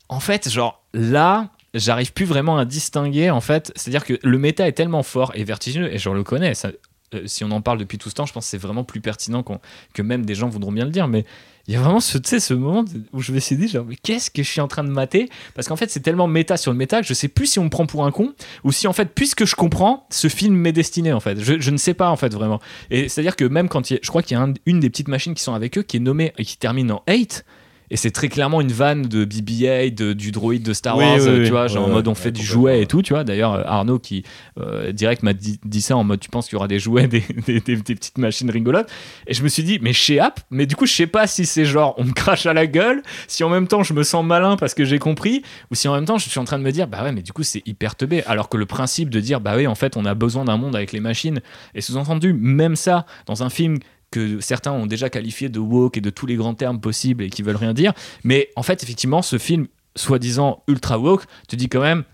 En 0.09 0.21
fait, 0.21 0.49
genre, 0.51 0.83
là. 0.95 1.51
J'arrive 1.75 2.15
plus 2.15 2.25
vraiment 2.25 2.57
à 2.57 2.65
distinguer 2.65 3.29
en 3.31 3.43
fait, 3.43 3.73
c'est-à-dire 3.77 4.03
que 4.07 4.19
le 4.23 4.39
méta 4.39 4.67
est 4.67 4.73
tellement 4.73 5.03
fort 5.03 5.33
et 5.35 5.45
vertigineux 5.45 5.93
et 5.93 5.99
je 5.99 6.09
le 6.09 6.25
connais. 6.25 6.55
Ça, 6.55 6.71
euh, 7.15 7.21
si 7.27 7.45
on 7.45 7.51
en 7.51 7.61
parle 7.61 7.77
depuis 7.79 7.99
tout 7.99 8.09
ce 8.09 8.15
temps, 8.15 8.25
je 8.25 8.33
pense 8.33 8.47
que 8.47 8.51
c'est 8.51 8.57
vraiment 8.59 8.85
plus 8.85 9.03
pertinent 9.03 9.45
que 9.93 10.01
même 10.03 10.25
des 10.25 10.35
gens 10.35 10.49
voudront 10.49 10.73
bien 10.73 10.87
le 10.87 10.91
dire. 10.91 11.09
Mais 11.09 11.27
il 11.69 11.75
y 11.75 11.77
a 11.77 11.81
vraiment 11.81 12.01
ce, 12.01 12.19
ce 12.23 12.55
moment 12.55 12.85
où 13.13 13.21
je 13.21 13.31
me 13.33 13.39
suis 13.39 13.57
dit 13.57 13.73
mais 13.87 13.97
qu'est-ce 13.97 14.31
que 14.31 14.43
je 14.43 14.49
suis 14.49 14.61
en 14.61 14.69
train 14.69 14.83
de 14.85 14.89
mater? 14.91 15.29
Parce 15.55 15.69
qu'en 15.69 15.77
fait 15.77 15.91
c'est 15.91 16.01
tellement 16.01 16.27
méta 16.27 16.57
sur 16.57 16.73
le 16.73 16.79
méta 16.79 17.01
que 17.03 17.07
je 17.07 17.13
sais 17.15 17.29
plus 17.29 17.47
si 17.47 17.59
on 17.59 17.65
me 17.65 17.69
prend 17.71 17.87
pour 17.87 18.05
un 18.07 18.11
con 18.11 18.33
ou 18.65 18.73
si 18.73 18.87
en 18.87 18.93
fait 18.95 19.11
puisque 19.15 19.45
je 19.45 19.55
comprends, 19.55 20.07
ce 20.11 20.29
film 20.29 20.55
m'est 20.57 20.73
destiné 20.73 21.13
en 21.13 21.21
fait. 21.21 21.39
Je, 21.41 21.71
ne 21.71 21.77
sais 21.77 21.95
pas 21.95 22.11
en 22.11 22.17
fait 22.17 22.33
vraiment. 22.33 22.61
Et 22.91 23.09
c'est-à-dire 23.09 23.37
que 23.37 23.45
même 23.45 23.69
quand 23.69 23.91
il 23.91 23.95
y 23.95 23.97
a- 23.97 24.01
je 24.03 24.09
crois 24.09 24.23
qu'il 24.23 24.37
y 24.37 24.41
a 24.41 24.43
un- 24.43 24.55
une 24.67 24.81
des 24.81 24.89
petites 24.91 25.09
machines 25.09 25.35
qui 25.35 25.43
sont 25.43 25.53
avec 25.55 25.77
eux 25.77 25.83
qui 25.83 25.99
est 25.99 26.01
nommée 26.01 26.33
et 26.39 26.45
qui 26.45 26.57
termine 26.57 26.91
en 26.91 27.03
8 27.07 27.45
et 27.91 27.97
c'est 27.97 28.11
très 28.11 28.29
clairement 28.29 28.61
une 28.61 28.73
vanne 28.73 29.03
de 29.03 29.25
BB-8, 29.25 29.95
de- 29.95 30.13
du 30.13 30.31
droïde 30.31 30.63
de 30.63 30.73
Star 30.73 30.97
Oui, 30.97 31.05
Wars, 31.05 31.19
oui, 31.27 31.45
tu 31.45 31.51
vois, 31.51 31.67
genre 31.69 31.87
en 31.87 31.91
mode 31.91 32.09
on 32.09 32.15
fait 32.15 32.31
du 32.33 32.43
jouet 32.43 32.83
et 32.83 32.87
tout, 32.87 33.03
tu 33.03 33.13
vois. 33.13 33.25
D'ailleurs, 33.25 33.55
euh, 33.55 33.63
Arnaud 33.67 33.99
qui 33.99 34.25
euh, 34.61 34.93
direct 34.93 35.23
m'a 35.23 35.33
dit, 35.33 35.59
dit 35.65 35.81
ça 35.83 35.97
en 35.97 36.05
mode 36.05 36.21
tu 36.21 36.29
penses 36.31 36.47
qu'il 36.47 36.55
y 36.55 36.57
aura 36.57 36.69
des 36.69 36.79
jouets, 36.79 37.07
des, 37.09 37.23
des- 37.47 37.61
des- 37.61 37.77
des 37.77 37.95
petites 37.95 38.19
machines 38.19 38.51
rigolotes. 38.51 38.89
Et 39.27 39.35
je 39.35 39.43
me 39.43 39.49
suis 39.49 39.63
dit, 39.63 39.79
mais 39.83 39.93
chez 39.93 40.21
App, 40.21 40.41
mais 40.51 40.67
du 40.67 40.77
coup, 40.77 40.87
je 40.87 40.93
sais 40.93 41.07
pas 41.07 41.27
si 41.27 41.47
c'est 41.47 41.65
genre 41.65 41.95
on 41.99 42.05
me 42.05 42.13
crache 42.13 42.47
à 42.47 42.53
la 42.53 42.67
gueule, 42.67 43.03
si 43.27 43.45
en 43.45 43.49
même 43.49 43.67
temps 43.69 43.83
je 43.83 43.93
me 43.95 44.03
sens 44.03 44.25
malin 44.25 44.57
parce 44.57 44.75
que 44.75 44.85
j'ai 44.85 44.99
compris, 44.99 45.43
ou 45.71 45.75
si 45.75 45.89
en 45.89 45.95
même 45.95 46.05
temps 46.05 46.19
je 46.19 46.29
suis 46.29 46.39
en 46.41 46.45
train 46.45 46.59
de 46.59 46.65
me 46.65 46.73
dire, 46.73 46.87
bah 46.89 47.03
ouais, 47.03 47.13
mais 47.13 47.23
du 47.23 47.33
coup 47.33 47.43
c'est 47.43 47.63
hyper 47.67 47.95
teubé. 47.97 48.23
Alors 48.25 48.49
que 48.49 48.57
le 48.57 48.67
principe 48.67 49.11
de 49.11 49.21
dire, 49.21 49.41
bah 49.41 49.55
oui, 49.57 49.67
en 49.67 49.75
fait, 49.75 49.97
on 49.97 50.05
a 50.05 50.15
besoin 50.15 50.45
d'un 50.45 50.57
monde 50.57 50.77
avec 50.77 50.93
les 50.93 51.01
machines, 51.01 51.41
et 51.75 51.81
sous-entendu, 51.81 52.33
même 52.33 52.77
ça, 52.77 53.07
dans 53.27 53.43
un 53.43 53.51
film 53.51 53.79
que 54.11 54.41
certains 54.41 54.73
ont 54.73 54.87
déjà 54.87 55.11
qualifié 55.11 55.49
de 55.49 55.59
woke 55.59 55.97
et 55.97 56.01
de 56.01 56.11
tous 56.11 56.27
les 56.27 56.37
grands 56.37 56.55
termes 56.55 56.81
possibles 56.81 57.25
et 57.25 57.31
qui 57.31 57.43
veulent 57.43 57.57
rien 57.57 57.75
dire. 57.75 57.93
Mais 58.25 58.51
en 58.57 58.63
fait, 58.63 58.83
effectivement, 58.83 59.23
ce 59.23 59.39
film, 59.39 59.69
soi-disant 59.97 60.63
ultra 60.67 60.99
woke, 60.99 61.25
te 61.47 61.57
dit 61.57 61.69
quand 61.69 61.81
même, 61.81 62.05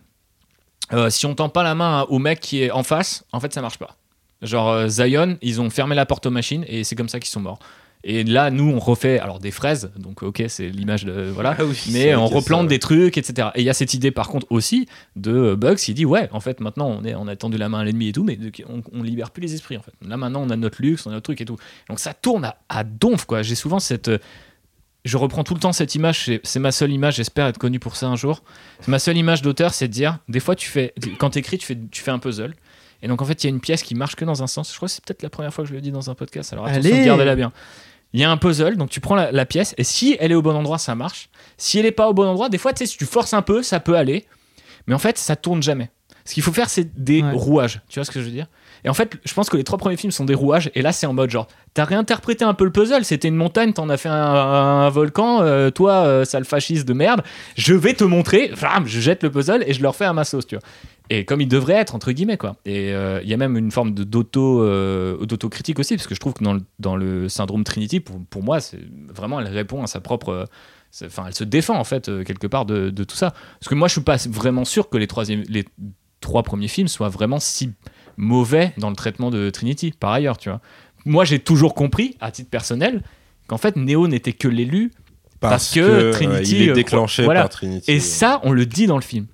euh, 0.92 1.10
si 1.10 1.26
on 1.26 1.34
tend 1.34 1.48
pas 1.48 1.62
la 1.62 1.74
main 1.74 2.02
au 2.08 2.18
mec 2.18 2.40
qui 2.40 2.62
est 2.62 2.70
en 2.70 2.82
face, 2.82 3.24
en 3.32 3.40
fait, 3.40 3.52
ça 3.52 3.62
marche 3.62 3.78
pas. 3.78 3.96
Genre 4.42 4.68
euh, 4.68 4.88
Zion, 4.88 5.38
ils 5.40 5.60
ont 5.60 5.70
fermé 5.70 5.94
la 5.94 6.06
porte 6.06 6.26
aux 6.26 6.30
machines 6.30 6.64
et 6.68 6.84
c'est 6.84 6.96
comme 6.96 7.08
ça 7.08 7.20
qu'ils 7.20 7.30
sont 7.30 7.40
morts. 7.40 7.58
Et 8.06 8.22
là, 8.22 8.50
nous, 8.50 8.70
on 8.70 8.78
refait 8.78 9.18
alors 9.18 9.38
des 9.38 9.50
fraises, 9.50 9.90
donc 9.98 10.22
ok, 10.22 10.44
c'est 10.48 10.68
l'image 10.68 11.04
de 11.06 11.22
voilà. 11.32 11.56
Ah 11.58 11.64
oui, 11.64 11.74
Mais 11.90 12.14
on 12.14 12.26
replante 12.26 12.64
ça, 12.64 12.68
des 12.68 12.78
trucs, 12.78 13.16
etc. 13.16 13.48
Et 13.54 13.62
il 13.62 13.64
y 13.64 13.70
a 13.70 13.74
cette 13.74 13.94
idée, 13.94 14.10
par 14.10 14.28
contre, 14.28 14.46
aussi 14.50 14.86
de 15.16 15.32
euh, 15.32 15.56
Bugs 15.56 15.76
qui 15.76 15.94
dit 15.94 16.04
Ouais, 16.04 16.28
en 16.30 16.40
fait, 16.40 16.60
maintenant, 16.60 16.86
on, 17.00 17.02
est, 17.04 17.14
on 17.14 17.26
a 17.28 17.34
tendu 17.36 17.56
la 17.56 17.70
main 17.70 17.78
à 17.80 17.84
l'ennemi 17.84 18.08
et 18.08 18.12
tout, 18.12 18.22
mais 18.22 18.38
on, 18.68 18.82
on 18.92 19.02
libère 19.02 19.30
plus 19.30 19.40
les 19.40 19.54
esprits, 19.54 19.78
en 19.78 19.82
fait. 19.82 19.92
Là, 20.06 20.18
maintenant, 20.18 20.42
on 20.42 20.50
a 20.50 20.56
notre 20.56 20.82
luxe, 20.82 21.06
on 21.06 21.10
a 21.10 21.14
notre 21.14 21.24
truc 21.24 21.40
et 21.40 21.46
tout. 21.46 21.56
Donc, 21.88 21.98
ça 21.98 22.12
tourne 22.12 22.44
à, 22.44 22.56
à 22.68 22.84
donf, 22.84 23.24
quoi. 23.24 23.40
J'ai 23.42 23.54
souvent 23.54 23.78
cette. 23.78 24.08
euh, 24.08 24.18
je 25.06 25.16
reprends 25.16 25.44
tout 25.44 25.54
le 25.54 25.60
temps 25.60 25.72
cette 25.72 25.94
image, 25.94 26.30
c'est- 26.44 26.58
ma 26.58 26.72
seule 26.72 26.90
image, 26.92 27.16
j'espère 27.16 27.46
être 27.46 27.58
connu 27.58 27.78
pour 27.78 27.96
ça 27.96 28.06
un 28.08 28.16
jour. 28.16 28.42
Ma 28.86 28.98
seule 28.98 29.16
image 29.18 29.42
d'auteur, 29.42 29.72
c'est 29.74 29.88
de 29.88 29.92
dire, 29.92 30.18
des 30.30 30.40
fois 30.40 30.56
tu 30.56 30.68
fais, 30.68 30.94
quand 31.18 31.30
t'écris, 31.30 31.58
tu 31.58 31.66
fais, 31.66 31.78
tu 31.90 32.02
fais 32.02 32.10
un 32.10 32.18
puzzle. 32.18 32.54
Et 33.02 33.08
donc 33.08 33.20
en 33.20 33.26
fait, 33.26 33.44
il 33.44 33.46
y 33.46 33.48
a 33.48 33.50
une 33.50 33.60
pièce 33.60 33.82
qui 33.82 33.94
marche 33.94 34.14
que 34.16 34.24
dans 34.24 34.42
un 34.42 34.46
sens. 34.46 34.70
Je 34.70 34.76
crois 34.76 34.88
que 34.88 34.94
c'est 34.94 35.04
peut-être 35.04 35.22
la 35.22 35.28
première 35.28 35.52
fois 35.52 35.64
que 35.64 35.68
je 35.68 35.74
le 35.74 35.82
dis 35.82 35.90
dans 35.90 36.08
un 36.08 36.14
podcast. 36.14 36.54
Alors 36.54 36.64
attention, 36.78 36.90
gardez-la 37.04 37.36
bien. 37.36 37.52
Il 38.14 38.20
y 38.20 38.24
a 38.24 38.30
un 38.30 38.36
puzzle, 38.38 38.76
donc 38.76 38.88
tu 38.90 39.00
prends 39.00 39.16
la, 39.16 39.30
la 39.32 39.44
pièce, 39.44 39.74
et 39.76 39.84
si 39.84 40.16
elle 40.20 40.32
est 40.32 40.36
au 40.36 40.40
bon 40.42 40.54
endroit, 40.54 40.78
ça 40.78 40.94
marche. 40.94 41.28
Si 41.58 41.78
elle 41.78 41.84
est 41.86 41.92
pas 41.92 42.08
au 42.08 42.14
bon 42.14 42.26
endroit, 42.26 42.48
des 42.48 42.58
fois, 42.58 42.72
tu 42.72 42.78
sais, 42.78 42.86
si 42.90 42.96
tu 42.96 43.04
forces 43.04 43.34
un 43.34 43.42
peu, 43.42 43.62
ça 43.62 43.80
peut 43.80 43.96
aller. 43.96 44.24
Mais 44.86 44.94
en 44.94 44.98
fait, 44.98 45.18
ça 45.18 45.36
tourne 45.36 45.62
jamais. 45.62 45.90
Ce 46.24 46.32
qu'il 46.32 46.42
faut 46.42 46.52
faire, 46.52 46.70
c'est 46.70 46.94
des 47.02 47.22
Ouais. 47.22 47.32
rouages. 47.32 47.80
Tu 47.88 47.98
vois 47.98 48.04
ce 48.06 48.10
que 48.10 48.18
je 48.20 48.24
veux 48.24 48.30
dire? 48.30 48.46
Et 48.84 48.88
en 48.88 48.94
fait, 48.94 49.12
je 49.24 49.34
pense 49.34 49.50
que 49.50 49.56
les 49.58 49.64
trois 49.64 49.78
premiers 49.78 49.96
films 49.98 50.10
sont 50.12 50.24
des 50.24 50.34
rouages, 50.34 50.70
et 50.74 50.80
là, 50.80 50.92
c'est 50.92 51.06
en 51.06 51.12
mode 51.12 51.28
genre, 51.28 51.48
t'as 51.74 51.84
réinterprété 51.84 52.44
un 52.44 52.54
peu 52.54 52.64
le 52.64 52.70
puzzle. 52.72 53.04
C'était 53.04 53.28
une 53.28 53.34
montagne, 53.36 53.72
t'en 53.72 53.88
as 53.90 53.96
fait 53.96 54.08
un, 54.08 54.14
un 54.14 54.88
volcan. 54.90 55.42
euh, 55.42 55.70
toi, 55.70 56.04
euh, 56.06 56.24
sale 56.24 56.44
fasciste 56.44 56.86
de 56.86 56.92
merde, 56.94 57.22
je 57.56 57.74
vais 57.74 57.94
te 57.94 58.04
montrer. 58.04 58.52
Fram, 58.54 58.86
je 58.86 59.00
jette 59.00 59.22
le 59.22 59.30
puzzle 59.30 59.64
et 59.66 59.74
je 59.74 59.82
le 59.82 59.88
refais 59.88 60.04
à 60.06 60.12
ma 60.12 60.24
sauce, 60.24 60.46
tu 60.46 60.54
vois. 60.56 60.64
Et 61.10 61.24
comme 61.26 61.40
il 61.42 61.48
devrait 61.48 61.74
être, 61.74 61.94
entre 61.94 62.12
guillemets, 62.12 62.38
quoi. 62.38 62.56
Et 62.64 62.92
euh, 62.94 63.20
il 63.22 63.28
y 63.28 63.34
a 63.34 63.36
même 63.36 63.56
une 63.58 63.70
forme 63.70 63.92
de- 63.92 64.04
d'auto, 64.04 64.62
euh, 64.62 65.24
d'autocritique 65.26 65.78
aussi, 65.78 65.96
parce 65.96 66.06
que 66.06 66.14
je 66.14 66.20
trouve 66.20 66.32
que 66.32 66.42
dans 66.42 66.54
le, 66.54 66.62
dans 66.78 66.96
le 66.96 67.28
syndrome 67.28 67.62
Trinity, 67.62 68.00
pour, 68.00 68.18
pour 68.30 68.42
moi, 68.42 68.60
c'est 68.60 68.78
vraiment, 69.14 69.38
elle 69.40 69.48
répond 69.48 69.82
à 69.82 69.86
sa 69.86 70.00
propre. 70.00 70.28
euh, 70.30 70.44
Enfin, 71.04 71.24
elle 71.26 71.34
se 71.34 71.42
défend, 71.42 71.76
en 71.76 71.82
fait, 71.84 72.08
euh, 72.08 72.22
quelque 72.22 72.46
part 72.46 72.64
de, 72.66 72.88
de 72.90 73.02
tout 73.04 73.16
ça. 73.16 73.32
Parce 73.58 73.68
que 73.68 73.74
moi, 73.74 73.88
je 73.88 73.94
suis 73.94 74.00
pas 74.00 74.16
vraiment 74.30 74.64
sûr 74.64 74.88
que 74.88 74.96
les, 74.96 75.08
troisième, 75.08 75.42
les 75.48 75.64
trois 76.20 76.44
premiers 76.44 76.68
films 76.68 76.86
soient 76.86 77.08
vraiment 77.08 77.40
si 77.40 77.72
mauvais 78.16 78.72
dans 78.78 78.90
le 78.90 78.96
traitement 78.96 79.30
de 79.30 79.50
Trinity, 79.50 79.92
par 79.98 80.12
ailleurs, 80.12 80.38
tu 80.38 80.48
vois. 80.50 80.60
Moi, 81.04 81.24
j'ai 81.24 81.40
toujours 81.40 81.74
compris, 81.74 82.16
à 82.20 82.30
titre 82.30 82.48
personnel, 82.48 83.02
qu'en 83.48 83.58
fait, 83.58 83.74
Neo 83.76 84.06
n'était 84.06 84.32
que 84.32 84.46
l'élu 84.48 84.92
Parce 85.40 85.72
que 85.72 86.12
Trinity, 86.12 86.56
il 86.56 86.68
est 86.70 86.72
déclenché 86.72 87.24
voilà. 87.24 87.40
par 87.42 87.50
Trinity. 87.50 87.90
et 87.90 87.98
ça, 88.00 88.40
on 88.44 88.52
le 88.52 88.64
dit 88.64 88.86
dans 88.86 88.96
le 88.96 89.02
film. 89.02 89.26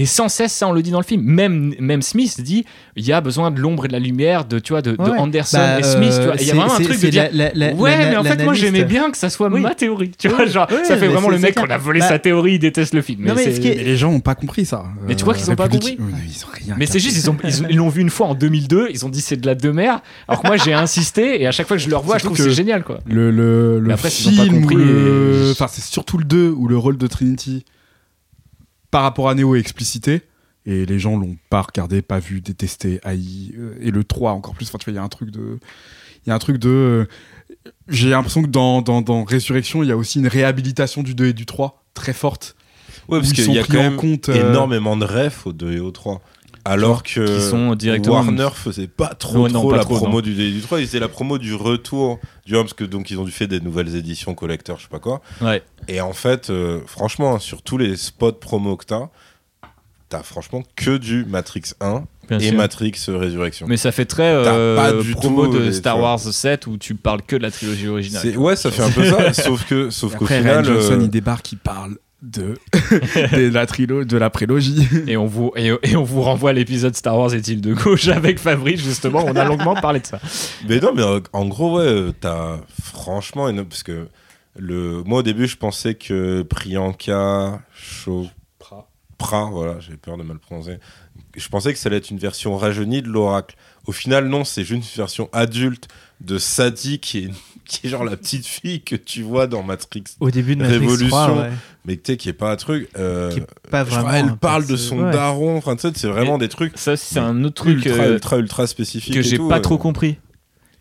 Et 0.00 0.06
sans 0.06 0.28
cesse, 0.30 0.52
ça, 0.52 0.66
on 0.66 0.72
le 0.72 0.80
dit 0.82 0.90
dans 0.90 0.98
le 1.00 1.04
film. 1.04 1.22
Même, 1.22 1.74
même 1.78 2.00
Smith 2.00 2.40
dit 2.40 2.64
il 2.96 3.04
y 3.06 3.12
a 3.12 3.20
besoin 3.20 3.50
de 3.50 3.60
l'ombre 3.60 3.84
et 3.84 3.88
de 3.88 3.92
la 3.92 3.98
lumière 3.98 4.44
de, 4.46 4.58
tu 4.58 4.72
vois, 4.72 4.80
de. 4.80 4.96
Anderson 4.98 5.58
Bah, 5.58 5.78
et 5.78 5.82
Smith. 5.82 6.12
tu 6.16 6.24
vois. 6.24 6.34
Il 6.40 6.46
y 6.46 6.50
a 6.50 6.54
vraiment 6.54 6.74
un 6.74 6.80
truc 6.80 7.00
de 7.00 7.08
dire 7.08 7.28
la- 7.32 7.50
la- 7.52 7.68
la- 7.72 7.74
Ouais, 7.74 7.98
la- 7.98 8.10
mais 8.10 8.16
en 8.16 8.24
fait, 8.24 8.42
moi, 8.42 8.54
j'aimais 8.54 8.84
bien 8.84 9.10
que 9.10 9.18
ça 9.18 9.28
soit 9.28 9.48
Oui. 9.52 9.60
ma 9.60 9.74
théorie. 9.74 10.12
Tu 10.18 10.28
vois, 10.28 10.44
Oui, 10.44 10.50
genre, 10.50 10.66
oui, 10.70 10.78
ça 10.84 10.96
fait 10.96 11.02
mais 11.06 11.12
vraiment 11.12 11.28
le 11.28 11.38
mec 11.38 11.54
qu'on 11.54 11.68
a 11.68 11.76
volé 11.78 12.00
Bah, 12.00 12.08
sa 12.08 12.18
théorie, 12.18 12.54
il 12.54 12.58
déteste 12.58 12.94
le 12.94 13.02
film. 13.02 13.24
Non, 13.26 13.34
mais 13.34 13.52
qui 13.52 13.68
est- 13.68 13.76
Et 13.76 13.84
les 13.84 13.96
gens 13.96 14.10
ont 14.10 14.20
pas 14.20 14.34
compris 14.34 14.64
ça. 14.64 14.84
Mais 15.06 15.14
tu 15.14 15.24
vois 15.24 15.34
qu'ils 15.34 15.50
ont 15.50 15.54
pas 15.56 15.68
compris. 15.68 15.98
Ils 15.98 16.44
ont 16.44 16.48
rien 16.52 16.74
Mais 16.78 16.86
c'est 16.86 16.98
juste, 16.98 17.16
ils 17.16 17.28
ont- 17.30 17.36
ils 17.44 17.62
ont- 17.62 17.66
ils 17.68 17.76
l'ont 17.76 17.88
vu 17.90 18.00
une 18.00 18.10
fois 18.10 18.28
en 18.28 18.34
2002, 18.34 18.88
ils 18.90 19.04
ont 19.04 19.10
dit 19.10 19.20
c'est 19.20 19.36
de 19.36 19.46
la 19.46 19.54
de 19.54 19.70
mer. 19.70 20.00
Alors 20.28 20.40
que 20.40 20.46
moi, 20.46 20.56
j'ai 20.56 20.72
insisté 20.72 21.42
et 21.42 21.46
à 21.46 21.52
chaque 21.52 21.66
fois 21.68 21.76
que 21.76 21.82
je 21.82 21.90
le 21.90 21.96
revois, 21.96 22.16
je 22.18 22.24
trouve 22.24 22.36
que 22.36 22.42
c'est 22.42 22.50
génial, 22.50 22.84
quoi. 22.84 23.00
Le, 23.06 23.80
Mais 23.84 23.96
film, 23.96 24.64
enfin 25.52 25.66
c'est 25.68 25.82
surtout 25.84 26.16
le 26.16 26.24
2 26.24 26.48
où 26.56 26.68
le 26.68 26.78
rôle 26.78 26.96
de 26.96 27.06
Trinity 27.06 27.64
par 28.90 29.02
rapport 29.02 29.28
à 29.28 29.34
Neo 29.34 29.54
est 29.56 29.60
explicité 29.60 30.22
et 30.66 30.84
les 30.86 30.98
gens 30.98 31.16
l'ont 31.16 31.36
pas 31.48 31.62
regardé, 31.62 32.02
pas 32.02 32.18
vu, 32.18 32.40
détesté, 32.40 33.00
haï 33.02 33.54
euh, 33.58 33.74
et 33.80 33.90
le 33.90 34.04
3 34.04 34.32
encore 34.32 34.54
plus. 34.54 34.68
Enfin 34.68 34.78
tu 34.78 34.84
vois, 34.84 34.92
il 34.92 34.96
y 34.96 34.98
a 34.98 35.02
un 35.02 35.08
truc 35.08 35.30
de, 35.30 35.58
il 36.26 36.28
y 36.28 36.32
a 36.32 36.34
un 36.34 36.38
truc 36.38 36.58
de, 36.58 36.68
euh, 36.68 37.04
j'ai 37.88 38.10
l'impression 38.10 38.42
que 38.42 38.48
dans, 38.48 38.82
dans, 38.82 39.00
dans 39.02 39.24
Résurrection 39.24 39.82
il 39.82 39.88
y 39.88 39.92
a 39.92 39.96
aussi 39.96 40.18
une 40.18 40.28
réhabilitation 40.28 41.02
du 41.02 41.14
2 41.14 41.26
et 41.28 41.32
du 41.32 41.46
3 41.46 41.82
très 41.94 42.12
forte. 42.12 42.56
Ouais, 43.08 43.18
parce 43.18 43.32
qu'il 43.32 43.52
y 43.52 43.58
a 43.58 43.62
pris 43.62 43.72
quand 43.72 43.82
même 43.82 43.96
compte. 43.96 44.28
euh, 44.28 44.50
énormément 44.50 44.96
de 44.96 45.04
refs 45.04 45.46
au 45.46 45.52
2 45.52 45.72
et 45.72 45.80
au 45.80 45.90
3. 45.90 46.20
Alors 46.66 47.02
que 47.02 47.24
Qui 47.38 47.48
sont 47.48 47.74
directement- 47.74 48.16
Warner 48.16 48.50
faisait 48.54 48.86
pas 48.86 49.14
trop, 49.14 49.44
Ouais, 49.44 49.50
non, 49.50 49.60
trop 49.60 49.70
pas 49.70 49.76
la 49.78 49.82
trop, 49.84 49.96
promo 49.96 50.16
non. 50.16 50.20
du 50.20 50.34
2 50.34 50.42
et 50.42 50.50
du 50.52 50.60
3. 50.60 50.80
Ils 50.80 50.86
faisaient 50.86 51.00
la 51.00 51.08
promo 51.08 51.38
du 51.38 51.54
retour 51.54 52.20
du 52.50 52.56
1 52.56 52.62
parce 52.62 52.74
que 52.74 52.84
donc 52.84 53.10
ils 53.10 53.18
ont 53.18 53.24
dû 53.24 53.30
faire 53.30 53.48
des 53.48 53.60
nouvelles 53.60 53.94
éditions 53.94 54.34
collector, 54.34 54.78
je 54.78 54.82
sais 54.84 54.88
pas 54.88 54.98
quoi. 54.98 55.20
Ouais. 55.40 55.62
Et 55.88 56.00
en 56.00 56.12
fait, 56.12 56.50
euh, 56.50 56.80
franchement, 56.86 57.38
sur 57.38 57.62
tous 57.62 57.78
les 57.78 57.96
spots 57.96 58.32
promo 58.32 58.76
que 58.76 58.84
t'as, 58.86 59.08
t'as 60.08 60.22
franchement 60.22 60.62
que 60.76 60.96
du 60.96 61.24
Matrix 61.24 61.72
1 61.80 62.04
Bien 62.28 62.38
et 62.38 62.48
sûr. 62.48 62.56
Matrix 62.56 62.92
Résurrection. 63.08 63.66
Mais 63.66 63.76
ça 63.76 63.90
fait 63.90 64.04
très 64.04 64.32
euh, 64.32 64.76
T'as 64.76 64.92
pas 64.92 65.02
du 65.02 65.12
promo 65.12 65.46
tout 65.46 65.58
de 65.58 65.70
Star. 65.72 65.98
Wars 65.98 66.20
7 66.20 66.66
où 66.68 66.76
tu 66.76 66.94
parles 66.94 67.22
que 67.22 67.34
de 67.36 67.42
la 67.42 67.50
trilogie 67.50 67.88
originale. 67.88 68.36
Ouais, 68.36 68.56
ça 68.56 68.70
fait 68.70 68.82
un 68.82 68.90
peu 68.90 69.04
ça. 69.04 69.32
Sauf 69.32 69.64
que, 69.66 69.90
sauf 69.90 70.14
qu'au 70.16 70.26
final, 70.26 70.64
Ryan 70.64 70.64
Johnson 70.64 70.98
euh, 71.00 71.02
il 71.02 71.10
débarque, 71.10 71.52
il 71.52 71.58
parle 71.58 71.96
de, 72.22 72.58
de 73.32 73.50
la 73.52 73.66
trilo, 73.66 74.04
de 74.04 74.16
la 74.16 74.30
prélogie. 74.30 74.86
Et 75.06 75.16
on 75.16 75.26
vous 75.26 75.52
et, 75.56 75.72
et 75.82 75.96
on 75.96 76.02
vous 76.04 76.22
renvoie 76.22 76.50
à 76.50 76.52
l'épisode 76.52 76.94
Star 76.94 77.16
Wars 77.16 77.34
est-il 77.34 77.60
de 77.60 77.74
gauche 77.74 78.08
avec 78.08 78.38
Fabrice 78.38 78.82
justement. 78.82 79.24
On 79.24 79.36
a 79.36 79.44
longuement 79.44 79.74
parlé 79.74 80.00
de 80.00 80.06
ça. 80.06 80.20
Mais 80.68 80.80
non, 80.80 80.92
mais 80.94 81.02
euh, 81.02 81.20
en 81.32 81.46
gros, 81.46 81.78
ouais, 81.78 81.86
euh, 81.86 82.12
t'as 82.18 82.58
franchement 82.82 83.48
une... 83.48 83.64
parce 83.64 83.82
que 83.82 84.08
le 84.56 85.02
moi 85.04 85.20
au 85.20 85.22
début, 85.22 85.46
je 85.46 85.56
pensais 85.56 85.94
que 85.94 86.42
Priyanka 86.42 87.60
Chopra, 87.72 88.88
Pra, 89.18 89.44
voilà, 89.44 89.80
j'ai 89.80 89.96
peur 89.96 90.16
de 90.16 90.22
mal 90.22 90.38
prononcer. 90.38 90.78
Je 91.36 91.48
pensais 91.48 91.72
que 91.72 91.78
ça 91.78 91.88
allait 91.88 91.98
être 91.98 92.10
une 92.10 92.18
version 92.18 92.56
rajeunie 92.56 93.02
de 93.02 93.08
l'oracle. 93.08 93.56
Au 93.86 93.92
final, 93.92 94.28
non, 94.28 94.44
c'est 94.44 94.64
juste 94.64 94.82
une 94.92 94.96
version 94.96 95.28
adulte 95.32 95.88
de 96.20 96.38
Sadie 96.38 96.98
qui 96.98 97.18
est, 97.18 97.30
qui 97.66 97.86
est 97.86 97.90
genre 97.90 98.04
la 98.04 98.16
petite 98.16 98.46
fille 98.46 98.80
que 98.82 98.96
tu 98.96 99.22
vois 99.22 99.46
dans 99.46 99.62
Matrix, 99.62 100.04
Au 100.20 100.30
début 100.30 100.56
de 100.56 100.62
Matrix 100.62 100.78
Révolution, 100.78 101.08
3, 101.08 101.36
ouais, 101.42 101.50
mais 101.84 101.96
tu 101.96 102.02
sais 102.06 102.16
qui 102.16 102.28
est 102.28 102.32
pas 102.32 102.50
un 102.52 102.56
truc. 102.56 102.88
euh, 102.98 103.30
qui 103.30 103.38
est 103.40 103.46
pas 103.70 103.84
je 103.84 103.90
crois, 103.90 104.02
vraiment. 104.02 104.28
elle 104.32 104.36
parle 104.36 104.66
de 104.66 104.76
son 104.76 105.00
ouais. 105.04 105.12
daron. 105.12 105.56
Enfin, 105.56 105.76
tu 105.76 105.82
sais, 105.82 105.92
c'est 105.94 106.08
vraiment 106.08 106.38
des 106.38 106.48
trucs 106.48 106.76
Ça 106.78 106.96
c'est 106.96 107.18
un 107.18 107.44
autre 107.44 107.54
truc 107.62 107.84
ultra, 107.84 108.02
euh, 108.04 108.12
ultra, 108.14 108.36
ultra 108.38 108.66
spécifiques. 108.66 109.14
que 109.14 109.22
j'ai 109.22 109.38
pas 109.38 109.56
euh. 109.56 109.60
trop 109.60 109.78
compris. 109.78 110.16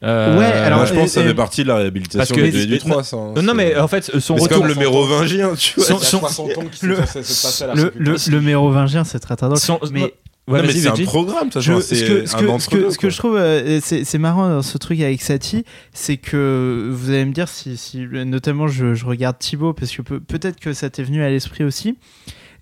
Euh, 0.01 0.38
Ouais, 0.39 0.45
alors, 0.45 0.77
Moi, 0.80 0.85
je 0.88 0.93
pense 0.93 1.03
que 1.03 1.10
ça 1.10 1.22
et- 1.22 1.27
fait 1.27 1.34
partie 1.34 1.61
de 1.64 1.68
la 1.68 1.76
réhabilitation 1.76 2.19
parce 2.19 2.30
que- 2.31 2.39
du 2.45 2.51
2 2.51 2.60
et 2.60 2.65
du 2.68 2.72
mais- 2.72 2.77
3, 2.80 3.03
ça. 3.03 3.18
non 3.18 3.34
c'est- 3.35 3.53
mais 3.53 3.77
en 3.77 3.88
fait 3.89 4.06
son 4.06 4.14
Mais 4.15 4.22
c'est 4.22 4.43
retour 4.45 4.57
comme 4.60 4.68
le 4.68 4.76
mérovingien, 4.76 5.53
tu 5.56 5.73
vois. 5.76 5.85
Son- 5.85 5.97
Il 5.97 5.99
y 5.99 6.01
a 6.01 6.06
son- 6.06 6.19
60 6.19 6.57
ans 6.57 6.64
qui 6.72 6.85
le- 6.85 8.39
mérovingien, 8.39 9.03
c'est 9.03 9.19
très 9.19 9.35
très 9.35 9.47
drôle. 9.47 9.60
son- 9.60 9.77
Mais 9.91 10.14
Ouais, 10.53 10.61
mais 10.67 10.73
c'est 10.81 10.88
un 10.89 10.91
programme, 11.05 11.51
ça. 11.51 11.59
Je- 11.59 11.73
ce 11.95 12.03
que, 12.03 12.26
ce 12.26 12.35
que, 12.41 12.45
ce 12.59 12.69
que, 12.69 12.89
ce 12.91 12.97
que 12.97 13.09
je 13.09 13.17
trouve 13.17 13.38
euh, 13.38 13.80
c'est 13.81 14.17
marrant 14.17 14.49
dans 14.49 14.61
ce 14.61 14.77
truc 14.77 14.99
avec 15.01 15.21
Satie, 15.21 15.63
c'est 15.93 16.17
que 16.17 16.89
vous 16.91 17.09
allez 17.09 17.26
me 17.26 17.34
dire 17.34 17.47
si, 17.47 17.77
si 17.77 17.99
notamment 18.11 18.67
je, 18.67 18.93
je 18.93 19.05
regarde 19.05 19.38
Thibaut 19.39 19.73
parce 19.73 19.91
que 19.95 20.01
peut- 20.01 20.19
peut-être 20.19 20.59
que 20.59 20.73
ça 20.73 20.89
t'est 20.89 21.03
venu 21.03 21.21
à 21.23 21.30
l'esprit 21.30 21.63
aussi. 21.63 21.97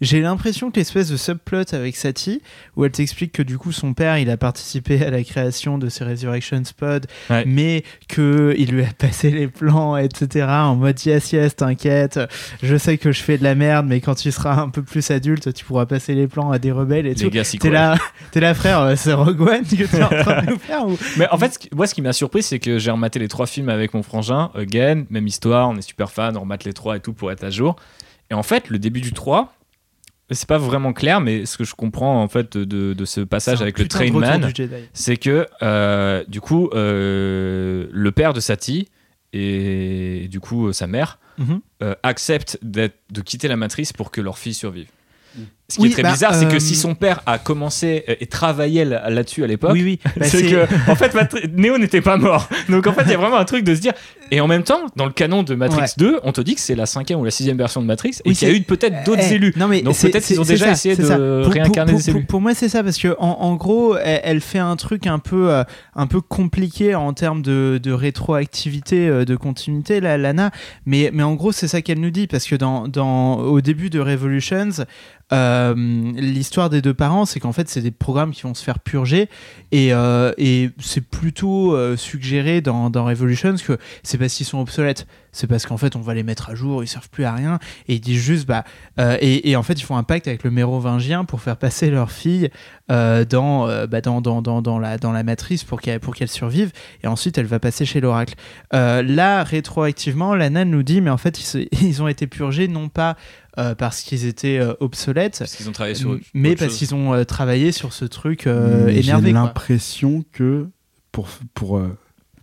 J'ai 0.02 0.22
l'impression 0.22 0.70
que 0.72 0.78
l'espèce 0.80 1.10
de 1.10 1.18
subplot 1.18 1.74
avec 1.74 1.96
Satie, 1.96 2.42
où 2.76 2.86
elle 2.86 2.92
t'explique 2.92 3.32
que 3.32 3.42
du 3.42 3.58
coup 3.58 3.72
son 3.72 3.94
père 3.94 4.18
il 4.18 4.30
a 4.30 4.38
participé 4.38 5.04
à 5.04 5.10
la 5.10 5.24
création 5.24 5.78
de 5.78 5.90
ces 5.90 6.04
Resurrection 6.04 6.62
Pod, 6.78 7.08
Ouais. 7.30 7.44
mais 7.48 7.84
que 8.08 8.54
il 8.58 8.72
lui 8.72 8.84
a 8.84 8.94
passé 8.98 9.32
les 9.32 9.48
plans, 9.48 9.98
etc. 9.98 10.46
en 10.50 10.76
mode 10.76 11.04
yes 11.06 11.32
yes 11.32 11.56
t'inquiète, 11.56 12.20
je 12.62 12.76
sais 12.78 12.98
que 12.98 13.12
je 13.12 13.22
fais 13.22 13.38
de 13.38 13.44
la 13.44 13.56
merde, 13.56 13.86
mais 13.88 14.00
quand 14.02 14.16
tu 14.16 14.32
seras 14.32 14.62
un 14.62 14.70
peu 14.70 14.84
plus 14.84 15.10
adulte, 15.12 15.54
tu 15.54 15.66
pourras 15.66 15.86
passer 15.86 16.14
les 16.16 16.28
plans 16.28 16.52
à 16.52 16.60
des 16.60 16.72
rebelles 16.72 17.08
et 17.08 17.16
tout. 17.16 17.30
Les 17.30 17.44
s'y 17.44 17.58
T'es 17.58 17.70
là, 17.70 17.98
t'es 18.32 18.40
là, 18.40 18.54
frère, 18.54 18.82
euh, 18.82 18.96
c'est 18.96 19.14
Rogue 19.14 19.42
One 19.42 19.64
que 19.64 19.84
t'es 19.84 20.04
en 20.04 20.10
train 20.10 20.42
de 20.44 20.52
nous 20.52 20.60
faire 20.60 20.88
ou... 20.88 20.98
Mais 21.18 21.28
en 21.32 21.38
fait, 21.38 21.54
ce 21.54 21.76
moi, 21.76 21.88
ce 21.88 21.94
qui 21.96 22.02
m'a 22.02 22.14
surpris, 22.14 22.44
c'est 22.44 22.60
que 22.60 22.78
j'ai 22.78 22.92
rematé 22.92 23.20
les 23.20 23.28
trois 23.28 23.48
films 23.48 23.70
avec 23.70 23.94
mon 23.94 24.04
frangin, 24.04 24.52
again, 24.56 25.06
même 25.10 25.28
histoire, 25.28 25.70
on 25.70 25.76
est 25.78 25.82
super 25.82 26.12
fan, 26.12 26.38
on 26.38 26.42
remate 26.42 26.64
les 26.66 26.74
trois 26.74 26.98
et 26.98 27.00
tout 27.00 27.14
pour 27.14 27.32
être 27.32 27.44
à 27.44 27.50
jour. 27.50 27.76
Et 28.30 28.34
en 28.34 28.44
fait, 28.44 28.70
le 28.70 28.78
début 28.80 29.00
du 29.02 29.14
3, 29.14 29.54
c'est 30.32 30.48
pas 30.48 30.58
vraiment 30.58 30.92
clair, 30.94 31.22
mais 31.22 31.46
ce 31.46 31.58
que 31.58 31.64
je 31.64 31.74
comprends 31.76 32.22
en 32.22 32.28
fait 32.28 32.58
de, 32.58 32.94
de 32.94 33.06
ce 33.06 33.22
passage 33.22 33.62
avec 33.62 33.78
le 33.80 33.86
du 34.48 34.54
Jedi. 34.56 34.76
c'est 34.94 35.18
que 35.18 35.46
euh, 35.62 36.24
du 36.28 36.42
coup, 36.42 36.70
euh, 36.74 37.88
le 37.92 38.12
père 38.12 38.34
de 38.34 38.40
Satie 38.40 38.90
et 39.34 40.28
du 40.30 40.40
coup 40.40 40.68
euh, 40.68 40.74
sa 40.74 40.88
mère 40.88 41.20
euh, 41.84 41.94
acceptent 42.04 42.58
d'être- 42.64 42.98
de 43.12 43.22
quitter 43.22 43.48
la 43.48 43.56
matrice 43.58 43.94
pour 43.94 44.10
que 44.12 44.22
leur 44.22 44.38
fille 44.38 44.54
survive. 44.56 44.88
Mm. 45.36 45.42
Ce 45.70 45.76
qui 45.76 45.82
Oui, 45.82 45.90
est 45.90 45.92
très 45.92 46.04
bah, 46.04 46.14
bizarre, 46.14 46.34
c'est 46.34 46.46
euh, 46.46 46.50
que 46.50 46.60
si 46.60 46.76
son 46.76 46.96
père 46.96 47.20
a 47.26 47.38
commencé 47.40 48.06
euh, 48.08 48.16
et 48.22 48.26
travaillait 48.28 48.86
là- 48.86 49.10
là-dessus 49.10 49.44
à 49.44 49.48
l'époque, 49.48 49.72
Oui, 49.74 49.84
oui. 49.84 50.00
Bah, 50.16 50.26
c'est 50.26 50.44
que 50.44 50.66
en 50.90 50.96
fait 50.96 51.14
Neo 51.58 51.78
n'était 51.78 52.00
pas 52.00 52.16
mort 52.16 52.48
donc 52.70 52.88
en 52.88 52.94
fait 52.94 53.02
il 53.06 53.12
y 53.12 53.14
a 53.14 53.18
vraiment 53.18 53.36
un 53.36 53.44
truc 53.44 53.66
de 53.66 53.76
se 53.76 53.82
dire 53.82 53.92
et 54.32 54.40
en 54.40 54.48
même 54.48 54.64
temps 54.64 54.80
dans 54.96 55.06
le 55.06 55.12
canon 55.12 55.44
de 55.44 55.56
Matrix 55.56 55.82
Ouais. 55.82 55.88
2 55.98 56.20
on 56.24 56.32
te 56.32 56.40
dit 56.40 56.56
que 56.56 56.62
c'est 56.62 56.76
la 56.76 56.86
cinquième 56.86 57.20
ou 57.20 57.26
la 57.26 57.32
sixième 57.32 57.58
version 57.58 57.82
de 57.82 57.86
Matrix 57.86 58.20
et 58.24 58.32
qu'il 58.34 58.48
y 58.48 58.52
a 58.52 58.54
eu 58.54 58.62
peut-être 58.62 59.04
d'autres 59.04 59.24
Eh, 59.30 59.34
élus 59.36 59.54
Non, 59.58 59.68
mais 59.68 59.82
Donc 59.82 60.00
peut-être 60.00 60.26
qu'ils 60.26 60.40
ont 60.40 60.46
déjà 60.46 60.68
ça, 60.68 60.72
essayé 60.72 60.96
de 60.96 61.04
ça. 61.04 61.18
Réincarner 61.18 61.92
pour, 61.92 62.00
des 62.02 62.10
élus. 62.12 62.26
Pour 62.26 62.40
moi, 62.42 62.54
c'est 62.54 62.70
ça 62.70 62.82
parce 62.84 62.98
que 62.98 63.16
en, 63.20 63.28
en 63.28 63.56
gros, 63.56 63.98
elle, 63.98 64.22
elle 64.24 64.42
fait 64.42 64.60
un 64.60 64.76
truc 64.78 65.06
un 65.06 65.20
peu, 65.20 65.50
euh, 65.52 65.64
un 65.96 66.08
peu 66.08 66.22
compliqué 66.22 66.96
en 66.96 67.12
termes 67.14 67.42
de, 67.42 67.80
de 67.82 67.92
rétroactivité, 67.92 69.08
euh, 69.10 69.26
de 69.26 69.36
continuité, 69.36 70.00
la 70.00 70.18
Lana. 70.18 70.52
Mais, 70.86 71.10
mais 71.14 71.24
en 71.24 71.34
gros, 71.36 71.52
c'est 71.52 71.68
ça 71.68 71.82
qu'elle 71.82 72.00
nous 72.00 72.12
dit 72.12 72.28
parce 72.28 72.46
que 72.46 72.56
dans, 72.56 72.88
dans, 72.88 73.38
au 73.40 73.60
début 73.62 73.90
de 73.90 74.00
Revolutions, 74.00 74.70
euh, 75.58 75.74
l'histoire 76.16 76.70
des 76.70 76.82
deux 76.82 76.94
parents, 76.94 77.26
c'est 77.26 77.40
qu'en 77.40 77.52
fait, 77.52 77.70
c'est 77.70 77.82
des 77.82 77.92
programmes 77.92 78.32
qui 78.32 78.44
vont 78.44 78.54
se 78.54 78.64
faire 78.64 78.80
purger 78.80 79.30
et, 79.72 79.94
euh, 79.94 80.32
c'est 80.80 81.02
plutôt 81.02 81.76
euh, 81.76 81.98
suggéré 81.98 82.62
dans, 82.62 82.90
dans 82.90 83.06
Revolutions 83.06 83.56
que 83.56 83.78
c'est 84.04 84.18
parce 84.18 84.34
qu'ils 84.34 84.46
sont 84.46 84.60
obsolètes. 84.60 85.08
C'est 85.32 85.48
parce 85.48 85.66
qu'en 85.66 85.78
fait, 85.78 85.96
on 85.96 86.02
va 86.02 86.14
les 86.14 86.24
mettre 86.24 86.50
à 86.50 86.56
jour, 86.56 86.84
ils 86.84 86.88
servent 86.88 87.10
plus 87.10 87.26
à 87.26 87.34
rien. 87.34 87.60
Et 87.88 87.96
ils 87.96 88.00
disent 88.00 88.22
juste, 88.22 88.48
bah, 88.48 88.64
et, 88.98 89.56
en 89.56 89.62
fait, 89.62 89.74
ils 89.74 89.84
font 89.84 89.96
un 89.96 90.04
pacte 90.04 90.28
avec 90.28 90.44
le 90.44 90.50
mérovingien 90.50 91.26
pour 91.26 91.42
faire 91.42 91.58
passer 91.58 91.92
leur 91.92 92.10
fille 92.10 92.50
dans, 92.90 93.86
bah, 93.88 94.02
dans, 94.02 94.80
la, 94.80 95.24
matrice 95.24 95.64
pour 95.64 95.80
qu'elle 95.80 96.28
survive. 96.28 96.72
Et 97.04 97.08
ensuite, 97.08 97.38
elle 97.38 97.46
va 97.46 97.60
passer 97.60 97.86
chez 97.86 98.02
l'oracle. 98.02 98.34
Là, 98.72 99.44
rétroactivement, 99.44 100.34
Lana 100.34 100.66
nous 100.66 100.82
dit, 100.82 101.02
mais 101.02 101.12
en 101.12 101.18
fait, 101.18 101.40
ils 101.72 102.02
ont 102.02 102.08
été 102.08 102.26
purgés 102.26 102.68
non 102.68 102.90
pas 102.90 103.16
euh, 103.58 103.76
parce 103.76 104.02
qu'ils 104.02 104.26
étaient 104.26 104.60
euh, 104.60 104.74
obsolètes, 104.80 105.38
Parce 105.40 105.56
qu'ils 105.56 105.68
ont 105.68 105.72
travaillé 105.72 105.96
sur. 105.96 106.18
mais 106.34 106.56
parce 106.56 106.76
qu'ils 106.76 106.94
ont 106.96 107.14
euh, 107.14 107.24
travaillé 107.24 107.72
sur 107.72 107.94
ce 107.94 108.06
truc 108.06 108.46
euh, 108.48 108.88
énervé. 108.88 109.28
J'ai 109.28 109.34
l'impression 109.34 110.24
que 110.32 110.68
pour 111.12 111.28
pour 111.54 111.78
euh, 111.78 111.98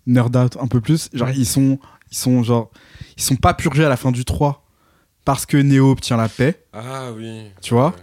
nerd 0.06 0.34
out 0.36 0.56
un 0.60 0.66
peu 0.66 0.80
plus, 0.80 1.08
genre 1.12 1.28
Ouais. 1.28 1.34
ils 1.36 1.46
sont 1.46 1.78
ils 2.10 2.16
sont 2.16 2.42
genre 2.42 2.70
ils 3.16 3.22
sont 3.22 3.36
pas 3.36 3.54
purgés 3.54 3.84
à 3.84 3.88
la 3.88 3.96
fin 3.96 4.10
du 4.12 4.24
3 4.24 4.64
parce 5.24 5.46
que 5.46 5.56
Neo 5.56 5.90
obtient 5.90 6.16
la 6.18 6.28
paix, 6.28 6.64
Ah 6.72 7.10
oui. 7.16 7.44
tu 7.62 7.72
vois, 7.74 7.94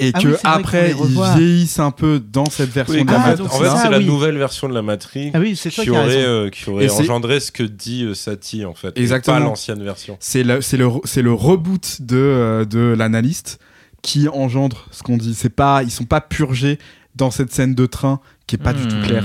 et 0.00 0.12
Ah 0.14 0.20
que 0.20 0.28
oui, 0.28 0.34
après 0.44 0.92
ils 0.92 1.38
vieillissent 1.38 1.80
un 1.80 1.90
peu 1.90 2.20
dans 2.20 2.46
cette 2.46 2.70
version 2.70 2.94
Oui, 2.94 3.04
de 3.04 3.10
la 3.10 3.18
Ah, 3.20 3.32
en 3.32 3.36
fait, 3.36 3.42
en 3.42 3.48
c'est 3.48 3.58
fait, 3.58 3.64
ça, 3.70 3.76
c'est 3.82 3.90
la 3.90 3.98
oui. 3.98 4.06
nouvelle 4.06 4.38
version 4.38 4.68
de 4.68 4.74
la 4.74 4.82
Matrix 4.82 5.30
Ah 5.34 5.38
toi 5.40 5.70
qui 5.84 5.90
aurait, 5.90 6.24
euh, 6.24 6.50
qui 6.50 6.70
aurait 6.70 6.88
engendré 6.90 7.40
ce 7.40 7.50
que 7.50 7.64
dit 7.64 8.04
euh, 8.04 8.14
Satie 8.14 8.64
en 8.64 8.74
fait. 8.74 8.96
Exactement. 8.96 9.38
Pas 9.38 9.44
l'ancienne 9.44 9.82
version. 9.82 10.16
C'est 10.20 10.44
le, 10.44 10.60
c'est 10.60 10.76
le, 10.76 10.88
c'est 11.04 11.22
le 11.22 11.32
reboot 11.32 12.00
de, 12.00 12.16
euh, 12.16 12.64
de 12.64 12.94
l'analyste 12.96 13.58
qui 14.02 14.28
engendre 14.28 14.86
ce 14.92 15.02
qu'on 15.02 15.16
dit. 15.16 15.34
C'est 15.34 15.48
pas, 15.50 15.82
ils 15.82 15.90
sont 15.90 16.04
pas 16.04 16.20
purgés 16.20 16.78
dans 17.16 17.32
cette 17.32 17.52
scène 17.52 17.74
de 17.74 17.86
train 17.86 18.20
qui 18.46 18.54
est 18.54 18.62
pas 18.62 18.72
du 18.72 18.86
tout 18.86 19.00
claire. 19.02 19.24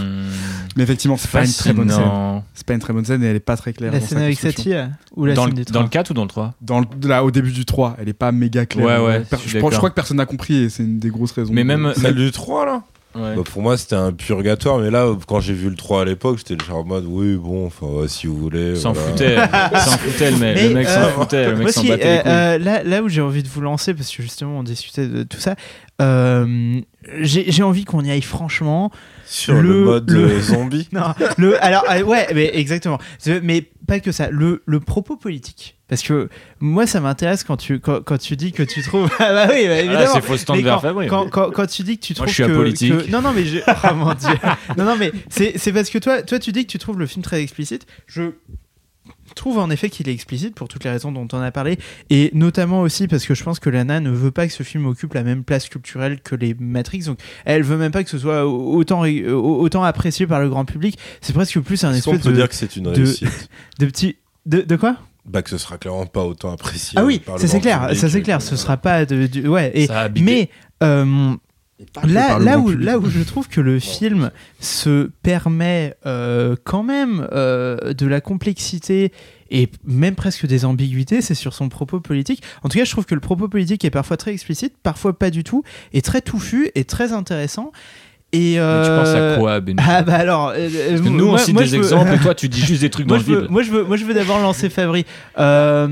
Mais 0.76 0.84
effectivement, 0.84 1.18
c'est 1.18 1.30
pas 1.32 1.46
une 1.46 1.52
très 1.54 1.74
bonne 1.74 1.90
scène. 1.90 2.42
C'est 2.54 2.66
pas 2.66 2.74
une 2.74 2.80
très 2.80 2.94
bonne 2.94 3.06
scène 3.06 3.24
et 3.24 3.28
elle 3.28 3.36
est 3.36 3.40
pas 3.40 3.58
très 3.58 3.74
claire. 3.74 3.92
La 3.92 4.00
dans 4.00 4.06
scène 4.06 4.18
sa 4.20 4.24
avec. 4.26 4.40
Satie 4.40 4.74
euh, 4.74 4.86
ou 5.16 5.26
la 5.26 5.34
Dans 5.34 5.46
scène 5.46 5.56
le, 5.58 5.66
du 5.66 5.72
dans 5.72 5.84
le 5.84 5.88
4 5.90 6.12
ou 6.12 6.14
dans 6.14 6.24
le 6.24 6.28
3 6.30 6.54
Dans 6.62 6.80
le, 6.80 6.86
là, 7.08 7.24
au 7.24 7.32
début 7.32 7.52
du 7.52 7.66
3, 7.66 7.98
elle 8.00 8.10
est 8.10 8.14
pas 8.14 8.32
méga 8.32 8.66
claire. 8.66 8.86
Ouais, 8.86 8.98
ouais, 9.06 9.20
Per- 9.22 9.38
je 9.46 9.60
crois 9.60 9.90
que 9.90 9.96
personne 9.96 10.18
n'a 10.18 10.26
compris 10.26 10.56
et 10.64 10.70
c'est 10.70 10.84
une 10.84 11.00
des 11.00 11.10
grosses 11.10 11.32
raisons. 11.34 11.54
Mais 11.54 11.64
même- 11.64 11.94
Celle 11.96 12.16
du 12.16 12.32
3 12.32 12.66
là? 12.66 12.84
Ouais. 13.16 13.36
Bah, 13.36 13.44
Pour 13.46 13.62
moi 13.62 13.78
c'était 13.78 13.96
un 13.96 14.12
purgatoire, 14.12 14.80
mais 14.80 14.90
là 14.90 15.06
quand 15.28 15.40
j'ai 15.40 15.54
vu 15.54 15.70
le 15.70 15.76
3 15.76 16.02
à 16.02 16.06
l'époque, 16.06 16.40
j'étais 16.40 16.66
genre 16.66 16.80
en 16.80 16.84
mode 16.84 17.06
oui, 17.08 17.36
bon, 17.36 17.68
enfin 17.68 17.86
ouais, 17.86 18.08
si 18.08 18.26
vous 18.26 18.36
voulez. 18.36 18.76
S'en 18.76 18.92
voilà. 18.94 19.10
foutait, 19.10 19.36
s'en 19.80 19.98
foutait 20.00 20.32
le 20.32 20.38
mec, 20.38 20.56
Mais, 20.56 20.68
le 20.70 20.74
mec 20.74 20.88
euh, 20.88 21.04
s'en 21.04 21.10
foutait, 21.22 21.52
le 21.52 21.58
mec 21.58 21.70
s'en 21.70 21.84
battait 21.84 22.04
euh, 22.08 22.16
les 22.16 22.22
couilles. 22.24 22.32
euh, 22.32 22.58
là, 22.58 22.84
là 22.84 23.04
où 23.04 23.10
j'ai 23.10 23.22
envie 23.22 23.44
de 23.44 23.48
vous 23.50 23.62
lancer, 23.62 23.94
parce 23.94 24.10
que 24.10 24.24
justement 24.24 24.58
on 24.58 24.64
discutait 24.64 25.06
de 25.08 25.22
tout 25.22 25.38
ça, 25.40 25.56
euh, 26.02 26.82
j'ai 27.22 27.52
j'ai 27.52 27.64
envie 27.64 27.86
qu'on 27.86 28.04
y 28.04 28.12
aille 28.12 28.22
franchement. 28.22 28.92
Sur 29.26 29.56
le, 29.56 29.62
le- 29.62 29.84
mode 29.86 30.10
le- 30.12 30.40
zombie. 30.42 30.88
Non, 30.92 31.14
le, 31.38 31.64
alors 31.64 31.84
euh, 31.90 32.04
ouais, 32.04 32.28
mais 32.36 32.52
exactement. 32.54 33.00
C'est- 33.18 33.42
Mais 33.42 33.70
pas 33.88 34.00
que 34.00 34.12
ça. 34.12 34.30
Le, 34.30 34.62
le 34.66 34.80
propos 34.80 35.16
politique, 35.18 35.78
parce 35.88 36.02
que 36.04 36.30
moi 36.60 36.86
ça 36.86 37.00
m'intéresse 37.00 37.44
quand 37.44 37.58
tu 37.58 37.80
quand, 37.80 38.02
quand 38.04 38.18
tu 38.18 38.36
dis 38.36 38.52
que 38.52 38.64
tu 38.64 38.82
trouves. 38.84 39.10
ah 39.20 39.34
bah 39.34 39.48
oui, 39.52 39.66
bah, 39.66 39.74
Ah, 39.76 39.80
évidemment. 39.80 40.14
c'est 40.14 40.22
faux 40.22 40.38
stand 40.38 40.58
Mais 40.58 40.64
vers 40.64 40.76
quand, 40.76 40.82
Fabri. 40.82 41.08
quand, 41.08 41.30
quand, 41.30 41.52
quand 41.52 41.66
tu 41.68 41.84
dis 41.84 41.98
que 41.98 42.06
tu 42.06 42.14
Moi, 42.14 42.18
trouves 42.26 42.30
je 42.30 42.34
suis 42.34 42.44
que, 42.46 42.52
apolitique. 42.52 42.98
que- 43.06 43.12
non 43.12 43.22
non 43.22 43.32
mais 43.34 43.46
je... 43.46 43.60
oh 43.68 43.96
mon 43.96 44.14
dieu 44.14 44.30
non 44.78 44.86
non 44.86 44.96
mais 44.98 45.12
c'est 45.30 45.54
c'est 45.58 45.72
parce 45.74 45.90
que 45.90 45.98
toi 45.98 46.22
toi 46.22 46.38
tu 46.40 46.52
dis 46.52 46.66
que 46.66 46.72
tu 46.72 46.78
trouves 46.78 47.00
le 47.00 47.08
film 47.08 47.24
très 47.24 47.42
explicite 47.42 47.86
je 48.08 48.32
trouve 49.36 49.58
en 49.60 49.70
effet 49.70 49.90
qu'il 49.90 50.08
est 50.10 50.14
explicite 50.14 50.56
pour 50.56 50.68
toutes 50.68 50.84
les 50.84 50.90
raisons 50.90 51.12
dont 51.12 51.28
on 51.34 51.40
a 51.42 51.52
parlé 51.52 51.78
et 52.10 52.30
notamment 52.34 52.82
aussi 52.82 53.08
parce 53.08 53.26
que 53.26 53.34
je 53.36 53.44
pense 53.44 53.60
que 53.60 53.70
Lana 53.70 54.00
ne 54.00 54.10
veut 54.12 54.32
pas 54.32 54.48
que 54.48 54.54
ce 54.54 54.64
film 54.64 54.86
occupe 54.86 55.14
la 55.14 55.24
même 55.24 55.44
place 55.44 55.70
culturelle 55.70 56.20
que 56.22 56.36
les 56.36 56.54
Matrix 56.60 57.04
donc 57.06 57.20
elle 57.46 57.64
veut 57.64 57.78
même 57.78 57.92
pas 57.92 58.04
que 58.04 58.10
ce 58.10 58.18
soit 58.20 58.46
autant 58.48 59.04
autant 59.04 59.84
apprécié 59.84 60.28
par 60.28 60.40
le 60.42 60.50
grand 60.50 60.66
public 60.66 60.98
c'est 61.22 61.34
presque 61.34 61.60
plus 61.62 61.84
un 61.84 61.94
espèce 61.94 62.22
peut 62.22 62.30
de, 62.30 62.36
dire 62.36 62.50
que 62.50 62.56
c'est 62.56 62.76
une 62.76 62.84
de- 62.86 62.90
réussite? 62.92 63.50
de 63.80 63.86
petit 63.86 64.18
de, 64.46 64.62
de 64.62 64.76
quoi? 64.76 64.98
Bah 65.26 65.42
que 65.42 65.50
ce 65.50 65.58
sera 65.58 65.78
clairement 65.78 66.06
pas 66.06 66.24
autant 66.26 66.52
apprécié. 66.52 66.98
ah 67.00 67.06
oui 67.06 67.20
par 67.20 67.36
le 67.36 67.42
ça 67.42 67.48
c'est 67.48 67.62
clair 67.62 67.90
ça 67.96 68.10
c'est 68.10 68.22
clair 68.22 68.42
ce 68.42 68.56
sera 68.58 68.76
pas 68.78 69.06
de, 69.06 69.48
ouais 69.48 69.72
et 69.74 69.88
Ça 69.88 70.02
a 70.02 70.10
bipé. 70.10 70.26
mais 70.26 70.50
euh, 70.86 71.34
Là, 72.04 72.40
là, 72.40 72.60
où, 72.60 72.70
là 72.70 72.98
où 72.98 73.10
je 73.10 73.22
trouve 73.24 73.48
que 73.48 73.62
le 73.62 73.80
film 73.94 74.32
se 74.60 75.10
permet 75.22 75.96
euh, 76.06 76.56
quand 76.64 76.84
même 76.84 77.28
euh, 77.32 77.94
de 77.94 78.06
la 78.06 78.22
complexité 78.22 79.12
et 79.50 79.70
même 79.86 80.16
presque 80.16 80.48
des 80.48 80.66
ambiguïtés, 80.66 81.22
c'est 81.22 81.36
sur 81.36 81.54
son 81.54 81.70
propos 81.70 82.00
politique. 82.00 82.42
En 82.64 82.70
tout 82.70 82.78
cas, 82.78 82.86
je 82.86 82.92
trouve 82.92 83.06
que 83.06 83.14
le 83.14 83.22
propos 83.22 83.48
politique 83.48 83.86
est 83.86 83.92
parfois 83.92 84.18
très 84.18 84.32
explicite, 84.32 84.74
parfois 84.82 85.18
pas 85.18 85.30
du 85.30 85.44
tout, 85.44 85.64
et 85.94 86.02
très 86.02 86.22
touffu 86.22 86.72
et 86.74 86.86
très 86.86 87.14
intéressant. 87.14 87.72
Et 88.36 88.38
Mais 88.40 88.54
tu 88.56 88.60
euh, 88.60 88.98
penses 89.04 89.14
à 89.16 89.38
quoi, 89.40 89.60
Ben 89.62 89.76
Ah 89.80 90.02
bah 90.02 90.16
alors, 90.16 90.54
euh, 90.56 90.68
Parce 90.90 91.02
que 91.02 91.08
nous, 91.10 91.28
on 91.28 91.38
cite 91.38 91.54
moi, 91.54 91.64
des 91.64 91.70
veux- 91.70 91.78
exemples 91.78 92.14
et 92.16 92.18
toi, 92.18 92.34
tu 92.36 92.50
dis 92.50 92.62
juste 92.62 92.82
des 92.82 92.90
trucs 92.90 93.08
moi, 93.08 93.18
dans 93.18 93.24
je 93.24 93.30
le 93.30 93.36
veux, 93.36 93.42
vide. 93.44 93.52
moi, 93.52 93.62
je 93.62 93.72
veux, 93.72 93.84
moi, 93.84 93.96
je 93.96 94.06
veux 94.06 94.14
d'abord 94.16 94.40
lancer 94.40 94.70
Fabri. 94.70 95.06
Euh, 95.38 95.88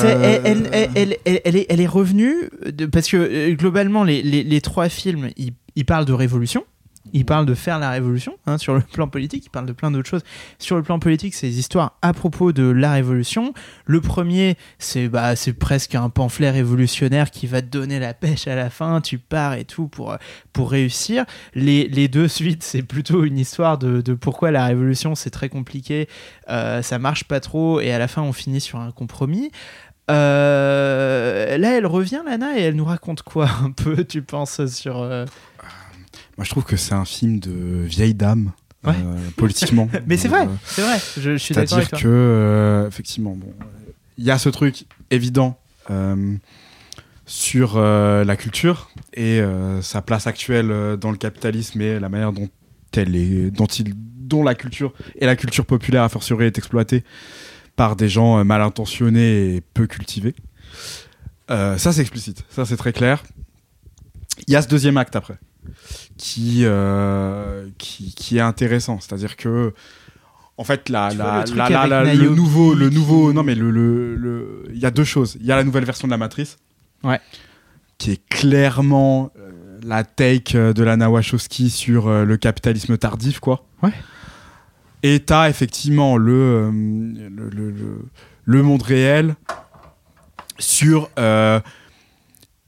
c'est- 0.00 0.08
elle, 0.08 0.40
elle, 0.44 0.68
elle, 0.72 0.88
elle- 0.94 1.16
elle- 1.26 1.40
elle 1.44 1.56
est, 1.56 1.66
elle 1.68 1.80
est 1.82 1.86
revenue 1.86 2.34
de- 2.66 2.86
parce 2.86 3.08
que 3.08 3.16
euh, 3.18 3.54
globalement, 3.54 4.02
les, 4.02 4.22
les, 4.22 4.42
les 4.42 4.60
trois 4.62 4.88
films, 4.88 5.28
ils, 5.36 5.52
ils 5.76 5.84
parlent 5.84 6.06
de 6.06 6.12
révolution. 6.14 6.64
Ils 7.14 7.24
parlent 7.24 7.46
de 7.46 7.54
faire 7.54 7.78
la 7.78 7.90
révolution 7.90 8.36
hein, 8.46 8.58
sur 8.58 8.74
le 8.74 8.80
plan 8.92 9.08
politique. 9.08 9.46
Ils 9.46 9.50
parlent 9.50 9.64
de 9.66 9.72
plein 9.72 9.90
d'autres 9.90 10.08
choses. 10.10 10.24
Sur 10.58 10.76
le 10.76 10.82
plan 10.82 10.98
politique, 10.98 11.34
c'est 11.34 11.46
des 11.46 11.58
histoires 11.58 11.96
à 12.02 12.12
propos 12.12 12.52
de 12.52 12.64
la 12.64 12.92
révolution. 12.92 13.54
Le 13.86 14.00
premier, 14.02 14.56
c'est 14.78 15.08
bah, 15.08 15.32
presque 15.58 15.94
un 15.94 16.10
pamphlet 16.10 16.50
révolutionnaire 16.50 17.30
qui 17.30 17.46
va 17.46 17.62
te 17.62 17.68
donner 17.68 17.98
la 18.00 18.12
pêche 18.12 18.46
à 18.48 18.54
la 18.56 18.68
fin. 18.68 19.00
Tu 19.00 19.18
pars 19.18 19.54
et 19.54 19.64
tout 19.64 19.88
pour, 19.88 20.16
pour 20.52 20.70
réussir. 20.70 21.24
Les, 21.54 21.88
les 21.88 22.08
deux 22.08 22.28
suites, 22.28 22.62
c'est 22.62 22.82
plutôt 22.82 23.24
une 23.24 23.38
histoire 23.38 23.78
de, 23.78 24.00
de 24.00 24.14
pourquoi 24.14 24.50
la 24.50 24.66
révolution, 24.66 25.14
c'est 25.14 25.30
très 25.30 25.48
compliqué. 25.48 26.08
euh, 26.50 26.82
ça 26.82 26.98
marche 26.98 27.24
pas 27.24 27.40
trop 27.40 27.80
et 27.80 27.92
à 27.92 27.98
la 27.98 28.08
fin, 28.08 28.22
on 28.22 28.32
finit 28.32 28.60
sur 28.60 28.80
un 28.80 28.90
compromis. 28.90 29.50
Euh, 30.10 31.56
là, 31.58 31.76
elle 31.78 31.86
revient, 31.86 32.22
Lana, 32.26 32.58
et 32.58 32.62
elle 32.62 32.76
nous 32.76 32.84
raconte 32.84 33.22
quoi 33.22 33.48
un 33.64 33.70
peu, 33.70 34.04
tu 34.04 34.22
penses, 34.22 34.66
sur. 34.66 35.00
euh, 35.00 35.24
Moi, 36.36 36.44
je 36.44 36.50
trouve 36.50 36.64
que 36.64 36.76
c'est 36.76 36.94
un 36.94 37.04
film 37.04 37.38
de 37.38 37.50
vieille 37.84 38.14
dame. 38.14 38.52
Ouais. 38.84 38.92
euh, 39.02 39.16
politiquement. 39.36 39.88
Mais 40.06 40.16
c'est 40.18 40.28
Euh, 40.28 40.30
vrai, 40.30 40.48
c'est 40.66 40.82
vrai, 40.82 40.98
je, 41.16 41.32
je 41.32 41.36
suis 41.38 41.54
d'accord 41.54 41.78
avec 41.78 41.88
toi. 41.88 41.98
que, 42.00 42.06
euh, 42.06 42.86
effectivement, 42.88 43.34
bon, 43.34 43.50
il 44.18 44.24
y 44.24 44.30
a 44.30 44.36
ce 44.38 44.50
truc 44.50 44.84
évident 45.10 45.58
euh, 45.90 46.34
sur 47.24 47.76
euh, 47.76 48.22
la 48.24 48.36
culture 48.36 48.90
et 49.14 49.40
euh, 49.40 49.80
sa 49.80 50.02
place 50.02 50.26
actuelle 50.26 50.70
euh, 50.70 50.96
dans 50.98 51.10
le 51.10 51.16
capitalisme 51.16 51.80
et 51.80 51.98
la 51.98 52.10
manière 52.10 52.32
dont 52.34 52.50
elle 52.94 53.16
est, 53.16 53.50
dont 53.50 53.64
il, 53.66 53.94
dont 53.96 54.42
la 54.42 54.54
culture 54.54 54.92
et 55.18 55.24
la 55.24 55.34
culture 55.36 55.64
populaire 55.64 56.02
a 56.02 56.08
fortiori 56.10 56.44
est 56.44 56.58
exploitée 56.58 57.04
par 57.76 57.96
des 57.96 58.10
gens 58.10 58.38
euh, 58.38 58.44
mal 58.44 58.60
intentionnés 58.60 59.54
et 59.56 59.60
peu 59.62 59.86
cultivés. 59.86 60.34
Euh, 61.50 61.78
ça, 61.78 61.92
c'est 61.92 62.02
explicite. 62.02 62.44
Ça, 62.50 62.66
c'est 62.66 62.76
très 62.76 62.92
clair. 62.92 63.22
Il 64.46 64.52
y 64.52 64.56
a 64.56 64.62
ce 64.62 64.68
deuxième 64.68 64.96
acte 64.98 65.16
après 65.16 65.38
qui, 66.16 66.60
euh, 66.64 67.66
qui, 67.78 68.14
qui 68.14 68.38
est 68.38 68.40
intéressant. 68.40 68.98
C'est-à-dire 69.00 69.36
que, 69.36 69.72
en 70.56 70.64
fait, 70.64 70.88
la, 70.88 71.12
la, 71.14 71.44
le 71.44 71.54
la- 71.56 72.14
nouveau, 72.30 72.74
le 72.74 72.90
nouveau, 72.90 73.32
non 73.32 73.42
mais 73.42 73.54
le, 73.54 73.70
le, 73.70 74.14
le- 74.16 74.64
il 74.72 74.78
y 74.78 74.86
a 74.86 74.90
deux 74.90 75.04
choses. 75.04 75.36
Il 75.40 75.46
y 75.46 75.52
a 75.52 75.56
la 75.56 75.64
nouvelle 75.64 75.84
version 75.84 76.06
de 76.08 76.10
la 76.12 76.18
matrice, 76.18 76.56
Ouais. 77.02 77.20
qui 77.98 78.12
est 78.12 78.28
clairement 78.28 79.30
euh, 79.38 79.50
la 79.84 80.04
take 80.04 80.56
euh, 80.56 80.72
de 80.72 80.82
Lana 80.84 81.10
Wachowski 81.10 81.70
sur 81.70 82.08
le 82.08 82.36
capitalisme 82.36 82.96
tardif, 82.96 83.40
quoi. 83.40 83.66
Ouais. 83.82 83.92
Et 85.02 85.20
t'as 85.20 85.50
effectivement 85.50 86.16
le, 86.16 86.70
le, 86.70 87.28
le, 87.50 87.70
le- 87.70 88.04
le 88.46 88.62
monde 88.62 88.82
réel 88.82 89.34
sur 90.58 91.10
euh, 91.18 91.60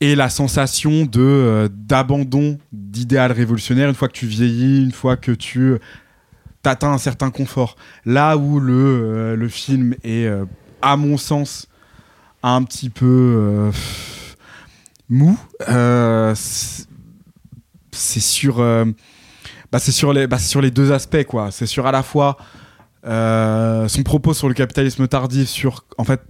et 0.01 0.14
la 0.14 0.28
sensation 0.28 1.06
de 1.06 1.20
euh, 1.20 1.68
d'abandon 1.73 2.59
d'idéal 2.73 3.32
révolutionnaire 3.32 3.89
une 3.89 3.94
fois 3.94 4.09
que 4.09 4.14
tu 4.14 4.27
vieillis, 4.27 4.85
une 4.85 4.93
fois 4.93 5.16
que 5.16 5.32
tu 5.32 5.78
atteins 6.64 6.93
un 6.93 6.98
certain 6.98 7.31
confort. 7.31 7.77
Là 8.05 8.36
où 8.36 8.60
le, 8.60 8.74
euh, 8.74 9.36
le 9.36 9.48
film 9.48 9.94
est, 10.02 10.27
euh, 10.27 10.44
à 10.82 10.97
mon 10.97 11.16
sens, 11.16 11.68
un 12.43 12.62
petit 12.62 12.90
peu 12.90 13.06
euh, 13.06 13.73
mou, 15.09 15.39
euh, 15.68 16.35
c'est 16.35 18.20
sur, 18.20 18.60
euh, 18.60 18.85
bah, 19.73 19.78
sur, 19.78 20.12
les, 20.12 20.27
bah, 20.27 20.39
sur 20.39 20.60
les 20.60 20.70
deux 20.70 20.93
aspects. 20.93 21.27
C'est 21.51 21.66
sur 21.66 21.86
à 21.86 21.93
la 21.93 22.02
fois 22.02 22.36
euh, 23.06 23.89
son 23.89 24.02
propos 24.02 24.35
sur 24.35 24.48
le 24.48 24.55
capitalisme 24.55 25.06
tardif, 25.09 25.48
sur 25.48 25.85
en 25.98 26.05
fait 26.05 26.20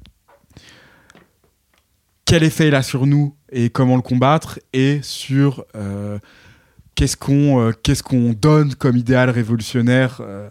quel 2.26 2.42
effet 2.42 2.68
il 2.68 2.74
a 2.74 2.82
sur 2.82 3.06
nous 3.06 3.34
et 3.50 3.70
comment 3.70 3.96
le 3.96 4.02
combattre, 4.02 4.58
et 4.72 5.00
sur 5.02 5.64
euh, 5.76 6.18
qu'est-ce 6.96 7.16
qu'on 7.16 7.60
euh, 7.60 7.72
qu'est-ce 7.82 8.02
qu'on 8.02 8.32
donne 8.32 8.74
comme 8.74 8.96
idéal 8.96 9.30
révolutionnaire 9.30 10.20
euh, 10.20 10.50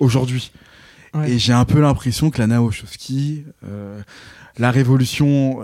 aujourd'hui. 0.00 0.52
Ouais. 1.14 1.30
Et 1.30 1.38
j'ai 1.38 1.52
un 1.52 1.64
peu 1.64 1.80
l'impression 1.80 2.30
que 2.30 2.38
Lana 2.40 2.60
Wachowski, 2.60 3.44
la 4.58 4.70
révolution, 4.72 5.60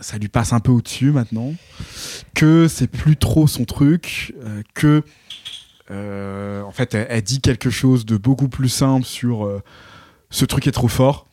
ça 0.00 0.18
lui 0.18 0.28
passe 0.28 0.52
un 0.52 0.60
peu 0.60 0.70
au-dessus 0.70 1.10
maintenant, 1.10 1.52
que 2.32 2.68
c'est 2.68 2.86
plus 2.86 3.16
trop 3.16 3.48
son 3.48 3.64
truc, 3.64 4.36
que 4.72 5.02
en 5.90 6.70
fait 6.70 6.94
elle, 6.94 7.08
elle 7.10 7.22
dit 7.22 7.40
quelque 7.40 7.70
chose 7.70 8.06
de 8.06 8.16
beaucoup 8.16 8.48
plus 8.48 8.68
simple 8.68 9.04
sur 9.04 9.50
ce 10.30 10.44
truc 10.44 10.68
est 10.68 10.72
trop 10.72 10.86
fort, 10.86 11.26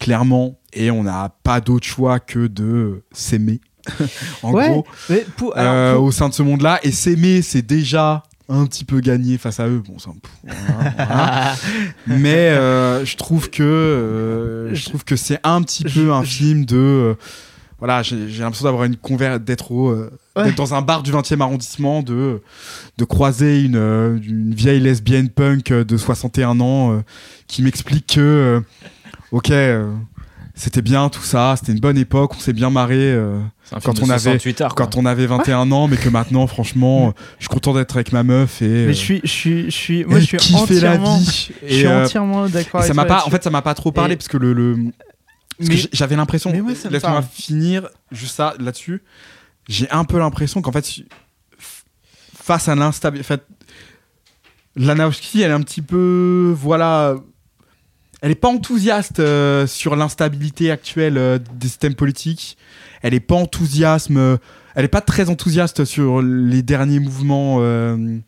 clairement, 0.00 0.58
et 0.72 0.90
on 0.90 1.04
n'a 1.04 1.34
pas 1.42 1.60
d'autre 1.60 1.86
choix 1.86 2.18
que 2.20 2.46
de 2.46 3.02
s'aimer. 3.12 3.60
en 4.42 4.52
Ouais, 4.52 4.68
gros, 4.68 4.84
Mais 5.08 5.24
pour- 5.36 5.56
alors, 5.56 5.72
euh, 5.72 5.94
pour- 5.94 6.04
au 6.04 6.10
sein 6.10 6.28
de 6.28 6.34
ce 6.34 6.42
monde-là, 6.42 6.80
et 6.82 6.90
s'aimer, 6.90 7.40
c'est 7.42 7.62
déjà 7.62 8.22
un 8.48 8.66
petit 8.66 8.84
peu 8.84 9.00
gagné 9.00 9.38
face 9.38 9.60
à 9.60 9.68
eux. 9.68 9.82
Bon, 9.86 9.98
ça, 9.98 10.10
voilà, 10.44 10.90
voilà. 10.96 11.54
mais 12.06 12.48
euh, 12.50 13.04
je 13.04 13.16
trouve 13.16 13.50
que 13.50 13.62
euh, 13.62 14.74
je 14.74 14.84
trouve 14.88 15.04
que 15.04 15.16
c'est 15.16 15.38
un 15.44 15.62
petit 15.62 15.84
peu 15.84 16.12
un 16.12 16.22
film 16.22 16.64
de 16.64 16.76
euh, 16.76 17.14
voilà 17.78 18.02
j'ai 18.02 18.16
l'impression 18.38 18.64
d'avoir 18.64 18.84
une 18.84 18.96
conver 18.96 19.38
d'être 19.40 19.72
au 19.72 19.94
Ouais. 20.36 20.44
d'être 20.44 20.54
dans 20.56 20.74
un 20.74 20.82
bar 20.82 21.02
du 21.02 21.10
20e 21.12 21.40
arrondissement 21.40 22.02
de 22.02 22.40
de 22.98 23.04
croiser 23.04 23.62
une, 23.62 23.76
une 24.22 24.54
vieille 24.54 24.80
lesbienne 24.80 25.28
punk 25.30 25.72
de 25.72 25.96
61 25.96 26.60
ans 26.60 27.02
qui 27.48 27.62
m'explique 27.62 28.14
que 28.14 28.62
ok 29.36 29.50
euh, 29.50 29.92
c'était 30.54 30.82
bien 30.82 31.08
tout 31.10 31.22
ça 31.22 31.54
c'était 31.58 31.72
une 31.72 31.80
bonne 31.80 31.98
époque 31.98 32.32
on 32.36 32.38
s'est 32.40 32.52
bien 32.52 32.70
marré 32.70 32.96
euh, 32.98 33.38
Quand 33.84 34.00
on 34.00 34.08
avait- 34.10 34.38
68 34.38 34.60
heures, 34.62 34.74
quoi. 34.74 34.86
quand 34.86 34.96
on 34.96 35.04
avait 35.06 35.26
21 35.26 35.70
ans 35.72 35.86
mais 35.88 35.96
que 35.96 36.08
maintenant 36.08 36.46
franchement 36.46 37.12
je 37.38 37.44
suis 37.44 37.48
content 37.48 37.74
d'être 37.74 37.94
avec 37.96 38.12
ma 38.12 38.22
meuf 38.22 38.62
et 38.62 38.66
mais 38.68 38.74
euh, 38.74 38.88
je 38.88 38.92
suis, 38.92 39.20
je 39.24 39.28
suis, 39.30 39.64
je 39.66 39.70
suis, 39.70 40.04
moi, 40.04 40.18
je 40.20 40.24
suis 40.38 40.54
entièrement, 40.54 41.18
je 41.20 41.30
suis 41.74 41.86
entièrement 41.88 42.48
d'accord. 42.48 42.80
avec 42.80 42.94
ça 42.94 43.04
pas, 43.04 43.24
en 43.26 43.30
fait, 43.30 43.42
ça 43.44 43.50
m'a 43.50 43.62
pas 43.62 43.74
trop 43.74 43.92
parlé 43.92 44.14
Et- 44.14 44.16
parce 44.16 44.28
que 44.28 44.38
le, 44.38 44.52
le- 44.54 44.92
j'avais 45.92 46.16
l'impression. 46.16 46.50
Laisse-moi 46.52 47.00
parle. 47.00 47.24
finir 47.32 47.88
juste 48.12 48.36
ça 48.36 48.54
là-dessus. 48.58 49.02
J'ai 49.68 49.90
un 49.90 50.04
peu 50.04 50.18
l'impression 50.18 50.60
qu'en 50.62 50.70
fait, 50.72 50.86
face 51.58 52.68
à 52.68 52.74
l'instabilité, 52.74 53.26
en 53.26 53.36
fait, 53.36 53.42
Lanowski, 54.76 55.42
elle 55.42 55.50
est 55.50 55.54
un 55.54 55.62
petit 55.62 55.82
peu, 55.82 56.54
voilà, 56.56 57.16
elle 58.26 58.32
est 58.32 58.34
pas 58.34 58.48
enthousiaste 58.48 59.20
euh, 59.20 59.68
sur 59.68 59.94
l'instabilité 59.94 60.72
actuelle 60.72 61.16
euh, 61.16 61.38
des 61.38 61.68
systèmes 61.68 61.94
politiques. 61.94 62.58
Elle 63.00 63.14
est 63.14 63.20
pas 63.20 63.36
enthousiasme, 63.36 64.16
euh, 64.16 64.36
elle 64.74 64.84
est 64.84 64.88
pas 64.88 65.00
très 65.00 65.30
enthousiaste 65.30 65.84
sur 65.84 66.22
les 66.22 66.60
derniers 66.62 66.98
mouvements. 66.98 67.58
euh, 67.60 68.18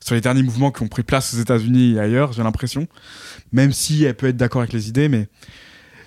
sur 0.00 0.14
les 0.14 0.22
derniers 0.22 0.42
mouvements 0.42 0.70
qui 0.70 0.82
ont 0.82 0.88
pris 0.88 1.02
place 1.02 1.34
aux 1.34 1.36
États-Unis 1.36 1.96
et 1.96 2.00
ailleurs, 2.00 2.32
j'ai 2.32 2.42
l'impression. 2.42 2.88
Même 3.52 3.70
si 3.72 4.04
elle 4.04 4.14
peut 4.14 4.28
être 4.28 4.36
d'accord 4.38 4.62
avec 4.62 4.72
les 4.72 4.88
idées, 4.88 5.10
mais 5.10 5.28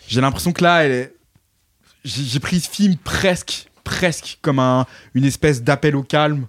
j'ai 0.08 0.20
l'impression 0.20 0.52
que 0.52 0.64
là, 0.64 1.06
j'ai 2.06 2.40
pris 2.40 2.60
ce 2.60 2.70
film 2.72 2.96
presque, 2.96 3.70
presque 3.84 4.40
comme 4.42 4.58
un, 4.58 4.88
une 5.14 5.26
espèce 5.26 5.62
d'appel 5.62 5.96
au 5.96 6.02
calme 6.02 6.48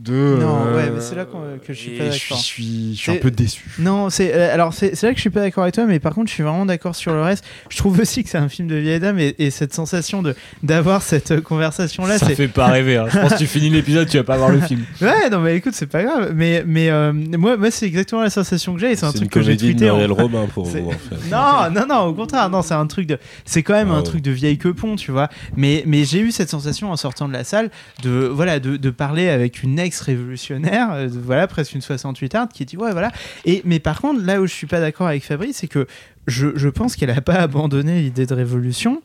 de. 0.00 0.38
Non, 0.40 0.64
euh, 0.66 0.76
ouais, 0.76 0.90
mais 0.94 1.00
c'est 1.00 1.14
là 1.14 1.24
que 1.26 1.72
je 1.72 1.78
suis 1.78 1.94
et 1.94 1.98
pas 1.98 2.04
d'accord. 2.04 2.18
je 2.38 2.42
suis, 2.42 2.94
je 2.94 2.98
suis 2.98 3.10
un 3.10 3.14
C'est- 3.14 3.20
peu 3.20 3.30
déçu. 3.30 3.64
Non, 3.78 4.08
c'est 4.10 4.32
euh, 4.34 4.52
alors 4.54 4.72
c'est 4.72 4.94
c'est 4.96 5.06
là 5.06 5.12
que 5.12 5.16
je 5.18 5.20
suis 5.20 5.30
pas 5.30 5.40
d'accord 5.40 5.64
avec 5.64 5.74
toi, 5.74 5.84
mais 5.86 5.98
par 6.00 6.14
contre 6.14 6.28
je 6.28 6.34
suis 6.34 6.42
vraiment 6.42 6.64
d'accord 6.66 6.94
sur 6.96 7.12
le 7.12 7.20
reste. 7.22 7.44
Je 7.68 7.76
trouve 7.76 7.98
aussi 8.00 8.24
que 8.24 8.30
c'est 8.30 8.38
un 8.38 8.48
film 8.48 8.66
de 8.68 8.76
vieille 8.76 8.98
dame 9.00 9.18
et, 9.18 9.34
et 9.38 9.50
cette 9.50 9.74
sensation 9.74 10.22
de 10.22 10.34
d'avoir 10.62 11.02
cette 11.02 11.40
conversation 11.42 12.06
là, 12.06 12.18
ça 12.18 12.26
c'est 12.26 12.34
fait 12.34 12.48
pas 12.48 12.66
rêver. 12.68 12.96
hein. 12.96 13.06
Je 13.10 13.18
pense 13.18 13.32
que 13.34 13.38
tu 13.38 13.46
finis 13.46 13.68
l'épisode, 13.70 14.08
tu 14.08 14.16
vas 14.16 14.24
pas 14.24 14.36
voir 14.38 14.50
le 14.50 14.60
film. 14.60 14.84
ouais 15.02 15.28
non 15.30 15.40
mais 15.40 15.56
écoute 15.56 15.74
c'est 15.74 15.86
pas 15.86 16.02
grave, 16.02 16.32
mais 16.34 16.64
mais 16.66 16.88
euh, 16.90 17.12
moi 17.12 17.56
moi 17.56 17.70
c'est 17.70 17.86
exactement 17.86 18.22
la 18.22 18.30
sensation 18.30 18.74
que 18.74 18.80
j'ai 18.80 18.92
et 18.92 18.96
c'est 18.96 19.04
un 19.06 19.10
C'est 19.10 19.18
truc 19.18 19.24
une 19.26 19.30
que 19.30 19.40
j'ai 19.42 19.56
comédie 19.56 19.66
de 19.74 19.78
tweeté. 19.78 19.90
en- 19.90 19.94
Muriel 19.94 20.12
Robin 20.12 20.46
pour 20.52 20.66
C'est- 20.66 20.80
vous, 20.80 20.88
en 20.88 20.92
fait. 20.92 21.16
Non, 21.30 21.70
non, 21.70 21.86
non, 21.86 22.00
au 22.06 22.14
contraire, 22.14 22.48
non, 22.50 22.62
c'est 22.62 22.74
un 22.74 22.86
truc 22.86 23.06
de, 23.06 23.18
c'est 23.44 23.62
quand 23.62 23.74
même 23.74 23.90
Ah 23.90 23.94
un 23.94 23.98
ouais. 23.98 24.02
truc 24.04 24.22
de 24.22 24.30
vieille 24.30 24.58
quepon, 24.58 24.96
tu 24.96 25.10
vois. 25.12 25.28
Mais, 25.56 25.82
mais 25.86 26.04
j'ai 26.04 26.20
eu 26.20 26.30
cette 26.30 26.48
sensation 26.50 26.90
en 26.90 26.96
sortant 26.96 27.28
de 27.28 27.32
la 27.32 27.44
salle 27.44 27.70
de, 28.02 28.10
voilà, 28.32 28.58
de, 28.60 28.76
de 28.76 28.90
parler 28.90 29.28
avec 29.28 29.62
une 29.62 29.78
ex-révolutionnaire, 29.90 30.92
euh, 30.92 31.08
voilà, 31.10 31.48
presque 31.48 31.74
une 31.74 31.80
68 31.80 32.34
arde, 32.36 32.52
qui 32.52 32.64
dit 32.64 32.76
ouais, 32.76 32.92
voilà. 32.92 33.10
Et 33.44 33.62
mais 33.64 33.80
par 33.80 34.00
contre, 34.00 34.24
là 34.24 34.40
où 34.40 34.46
je 34.46 34.52
suis 34.52 34.68
pas 34.68 34.80
d'accord 34.80 35.08
avec 35.08 35.24
Fabrice, 35.24 35.56
c'est 35.58 35.66
que 35.66 35.86
je, 36.26 36.68
pense 36.68 36.94
qu'elle 36.94 37.10
a 37.10 37.20
pas 37.20 37.34
abandonné 37.34 38.02
l'idée 38.02 38.26
de 38.26 38.34
révolution. 38.34 39.02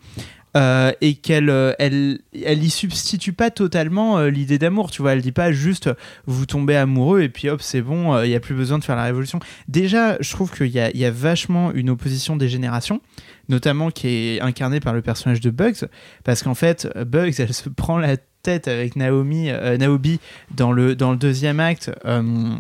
euh, 0.56 0.94
et 1.02 1.16
qu'elle 1.16 1.50
euh, 1.50 1.74
elle, 1.80 2.20
elle 2.46 2.64
y 2.64 2.70
substitue 2.70 3.34
pas 3.34 3.50
totalement 3.50 4.22
l'idée 4.22 4.58
d'amour, 4.58 4.90
tu 4.90 5.02
vois. 5.02 5.12
Elle 5.12 5.22
dit 5.22 5.34
pas 5.34 5.52
juste 5.52 5.90
vous 6.28 6.46
tombez 6.46 6.78
amoureux 6.78 7.24
et 7.24 7.30
puis 7.30 7.50
hop, 7.50 7.62
c'est 7.62 7.82
bon, 7.82 8.22
il 8.24 8.30
y 8.30 8.36
a 8.36 8.40
plus 8.40 8.56
besoin 8.56 8.80
de 8.80 8.84
faire 8.86 8.96
la 8.96 9.04
révolution. 9.04 9.40
Déjà, 9.68 10.16
je 10.22 10.32
trouve 10.32 10.52
qu'il 10.56 10.68
y 10.68 10.80
a, 10.80 10.96
y 10.96 11.04
a 11.04 11.12
vachement 11.12 11.74
une 11.74 11.90
opposition 11.90 12.38
des 12.38 12.48
générations, 12.48 13.02
notamment 13.50 13.92
qui 13.92 14.08
est 14.08 14.42
incarnée 14.42 14.80
par 14.80 14.94
le 14.94 15.02
personnage 15.02 15.42
de 15.42 15.50
Bugs, 15.50 15.88
parce 16.24 16.42
qu'en 16.42 16.56
fait, 16.56 16.88
Bugs, 17.06 17.34
elle 17.38 17.54
se 17.54 17.68
prend 17.68 17.98
la 17.98 18.16
avec 18.48 18.96
Naomi, 18.96 19.50
euh, 19.50 19.78
Naomi 19.78 20.20
dans 20.54 20.72
le, 20.72 20.96
dans 20.96 21.12
le 21.12 21.18
deuxième 21.18 21.60
acte. 21.60 21.92
euh, 22.06 22.56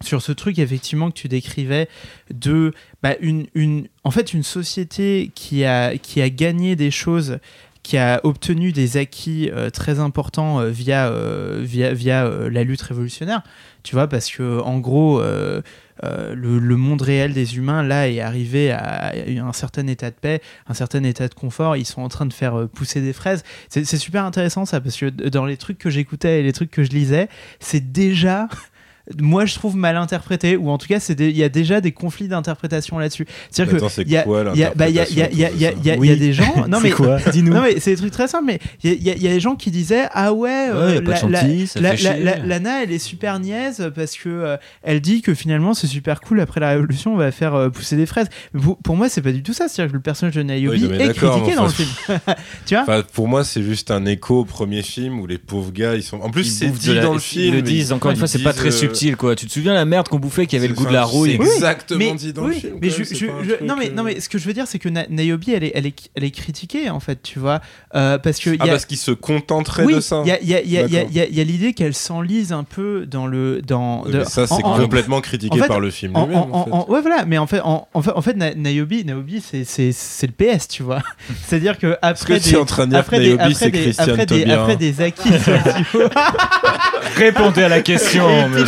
sur 0.00 0.22
ce 0.22 0.30
truc 0.30 0.60
effectivement 0.60 1.10
que 1.10 1.16
tu 1.16 1.26
décrivais 1.26 1.88
de 2.32 2.72
bah, 3.02 3.16
une, 3.20 3.46
une 3.54 3.88
en 4.04 4.12
fait 4.12 4.32
une 4.32 4.44
société 4.44 5.32
qui 5.34 5.64
a 5.64 5.92
gagné 6.30 6.76
des 6.76 6.92
choses 6.92 7.40
qui 7.88 7.96
a 7.96 8.20
obtenu 8.22 8.70
des 8.70 8.98
acquis 8.98 9.48
euh, 9.50 9.70
très 9.70 9.98
importants 9.98 10.60
euh, 10.60 10.68
via 10.68 11.08
euh, 11.08 11.62
via 11.62 11.94
via 11.94 12.26
euh, 12.26 12.50
la 12.50 12.62
lutte 12.62 12.82
révolutionnaire 12.82 13.42
tu 13.82 13.94
vois 13.94 14.08
parce 14.08 14.30
que 14.30 14.60
en 14.60 14.78
gros 14.78 15.22
le, 15.22 16.76
monde 16.76 17.00
réel 17.00 17.32
des 17.32 17.56
humains 17.56 17.82
là 17.82 18.10
est 18.10 18.20
arrivé 18.20 18.72
à 18.72 19.14
un 19.14 19.52
certain 19.54 19.86
état 19.86 20.10
de 20.10 20.16
paix, 20.16 20.42
un 20.66 20.74
certain 20.74 21.02
état 21.04 21.28
de 21.28 21.34
confort. 21.34 21.76
Ils 21.76 21.86
sont 21.86 22.02
en 22.02 22.08
train 22.08 22.26
de 22.26 22.32
faire 22.34 22.68
pousser 22.68 23.00
des 23.00 23.14
fraises. 23.14 23.44
C'est 23.70 23.84
super 23.96 24.24
intéressant 24.24 24.66
ça 24.66 24.82
parce 24.82 24.96
que 24.96 25.06
dans 25.06 25.46
les 25.46 25.56
trucs 25.56 25.78
que 25.78 25.88
j'écoutais 25.88 26.40
et 26.40 26.42
les 26.42 26.52
trucs 26.52 26.70
que 26.70 26.82
je 26.82 26.90
lisais, 26.90 27.28
c'est 27.60 27.92
déjà 27.92 28.48
moi 29.20 29.44
je 29.46 29.54
trouve 29.54 29.76
mal 29.76 29.96
interprété 29.96 30.56
ou 30.56 30.70
en 30.70 30.78
tout 30.78 30.86
cas 30.86 30.98
il 31.18 31.36
y 31.36 31.42
a 31.42 31.48
déjà 31.48 31.80
des 31.80 31.92
conflits 31.92 32.28
d'interprétation 32.28 32.98
là-dessus. 32.98 33.26
C'est-à-dire 33.50 33.76
Attends, 33.76 33.86
que 33.86 33.92
c'est 33.92 34.02
il 34.02 34.10
y 34.10 34.16
a 34.16 34.22
quoi 34.22 34.44
il 34.54 34.60
y 34.60 34.64
a 34.64 34.72
bah, 34.74 34.88
il 34.88 34.94
y 34.94 35.00
a 35.00 35.06
il 35.08 35.38
y 35.38 35.44
a 35.44 35.94
y 35.96 36.16
des 36.18 36.32
gens 36.32 36.66
non 36.68 36.78
C'est 36.78 36.84
mais 36.84 36.90
quoi 36.90 37.18
dis-nous 37.32 37.52
non 37.52 37.62
mais 37.62 37.80
c'est 37.80 37.90
des 37.92 37.96
trucs 37.96 38.12
très 38.12 38.28
simples 38.28 38.44
mais 38.46 38.58
il 38.84 39.02
y 39.02 39.10
a- 39.10 39.14
des 39.14 39.40
gens 39.40 39.56
qui 39.56 39.70
disaient 39.70 40.06
ah 40.12 40.32
ouais, 40.32 40.68
euh, 40.70 41.00
la- 41.00 41.16
chantilly, 41.16 41.68
la- 41.76 41.94
la- 41.94 42.36
Lana 42.38 42.82
elle 42.82 42.92
est 42.92 42.98
super 42.98 43.38
niaise 43.40 43.90
parce 43.94 44.16
que 44.16 44.28
euh, 44.28 44.56
elle 44.82 45.00
dit 45.00 45.22
que 45.22 45.34
finalement 45.34 45.74
c'est 45.74 45.86
super 45.86 46.20
cool 46.20 46.40
après 46.40 46.60
la 46.60 46.70
révolution 46.70 47.14
on 47.14 47.16
va 47.16 47.30
faire 47.30 47.54
euh, 47.54 47.68
pousser 47.70 47.96
des 47.96 48.06
fraises 48.06 48.28
pour, 48.58 48.78
pour 48.78 48.96
moi 48.96 49.08
c'est 49.08 49.22
pas 49.22 49.32
du 49.32 49.42
tout 49.42 49.52
ça 49.52 49.68
c'est-à-dire 49.68 49.92
que 49.92 49.96
le 49.96 50.02
personnage 50.02 50.34
de 50.34 50.42
Niobe 50.42 50.72
Oui, 50.74 50.84
est 50.98 51.14
critiqué 51.14 51.54
dans 51.54 51.64
le 51.64 51.70
film 51.70 51.88
tu 52.66 52.74
vois 52.74 53.02
pour 53.12 53.28
moi, 53.28 53.44
c'est 53.44 53.62
juste 53.62 53.90
un 53.90 54.04
écho 54.06 54.40
au 54.40 54.44
premier 54.44 54.82
film 54.82 55.20
où 55.20 55.26
les 55.26 55.38
pauvres 55.38 55.72
gars, 55.72 55.94
ils 55.94 56.02
sont. 56.02 56.20
En 56.20 56.30
plus, 56.30 56.46
Ils 56.46 56.50
c'est 56.50 56.68
dit 56.68 56.94
dans 57.00 57.12
le 57.12 57.18
ils 57.18 57.20
film. 57.20 57.54
le 57.54 57.62
disent, 57.62 57.92
encore 57.92 58.10
une 58.10 58.16
ils 58.16 58.18
fois, 58.18 58.28
c'est 58.28 58.42
pas 58.42 58.52
très 58.52 58.68
euh, 58.68 58.70
subtil, 58.98 59.16
quoi. 59.16 59.34
Tu 59.36 59.46
te 59.46 59.52
souviens 59.52 59.74
la 59.74 59.84
merde 59.84 60.08
qu'on 60.08 60.18
bouffait 60.18 60.46
qui 60.46 60.56
avait 60.56 60.68
le 60.68 60.74
goût 60.74 60.86
de 60.86 60.92
la 60.92 61.04
rouille? 61.04 61.38
C'est 61.40 61.54
exactement 61.54 61.98
mais, 61.98 62.14
dit 62.14 62.32
dans 62.32 62.42
oui, 62.44 62.54
le 62.54 62.60
film. 62.60 62.78
mais 62.82 62.90
je, 62.90 63.02
je- 63.04 63.14
je- 63.14 63.64
non 63.64 63.76
mais 63.76 63.88
euh, 63.90 63.94
non 63.94 64.02
mais 64.02 64.20
ce 64.20 64.28
que 64.28 64.38
je 64.38 64.44
veux 64.46 64.52
dire 64.52 64.66
c'est 64.66 64.78
que 64.78 64.88
Na- 64.88 65.06
Niobe 65.08 65.42
elle 65.48 65.64
est, 65.64 65.72
elle 65.74 65.86
est 65.86 65.94
elle 66.14 66.24
est 66.24 66.30
critiquée 66.30 66.90
en 66.90 67.00
fait 67.00 67.22
tu 67.22 67.38
vois 67.38 67.60
Euh, 67.94 68.18
parce 68.18 68.38
que 68.38 68.50
Ah, 68.60 68.66
y 68.66 68.68
a- 68.68 68.72
parce 68.72 68.84
qu'ils 68.86 68.98
se 68.98 69.10
contenteraient 69.10 69.84
oui, 69.84 69.94
de 69.94 70.00
ça. 70.00 70.22
il 70.24 70.28
y 70.28 70.32
a, 70.32 70.40
il 70.42 70.48
y 70.48 70.54
a- 70.54 70.60
il 70.62 70.70
y 70.70 70.78
a- 70.78 70.82
il 70.82 70.92
y 70.92 70.96
a- 70.96 71.00
D'accord. 71.00 71.08
il 71.10 71.16
y 71.16 71.20
a- 71.20 71.26
il 71.26 71.34
y 71.36 71.40
a 71.40 71.44
l'idée 71.44 71.72
qu'elle 71.72 71.94
s'enlise 71.94 72.52
un 72.52 72.64
peu 72.64 73.06
dans 73.06 73.26
le 73.26 73.62
dans 73.62 74.04
Ouais, 74.04 74.12
de- 74.12 74.18
mais 74.18 74.24
ça, 74.24 74.46
c'est 74.46 74.54
en- 74.64 74.74
en- 74.74 74.78
complètement 74.78 75.20
critiqué 75.20 75.58
en 75.58 75.62
fait, 75.62 75.68
par 75.68 75.80
le 75.80 75.90
film 75.90 76.14
en- 76.16 76.26
lui-même. 76.26 76.42
en- 76.52 76.68
en 76.70 76.84
fait. 76.86 76.92
ouais 76.92 77.00
voilà 77.00 77.24
mais 77.26 77.38
en 77.38 77.46
fait 77.46 77.60
en, 77.60 77.88
en 77.94 78.02
fait, 78.02 78.10
en 78.14 78.20
fait 78.22 78.36
Na- 78.36 78.54
Niobe 78.54 78.92
c'est 79.42 79.64
c'est 79.64 79.92
c'est 79.92 80.26
le 80.26 80.32
PS 80.32 80.68
tu 80.68 80.82
vois 80.82 81.02
c'est 81.46 81.56
à 81.56 81.58
dire 81.58 81.78
que 81.78 81.96
après 82.02 82.40
tu 82.40 82.54
es 82.54 82.56
en 82.56 82.64
train 82.64 82.86
de 82.86 82.90
dire 82.90 82.98
que 83.00 83.04
après 83.04 83.18
des, 83.20 83.32
après 83.32 83.54
c'est 83.54 83.70
des, 83.70 83.80
Christian 83.82 84.04
après 84.04 84.26
des, 84.26 84.40
Taubira 84.42 84.62
après 84.62 84.76
des 84.76 85.00
acquis 85.00 85.28
Répondez 87.16 87.62
à 87.62 87.68
la 87.68 87.80
question, 87.80 88.48
le 88.48 88.64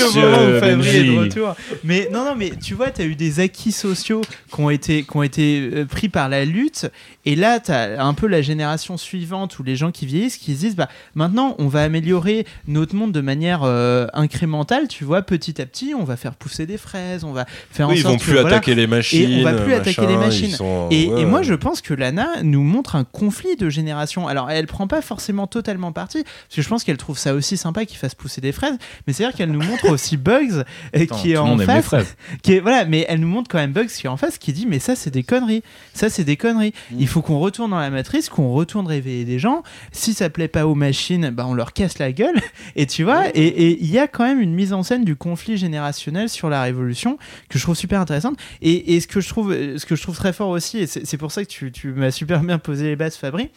monsieur 0.76 1.05
de 1.05 1.18
retour. 1.18 1.56
Mais 1.84 2.09
non, 2.12 2.24
non, 2.24 2.34
mais 2.36 2.51
tu 2.62 2.74
vois, 2.74 2.90
tu 2.90 3.02
as 3.02 3.05
eu 3.05 3.14
des 3.14 3.40
acquis 3.40 3.72
sociaux 3.72 4.20
qui 4.52 4.60
ont 4.60 4.70
été, 4.70 5.02
qui 5.02 5.16
ont 5.16 5.22
été 5.22 5.70
euh, 5.74 5.84
pris 5.84 6.09
par 6.09 6.28
la 6.28 6.44
lutte. 6.44 6.90
Et 7.26 7.36
là, 7.36 7.60
tu 7.60 7.70
as 7.70 8.02
un 8.05 8.14
peu 8.14 8.26
la 8.26 8.42
génération 8.42 8.97
suivante 8.97 9.59
ou 9.59 9.62
les 9.62 9.76
gens 9.76 9.90
qui 9.90 10.06
vieillissent 10.06 10.36
qui 10.38 10.55
se 10.55 10.60
disent 10.60 10.76
bah, 10.76 10.88
maintenant, 11.14 11.55
on 11.59 11.68
va 11.68 11.82
améliorer 11.82 12.47
notre 12.66 12.94
monde 12.94 13.12
de 13.12 13.20
manière 13.20 13.60
euh, 13.64 14.06
incrémentale. 14.14 14.88
Tu 14.88 15.05
vois, 15.05 15.22
petit 15.22 15.60
à 15.60 15.66
petit, 15.66 15.92
on 15.98 16.05
va 16.05 16.16
faire 16.16 16.34
pousser 16.34 16.66
des 16.66 16.78
fraises, 16.78 17.24
on 17.24 17.32
va 17.32 17.47
faire 17.70 17.88
en 17.88 17.90
Oui, 17.90 17.97
ils 17.98 18.02
sorte 18.02 18.14
vont 18.14 18.18
que, 18.18 18.24
plus 18.24 18.32
voilà. 18.32 18.48
attaquer 18.56 18.74
les 18.74 18.86
machines. 18.86 19.30
Et 19.30 19.40
on 19.40 19.44
va 19.44 19.52
plus 19.52 19.74
attaquer 19.74 20.02
les 20.02 20.14
machin, 20.14 20.26
machines. 20.26 20.51
sont- 20.51 20.88
Et, 20.90 21.09
ouais, 21.09 21.20
et 21.22 21.24
moi, 21.24 21.42
je 21.42 21.55
pense 21.55 21.80
que 21.80 21.94
Lana 21.94 22.28
nous 22.42 22.62
montre 22.62 22.97
un 22.97 23.05
conflit 23.05 23.56
de 23.56 23.68
génération. 23.68 24.26
Alors, 24.28 24.51
elle 24.51 24.66
prend 24.66 24.86
pas 24.86 25.02
forcément 25.02 25.47
totalement 25.47 25.92
parti, 25.92 26.22
parce 26.22 26.56
que 26.56 26.62
je 26.62 26.68
pense 26.68 26.84
qu'elle 26.84 26.97
trouve 26.97 27.18
ça 27.18 27.34
aussi 27.34 27.56
sympa 27.56 27.84
qu'il 27.84 27.98
fasse 27.98 28.14
pousser 28.14 28.40
des 28.40 28.52
fraises. 28.52 28.76
Mais 29.06 29.12
c'est-à-dire 29.12 29.36
qu'elle 29.36 29.52
nous 29.52 29.62
montre 29.62 29.88
aussi 29.90 30.09
Bugs, 30.16 30.52
euh, 30.52 30.64
Attends, 30.92 31.16
qui 31.16 31.32
est 31.32 31.36
en 31.36 31.58
face, 31.58 31.90
qui 32.42 32.54
est 32.54 32.60
voilà. 32.60 32.84
Mais 32.84 33.04
elle 33.08 33.20
nous 33.20 33.28
montre 33.28 33.50
quand 33.50 33.58
même 33.58 33.72
Bugs 33.72 33.86
qui 33.86 34.06
est 34.06 34.10
en 34.10 34.16
face, 34.16 34.38
qui 34.38 34.52
dit 34.52 34.66
mais 34.66 34.78
ça 34.78 34.96
c'est 34.96 35.10
des 35.10 35.22
conneries, 35.22 35.62
ça 35.92 36.08
c'est 36.08 36.24
des 36.24 36.36
conneries. 36.36 36.72
Il 36.96 37.08
faut 37.08 37.22
qu'on 37.22 37.38
retourne 37.38 37.70
dans 37.70 37.78
la 37.78 37.90
matrice, 37.90 38.28
qu'on 38.28 38.52
retourne 38.52 38.86
réveiller 38.86 39.24
des 39.24 39.38
gens. 39.38 39.62
Si 39.92 40.14
ça 40.14 40.30
plaît 40.30 40.48
pas 40.48 40.66
aux 40.66 40.74
machines, 40.74 41.30
bah 41.30 41.44
on 41.46 41.54
leur 41.54 41.72
casse 41.72 41.98
la 41.98 42.12
gueule. 42.12 42.40
Et 42.76 42.86
tu 42.86 43.04
vois, 43.04 43.28
et 43.34 43.46
et 43.46 43.78
il 43.80 43.90
y 43.90 43.98
a 43.98 44.06
quand 44.06 44.24
même 44.24 44.40
une 44.40 44.54
mise 44.54 44.72
en 44.72 44.82
scène 44.82 45.04
du 45.04 45.16
conflit 45.16 45.56
générationnel 45.56 46.28
sur 46.28 46.48
la 46.48 46.62
révolution 46.62 47.18
que 47.48 47.58
je 47.58 47.64
trouve 47.64 47.76
super 47.76 48.00
intéressante. 48.00 48.38
Et, 48.62 48.94
et 48.94 49.00
ce 49.00 49.06
que 49.08 49.20
je 49.20 49.28
trouve, 49.28 49.52
ce 49.52 49.84
que 49.84 49.96
je 49.96 50.02
trouve 50.02 50.16
très 50.16 50.32
fort 50.32 50.50
aussi, 50.50 50.78
et 50.78 50.86
c'est 50.86 51.04
c'est 51.04 51.16
pour 51.16 51.32
ça 51.32 51.44
que 51.44 51.50
tu, 51.50 51.72
tu 51.72 51.88
m'as 51.92 52.12
super 52.12 52.40
bien 52.40 52.58
posé 52.58 52.84
les 52.84 52.96
bases, 52.96 53.16
Fabri, 53.16 53.50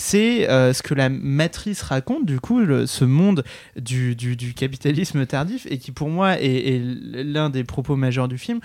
c'est 0.00 0.48
euh, 0.48 0.72
ce 0.72 0.82
que 0.82 0.94
la 0.94 1.08
matrice 1.10 1.82
raconte, 1.82 2.24
du 2.24 2.38
coup, 2.40 2.60
ce 2.86 3.04
monde 3.04 3.44
du, 3.76 4.14
du- 4.16 4.54
capitalisme 4.54 5.26
tardif, 5.26 5.66
et 5.68 5.78
qui 5.78 5.90
pour 5.92 6.08
moi 6.08 6.40
est, 6.40 6.80
l'un 6.82 7.50
des 7.50 7.64
propos 7.64 7.96
majeurs 7.96 8.28
du 8.28 8.38
film, 8.38 8.60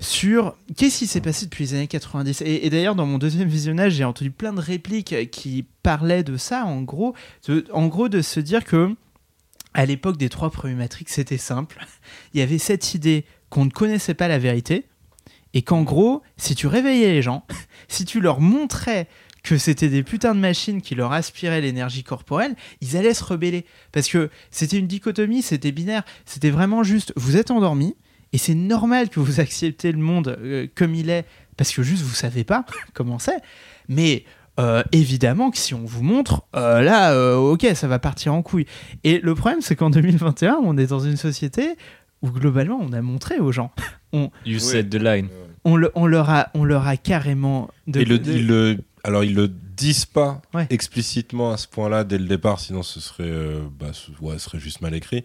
sur 0.00 0.56
qu'est-ce 0.76 0.98
qui 1.00 1.06
s'est 1.06 1.20
passé 1.20 1.44
depuis 1.46 1.64
les 1.64 1.74
années 1.74 1.86
90. 1.88 2.40
Et, 2.40 2.66
et 2.66 2.70
d'ailleurs, 2.70 2.94
dans 2.94 3.06
mon 3.06 3.18
deuxième 3.18 3.48
visionnage, 3.48 3.92
j'ai 3.92 4.04
entendu 4.04 4.30
plein 4.30 4.52
de 4.52 4.60
répliques 4.60 5.30
qui 5.30 5.64
parlaient 5.82 6.24
de 6.24 6.36
ça, 6.36 6.64
en 6.64 6.80
gros, 6.82 7.14
de- 7.46 7.64
en 7.72 7.86
gros 7.86 8.08
de 8.08 8.22
se 8.22 8.40
dire 8.40 8.64
que 8.64 8.90
à 9.74 9.86
l'époque 9.86 10.16
des 10.16 10.28
trois 10.28 10.50
premiers 10.50 10.74
Matrix, 10.74 11.04
c'était 11.08 11.38
simple. 11.38 11.86
Il 12.34 12.40
y 12.40 12.42
avait 12.42 12.58
cette 12.58 12.94
idée 12.94 13.24
qu'on 13.50 13.64
ne 13.66 13.70
connaissait 13.70 14.14
pas 14.14 14.26
la 14.28 14.38
vérité, 14.38 14.86
et 15.54 15.60
qu'en 15.60 15.82
gros, 15.82 16.22
si 16.38 16.54
tu 16.54 16.66
réveillais 16.66 17.12
les 17.12 17.20
gens, 17.22 17.44
si 17.88 18.04
tu 18.06 18.20
leur 18.20 18.40
montrais 18.40 19.06
que 19.42 19.58
c'était 19.58 19.88
des 19.88 20.02
putains 20.02 20.34
de 20.34 20.40
machines 20.40 20.80
qui 20.82 20.94
leur 20.94 21.12
aspiraient 21.12 21.60
l'énergie 21.60 22.04
corporelle, 22.04 22.54
ils 22.80 22.96
allaient 22.96 23.14
se 23.14 23.24
rebeller. 23.24 23.64
Parce 23.90 24.08
que 24.08 24.30
c'était 24.50 24.78
une 24.78 24.86
dichotomie, 24.86 25.42
c'était 25.42 25.72
binaire, 25.72 26.04
c'était 26.26 26.50
vraiment 26.50 26.82
juste, 26.84 27.12
vous 27.16 27.36
êtes 27.36 27.50
endormis, 27.50 27.96
et 28.32 28.38
c'est 28.38 28.54
normal 28.54 29.08
que 29.08 29.20
vous 29.20 29.40
acceptez 29.40 29.90
le 29.92 29.98
monde 29.98 30.36
euh, 30.40 30.66
comme 30.74 30.94
il 30.94 31.10
est, 31.10 31.24
parce 31.56 31.72
que 31.72 31.82
juste 31.82 32.02
vous 32.02 32.14
savez 32.14 32.44
pas 32.44 32.64
comment 32.94 33.18
c'est. 33.18 33.38
Mais 33.88 34.24
euh, 34.60 34.82
évidemment 34.92 35.50
que 35.50 35.58
si 35.58 35.74
on 35.74 35.84
vous 35.84 36.02
montre, 36.02 36.42
euh, 36.54 36.80
là, 36.82 37.12
euh, 37.12 37.36
ok, 37.36 37.66
ça 37.74 37.88
va 37.88 37.98
partir 37.98 38.32
en 38.34 38.42
couille. 38.42 38.66
Et 39.02 39.18
le 39.18 39.34
problème, 39.34 39.60
c'est 39.60 39.74
qu'en 39.76 39.90
2021, 39.90 40.60
on 40.62 40.76
est 40.78 40.86
dans 40.86 41.00
une 41.00 41.16
société 41.16 41.74
où 42.22 42.30
globalement, 42.30 42.78
on 42.80 42.92
a 42.92 43.02
montré 43.02 43.38
aux 43.40 43.50
gens. 43.52 43.72
You 44.14 44.28
Oui. 44.46 44.60
said 44.60 44.88
the 44.90 44.96
line. 45.02 45.28
On, 45.64 45.74
le- 45.76 45.90
on 45.94 46.06
leur, 46.06 46.28
a, 46.30 46.48
on 46.54 46.64
leur 46.64 46.86
a 46.86 46.96
carrément. 46.98 47.70
de- 47.86 48.00
Et 48.00 48.04
le, 48.04 48.18
de- 48.18 48.32
ils 48.32 48.46
le, 48.46 48.78
alors 49.04 49.24
ils 49.24 49.34
le 49.34 49.48
disent 49.48 50.04
pas 50.06 50.40
Ouais. 50.54 50.66
explicitement 50.70 51.50
à 51.52 51.56
ce 51.56 51.66
point-là 51.66 52.04
dès 52.04 52.18
le 52.18 52.26
départ, 52.26 52.60
sinon 52.60 52.82
ce 52.82 53.00
serait, 53.00 53.24
euh, 53.26 53.60
bah, 53.80 53.88
ce, 53.92 54.10
ouais, 54.24 54.34
ce 54.38 54.44
serait 54.44 54.58
juste 54.60 54.80
mal 54.80 54.94
écrit. 54.94 55.24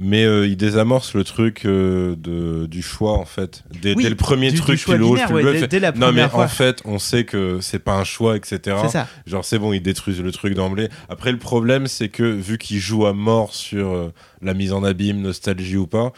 Mais 0.00 0.24
euh, 0.24 0.46
ils 0.46 0.56
désamorcent 0.56 1.14
le 1.14 1.24
truc 1.24 1.64
euh, 1.64 2.14
de, 2.16 2.66
du 2.66 2.82
choix 2.82 3.14
en 3.14 3.24
fait. 3.24 3.64
Dès, 3.82 3.96
Oui, 3.96 4.04
dès 4.04 4.10
le 4.10 4.14
premier 4.14 4.50
du- 4.50 4.54
du 4.56 4.60
truc 4.60 4.78
choix 4.78 4.94
qu'ils 4.94 5.02
binaire, 5.04 5.32
ouais, 5.32 5.42
le 5.42 5.52
dès- 5.54 5.58
fais, 5.60 5.66
dès 5.68 5.80
la 5.80 5.90
Non 5.90 6.12
mais 6.12 6.28
fois. 6.28 6.44
en 6.44 6.48
fait, 6.48 6.80
on 6.84 7.00
sait 7.00 7.24
que 7.24 7.58
c'est 7.60 7.80
pas 7.80 7.96
un 7.96 8.04
choix, 8.04 8.36
etc. 8.36 8.76
C'est 8.82 8.88
ça. 8.90 9.08
Genre 9.26 9.44
c'est 9.44 9.58
bon, 9.58 9.72
ils 9.72 9.82
détruisent 9.82 10.20
le 10.22 10.30
truc 10.30 10.54
d'emblée. 10.54 10.88
Après 11.08 11.32
le 11.32 11.38
problème 11.38 11.88
c'est 11.88 12.10
que 12.10 12.22
vu 12.22 12.58
qu'ils 12.58 12.78
jouent 12.78 13.06
à 13.06 13.12
mort 13.12 13.52
sur 13.54 14.12
la 14.40 14.54
mise 14.54 14.72
en 14.72 14.84
abîme, 14.84 15.20
nostalgie 15.20 15.76
ou 15.76 15.88
pas, 15.88 16.12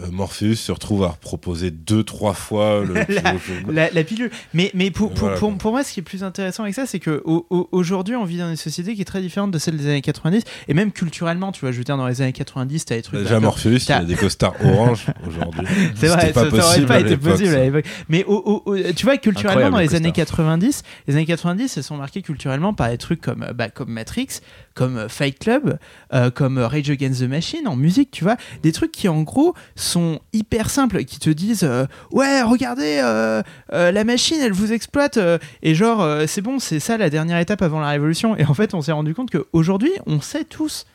euh, 0.00 0.06
Morpheus 0.10 0.56
se 0.56 0.72
retrouve 0.72 1.04
à 1.04 1.08
reproposer 1.08 1.70
deux 1.70 2.02
trois 2.02 2.34
fois 2.34 2.82
le, 2.84 2.94
La- 3.08 3.34
La, 3.72 3.90
la 3.90 4.04
pilule. 4.04 4.30
Mais, 4.52 4.70
mais 4.74 4.90
pour, 4.90 5.10
pour, 5.14 5.28
Voilà, 5.28 5.56
pour, 5.58 5.72
moi, 5.72 5.84
ce 5.84 5.92
qui 5.92 6.00
est 6.00 6.02
plus 6.02 6.24
intéressant 6.24 6.62
avec 6.64 6.74
ça, 6.74 6.86
c'est 6.86 7.00
qu'aujourd'hui, 7.00 8.16
on 8.16 8.24
vit 8.24 8.38
dans 8.38 8.48
une 8.50 8.56
société 8.56 8.94
qui 8.94 9.02
est 9.02 9.04
très 9.06 9.20
différente 9.20 9.50
de 9.50 9.58
celle 9.58 9.76
des 9.76 9.86
années 9.86 10.02
90. 10.02 10.42
Et 10.68 10.74
même 10.74 10.92
culturellement, 10.92 11.52
tu 11.52 11.60
vois, 11.60 11.72
je 11.72 11.78
veux 11.78 11.84
dire, 11.84 11.96
dans 11.96 12.06
les 12.08 12.22
années 12.22 12.32
90, 12.32 12.84
t'as 12.84 12.96
des 12.96 13.02
trucs. 13.02 13.20
Déjà 13.20 13.34
d'un 13.34 13.40
peu- 13.40 13.44
Morpheus, 13.46 13.76
il 13.76 13.84
T'as- 13.86 13.98
a 13.98 14.04
des 14.04 14.14
costards 14.16 14.54
orange 14.64 15.06
aujourd'hui. 15.26 15.66
C'est 15.94 16.08
vrai, 16.08 16.20
C'était 16.26 16.32
ça, 16.32 16.32
pas 16.32 16.50
ça 16.50 16.56
aurait 16.56 16.60
possible 16.60 16.86
pas 16.86 17.00
été 17.00 17.16
possible 17.16 17.54
à 17.54 17.64
l'époque. 17.64 17.84
Mais 18.08 18.24
au- 18.24 18.34
au- 18.36 18.62
au- 18.72 18.76
tu 18.92 19.04
vois, 19.04 19.16
culturellement, 19.16 19.50
Incroyable, 19.66 19.72
dans 19.74 19.78
les 19.80 19.86
le 19.88 19.94
années 19.96 20.12
costard. 20.12 20.36
90, 20.46 20.82
les 21.06 21.14
années 21.14 21.26
90, 21.26 21.76
elles 21.76 21.82
sont 21.82 21.96
marquées 21.96 22.22
culturellement 22.22 22.74
par 22.74 22.90
des 22.90 22.98
trucs 22.98 23.20
comme, 23.20 23.42
euh, 23.42 23.52
bah, 23.52 23.68
comme 23.68 23.90
Matrix, 23.90 24.28
comme 24.74 25.08
Fight 25.08 25.38
Club, 25.38 25.78
euh, 26.12 26.30
comme 26.30 26.58
Rage 26.58 26.90
Against 26.90 27.20
the 27.20 27.28
Machine 27.28 27.66
en 27.68 27.76
musique, 27.76 28.10
tu 28.10 28.24
vois. 28.24 28.36
Des 28.62 28.72
trucs 28.72 28.92
qui, 28.92 29.08
en 29.08 29.22
gros, 29.22 29.54
sont 29.76 30.20
hyper 30.32 30.68
simples, 30.68 31.04
qui 31.04 31.18
te 31.18 31.30
disent 31.30 31.64
euh, 31.64 31.86
Ouais, 32.10 32.42
regardez, 32.42 33.00
euh, 33.02 33.42
la 33.70 34.04
machine, 34.04 34.38
elle 34.40 34.52
vous 34.52 34.72
exploite. 34.72 35.18
et 35.62 35.74
genre, 35.74 36.22
c'est 36.26 36.42
bon, 36.42 36.58
c'est 36.58 36.80
ça 36.80 36.96
la 36.96 37.10
dernière 37.10 37.38
étape 37.38 37.62
avant 37.62 37.80
la 37.80 37.88
révolution. 37.88 38.36
Et 38.36 38.44
en 38.44 38.54
fait, 38.54 38.74
on 38.74 38.82
s'est 38.82 38.92
rendu 38.92 39.14
compte 39.14 39.30
qu'aujourd'hui, 39.30 39.92
on 40.06 40.20
sait 40.20 40.44
tous. 40.44 40.86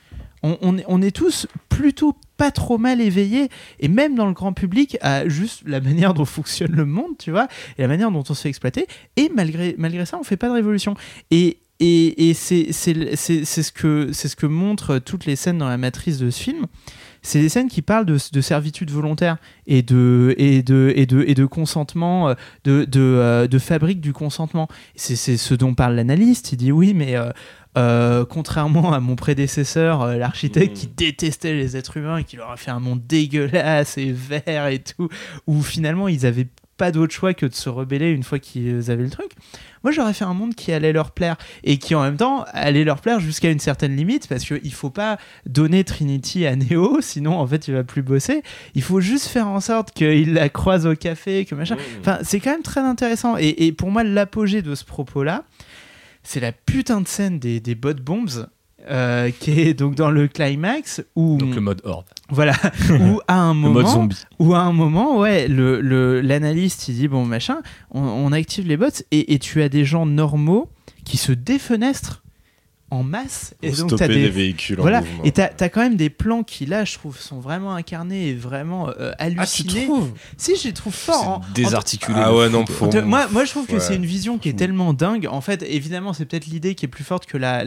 On, 0.41 0.57
on 0.61 0.77
est, 0.77 0.85
on 0.87 1.01
est 1.01 1.13
tous 1.13 1.47
plutôt 1.67 2.15
pas 2.37 2.51
trop 2.51 2.77
mal 2.77 3.01
éveillés, 3.01 3.49
et 3.81 3.89
même 3.89 4.15
dans 4.15 4.25
le 4.25 4.31
grand 4.31 4.53
public, 4.53 4.97
à 5.01 5.27
juste 5.27 5.63
la 5.65 5.81
manière 5.81 6.13
dont 6.13 6.23
fonctionne 6.23 6.71
le 6.71 6.85
monde, 6.85 7.17
tu 7.19 7.31
vois, 7.31 7.49
et 7.77 7.81
la 7.81 7.89
manière 7.89 8.09
dont 8.11 8.23
on 8.29 8.33
se 8.33 8.41
fait 8.41 8.49
exploiter. 8.49 8.87
Et 9.17 9.29
malgré, 9.35 9.75
malgré 9.77 10.05
ça, 10.05 10.17
on 10.17 10.23
fait 10.23 10.37
pas 10.37 10.47
de 10.47 10.53
révolution. 10.53 10.95
Et, 11.31 11.57
et, 11.79 12.29
et 12.29 12.33
c'est 12.33 12.71
ce, 12.73 13.71
que- 13.71 14.09
c'est 14.11 14.27
ce 14.27 14.35
que 14.35 14.45
montrent 14.45 14.99
toutes 14.99 15.25
les 15.25 15.35
scènes 15.35 15.57
dans 15.57 15.69
la 15.69 15.77
matrice 15.77 16.17
de 16.17 16.29
ce 16.29 16.41
film. 16.41 16.65
C'est 17.21 17.41
des 17.41 17.49
scènes 17.49 17.67
qui 17.67 17.81
parlent 17.81 18.05
de, 18.05 18.17
de 18.31 18.41
servitude 18.41 18.91
volontaire 18.91 19.37
et 19.67 19.81
de, 19.81 20.33
et 20.37 20.63
de, 20.63 20.93
et 20.95 21.05
de, 21.05 21.23
et 21.27 21.33
de 21.35 21.45
consentement, 21.45 22.29
euh, 22.29 22.33
de, 22.63 22.85
de, 22.85 22.99
euh, 23.01 23.47
de 23.47 23.59
fabrique 23.59 23.99
du 23.99 24.13
consentement. 24.13 24.69
C'est 24.95 25.17
c'est 25.17 25.35
ce 25.35 25.53
dont 25.53 25.73
parle 25.73 25.95
l'analyste. 25.95 26.53
Il 26.53 26.57
dit 26.57 26.71
oui, 26.71 26.93
mais 26.93 27.17
euh, 27.17 27.29
euh, 27.77 28.23
contrairement 28.23 28.93
à 28.93 29.01
mon 29.01 29.17
prédécesseur, 29.17 30.01
euh, 30.01 30.15
l'architecte, 30.15 30.77
qui 30.77 30.87
détestait 30.87 31.53
les 31.55 31.75
êtres 31.75 31.97
humains 31.97 32.17
et 32.19 32.23
qui 32.23 32.37
leur 32.37 32.51
a 32.51 32.55
fait 32.57 32.71
un 32.71 32.79
monde 32.79 33.01
dégueulasse 33.05 33.97
et 33.97 34.13
vert 34.13 34.67
et 34.67 34.79
tout, 34.79 35.09
où 35.45 35.61
finalement 35.61 36.07
ils 36.07 36.25
avaient 36.25 36.47
pas 36.79 36.91
d'autre 36.91 37.13
choix 37.13 37.35
que 37.35 37.45
de 37.45 37.53
se 37.53 37.69
rebeller 37.69 38.09
une 38.09 38.23
fois 38.23 38.39
qu'ils 38.39 38.89
avaient 38.89 39.03
le 39.03 39.09
truc. 39.11 39.31
Moi, 39.83 39.91
j'aurais 39.91 40.13
fait 40.13 40.25
un 40.25 40.33
monde 40.33 40.55
qui 40.55 40.71
allait 40.71 40.91
leur 40.91 41.11
plaire 41.11 41.35
et 41.63 41.77
qui 41.77 41.93
en 41.93 42.01
même 42.01 42.17
temps 42.17 42.43
allait 42.53 42.83
leur 42.83 43.01
plaire 43.01 43.19
jusqu'à 43.19 43.51
une 43.51 43.59
certaine 43.59 43.95
limite 43.95 44.27
parce 44.27 44.43
qu'il 44.43 44.73
faut 44.73 44.89
pas 44.89 45.17
donner 45.45 45.83
Trinity 45.83 46.45
à 46.47 46.55
Neo, 46.55 46.99
sinon 47.01 47.37
en 47.37 47.45
fait 47.45 47.67
il 47.67 47.73
va 47.75 47.83
plus 47.83 48.01
bosser. 48.01 48.41
Il 48.73 48.81
faut 48.81 48.99
juste 49.01 49.27
faire 49.27 49.47
en 49.47 49.59
sorte 49.59 49.91
qu'il 49.91 50.33
la 50.33 50.49
croise 50.49 50.87
au 50.87 50.95
café, 50.95 51.45
que 51.45 51.53
machin. 51.53 51.77
Enfin, 52.01 52.17
c'est 52.23 52.39
quand 52.39 52.51
même 52.51 52.63
très 52.63 52.81
intéressant. 52.81 53.37
Et, 53.37 53.67
et 53.67 53.71
pour 53.71 53.91
moi, 53.91 54.03
l'apogée 54.03 54.61
de 54.61 54.73
ce 54.73 54.85
propos-là, 54.85 55.43
c'est 56.23 56.39
la 56.39 56.51
putain 56.51 57.01
de 57.01 57.07
scène 57.07 57.37
des, 57.39 57.59
des 57.59 57.75
bot 57.75 57.93
bombs. 57.93 58.47
euh, 58.89 59.29
qui 59.39 59.59
est 59.59 59.73
donc 59.73 59.95
dans 59.95 60.09
le 60.09 60.27
climax 60.29 61.03
où 61.15 61.37
Donc 61.37 61.53
le 61.53 61.61
mode 61.61 61.81
horde. 61.83 62.05
Voilà. 62.29 62.53
Où 62.89 63.19
à 63.27 63.35
un 63.35 63.53
moment 63.53 63.79
où 64.39 64.53
à 64.53 64.59
un 64.59 64.71
moment 64.71 65.17
ouais 65.19 65.47
le 65.47 65.81
le- 65.81 66.21
l'analyste 66.21 66.87
il 66.87 66.95
dit 66.95 67.07
bon 67.07 67.25
machin 67.25 67.57
on, 67.91 68.01
on 68.01 68.31
active 68.31 68.67
les 68.67 68.77
bots 68.77 68.87
et, 69.11 69.33
et 69.33 69.39
tu 69.39 69.61
as 69.61 69.69
des 69.69 69.85
gens 69.85 70.05
normaux 70.05 70.69
qui 71.05 71.17
se 71.17 71.31
défenestrent 71.31 72.23
en 72.91 73.03
masse. 73.03 73.53
Et 73.61 73.69
donc 73.71 73.89
t'as 73.91 73.95
stopper 73.97 74.07
des 74.15 74.21
les 74.23 74.29
véhicules 74.29 74.77
voilà. 74.79 75.01
en 75.19 75.23
et 75.23 75.31
t'as 75.31 75.49
as 75.59 75.69
quand 75.69 75.81
même 75.81 75.95
des 75.95 76.09
plans 76.09 76.43
qui 76.43 76.65
là 76.65 76.85
je 76.85 76.95
trouve 76.95 77.19
sont 77.19 77.39
vraiment 77.39 77.73
incarnés 77.75 78.29
et 78.29 78.33
vraiment 78.33 78.89
euh, 78.89 79.11
Ah, 79.19 79.27
tu 79.29 79.37
hallucinés. 79.37 79.85
trouves 79.85 80.11
si 80.37 80.55
je 80.55 80.63
les 80.69 80.73
trouve 80.73 80.93
forts 80.93 81.27
en- 81.27 81.33
en- 81.35 81.41
C'est 81.43 81.53
désarticulé. 81.53 82.17
Ah 82.21 82.35
ouais, 82.35 82.49
non, 82.49 82.65
pour 82.65 82.91
moi, 83.03 83.27
moi, 83.31 83.45
je 83.45 83.51
trouve 83.51 83.65
que 83.67 83.73
Ouais. 83.73 83.79
c'est 83.79 83.95
une 83.95 84.05
vision 84.05 84.37
qui 84.37 84.49
est 84.49 84.53
tellement 84.53 84.93
dingue. 84.93 85.27
En 85.29 85.41
fait, 85.41 85.63
évidemment, 85.67 86.13
c'est 86.13 86.25
peut-être 86.25 86.47
l'idée 86.47 86.73
qui 86.75 86.85
est 86.85 86.89
plus 86.89 87.03
forte 87.03 87.25
que 87.25 87.37
la- 87.37 87.63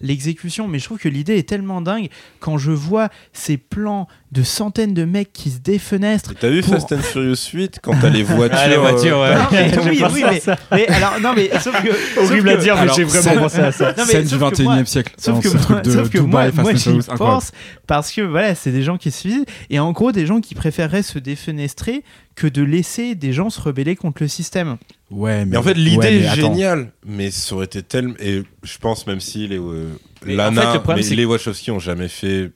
l'exécution, 0.00 0.68
mais 0.68 0.78
je 0.78 0.84
trouve 0.84 0.98
que 0.98 1.08
l'idée 1.08 1.36
est 1.38 1.48
tellement 1.48 1.80
dingue. 1.80 2.08
Quand 2.40 2.58
je 2.58 2.70
vois 2.72 3.08
ces 3.32 3.56
plans 3.56 4.06
de 4.30 4.42
centaines 4.42 4.92
de 4.92 5.04
mecs 5.04 5.32
qui 5.32 5.50
se 5.50 5.58
défenestrent. 5.58 6.34
T'as 6.38 6.50
vu 6.50 6.60
Pour- 6.60 6.74
Fast 6.74 6.92
and 6.92 6.98
Furious 6.98 7.36
8 7.54 7.78
quand 7.82 7.94
t'as 7.98 8.10
les 8.10 8.22
voitures 8.24 8.58
Ah, 8.60 8.68
les 8.68 8.76
voitures, 8.76 9.18
euh, 9.20 9.36
ouais. 9.50 9.70
Non, 9.76 9.84
mais- 9.84 9.90
oui, 9.90 10.02
oui, 10.12 10.22
mais, 10.30 10.40
ça. 10.40 10.56
mais 10.70 10.86
alors, 10.88 11.20
non, 11.20 11.32
mais 11.34 11.50
sauf 11.60 11.82
que. 11.82 11.88
Horrible 12.20 12.50
sauf 12.50 12.58
à 12.58 12.62
dire, 12.62 12.76
mais 12.76 12.88
j'ai 12.94 13.04
vraiment 13.04 13.42
pensé 13.42 13.58
à 13.60 13.72
ça. 13.72 13.86
Non, 13.88 13.94
mais 13.98 14.04
Scène 14.12 14.22
du 14.24 14.28
sauf 14.28 14.38
que 14.38 14.44
21 14.44 14.64
moi- 14.64 14.82
e 14.82 14.84
siècle. 14.84 15.14
Sauf 15.16 15.34
Non, 15.36 15.40
que, 15.40 15.48
moi, 15.72 15.80
de 15.80 15.90
sauf 15.90 16.10
que 16.10 16.18
Dubaï, 16.18 16.52
moi, 16.52 16.62
moi 16.62 16.74
j'y 16.74 16.98
pense 17.16 17.52
parce 17.86 18.12
que 18.12 18.20
voilà, 18.20 18.54
c'est 18.54 18.70
des 18.72 18.82
gens 18.82 18.98
qui 18.98 19.10
se 19.10 19.20
suicident 19.20 19.44
et 19.70 19.78
en 19.78 19.92
gros 19.92 20.12
des 20.12 20.26
gens 20.26 20.40
qui 20.42 20.54
préféreraient 20.54 21.02
se 21.02 21.18
défenestrer 21.18 22.04
que 22.34 22.46
de 22.46 22.62
laisser 22.62 23.14
des 23.14 23.32
gens 23.32 23.48
se 23.50 23.60
rebeller 23.60 23.96
contre 23.96 24.22
le 24.22 24.28
système. 24.28 24.76
Ouais, 25.10 25.38
mais, 25.40 25.52
Mais 25.52 25.56
en 25.56 25.62
fait, 25.62 25.72
l'idée 25.74 25.96
ouais, 25.96 26.14
est 26.16 26.34
géniale, 26.34 26.92
mais 27.06 27.30
ça 27.30 27.54
aurait 27.54 27.64
été 27.64 27.82
tellement. 27.82 28.14
Et 28.20 28.42
je 28.62 28.78
pense, 28.78 29.06
même 29.06 29.20
si 29.20 29.48
les, 29.48 29.58
euh, 29.58 29.86
Lana, 30.26 30.50
en 30.50 30.66
fait, 30.72 30.74
le 30.76 30.82
problème, 30.82 31.06
mais 31.08 31.16
les 31.16 31.24
Wachowski 31.24 31.70
ont 31.70 31.78
jamais 31.78 32.08
fait 32.08 32.50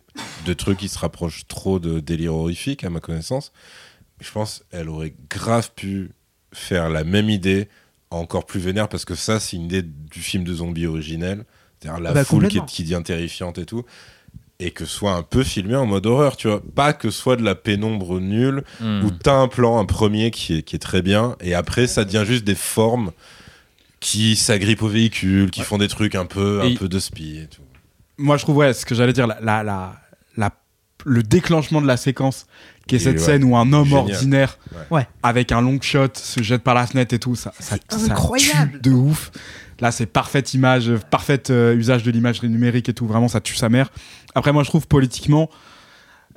de 0.47 0.53
trucs 0.53 0.79
qui 0.79 0.89
se 0.89 0.99
rapprochent 0.99 1.47
trop 1.49 1.79
de 1.79 2.01
délire 2.01 2.35
horrifique, 2.35 2.85
à 2.85 2.91
ma 2.91 3.01
connaissance. 3.01 3.53
Je 4.21 4.31
pense 4.31 4.65
qu'elle 4.71 4.89
aurait 4.89 5.15
grave 5.31 5.71
pu 5.75 6.11
faire 6.53 6.91
la 6.91 7.05
même 7.05 7.31
idée, 7.31 7.69
encore 8.11 8.45
plus 8.47 8.61
vénère, 8.61 8.89
parce 8.89 9.05
que 9.05 9.15
ça, 9.15 9.41
c'est 9.41 9.57
une 9.57 9.65
idée 9.65 9.83
du 9.83 10.21
film 10.21 10.45
de 10.45 10.55
zombie 10.55 10.87
originel. 10.87 11.45
C'est-à-dire 11.81 12.01
la 12.01 12.13
Bah, 12.13 12.25
foule 12.25 12.41
qui, 12.49 12.59
complètement. 12.59 12.67
est- 12.67 12.71
qui 12.71 12.83
devient 12.85 13.03
terrifiante 13.05 13.59
et 13.59 13.65
tout. 13.67 13.85
Et 14.61 14.71
que 14.71 14.85
ce 14.85 14.93
soit 14.95 15.15
un 15.15 15.23
peu 15.25 15.43
filmé 15.43 15.75
en 15.75 15.87
mode 15.87 16.07
horreur, 16.07 16.37
tu 16.37 16.47
vois. 16.47 16.63
Pas 16.75 16.93
que 16.93 17.11
ce 17.11 17.19
soit 17.21 17.35
de 17.37 17.43
la 17.43 17.55
pénombre 17.57 18.21
nulle, 18.21 18.63
Hmm. 18.81 19.03
où 19.05 19.11
t'as 19.11 19.35
un 19.35 19.49
plan, 19.49 19.79
un 19.81 19.87
premier 19.87 20.31
qui 20.31 20.59
est, 20.59 20.63
qui 20.63 20.77
est 20.77 20.79
très 20.79 21.03
bien, 21.03 21.35
et 21.41 21.55
après 21.55 21.87
ça 21.89 22.05
devient 22.05 22.23
juste 22.27 22.45
des 22.45 22.55
formes 22.55 23.11
qui 23.99 24.37
s'agrippent 24.37 24.83
aux 24.83 24.89
véhicules, 24.89 25.51
qui 25.51 25.63
font 25.63 25.79
des 25.79 25.89
trucs 25.89 26.15
un 26.15 26.27
peu, 26.27 26.61
un 26.61 26.67
Et- 26.67 26.75
peu 26.75 26.89
de 26.89 26.99
spi 26.99 27.39
et 27.39 27.47
tout. 27.47 27.63
Moi, 28.19 28.37
je 28.37 28.43
trouve, 28.43 28.59
ouais, 28.59 28.73
ce 28.75 28.85
que 28.87 28.95
j'allais 28.95 29.13
dire, 29.13 29.27
la, 29.27 29.41
la, 29.41 29.63
la, 29.65 30.01
la- 30.37 30.53
le 31.05 31.23
déclenchement 31.23 31.81
de 31.83 31.87
la 31.87 31.97
séquence, 31.97 32.47
qui 32.87 32.95
est 32.95 32.99
Et 32.99 33.03
cette 33.03 33.19
ouais, 33.19 33.25
scène 33.25 33.45
où 33.45 33.57
un 33.57 33.73
homme 33.73 33.87
génial. 33.89 34.01
ordinaire, 34.05 34.59
Ouais. 34.91 35.07
Avec 35.23 35.51
un 35.53 35.61
long 35.61 35.79
shot, 35.81 36.09
se 36.15 36.43
jette 36.43 36.63
par 36.63 36.75
la 36.75 36.87
fenêtre 36.87 37.13
et 37.15 37.19
tout, 37.19 37.35
ça, 37.35 37.53
ça, 37.59 37.77
ça 37.89 37.97
incroyable. 38.05 38.73
tue 38.81 38.91
de 38.91 38.93
ouf. 38.93 39.31
Là, 39.81 39.91
c'est 39.91 40.07
parfaite 40.07 40.55
image, 40.55 40.93
parfait 41.11 41.51
euh, 41.51 41.75
usage 41.75 42.05
de 42.05 42.11
l'imagerie 42.13 42.49
numérique 42.49 42.89
et 42.89 42.95
tout. 42.95 43.07
Vraiment, 43.07 43.27
ça 43.27 43.41
tue 43.41 43.57
sa 43.57 43.69
mère. 43.69 43.91
Après, 44.37 44.53
moi, 44.53 44.63
je 44.63 44.69
trouve 44.69 44.87
politiquement 44.87 45.51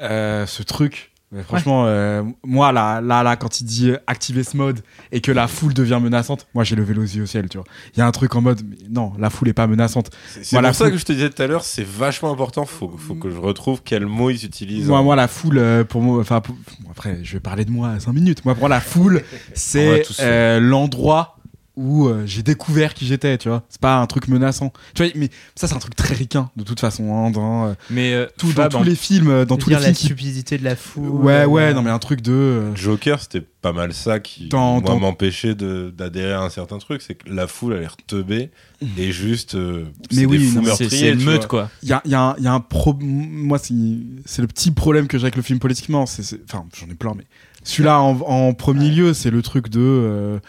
euh, 0.02 0.46
ce 0.48 0.64
truc 0.64 1.12
Mais 1.36 1.44
franchement, 1.44 1.84
euh, 1.86 2.24
moi, 2.46 2.72
là, 2.72 3.02
là, 3.02 3.22
là, 3.22 3.36
quand 3.36 3.60
il 3.60 3.66
dit 3.66 3.92
euh, 3.92 3.98
activer 4.08 4.44
ce 4.44 4.56
mode 4.56 4.80
et 5.12 5.20
que 5.20 5.32
la 5.34 5.48
foule 5.48 5.74
devient 5.74 6.00
menaçante, 6.02 6.48
moi, 6.56 6.64
j'ai 6.64 6.76
levé 6.78 6.94
les 6.94 7.18
yeux 7.18 7.24
au 7.24 7.26
ciel, 7.26 7.50
tu 7.50 7.58
vois. 7.58 7.66
Il 7.94 8.00
y 8.00 8.02
a 8.02 8.08
un 8.08 8.12
truc 8.12 8.34
en 8.36 8.42
mode, 8.42 8.62
mais 8.68 8.78
non, 8.90 9.12
la 9.20 9.30
foule 9.30 9.50
est 9.50 9.54
pas 9.54 9.68
menaçante. 9.68 10.10
C'est 10.42 10.56
la 10.62 10.70
pour 10.70 10.76
ça 10.76 10.86
foule- 10.86 10.94
que 10.94 10.98
je 10.98 11.04
te 11.06 11.12
disais 11.12 11.30
tout 11.30 11.42
à 11.42 11.48
l'heure, 11.48 11.64
c'est 11.66 11.86
vachement 11.86 12.32
important. 12.32 12.66
Faut, 12.66 12.96
faut 12.98 13.16
que 13.16 13.30
je 13.30 13.38
retrouve 13.38 13.82
quel 13.84 14.06
mot 14.06 14.30
ils 14.30 14.46
utilisent. 14.46 14.88
Moi, 14.88 15.02
moi, 15.02 15.16
la 15.18 15.28
foule, 15.28 15.58
euh, 15.58 15.84
pour 15.84 16.02
moi, 16.02 16.20
enfin, 16.22 16.40
pour- 16.42 16.56
bon, 16.80 16.90
après, 16.90 17.20
je 17.24 17.34
vais 17.34 17.40
parler 17.42 17.66
de 17.66 17.72
moi 17.72 17.90
à 17.90 18.00
5 18.00 18.14
minutes. 18.14 18.46
Moi, 18.46 18.54
pour 18.56 18.62
moi, 18.62 18.70
la 18.70 18.80
foule, 18.82 19.22
c'est 19.54 20.04
euh, 20.22 20.60
l'endroit 20.62 21.35
où 21.78 22.08
euh, 22.08 22.24
j'ai 22.26 22.42
découvert 22.44 22.94
qui 22.94 23.06
j'étais, 23.06 23.38
tu 23.38 23.50
vois. 23.50 23.64
C'est 23.70 23.82
pas 23.82 23.98
un 23.98 24.06
truc 24.06 24.28
menaçant. 24.28 24.72
Tu 24.94 25.04
vois, 25.04 25.12
mais 25.16 25.30
ça, 25.56 25.68
c'est 25.68 25.76
un 25.76 25.80
truc 25.80 25.96
très 25.96 26.14
ricain, 26.16 26.50
de 26.56 26.64
toute 26.64 26.80
façon, 26.80 27.14
hein, 27.16 27.32
dans, 27.32 27.68
euh, 27.68 27.74
Mais 27.90 28.14
euh, 28.14 28.28
tout, 28.38 28.54
dans 28.54 28.70
tous 28.70 28.84
les 28.84 28.96
films, 28.96 29.30
euh, 29.30 29.46
dans 29.46 29.58
tous 29.58 29.70
les 29.70 29.76
la 29.76 29.82
films. 29.82 29.94
qui- 29.96 30.06
stupidité 30.06 30.58
de 30.58 30.64
la 30.64 30.76
foule. 30.76 31.10
Ouais, 31.10 31.46
ouais, 31.46 31.64
euh, 31.64 31.74
non, 31.74 31.82
mais 31.82 31.90
un 31.92 32.00
truc 32.00 32.22
de. 32.22 32.32
euh, 32.32 32.76
Joker, 32.76 33.20
c'était 33.22 33.42
pas 33.42 33.74
mal 33.74 33.94
ça 33.94 34.20
qui 34.20 34.48
moi, 34.54 34.82
m'empêchait 35.00 35.56
de- 35.56 35.94
d'adhérer 35.96 36.34
à 36.34 36.42
un 36.42 36.50
certain 36.50 36.78
truc. 36.78 37.02
C'est 37.02 37.16
que 37.16 37.30
la 37.30 37.48
foule 37.48 37.74
a 37.74 37.80
l'air 37.80 37.98
teubée 38.08 38.52
et 38.98 39.12
juste. 39.12 39.56
euh, 39.56 39.86
Mais 40.14 40.26
oui, 40.26 40.50
c'est 40.78 41.12
une 41.12 41.24
meute, 41.24 41.48
quoi. 41.48 41.70
Il 41.84 41.90
y 41.90 41.94
a, 41.94 42.02
il 42.06 42.12
y 42.12 42.16
a 42.16 42.22
un- 42.22 42.36
il 42.38 42.44
y 42.44 42.48
a 42.48 42.54
un 42.54 42.60
pro... 42.60 42.96
Moi, 43.02 43.58
c'est 43.60 44.42
le 44.42 44.48
petit 44.48 44.72
problème 44.72 45.08
que 45.08 45.18
j'ai 45.18 45.24
avec 45.26 45.36
le 45.36 45.42
film 45.42 45.60
politiquement. 45.60 46.04
Enfin, 46.04 46.66
j'en 46.80 46.88
ai 46.90 46.96
plein, 46.96 47.14
mais 47.18 47.26
celui-là 47.64 48.00
en, 48.00 48.20
en 48.22 48.54
premier 48.54 48.90
lieu, 48.92 49.14
c'est 49.14 49.32
le 49.32 49.42
truc 49.42 49.70
de. 49.70 50.40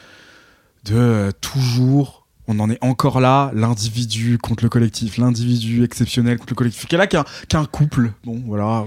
De 0.86 0.96
euh, 0.96 1.32
toujours. 1.32 2.25
On 2.48 2.58
en 2.60 2.70
est 2.70 2.78
encore 2.80 3.20
là, 3.20 3.50
l'individu 3.54 4.38
contre 4.38 4.62
le 4.64 4.68
collectif, 4.70 5.18
l'individu 5.18 5.82
exceptionnel 5.84 6.38
contre 6.38 6.52
le 6.52 6.56
collectif. 6.56 6.86
Qui 6.86 6.94
est 6.94 6.98
là 6.98 7.06
qu'un 7.06 7.24
qu'un 7.48 7.64
couple. 7.64 8.12
Bon, 8.24 8.40
voilà. 8.46 8.84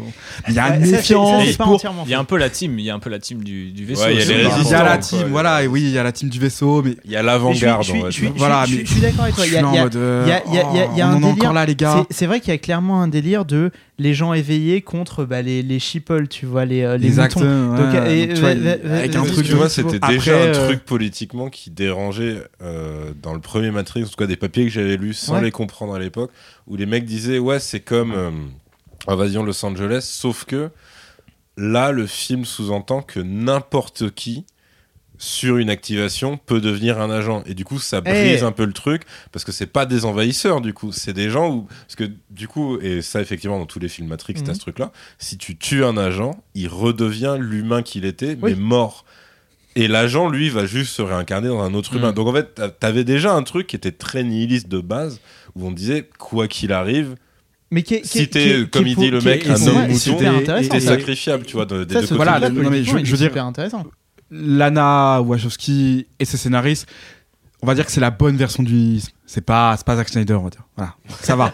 Il 0.48 0.54
y 0.54 0.60
a 0.60 0.76
une 0.76 0.90
méfiance 0.90 1.56
pas 1.58 1.66
pour. 1.66 1.82
Il 2.06 2.10
y 2.12 2.14
a 2.14 2.20
un 2.20 2.24
peu 2.24 2.38
la 2.38 2.50
team, 2.50 2.80
il 2.80 2.86
y 2.86 2.90
a 2.90 2.96
un 2.96 3.00
peu 3.00 3.10
la 3.10 3.20
team 3.20 3.44
du, 3.44 3.72
du 3.72 3.86
vaisseau. 3.86 4.04
Ouais, 4.04 4.14
il 4.16 4.20
y 4.20 4.22
a 4.22 4.60
Il 4.60 4.72
la 4.72 4.98
team, 4.98 5.20
quoi, 5.20 5.28
voilà, 5.30 5.64
et 5.64 5.68
oui, 5.68 5.82
il 5.82 5.90
y 5.90 5.98
a 5.98 6.04
la 6.04 6.12
team 6.12 6.30
du 6.30 6.40
vaisseau, 6.40 6.82
mais. 6.84 6.96
Il 7.06 7.12
y 7.12 7.16
a 7.16 7.24
l'avant-garde. 7.24 7.84
je 7.84 7.94
je 8.10 8.26
Voilà, 8.36 8.64
je 8.66 8.70
suis- 8.70 8.78
mais- 8.78 8.86
je 8.86 8.92
suis 8.92 9.02
d'accord 9.02 9.24
avec 9.24 9.36
toi. 9.36 9.46
Il 9.46 9.54
y 9.54 9.58
a- 9.58 9.60
il 9.60 9.74
y 9.74 9.78
a- 9.78 9.84
mode, 9.84 9.94
il 9.94 10.30
y 10.30 10.32
a- 10.32 10.44
il 10.48 10.54
y 10.54 10.58
a- 10.58 10.64
il 10.72 10.78
y 10.78 10.80
a- 10.82 10.88
il 10.94 10.98
y 10.98 11.02
a 11.02 11.08
oh, 11.08 11.12
un 11.12 11.16
on 11.16 11.20
délire, 11.20 11.34
encore 11.34 11.54
là, 11.54 11.66
les 11.66 11.76
gars. 11.76 12.06
C'est- 12.10 12.26
vrai 12.26 12.40
qu'il 12.40 12.50
y 12.50 12.56
a 12.56 12.58
clairement 12.60 13.02
un 13.02 13.08
délire 13.08 13.44
de 13.46 13.72
les 13.98 14.14
gens 14.14 14.34
éveillés 14.34 14.82
contre 14.82 15.26
bah, 15.26 15.42
les, 15.42 15.62
les 15.62 15.80
sheeple, 15.80 16.28
tu 16.30 16.46
vois, 16.46 16.64
les, 16.64 16.84
euh, 16.84 16.98
les, 16.98 17.10
Les 17.10 17.10
moutons. 17.10 17.22
acteurs, 17.24 17.72
ouais, 17.72 17.78
Donc, 17.78 18.08
et- 18.10 18.26
donc, 18.28 18.36
tu 18.36 18.42
vois, 18.42 18.50
avec 18.98 19.16
un 19.16 19.24
truc 19.26 19.46
tu 19.46 19.54
vois, 19.56 19.68
c'était 19.70 20.00
déjà 20.00 20.36
un 20.36 20.40
euh, 20.40 20.68
truc 20.68 20.86
politiquement 20.86 21.50
qui 21.50 21.70
dérangeait 21.70 22.38
euh, 22.62 23.12
dans 23.22 23.34
le 23.34 23.40
premier 23.50 23.72
Matrix, 23.72 24.04
en 24.04 24.08
tout 24.08 24.16
cas 24.16 24.28
des 24.28 24.38
papiers 24.38 24.64
que 24.66 24.70
j'avais 24.72 24.96
lus 24.98 25.14
sans 25.14 25.36
Ouais. 25.36 25.42
les 25.42 25.52
comprendre 25.52 25.94
à 25.96 26.00
l'époque, 26.00 26.32
où 26.68 26.76
les 26.76 26.86
mecs 26.86 27.06
disaient 27.06 27.40
ouais 27.40 27.60
c'est 27.60 27.80
comme 27.80 28.12
euh, 28.14 28.32
Invasion 29.08 29.44
Los 29.44 29.64
Angeles, 29.66 30.02
sauf 30.10 30.46
que 30.46 30.70
là 31.58 31.92
le 31.92 32.06
film 32.08 32.46
sous-entend 32.46 33.02
que 33.02 33.20
n'importe 33.20 34.12
qui 34.12 34.46
sur 35.18 35.58
une 35.58 35.70
activation 35.70 36.38
peut 36.38 36.62
devenir 36.62 37.02
un 37.02 37.10
agent 37.10 37.44
et 37.46 37.54
du 37.54 37.66
coup 37.66 37.78
ça 37.80 38.00
brise 38.00 38.40
Eh. 38.42 38.44
un 38.46 38.54
peu 38.54 38.64
le 38.64 38.72
truc 38.72 39.02
parce 39.34 39.44
que 39.44 39.52
c'est 39.52 39.66
pas 39.68 39.86
des 39.86 40.06
envahisseurs 40.06 40.62
du 40.62 40.74
coup 40.74 40.94
c'est 40.94 41.12
des 41.12 41.30
gens 41.30 41.50
où 41.54 41.64
parce 41.88 41.96
que 41.98 42.10
du 42.30 42.48
coup 42.48 42.80
et 42.80 43.02
ça 43.02 43.20
effectivement 43.20 43.60
dans 43.60 43.66
tous 43.66 43.80
les 43.80 43.90
films 43.90 44.08
Matrix 44.08 44.36
t'as 44.36 44.52
Mhm. 44.52 44.56
ce 44.56 44.60
truc 44.62 44.80
là 44.80 44.94
si 45.18 45.38
tu 45.38 45.58
tues 45.58 45.84
un 45.84 45.98
agent 45.98 46.42
il 46.56 46.70
redevient 46.70 47.36
l'humain 47.38 47.82
qu'il 47.84 48.06
était 48.06 48.38
Oui. 48.42 48.52
mais 48.52 48.56
mort 48.56 49.04
et 49.76 49.88
l'agent, 49.88 50.30
lui, 50.30 50.50
va 50.50 50.66
juste 50.66 50.92
se 50.94 51.02
réincarner 51.02 51.48
dans 51.48 51.62
un 51.62 51.74
autre 51.74 51.94
Mm. 51.94 51.98
humain. 51.98 52.12
Donc 52.12 52.28
en 52.28 52.34
fait, 52.34 52.56
t'a- 52.56 52.70
t'avais 52.70 53.04
déjà 53.04 53.34
un 53.34 53.44
truc 53.44 53.68
qui 53.68 53.76
était 53.76 53.92
très 53.92 54.24
nihiliste 54.24 54.68
de 54.68 54.80
base, 54.80 55.20
où 55.56 55.66
on 55.68 55.72
disait, 55.72 56.10
quoi 56.18 56.48
qu'il 56.48 56.72
arrive, 56.74 57.16
Mais 57.72 57.84
qui 57.84 57.96
est- 57.96 58.02
qui 58.02 58.08
si 58.20 58.28
t'es, 58.30 58.66
comme 58.72 58.88
il 58.88 58.96
dit 58.96 59.10
le 59.12 59.22
mec, 59.22 59.46
un 59.48 59.54
homme 59.68 59.88
mouton, 59.90 60.18
t'es 60.70 60.80
sacrifiable, 60.80 61.46
tu 61.46 61.54
vois, 61.56 61.66
de- 61.66 61.84
des 61.84 61.94
Ça, 61.94 62.02
deux 62.02 62.08
côtés. 62.08 62.16
Voilà, 62.16 62.40
je- 62.48 62.54
veux 62.54 63.04
dire- 63.04 63.18
super 63.18 63.46
intéressant. 63.46 63.86
Lana 64.32 65.22
Wachowski 65.22 66.08
et 66.20 66.26
ses 66.26 66.38
scénaristes, 66.38 66.88
on 67.62 67.68
va 67.68 67.76
dire 67.76 67.86
que 67.86 67.92
c'est 67.92 68.00
la 68.02 68.12
bonne 68.12 68.38
version 68.38 68.64
du. 68.64 69.00
C'est 69.26 69.42
pas, 69.42 69.76
c'est 69.78 69.86
pas 69.86 69.96
Zack 69.98 70.10
Snyder, 70.10 70.34
on 70.36 70.44
va 70.44 70.50
dire. 70.50 70.64
Voilà, 70.76 70.96
ça 71.22 71.36
va. 71.36 71.54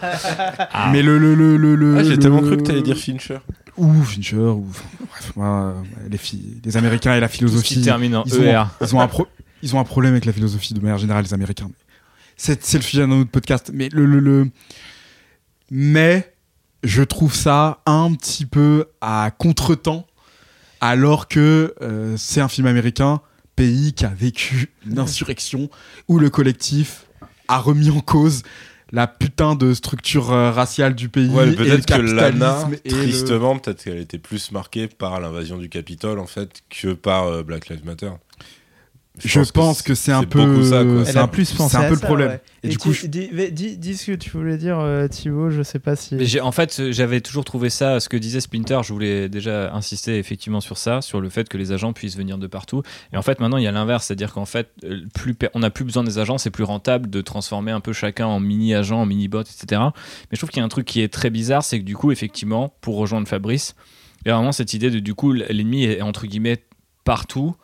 Mais 0.92 1.02
le 1.02 1.18
le 1.18 1.34
le 1.34 1.56
le, 1.56 1.74
le 1.74 1.98
Ah, 1.98 2.02
j'ai 2.04 2.10
le- 2.10 2.18
tellement 2.18 2.40
cru 2.42 2.56
que 2.56 2.62
t'allais 2.62 2.82
dire 2.82 2.96
Fincher. 2.96 3.38
ou 3.76 4.02
Fincher 4.02 4.36
ou 4.36 4.66
bref, 5.10 5.32
moi, 5.36 5.46
euh, 5.46 5.74
les 6.08 6.18
filles, 6.18 6.60
les 6.64 6.76
Américains 6.76 7.14
et 7.14 7.20
la 7.20 7.28
philosophie. 7.28 7.82
termine 7.82 8.16
en 8.16 8.24
Ils 8.24 8.38
ont, 8.38 8.42
ER. 8.42 8.62
ils 8.80 8.94
ont 8.96 9.00
un 9.00 9.08
pro- 9.08 9.26
ils 9.62 9.74
ont 9.76 9.80
un 9.80 9.84
problème 9.84 10.12
avec 10.12 10.24
la 10.24 10.32
philosophie 10.32 10.74
de 10.74 10.80
manière 10.80 10.98
générale 10.98 11.24
les 11.24 11.34
Américains. 11.34 11.70
C'est 12.36 12.64
c'est 12.64 12.78
le 12.78 12.82
sujet 12.84 13.02
d'un 13.06 13.10
autre 13.12 13.30
podcast. 13.30 13.70
Mais 13.74 13.88
le, 13.92 14.06
le, 14.06 14.20
le- 14.20 14.50
mais 15.70 16.32
je 16.82 17.02
trouve 17.02 17.34
ça 17.34 17.80
un 17.86 18.12
petit 18.14 18.46
peu 18.46 18.86
à 19.00 19.30
contretemps 19.36 20.06
alors 20.80 21.26
que 21.28 21.74
euh, 21.82 22.14
c'est 22.16 22.40
un 22.40 22.48
film 22.48 22.66
américain, 22.66 23.20
pays 23.56 23.92
qui 23.94 24.04
a 24.04 24.08
vécu 24.14 24.68
une 24.86 24.98
insurrection 24.98 25.68
où 26.08 26.18
le 26.18 26.30
collectif 26.30 27.06
a 27.48 27.58
remis 27.58 27.90
en 27.90 28.00
cause 28.00 28.42
la 28.92 29.08
putain 29.08 29.56
de 29.56 29.74
structure 29.74 30.30
euh, 30.32 30.52
raciale 30.52 30.94
du 30.94 31.08
pays 31.08 31.28
Ouais, 31.28 31.50
peut-être 31.52 31.86
que 31.86 32.00
Lana, 32.14 32.68
le- 32.70 32.88
tristement, 32.88 33.58
peut-être 33.58 33.82
qu'elle 33.82 33.98
était 33.98 34.18
plus 34.18 34.52
marquée 34.52 34.86
par 34.86 35.18
l'invasion 35.20 35.58
du 35.58 35.68
Capitole, 35.68 36.20
en 36.20 36.26
fait, 36.26 36.62
que 36.70 36.92
par 36.92 37.24
euh, 37.26 37.42
Black 37.42 37.68
Lives 37.68 37.84
Matter. 37.84 38.12
Je 39.24 39.40
pense 39.50 39.82
que 39.82 39.94
c'est 39.94 40.12
un 40.12 40.24
peu- 40.24 40.62
ça, 40.62 40.84
quoi. 40.84 41.04
C'est 41.04 41.10
Elle 41.12 41.18
a 41.18 41.22
un- 41.22 41.28
plus 41.28 41.46
c'est 41.46 41.56
pensé 41.56 41.76
un 41.76 41.80
à 41.80 41.88
peu 41.88 41.94
le 41.94 42.00
problème. 42.00 42.28
ouais. 42.28 42.40
Et 42.62 42.68
du 42.68 42.78
coup, 42.78 42.92
je- 42.92 43.06
dis, 43.06 43.30
dis- 43.52 43.76
dis 43.78 43.96
ce 43.96 44.10
que 44.10 44.16
tu 44.16 44.30
voulais 44.30 44.58
dire, 44.58 44.78
euh, 44.78 45.08
Thibaut. 45.08 45.50
Je 45.50 45.62
sais 45.62 45.78
pas 45.78 45.96
si. 45.96 46.14
Mais 46.16 46.26
j'ai- 46.26 46.40
en 46.40 46.52
fait, 46.52 46.76
euh, 46.80 46.92
j'avais 46.92 47.20
toujours 47.22 47.44
trouvé 47.44 47.70
ça, 47.70 47.98
ce 48.00 48.08
que 48.08 48.16
disait 48.16 48.40
Splinter, 48.40 48.80
je 48.84 48.92
voulais 48.92 49.28
déjà 49.28 49.72
insister 49.74 50.18
effectivement 50.18 50.60
sur 50.60 50.76
ça, 50.76 51.00
sur 51.00 51.20
le 51.20 51.28
fait 51.30 51.48
que 51.48 51.56
les 51.56 51.72
agents 51.72 51.92
puissent 51.92 52.16
venir 52.16 52.36
de 52.38 52.46
partout. 52.46 52.82
Et 53.12 53.16
en 53.16 53.22
fait, 53.22 53.40
maintenant, 53.40 53.56
il 53.56 53.64
y 53.64 53.68
a 53.68 53.72
l'inverse, 53.72 54.06
c'est-à-dire 54.06 54.32
qu'en 54.32 54.44
fait, 54.44 54.68
euh, 54.84 55.00
plus, 55.14 55.34
on 55.54 55.60
n'a 55.60 55.70
plus 55.70 55.84
besoin 55.84 56.04
des 56.04 56.18
agents, 56.18 56.36
c'est 56.38 56.50
plus 56.50 56.64
rentable 56.64 57.08
de 57.08 57.20
transformer 57.22 57.70
un 57.72 57.80
peu 57.80 57.92
chacun 57.94 58.26
en 58.26 58.40
mini-agent, 58.40 59.00
en 59.00 59.06
mini-bot, 59.06 59.40
etc. 59.42 59.80
Mais 59.82 60.32
je 60.32 60.38
trouve 60.38 60.50
qu'il 60.50 60.58
y 60.60 60.62
a 60.62 60.66
un 60.66 60.68
truc 60.68 60.84
qui 60.86 61.00
est 61.00 61.08
très 61.12 61.30
bizarre, 61.30 61.64
c'est 61.64 61.78
que 61.78 61.84
du 61.84 61.96
coup, 61.96 62.10
effectivement, 62.12 62.74
pour 62.82 62.96
rejoindre 62.96 63.26
Fabrice, 63.28 63.74
il 64.24 64.28
y 64.28 64.30
a 64.32 64.34
vraiment 64.34 64.52
cette 64.52 64.74
idée 64.74 64.90
de 64.90 64.98
du 64.98 65.14
coup, 65.14 65.32
l'ennemi 65.32 65.84
est 65.84 66.02
entre 66.02 66.26
guillemets 66.26 66.58
partout. 67.04 67.54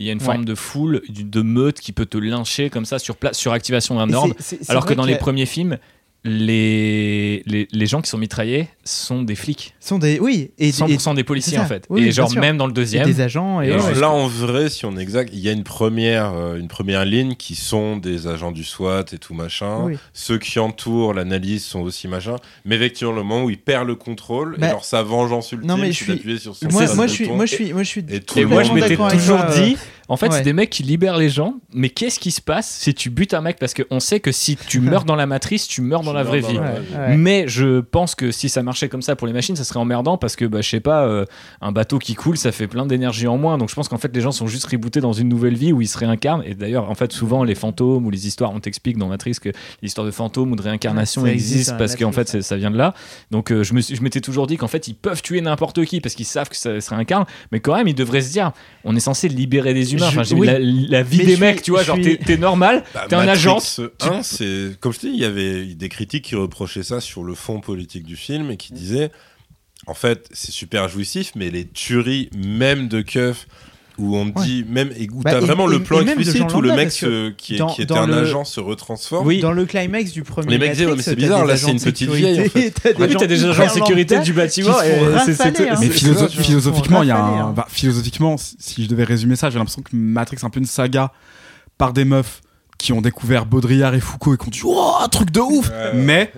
Il 0.00 0.06
y 0.06 0.08
a 0.08 0.12
une 0.12 0.18
Ouais. 0.18 0.24
forme 0.24 0.44
de 0.46 0.54
foule, 0.54 1.02
de 1.10 1.42
meute 1.42 1.78
qui 1.78 1.92
peut 1.92 2.06
te 2.06 2.16
lyncher 2.18 2.70
comme 2.70 2.86
ça 2.86 2.98
sur 2.98 3.16
place, 3.16 3.36
sur 3.36 3.52
activation 3.52 3.94
d'un 3.96 4.12
ordre. 4.14 4.34
Alors 4.68 4.86
que 4.86 4.94
dans 4.94 5.04
les 5.04 5.16
premiers 5.16 5.46
films, 5.46 5.76
les, 6.24 7.42
les, 7.46 7.66
les 7.72 7.86
gens 7.86 8.00
qui 8.02 8.10
sont 8.10 8.18
mitraillés 8.18 8.68
sont 8.84 9.22
des 9.22 9.34
flics. 9.34 9.74
sont 9.80 9.98
des 9.98 10.18
oui 10.20 10.50
et, 10.58 10.70
100% 10.70 11.12
et- 11.12 11.14
des 11.16 11.24
policiers 11.24 11.56
ça. 11.56 11.62
en 11.62 11.66
fait. 11.66 11.86
Oui, 11.88 12.04
et 12.06 12.12
genre 12.12 12.30
sûr. 12.30 12.40
même 12.40 12.56
dans 12.56 12.66
le 12.66 12.72
et 12.72 12.74
deuxième. 12.74 13.06
des 13.06 13.20
agents 13.20 13.60
et, 13.62 13.66
Et 13.66 13.68
ouais, 13.68 13.74
Alors 13.74 13.86
ouais. 13.88 14.00
là, 14.00 14.10
en 14.10 14.26
vrai, 14.26 14.68
si 14.68 14.84
on 14.84 14.96
est 14.96 15.02
exact, 15.02 15.30
il 15.32 15.38
y 15.40 15.48
a 15.48 15.52
une 15.52 15.64
première, 15.64 16.32
euh, 16.34 16.56
une 16.58 16.68
première 16.68 17.04
ligne 17.04 17.34
qui 17.36 17.54
sont 17.54 17.96
des 17.96 18.26
agents 18.26 18.52
du 18.52 18.64
SWAT 18.64 19.04
et 19.12 19.18
tout 19.18 19.34
machin. 19.34 19.80
Oui. 19.84 19.96
Ceux 20.12 20.38
qui 20.38 20.58
entourent 20.58 21.14
l'analyse 21.14 21.64
sont 21.64 21.80
aussi 21.80 22.06
machin. 22.08 22.36
Mais 22.64 22.76
effectivement, 22.76 23.12
le 23.12 23.22
moment 23.22 23.44
où 23.44 23.50
il 23.50 23.58
perd 23.58 23.86
le 23.86 23.94
contrôle, 23.94 24.56
Bah, 24.58 24.66
et 24.66 24.70
alors 24.70 24.84
sa 24.84 25.02
vengeance 25.02 25.52
ultime, 25.52 25.68
non, 25.68 25.76
mais 25.78 25.92
je 25.92 26.04
suis- 26.04 26.38
sur 26.38 26.54
son 26.54 26.68
moi, 26.70 26.94
moi 26.94 27.06
je 27.06 27.12
suis 27.14 27.28
moi 27.28 27.46
je 27.46 27.54
suis 27.54 27.72
moi 27.72 27.82
je 27.82 27.88
suis 27.88 28.04
Et 28.36 28.44
moi 28.44 28.62
je 28.62 28.72
m'étais 28.72 28.96
toujours 28.96 29.40
euh, 29.40 29.54
dit, 29.64 29.76
en 30.10 30.16
fait 30.18 30.26
ouais. 30.28 30.36
c'est 30.36 30.42
des 30.42 30.52
mecs 30.52 30.68
qui 30.68 30.82
libèrent 30.82 31.16
les 31.16 31.30
gens, 31.30 31.54
mais 31.72 31.88
qu'est-ce 31.88 32.20
qui 32.20 32.30
se 32.32 32.42
passe 32.42 32.68
si 32.68 32.92
tu 32.92 33.08
butes 33.08 33.32
un 33.32 33.40
mec? 33.40 33.58
Parce 33.58 33.72
qu'on 33.72 34.00
sait 34.00 34.20
que 34.20 34.32
si 34.32 34.56
tu 34.56 34.80
meurs 34.80 35.04
dans 35.04 35.16
la 35.16 35.24
matrice, 35.26 35.66
tu 35.68 35.80
meurs 35.80 36.02
dans 36.02 36.10
Tu 36.10 36.16
la 36.16 36.24
meurs 36.24 36.32
vraie 36.32 36.40
dans 36.42 36.48
vie. 36.48 36.54
la 36.56 36.60
Ouais, 36.60 36.70
vraie 36.72 36.80
vie. 36.82 36.94
ouais. 37.12 37.16
Mais 37.16 37.44
je 37.48 37.80
pense 37.80 38.14
que 38.14 38.30
si 38.30 38.48
ça 38.48 38.62
marchait 38.62 38.88
comme 38.90 39.00
ça 39.02 39.16
pour 39.16 39.26
les 39.26 39.32
machines, 39.32 39.56
ça 39.56 39.64
serait 39.64 39.78
emmerdant 39.80 40.18
parce 40.18 40.36
que, 40.36 40.44
bah, 40.44 40.60
je 40.60 40.68
sais 40.68 40.80
pas, 40.80 41.04
euh, 41.06 41.24
un 41.62 41.72
bateau 41.72 41.98
qui 41.98 42.14
coule, 42.14 42.36
ça 42.36 42.52
fait 42.52 42.66
plein 42.66 42.84
d'énergie 42.86 43.26
en 43.26 43.38
moins. 43.38 43.56
Donc 43.56 43.70
je 43.70 43.74
pense 43.74 43.88
qu'en 43.88 43.98
fait, 43.98 44.14
les 44.14 44.20
gens 44.20 44.32
sont 44.32 44.46
juste 44.48 44.66
rebootés 44.66 45.00
dans 45.00 45.12
une 45.12 45.28
nouvelle 45.28 45.56
vie 45.56 45.72
où 45.72 45.80
ils 45.80 45.86
se 45.88 45.96
réincarnent. 45.96 46.42
Et 46.44 46.54
d'ailleurs, 46.54 46.90
en 46.90 46.94
fait, 46.94 47.12
souvent, 47.12 47.44
les 47.44 47.54
fantômes 47.54 48.04
ou 48.04 48.10
les 48.10 48.26
histoires, 48.26 48.50
on 48.52 48.60
t'explique 48.60 48.98
dans 48.98 49.06
Matrix 49.08 49.36
que 49.40 49.50
l'histoire 49.80 50.06
de 50.06 50.10
fantômes 50.10 50.50
ou 50.52 50.56
de 50.56 50.62
réincarnation 50.62 51.22
Ouais, 51.22 51.32
existe 51.32 51.52
existe 51.54 51.78
parce 51.78 51.94
qu'en 51.96 52.12
fait, 52.12 52.28
c'est- 52.28 52.42
ça 52.42 52.56
vient 52.56 52.70
de 52.72 52.76
là. 52.76 52.94
Donc 53.30 53.52
euh, 53.52 53.62
je 53.62 53.74
me 53.74 53.80
suis- 53.80 53.94
je 53.94 54.02
m'étais 54.02 54.20
toujours 54.20 54.46
dit 54.48 54.56
qu'en 54.56 54.66
fait, 54.68 54.88
ils 54.88 54.94
peuvent 54.94 55.22
tuer 55.22 55.40
n'importe 55.40 55.84
qui 55.84 56.00
parce 56.00 56.14
qu'ils 56.16 56.26
savent 56.26 56.48
que 56.48 56.56
ça 56.56 56.80
se 56.80 56.90
réincarne. 56.90 57.26
Mais 57.52 57.60
quand 57.60 57.76
même, 57.76 57.86
ils 57.86 57.94
devraient 57.94 58.22
se 58.22 58.32
dire, 58.32 58.52
on 58.84 58.96
est 58.96 59.00
censé 59.00 59.28
libérer 59.28 59.74
des 59.74 59.94
humains. 59.94 59.99
Je- 60.06 60.08
Enfin, 60.18 60.22
j'ai 60.22 60.34
oui. 60.34 60.46
la, 60.46 60.58
la 60.58 61.02
vie 61.02 61.18
Mais 61.18 61.24
des 61.26 61.36
mecs, 61.36 61.56
suis- 61.56 61.64
tu 61.64 61.70
vois, 61.72 61.82
genre, 61.82 61.96
suis- 61.96 62.18
t'es 62.18 62.36
normal, 62.36 62.84
Bah, 62.94 63.06
t'es 63.08 63.14
un 63.16 63.28
agent. 63.28 63.58
1, 64.00 64.22
c'est 64.22 64.76
comme 64.80 64.92
je 64.92 64.98
te 65.00 65.06
dis, 65.06 65.12
il 65.14 65.20
y 65.20 65.24
avait 65.24 65.66
des 65.74 65.88
critiques 65.88 66.24
qui 66.24 66.34
reprochaient 66.36 66.82
ça 66.82 67.00
sur 67.00 67.22
le 67.24 67.34
fond 67.34 67.60
politique 67.60 68.04
du 68.04 68.16
film 68.16 68.50
et 68.50 68.56
qui 68.56 68.72
disaient 68.72 69.10
en 69.86 69.94
fait, 69.94 70.28
c'est 70.32 70.52
super 70.52 70.88
jouissif, 70.88 71.32
mais 71.34 71.50
les 71.50 71.66
tueries, 71.66 72.28
même 72.36 72.86
de 72.88 73.00
keuf, 73.00 73.46
où 74.00 74.16
on 74.16 74.30
te 74.30 74.38
Ouais. 74.38 74.44
dit, 74.46 74.64
même, 74.68 74.90
et 74.96 75.08
où 75.12 75.20
Bah, 75.22 75.32
t'as 75.32 75.40
vraiment 75.40 75.68
et- 75.68 75.72
le 75.74 75.82
plan 75.82 75.98
même 75.98 76.18
explicite 76.18 76.52
où 76.54 76.60
le 76.60 76.74
mec 76.74 76.90
se- 76.90 77.30
qui, 77.30 77.54
est- 77.54 77.58
dans- 77.58 77.68
qui 77.68 77.82
était 77.82 77.92
un 77.96 78.06
le- 78.06 78.14
agent 78.18 78.44
se 78.44 78.60
retransforme. 78.60 79.26
Oui. 79.26 79.40
Dans 79.40 79.52
le 79.52 79.64
climax 79.66 80.12
du 80.12 80.22
premier 80.22 80.50
Les 80.52 80.58
mecs 80.58 80.72
disaient, 80.72 80.86
mais 80.86 81.02
c'est 81.02 81.14
bizarre, 81.16 81.44
là, 81.44 81.56
c'est 81.56 81.70
une 81.70 81.76
de 81.78 81.82
petite 81.84 82.10
vieille, 82.10 82.40
en 82.40 82.44
fait. 82.48 82.70
t'as 82.70 82.92
des 82.92 82.96
Ah 82.98 83.06
oui, 83.06 83.12
gens 83.12 83.18
t'as 83.18 83.26
des 83.26 83.44
agents 83.44 83.64
de 83.64 83.70
sécurité 83.70 84.18
du 84.20 84.32
bâtiment. 84.32 84.70
hein. 84.78 85.76
Mais 85.80 85.88
philosophiquement, 85.88 87.02
il 87.02 87.08
y 87.08 87.12
a 87.12 87.18
hein. 87.24 87.54
philosophiquement, 87.68 88.36
si 88.38 88.84
je 88.84 88.88
devais 88.88 89.04
résumer 89.04 89.36
ça, 89.36 89.50
j'ai 89.50 89.58
l'impression 89.58 89.82
que 89.82 89.90
Matrix 89.94 90.38
c'est 90.40 90.46
un 90.46 90.50
peu 90.50 90.60
une 90.60 90.66
saga 90.66 91.12
par 91.78 91.92
des 91.92 92.04
meufs 92.04 92.40
qui 92.78 92.92
ont 92.92 93.00
découvert 93.00 93.46
Baudrillard 93.46 93.94
et 93.94 94.00
Foucault 94.00 94.34
et 94.34 94.38
qui 94.38 94.46
ont 94.46 94.50
dit 94.50 94.60
oh 94.64 94.92
un 95.02 95.08
truc 95.08 95.30
de 95.30 95.40
ouf, 95.40 95.70
mais 95.94 96.32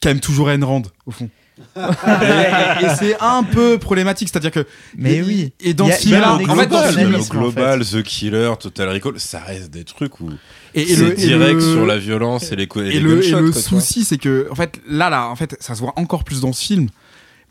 qui 0.00 0.08
aiment 0.08 0.20
toujours 0.20 0.50
Ayn 0.50 0.62
Rand 0.64 0.82
au 1.06 1.10
fond. 1.10 1.28
Et, 1.76 2.84
et 2.84 2.88
c'est 2.98 3.16
un 3.20 3.42
peu 3.42 3.78
problématique, 3.78 4.28
c'est-à-dire 4.28 4.50
que. 4.50 4.66
Mais 4.96 5.16
et- 5.16 5.22
oui. 5.22 5.52
Et 5.60 5.74
dans 5.74 5.86
ce 5.90 5.92
film-là, 5.98 6.34
en 6.34 6.56
fait, 6.56 6.66
dans 6.66 6.82
ce 6.82 6.92
global, 6.92 6.96
film- 6.96 7.14
en 7.14 7.40
global, 7.40 7.84
The 7.86 8.02
Killer, 8.02 8.52
Total 8.58 8.88
Recall, 8.88 9.12
ça 9.20 9.40
reste 9.40 9.70
des 9.70 9.84
trucs 9.84 10.20
où 10.20 10.30
et, 10.74 10.82
et 10.82 10.94
c'est 10.94 11.02
le, 11.04 11.14
direct 11.14 11.54
le- 11.54 11.60
sur 11.60 11.86
la 11.86 11.98
violence 11.98 12.52
et 12.52 12.56
les, 12.56 12.64
et 12.76 12.82
les 12.82 13.00
le, 13.00 13.16
gunshots, 13.16 13.52
quoi, 13.52 13.60
souci, 13.62 14.04
c'est 14.04 14.18
que, 14.18 14.48
en 14.50 14.54
fait, 14.54 14.80
là, 14.88 15.10
là, 15.10 15.28
en 15.28 15.36
fait, 15.36 15.56
ça 15.60 15.74
se 15.74 15.80
voit 15.80 15.92
encore 15.96 16.24
plus 16.24 16.40
dans 16.42 16.52
ce 16.52 16.64
film. 16.64 16.88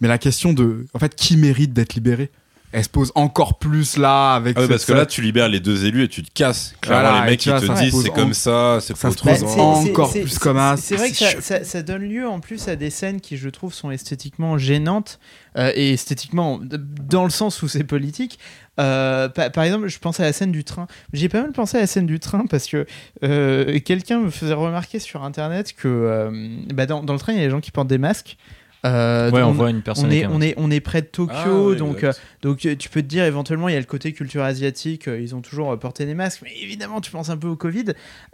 Mais 0.02 0.07
la 0.07 0.18
question 0.18 0.53
de, 0.53 0.86
en 0.94 0.99
fait, 0.99 1.14
qui 1.15 1.36
mérite 1.36 1.73
d'être 1.73 1.94
libéré, 1.95 2.30
elle 2.72 2.84
se 2.84 2.90
pose 2.90 3.12
encore 3.16 3.58
plus 3.60 3.98
là 3.98 4.36
avec. 4.36 4.56
Ah 4.58 4.62
ouais, 4.62 4.66
cette- 4.68 4.72
parce 4.76 4.86
que 4.86 4.94
là, 4.94 5.06
tu 5.06 5.22
libères 5.22 5.50
les 5.50 5.60
deux 5.60 5.86
élus 5.86 6.04
et 6.04 6.08
tu 6.08 6.22
te 6.24 6.32
casses. 6.34 6.76
Clairement, 6.82 7.10
Voilà, 7.10 7.26
les 7.26 7.32
mecs, 7.32 7.44
vois, 7.44 7.60
te 7.60 7.66
ça 7.66 7.76
se 7.76 7.82
disent 7.84 8.02
c'est 8.04 8.10
en- 8.12 8.14
comme 8.14 8.34
ça, 8.34 8.78
c'est 8.82 8.96
ça 8.96 9.08
pas 9.08 9.12
se 9.12 9.18
trop 9.18 9.30
pose 9.30 9.41
Bah, 9.44 9.62
encore 9.62 10.12
plus 10.12 10.38
comme 10.40 10.58
as, 10.58 10.78
C'est 10.78 10.96
vrai 10.96 11.10
que 11.12 11.18
ça, 11.18 11.41
ça- 11.41 11.64
ça 11.64 11.82
donne 11.82 12.04
lieu 12.04 12.28
en 12.28 12.40
plus 12.40 12.68
à 12.68 12.76
des 12.76 12.90
scènes 12.90 13.22
qui, 13.22 13.38
je 13.38 13.50
trouve, 13.50 13.74
sont 13.74 13.91
esthétiquement 13.91 14.58
gênantes. 14.58 15.20
euh, 15.58 15.72
et 15.74 15.94
esthétiquement, 15.94 16.60
dans 16.62 17.24
le 17.24 17.32
sens 17.32 17.64
où 17.64 17.68
c'est 17.68 17.84
politique. 17.84 18.38
Euh, 18.80 19.28
pa- 19.30 19.50
par 19.50 19.64
exemple, 19.64 19.88
je 19.88 19.98
pense 19.98 20.20
à 20.20 20.24
la 20.24 20.32
scène 20.32 20.52
du 20.52 20.64
train. 20.64 20.86
J'ai 21.12 21.28
pas 21.28 21.41
mal 21.41 21.52
pensé 21.54 21.78
à 21.78 21.82
la 21.82 21.88
scène 21.88 22.06
du 22.06 22.20
train 22.20 22.46
parce 22.46 22.68
que 22.68 22.86
euh, 23.24 23.80
quelqu'un 23.80 24.20
me 24.20 24.30
faisait 24.30 24.54
remarquer 24.54 25.00
sur 25.00 25.24
internet 25.24 25.74
que 25.76 25.88
euh, 25.88 26.50
bah, 26.74 26.86
dans, 26.86 27.04
dans 27.04 27.14
le 27.14 27.20
train, 27.20 27.34
il 27.34 27.40
y 27.40 27.41
a 27.41 27.46
des 27.46 27.50
gens 27.50 27.62
qui 27.62 27.72
portent 27.72 27.88
des 27.88 27.98
masques. 27.98 28.38
Euh, 28.85 29.30
Ouais, 29.31 29.41
on 29.41 29.47
on- 29.49 29.51
voit 29.51 29.69
une 29.69 29.81
personne 29.81 30.06
on 30.06 30.07
avec 30.10 30.23
est, 30.23 30.27
on, 30.27 30.39
est, 30.41 30.53
on 30.57 30.72
est 30.72 30.80
près 30.80 31.01
de 31.01 31.07
Tokyo, 31.07 31.73
Ah, 31.73 31.76
donc, 31.76 32.03
euh, 32.06 32.14
donc 32.41 32.65
euh, 32.65 32.76
tu 32.77 32.88
peux 32.88 33.01
te 33.01 33.07
dire 33.07 33.26
éventuellement 33.26 33.68
il 33.68 33.73
y 33.73 33.76
a 33.76 33.80
le 33.80 33.85
côté 33.85 34.14
culture 34.14 34.41
asiatique, 34.41 35.07
euh, 35.10 35.19
ils 35.19 35.35
ont 35.35 35.41
toujours 35.41 35.77
porté 35.77 36.06
des 36.06 36.14
masques, 36.14 36.39
mais 36.43 36.51
évidemment 36.61 37.01
tu 37.01 37.11
penses 37.11 37.30
un 37.30 37.35
peu 37.38 37.47
au 37.49 37.57
Covid. 37.57 37.85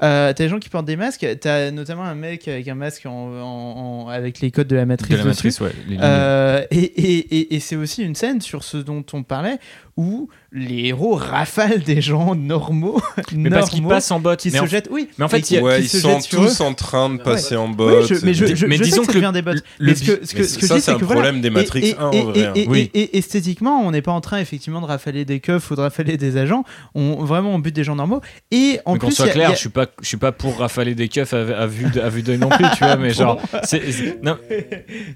Euh, 0.04 0.34
t'as 0.34 0.34
des 0.34 0.48
gens 0.50 0.60
qui 0.60 0.70
portent 0.70 0.86
des 0.86 0.98
masques, 0.98 1.26
t'as 1.42 1.72
notamment 1.72 2.04
un 2.04 2.14
mec 2.16 2.48
avec 2.48 2.68
un 2.68 2.76
masque 2.76 3.08
en, 3.08 3.12
en- 3.12 4.04
en- 4.06 4.08
avec 4.10 4.40
les 4.40 4.52
codes 4.52 4.68
de 4.68 4.76
la 4.76 4.86
matrice 4.86 5.10
de 5.10 5.16
la 5.16 5.24
dessus. 5.24 5.48
matrice, 5.48 5.62
ouais. 5.62 5.72
les 5.88 5.94
lignes. 5.96 6.02
Euh, 6.04 6.64
et 6.70 6.78
et, 6.84 7.38
et, 7.40 7.56
et 7.56 7.60
c'est 7.60 7.76
aussi 7.76 8.04
une 8.04 8.14
scène 8.16 8.40
sur 8.40 8.64
ce 8.64 8.78
dont 8.78 9.04
on 9.14 9.24
parlait 9.24 9.58
où 9.98 10.28
les 10.52 10.88
héros 10.88 11.16
rafalent 11.16 11.80
des 11.80 12.02
gens 12.02 12.36
normaux, 12.36 13.02
mais 13.34 13.50
parce 13.50 13.70
qu'ils 13.70 13.80
normaux, 13.80 13.90
passent 13.96 14.12
en 14.12 14.20
botte. 14.20 14.42
qui 14.42 14.52
mais 14.52 14.58
se 14.60 14.64
en- 14.64 14.68
jettent. 14.68 14.90
Oui, 14.92 15.08
mais 15.18 15.24
en 15.26 15.30
fait, 15.30 15.42
qui- 15.42 15.58
Ouais, 15.60 15.78
qui 15.80 15.86
ils 15.86 15.90
se 15.90 16.00
sont 16.02 16.18
eux. 16.20 16.22
tous 16.30 16.60
en 16.62 16.74
train 16.74 17.10
de 17.10 17.18
passer 17.22 17.56
en 17.56 17.70
Oui, 17.70 17.76
botte. 17.76 18.08
je, 18.14 18.26
mais 18.26 18.34
je, 18.34 18.54
je, 18.56 18.66
Mais 18.66 18.76
je 18.76 18.84
sais 18.84 18.90
disons 18.90 19.02
que 19.02 19.08
ça 19.08 19.14
que 19.14 19.18
devient 19.20 19.32
des 19.34 19.42
bots. 19.42 19.52
le 19.54 19.62
mais 19.80 19.94
but- 19.94 19.98
ce 20.06 20.12
que, 20.12 20.26
ce 20.28 20.35
que, 20.36 20.42
mais 20.42 20.48
ce 20.48 20.58
que 20.60 20.68
ça, 20.68 20.80
c'est 20.80 20.92
un 20.92 20.98
que 21.00 21.06
voilà, 21.06 21.22
problème 21.22 21.42
des 21.42 21.50
Matrix 21.50 21.86
et, 21.90 21.96
1, 21.98 22.12
et- 22.12 22.22
en 22.22 22.24
vrai, 22.26 22.40
et- 22.40 22.46
hein. 22.46 22.52
et- 22.56 22.68
Oui. 22.68 22.92
et- 22.94 23.00
et 23.02 23.18
esthétiquement, 23.18 23.82
on 23.86 23.92
n'est 23.92 24.02
pas 24.02 24.12
en 24.12 24.22
train 24.22 24.40
effectivement 24.40 24.82
de 24.82 24.86
rafaler 24.86 25.26
des 25.26 25.40
keufs 25.40 25.70
ou 25.72 25.76
de 25.76 25.82
rafaler 25.82 26.18
des 26.18 26.38
agents. 26.38 26.64
On 26.94 27.24
vraiment 27.24 27.54
on 27.54 27.60
bute 27.60 27.76
des 27.76 27.84
gens 27.84 27.96
normaux. 27.96 28.22
Et 28.52 28.80
en 28.86 28.94
Mais 28.94 29.00
qu'on 29.00 29.08
plus, 29.08 29.16
soit 29.16 29.26
a- 29.26 29.30
clair, 29.30 29.50
a- 29.50 29.54
je 29.54 29.60
suis 29.60 29.70
pas, 29.70 29.88
je 30.02 30.08
suis 30.08 30.18
pas 30.18 30.32
pour 30.32 30.58
rafaler 30.60 30.96
des 30.96 31.08
keufs 31.10 31.34
à, 31.34 31.42
à 31.62 31.66
vue, 31.68 31.90
de- 31.90 32.02
à 32.02 32.10
vue 32.10 32.22
d'œil 32.22 32.38
non 32.38 32.50
plus, 32.50 32.66
tu 32.78 32.84
vois. 32.84 32.96
Mais 32.98 33.12
genre, 33.12 33.40
non, 34.24 34.38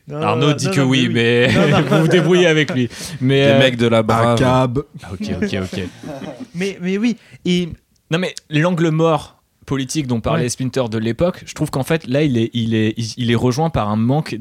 Non, 0.07 0.21
Arnaud 0.21 0.47
non, 0.49 0.53
dit 0.55 0.65
non, 0.67 0.71
que 0.73 0.79
non, 0.81 0.87
oui, 0.87 1.09
mais 1.11 1.51
Non, 1.53 1.67
non, 1.69 1.81
vous 1.89 2.01
vous 2.01 2.07
débrouillez 2.07 2.47
avec 2.47 2.73
lui. 2.73 2.89
Mais 3.21 3.45
Les 3.45 3.51
euh, 3.51 3.59
mecs 3.59 3.77
de 3.77 3.87
la 3.87 4.03
ah, 4.09 4.67
ok, 5.13 5.29
ok, 5.43 5.55
ok. 5.73 5.79
Mais 6.55 6.77
mais 6.81 6.97
oui. 6.97 7.15
Et 7.45 7.69
Non, 8.11 8.19
mais 8.19 8.33
l'angle 8.49 8.89
mort 8.89 9.38
politique 9.69 10.05
dont 10.07 10.19
parlait 10.19 10.43
Ouais. 10.43 10.49
Splinter 10.49 10.83
de 10.91 10.97
l'époque, 10.97 11.43
je 11.45 11.53
trouve 11.53 11.69
qu'en 11.69 11.83
fait 11.83 12.05
là 12.07 12.23
il 12.23 12.37
est 12.37 12.49
il 12.53 12.73
est 12.75 12.93
il- 13.17 13.31
est 13.31 13.35
rejoint 13.35 13.69
par 13.69 13.87
un 13.89 13.95
manque 13.95 14.35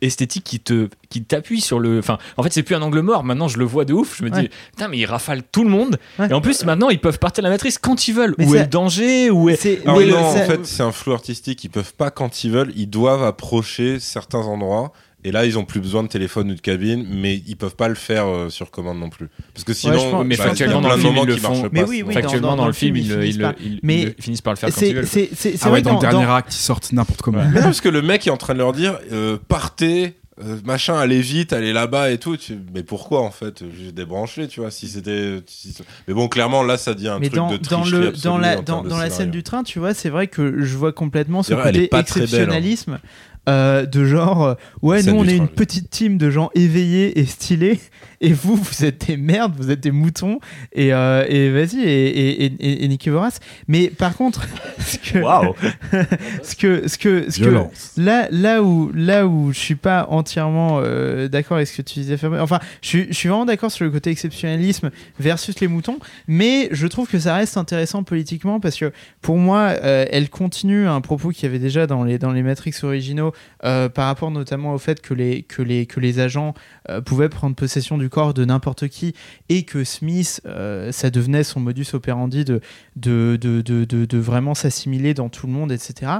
esthétique 0.00 0.44
qui 0.44 0.58
te 0.60 0.88
qui 1.10 1.22
t'appuie 1.22 1.60
sur 1.60 1.78
le 1.78 1.98
enfin 1.98 2.18
en 2.36 2.42
fait 2.42 2.52
c'est 2.52 2.62
plus 2.62 2.74
un 2.74 2.82
angle 2.82 3.00
mort 3.00 3.22
maintenant 3.22 3.46
je 3.48 3.58
le 3.58 3.64
vois 3.64 3.84
de 3.84 3.92
ouf 3.92 4.16
je 4.18 4.24
me 4.24 4.30
dis 4.30 4.48
putain 4.70 4.88
mais 4.88 4.98
ils 4.98 5.06
rafalent 5.06 5.42
tout 5.52 5.64
le 5.64 5.70
monde 5.70 5.98
Ouais. 6.18 6.28
et 6.30 6.32
en 6.32 6.40
plus 6.40 6.64
maintenant 6.64 6.88
ils 6.88 6.98
peuvent 7.00 7.18
partir 7.18 7.42
de 7.42 7.48
la 7.48 7.52
matrice 7.54 7.78
quand 7.78 8.08
ils 8.08 8.14
veulent 8.14 8.34
Mais 8.38 8.46
où 8.46 8.54
est 8.54 8.60
le 8.60 8.66
danger? 8.66 9.30
Où 9.30 9.48
est 9.50 9.56
c'est 9.56 9.82
Alors 9.84 9.98
mais 9.98 10.06
le- 10.06 10.12
non, 10.12 10.18
en 10.24 10.32
fait, 10.34 10.64
c'est 10.66 10.82
un 10.82 10.92
flou 10.92 11.12
artistique. 11.12 11.62
Ils 11.64 11.68
peuvent 11.68 11.94
pas 11.94 12.10
quand 12.10 12.42
ils 12.44 12.50
veulent. 12.50 12.72
Ils 12.76 12.88
doivent 12.88 13.22
approcher 13.22 14.00
certains 14.00 14.38
endroits. 14.40 14.92
Et 15.24 15.32
là, 15.32 15.44
ils 15.44 15.58
ont 15.58 15.64
plus 15.64 15.80
besoin 15.80 16.02
de 16.02 16.08
téléphone 16.08 16.50
ou 16.50 16.54
de 16.54 16.60
cabine, 16.60 17.06
mais 17.08 17.42
ils 17.46 17.56
peuvent 17.56 17.76
pas 17.76 17.88
le 17.88 17.94
faire 17.94 18.26
euh, 18.26 18.48
sur 18.48 18.70
commande 18.70 18.98
non 18.98 19.10
plus. 19.10 19.28
Parce 19.52 19.64
que 19.64 19.74
sinon, 19.74 20.10
pense- 20.10 20.24
mais 20.24 20.36
bah, 20.36 20.44
factuellement, 20.44 20.80
il 20.80 20.82
y 20.84 20.86
a 20.86 20.88
dans 20.88 20.88
plein 20.88 20.96
le 20.96 20.96
de 20.96 21.00
film, 21.02 21.14
moments 21.14 21.24
ils 21.26 21.28
le 21.28 21.36
font. 21.36 21.62
pas. 21.62 21.68
Mais 21.72 21.82
oui, 21.84 22.02
oui, 22.06 22.14
factuellement 22.14 22.48
dans- 22.48 22.56
dans, 22.56 22.56
dans 22.56 22.64
le 22.64 22.68
le 22.70 22.72
film 22.74 22.96
ils, 22.96 23.06
ils 23.60 23.80
Mais 23.82 24.14
finissent 24.18 24.40
par 24.40 24.54
le 24.54 24.58
faire 24.58 24.70
quand 24.70 24.74
c'est 24.78 24.88
ils 24.88 24.94
veulent 24.96 25.06
c'est 25.06 25.28
Ah 25.62 25.70
ouais, 25.70 25.82
dans 25.82 25.94
le 25.94 26.00
dernier 26.00 26.24
acte, 26.30 26.54
ils 26.54 26.58
sortent 26.58 26.92
n'importe 26.92 27.20
comment. 27.22 27.38
Mais 27.44 27.60
non, 27.60 27.64
parce 27.66 27.80
que 27.80 27.88
le 27.88 28.02
mec 28.02 28.26
est 28.26 28.30
en 28.30 28.36
train 28.38 28.54
de 28.54 28.58
leur 28.58 28.72
dire 28.72 28.98
euh, 29.12 29.36
partez, 29.48 30.14
euh, 30.42 30.56
machin, 30.64 30.96
allez 30.96 31.20
vite, 31.20 31.52
allez 31.52 31.74
là-bas 31.74 32.10
et 32.12 32.16
tout. 32.16 32.38
Tu- 32.38 32.56
Mais 32.72 32.82
pourquoi 32.82 33.20
en 33.20 33.30
fait? 33.30 33.62
Juste 33.76 33.94
débrancher, 33.94 34.48
tu 34.48 34.60
vois. 34.60 34.70
Si 34.70 34.88
c'était. 34.88 35.42
si- 35.46 35.76
Mais 36.08 36.14
bon, 36.14 36.28
clairement, 36.28 36.62
là, 36.62 36.78
ça 36.78 36.94
devient 36.94 37.08
un 37.08 37.18
mais 37.18 37.26
truc 37.28 37.36
dans, 37.36 37.50
de 37.52 37.56
dans 37.58 37.84
le 37.84 38.12
dans 38.12 38.38
la 38.38 38.56
dans, 38.56 38.82
dans 38.82 39.10
scène 39.10 39.30
du 39.30 39.42
train, 39.42 39.62
tu 39.64 39.78
vois, 39.80 39.92
c'est 39.92 40.08
vrai 40.08 40.28
que 40.28 40.62
je 40.62 40.76
vois 40.78 40.92
complètement 40.92 41.42
ce 41.42 41.52
côté 41.64 41.86
belle, 42.38 42.48
hein. 42.50 42.60
Euh, 43.48 43.86
de 43.86 44.04
genre 44.04 44.44
euh, 44.44 44.54
ouais 44.82 45.02
nous 45.02 45.14
on 45.14 45.24
est 45.24 45.36
une 45.36 45.48
petite 45.48 45.90
team 45.90 46.18
de 46.18 46.30
gens 46.30 46.50
éveillés 46.54 47.18
et 47.18 47.24
stylés 47.24 47.80
et 48.20 48.32
vous 48.32 48.54
vous 48.54 48.84
êtes 48.84 49.06
des 49.06 49.16
merdes, 49.16 49.54
vous 49.56 49.70
êtes 49.70 49.80
des 49.80 49.90
moutons 49.90 50.40
et, 50.72 50.92
euh, 50.92 51.24
et 51.26 51.50
vas-y 51.50 51.80
et, 51.80 52.44
et, 52.44 52.44
et, 52.44 52.84
et 52.84 52.88
niquez 52.88 53.10
vos 53.10 53.20
races. 53.20 53.40
Mais 53.66 53.88
par 53.88 54.16
contre 54.16 54.46
ce 54.78 54.98
que 54.98 55.20
ce 56.42 56.56
que 56.56 56.88
ce 56.88 56.98
que 56.98 57.30
ce 57.30 57.40
que. 57.40 58.00
Là, 58.00 58.28
là 58.30 58.62
où, 58.62 58.92
là 58.94 59.26
où 59.26 59.52
je 59.52 59.58
suis 59.58 59.74
pas 59.74 60.06
entièrement 60.10 60.80
euh, 60.82 61.28
d'accord 61.28 61.56
avec 61.56 61.68
ce 61.68 61.78
que 61.78 61.82
tu 61.82 62.00
disais, 62.00 62.16
Fabrice, 62.18 62.42
enfin, 62.42 62.60
je 62.82 62.88
suis, 62.88 63.06
je 63.08 63.14
suis 63.14 63.28
vraiment 63.28 63.46
d'accord 63.46 63.70
sur 63.70 63.84
le 63.84 63.90
côté 63.90 64.10
exceptionnalisme 64.10 64.90
versus 65.18 65.58
les 65.60 65.68
moutons, 65.68 65.98
mais 66.28 66.68
je 66.72 66.86
trouve 66.86 67.08
que 67.08 67.18
ça 67.18 67.34
reste 67.34 67.56
intéressant 67.56 68.02
politiquement 68.02 68.60
parce 68.60 68.76
que 68.76 68.92
pour 69.22 69.38
moi, 69.38 69.74
euh, 69.82 70.04
elle 70.10 70.28
continue 70.28 70.86
un 70.86 71.00
propos 71.00 71.30
qu'il 71.30 71.44
y 71.44 71.46
avait 71.46 71.58
déjà 71.58 71.86
dans 71.86 72.04
les, 72.04 72.18
dans 72.18 72.32
les 72.32 72.42
Matrix 72.42 72.74
originaux 72.82 73.32
par 73.60 74.06
rapport 74.06 74.30
notamment 74.30 74.74
au 74.74 74.78
fait 74.78 75.00
que 75.00 75.14
les, 75.14 75.42
que 75.42 75.62
les, 75.62 75.86
que 75.86 76.00
les 76.00 76.18
agents 76.18 76.54
pouvaient 77.04 77.28
prendre 77.28 77.54
possession 77.54 77.96
du 77.98 78.09
corps 78.10 78.34
de 78.34 78.44
n'importe 78.44 78.88
qui 78.88 79.14
et 79.48 79.62
que 79.62 79.82
Smith, 79.84 80.42
euh, 80.44 80.92
ça 80.92 81.08
devenait 81.08 81.44
son 81.44 81.60
modus 81.60 81.86
operandi 81.94 82.44
de, 82.44 82.60
de, 82.96 83.38
de, 83.40 83.62
de, 83.62 83.84
de- 83.86 84.18
vraiment 84.18 84.54
s'assimiler 84.54 85.14
dans 85.14 85.30
tout 85.30 85.46
le 85.46 85.52
monde, 85.54 85.72
etc 85.72 86.12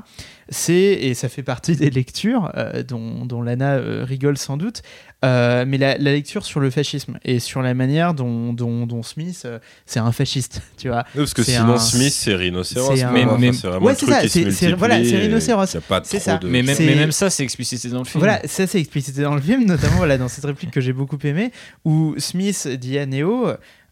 c'est, 0.50 0.74
et 0.74 1.14
ça 1.14 1.28
fait 1.28 1.42
partie 1.44 1.76
des 1.76 1.90
lectures 1.90 2.50
euh, 2.56 2.82
dont, 2.82 3.24
dont 3.24 3.40
Lana 3.42 3.74
euh, 3.74 4.04
rigole 4.04 4.36
sans 4.36 4.56
doute, 4.56 4.82
euh, 5.24 5.64
mais 5.66 5.76
la, 5.78 5.98
la 5.98 6.12
lecture 6.12 6.44
sur 6.46 6.60
le 6.60 6.70
fascisme 6.70 7.18
et 7.24 7.40
sur 7.40 7.60
la 7.62 7.74
manière 7.74 8.14
dont, 8.14 8.52
dont, 8.52 8.86
dont 8.86 9.02
Smith, 9.02 9.42
euh, 9.44 9.58
c'est 9.84 10.00
un 10.00 10.12
fasciste, 10.12 10.62
tu 10.78 10.88
vois. 10.88 11.04
Oui, 11.14 11.18
parce 11.20 11.34
que 11.34 11.42
sinon, 11.42 11.74
un- 11.74 11.78
Smith, 11.78 12.12
c'est 12.12 12.34
rhinocéros. 12.34 12.96
c'est 12.96 13.02
un- 13.02 13.12
Mais- 13.12 13.24
Enfin, 13.24 13.36
mais- 13.38 13.52
c'est 13.52 13.66
vraiment 13.66 13.86
Ouais, 13.86 13.94
c'est 13.94 14.06
ça, 14.06 14.26
c'est- 14.28 14.72
voilà, 14.72 14.96
rhinocéros. 14.96 15.74
y 15.74 15.76
a 15.76 15.80
pas 15.82 16.00
C'est 16.04 16.18
ça. 16.20 16.38
de- 16.38 16.48
mais 16.48 16.62
même, 16.62 16.76
mais 16.80 16.94
même 16.94 17.12
ça 17.12 17.28
c'est 17.30 17.42
explicité 17.42 17.88
dans 17.88 17.98
le 17.98 18.04
film 18.04 18.20
Voilà, 18.22 18.40
ça 18.46 18.66
c'est 18.66 18.80
explicité 18.80 19.22
dans 19.22 19.34
le 19.34 19.40
film, 19.40 19.64
notamment 19.66 19.96
voilà, 19.96 20.16
dans 20.16 20.28
cette 20.28 20.44
réplique 20.44 20.70
que 20.70 20.80
j'ai 20.80 20.92
beaucoup 20.94 21.18
aimée, 21.24 21.50
où 21.84 22.14
Smith 22.18 22.66
dit 22.80 22.98
à 22.98 23.04
Neo 23.06 23.48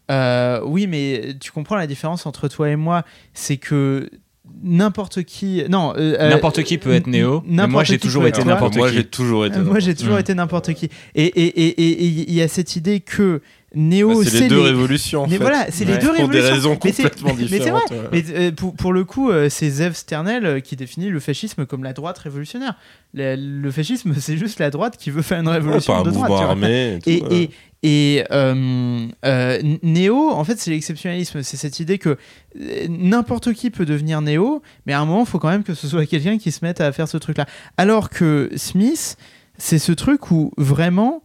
euh, 0.09 0.61
Oui, 0.65 0.87
mais 0.87 1.35
tu 1.39 1.51
comprends 1.51 1.75
la 1.75 1.85
différence 1.87 2.25
entre 2.25 2.47
toi 2.47 2.69
et 2.69 2.75
moi, 2.75 3.03
c'est 3.35 3.57
que 3.57 4.09
n'importe 4.63 5.23
qui. 5.23 5.63
Non, 5.69 5.93
euh, 5.97 6.15
euh, 6.19 6.29
n'importe 6.29 6.63
qui 6.63 6.77
peut 6.77 6.93
être 6.93 7.07
Néo 7.07 7.43
mais 7.47 7.67
moi 7.67 7.83
j'ai 7.83 7.97
toujours 7.99 8.25
été 8.27 8.43
n'importe 8.43 8.75
Moi, 8.75 8.89
qui 8.89 8.95
j'ai 8.95 9.03
toujours 9.05 9.45
été. 9.45 9.57
Euh, 9.57 9.63
Moi, 9.63 9.79
j'ai 9.79 9.95
toujours 9.95 10.19
été 10.19 10.33
n'importe 10.33 10.73
qui. 10.73 10.89
Et 11.15 11.25
et- 11.25 11.67
et- 11.69 12.05
il 12.27 12.33
y 12.33 12.41
a 12.41 12.47
cette 12.47 12.75
idée 12.75 12.99
que 12.99 13.41
Néo, 13.75 14.09
Bah, 14.23 14.27
c'est 14.27 14.39
les 14.41 14.47
deux 14.47 14.55
les- 14.57 14.61
révolutions. 14.69 15.23
en 15.23 15.27
Mais 15.27 15.33
fait. 15.37 15.43
voilà, 15.43 15.67
c'est 15.69 15.85
les 15.85 15.93
Ouais. 15.93 15.99
deux 15.99 16.07
Pour 16.07 16.15
des 16.15 16.21
révolutions. 16.41 16.53
raisons 16.55 16.79
Mais 16.83 16.91
c'est- 16.91 17.03
complètement 17.03 17.33
mais 17.37 17.47
c'est 17.47 17.59
différentes. 17.59 17.87
vrai. 17.89 17.99
ouais. 17.99 18.07
Mais 18.11 18.23
euh, 18.35 18.51
pour, 18.51 18.73
pour 18.73 18.93
le 18.93 19.03
coup, 19.03 19.29
euh, 19.29 19.47
c'est 19.49 19.69
Zev 19.69 19.93
Sternel 19.93 20.63
qui 20.63 20.75
définit 20.75 21.09
le 21.09 21.19
fascisme 21.19 21.67
comme 21.67 21.83
la 21.83 21.93
droite 21.93 22.17
révolutionnaire. 22.17 22.73
Le, 23.13 23.35
le 23.35 23.71
fascisme, 23.71 24.13
c'est 24.19 24.37
juste 24.37 24.57
la 24.59 24.71
droite 24.71 24.97
qui 24.97 25.11
veut 25.11 25.21
faire 25.21 25.39
une 25.39 25.47
Ouais, 25.47 25.53
révolution 25.53 25.93
un 25.95 26.01
de 26.03 26.09
droite. 26.09 26.31
armé. 26.31 26.95
Et, 26.95 26.99
tout, 26.99 27.09
Et, 27.09 27.21
ouais. 27.29 27.43
et, 27.43 27.49
et 27.81 28.25
euh, 28.31 29.07
euh, 29.25 29.61
Néo, 29.83 30.29
en 30.31 30.43
fait, 30.43 30.59
c'est 30.59 30.71
l'exceptionnalisme. 30.71 31.43
C'est 31.43 31.57
cette 31.57 31.79
idée 31.79 31.97
que 31.97 32.17
euh, 32.59 32.87
n'importe 32.89 33.53
qui 33.53 33.69
peut 33.69 33.85
devenir 33.85 34.21
Néo, 34.21 34.61
mais 34.85 34.93
à 34.93 34.99
un 34.99 35.05
moment, 35.05 35.21
il 35.21 35.25
faut 35.27 35.39
quand 35.39 35.49
même 35.49 35.63
que 35.63 35.73
ce 35.73 35.87
soit 35.87 36.05
quelqu'un 36.07 36.37
qui 36.37 36.51
se 36.51 36.63
mette 36.63 36.81
à 36.81 36.91
faire 36.91 37.07
ce 37.07 37.17
truc-là. 37.17 37.45
Alors 37.77 38.09
que 38.09 38.49
Smith, 38.55 39.17
c'est 39.57 39.79
ce 39.79 39.91
truc 39.93 40.31
où 40.31 40.51
vraiment 40.57 41.23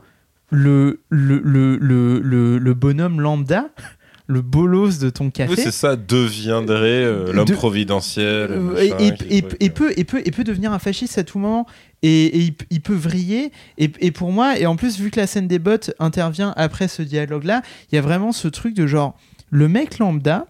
le, 0.51 1.03
le, 1.09 1.41
le, 1.43 1.77
le, 1.77 2.21
le, 2.21 2.59
le 2.59 2.75
bonhomme 2.75 3.21
lambda, 3.21 3.71
le 4.27 4.41
bolos 4.41 4.99
de 5.01 5.11
ton 5.11 5.27
Oui, 5.27 5.33
café, 5.33 5.55
c'est 5.57 5.71
ça, 5.71 5.97
deviendrait 5.97 7.05
euh, 7.05 7.33
l'homme 7.33 7.45
De- 7.47 7.53
providentiel. 7.55 8.51
euh, 8.53 8.61
machin, 8.61 8.97
et, 8.99 9.07
et- 9.09 9.13
qui 9.15 9.25
et- 9.37 9.43
truc, 9.43 9.57
et 9.61 9.71
peut, 9.71 9.93
et, 9.97 10.05
peut, 10.05 10.23
et 10.25 10.31
peut 10.31 10.45
devenir 10.45 10.73
un 10.73 10.79
fasciste 10.79 11.19
à 11.19 11.25
tout 11.25 11.39
moment. 11.39 11.67
Et, 12.03 12.41
et 12.47 12.55
il, 12.71 12.81
peut 12.81 12.95
vriller. 12.95 13.51
Et, 13.79 13.91
et 14.01 14.11
pour 14.11 14.31
moi, 14.33 14.59
et 14.59 14.67
en 14.67 14.77
plus, 14.77 14.99
vu 14.99 15.11
que 15.11 15.19
la 15.21 15.27
scène 15.27 15.49
des 15.49 15.59
bottes 15.59 15.93
intervient 15.99 16.53
après 16.57 16.89
ce 16.89 17.03
dialogue-là, 17.03 17.63
il 17.91 17.95
y 17.95 17.99
a 17.99 18.03
vraiment 18.03 18.33
ce 18.33 18.49
truc 18.49 18.75
de 18.75 18.87
genre, 18.87 19.17
le 19.51 19.69
mec 19.69 19.99
lambda, 19.99 20.47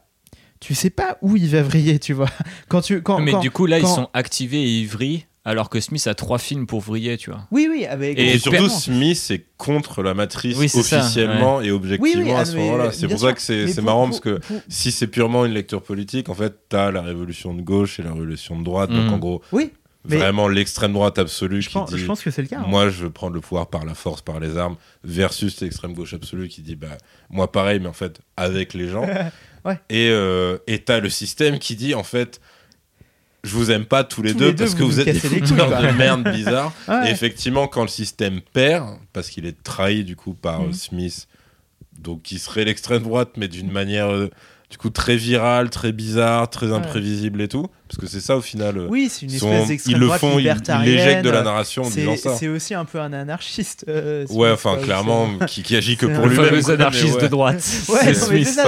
tu 0.61 0.75
sais 0.75 0.91
pas 0.91 1.19
où 1.23 1.37
il 1.37 1.49
va 1.49 1.63
vriller, 1.63 1.99
tu 1.99 2.13
vois. 2.13 2.31
Quand 2.69 2.81
tu, 2.81 3.03
quand, 3.03 3.21
mais 3.21 3.33
quand- 3.33 3.41
du 3.41 3.51
coup 3.51 3.67
là 3.67 3.79
ils 3.79 3.87
sont 3.87 4.09
activés 4.15 4.63
et 4.63 4.81
ils 4.81 4.87
vrillent 4.89 5.27
alors 5.45 5.69
que 5.69 5.79
Smith 5.81 6.07
a 6.07 6.15
trois 6.15 6.39
films 6.39 6.67
pour 6.67 6.81
vriller 6.81 7.17
tu 7.19 7.31
vois 7.31 7.47
Oui, 7.51 7.69
oui, 7.71 7.85
avec. 7.87 8.19
Et 8.19 8.33
Et 8.35 8.39
surtout, 8.39 8.51
clairement. 8.59 8.69
Smith 8.71 9.27
est 9.31 9.45
contre 9.59 10.03
la 10.03 10.15
matrice 10.15 10.57
Oui, 10.57 10.69
c'est 10.69 10.83
ça, 10.83 11.01
officiellement 11.01 11.61
et 11.61 11.71
objectivement 11.71 12.21
Oui, 12.23 12.31
oui, 12.31 12.33
à 12.33 12.39
ah, 12.41 12.45
ce 12.45 12.57
moment-là. 12.57 12.93
C'est 12.93 13.09
pour 13.09 13.19
sûr. 13.19 13.29
ça 13.29 13.35
que 13.35 13.41
c'est 13.43 13.83
marrant 13.83 14.09
pour- 14.09 14.21
parce 14.21 14.39
que 14.41 14.47
pour- 14.47 14.61
si 14.69 14.91
c'est 14.93 15.07
purement 15.07 15.45
une 15.45 15.53
lecture 15.53 15.83
politique, 15.83 16.29
en 16.29 16.35
fait, 16.35 16.55
t'as 16.69 16.91
la 16.91 17.03
révolution 17.03 17.53
de 17.55 17.63
gauche 17.63 18.01
et 18.01 18.03
la 18.03 18.13
révolution 18.13 18.59
de 18.59 18.65
droite. 18.65 18.91
Mhm. 18.91 18.97
Donc 19.05 19.13
en 19.13 19.19
gros, 19.19 19.43
Oui. 19.53 19.71
Mais- 20.07 20.17
vraiment 20.19 20.49
l'extrême 20.49 20.93
droite 20.93 21.19
absolue 21.19 21.63
Je 21.63 21.69
qui 21.69 21.73
pense, 21.75 21.91
dit 21.91 21.99
je 21.99 22.05
pense 22.05 22.21
que 22.23 22.31
c'est 22.31 22.43
le 22.43 22.49
cas. 22.49 22.59
hein. 22.59 22.65
moi 22.69 22.91
je 22.91 23.05
veux 23.05 23.11
prendre 23.11 23.33
le 23.35 23.41
pouvoir 23.41 23.69
par 23.69 23.87
la 23.87 23.95
force, 23.95 24.21
par 24.21 24.39
les 24.39 24.59
armes, 24.59 24.77
versus 25.03 25.61
l'extrême 25.63 25.95
gauche 25.95 26.13
absolue 26.13 26.49
qui 26.49 26.61
dit 26.61 26.75
bah 26.77 26.89
moi 27.31 27.51
pareil, 27.51 27.81
mais 27.81 27.89
en 27.89 27.95
fait 27.95 28.21
avec 28.37 28.73
les 28.75 28.89
gens. 28.89 29.07
Ouais. 29.65 29.79
Et 29.89 30.11
euh, 30.11 30.59
et 30.67 30.81
t'as 30.81 31.01
le 31.01 31.09
système 31.09 31.59
qui 31.59 31.75
dit 31.75 31.95
en 31.95 32.03
fait 32.03 32.39
je 33.45 33.55
vous 33.55 33.71
aime 33.71 33.85
pas 33.85 34.03
tous 34.05 34.23
les 34.23 34.33
Tous 34.33 34.39
deux 34.39 34.49
les 34.49 34.55
parce 34.55 34.75
que 34.75 34.83
vous 34.83 34.99
êtes 35.01 35.07
des 35.07 35.15
fouteurs 35.47 35.69
de 35.83 35.97
merde 35.97 36.29
bizarres. 36.33 36.73
Ouais. 36.89 37.09
Et 37.09 37.13
effectivement, 37.13 37.69
quand 37.69 37.83
le 37.83 37.89
système 37.89 38.41
perd, 38.41 38.97
parce 39.13 39.29
qu'il 39.31 39.47
est 39.47 39.63
trahi 39.63 40.03
du 40.03 40.17
coup 40.17 40.35
par 40.35 40.63
euh, 40.63 40.67
Mhm. 40.67 40.73
Smith, 40.73 41.29
donc 41.99 42.23
qui 42.23 42.39
serait 42.39 42.65
l'extrême 42.65 43.03
droite, 43.03 43.31
mais 43.37 43.47
d'une 43.49 43.71
manière 43.71 44.11
euh, 44.11 44.31
du 44.75 44.79
coup 44.79 44.91
très 44.91 45.15
virale, 45.15 45.71
très 45.71 45.93
bizarre, 45.93 46.51
très 46.51 46.73
imprévisible 46.73 47.41
et 47.41 47.47
tout, 47.47 47.69
parce 47.89 47.97
que 48.01 48.09
c'est 48.09 48.19
ça 48.21 48.37
au 48.37 48.41
final. 48.41 48.77
euh, 48.77 48.89
Oui, 48.91 49.09
c'est 49.09 49.25
une 49.25 49.33
espèce 49.33 49.69
d'extrême 49.69 49.95
ils 49.97 50.01
le 50.01 50.09
font, 50.09 50.31
ils 50.33 50.33
ils 50.33 50.39
libertarienne. 50.39 50.95
l'éjectent 50.97 51.25
de 51.25 51.31
la 51.31 51.43
narration 51.43 51.83
en 51.83 51.91
C'est 51.91 52.01
disant 52.01 52.17
ça. 52.17 52.35
c'est 52.35 52.49
aussi 52.49 52.75
un 52.75 52.85
peu 52.85 52.99
un 52.99 53.13
anarchiste. 53.13 53.85
euh, 53.89 54.27
Ouais, 54.31 54.51
enfin 54.51 54.77
clairement, 54.83 55.29
qui, 55.47 55.63
qui 55.63 55.77
agit 55.77 55.97
que 55.97 56.07
pour 56.07 56.27
lui-même. 56.27 56.47
fameux 56.47 56.61
quoi, 56.61 56.69
mais 56.71 56.83
anarchiste 56.83 57.15
ouais. 57.15 57.23
de 57.23 57.29
droite. 57.29 57.61
c'est- 57.61 57.93
Ouais, 57.93 58.15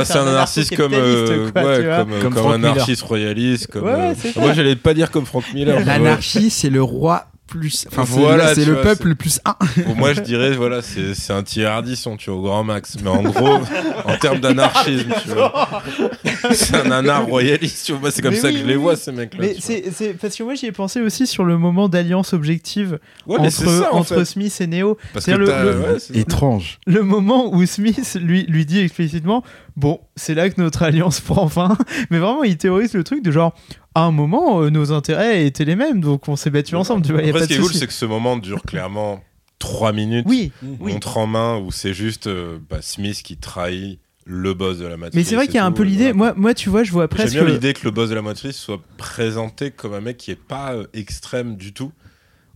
C'est 0.04 0.16
un 0.16 0.28
anarchiste 0.28 0.76
comme, 0.76 0.92
euh, 0.94 1.50
quoi, 1.50 1.64
ouais, 1.64 1.82
comme, 1.84 2.10
Comme 2.10 2.20
comme 2.20 2.32
Frank 2.34 2.52
un 2.54 2.64
anarchiste 2.64 3.02
royaliste. 3.02 3.66
Comme, 3.66 3.84
Ouais, 3.86 4.12
euh. 4.12 4.40
Moi, 4.40 4.52
j'allais 4.52 4.76
pas 4.76 4.94
dire 4.94 5.10
comme 5.10 5.26
Frank 5.26 5.42
Miller. 5.52 5.84
L'anarchie, 5.84 6.50
c'est 6.50 6.70
le 6.70 6.84
roi 6.84 7.26
plus. 7.46 7.86
Enfin, 7.90 8.04
c'est 8.06 8.18
Voilà, 8.20 8.48
le- 8.50 8.54
c'est 8.54 8.64
le 8.64 8.72
vois, 8.74 8.82
peuple 8.82 9.14
plus 9.14 9.40
un. 9.44 9.54
Bon, 9.86 9.94
moi, 9.94 10.12
je 10.12 10.20
dirais, 10.20 10.52
voilà, 10.52 10.80
c'est 10.82 11.32
un 11.32 11.42
tirardisson, 11.42 12.16
tu 12.16 12.30
vois, 12.30 12.38
au 12.38 12.42
grand 12.42 12.64
max. 12.64 12.96
Mais 13.02 13.08
en 13.10 13.22
gros, 13.22 13.58
en 14.04 14.16
termes 14.18 14.40
d'anarchisme, 14.40 15.10
tu 15.22 15.28
vois, 15.30 15.82
c'est 16.52 16.74
un 16.76 16.90
anar 16.90 17.24
royaliste, 17.26 17.86
tu 17.86 17.92
vois. 17.92 18.00
Moi, 18.02 18.10
c'est 18.10 18.22
comme 18.22 18.32
Mais 18.32 18.40
ça 18.40 18.48
oui, 18.48 18.54
que 18.54 18.58
je 18.60 18.64
oui, 18.64 18.68
les 18.70 18.76
oui. 18.76 18.82
vois, 18.82 18.96
ces 18.96 19.12
mecs-là. 19.12 19.40
Mais 19.40 19.56
c'est 19.60 20.14
parce 20.20 20.34
que 20.36 20.42
moi 20.42 20.54
j'y 20.54 20.66
ai 20.66 20.72
pensé 20.72 21.00
aussi 21.00 21.26
sur 21.26 21.44
le 21.44 21.56
moment 21.58 21.88
d'alliance 21.88 22.32
objective 22.32 22.98
Ouais, 23.26 23.38
entre, 23.38 23.50
c'est 23.50 23.64
ça, 23.66 23.94
en 23.94 23.98
entre 23.98 24.14
fait. 24.16 24.24
Smith 24.24 24.56
et 24.60 24.66
Neo. 24.66 24.98
C'est-à-dire 25.14 25.38
le- 25.38 25.46
le- 25.46 25.80
ouais, 25.80 25.98
c'est 25.98 26.14
ça. 26.14 26.18
Étrange. 26.20 26.78
Le 26.86 27.02
moment 27.02 27.52
où 27.54 27.64
Smith 27.66 28.18
lui, 28.20 28.44
lui 28.48 28.66
dit 28.66 28.80
explicitement 28.80 29.42
Bon, 29.76 30.00
c'est 30.16 30.34
là 30.34 30.48
que 30.48 30.58
notre 30.60 30.82
alliance 30.82 31.20
prend 31.20 31.48
fin. 31.48 31.76
Mais 32.10 32.18
vraiment, 32.18 32.42
il 32.44 32.56
théorise 32.56 32.94
le 32.94 33.04
truc 33.04 33.22
de 33.22 33.30
genre 33.30 33.54
À 33.96 34.02
un 34.02 34.10
moment, 34.12 34.60
euh, 34.62 34.68
nos 34.70 34.92
intérêts 34.92 35.46
étaient 35.46 35.64
les 35.64 35.74
mêmes, 35.76 36.00
donc 36.00 36.28
on 36.28 36.36
s'est 36.36 36.50
battus 36.50 36.74
ensemble. 36.74 37.04
Tu 37.06 37.12
vois, 37.12 37.22
y 37.22 37.24
a 37.24 37.28
Après, 37.28 37.40
pas 37.40 37.44
ce 37.46 37.48
qui 37.48 37.54
de 37.54 37.58
est 37.58 37.62
cool, 37.62 37.68
souci. 37.68 37.78
c'est 37.80 37.86
que 37.86 37.92
ce 37.94 38.04
moment 38.04 38.36
dure 38.36 38.62
clairement 38.62 39.22
3 39.58 39.92
minutes. 39.92 40.26
Oui, 40.28 40.52
oui. 40.80 40.92
Montre 40.92 41.16
en 41.16 41.26
main, 41.26 41.56
où 41.56 41.72
c'est 41.72 41.94
juste 41.94 42.26
euh, 42.26 42.58
bah, 42.68 42.78
Smith 42.82 43.22
qui 43.22 43.36
trahit 43.38 43.98
le 44.26 44.52
boss 44.54 44.78
de 44.78 44.86
la 44.86 44.96
matrice. 44.96 45.14
Mais 45.14 45.24
c'est 45.24 45.34
vrai 45.36 45.46
qu'il 45.46 45.54
y 45.54 45.58
a 45.58 45.64
un 45.64 45.72
peu 45.72 45.82
l'idée. 45.82 46.12
voilà. 46.12 46.32
Moi, 46.32 46.34
moi, 46.36 46.54
tu 46.54 46.68
vois, 46.68 46.84
je 46.84 46.92
vois 46.92 47.04
J'aime 47.04 47.08
presque. 47.08 47.32
bien 47.34 47.44
l'idée 47.44 47.72
que 47.72 47.84
le 47.84 47.90
boss 47.90 48.10
de 48.10 48.14
la 48.14 48.22
matrice 48.22 48.56
soit 48.56 48.80
présenté 48.98 49.70
comme 49.70 49.94
un 49.94 50.00
mec 50.00 50.16
qui 50.18 50.30
est 50.30 50.34
pas 50.40 50.74
euh, 50.74 50.86
extrême 50.92 51.56
du 51.56 51.72
tout. 51.72 51.90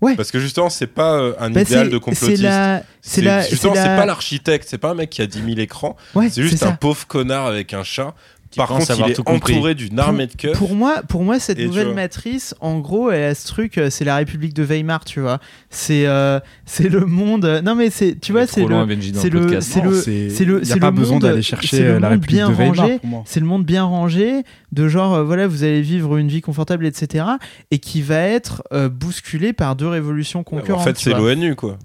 Ouais. 0.02 0.16
Parce 0.16 0.30
que 0.30 0.40
justement, 0.40 0.68
c'est 0.70 0.86
pas 0.88 1.14
euh, 1.20 1.32
un 1.38 1.50
Bah, 1.50 1.62
idéal 1.62 1.84
c'est- 1.86 1.90
de 1.90 1.94
C'est 1.96 2.00
complotiste. 2.00 2.42
la. 2.42 2.82
C'est 3.00 3.22
la. 3.22 3.48
justement, 3.48 3.74
c'est 3.74 3.80
c'est 3.82 3.86
la- 3.88 3.96
pas 3.96 4.06
l'architecte, 4.06 4.66
c'est 4.68 4.78
pas 4.78 4.90
un 4.90 4.94
mec 4.94 5.08
qui 5.10 5.22
a 5.22 5.26
10 5.26 5.38
000 5.42 5.58
écrans, 5.58 5.96
Ouais, 6.14 6.28
c'est 6.28 6.42
juste 6.42 6.58
ça. 6.58 6.68
un 6.68 6.72
pauvre 6.72 7.06
connard 7.06 7.46
avec 7.46 7.72
un 7.72 7.82
chat. 7.84 8.14
Qui 8.50 8.56
Par 8.58 8.66
pense 8.66 8.78
contre, 8.78 8.90
il 8.90 8.92
avoir 8.94 9.10
est 9.10 9.12
tout 9.14 9.22
compris. 9.22 9.54
entouré 9.54 9.74
d'une 9.76 9.96
armée 10.00 10.26
de 10.26 10.32
keufs. 10.32 10.58
Pour 10.58 10.74
moi, 10.74 11.02
pour 11.08 11.22
moi, 11.22 11.38
cette 11.38 11.58
nouvelle 11.60 11.94
matrice, 11.94 12.52
en 12.60 12.80
gros, 12.80 13.12
elle 13.12 13.22
a 13.22 13.34
ce 13.36 13.46
truc, 13.46 13.78
euh, 13.78 13.90
c'est 13.90 14.04
la 14.04 14.16
République 14.16 14.54
de 14.54 14.64
Weimar, 14.64 15.04
tu 15.04 15.20
vois. 15.20 15.38
C'est, 15.70 16.04
euh, 16.08 16.40
c'est 16.66 16.88
le 16.88 17.06
monde. 17.06 17.60
Non, 17.64 17.76
mais 17.76 17.90
c'est, 17.90 18.18
tu 18.20 18.32
vois, 18.32 18.48
c'est 18.48 18.62
le, 18.66 18.74
c'est 19.14 19.30
le 19.30 19.60
c'est 19.60 19.80
le, 19.80 20.00
c'est- 20.30 20.44
le, 20.44 20.64
c'est 20.64 20.80
pas 20.80 20.90
besoin 20.90 21.14
monde- 21.14 21.22
d'aller 21.22 21.42
chercher 21.42 21.98
la 22.00 22.08
République 22.08 22.30
bien 22.36 22.48
de 22.50 22.54
Weimar 22.54 22.76
rangé. 22.86 22.98
pour 22.98 23.06
moi. 23.08 23.22
C'est 23.24 23.38
le 23.38 23.46
monde 23.46 23.64
bien 23.64 23.84
rangé, 23.84 24.42
de 24.72 24.88
genre, 24.88 25.14
euh, 25.14 25.22
voilà, 25.22 25.46
vous 25.46 25.62
allez 25.62 25.80
vivre 25.82 26.16
une 26.16 26.26
vie 26.26 26.40
confortable, 26.40 26.86
etc. 26.86 27.24
Et 27.70 27.78
qui 27.78 28.02
va 28.02 28.18
être 28.18 28.64
euh, 28.72 28.88
bousculé 28.88 29.52
par 29.52 29.76
deux 29.76 29.86
révolutions 29.86 30.42
concurrentes. 30.42 30.80
en 30.80 30.84
fait, 30.84 30.98
c'est 30.98 31.10
l'ONU, 31.12 31.54
quoi. 31.54 31.78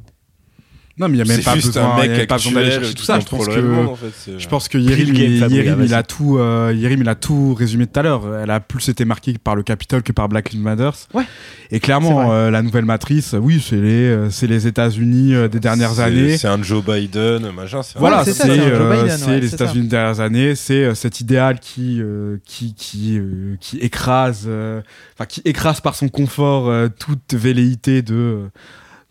Non, 0.98 1.10
mais 1.10 1.18
il 1.18 1.24
n'y 1.24 1.30
a 1.30 1.36
même 1.36 1.44
pas 1.44 1.56
besoin, 1.56 1.98
un 1.98 2.06
y 2.06 2.22
a 2.22 2.26
pas 2.26 2.36
besoin 2.38 2.54
d'aller 2.54 2.72
chercher 2.72 2.94
tout 2.94 3.04
ça. 3.04 3.20
Je 3.20 3.26
pense 3.26 3.48
monde, 3.48 3.56
que. 3.56 3.86
en 3.88 3.96
fait. 3.98 4.06
c'est- 4.18 4.40
Je 4.40 4.48
pense 4.48 4.70
que 4.70 4.78
game, 4.78 4.98
il, 5.14 5.44
ah, 5.44 5.76
il 5.84 5.94
a 5.94 6.04
tout, 6.04 6.38
euh, 6.38 6.74
Yérim, 6.74 7.02
il 7.02 7.10
a 7.10 7.16
tout 7.16 7.54
résumé 7.54 7.86
tout 7.86 8.00
à 8.00 8.04
l'heure. 8.04 8.24
Elle 8.42 8.50
a 8.50 8.62
plus 8.62 8.88
été 8.88 9.04
marquée 9.04 9.34
par 9.38 9.58
le 9.58 9.64
Capitole 9.64 10.04
que 10.04 10.14
par 10.14 10.30
Black 10.30 10.52
Lives 10.52 10.62
Matter. 10.62 10.92
Ouais. 11.14 11.24
Et 11.24 11.76
C'est 11.76 11.80
clairement, 11.82 12.32
euh, 12.32 12.50
la 12.50 12.62
nouvelle 12.62 12.86
matrice, 12.86 13.36
oui, 13.38 13.62
c'est 13.62 13.76
les, 13.76 14.06
euh, 14.08 14.30
c'est 14.30 14.48
les 14.48 14.68
États-Unis 14.68 15.36
euh, 15.36 15.48
des 15.50 15.60
dernières 15.60 16.00
années. 16.00 16.38
C'est 16.38 16.48
un 16.48 16.64
Joe 16.64 16.82
Biden, 16.86 17.52
machin. 17.52 17.84
c'est 17.84 17.98
un- 17.98 18.00
Voilà, 18.00 18.24
c'est 18.24 18.50
euh, 18.50 18.90
ouais, 19.28 19.40
les. 19.42 19.54
États-Unis 19.54 19.84
des 19.84 19.90
dernières 19.90 20.22
années, 20.22 20.56
c'est 20.56 20.86
euh, 20.86 20.96
cet 20.96 21.20
idéal 21.20 21.60
qui 21.60 22.00
euh, 22.02 22.38
qui 22.46 22.74
qui 22.74 23.18
euh, 23.18 23.58
qui 23.60 23.80
écrase, 23.80 24.46
euh, 24.48 24.82
enfin 25.16 25.26
qui 25.26 25.42
écrase 25.44 25.82
par 25.82 25.96
son 25.96 26.08
confort 26.08 26.70
euh, 26.70 26.88
toute 26.88 27.34
velléité 27.34 28.02
de 28.02 28.44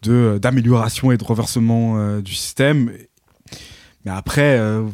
de 0.05 0.39
d'amélioration 0.41 1.11
et 1.13 1.17
de 1.17 1.25
reversement 1.25 1.95
euh, 1.99 2.21
du 2.21 2.35
système. 2.35 2.93
Mais 4.05 4.11
après, 4.11 4.59
euh, 4.59 4.85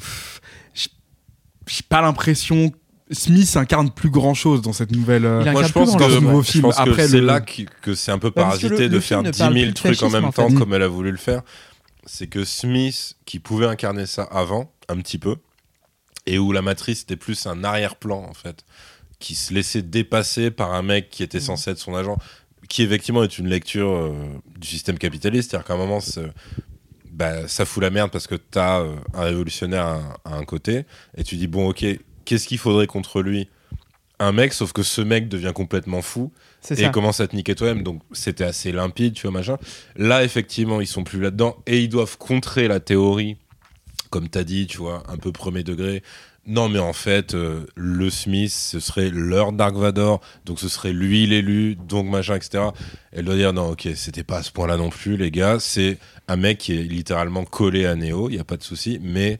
j'ai 0.74 1.82
pas 1.88 2.00
l'impression. 2.00 2.72
Smith 3.12 3.56
incarne 3.56 3.90
plus 3.90 4.10
grand 4.10 4.34
chose 4.34 4.62
dans 4.62 4.72
cette 4.72 4.92
nouvelle. 4.92 5.24
euh, 5.26 5.44
Moi, 5.52 5.64
je 5.64 5.72
pense 5.72 5.96
que, 5.96 6.02
chose, 6.04 6.14
ce 6.14 6.20
nouveau 6.20 6.42
je 6.42 6.50
film. 6.52 6.62
pense 6.62 6.76
que 6.76 6.80
Après, 6.90 7.08
c'est 7.08 7.18
le- 7.20 7.26
là 7.26 7.40
qui- 7.40 7.66
que 7.82 7.94
c'est 7.94 8.12
un 8.12 8.18
peu 8.20 8.30
que 8.30 8.36
parasité 8.36 8.68
le 8.84 8.88
de 8.88 9.00
faire 9.00 9.22
ne 9.24 9.30
10 9.30 9.38
parle 9.40 9.54
000 9.54 9.64
plus 9.64 9.70
de 9.70 9.74
trucs 9.96 10.02
en 10.04 10.10
même 10.10 10.24
en 10.26 10.32
temps 10.32 10.48
fait. 10.48 10.54
comme 10.54 10.74
elle 10.74 10.82
a 10.82 10.88
voulu 10.88 11.10
le 11.10 11.16
faire. 11.16 11.42
C'est 12.06 12.28
que 12.28 12.44
Smith, 12.44 13.16
qui 13.24 13.40
pouvait 13.40 13.66
incarner 13.66 14.06
ça 14.06 14.22
avant, 14.22 14.72
un 14.88 14.96
petit 14.98 15.18
peu, 15.18 15.36
et 16.26 16.38
où 16.38 16.52
la 16.52 16.62
matrice 16.62 17.02
était 17.02 17.16
plus 17.16 17.46
un 17.46 17.64
arrière-plan, 17.64 18.24
en 18.28 18.34
fait, 18.34 18.64
qui 19.18 19.34
se 19.34 19.52
laissait 19.52 19.82
dépasser 19.82 20.50
par 20.52 20.72
un 20.72 20.82
mec 20.82 21.10
qui 21.10 21.24
était 21.24 21.38
Mhm. 21.38 21.44
censé 21.44 21.70
être 21.72 21.78
son 21.78 21.96
agent, 21.96 22.16
qui 22.70 22.84
effectivement 22.84 23.24
est 23.24 23.36
une 23.36 23.48
lecture 23.48 23.90
euh, 23.90 24.12
du 24.58 24.66
système 24.66 24.96
capitaliste, 24.96 25.50
c'est-à-dire 25.50 25.66
qu'à 25.66 25.74
un 25.74 25.76
moment, 25.76 25.98
bah, 27.10 27.48
ça 27.48 27.66
fout 27.66 27.82
la 27.82 27.90
merde 27.90 28.10
parce 28.10 28.28
que 28.28 28.36
t'as 28.36 28.80
euh, 28.80 28.94
un 29.12 29.24
révolutionnaire 29.24 29.84
à, 29.84 30.20
à 30.24 30.36
un 30.36 30.44
côté, 30.44 30.84
et 31.16 31.24
tu 31.24 31.36
dis, 31.36 31.48
bon, 31.48 31.68
ok, 31.68 31.84
qu'est-ce 32.24 32.46
qu'il 32.46 32.58
faudrait 32.58 32.86
contre 32.86 33.22
lui? 33.22 33.48
Un 34.20 34.32
mec, 34.32 34.52
sauf 34.52 34.72
que 34.72 34.84
ce 34.84 35.00
mec 35.00 35.28
devient 35.28 35.52
complètement 35.52 36.00
fou 36.00 36.30
et 36.70 36.76
ça. 36.76 36.88
commence 36.90 37.20
à 37.20 37.26
te 37.26 37.34
niquer 37.34 37.54
toi-même. 37.54 37.82
Donc 37.82 38.02
c'était 38.12 38.44
assez 38.44 38.70
limpide, 38.70 39.14
tu 39.14 39.22
vois, 39.22 39.32
machin. 39.32 39.56
Là, 39.96 40.22
effectivement, 40.22 40.80
ils 40.80 40.86
sont 40.86 41.04
plus 41.04 41.20
là-dedans 41.20 41.56
et 41.66 41.80
ils 41.80 41.88
doivent 41.88 42.18
contrer 42.18 42.68
la 42.68 42.80
théorie, 42.80 43.38
comme 44.10 44.28
t'as 44.28 44.44
dit, 44.44 44.66
tu 44.66 44.76
vois, 44.76 45.02
un 45.08 45.16
peu 45.16 45.32
premier 45.32 45.64
degré. 45.64 46.02
Non, 46.46 46.68
mais 46.68 46.78
en 46.78 46.94
fait, 46.94 47.34
euh, 47.34 47.66
le 47.76 48.08
Smith, 48.08 48.50
ce 48.50 48.80
serait 48.80 49.10
leur 49.10 49.52
Dark 49.52 49.76
Vador, 49.76 50.20
donc 50.46 50.58
ce 50.58 50.68
serait 50.68 50.92
lui 50.92 51.26
l'élu, 51.26 51.76
donc 51.76 52.06
machin, 52.06 52.34
etc. 52.34 52.64
Elle 53.12 53.26
doit 53.26 53.36
dire 53.36 53.52
non, 53.52 53.70
ok, 53.70 53.88
c'était 53.94 54.24
pas 54.24 54.38
à 54.38 54.42
ce 54.42 54.50
point-là 54.50 54.76
non 54.76 54.88
plus, 54.88 55.16
les 55.16 55.30
gars. 55.30 55.58
C'est 55.60 55.98
un 56.28 56.36
mec 56.36 56.58
qui 56.58 56.72
est 56.72 56.82
littéralement 56.82 57.44
collé 57.44 57.84
à 57.84 57.94
Neo, 57.94 58.30
il 58.30 58.36
y 58.36 58.40
a 58.40 58.44
pas 58.44 58.56
de 58.56 58.62
souci, 58.62 58.98
mais 59.02 59.38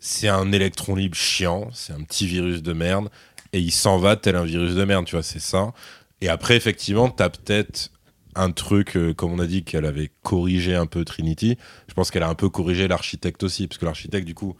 c'est 0.00 0.28
un 0.28 0.50
électron 0.50 0.96
libre 0.96 1.14
chiant, 1.14 1.68
c'est 1.72 1.92
un 1.92 2.02
petit 2.02 2.26
virus 2.26 2.62
de 2.62 2.72
merde, 2.72 3.10
et 3.52 3.60
il 3.60 3.70
s'en 3.70 3.98
va 3.98 4.16
tel 4.16 4.34
un 4.34 4.44
virus 4.44 4.74
de 4.74 4.84
merde, 4.84 5.04
tu 5.04 5.14
vois, 5.14 5.22
c'est 5.22 5.40
ça. 5.40 5.72
Et 6.20 6.28
après, 6.28 6.56
effectivement, 6.56 7.10
t'as 7.10 7.30
peut-être 7.30 7.90
un 8.34 8.50
truc, 8.50 8.96
euh, 8.96 9.14
comme 9.14 9.32
on 9.32 9.38
a 9.38 9.46
dit, 9.46 9.62
qu'elle 9.64 9.86
avait 9.86 10.10
corrigé 10.22 10.74
un 10.74 10.86
peu 10.86 11.04
Trinity. 11.04 11.56
Je 11.88 11.94
pense 11.94 12.10
qu'elle 12.10 12.22
a 12.22 12.28
un 12.28 12.34
peu 12.34 12.48
corrigé 12.48 12.88
l'architecte 12.88 13.42
aussi, 13.42 13.66
parce 13.66 13.78
que 13.78 13.84
l'architecte, 13.84 14.26
du 14.26 14.34
coup, 14.34 14.56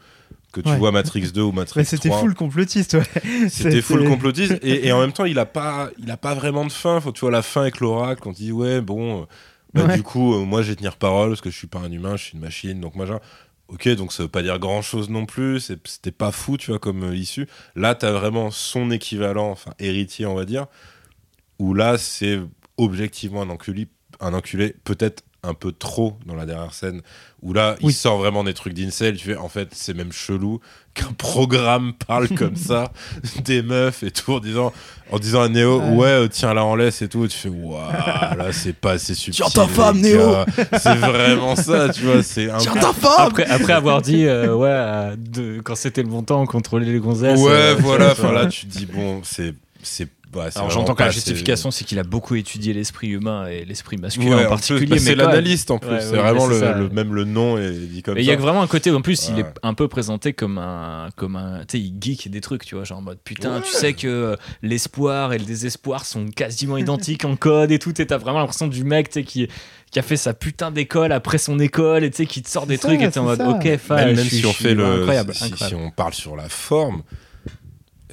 que 0.51 0.61
tu 0.61 0.69
Ouais. 0.69 0.77
vois 0.77 0.91
Matrix 0.91 1.31
2 1.31 1.41
ou 1.41 1.51
Matrix 1.51 1.79
Mais 1.81 1.85
c'était 1.85 2.09
3, 2.09 2.19
full 2.21 2.35
complotiste, 2.35 2.93
ouais. 2.95 3.47
c'était 3.49 3.81
full 3.81 4.07
complotiste. 4.07 4.59
Et, 4.61 4.87
et 4.87 4.91
en 4.91 4.99
même 4.99 5.13
temps, 5.13 5.25
il 5.25 5.39
a 5.39 5.45
pas, 5.45 5.89
il 5.97 6.09
a 6.11 6.17
pas 6.17 6.33
vraiment 6.35 6.65
de 6.65 6.71
fin. 6.71 6.99
Faut, 7.01 7.11
tu 7.11 7.21
vois, 7.21 7.31
la 7.31 7.41
fin 7.41 7.61
avec 7.61 7.79
l'oracle, 7.79 8.27
on 8.27 8.31
dit, 8.31 8.51
ouais, 8.51 8.81
bon, 8.81 9.21
euh, 9.21 9.25
bah, 9.73 9.85
Ouais. 9.85 9.95
du 9.95 10.03
coup, 10.03 10.33
euh, 10.35 10.43
moi, 10.45 10.61
je 10.61 10.69
vais 10.69 10.75
tenir 10.75 10.97
parole, 10.97 11.29
parce 11.29 11.41
que 11.41 11.49
je 11.49 11.57
suis 11.57 11.67
pas 11.67 11.79
un 11.79 11.91
humain, 11.91 12.17
je 12.17 12.23
suis 12.25 12.33
une 12.33 12.41
machine, 12.41 12.79
donc 12.81 12.95
machin. 12.95 13.19
Ok, 13.69 13.87
donc 13.95 14.11
ça 14.11 14.23
veut 14.23 14.29
pas 14.29 14.41
dire 14.43 14.59
grand 14.59 14.81
chose 14.81 15.09
non 15.09 15.25
plus, 15.25 15.71
c'était 15.85 16.11
pas 16.11 16.31
fou, 16.33 16.57
tu 16.57 16.71
vois, 16.71 16.79
comme 16.79 17.03
euh, 17.05 17.15
issue. 17.15 17.47
Là, 17.77 17.95
t'as 17.95 18.11
vraiment 18.11 18.51
son 18.51 18.91
équivalent, 18.91 19.49
enfin, 19.49 19.71
héritier, 19.79 20.25
on 20.25 20.35
va 20.35 20.43
dire, 20.43 20.65
où 21.57 21.73
là, 21.73 21.97
c'est 21.97 22.39
objectivement 22.77 23.41
un 23.43 23.49
enculé, 23.49 23.87
un 24.19 24.33
enculé 24.33 24.75
peut-être 24.83 25.23
un 25.43 25.55
peu 25.55 25.71
trop 25.71 26.17
dans 26.27 26.35
la 26.35 26.45
dernière 26.45 26.71
scène, 26.73 27.01
où 27.41 27.51
là, 27.51 27.75
il 27.81 27.93
sort 27.93 28.19
vraiment 28.19 28.43
des 28.43 28.53
trucs 28.53 28.73
d'incel, 28.75 29.17
tu 29.17 29.25
fais, 29.25 29.35
en 29.35 29.49
fait, 29.49 29.69
c'est 29.71 29.95
même 29.95 30.11
chelou 30.11 30.59
qu'un 30.93 31.11
programme 31.17 31.93
parle 32.07 32.29
comme 32.29 32.55
ça 32.55 32.91
des 33.43 33.63
meufs 33.63 34.03
et 34.03 34.11
tout, 34.11 34.33
en 34.33 34.39
disant, 34.39 34.71
en 35.11 35.17
disant 35.17 35.41
à 35.41 35.49
Néo, 35.49 35.79
Ouais. 35.81 35.95
ouais, 35.95 36.07
euh, 36.07 36.27
tiens, 36.27 36.53
là, 36.53 36.63
en 36.63 36.75
laisse 36.75 37.01
et 37.01 37.07
tout, 37.07 37.27
tu 37.27 37.35
fais, 37.35 37.49
waouh, 37.49 37.81
là, 37.81 38.49
c'est 38.51 38.73
pas 38.73 38.91
assez 38.91 39.15
subtil. 39.15 39.43
Tiens 39.51 39.63
ta 39.65 39.67
femme. 39.67 39.99
Néo. 39.99 40.35
C'est 40.77 40.95
vraiment 40.97 41.55
ça, 41.55 41.89
tu 41.89 42.01
vois, 42.03 42.21
c'est 42.21 42.51
un 42.51 42.57
Tiens 42.57 42.73
peu- 42.73 42.79
ta 42.79 42.93
femme 42.93 43.11
Après, 43.27 43.45
après 43.47 43.73
avoir 43.73 44.03
dit, 44.03 44.25
euh, 44.25 44.53
ouais, 44.55 44.69
euh, 44.69 45.15
de, 45.17 45.59
quand 45.63 45.75
c'était 45.75 46.03
le 46.03 46.09
bon 46.09 46.21
temps, 46.21 46.41
on 46.41 46.45
contrôlait 46.45 46.85
les 46.85 46.99
gonzesses. 46.99 47.39
Ouais, 47.39 47.49
euh, 47.51 47.75
voilà. 47.79 48.11
Enfin 48.11 48.31
là, 48.31 48.45
tu 48.45 48.67
dis 48.67 48.85
bon, 48.85 49.21
c'est 49.23 49.55
c'est 49.83 50.07
bah, 50.31 50.47
Alors 50.55 50.69
j'entends 50.69 50.95
que 50.95 51.03
la 51.03 51.09
justification, 51.11 51.71
c'est 51.71 51.83
qu'il 51.83 51.99
a 51.99 52.03
beaucoup 52.03 52.35
étudié 52.35 52.73
l'esprit 52.73 53.09
humain 53.09 53.47
et 53.47 53.65
l'esprit 53.65 53.97
masculin 53.97 54.27
Ouais, 54.29 54.33
en 54.33 54.37
en 54.37 54.41
plus, 54.41 54.49
particulier. 54.49 54.85
bah, 54.87 54.95
c'est 54.97 55.03
mais 55.09 55.11
quand 55.15 55.17
même- 55.17 55.27
l'analyste 55.29 55.71
en 55.71 55.77
plus. 55.79 55.89
Ouais, 55.89 55.99
c'est 56.01 56.11
ouais, 56.11 56.17
vraiment 56.19 56.47
c'est 56.47 56.53
le, 56.53 56.59
ça. 56.59 56.77
le- 56.77 56.89
même 56.89 57.13
le 57.13 57.23
nom 57.25 57.57
est 57.57 57.71
dit 57.71 58.01
comme 58.01 58.15
Mais 58.15 58.21
il 58.23 58.27
y 58.27 58.31
a 58.31 58.35
vraiment 58.37 58.61
un 58.61 58.67
côté, 58.67 58.91
en 58.91 59.01
plus, 59.01 59.29
il 59.29 59.39
est 59.39 59.45
un 59.63 59.73
peu 59.73 59.87
présenté 59.87 60.33
comme 60.33 60.57
un, 60.57 61.09
comme 61.15 61.35
un, 61.35 61.59
tu 61.67 61.77
sais, 61.77 61.79
il 61.79 61.93
geek 62.01 62.29
des 62.31 62.41
trucs, 62.41 62.65
tu 62.65 62.75
vois, 62.75 62.83
genre 62.85 62.99
en 62.99 63.01
mode 63.01 63.19
putain, 63.23 63.55
Ouais. 63.57 63.61
tu 63.61 63.71
sais 63.71 63.93
que 63.93 64.07
euh, 64.07 64.35
l'espoir 64.61 65.33
et 65.33 65.37
le 65.37 65.45
désespoir 65.45 66.05
sont 66.05 66.27
quasiment 66.27 66.77
identiques 66.77 67.25
en 67.25 67.35
code 67.35 67.71
et 67.71 67.79
tout, 67.79 67.99
et 68.01 68.05
t'as 68.07 68.17
vraiment 68.17 68.39
l'impression 68.39 68.67
du 68.67 68.83
mec, 68.83 69.09
tu 69.09 69.15
sais, 69.19 69.23
qui, 69.25 69.47
qui 69.91 69.99
a 69.99 70.01
fait 70.01 70.15
sa 70.17 70.33
putain 70.33 70.71
d'école 70.71 71.11
après 71.11 71.37
son 71.37 71.59
école, 71.59 72.03
et 72.05 72.09
tu 72.09 72.17
sais, 72.17 72.25
qui 72.25 72.41
te 72.41 72.49
sort 72.49 72.65
des 72.67 72.77
trucs, 72.77 73.01
et 73.01 73.09
t'es 73.11 73.19
en 73.19 73.23
mode 73.25 73.39
ça. 73.39 73.49
ok, 73.49 73.77
fa, 73.77 73.95
même, 74.05 74.15
je 74.15 74.21
suis- 74.21 74.37
si 74.37 74.45
on 74.45 74.49
je 74.51 74.55
suis 74.55 74.63
fait 74.63 74.73
le, 74.75 74.85
incroyable, 74.85 75.33
si, 75.33 75.43
incroyable. 75.43 75.81
si 75.81 75.85
on 75.87 75.91
parle 75.91 76.13
sur 76.13 76.35
la 76.37 76.47
forme, 76.47 77.03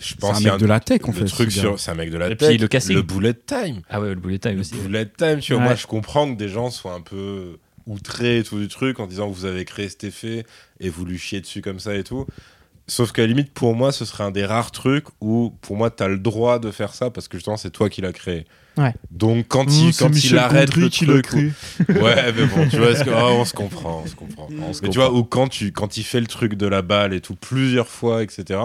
je 0.00 0.08
C'est 0.08 0.18
pense 0.20 0.30
un 0.36 0.38
qu'il 0.38 0.46
y 0.46 0.48
a 0.48 0.52
mec 0.52 0.60
de 0.60 0.66
la 0.66 0.80
tech, 0.80 1.00
en 1.04 1.08
le 1.08 1.12
fait. 1.12 1.24
truc 1.24 1.50
ce 1.50 1.56
gars. 1.56 1.62
sur, 1.62 1.80
c'est 1.80 1.90
un 1.90 1.94
mec 1.94 2.10
de 2.10 2.18
la 2.18 2.30
Et 2.30 2.36
tech. 2.36 2.48
puis 2.48 2.58
le 2.58 2.68
casting. 2.68 3.00
bullet 3.02 3.34
time. 3.34 3.80
Ah 3.90 4.00
ouais, 4.00 4.08
le 4.10 4.14
bullet 4.16 4.38
time 4.38 4.54
Le 4.54 4.60
aussi. 4.60 4.74
bullet 4.76 5.06
time, 5.06 5.40
tu 5.40 5.52
vois. 5.52 5.62
Ouais. 5.62 5.68
Moi, 5.68 5.74
je 5.76 5.86
comprends 5.86 6.32
que 6.32 6.38
des 6.38 6.48
gens 6.48 6.70
soient 6.70 6.94
un 6.94 7.00
peu 7.00 7.58
outrés 7.86 8.38
et 8.38 8.42
tout 8.44 8.58
du 8.58 8.68
truc 8.68 9.00
en 9.00 9.06
disant 9.06 9.28
vous 9.28 9.44
avez 9.46 9.64
créé 9.64 9.88
cet 9.88 10.04
effet 10.04 10.44
et 10.80 10.88
vous 10.90 11.04
lui 11.04 11.18
chiez 11.18 11.40
dessus 11.40 11.62
comme 11.62 11.80
ça 11.80 11.94
et 11.94 12.04
tout. 12.04 12.26
Sauf 12.90 13.12
qu'à 13.12 13.20
la 13.22 13.28
limite, 13.28 13.52
pour 13.52 13.74
moi, 13.74 13.92
ce 13.92 14.06
serait 14.06 14.24
un 14.24 14.30
des 14.30 14.46
rares 14.46 14.70
trucs 14.70 15.04
où, 15.20 15.52
pour 15.60 15.76
moi, 15.76 15.90
t'as 15.90 16.08
le 16.08 16.16
droit 16.18 16.58
de 16.58 16.70
faire 16.70 16.94
ça 16.94 17.10
parce 17.10 17.28
que 17.28 17.36
justement, 17.36 17.58
c'est 17.58 17.68
toi 17.70 17.90
qui 17.90 18.00
l'as 18.00 18.12
créé. 18.14 18.46
Ouais. 18.78 18.94
Donc, 19.10 19.44
quand 19.48 19.66
Mmh, 19.66 19.70
il, 19.72 19.92
c'est 19.92 20.04
quand 20.04 20.24
il 20.24 20.38
arrête 20.38 20.70
Gondry 20.70 21.04
le 21.06 21.20
truc, 21.22 21.52
ouais, 21.90 22.32
mais 22.32 22.46
bon, 22.46 22.66
tu 22.70 22.78
vois, 22.78 22.94
que- 22.94 23.10
oh, 23.10 23.36
on 23.40 23.44
se 23.44 23.52
comprend, 23.52 24.02
on 24.04 24.06
se 24.06 24.14
comprend. 24.14 24.48
On 24.62 24.72
se 24.72 24.80
mais 24.82 24.88
tu 24.88 24.98
vois, 24.98 25.12
ou 25.12 25.22
quand 25.24 25.48
tu, 25.48 25.70
quand 25.72 25.98
il 25.98 26.02
fait 26.04 26.20
le 26.20 26.26
truc 26.28 26.54
de 26.54 26.66
la 26.66 26.80
balle 26.80 27.12
et 27.12 27.20
tout 27.20 27.34
plusieurs 27.34 27.88
fois, 27.88 28.22
etc. 28.22 28.58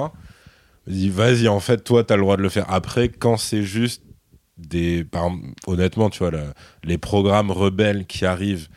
dit, 0.88 1.10
Vas-y, 1.10 1.48
en 1.48 1.60
fait, 1.60 1.84
toi, 1.84 2.04
t'as 2.04 2.16
le 2.16 2.22
droit 2.22 2.38
de 2.38 2.42
le 2.42 2.50
faire. 2.50 2.70
Après, 2.70 3.10
quand 3.10 3.38
c'est 3.38 3.64
juste 3.64 4.04
des, 4.58 5.06
honnêtement, 5.68 6.10
tu 6.10 6.20
vois, 6.20 6.32
les 6.84 6.98
programmes 6.98 7.52
rebelles 7.52 8.06
qui 8.06 8.26
arrivent 8.26 8.68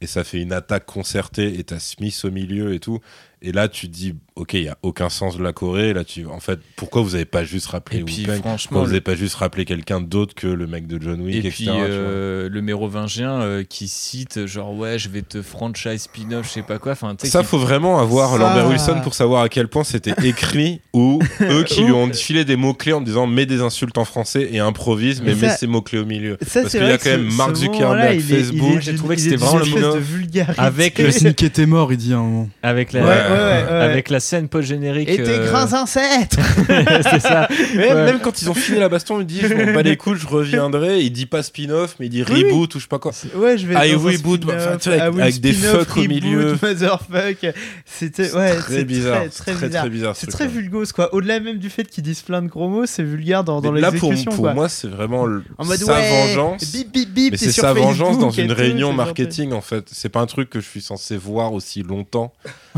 et 0.00 0.06
ça 0.06 0.24
fait 0.24 0.40
une 0.40 0.52
attaque 0.52 0.86
concertée 0.86 1.58
et 1.58 1.64
t'as 1.64 1.78
Smith 1.78 2.20
au 2.24 2.30
milieu 2.30 2.74
et 2.74 2.80
tout. 2.80 3.00
Et 3.46 3.52
là, 3.52 3.68
tu 3.68 3.88
te 3.88 3.92
dis, 3.92 4.14
ok, 4.36 4.54
il 4.54 4.62
y 4.62 4.68
a 4.68 4.78
aucun 4.82 5.10
sens 5.10 5.36
de 5.36 5.42
la 5.42 5.52
Corée. 5.52 5.92
Là, 5.92 6.02
tu, 6.02 6.24
en 6.26 6.40
fait, 6.40 6.58
pourquoi 6.76 7.02
vous 7.02 7.14
avez 7.14 7.26
pas 7.26 7.44
juste 7.44 7.66
rappelé 7.66 7.98
Et 7.98 8.02
puis 8.04 8.24
franchement, 8.24 8.82
vous 8.82 8.90
avez 8.90 9.02
pas 9.02 9.14
juste 9.14 9.34
rappelé 9.34 9.66
quelqu'un 9.66 10.00
d'autre 10.00 10.34
que 10.34 10.46
le 10.46 10.66
mec 10.66 10.86
de 10.86 10.98
John 11.00 11.20
Wick, 11.20 11.36
Et 11.44 11.48
etc. 11.48 11.52
puis 11.64 11.68
euh, 11.70 12.48
le 12.48 12.62
mérovingien 12.62 13.40
euh, 13.42 13.62
qui 13.62 13.86
cite 13.86 14.46
genre 14.46 14.74
ouais 14.76 14.98
je 14.98 15.08
vais 15.10 15.20
te 15.22 15.42
franchise 15.42 16.02
spin-off 16.02 16.46
je 16.48 16.52
sais 16.52 16.62
pas 16.62 16.78
quoi 16.78 16.92
enfin 16.92 17.14
Ça, 17.22 17.42
faut 17.42 17.58
vraiment 17.58 18.00
avoir 18.00 18.32
Ça- 18.32 18.38
Lambert 18.38 18.68
Wilson 18.68 19.00
pour 19.02 19.12
savoir 19.14 19.42
à 19.42 19.48
quel 19.50 19.68
point 19.68 19.84
c'était 19.84 20.14
écrit 20.26 20.80
ou 20.94 21.20
eux 21.42 21.64
qui 21.64 21.82
lui 21.82 21.92
ont 21.92 22.10
filé 22.12 22.44
des 22.46 22.56
mots-clés 22.56 22.94
en 22.94 23.00
disant 23.02 23.26
mets 23.26 23.46
des 23.46 23.60
insultes 23.60 23.98
en 23.98 24.04
français 24.06 24.48
et 24.50 24.58
improvise, 24.58 25.20
mais 25.20 25.34
Mais 25.34 25.48
mets 25.48 25.56
ces 25.56 25.66
mots-cles 25.66 25.98
au 25.98 26.06
milieu. 26.06 26.38
Ça, 26.46 26.62
Parce 26.62 26.72
qu'il 26.72 26.82
y 26.82 26.90
a 26.90 26.96
quand 26.98 27.10
même 27.10 27.30
Mark 27.34 27.54
Zuckerberg, 27.56 28.20
Facebook, 28.20 28.80
j'ai 28.80 28.94
trouvé 28.94 29.16
que 29.16 29.22
c'était 29.22 29.36
vraiment 29.36 29.58
le 29.58 29.94
de 29.94 29.98
vulgarité. 29.98 30.60
Avec 30.60 30.98
Le 30.98 31.10
sneak 31.10 31.42
était 31.42 31.66
mort, 31.66 31.92
il 31.92 31.98
dit 31.98 32.12
à 32.14 32.16
un 32.18 32.22
moment. 32.22 32.48
avec 32.62 32.92
la 32.92 33.02
Ouais, 33.34 33.64
ouais, 33.64 33.80
avec 33.80 34.10
la 34.10 34.20
scène 34.20 34.48
post 34.48 34.68
générique 34.68 35.08
Et 35.08 35.16
tes 35.22 35.28
euh, 35.38 35.50
grands 35.50 35.72
ancêtres 35.82 36.38
c'est 37.10 37.20
ça 37.20 37.48
Mais 37.74 37.88
Ouais. 37.92 38.04
même 38.06 38.20
quand 38.20 38.40
ils 38.42 38.50
ont 38.50 38.54
fini 38.54 38.78
la 38.78 38.88
baston, 38.88 39.20
il 39.20 39.26
dit 39.26 39.40
je 39.42 39.54
m'en 39.54 39.72
bats 39.74 39.82
les 39.82 39.96
couilles, 39.96 40.18
je 40.18 40.26
reviendrai. 40.26 41.00
Il 41.02 41.10
dit 41.10 41.26
pas 41.26 41.42
spin-off, 41.42 41.96
mais 42.00 42.06
il 42.06 42.10
dit 42.10 42.24
Oui, 42.28 42.44
reboot 42.44 42.74
ou 42.74 42.78
je 42.78 42.84
sais 42.84 42.88
pas 42.88 42.98
quoi. 42.98 43.12
Ouais, 43.36 43.58
je 43.58 43.66
vais 43.66 43.74
Ah, 43.76 43.80
un 43.82 43.96
reboot, 43.98 44.42
spin-off, 44.42 44.56
enfin, 44.66 44.76
tu 44.78 44.90
sais, 44.90 45.00
avec- 45.00 45.14
ah 45.18 45.22
avec 45.22 45.40
des 45.40 45.52
spin-off, 45.52 45.86
fuck 45.88 45.96
au 45.96 46.08
milieu. 46.08 46.56
Motherfuck. 46.62 47.46
C'était 47.84 48.32
ouais, 48.32 48.56
très 48.56 48.74
c'est 48.74 48.84
bizarre, 48.84 49.16
Très, 49.18 49.30
c'est 49.30 49.54
très, 49.58 49.68
très, 49.70 49.88
bizarre. 49.90 50.16
ce 50.16 50.20
C'est 50.22 50.26
très 50.32 50.46
vulgose 50.48 50.92
quoi. 50.92 51.12
Au-delà 51.14 51.40
même 51.40 51.58
du 51.58 51.70
fait 51.70 51.84
qu'ils 51.88 52.04
disent 52.04 52.22
plein 52.22 52.42
de 52.42 52.48
gros 52.48 52.68
mots, 52.68 52.86
c'est 52.86 53.02
vulgaire 53.02 53.44
dans, 53.44 53.60
dans 53.60 53.72
Mais 53.72 53.80
là, 53.80 53.92
pour, 53.92 54.10
l'exécution 54.10 54.30
pour 54.32 54.44
quoi. 54.46 54.54
moi, 54.54 54.68
c'est 54.68 54.88
vraiment 54.88 55.26
le- 55.26 55.42
en 55.58 55.64
mode 55.64 55.78
sa 55.78 55.92
ouais, 55.94 56.26
vengeance. 56.26 56.72
bip 56.72 56.92
bip 56.92 57.10
bip. 57.12 57.32
Mais 57.32 57.36
c'est 57.38 57.52
sa 57.52 57.72
vengeance 57.72 58.18
dans 58.18 58.30
une 58.30 58.52
réunion 58.52 58.92
marketing 58.92 59.52
en 59.52 59.60
fait. 59.60 59.84
C'est 59.92 60.08
pas 60.08 60.20
un 60.20 60.26
truc 60.26 60.50
que 60.50 60.60
je 60.60 60.66
suis 60.68 60.80
censé 60.82 61.16
voir 61.16 61.52
aussi 61.52 61.82
longtemps 61.82 62.32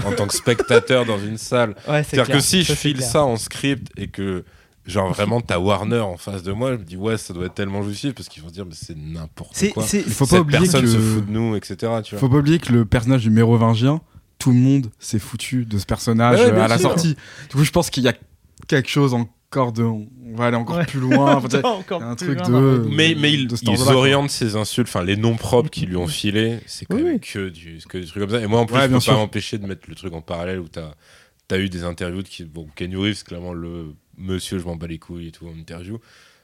en 0.04 0.12
tant 0.12 0.26
que 0.26 0.34
spectateur 0.34 1.04
dans 1.04 1.18
une 1.18 1.38
salle. 1.38 1.74
Ouais, 1.88 2.02
C'est-à-dire 2.02 2.36
que 2.36 2.40
si 2.40 2.62
je 2.62 2.72
file 2.74 2.98
clair. 2.98 3.08
ça 3.08 3.24
en 3.24 3.36
script 3.36 3.88
et 3.96 4.08
que 4.08 4.44
genre 4.86 5.12
vraiment 5.12 5.40
t'as 5.40 5.58
Warner 5.58 6.00
en 6.00 6.16
face 6.16 6.42
de 6.42 6.52
moi, 6.52 6.72
je 6.72 6.76
me 6.78 6.84
dis 6.84 6.96
ouais 6.96 7.16
ça 7.16 7.34
doit 7.34 7.46
être 7.46 7.54
tellement 7.54 7.82
jouissif 7.82 8.14
parce 8.14 8.28
qu'ils 8.28 8.42
vont 8.42 8.48
se 8.48 8.54
dire 8.54 8.66
mais 8.66 8.74
c'est 8.74 8.96
n'importe 8.96 9.52
quoi. 9.70 9.84
Il 9.92 10.02
faut 10.04 10.26
pas 10.26 10.30
Cette 10.30 10.40
oublier 10.40 10.60
personne 10.60 10.82
que... 10.82 10.88
se 10.88 10.98
fout 10.98 11.26
de 11.26 11.30
nous, 11.32 11.56
etc. 11.56 11.76
Tu 12.04 12.14
vois. 12.14 12.20
Faut 12.20 12.28
pas 12.28 12.36
oublier 12.36 12.58
que 12.58 12.72
le 12.72 12.84
personnage 12.84 13.22
du 13.22 13.30
mérovingien, 13.30 14.00
tout 14.38 14.50
le 14.50 14.58
monde 14.58 14.90
s'est 14.98 15.18
foutu 15.18 15.64
de 15.64 15.78
ce 15.78 15.86
personnage 15.86 16.38
Ouais, 16.38 16.46
ouais, 16.46 16.52
bien 16.52 16.64
à 16.64 16.68
la 16.68 16.78
sortie. 16.78 17.16
Du 17.50 17.56
coup, 17.56 17.64
je 17.64 17.70
pense 17.70 17.90
qu'il 17.90 18.04
y 18.04 18.08
a 18.08 18.14
quelque 18.68 18.88
chose 18.88 19.14
de. 19.72 19.82
On 19.82 20.08
va 20.36 20.46
aller 20.46 20.56
encore 20.56 20.76
Ouais. 20.76 20.84
plus 20.86 21.00
loin. 21.00 21.36
Enfin, 21.36 21.60
encore 21.64 22.02
a 22.02 22.10
un 22.10 22.14
plus 22.14 22.34
truc 22.36 22.48
loin 22.48 22.60
de. 22.60 22.88
Mais, 22.90 23.14
mais 23.18 23.32
ils, 23.32 23.46
de 23.48 23.56
ils 23.62 23.80
orientent 23.88 24.30
ces 24.30 24.54
insultes, 24.56 24.88
enfin 24.88 25.02
les 25.02 25.16
noms 25.16 25.36
propres 25.36 25.70
qu'ils 25.70 25.88
lui 25.88 25.96
ont 25.96 26.06
filés, 26.06 26.58
c'est 26.66 26.84
quand 26.86 26.96
Oui, 26.96 27.02
même 27.04 27.14
oui. 27.14 27.20
que 27.20 27.48
du, 27.48 27.78
que 27.88 27.98
du 27.98 28.06
truc 28.06 28.22
comme 28.22 28.30
ça. 28.32 28.40
Et 28.42 28.46
moi 28.46 28.60
en 28.60 28.66
plus, 28.66 28.76
Ouais, 28.76 28.86
je 28.88 28.92
peux 28.92 29.00
sûr. 29.00 29.14
pas 29.14 29.18
m'empêcher 29.18 29.58
de 29.58 29.66
mettre 29.66 29.88
le 29.88 29.94
truc 29.94 30.12
en 30.12 30.20
parallèle 30.20 30.60
où 30.60 30.68
t'as 30.68 30.92
as 31.50 31.58
eu 31.58 31.68
des 31.68 31.84
interviews 31.84 32.22
de 32.22 32.28
qui. 32.28 32.44
Bon, 32.44 32.66
Kenny 32.76 32.96
Reeves, 32.96 33.22
clairement 33.24 33.52
le 33.54 33.94
monsieur, 34.18 34.58
je 34.58 34.64
m'en 34.64 34.76
bats 34.76 34.86
les 34.88 34.98
couilles 34.98 35.28
et 35.28 35.32
tout 35.32 35.46
en 35.46 35.52
interview. 35.58 35.98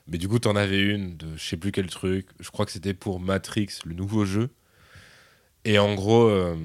Mais 0.09 0.19
du 0.19 0.29
coup, 0.29 0.39
t'en 0.39 0.57
avais 0.57 0.81
une 0.81 1.17
de 1.17 1.27
je 1.37 1.43
sais 1.45 1.57
plus 1.57 1.71
quel 1.73 1.87
truc, 1.87 2.27
je 2.41 2.51
crois 2.51 2.65
que 2.67 2.73
c'était 2.73 2.95
pour 2.95 3.21
Matrix, 3.21 3.69
le 3.85 3.95
nouveau 3.95 4.25
jeu. 4.25 4.49
Et 5.65 5.79
en 5.79 5.95
gros, 5.95 6.29
euh, 6.29 6.57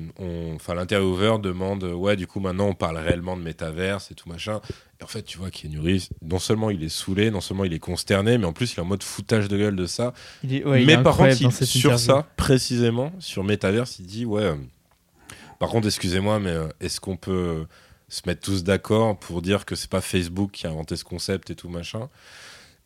l'intervieweur 0.73 1.37
demande 1.37 1.83
ouais 1.83 2.15
du 2.15 2.25
coup 2.25 2.39
maintenant 2.39 2.67
on 2.69 2.73
parle 2.73 2.97
réellement 2.97 3.37
de 3.37 3.43
métaverse 3.43 4.09
et 4.11 4.15
tout 4.15 4.27
machin. 4.27 4.59
Et 4.99 5.03
en 5.03 5.07
fait 5.07 5.21
tu 5.23 5.37
vois 5.37 5.51
Keanu 5.51 5.79
Reeves, 5.79 6.07
non 6.23 6.39
seulement 6.39 6.69
il 6.71 6.83
est 6.83 6.89
saoulé, 6.89 7.29
non 7.31 7.41
seulement 7.41 7.65
il 7.65 7.73
est 7.73 7.79
consterné, 7.79 8.37
mais 8.37 8.45
en 8.45 8.53
plus 8.53 8.73
il 8.73 8.77
est 8.77 8.81
en 8.81 8.85
mode 8.85 9.03
foutage 9.03 9.47
de 9.47 9.57
gueule 9.57 9.75
de 9.75 9.85
ça. 9.85 10.13
Il 10.43 10.53
est- 10.55 10.65
ouais, 10.65 10.81
il 10.83 10.89
est 10.89 10.97
mais 10.97 11.03
par 11.03 11.17
contre 11.17 11.29
il- 11.41 11.51
sur 11.51 11.91
interview. 11.91 11.97
ça 11.97 12.27
précisément 12.37 13.11
sur 13.19 13.43
métaverse 13.43 13.99
il 13.99 14.05
dit 14.07 14.25
ouais. 14.25 14.41
euh, 14.41 14.55
par 15.59 15.69
contre 15.69 15.87
excusez-moi 15.87 16.39
mais 16.39 16.49
euh, 16.51 16.67
est-ce 16.79 16.99
qu'on 16.99 17.17
peut 17.17 17.31
euh, 17.31 17.63
se 18.09 18.21
mettre 18.25 18.41
tous 18.41 18.63
d'accord 18.63 19.19
pour 19.19 19.41
dire 19.41 19.65
que 19.65 19.75
c'est 19.75 19.89
pas 19.89 20.01
Facebook 20.01 20.51
qui 20.51 20.65
a 20.65 20.69
inventé 20.69 20.95
ce 20.95 21.03
concept 21.03 21.49
et 21.51 21.55
tout 21.55 21.69
machin? 21.69 22.09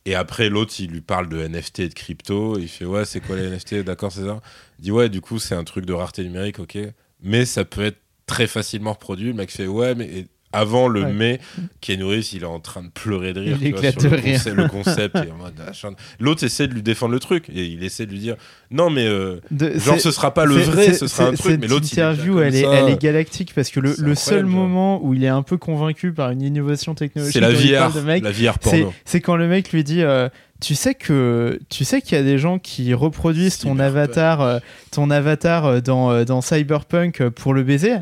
Et 0.05 0.15
après, 0.15 0.49
l'autre, 0.49 0.73
il 0.79 0.89
lui 0.89 1.01
parle 1.01 1.29
de 1.29 1.37
NFT 1.47 1.79
et 1.81 1.87
de 1.89 1.93
crypto. 1.93 2.57
Il 2.57 2.67
fait 2.67 2.85
Ouais, 2.85 3.05
c'est 3.05 3.19
quoi 3.19 3.35
les 3.35 3.43
NFT 3.51 3.75
D'accord, 3.85 4.11
c'est 4.11 4.25
ça? 4.25 4.41
Il 4.79 4.85
dit 4.85 4.91
Ouais, 4.91 5.09
du 5.09 5.21
coup, 5.21 5.37
c'est 5.37 5.53
un 5.53 5.63
truc 5.63 5.85
de 5.85 5.93
rareté 5.93 6.23
numérique, 6.23 6.57
ok. 6.57 6.75
Mais 7.21 7.45
ça 7.45 7.65
peut 7.65 7.83
être 7.85 7.99
très 8.25 8.47
facilement 8.47 8.93
reproduit. 8.93 9.27
Le 9.27 9.33
mec 9.35 9.51
fait 9.51 9.67
Ouais, 9.67 9.93
mais 9.93 10.25
avant 10.53 10.87
le 10.87 11.03
Ouais. 11.03 11.13
mais, 11.13 11.39
Keanu 11.81 12.03
Reeves, 12.03 12.33
il 12.33 12.43
est 12.43 12.45
en 12.45 12.59
train 12.59 12.83
de 12.83 12.89
pleurer 12.89 13.33
de 13.33 13.39
rire. 13.41 13.57
Il 13.61 13.73
tu 13.73 13.79
vois, 13.79 13.91
sur 13.91 14.01
de 14.01 14.07
le, 14.09 14.15
rire. 14.17 14.33
concept, 14.37 14.55
le 14.57 14.67
concept. 14.67 15.15
est 15.15 15.29
Machin. 15.65 15.89
L'autre 16.19 16.43
essaie 16.43 16.67
de 16.67 16.73
lui 16.73 16.81
défendre 16.83 17.13
le 17.13 17.19
truc. 17.19 17.49
Et 17.49 17.65
il 17.65 17.83
essaie 17.83 18.05
de 18.05 18.11
lui 18.11 18.19
dire 18.19 18.35
Non, 18.69 18.89
mais 18.89 19.05
euh, 19.07 19.39
De- 19.51 19.77
genre, 19.79 19.99
ce 19.99 20.11
sera 20.11 20.33
pas 20.33 20.45
le 20.45 20.55
vrai, 20.55 20.93
ce 20.93 21.07
sera 21.07 21.25
un 21.29 21.33
truc. 21.33 21.51
Cette 21.53 21.61
Mais 21.61 21.67
l'autre, 21.67 21.87
il 21.91 21.97
est 21.99 22.01
interview, 22.01 22.33
comme 22.35 22.43
elle 22.43 22.55
est, 22.55 22.61
elle 22.65 22.89
est 22.89 23.01
galactique 23.01 23.53
parce 23.55 23.69
que 23.69 23.79
le, 23.79 23.95
le 23.97 24.15
seul 24.15 24.45
moment 24.45 25.03
où 25.03 25.13
il 25.13 25.23
est 25.23 25.27
un 25.29 25.43
peu 25.43 25.57
convaincu 25.57 26.11
par 26.11 26.31
une 26.31 26.41
innovation 26.41 26.95
technologique, 26.95 27.33
C'est 27.33 27.39
la 27.39 27.51
VR, 27.89 28.03
mec, 28.03 28.23
la 28.23 28.31
VR 28.31 28.55
c'est 28.61 28.69
porno. 28.81 28.93
c'est 29.05 29.21
quand 29.21 29.35
le 29.35 29.47
mec 29.47 29.71
lui 29.71 29.83
dit 29.83 30.01
euh, 30.03 30.29
tu 30.59 30.75
sais 30.75 30.93
que 30.95 31.59
tu 31.69 31.85
sais 31.85 32.01
qu'il 32.01 32.17
y 32.17 32.21
a 32.21 32.23
des 32.23 32.37
gens 32.37 32.59
qui 32.59 32.93
reproduisent 32.93 33.57
ton 33.59 33.79
avatar 33.79 34.41
euh, 34.41 34.59
ton 34.91 35.09
avatar 35.09 35.65
euh, 35.65 35.79
dans, 35.81 36.11
euh, 36.11 36.23
dans 36.25 36.41
Cyberpunk 36.41 37.21
euh, 37.21 37.29
pour 37.31 37.53
le 37.53 37.63
baiser? 37.63 37.95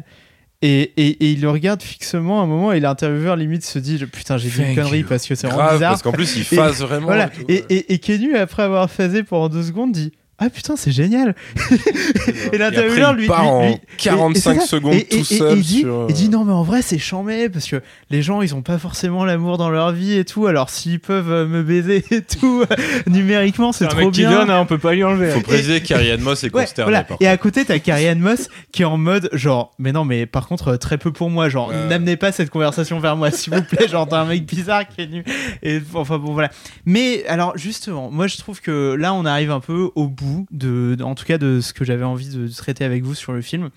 Et, 0.62 0.92
et, 0.98 1.08
et 1.08 1.32
il 1.32 1.42
le 1.42 1.50
regarde 1.50 1.82
fixement 1.82 2.42
à 2.42 2.44
un 2.44 2.48
moment 2.48 2.74
et 2.74 2.80
l'intervieweur 2.82 3.38
limite 3.38 3.64
se 3.64 3.80
dit 3.80 3.98
putain 4.06 4.38
j'ai 4.38 4.50
dit 4.50 4.62
une 4.62 4.76
connerie 4.76 5.04
parce 5.04 5.26
que 5.26 5.36
c'est 5.36 5.48
vraiment 5.48 5.72
bizarre 5.74 5.92
parce 5.92 6.02
qu'en 6.02 6.12
plus, 6.12 6.36
il 6.36 6.44
phase 6.44 6.82
vraiment. 6.82 7.06
voilà 7.06 7.28
et 7.28 7.30
tout. 7.30 7.46
et, 7.48 7.66
et, 7.70 7.94
et 7.94 8.00
Kenu 8.00 8.36
après 8.36 8.64
avoir 8.64 8.92
phasé 8.92 9.24
pendant 9.24 9.48
deux 9.48 9.64
secondes 9.64 9.94
dit 9.94 10.12
ah 10.40 10.50
putain 10.50 10.76
c'est 10.76 10.92
génial 10.92 11.36
et 12.54 12.58
l'intervieweur 12.58 13.12
il 13.14 13.20
lui, 13.22 13.28
part 13.28 13.42
lui- 13.44 13.50
en 13.50 13.62
lui- 13.68 13.74
et- 13.74 13.80
45 13.98 14.52
et 14.52 14.56
c'est 14.56 14.60
ça. 14.62 14.66
secondes 14.68 14.94
Et- 14.94 14.98
et- 15.00 15.06
tout 15.08 15.18
et- 15.18 15.24
seul 15.38 15.58
il 15.58 15.64
dit, 15.64 15.80
sur, 15.82 16.06
il 16.10 16.16
dit 16.16 16.26
euh, 16.28 16.30
non 16.30 16.46
mais 16.46 16.54
en 16.54 16.64
vrai 16.64 16.82
c'est 16.82 16.98
chambé 16.98 17.50
parce 17.50 17.68
que 17.68 17.82
les 18.10 18.22
gens 18.22 18.42
ils 18.42 18.56
ont 18.56 18.62
pas 18.62 18.78
forcément 18.78 19.26
l'amour 19.26 19.58
dans 19.58 19.70
leur 19.70 19.92
vie 19.92 20.14
et 20.18 20.26
tout 20.26 20.48
alors 20.48 20.70
s'ils 20.70 21.00
peuvent 21.00 21.32
euh, 21.32 21.46
me 21.48 21.62
baiser 21.64 22.04
et 22.12 22.22
tout 22.22 22.64
euh, 22.70 22.76
numériquement 23.08 23.72
c'est 23.72 23.88
trop 23.88 23.98
mec 24.00 24.12
qui 24.12 24.22
bien 24.22 24.32
donne 24.32 24.50
hein, 24.50 24.60
on 24.62 24.66
peut 24.66 24.78
pas 24.78 24.94
lui 24.94 25.04
enlever 25.04 25.32
Faut 25.32 25.42
préciser 25.42 25.82
qu'Ariane 25.82 26.22
Moss 26.22 26.44
est 26.44 26.54
Ouais, 26.54 26.64
consterné 26.64 26.92
voilà. 26.92 27.06
Et 27.20 27.28
à 27.28 27.38
côté, 27.38 27.66
t'as 27.66 27.80
Carrie 27.80 28.08
Ann 28.08 28.20
Moss 28.20 28.48
qui 28.72 28.82
est 28.82 28.86
en 28.86 28.98
mode 28.98 29.30
genre, 29.34 29.72
mais 29.78 29.92
non, 29.92 30.06
mais 30.06 30.26
par 30.26 30.48
contre, 30.48 30.76
très 30.78 30.98
peu 30.98 31.12
pour 31.12 31.30
moi. 31.30 31.50
Genre, 31.50 31.72
n'amenez 31.90 32.18
pas 32.18 32.32
cette 32.32 32.50
conversation 32.50 33.00
vers 33.00 33.16
moi, 33.16 33.30
s'il 33.32 33.54
vous 33.54 33.62
plaît. 33.64 33.88
Genre, 33.88 34.08
t'as 34.08 34.22
un 34.22 34.26
mec 34.26 34.46
bizarre 34.46 34.88
qui 34.88 35.02
est 35.02 35.08
nu. 35.08 35.24
Et 35.64 35.80
enfin, 35.94 36.18
bon, 36.18 36.34
voilà. 36.34 36.50
Mais 36.86 37.26
alors, 37.28 37.58
justement, 37.58 38.10
moi, 38.12 38.28
je 38.28 38.38
trouve 38.38 38.62
que 38.62 38.96
là, 38.98 39.14
on 39.14 39.26
arrive 39.26 39.52
un 39.52 39.60
peu 39.60 39.90
au 39.96 40.08
bout 40.08 40.29
de, 40.52 40.98
en 41.04 41.16
tout 41.16 41.26
cas, 41.26 41.38
de 41.38 41.62
ce 41.62 41.74
que 41.74 41.86
j'avais 41.86 42.04
envie 42.04 42.30
de 42.30 42.48
traiter 42.48 42.84
avec 42.86 43.04
vous 43.04 43.16
sur 43.16 43.34
le 43.34 43.42
film. 43.42 43.70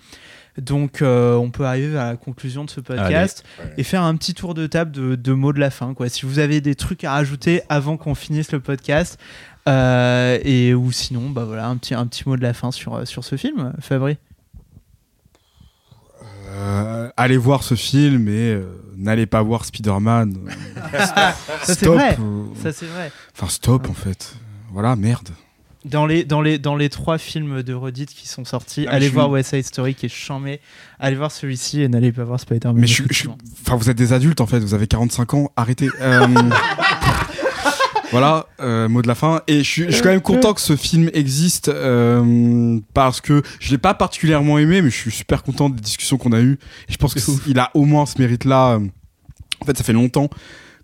Donc, 0.57 1.01
euh, 1.01 1.35
on 1.35 1.49
peut 1.49 1.65
arriver 1.65 1.97
à 1.97 2.11
la 2.11 2.15
conclusion 2.15 2.63
de 2.63 2.69
ce 2.69 2.79
podcast 2.79 3.43
Allez. 3.59 3.69
Ouais. 3.69 3.73
et 3.79 3.83
faire 3.83 4.03
un 4.03 4.15
petit 4.15 4.35
tour 4.35 4.53
de 4.53 4.67
table 4.67 4.91
de, 4.91 5.15
de 5.15 5.31
mots 5.33 5.51
de 5.51 5.59
la 5.59 5.71
fin. 5.71 5.93
Quoi. 5.95 6.09
Si 6.09 6.25
vous 6.27 6.37
avez 6.37 6.61
des 6.61 6.75
trucs 6.75 7.03
à 7.03 7.11
rajouter 7.13 7.63
avant 7.69 7.97
qu'on 7.97 8.13
finisse 8.13 8.51
le 8.51 8.59
podcast, 8.59 9.19
euh, 9.67 10.37
et 10.43 10.73
ou 10.75 10.91
sinon, 10.91 11.29
bah 11.31 11.45
voilà, 11.45 11.67
un 11.67 11.77
petit, 11.77 11.95
un 11.95 12.05
petit 12.05 12.27
mot 12.29 12.37
de 12.37 12.43
la 12.43 12.53
fin 12.53 12.71
sur, 12.71 13.07
sur 13.07 13.23
ce 13.23 13.35
film, 13.35 13.73
Fabri. 13.79 14.17
Euh, 16.49 17.09
allez 17.17 17.37
voir 17.37 17.63
ce 17.63 17.73
film 17.75 18.27
et 18.27 18.53
euh, 18.53 18.65
n'allez 18.95 19.25
pas 19.25 19.41
voir 19.41 19.65
Spider-Man. 19.65 20.37
Euh, 20.93 20.99
Ça, 21.05 21.33
c'est 21.63 21.73
stop. 21.75 21.95
vrai. 21.95 22.15
euh, 22.19 22.43
Ça, 22.61 22.71
c'est 22.71 22.85
vrai. 22.85 23.11
Enfin, 23.35 23.47
stop 23.49 23.89
en 23.89 23.93
fait. 23.93 24.35
Voilà, 24.71 24.95
merde. 24.95 25.29
Dans 25.85 26.05
les, 26.05 26.23
dans, 26.23 26.41
les, 26.41 26.57
dans 26.59 26.75
les 26.77 26.89
trois 26.89 27.17
films 27.17 27.61
de 27.61 27.73
Reddit 27.73 28.05
qui 28.05 28.27
sont 28.27 28.45
sortis, 28.45 28.85
Ah, 28.87 28.93
allez 28.93 29.05
je 29.05 29.09
suis- 29.09 29.13
voir 29.15 29.29
West 29.29 29.49
Side 29.49 29.65
Story 29.65 29.95
qui 29.95 30.05
est 30.05 30.09
chambé. 30.09 30.61
Allez 30.99 31.15
voir 31.17 31.31
celui-ci 31.31 31.81
et 31.81 31.89
n'allez 31.89 32.11
pas 32.13 32.23
voir 32.23 32.39
Spider-Man. 32.39 32.77
Mais 32.79 32.87
je, 32.87 33.03
je 33.11 33.27
enfin, 33.65 33.75
vous 33.75 33.89
êtes 33.89 33.97
des 33.97 34.13
adultes 34.13 34.39
en 34.41 34.47
fait. 34.47 34.59
Vous 34.59 34.73
avez 34.73 34.87
45 34.87 35.33
ans. 35.33 35.51
Arrêtez. 35.57 35.89
Euh, 36.01 36.25
voilà, 38.11 38.45
euh, 38.59 38.87
mot 38.87 39.01
de 39.01 39.07
la 39.07 39.15
fin. 39.15 39.41
Et 39.47 39.59
je 39.63 39.69
suis, 39.69 39.83
je 39.85 39.91
suis 39.91 40.01
quand 40.01 40.09
même 40.09 40.21
content 40.21 40.53
que 40.53 40.61
ce 40.61 40.75
film 40.75 41.09
existe 41.13 41.67
euh, 41.69 42.79
parce 42.93 43.21
que 43.21 43.41
je 43.59 43.71
l'ai 43.71 43.77
pas 43.77 43.93
particulièrement 43.93 44.57
aimé, 44.59 44.81
mais 44.81 44.89
je 44.89 44.95
suis 44.95 45.11
super 45.11 45.43
content 45.43 45.69
des 45.69 45.81
discussions 45.81 46.17
qu'on 46.17 46.31
a 46.31 46.39
eues. 46.41 46.59
Et 46.89 46.93
je 46.93 46.97
pense 46.97 47.13
que 47.13 47.19
c'est- 47.19 47.31
il 47.47 47.57
a 47.59 47.71
au 47.73 47.85
moins 47.85 48.05
ce 48.05 48.19
mérite-là. 48.19 48.79
En 49.61 49.65
fait, 49.65 49.77
ça 49.77 49.83
fait 49.83 49.93
longtemps 49.93 50.29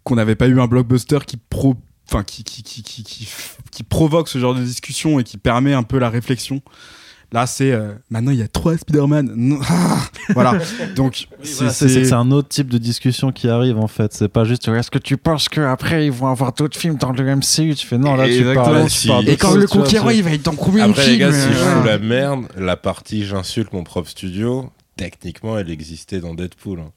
qu'on 0.04 0.16
n'avait 0.16 0.36
pas 0.36 0.48
eu 0.48 0.60
un 0.60 0.68
blockbuster 0.68 1.20
qui 1.28 1.38
pro, 1.38 1.76
enfin 2.08 2.24
qui 2.24 2.44
qui, 2.44 2.64
qui, 2.64 2.82
qui, 2.82 3.04
qui 3.04 3.26
f- 3.26 3.58
qui 3.72 3.84
provoque 3.84 4.28
ce 4.30 4.40
genre 4.40 4.56
de 4.56 4.62
discussion 4.64 5.20
et 5.20 5.24
qui 5.24 5.38
permet 5.38 5.74
un 5.74 5.84
peu 5.84 5.98
la 6.00 6.10
réflexion. 6.10 6.62
Là, 7.32 7.46
c'est 7.46 7.72
euh, 7.72 7.92
maintenant 8.10 8.32
il 8.32 8.40
y 8.40 8.42
a 8.42 8.48
trois 8.48 8.76
Spider-Man. 8.76 9.60
Ah, 9.70 10.34
voilà. 10.34 10.58
Donc 10.96 11.28
C'est 11.44 11.70
c'est- 11.70 11.88
c'est 12.06 12.14
un 12.14 12.32
autre 12.32 12.48
type 12.50 12.70
de 12.70 12.78
discussion 12.80 13.32
qui 13.32 13.48
arrive 13.50 13.78
en 13.78 13.88
fait. 13.88 14.14
C'est 14.14 14.28
pas 14.30 14.44
juste 14.46 14.68
est-ce 14.68 14.90
que 14.90 14.98
tu 14.98 15.16
penses 15.18 15.48
qu'après 15.50 16.06
ils 16.08 16.12
vont 16.12 16.28
avoir 16.28 16.54
d'autres 16.54 16.78
films 16.80 16.96
dans 16.96 17.12
le 17.12 17.24
MCU 17.36 17.76
Tu 17.76 17.86
fais 17.86 17.98
non, 18.00 18.16
là 18.16 18.26
tu 18.26 18.32
Exactement. 18.32 18.66
parles. 18.66 18.84
tu 18.86 18.90
Si- 18.90 19.08
parles 19.08 19.30
Et 19.30 19.38
quand 19.38 19.54
le 19.54 19.62
tu 19.68 19.78
conquérant 19.78 20.10
il 20.10 20.24
va 20.24 20.32
être 20.32 20.44
dans 20.46 20.56
combien 20.56 20.86
de 20.88 20.92
Après, 20.92 21.04
les 21.06 21.10
films 21.18 21.20
gars, 21.20 21.34
si 21.34 21.54
je 21.54 21.60
euh, 21.60 21.82
fous 21.82 21.86
la 21.88 21.98
merde, 22.00 22.46
la 22.58 22.78
partie 22.78 23.24
j'insulte 23.26 23.74
mon 23.74 23.84
propre 23.84 24.10
studio, 24.10 24.72
techniquement, 24.98 25.58
elle 25.58 25.70
existait 25.70 26.20
dans 26.22 26.34
Deadpool. 26.34 26.80
hein. 26.80 26.92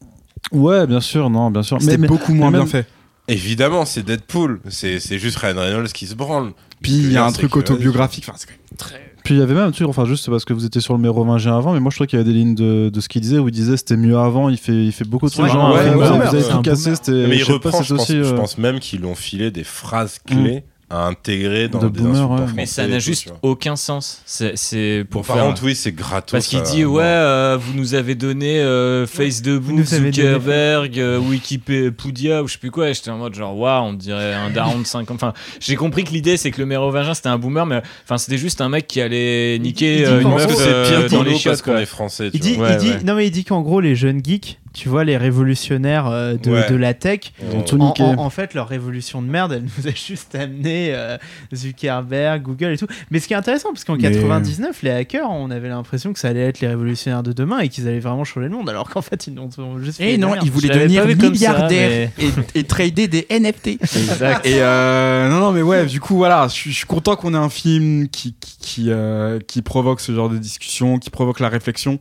Ouais, 0.51 0.87
bien 0.87 1.01
sûr, 1.01 1.29
non, 1.31 1.51
bien 1.51 1.63
sûr. 1.63 1.79
C'était 1.81 1.93
Mais, 1.93 2.03
mais 2.03 2.09
beaucoup 2.09 2.33
moins 2.35 2.51
mais 2.51 2.57
bien 2.59 2.65
même- 2.65 2.69
fait. 2.69 2.87
Évidemment, 3.29 3.85
c'est 3.85 4.03
Deadpool. 4.03 4.61
C'est 4.69 4.99
c'est 5.01 5.19
juste 5.19 5.39
Ryan 5.39 5.55
Reynolds 5.61 5.93
qui 5.93 6.07
se 6.07 6.15
branle. 6.15 6.53
Puis 6.83 6.93
il 6.93 7.13
y 7.13 7.17
a 7.17 7.25
un 7.25 7.33
truc 7.33 7.53
que- 7.53 7.59
autobiographique. 7.61 8.25
Enfin, 8.29 8.37
c'est 8.37 8.47
quand 8.47 8.53
même 8.55 8.77
très. 8.77 9.15
puis 9.25 9.35
il 9.35 9.39
y 9.39 9.43
avait 9.43 9.55
même 9.55 9.69
un 9.69 9.71
truc, 9.71 9.87
enfin 9.87 10.05
juste 10.05 10.29
parce 10.29 10.45
que 10.45 10.53
vous 10.53 10.65
étiez 10.65 10.81
sur 10.81 10.95
le 10.95 11.01
mérovingien 11.01 11.57
avant, 11.57 11.73
mais 11.73 11.79
moi 11.81 11.91
je 11.91 11.97
trouvais 11.97 12.09
qu'il 12.09 12.19
y 12.19 12.23
avait 12.23 12.31
des 12.33 12.37
lignes 12.37 12.57
de, 12.57 12.89
de 12.93 13.01
ce 13.01 13.09
qu'il 13.09 13.21
disait 13.23 13.39
où 13.39 13.47
il 13.49 13.53
disait 13.55 13.77
c'était 13.77 13.97
mieux 13.97 14.19
avant. 14.19 14.49
Il 14.49 14.57
fait, 14.59 14.73
il 14.87 14.91
fait 14.93 15.05
beaucoup 15.05 15.27
de 15.27 15.31
trucs. 15.31 15.47
genre, 15.47 15.73
ouais, 15.73 15.91
vous 15.93 16.01
ouais, 16.01 16.05
avez- 16.07 16.19
ouais, 16.19 16.27
vous 16.27 16.35
avez 16.35 16.43
c'est 16.43 16.51
tout 16.51 16.63
cassé. 16.63 16.95
C'était. 16.97 17.13
Mais 17.29 17.39
je 17.39 17.45
il 17.49 17.53
reprend, 17.53 17.83
je 17.83 17.95
pense, 17.95 18.03
aussi. 18.03 18.15
je 18.25 18.25
euh, 18.25 18.33
pense 18.35 18.59
même 18.59 18.81
qu'ils 18.81 18.99
lui 19.01 19.07
ont 19.07 19.15
filé 19.15 19.53
des 19.53 19.65
phrases 19.65 20.19
clés 20.27 20.65
à 20.93 21.07
intégrer 21.07 21.69
dans 21.69 21.79
De 21.79 21.89
des 21.89 22.01
boomer, 22.03 22.31
ouais. 22.31 22.37
français 22.37 22.53
Mais 22.55 22.67
ça 22.67 22.87
n'a 22.87 22.99
juste 22.99 23.33
aucun 23.43 23.77
sens. 23.77 24.21
C'est- 24.27 24.53
C'est 24.57 25.05
pour 25.09 25.23
Bon, 25.23 25.27
par 25.27 25.37
faire. 25.37 25.47
contre, 25.47 25.65
oui, 25.65 25.75
c'est 25.75 25.93
gratos. 25.93 26.33
Parce 26.33 26.47
qu'il 26.47 26.59
ça, 26.65 26.71
dit 26.73 26.85
ouais, 26.85 27.03
euh, 27.03 27.57
vous 27.61 27.73
nous 27.75 27.95
avez 27.95 28.15
donné 28.15 28.61
euh, 28.61 29.07
Facebook, 29.07 29.63
Zuckerberg, 29.85 30.99
euh, 30.99 31.19
Wikipédia 31.19 32.43
ou 32.43 32.49
je 32.49 32.53
sais 32.55 32.59
plus 32.59 32.71
quoi. 32.71 32.93
J'étais 32.93 33.11
en 33.11 33.19
mode 33.19 33.35
genre 33.35 33.57
waouh, 33.57 33.85
on 33.87 33.93
dirait 33.93 34.35
un 34.35 34.51
daron 34.51 34.79
de 34.79 34.87
50. 34.87 35.15
Enfin, 35.17 35.33
j'ai 35.61 35.77
compris 35.77 36.05
que 36.05 36.11
l'idée 36.11 36.37
c'est 36.37 36.51
que 36.51 36.61
le 36.61 36.67
mérovingien 36.67 37.15
c'était 37.15 37.29
un 37.29 37.39
boomer, 37.39 37.67
mais 37.67 37.83
enfin 38.05 38.19
c'était 38.19 38.39
juste 38.39 38.61
un 38.61 38.69
mec 38.69 38.87
qui 38.87 39.01
allait 39.01 39.59
niquer 39.59 39.93
il 39.95 39.99
dit 39.99 40.05
euh, 40.05 40.21
une 40.21 40.29
meuf 40.31 40.47
euh, 40.61 41.09
dans 41.09 41.23
les 41.23 41.37
chiottes 41.37 41.45
parce 41.45 41.63
qu'on 41.63 41.77
est 41.79 41.87
français. 41.87 42.31
Il 42.33 42.41
tu 42.41 42.49
dit, 42.51 42.55
vois. 42.57 42.69
Ouais, 42.69 42.75
il 42.75 42.79
dit, 42.79 42.91
ouais. 42.91 43.03
non 43.05 43.15
mais 43.15 43.27
il 43.27 43.31
dit 43.31 43.45
qu'en 43.45 43.61
gros 43.63 43.81
les 43.81 43.95
jeunes 43.97 44.21
geeks, 44.25 44.59
tu 44.73 44.89
vois 44.89 45.05
les 45.05 45.17
révolutionnaires 45.17 46.07
euh, 46.07 46.35
de, 46.35 46.51
Ouais. 46.51 46.69
de 46.71 46.75
la 46.77 46.95
tech, 46.95 47.33
Ils 47.41 47.75
en, 47.81 47.95
en- 47.99 48.19
en 48.19 48.31
fait 48.31 48.55
leur 48.55 48.69
révolution 48.69 49.23
de 49.23 49.27
merde, 49.29 49.53
elle 49.53 49.65
nous 49.65 49.87
a 49.89 49.95
juste 49.95 50.35
amené 50.35 50.89
euh, 50.95 51.17
Zuckerberg, 51.55 52.43
Google 52.43 52.73
et 52.73 52.77
tout. 52.79 52.87
Mais 53.11 53.21
ce 53.21 53.27
qui 53.29 53.35
est 53.35 53.37
intéressant, 53.37 53.71
parce 53.73 53.85
qu'en 53.85 53.97
Mais- 53.97 54.03
99, 54.11 54.83
les 54.83 54.91
hackers, 54.91 55.31
on 55.31 55.51
avait 55.51 55.69
l'impression 55.69 56.13
que 56.13 56.19
ça 56.19 56.29
allait 56.29 56.41
être 56.49 56.61
les 56.61 56.69
révolutionnaires 56.69 57.23
de 57.23 57.33
demain 57.33 57.61
et 57.61 57.69
qu'ils 57.69 57.87
allaient 57.89 58.01
vraiment 58.01 58.25
changer 58.25 58.49
le 58.49 58.55
monde, 58.55 58.69
alors 58.69 58.89
qu'en 58.91 59.03
fait 59.03 59.27
ils 59.27 59.35
nous 59.35 59.49
ont 59.59 59.79
juste. 59.79 59.99
fait 59.99 60.13
Et 60.15 60.19
non, 60.19 60.31
merde. 60.33 60.41
il 60.45 60.51
voulait 60.51 60.69
Je 60.69 60.73
l'avais 60.73 60.85
devenir 60.85 61.03
pas 61.03 61.09
vu 61.09 61.17
comme 61.17 61.35
ça, 61.35 61.51
milliardaire 61.53 62.11
et, 62.55 62.59
et 62.59 62.65
trader 62.65 63.09
des 63.09 63.27
NFT. 63.31 63.69
Exact. 63.83 64.47
Et 64.47 64.55
euh, 64.63 65.29
non, 65.29 65.41
non, 65.41 65.53
mais 65.53 65.63
ouais, 65.63 65.87
du 65.87 66.01
coup, 66.01 66.17
voilà, 66.17 66.49
je 66.49 66.53
suis- 66.53 66.71
je 66.73 66.77
suis 66.79 66.87
content 66.87 67.17
qu'on 67.17 67.35
ait 67.35 67.39
un 67.39 67.49
film 67.51 68.09
qui, 68.09 68.35
qui, 68.41 68.57
qui, 68.61 68.85
euh, 68.89 69.39
qui 69.47 69.63
provoque 69.63 70.01
ce 70.01 70.13
genre 70.13 70.29
de 70.29 70.39
discussion, 70.39 70.99
qui 70.99 71.11
provoque 71.11 71.41
la 71.41 71.49
réflexion, 71.49 71.99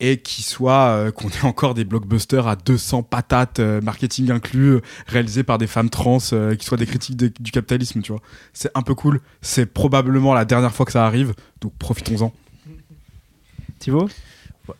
et 0.00 0.18
qui 0.18 0.42
soit, 0.42 0.88
euh, 0.88 1.10
qu'on 1.10 1.28
ait 1.28 1.44
encore 1.44 1.74
des 1.74 1.84
blockbusters 1.84 2.46
à 2.46 2.56
200 2.56 3.02
patates, 3.02 3.60
euh, 3.60 3.80
marketing 3.80 4.30
inclus, 4.30 4.74
euh, 4.74 4.80
réalisés 5.06 5.42
par 5.42 5.58
des 5.58 5.66
femmes 5.66 5.90
trans, 5.90 6.18
qui 6.18 6.66
soient 6.66 6.78
des 6.78 6.86
critiques 6.86 7.16
du 7.16 7.50
capitalisme, 7.50 8.02
tu 8.02 8.12
vois. 8.12 8.20
C'est 8.52 8.70
un 8.74 8.82
peu 8.82 8.94
cool. 8.94 9.20
C'est 9.40 9.66
probablement 9.66 10.34
la 10.34 10.44
dernière 10.44 10.74
fois 10.74 10.86
que 10.86 10.92
ça 10.92 11.06
arrive, 11.06 11.34
donc 11.60 11.72
profitons-en. 11.78 12.32
Thibaut? 13.78 14.08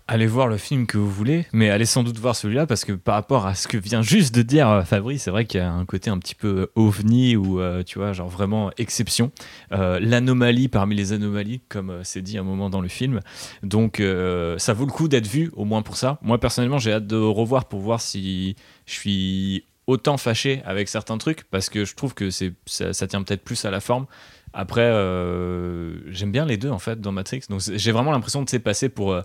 Allez 0.08 0.26
voir 0.26 0.48
le 0.48 0.56
film 0.56 0.86
que 0.86 0.98
vous 0.98 1.10
voulez, 1.10 1.46
mais 1.52 1.70
allez 1.70 1.84
sans 1.84 2.02
doute 2.02 2.18
voir 2.18 2.36
celui-là 2.36 2.66
parce 2.66 2.84
que 2.84 2.92
par 2.92 3.14
rapport 3.14 3.46
à 3.46 3.54
ce 3.54 3.68
que 3.68 3.76
vient 3.76 4.02
juste 4.02 4.34
de 4.34 4.42
dire 4.42 4.68
euh, 4.68 4.82
Fabrice, 4.82 5.22
c'est 5.22 5.30
vrai 5.30 5.44
qu'il 5.44 5.60
y 5.60 5.62
a 5.62 5.72
un 5.72 5.84
côté 5.84 6.10
un 6.10 6.18
petit 6.18 6.34
peu 6.34 6.70
ovni 6.74 7.36
ou 7.36 7.60
euh, 7.60 7.82
tu 7.82 7.98
vois, 7.98 8.12
genre 8.12 8.28
vraiment 8.28 8.70
exception. 8.78 9.30
Euh, 9.72 9.98
L'anomalie 10.00 10.68
parmi 10.68 10.94
les 10.94 11.12
anomalies, 11.12 11.60
comme 11.68 11.90
euh, 11.90 12.00
c'est 12.04 12.22
dit 12.22 12.38
un 12.38 12.42
moment 12.42 12.70
dans 12.70 12.80
le 12.80 12.88
film. 12.88 13.20
Donc 13.62 14.00
euh, 14.00 14.58
ça 14.58 14.72
vaut 14.72 14.86
le 14.86 14.92
coup 14.92 15.08
d'être 15.08 15.26
vu, 15.26 15.50
au 15.54 15.64
moins 15.64 15.82
pour 15.82 15.96
ça. 15.96 16.18
Moi 16.22 16.38
personnellement, 16.38 16.78
j'ai 16.78 16.92
hâte 16.92 17.06
de 17.06 17.16
revoir 17.16 17.66
pour 17.66 17.80
voir 17.80 18.00
si 18.00 18.56
je 18.86 18.92
suis 18.92 19.64
autant 19.86 20.16
fâché 20.16 20.62
avec 20.64 20.88
certains 20.88 21.18
trucs 21.18 21.44
parce 21.44 21.70
que 21.70 21.84
je 21.84 21.94
trouve 21.94 22.14
que 22.14 22.30
ça, 22.30 23.06
tient 23.06 23.22
peut-être 23.22 23.44
plus 23.44 23.64
à 23.64 23.70
la 23.70 23.80
forme. 23.80 24.06
Après, 24.52 24.82
euh, 24.82 25.98
j'aime 26.12 26.32
bien 26.32 26.44
les 26.44 26.56
deux 26.56 26.70
en 26.70 26.78
fait 26.78 27.00
dans 27.00 27.12
Matrix. 27.12 27.42
Donc 27.48 27.60
j'ai 27.60 27.92
vraiment 27.92 28.10
l'impression 28.10 28.42
de 28.42 28.48
c'est 28.48 28.58
passer 28.58 28.88
pour 28.88 29.12
euh, 29.12 29.22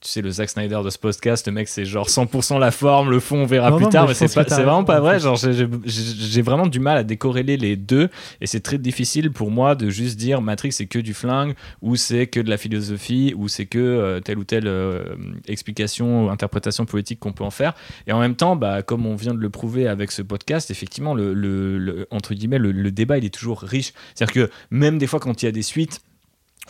tu 0.00 0.08
sais, 0.10 0.20
le 0.22 0.30
Zack 0.30 0.50
Snyder 0.50 0.80
de 0.84 0.90
ce 0.90 0.98
podcast, 0.98 1.46
le 1.46 1.52
mec, 1.52 1.68
c'est 1.68 1.84
genre 1.84 2.08
100% 2.08 2.58
la 2.58 2.70
forme, 2.70 3.10
le 3.10 3.18
fond, 3.20 3.38
on 3.42 3.46
verra 3.46 3.70
Non, 3.70 3.76
plus 3.76 3.84
non, 3.86 3.90
tard, 3.90 4.06
mais 4.08 4.14
c'est 4.14 4.26
vraiment 4.34 4.84
pas 4.84 5.00
vrai. 5.00 5.18
Genre, 5.18 5.36
j'ai- 5.36 6.42
vraiment 6.42 6.66
du 6.66 6.80
mal 6.80 6.98
à 6.98 7.02
décorréler 7.02 7.56
les 7.56 7.76
deux, 7.76 8.08
et 8.40 8.46
c'est 8.46 8.60
très 8.60 8.78
difficile 8.78 9.32
pour 9.32 9.50
moi 9.50 9.74
de 9.74 9.88
juste 9.90 10.16
dire 10.18 10.40
Matrix, 10.42 10.72
c'est 10.72 10.86
que 10.86 10.98
du 10.98 11.14
flingue, 11.14 11.54
ou 11.82 11.96
c'est 11.96 12.26
que 12.26 12.40
de 12.40 12.50
la 12.50 12.56
philosophie, 12.58 13.32
ou 13.36 13.48
c'est 13.48 13.66
que 13.66 13.78
euh, 13.78 14.20
telle 14.20 14.38
ou 14.38 14.44
telle 14.44 14.66
euh, 14.66 15.02
explication 15.48 16.26
ou 16.26 16.30
interprétation 16.30 16.84
politique 16.84 17.18
qu'on 17.20 17.32
peut 17.32 17.44
en 17.44 17.50
faire. 17.50 17.74
Et 18.06 18.12
en 18.12 18.20
même 18.20 18.36
temps, 18.36 18.56
bah, 18.56 18.82
comme 18.82 19.06
on 19.06 19.16
vient 19.16 19.34
de 19.34 19.40
le 19.40 19.50
prouver 19.50 19.88
avec 19.88 20.12
ce 20.12 20.22
podcast, 20.22 20.70
effectivement, 20.70 21.14
le, 21.14 21.32
le- 21.34 21.78
le- 21.78 22.06
entre 22.10 22.34
guillemets, 22.34 22.58
le, 22.58 22.72
le 22.72 22.90
débat, 22.90 23.18
il 23.18 23.24
est 23.24 23.34
toujours 23.34 23.60
riche. 23.60 23.92
C'est-à-dire 24.14 24.46
que 24.48 24.50
même 24.70 24.98
des 24.98 25.06
fois, 25.06 25.20
quand 25.20 25.42
il 25.42 25.46
y 25.46 25.48
a 25.48 25.52
des 25.52 25.62
suites, 25.62 26.00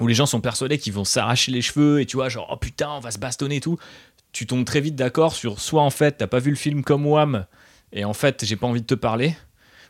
où 0.00 0.06
les 0.06 0.14
gens 0.14 0.26
sont 0.26 0.40
persuadés 0.40 0.78
qu'ils 0.78 0.92
vont 0.92 1.04
s'arracher 1.04 1.52
les 1.52 1.62
cheveux 1.62 2.00
et 2.00 2.06
tu 2.06 2.16
vois 2.16 2.28
genre 2.28 2.48
oh 2.50 2.56
putain 2.56 2.90
on 2.90 3.00
va 3.00 3.10
se 3.10 3.18
bastonner 3.18 3.56
et 3.56 3.60
tout. 3.60 3.78
Tu 4.32 4.46
tombes 4.46 4.64
très 4.64 4.80
vite 4.80 4.96
d'accord 4.96 5.34
sur 5.34 5.60
soit 5.60 5.82
en 5.82 5.90
fait 5.90 6.18
t'as 6.18 6.26
pas 6.26 6.38
vu 6.38 6.50
le 6.50 6.56
film 6.56 6.82
comme 6.82 7.06
Wham 7.06 7.46
et 7.92 8.04
en 8.04 8.12
fait 8.12 8.44
j'ai 8.44 8.56
pas 8.56 8.66
envie 8.66 8.82
de 8.82 8.86
te 8.86 8.94
parler 8.94 9.36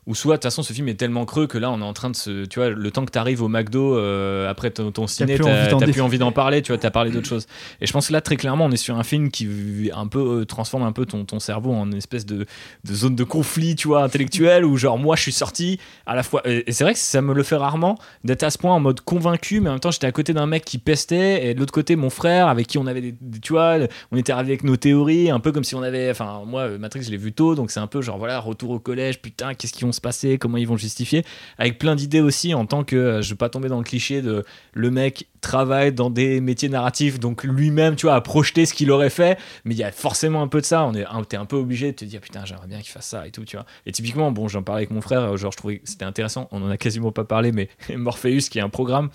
ou 0.06 0.14
soit 0.14 0.34
de 0.34 0.36
toute 0.36 0.44
façon 0.44 0.62
ce 0.62 0.72
film 0.72 0.88
est 0.88 0.94
tellement 0.94 1.24
creux 1.24 1.46
que 1.48 1.58
là 1.58 1.70
on 1.70 1.80
est 1.80 1.84
en 1.84 1.92
train 1.92 2.10
de 2.10 2.16
se 2.16 2.44
tu 2.44 2.60
vois 2.60 2.70
le 2.70 2.90
temps 2.92 3.04
que 3.04 3.10
t'arrives 3.10 3.42
au 3.42 3.48
McDo 3.48 3.96
euh, 3.96 4.48
après 4.48 4.70
ton, 4.70 4.92
ton 4.92 5.06
ciné 5.08 5.32
t'as 5.78 5.86
plus 5.92 6.00
envie 6.00 6.18
d'en 6.18 6.30
parler 6.32 6.62
tu 6.62 6.70
vois 6.72 6.78
t'as 6.78 6.90
parlé 6.92 7.10
d'autre 7.10 7.26
chose 7.26 7.46
et 7.80 7.86
je 7.86 7.92
pense 7.92 8.06
que 8.08 8.12
là 8.12 8.20
très 8.20 8.36
clairement 8.36 8.66
on 8.66 8.70
est 8.70 8.76
sur 8.76 8.96
un 8.96 9.02
film 9.02 9.30
qui 9.32 9.90
un 9.94 10.06
peu 10.06 10.42
euh, 10.42 10.44
transforme 10.44 10.84
un 10.84 10.92
peu 10.92 11.06
ton, 11.06 11.24
ton 11.24 11.40
cerveau 11.40 11.72
en 11.72 11.86
une 11.90 11.96
espèce 11.96 12.24
de, 12.24 12.46
de 12.84 12.94
zone 12.94 13.16
de 13.16 13.24
conflit 13.24 13.74
tu 13.74 13.88
vois 13.88 14.02
intellectuel 14.04 14.64
où 14.64 14.76
genre 14.76 14.96
moi 14.98 15.16
je 15.16 15.22
suis 15.22 15.32
sorti 15.32 15.80
à 16.06 16.14
la 16.14 16.22
fois 16.22 16.40
et 16.44 16.70
c'est 16.72 16.84
vrai 16.84 16.92
que 16.92 17.00
ça 17.00 17.20
me 17.20 17.34
le 17.34 17.42
fait 17.42 17.56
rarement 17.56 17.98
d'être 18.22 18.44
à 18.44 18.50
ce 18.50 18.58
point 18.58 18.72
en 18.74 18.80
mode 18.80 19.00
convaincu 19.00 19.60
mais 19.60 19.70
en 19.70 19.72
même 19.72 19.80
temps 19.80 19.90
j'étais 19.90 20.06
à 20.06 20.12
côté 20.12 20.32
d'un 20.32 20.46
mec 20.46 20.64
qui 20.64 20.78
pestait 20.78 21.46
et 21.48 21.54
de 21.54 21.58
l'autre 21.58 21.72
côté 21.72 21.96
mon 21.96 22.10
frère 22.10 22.46
avec 22.46 22.68
qui 22.68 22.78
on 22.78 22.86
avait 22.86 23.00
des, 23.00 23.14
des- 23.20 23.40
tu 23.40 23.54
vois 23.54 23.76
on 24.12 24.16
était 24.16 24.32
arrivé 24.32 24.50
avec 24.52 24.62
nos 24.62 24.76
théories 24.76 25.30
un 25.30 25.40
peu 25.40 25.50
comme 25.50 25.64
si 25.64 25.74
on 25.74 25.82
avait 25.82 26.10
enfin 26.10 26.42
moi 26.46 26.60
euh, 26.62 26.78
Matrix 26.78 27.02
je 27.02 27.10
l'ai 27.10 27.16
vu 27.16 27.32
tôt 27.32 27.56
donc 27.56 27.72
c'est 27.72 27.80
un 27.80 27.88
peu 27.88 28.02
genre 28.02 28.18
voilà 28.18 28.38
retour 28.38 28.70
au 28.70 28.78
collège 28.78 29.20
putain 29.20 29.54
qu'est-ce 29.54 29.72
qu'ils 29.72 29.84
vont 29.86 29.92
se 29.96 30.00
passer 30.00 30.38
comment 30.38 30.56
ils 30.58 30.68
vont 30.68 30.76
justifier. 30.76 31.24
Avec 31.58 31.78
plein 31.78 31.96
d'idées 31.96 32.20
aussi 32.20 32.54
en 32.54 32.64
tant 32.66 32.84
que 32.84 32.94
euh, 32.94 33.22
je 33.22 33.30
veux 33.30 33.36
pas 33.36 33.48
tomber 33.48 33.68
dans 33.68 33.78
le 33.78 33.84
cliché 33.84 34.22
de 34.22 34.44
le 34.74 34.90
mec 34.92 35.26
travaille 35.40 35.92
dans 35.92 36.10
des 36.10 36.40
métiers 36.40 36.68
narratifs 36.68 37.18
donc 37.20 37.42
lui-même 37.44 37.94
tu 37.96 38.06
vois 38.06 38.14
a 38.16 38.20
projeté 38.20 38.66
ce 38.66 38.74
qu'il 38.74 38.90
aurait 38.90 39.10
fait 39.10 39.38
mais 39.64 39.74
il 39.74 39.78
y 39.78 39.84
a 39.84 39.90
forcément 39.92 40.42
un 40.42 40.48
peu 40.48 40.60
de 40.60 40.66
ça. 40.66 40.84
On 40.84 40.94
est 40.94 41.04
un- 41.06 41.22
t'es 41.24 41.36
un 41.36 41.44
peu 41.46 41.56
obligé 41.56 41.92
de 41.92 41.96
te 41.96 42.04
dire 42.04 42.20
putain 42.20 42.44
j'aimerais 42.44 42.66
bien 42.68 42.78
qu'il 42.80 42.90
fasse 42.90 43.06
ça 43.06 43.26
et 43.26 43.30
tout 43.30 43.44
tu 43.44 43.56
vois. 43.56 43.66
Et 43.86 43.92
typiquement 43.92 44.30
bon 44.32 44.46
j'en 44.48 44.62
parlais 44.62 44.80
avec 44.82 44.90
mon 44.90 45.00
frère 45.00 45.36
genre 45.36 45.50
je 45.52 45.56
trouvais 45.56 45.78
que 45.78 45.88
c'était 45.88 46.04
intéressant 46.04 46.48
on 46.52 46.62
en 46.62 46.70
a 46.70 46.76
quasiment 46.76 47.12
pas 47.12 47.24
parlé 47.24 47.50
mais 47.52 47.68
Morpheus 47.96 48.48
qui 48.50 48.58
est 48.58 48.62
un 48.62 48.68
programme 48.68 49.10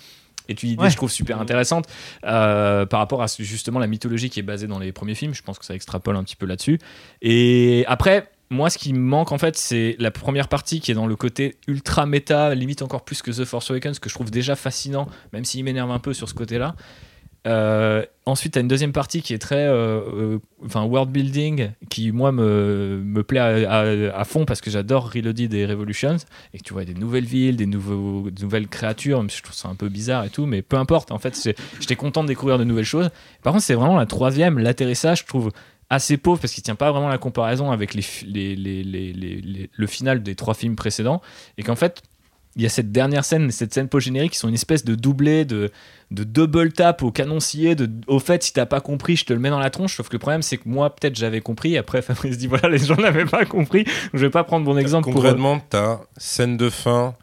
est 0.48 0.60
une 0.64 0.70
idée 0.70 0.82
Ouais. 0.82 0.90
je 0.90 0.96
trouve 0.96 1.10
super 1.10 1.40
intéressante 1.40 1.86
euh, 2.24 2.84
par 2.84 2.98
rapport 2.98 3.22
à 3.22 3.26
justement 3.38 3.78
la 3.78 3.86
mythologie 3.86 4.28
qui 4.28 4.40
est 4.40 4.42
basée 4.42 4.66
dans 4.66 4.80
les 4.80 4.90
premiers 4.90 5.14
films. 5.14 5.34
Je 5.34 5.42
pense 5.42 5.56
que 5.56 5.64
ça 5.64 5.72
extrapole 5.74 6.16
un 6.16 6.24
petit 6.24 6.34
peu 6.34 6.46
là-dessus. 6.46 6.80
Et 7.20 7.84
après 7.86 8.28
moi 8.52 8.70
ce 8.70 8.78
qui 8.78 8.92
me 8.92 9.00
manque 9.00 9.32
en 9.32 9.38
fait 9.38 9.56
c'est 9.56 9.96
la 9.98 10.10
première 10.10 10.48
partie 10.48 10.80
qui 10.80 10.90
est 10.90 10.94
dans 10.94 11.06
le 11.06 11.16
côté 11.16 11.56
ultra 11.66 12.06
méta 12.06 12.54
limite 12.54 12.82
encore 12.82 13.04
plus 13.04 13.22
que 13.22 13.30
The 13.30 13.44
Force 13.44 13.70
Awakens 13.70 13.98
que 13.98 14.08
je 14.08 14.14
trouve 14.14 14.30
déjà 14.30 14.54
fascinant 14.54 15.08
même 15.32 15.44
s'il 15.44 15.64
m'énerve 15.64 15.90
un 15.90 15.98
peu 15.98 16.12
sur 16.12 16.28
ce 16.28 16.34
côté 16.34 16.58
là 16.58 16.76
Euh, 17.46 18.04
ensuite, 18.24 18.52
tu 18.52 18.58
as 18.58 18.62
une 18.62 18.68
deuxième 18.68 18.92
partie 18.92 19.20
qui 19.20 19.34
est 19.34 19.38
très 19.38 19.66
euh, 19.66 20.00
euh, 20.14 20.38
enfin 20.64 20.84
world 20.84 21.10
building, 21.10 21.70
qui 21.90 22.12
moi 22.12 22.30
me, 22.30 23.02
me 23.04 23.22
plaît 23.24 23.40
à, 23.40 24.24
fond 24.24 24.44
parce 24.44 24.60
que 24.60 24.70
j'adore 24.70 25.10
Reloaded 25.12 25.52
et 25.52 25.66
Revolutions 25.66 26.18
et 26.54 26.58
que 26.58 26.62
tu 26.62 26.72
vois 26.72 26.84
des 26.84 26.94
nouvelles 26.94 27.24
villes, 27.24 27.56
des, 27.56 27.66
nouveaux, 27.66 28.30
de 28.30 28.42
nouvelles 28.42 28.68
créatures, 28.68 29.18
même 29.18 29.30
si 29.30 29.38
je 29.38 29.42
trouve 29.42 29.56
ça 29.56 29.68
un 29.68 29.74
peu 29.74 29.88
bizarre 29.88 30.24
et 30.24 30.30
tout, 30.30 30.46
mais 30.46 30.62
peu 30.62 30.76
importe. 30.76 31.10
En 31.10 31.18
fait, 31.18 31.36
j'étais 31.80 31.96
content 31.96 32.22
de 32.22 32.28
découvrir 32.28 32.58
de 32.58 32.64
nouvelles 32.64 32.84
choses. 32.84 33.10
Par 33.42 33.52
contre, 33.52 33.64
c'est 33.64 33.74
vraiment 33.74 33.96
la 33.96 34.06
troisième, 34.06 34.58
l'atterrissage, 34.58 35.20
je 35.20 35.26
trouve 35.26 35.50
assez 35.92 36.16
pauvre 36.16 36.40
parce 36.40 36.52
qu'il 36.52 36.62
tient 36.62 36.74
pas 36.74 36.90
vraiment 36.90 37.08
la 37.08 37.18
comparaison 37.18 37.70
avec 37.70 37.94
les, 37.94 38.04
les, 38.26 38.56
les- 38.56 39.70
le 39.72 39.86
final 39.86 40.22
des 40.22 40.34
trois 40.34 40.54
films 40.54 40.74
précédents 40.76 41.20
et 41.58 41.62
qu'en 41.62 41.76
fait 41.76 42.02
il 42.56 42.60
y 42.62 42.66
a 42.66 42.68
cette 42.68 42.92
dernière 42.92 43.24
scène, 43.24 43.50
cette 43.50 43.72
scène 43.72 43.88
post-générique 43.88 44.32
qui 44.32 44.38
sont 44.38 44.48
une 44.48 44.54
espèce 44.54 44.84
de 44.84 44.94
doublé, 44.94 45.46
de, 45.46 45.70
de 46.10 46.22
double 46.24 46.72
tap 46.72 47.02
au 47.02 47.10
canoncier, 47.10 47.74
de 47.74 47.88
au 48.06 48.18
fait, 48.18 48.42
si 48.42 48.52
t'as 48.52 48.66
pas 48.66 48.82
compris, 48.82 49.16
je 49.16 49.24
te 49.24 49.32
le 49.32 49.38
mets 49.38 49.48
dans 49.48 49.58
la 49.58 49.70
tronche. 49.70 49.96
Sauf 49.96 50.08
que 50.10 50.14
le 50.16 50.18
problème, 50.18 50.42
c'est 50.42 50.58
que 50.58 50.68
moi, 50.68 50.94
peut-être 50.94 51.16
j'avais 51.16 51.40
compris. 51.40 51.78
Après, 51.78 52.02
Fabrice 52.08 52.36
dit 52.36 52.48
voilà, 52.48 52.68
les 52.68 52.76
gens 52.76 52.96
n'avaient 52.96 53.24
pas 53.24 53.46
compris. 53.46 53.86
Je 54.12 54.18
vais 54.18 54.28
pas 54.28 54.44
prendre 54.44 54.66
mon 54.66 54.76
exemple 54.76 55.04
pour. 55.04 55.14
Concrètement, 55.14 55.60
t'as 55.70 56.00
scène 56.18 56.58
de 56.58 56.68
fin, 56.68 57.14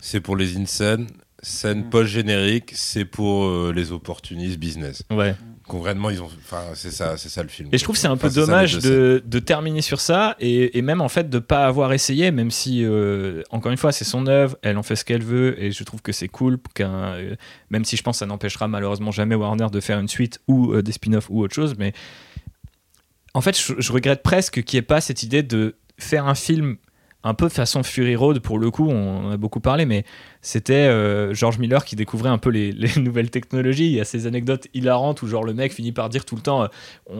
c'est 0.00 0.20
pour 0.22 0.36
les 0.36 0.56
in-scène. 0.56 1.06
Scène 1.42 1.80
Mm. 1.84 1.90
post-générique, 1.90 2.72
c'est 2.74 3.04
pour 3.04 3.44
euh, 3.44 3.72
les 3.76 3.92
opportunistes 3.92 4.56
business. 4.58 5.02
Ouais. 5.10 5.34
Concrètement, 5.68 6.08
ils 6.08 6.22
ont. 6.22 6.30
Enfin, 6.44 6.62
c'est 6.74 6.90
ça, 6.90 7.18
c'est 7.18 7.28
ça 7.28 7.42
le 7.42 7.48
film. 7.48 7.68
Et 7.72 7.78
je 7.78 7.84
trouve 7.84 7.96
c'est 7.96 8.08
un 8.08 8.16
peu 8.16 8.28
Enfin, 8.28 8.40
dommage 8.40 8.78
de, 8.78 9.22
de 9.24 9.38
terminer 9.38 9.82
sur 9.82 10.00
ça 10.00 10.34
et, 10.40 10.78
et 10.78 10.82
même 10.82 11.02
en 11.02 11.10
fait 11.10 11.28
de 11.28 11.38
pas 11.38 11.66
avoir 11.66 11.92
essayé, 11.92 12.30
même 12.30 12.50
si 12.50 12.84
euh, 12.84 13.42
encore 13.50 13.70
une 13.70 13.76
fois 13.78 13.92
c'est 13.92 14.04
son 14.04 14.26
œuvre, 14.26 14.56
elle 14.62 14.78
en 14.78 14.82
fait 14.82 14.96
ce 14.96 15.04
qu'elle 15.04 15.22
veut 15.22 15.62
et 15.62 15.70
je 15.70 15.84
trouve 15.84 16.00
que 16.00 16.12
c'est 16.12 16.28
cool 16.28 16.58
qu'un, 16.74 17.14
euh, 17.14 17.36
même 17.68 17.84
si 17.84 17.96
je 17.96 18.02
pense 18.02 18.16
que 18.16 18.20
ça 18.20 18.26
n'empêchera 18.26 18.66
malheureusement 18.66 19.10
jamais 19.10 19.34
Warner 19.34 19.66
de 19.70 19.80
faire 19.80 19.98
une 19.98 20.08
suite 20.08 20.40
ou 20.48 20.72
euh, 20.72 20.82
des 20.82 20.92
spin-offs 20.92 21.28
ou 21.28 21.42
autre 21.42 21.54
chose, 21.54 21.74
mais 21.78 21.92
en 23.34 23.42
fait 23.42 23.58
je, 23.58 23.74
je 23.78 23.92
regrette 23.92 24.22
presque 24.22 24.62
qu'il 24.62 24.78
n'y 24.78 24.80
ait 24.80 24.82
pas 24.82 25.02
cette 25.02 25.22
idée 25.22 25.42
de 25.42 25.76
faire 25.98 26.26
un 26.26 26.34
film 26.34 26.78
un 27.24 27.34
peu 27.34 27.48
façon 27.48 27.82
Fury 27.82 28.16
Road 28.16 28.40
pour 28.40 28.58
le 28.58 28.70
coup, 28.70 28.88
on 28.88 29.26
en 29.26 29.30
a 29.32 29.36
beaucoup 29.36 29.60
parlé, 29.60 29.84
mais 29.84 30.04
c'était 30.40 30.74
euh, 30.74 31.34
George 31.34 31.58
Miller 31.58 31.84
qui 31.84 31.96
découvrait 31.96 32.28
un 32.30 32.38
peu 32.38 32.50
les, 32.50 32.72
les 32.72 32.90
nouvelles 33.00 33.30
technologies. 33.30 33.86
Il 33.86 33.92
y 33.92 34.00
a 34.00 34.04
ces 34.04 34.26
anecdotes 34.26 34.66
hilarantes 34.74 35.22
où 35.22 35.26
genre 35.26 35.44
le 35.44 35.54
mec 35.54 35.72
finit 35.72 35.92
par 35.92 36.08
dire 36.08 36.24
tout 36.24 36.36
le 36.36 36.42
temps 36.42 36.62
euh, 36.62 36.66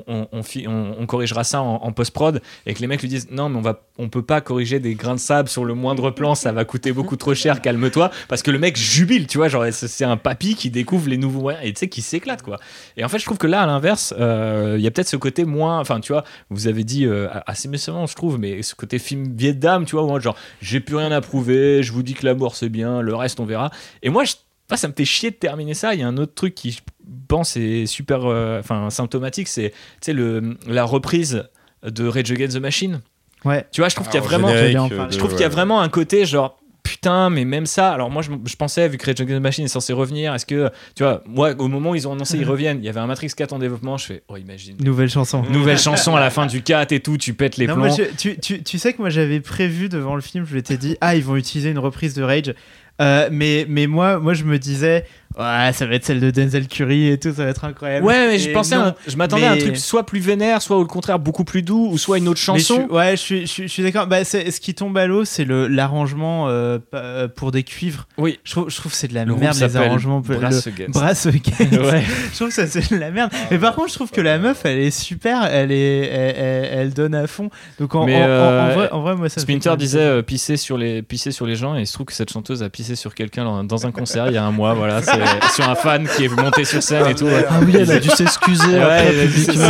on, 0.06 0.26
on- 0.32 1.06
corrigera 1.06 1.42
ça 1.44 1.60
en, 1.62 1.90
post-prod. 1.92 2.40
Et 2.66 2.74
que 2.74 2.80
les 2.80 2.86
mecs 2.86 3.00
lui 3.02 3.08
disent 3.08 3.28
non 3.30 3.48
mais 3.48 3.58
on 3.58 3.62
va 3.62 3.82
on 3.98 4.08
peut 4.08 4.22
pas 4.22 4.40
corriger 4.40 4.78
des 4.78 4.94
grains 4.94 5.14
de 5.14 5.20
sable 5.20 5.48
sur 5.48 5.64
le 5.64 5.74
moindre 5.74 6.10
plan 6.10 6.34
ça 6.34 6.52
va 6.52 6.64
coûter 6.64 6.92
beaucoup 6.92 7.16
trop 7.16 7.34
cher 7.34 7.60
calme-toi. 7.62 8.10
Parce 8.28 8.42
que 8.42 8.50
le 8.50 8.58
mec 8.58 8.76
jubile 8.76 9.26
tu 9.26 9.38
vois 9.38 9.48
genre 9.48 9.64
c'est 9.72 10.05
un 10.05 10.16
papy 10.16 10.55
qui 10.55 10.70
découvre 10.70 11.08
les 11.08 11.16
nouveaux 11.16 11.40
moyens 11.40 11.64
et 11.66 11.72
tu 11.72 11.80
sais 11.80 11.88
qui 11.88 12.02
s'éclate 12.02 12.42
quoi. 12.42 12.58
Et 12.97 13.05
en 13.05 13.08
fait 13.08 13.18
je 13.18 13.24
trouve 13.24 13.38
que 13.38 13.47
là 13.47 13.62
à 13.62 13.66
l'inverse 13.66 14.14
euh, 14.18 14.76
il 14.78 14.82
y 14.84 14.86
a 14.86 14.90
peut-être 14.90 15.08
ce 15.08 15.16
côté 15.16 15.44
moins 15.44 15.80
enfin 15.80 16.00
tu 16.00 16.12
vois 16.12 16.24
vous 16.50 16.68
avez 16.68 16.84
dit 16.84 17.06
euh, 17.06 17.28
assez 17.47 17.68
méchamment 17.68 18.06
je 18.06 18.14
trouve 18.14 18.38
mais 18.38 18.62
ce 18.62 18.74
côté 18.74 18.98
film 18.98 19.34
Vietnam 19.34 19.84
tu 19.84 19.97
vois 19.97 20.05
où, 20.05 20.20
genre 20.20 20.36
j'ai 20.60 20.80
plus 20.80 20.97
rien 20.97 21.10
à 21.10 21.20
prouver 21.20 21.82
je 21.82 21.92
vous 21.92 22.02
dis 22.02 22.14
que 22.14 22.26
l'amour 22.26 22.55
c'est 22.55 22.68
bien 22.68 23.00
le 23.08 23.16
reste 23.16 23.40
on 23.40 23.44
verra 23.44 23.70
et 24.02 24.10
moi 24.10 24.24
je 24.24 24.34
ah, 24.70 24.76
ça 24.76 24.86
me 24.86 24.92
fait 24.92 25.06
chier 25.06 25.30
de 25.30 25.36
terminer 25.36 25.72
ça. 25.72 25.94
Il 25.94 26.00
y 26.00 26.02
a 26.02 26.06
un 26.06 26.18
autre 26.18 26.34
truc 26.34 26.54
qui, 26.54 26.72
je 26.72 26.80
pense, 27.26 27.56
est 27.56 27.86
super 27.86 28.26
euh, 28.26 28.60
enfin, 28.60 28.90
symptomatique, 28.90 29.48
c'est 29.48 29.72
le- 30.08 30.58
la 30.66 30.84
reprise 30.84 31.48
de 31.82 32.06
Rage 32.06 32.30
Against 32.30 32.54
the 32.58 32.60
Machine. 32.60 33.00
Ouais. 33.46 33.64
Tu 33.72 33.80
vois, 33.80 33.88
je 33.88 33.94
trouve 33.94 34.08
qu'il 34.08 34.20
y 34.20 34.22
a 34.22 34.26
Alors, 34.26 34.28
vraiment, 34.28 34.48
euh, 34.50 35.08
je 35.10 35.16
trouve 35.16 35.30
qu'il 35.30 35.40
y 35.40 35.44
a 35.44 35.48
vraiment 35.48 35.80
un 35.80 35.88
côté 35.88 36.26
genre 36.26 36.58
putain, 36.82 37.30
mais 37.30 37.44
même 37.46 37.64
ça. 37.64 37.92
Alors 37.92 38.10
moi, 38.10 38.20
je, 38.22 38.30
je 38.44 38.56
pensais 38.56 38.86
vu 38.88 38.98
que 38.98 39.06
Rage 39.06 39.20
Against 39.20 39.38
the 39.38 39.42
Machine 39.42 39.64
est 39.64 39.68
censé 39.68 39.92
revenir, 39.94 40.34
est-ce 40.34 40.44
que 40.46 40.70
tu 40.94 41.02
vois, 41.02 41.22
moi, 41.26 41.54
au 41.58 41.68
moment 41.68 41.90
où 41.90 41.94
ils 41.94 42.06
ont 42.06 42.12
annoncé 42.12 42.36
ils 42.36 42.44
reviennent, 42.48 42.78
il 42.78 42.84
y 42.84 42.88
avait 42.90 43.00
un 43.00 43.06
Matrix 43.06 43.30
4 43.34 43.54
en 43.54 43.58
développement. 43.58 43.96
Je 43.96 44.04
fais, 44.06 44.22
oh 44.28 44.36
imagine. 44.36 44.76
Nouvelle 44.80 45.08
chanson. 45.08 45.42
Nouvelle 45.50 45.78
chanson 45.78 46.14
à 46.14 46.20
la 46.20 46.28
fin 46.28 46.44
du 46.54 46.62
4 46.62 46.92
et 46.92 47.00
tout, 47.00 47.16
tu 47.16 47.32
pètes 47.32 47.56
les 47.56 47.66
Non, 47.66 47.74
plombs. 47.74 47.86
moi, 47.86 47.96
je- 47.96 48.16
tu, 48.18 48.38
tu- 48.38 48.62
tu 48.62 48.78
sais 48.78 48.92
que 48.92 48.98
moi 49.00 49.08
j'avais 49.08 49.40
prévu 49.40 49.88
devant 49.88 50.14
le 50.14 50.20
film, 50.20 50.44
je 50.44 50.54
m'étais 50.54 50.76
dit 50.76 50.96
ah 51.00 51.14
ils 51.14 51.24
vont 51.24 51.36
utiliser 51.36 51.70
une 51.70 51.78
reprise 51.78 52.12
de 52.14 52.22
Rage, 52.22 52.54
Euh, 53.01 53.28
mais 53.31 53.65
mais 53.68 53.86
moi 53.86 54.18
moi 54.18 54.35
je 54.35 54.43
me 54.44 54.59
disais 54.59 55.05
ouais 55.39 55.70
ça 55.73 55.86
va 55.86 55.94
être 55.94 56.05
celle 56.05 56.18
de 56.18 56.33
Denzel 56.33 56.67
Curry 56.67 57.09
et 57.12 57.18
tout 57.18 57.33
ça 57.33 57.44
va 57.44 57.51
être 57.51 57.65
incroyable. 57.65 58.05
Ouais, 58.05 58.27
mais 58.27 58.39
je 58.41 58.51
pensais, 58.51 58.75
non. 58.75 58.83
à 58.83 58.86
un- 58.89 58.94
je 59.07 59.17
m'attendais 59.17 59.44
à 59.44 59.52
un 59.52 59.57
truc 59.57 59.77
soit 59.77 60.05
plus 60.05 60.18
vénère, 60.18 60.60
soit 60.62 60.77
au 60.77 60.85
contraire 60.85 61.20
beaucoup 61.20 61.44
plus 61.44 61.62
doux, 61.62 61.89
ou 61.93 61.97
soit 61.99 62.18
une 62.18 62.27
autre 62.27 62.41
Mais 62.52 62.59
je 62.59 62.65
suis- 62.65 62.75
chanson. 62.75 62.89
ouais, 62.93 63.12
je 63.12 63.17
suis, 63.23 63.41
je 63.43 63.47
suis, 63.47 63.62
je 63.65 63.68
suis 63.73 63.83
d'accord. 63.85 64.09
Bah, 64.09 64.25
ce 64.25 64.59
qui 64.60 64.75
tombe 64.75 64.99
à 64.99 65.07
l'eau, 65.07 65.25
c'est 65.25 65.44
le 65.44 65.68
l'arrangement 65.68 66.49
euh, 66.49 66.78
euh, 66.94 67.28
pour 67.28 67.52
des 67.52 67.62
cuivres. 67.62 68.09
Oui. 68.17 68.41
Je 68.43 68.51
trouve, 68.51 68.68
je 68.68 68.77
trouve 68.77 68.91
que 68.91 68.99
c'est 68.99 69.07
de 69.09 69.15
la 69.15 69.25
Le 69.25 69.36
merde 69.36 69.57
les 69.60 69.77
arrangements. 69.77 70.20
pour- 70.20 70.35
Brass 70.35 70.67
le- 70.67 70.73
Against. 70.73 70.91
Brass 70.99 71.27
Against. 71.27 71.73
Ouais. 71.93 72.02
je 72.33 72.35
trouve 72.35 72.49
que 72.49 72.55
ça 72.55 72.67
c'est 72.67 72.91
de 72.93 72.97
la 72.99 73.12
merde. 73.12 73.31
Mais 73.52 73.59
par 73.59 73.77
contre, 73.77 73.91
je 73.91 73.94
trouve 73.94 74.10
que 74.10 74.20
la 74.20 74.39
meuf, 74.39 74.62
elle 74.65 74.78
est 74.78 74.91
super. 74.91 75.44
Elle 75.44 75.70
est, 75.70 76.07
elle, 76.07 76.35
elle- 76.36 76.68
elle 76.81 76.94
donne 76.94 77.15
à 77.15 77.28
fond. 77.28 77.49
Donc 77.78 77.94
en, 77.94 78.02
vrai, 78.02 78.89
en 78.91 79.02
vrai, 79.02 79.15
moi 79.15 79.28
ça. 79.28 79.41
Splinter 79.41 79.77
disait 79.78 80.01
euh, 80.01 80.23
pisser 80.23 80.57
sur 80.57 80.77
les 80.78 81.02
pisser 81.02 81.31
sur 81.31 81.47
les 81.47 81.55
gens 81.55 81.77
et 81.77 81.83
il 81.83 81.86
se 81.86 81.93
trouve 81.93 82.07
que 82.07 82.12
cette 82.12 82.33
chanteuse 82.33 82.62
a 82.65 82.70
pissé 82.70 82.88
sur 82.97 83.15
quelqu'un 83.15 83.65
dans, 83.65 83.86
un 83.86 83.91
concert 83.91 84.28
il 84.28 84.34
y 84.34 84.36
a 84.36 84.44
un 84.44 84.50
mois 84.50 84.75
voilà 84.75 85.02
c'est 85.02 85.12
sur 85.55 85.68
un 85.68 85.75
fan 85.75 86.07
qui 86.08 86.25
est 86.25 86.28
monté 86.28 86.65
sur 86.65 86.83
scène 86.83 87.07
et 87.07 87.15
tout 87.15 87.26
ouais. 87.26 87.44
Ah 87.49 87.60
oui, 87.65 87.75
elle 87.78 87.91
a 87.91 87.99
dû 87.99 88.08
s'excuser 88.08 88.67
Ouais, 88.68 88.83
après 88.83 89.07
elle 89.07 89.20
a 89.20 89.26
dit 89.26 89.44
publiquement. 89.44 89.65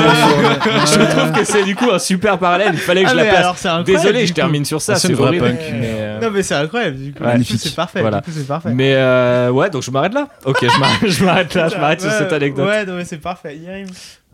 ça. 0.87 0.99
je 0.99 1.17
trouve 1.17 1.33
que 1.33 1.45
c'est 1.45 1.65
du 1.65 1.75
coup 1.77 1.91
un 1.91 1.99
super 1.99 2.39
parallèle 2.39 2.71
il 2.73 2.79
fallait 2.79 3.03
que 3.03 3.09
Ah, 3.09 3.13
je 3.13 3.17
la 3.17 3.25
place 3.25 3.67
alors, 3.67 3.85
désolé 3.85 4.27
je 4.27 4.33
termine 4.33 4.65
sur 4.65 4.81
ça 4.81 4.95
c'est 4.95 5.09
c'est 5.09 5.09
une 5.13 5.15
vraie 5.15 5.29
horrible 5.29 5.47
punk. 5.47 5.59
mais, 5.73 5.95
euh, 5.99 6.21
Non 6.21 6.31
mais 6.31 6.43
c'est 6.43 6.55
incroyable 6.55 6.97
du 6.97 7.13
coup. 7.13 7.23
Ouais. 7.25 7.37
C'est 7.45 7.75
parfait. 7.75 8.01
Voilà. 8.01 8.21
Du 8.21 8.25
coup, 8.25 8.31
c'est 8.35 8.47
parfait. 8.47 8.71
mais 8.75 8.95
euh, 8.95 9.51
ouais 9.51 9.71
donc 9.71 9.83
je 9.83 9.91
m'arrête 9.91 10.15
là 10.15 10.29
ok 10.45 10.59
je 10.63 10.79
m'arrête, 10.79 11.09
je 11.09 11.25
m'arrête 11.25 11.55
là 11.55 11.69
je 11.69 11.77
m'arrête 11.77 12.01
sur 12.01 12.11
cette 12.11 12.33
anecdote 12.33 12.67
Ouais, 12.67 12.85
non 12.85 12.97
mais 12.97 13.05
c'est 13.05 13.19
parfait. 13.19 13.59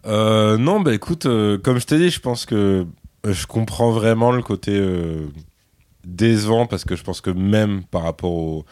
Euh, 0.06 0.58
non, 0.58 0.80
bah 0.80 0.92
écoute, 0.92 1.22
comme 1.22 1.78
je 1.78 1.86
t'ai 1.86 1.96
dit, 1.96 2.10
je 2.10 2.20
pense 2.20 2.44
que 2.44 2.84
je 3.26 3.46
comprends 3.46 3.90
vraiment 3.90 4.32
le 4.32 4.42
côté 4.42 4.72
euh, 4.74 5.26
décevant 6.04 6.66
parce 6.66 6.84
que 6.84 6.96
je 6.96 7.02
pense 7.02 7.20
que 7.20 7.30
même 7.30 7.84
par 7.84 8.02
rapport 8.02 8.32
au. 8.32 8.64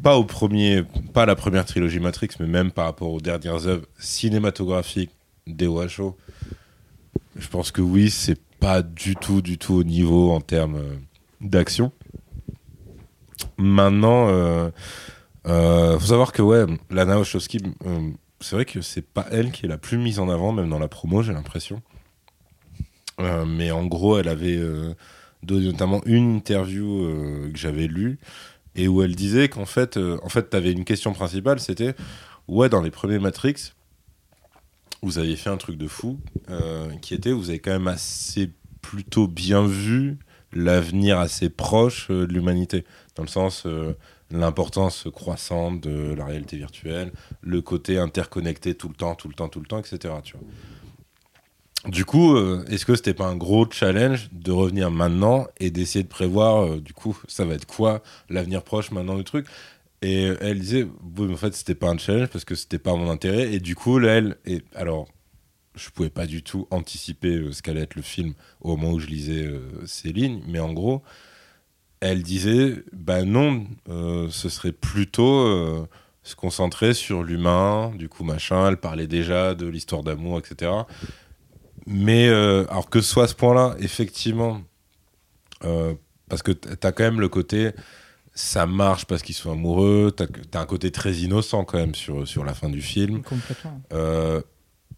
Pas 0.00 0.16
au 0.16 0.22
premier, 0.22 0.84
pas 1.12 1.24
à 1.24 1.26
la 1.26 1.34
première 1.34 1.64
trilogie 1.64 1.98
Matrix, 1.98 2.28
mais 2.38 2.46
même 2.46 2.70
par 2.70 2.84
rapport 2.84 3.10
aux 3.10 3.20
dernières 3.20 3.66
œuvres 3.66 3.84
cinématographiques 3.98 5.10
d'Ewacho, 5.48 6.16
je 7.34 7.48
pense 7.48 7.72
que 7.72 7.82
oui, 7.82 8.08
c'est 8.08 8.40
pas 8.60 8.82
du 8.82 9.16
tout, 9.16 9.42
du 9.42 9.58
tout 9.58 9.74
au 9.74 9.82
niveau 9.82 10.30
en 10.30 10.40
termes 10.40 10.76
euh, 10.76 10.94
d'action. 11.40 11.90
Maintenant, 13.56 14.28
euh, 14.28 14.70
euh, 15.46 15.98
faut 15.98 16.06
savoir 16.06 16.32
que 16.32 16.42
ouais, 16.42 16.64
Lana 16.90 17.18
Wachowski, 17.18 17.60
euh, 17.86 18.10
c'est 18.40 18.56
vrai 18.56 18.64
que 18.64 18.80
c'est 18.80 19.02
pas 19.02 19.26
elle 19.30 19.50
qui 19.50 19.66
est 19.66 19.68
la 19.68 19.78
plus 19.78 19.98
mise 19.98 20.20
en 20.20 20.28
avant, 20.28 20.52
même 20.52 20.68
dans 20.68 20.78
la 20.78 20.88
promo, 20.88 21.22
j'ai 21.22 21.32
l'impression. 21.32 21.82
Mais 23.48 23.72
en 23.72 23.84
gros, 23.84 24.16
elle 24.16 24.28
avait 24.28 24.62
notamment 25.48 26.00
une 26.04 26.36
interview 26.36 27.04
euh, 27.04 27.50
que 27.52 27.58
j'avais 27.58 27.86
lue 27.86 28.18
et 28.78 28.86
où 28.86 29.02
elle 29.02 29.16
disait 29.16 29.48
qu'en 29.48 29.66
fait, 29.66 29.96
euh, 29.96 30.18
en 30.22 30.28
fait, 30.28 30.54
une 30.54 30.84
question 30.84 31.12
principale, 31.12 31.58
c'était 31.58 31.94
ouais, 32.46 32.68
dans 32.68 32.80
les 32.80 32.92
premiers 32.92 33.18
Matrix, 33.18 33.72
vous 35.02 35.18
aviez 35.18 35.36
fait 35.36 35.50
un 35.50 35.56
truc 35.56 35.76
de 35.76 35.88
fou, 35.88 36.20
euh, 36.48 36.88
qui 37.02 37.12
était, 37.14 37.32
vous 37.32 37.50
avez 37.50 37.58
quand 37.58 37.72
même 37.72 37.88
assez 37.88 38.52
plutôt 38.80 39.26
bien 39.26 39.66
vu 39.66 40.18
l'avenir 40.52 41.18
assez 41.18 41.50
proche 41.50 42.06
euh, 42.10 42.26
de 42.26 42.32
l'humanité, 42.32 42.84
dans 43.16 43.24
le 43.24 43.28
sens 43.28 43.66
l'importance 44.30 45.08
croissante 45.12 45.80
de 45.80 46.14
la 46.14 46.26
réalité 46.26 46.56
virtuelle, 46.56 47.12
le 47.40 47.60
côté 47.62 47.98
interconnecté 47.98 48.74
tout 48.76 48.88
le 48.88 48.94
temps, 48.94 49.16
tout 49.16 49.28
le 49.28 49.34
temps, 49.34 49.48
tout 49.48 49.60
le 49.60 49.66
temps, 49.66 49.78
etc. 49.78 50.14
Tu 50.22 50.34
vois. 50.36 50.46
Du 51.86 52.04
coup, 52.04 52.34
euh, 52.34 52.64
est-ce 52.68 52.84
que 52.84 52.96
c'était 52.96 53.14
pas 53.14 53.26
un 53.26 53.36
gros 53.36 53.66
challenge 53.70 54.28
de 54.32 54.50
revenir 54.50 54.90
maintenant 54.90 55.46
et 55.60 55.70
d'essayer 55.70 56.02
de 56.02 56.08
prévoir, 56.08 56.64
euh, 56.64 56.80
du 56.80 56.92
coup, 56.92 57.16
ça 57.28 57.44
va 57.44 57.54
être 57.54 57.66
quoi 57.66 58.02
l'avenir 58.28 58.64
proche 58.64 58.90
maintenant 58.90 59.16
du 59.16 59.22
truc? 59.22 59.46
Et 60.02 60.26
euh, 60.26 60.36
elle 60.40 60.58
disait, 60.58 60.82
oui, 60.82 61.26
mais 61.28 61.34
en 61.34 61.36
fait, 61.36 61.54
c'était 61.54 61.76
pas 61.76 61.88
un 61.88 61.96
challenge 61.96 62.28
parce 62.28 62.44
que 62.44 62.56
c'était 62.56 62.80
pas 62.80 62.94
mon 62.96 63.08
intérêt. 63.08 63.52
Et 63.52 63.60
du 63.60 63.76
coup, 63.76 63.98
là, 64.00 64.16
elle, 64.16 64.36
alors, 64.74 65.06
je 65.76 65.88
pouvais 65.90 66.10
pas 66.10 66.26
du 66.26 66.42
tout 66.42 66.66
anticiper 66.72 67.52
ce 67.52 67.62
qu'allait 67.62 67.82
être 67.82 67.94
le 67.94 68.02
film 68.02 68.34
au 68.60 68.76
moment 68.76 68.94
où 68.94 68.98
je 68.98 69.06
lisais 69.06 69.48
ces 69.86 70.12
lignes, 70.12 70.42
mais 70.48 70.58
en 70.58 70.72
gros, 70.72 71.02
elle 72.00 72.24
disait, 72.24 72.82
bah 72.92 73.22
non, 73.22 73.64
ce 73.86 74.48
serait 74.48 74.72
plutôt 74.72 75.86
se 76.24 76.34
concentrer 76.34 76.94
sur 76.94 77.22
l'humain, 77.22 77.92
du 77.94 78.08
coup, 78.08 78.24
machin. 78.24 78.68
Elle 78.68 78.78
parlait 78.78 79.06
déjà 79.06 79.54
de 79.54 79.68
l'histoire 79.68 80.02
d'amour, 80.02 80.40
etc. 80.40 80.72
Mais 81.90 82.28
euh, 82.28 82.66
alors 82.68 82.90
que 82.90 83.00
ce 83.00 83.10
soit 83.10 83.24
à 83.24 83.28
ce 83.28 83.34
point-là, 83.34 83.74
effectivement, 83.80 84.60
euh, 85.64 85.94
parce 86.28 86.42
que 86.42 86.52
t'as 86.52 86.92
quand 86.92 87.04
même 87.04 87.20
le 87.20 87.30
côté, 87.30 87.70
ça 88.34 88.66
marche 88.66 89.06
parce 89.06 89.22
qu'ils 89.22 89.34
sont 89.34 89.52
amoureux, 89.52 90.12
t'as 90.14 90.26
as 90.52 90.60
un 90.60 90.66
côté 90.66 90.90
très 90.90 91.14
innocent 91.14 91.64
quand 91.64 91.78
même 91.78 91.94
sur, 91.94 92.28
sur 92.28 92.44
la 92.44 92.52
fin 92.52 92.68
du 92.68 92.82
film. 92.82 93.22
Complètement. 93.22 93.80
Euh, 93.94 94.42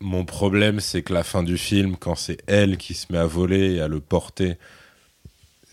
mon 0.01 0.25
problème, 0.25 0.81
c'est 0.81 1.03
que 1.03 1.13
la 1.13 1.23
fin 1.23 1.45
du 1.45 1.59
film, 1.59 1.97
quand 1.97 2.17
c'est 2.17 2.39
elle 2.49 2.77
qui 2.77 2.95
se 2.95 3.13
met 3.13 3.19
à 3.19 3.27
voler 3.27 3.75
et 3.75 3.81
à 3.81 3.87
le 3.87 4.01
porter, 4.01 4.59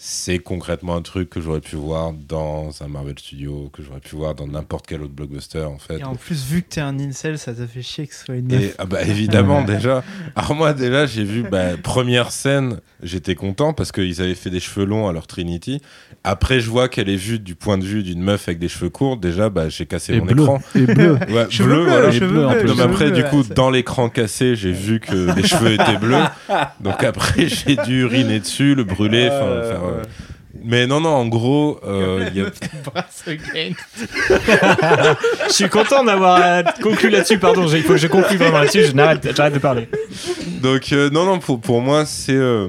c'est 0.10 0.40
concrètement 0.40 0.96
un 0.96 1.02
truc 1.02 1.30
que 1.30 1.42
j'aurais 1.42 1.60
pu 1.60 1.76
voir 1.76 2.14
dans 2.14 2.70
un 2.82 2.88
Marvel 2.88 3.20
Studio, 3.20 3.70
que 3.74 3.84
j'aurais 3.84 4.00
pu 4.00 4.16
voir 4.16 4.36
dans 4.36 4.48
n'importe 4.48 4.88
quel 4.88 5.02
autre 5.02 5.12
blockbuster 5.12 5.64
en 5.64 5.80
fait. 5.80 6.00
Et 6.00 6.04
en 6.06 6.16
plus, 6.16 6.46
vu 6.46 6.62
que 6.62 6.70
t'es 6.70 6.80
un 6.82 6.98
incel, 6.98 7.38
ça 7.38 7.54
t'a 7.54 7.68
fait 7.68 7.82
chier 7.82 8.08
que 8.08 8.16
ce 8.16 8.24
soit 8.24 8.36
une 8.36 8.50
Et 8.54 8.72
ah 8.78 8.86
bah, 8.86 9.02
évidemment 9.04 9.64
déjà. 9.66 10.06
Alors 10.38 10.56
moi 10.56 10.74
déjà 10.74 11.06
j'ai 11.06 11.26
vu 11.26 11.44
bah, 11.44 11.76
première 11.84 12.32
scène, 12.32 12.80
j'étais 13.04 13.36
content 13.36 13.74
parce 13.74 13.92
qu'ils 13.92 14.22
avaient 14.22 14.34
fait 14.34 14.50
des 14.50 14.62
cheveux 14.62 14.86
longs 14.86 15.10
à 15.10 15.12
leur 15.14 15.28
Trinity. 15.28 15.82
Après 16.24 16.62
je 16.62 16.70
vois 16.70 16.88
qu'elle 16.88 17.10
est 17.10 17.18
vue 17.18 17.40
du 17.40 17.56
point 17.56 17.78
de 17.78 17.84
vue 17.84 18.02
d'une 18.02 18.22
meuf 18.22 18.48
avec 18.48 18.60
des 18.60 18.70
cheveux 18.70 18.90
courts. 18.90 19.18
Déjà 19.18 19.50
bah, 19.50 19.68
j'ai 19.68 19.88
cassé 19.88 20.14
Et 20.14 20.20
mon 20.22 20.26
bleu. 20.28 20.44
écran. 20.44 20.62
Et 20.74 20.86
bleu. 20.86 21.14
Ouais, 21.30 21.48
Cheveux 21.50 21.68
bleu, 21.68 21.84
bleus, 21.84 21.90
voilà. 21.90 22.10
bleu, 22.20 22.48
en 22.48 22.54
plus. 22.54 22.82
Après, 22.82 23.12
du 23.12 23.24
coup, 23.26 23.44
dans 23.44 23.70
l'écran 23.70 24.08
cassé, 24.08 24.56
j'ai 24.56 24.72
vu 24.72 25.02
que 25.02 25.36
les 25.36 25.44
cheveux 25.44 25.74
étaient 25.74 25.98
bleus. 25.98 26.24
Donc 26.80 27.04
après, 27.04 27.50
j'ai 27.50 27.76
dû 27.76 28.04
uriner 28.04 28.40
dessus, 28.40 28.74
le 28.74 28.86
brûler. 28.86 29.28
enfin, 29.30 29.64
faire, 29.64 29.97
Mais 30.64 30.88
non, 30.88 31.00
non, 31.00 31.10
en 31.10 31.28
gros, 31.28 31.80
euh, 31.86 32.28
il 32.32 32.38
y 32.38 32.42
a- 32.42 32.46
Je 35.48 35.54
suis 35.54 35.70
content 35.70 36.04
d'avoir 36.04 36.42
euh, 36.44 36.64
conclu 36.82 37.10
là-dessus, 37.10 37.38
pardon, 37.40 37.68
j'ai- 37.68 37.78
il 37.78 37.84
faut 37.84 37.94
que 37.94 37.98
je 38.00 38.08
conclue 38.08 38.38
vraiment 38.38 38.60
là-dessus, 38.60 38.86
je 38.86 38.92
n'arrête- 38.94 39.36
j'arrête 39.36 39.54
de 39.54 39.60
parler. 39.60 39.88
donc 40.62 40.92
euh, 40.92 41.10
non, 41.10 41.26
non, 41.26 41.40
pour, 41.40 41.60
pour 41.62 41.82
moi, 41.82 42.06
c'est... 42.06 42.34
euh, 42.34 42.68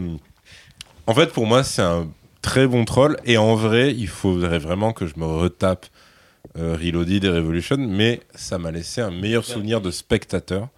En 1.07 1.15
fait, 1.15 1.33
pour 1.33 1.47
moi, 1.47 1.65
c'est 1.65 1.83
un 1.83 2.09
très 2.43 2.67
bon 2.67 2.85
troll. 2.85 3.17
Et 3.25 3.39
en 3.39 3.55
vrai, 3.55 3.95
il 3.95 4.09
faudrait 4.09 4.59
vraiment 4.59 4.93
que 4.93 5.07
je 5.07 5.15
me 5.17 5.25
retape 5.25 5.87
euh, 6.59 6.77
Reloaded 6.81 7.25
et 7.25 7.29
Revolution. 7.31 7.77
Mais 7.79 8.21
ça 8.35 8.59
m'a 8.59 8.71
laissé 8.71 9.01
un 9.01 9.11
meilleur 9.11 9.45
souvenir 9.45 9.81
de 9.81 9.91
spectateur. 9.91 10.69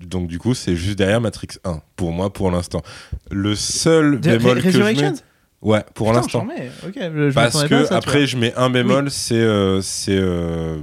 Donc 0.00 0.28
du 0.28 0.38
coup, 0.38 0.54
c'est 0.54 0.76
juste 0.76 0.98
derrière 0.98 1.20
Matrix 1.20 1.48
1, 1.64 1.80
pour 1.96 2.12
moi, 2.12 2.32
pour 2.32 2.50
l'instant. 2.50 2.82
Le 3.30 3.54
seul 3.54 4.20
De- 4.20 4.36
bémol 4.36 4.62
que 4.62 4.70
je 4.70 4.82
mets... 4.82 5.12
Ouais, 5.60 5.84
pour 5.94 6.12
l'instant. 6.12 6.40
j'en 6.40 6.44
mets. 6.44 6.70
Ok, 6.86 6.94
je 6.96 7.32
Parce 7.32 7.64
que 7.64 7.84
ça, 7.84 7.96
après 7.96 8.26
je 8.26 8.36
mets 8.36 8.54
un 8.54 8.70
bémol, 8.70 9.10
c'est 9.10 9.34
euh, 9.34 9.80
c'est 9.82 10.16
euh, 10.16 10.82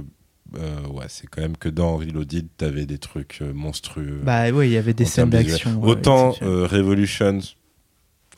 euh, 0.58 0.86
ouais, 0.88 1.06
c'est 1.08 1.26
quand 1.28 1.40
même 1.40 1.56
que 1.56 1.70
dans 1.70 1.96
Reloaded 1.96 2.46
t'avais 2.58 2.84
des 2.84 2.98
trucs 2.98 3.40
monstrueux. 3.54 4.20
Bah 4.22 4.50
ouais, 4.50 4.68
il 4.68 4.72
y 4.72 4.76
avait 4.76 4.92
des 4.92 5.06
scènes 5.06 5.30
d'action. 5.30 5.82
Autant 5.82 6.32
Revolutions, 6.42 7.38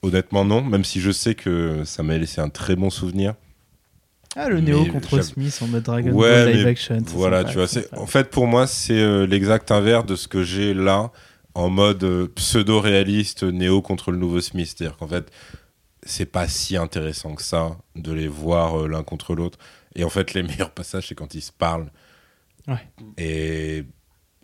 honnêtement 0.03 0.45
non, 0.45 0.63
même 0.63 0.85
si 0.85 1.01
je 1.01 1.11
sais 1.11 1.35
que 1.35 1.83
ça 1.85 2.05
m'a 2.05 2.17
laissé 2.17 2.41
un 2.41 2.51
très 2.51 2.77
bon 2.77 2.91
souvenir. 2.91 3.35
Ah, 4.39 4.49
le 4.49 4.61
mais 4.61 4.89
contre 4.89 5.21
Smith 5.21 5.59
en 5.63 5.67
mode 5.67 5.83
Dragon 5.83 6.13
Ouais, 6.13 6.45
Ball 6.45 6.53
live 6.53 6.67
action. 6.67 6.99
Voilà, 7.07 7.39
sympa, 7.39 7.51
tu 7.51 7.57
vois, 7.59 7.67
c'est 7.67 7.93
en 7.95 8.07
fait 8.07 8.31
pour 8.31 8.47
moi 8.47 8.67
c'est 8.67 9.01
euh, 9.01 9.27
l'exact 9.27 9.73
inverse 9.73 10.07
de 10.07 10.15
ce 10.15 10.29
que 10.29 10.43
j'ai 10.45 10.75
là 10.75 11.11
en 11.55 11.69
mode 11.69 12.05
euh, 12.05 12.29
pseudo-réaliste 12.37 13.43
Néo 13.43 13.83
contre 13.83 14.13
le 14.13 14.19
nouveau 14.19 14.41
Smith, 14.41 14.73
c'est-à-dire 14.77 14.97
qu'en 14.97 15.09
fait 15.09 15.31
c'est 16.05 16.27
pas 16.27 16.49
si 16.49 16.77
intéressant 16.77 17.35
que 17.35 17.43
ça 17.43 17.77
de 17.97 18.13
les 18.13 18.29
voir 18.29 18.81
euh, 18.81 18.89
l'un 18.89 19.03
contre 19.03 19.35
l'autre. 19.35 19.59
Et 19.95 20.05
en 20.05 20.09
fait, 20.09 20.35
les 20.35 20.43
meilleurs 20.45 20.71
passages, 20.71 21.09
c'est 21.09 21.15
quand 21.15 21.35
ils 21.35 21.43
se 21.43 21.53
parlent. 21.53 21.91
Ouais. 22.67 22.89
Et, 23.17 23.85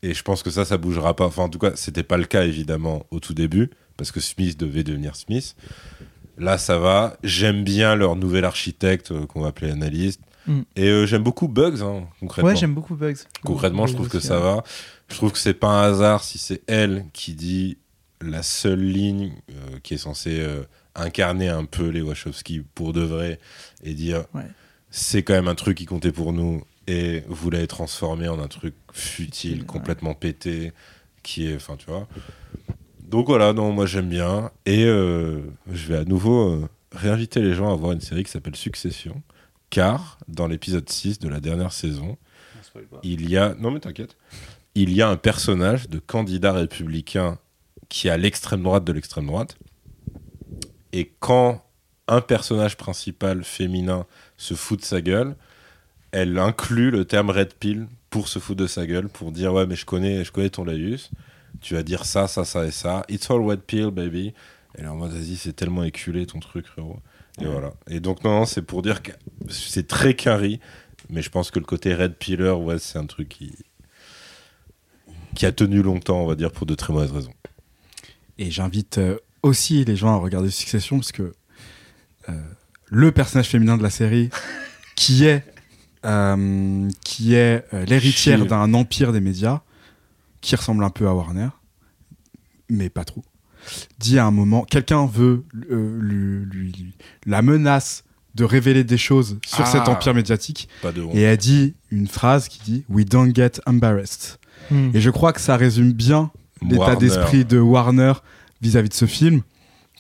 et 0.03 0.15
je 0.15 0.23
pense 0.23 0.43
que 0.43 0.51
ça, 0.51 0.65
ça 0.65 0.77
bougera 0.77 1.15
pas. 1.17 1.27
Enfin, 1.27 1.45
en 1.45 1.49
tout 1.49 1.59
cas, 1.59 1.73
c'était 1.75 2.03
pas 2.03 2.17
le 2.17 2.25
cas, 2.25 2.45
évidemment, 2.45 3.07
au 3.11 3.21
tout 3.21 3.35
début, 3.35 3.71
parce 3.97 4.13
que 4.13 4.21
Smith 4.21 4.59
devait 4.59 4.85
devenir 4.85 5.17
Smith. 5.17 5.57
Là, 6.39 6.59
ça 6.59 6.79
va. 6.79 7.17
J'aime 7.23 7.65
bien 7.65 7.95
leur 7.95 8.17
nouvel 8.17 8.45
architecte, 8.45 9.13
euh, 9.13 9.27
qu'on 9.27 9.41
va 9.43 9.49
appeler 9.49 9.71
analyste. 9.71 10.21
Mm. 10.47 10.61
Et 10.77 10.89
euh, 10.89 11.07
j'aime 11.07 11.23
beaucoup 11.23 11.49
Bugs, 11.49 11.83
hein, 11.83 12.05
concrètement. 12.21 12.51
Ouais, 12.51 12.57
j'aime 12.57 12.75
beaucoup 12.75 12.97
Bugs. 12.97 13.15
Concrètement, 13.45 13.87
je 13.87 13.95
trouve 13.95 14.09
que 14.09 14.21
ça 14.21 14.39
va. 14.39 14.63
Je 15.09 15.17
trouve 15.17 15.33
que 15.33 15.39
c'est 15.39 15.55
pas 15.55 15.69
un 15.69 15.91
hasard 15.91 16.25
si 16.25 16.39
c'est 16.39 16.63
elle 16.67 17.07
qui 17.13 17.35
dit 17.35 17.79
la 18.21 18.43
seule 18.43 18.83
ligne 18.83 19.33
euh, 19.51 19.79
qui 19.83 19.95
est 19.95 19.99
censée 19.99 20.45
incarner 20.95 21.49
un 21.49 21.65
peu 21.65 21.89
les 21.89 22.03
Wachowski 22.03 22.63
pour 22.75 22.93
de 22.93 23.03
vrai 23.03 23.39
et 23.83 23.95
dire 23.95 24.25
Ouais. 24.35 24.47
c'est 24.91 25.23
quand 25.23 25.35
même 25.35 25.49
un 25.49 25.55
truc 25.55 25.77
qui 25.77 25.87
comptait 25.87 26.13
pour 26.13 26.33
nous 26.33 26.63
et 26.87 27.23
vous 27.29 27.51
l'avez 27.51 27.67
transformé 27.67 28.29
en 28.29 28.39
un 28.39 28.49
truc 28.49 28.75
futile, 28.93 29.25
Futile, 29.25 29.61
ouais. 29.61 29.67
complètement 29.67 30.15
pété, 30.15 30.73
qui 31.23 31.49
est, 31.49 31.57
enfin 31.57 31.77
tu 31.77 31.87
vois. 31.87 32.07
Donc 33.05 33.27
voilà, 33.27 33.53
non, 33.53 33.73
moi 33.73 33.87
j'aime 33.87 34.09
bien. 34.09 34.51
Et 34.67 34.85
euh, 34.85 35.43
je 35.71 35.89
vais 35.89 35.99
à 35.99 36.05
nouveau 36.05 36.51
euh, 36.51 36.69
réinviter 36.93 37.41
les 37.41 37.55
gens 37.55 37.73
à 37.73 37.77
voir 37.77 37.93
une 37.93 38.01
série 38.01 38.25
qui 38.25 38.31
s'appelle 38.31 38.57
Succession, 38.57 39.23
car 39.71 40.19
dans 40.27 40.47
l'épisode 40.47 40.89
6 40.89 41.19
de 41.19 41.29
la 41.29 41.41
dernière 41.41 41.73
saison, 41.73 42.17
il 43.03 43.29
y 43.29 43.37
a, 43.37 43.55
non 43.55 43.71
mais 43.71 43.81
t'inquiète, 43.81 44.17
il 44.75 44.93
y 44.93 45.03
a 45.03 45.09
un 45.09 45.17
personnage 45.17 45.89
de 45.89 45.99
candidat 45.99 46.53
républicain 46.53 47.39
qui 47.89 48.09
est 48.09 48.11
à 48.11 48.17
l'extrême 48.17 48.63
droite 48.63 48.85
de 48.85 48.93
l'extrême 48.93 49.27
droite. 49.27 49.57
Et 50.93 51.13
quand 51.21 51.63
un 52.09 52.21
personnage 52.21 52.77
principal 52.77 53.45
féminin 53.45 54.07
se 54.37 54.55
fout 54.55 54.81
de 54.81 54.85
sa 54.85 55.01
gueule, 55.01 55.37
elle 56.11 56.39
inclut 56.39 56.91
le 56.91 57.05
terme 57.05 57.31
red 57.31 57.55
pill 57.55 57.87
pour 58.11 58.29
se 58.29 58.39
foutre 58.39 58.63
de 58.63 58.67
sa 58.67 58.87
gueule, 58.87 59.09
pour 59.09 59.31
dire 59.31 59.53
ouais 59.53 59.67
mais 59.67 59.77
je 59.77 59.85
connais, 59.85 60.25
je 60.25 60.33
connais 60.33 60.51
ton 60.51 60.65
laïus, 60.65 61.11
tu 61.61 61.75
vas 61.75 61.83
dire 61.83 62.05
ça, 62.05 62.27
ça, 62.29 62.45
ça 62.45 62.67
et 62.67 62.71
ça, 62.71 63.05
it's 63.09 63.31
all 63.31 63.41
red 63.41 63.61
pill 63.61 63.91
baby. 63.91 64.35
Et 64.77 64.83
là 64.83 64.93
en 64.93 64.97
mode 64.97 65.13
vas-y 65.13 65.37
c'est 65.37 65.53
tellement 65.53 65.85
éculé 65.85 66.27
ton 66.27 66.41
truc 66.41 66.67
frérot. 66.67 66.99
Et 67.41 67.47
voilà. 67.47 67.73
Et 67.89 68.01
donc 68.01 68.23
non, 68.25 68.41
non 68.41 68.45
c'est 68.47 68.63
pour 68.63 68.83
dire 68.83 69.03
que 69.03 69.13
c'est 69.49 69.87
très 69.87 70.15
carré, 70.15 70.61
mais 71.11 71.23
je 71.23 71.31
pense 71.31 71.51
que 71.51 71.59
le 71.59 71.65
côté 71.65 71.95
red 71.95 72.15
piller, 72.15 72.51
ouais 72.51 72.79
c'est 72.79 72.99
un 72.99 73.07
truc 73.07 73.29
qui 73.29 73.53
qui 75.35 75.47
a 75.47 75.53
tenu 75.53 75.83
longtemps, 75.83 76.23
on 76.23 76.27
va 76.27 76.35
dire, 76.35 76.51
pour 76.51 76.67
de 76.67 76.75
très 76.75 76.93
mauvaises 76.93 77.13
raisons. 77.13 77.35
Et 78.39 78.51
j'invite 78.51 78.99
euh, 78.99 79.19
aussi 79.43 79.85
les 79.85 79.97
gens 79.97 80.15
à 80.15 80.17
regarder 80.17 80.51
Succession 80.51 80.97
parce 80.97 81.13
que 81.13 81.35
euh, 82.29 82.33
le 82.87 83.13
personnage 83.13 83.49
féminin 83.49 83.77
de 83.77 83.83
la 83.83 83.91
série, 83.91 84.31
qui 84.97 85.25
est, 85.25 85.45
euh, 86.05 86.89
qui 87.05 87.35
est 87.35 87.65
l'héritière 87.73 88.47
d'un 88.47 88.75
empire 88.75 89.13
des 89.13 89.21
médias, 89.21 89.63
qui 90.45 90.57
ressemble 90.57 90.85
un 90.85 90.91
peu 90.91 91.09
à 91.09 91.15
Warner, 91.15 91.49
mais 92.69 92.89
pas 92.91 93.05
trop, 93.05 93.25
dit 93.99 94.19
à 94.19 94.27
un 94.27 94.31
moment, 94.31 94.63
quelqu'un 94.65 95.07
veut 95.07 95.45
euh, 95.71 95.99
lui, 96.01 96.45
lui- 96.47 96.73
lui- 96.73 96.95
la 97.27 97.43
menace 97.43 98.05
de 98.35 98.45
révéler 98.45 98.85
des 98.85 98.99
choses 98.99 99.39
sur 99.47 99.61
Ah. 99.65 99.67
cet 99.67 99.89
empire 99.89 100.13
médiatique, 100.15 100.69
Pas 100.83 100.93
de 100.93 101.03
honte. 101.03 101.15
et 101.15 101.21
elle 101.23 101.37
dit 101.37 101.75
une 101.91 102.09
phrase 102.09 102.49
qui 102.49 102.61
dit 102.63 102.85
We 102.89 103.05
don't 103.07 103.33
get 103.35 103.53
embarrassed. 103.67 104.39
Hmm. 104.71 104.91
Et 104.95 105.01
je 105.01 105.11
crois 105.11 105.33
que 105.33 105.41
ça 105.41 105.57
résume 105.57 105.93
bien 105.93 106.31
l'état 106.63 106.97
d'esprit 106.97 107.45
de 107.45 107.59
Warner 107.59 108.13
vis-à-vis 108.61 108.89
de 108.89 108.95
ce 108.95 109.07
film, 109.07 109.43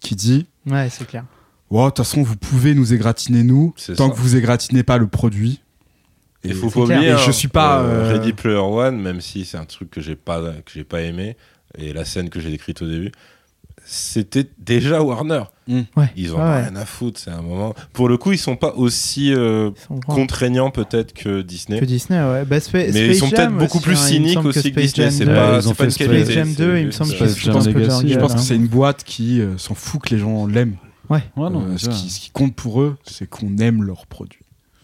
qui 0.00 0.16
dit 0.16 0.46
Ouais, 0.66 0.88
c'est 0.90 1.06
clair. 1.06 1.24
Ouais, 1.70 1.84
de 1.84 1.88
toute 1.90 1.98
façon, 1.98 2.22
vous 2.22 2.36
pouvez 2.36 2.74
nous 2.74 2.92
égratigner, 2.92 3.42
nous, 3.44 3.74
tant 3.96 4.08
ça. 4.08 4.10
que 4.10 4.16
vous 4.20 4.36
égratignez 4.36 4.82
pas 4.82 4.98
le 4.98 5.06
produit. 5.06 5.60
Il 6.44 6.54
faut 6.54 6.70
pas 6.70 6.80
oublier. 6.80 7.08
Et 7.08 7.10
hein, 7.12 7.18
je 7.24 7.30
suis 7.30 7.48
pas, 7.48 7.80
euh, 7.82 8.10
euh, 8.10 8.12
Ready 8.12 8.32
Player 8.32 8.56
One, 8.58 8.98
même 9.00 9.20
si 9.20 9.44
c'est 9.44 9.56
un 9.58 9.64
truc 9.64 9.90
que 9.90 10.00
j'ai 10.00 10.16
pas 10.16 10.40
que 10.64 10.72
j'ai 10.72 10.84
pas 10.84 11.00
aimé 11.02 11.36
et 11.78 11.92
la 11.92 12.04
scène 12.04 12.28
que 12.28 12.38
j'ai 12.40 12.50
décrite 12.50 12.82
au 12.82 12.86
début, 12.88 13.10
c'était 13.86 14.46
déjà 14.58 15.02
Warner. 15.02 15.42
Ouais. 15.68 16.10
Ils 16.16 16.34
ont 16.34 16.38
Ouais, 16.38 16.42
ouais. 16.44 16.62
rien 16.62 16.76
à 16.76 16.84
foutre. 16.84 17.18
C'est 17.20 17.30
un 17.30 17.42
moment. 17.42 17.74
Pour 17.92 18.08
le 18.08 18.16
coup, 18.16 18.32
ils 18.32 18.38
sont 18.38 18.56
pas 18.56 18.74
aussi 18.74 19.32
euh, 19.34 19.70
contraignants 20.06 20.70
peut-être 20.70 21.12
que 21.12 21.42
Disney. 21.42 21.80
Que 21.80 21.84
Disney, 21.84 22.18
ouais. 22.18 22.44
Bah, 22.44 22.56
mais 22.72 23.08
ils 23.08 23.14
sont 23.16 23.28
peut-être 23.30 23.52
beaucoup 23.56 23.78
aussi, 23.78 23.86
plus 23.86 23.96
hein, 23.98 24.06
cyniques 24.06 24.40
que 24.42 24.48
aussi 24.48 24.62
que 24.72 24.80
Space 24.80 24.92
Disney. 24.94 25.06
Jam 25.10 25.10
C'est 25.18 25.24
2, 25.26 25.34
pas, 25.34 25.58
ils 25.60 25.68
ont 25.68 25.70
c'est 25.70 25.74
pas 25.76 25.84
une 25.84 25.90
fait 25.90 26.04
qualité. 26.06 26.24
Space 26.24 26.34
Jam 26.34 26.48
c'est 26.48 26.62
2, 26.62 26.64
il 26.64 26.70
me 26.70 26.90
juste, 26.90 26.98
semble 26.98 27.10
qu'ils 27.10 27.18
Space 27.18 27.34
se 27.34 27.40
Jam 27.40 27.54
foutent 27.54 27.62
un 27.62 27.72
peu 27.72 27.72
de 27.72 27.84
Legacy, 27.84 28.04
leur 28.06 28.12
Je 28.14 28.18
pense 28.18 28.34
que 28.34 28.40
c'est 28.40 28.56
une 28.56 28.66
boîte 28.68 29.04
qui 29.04 29.40
euh, 29.40 29.58
s'en 29.58 29.74
fout 29.74 30.02
que 30.02 30.14
les 30.14 30.20
gens 30.20 30.46
l'aiment. 30.46 30.76
Ouais, 31.10 31.22
Ouais, 31.36 31.50
non, 31.50 31.62
Euh, 31.66 31.76
ce, 31.78 31.86
ça. 31.86 31.90
qui, 31.92 32.10
ce 32.10 32.20
qui 32.20 32.30
compte 32.30 32.54
pour 32.54 32.80
eux, 32.82 32.96
c'est 33.04 33.28
qu'on 33.28 33.56
aime 33.58 33.82
leurs 33.82 34.06
produits. 34.06 34.40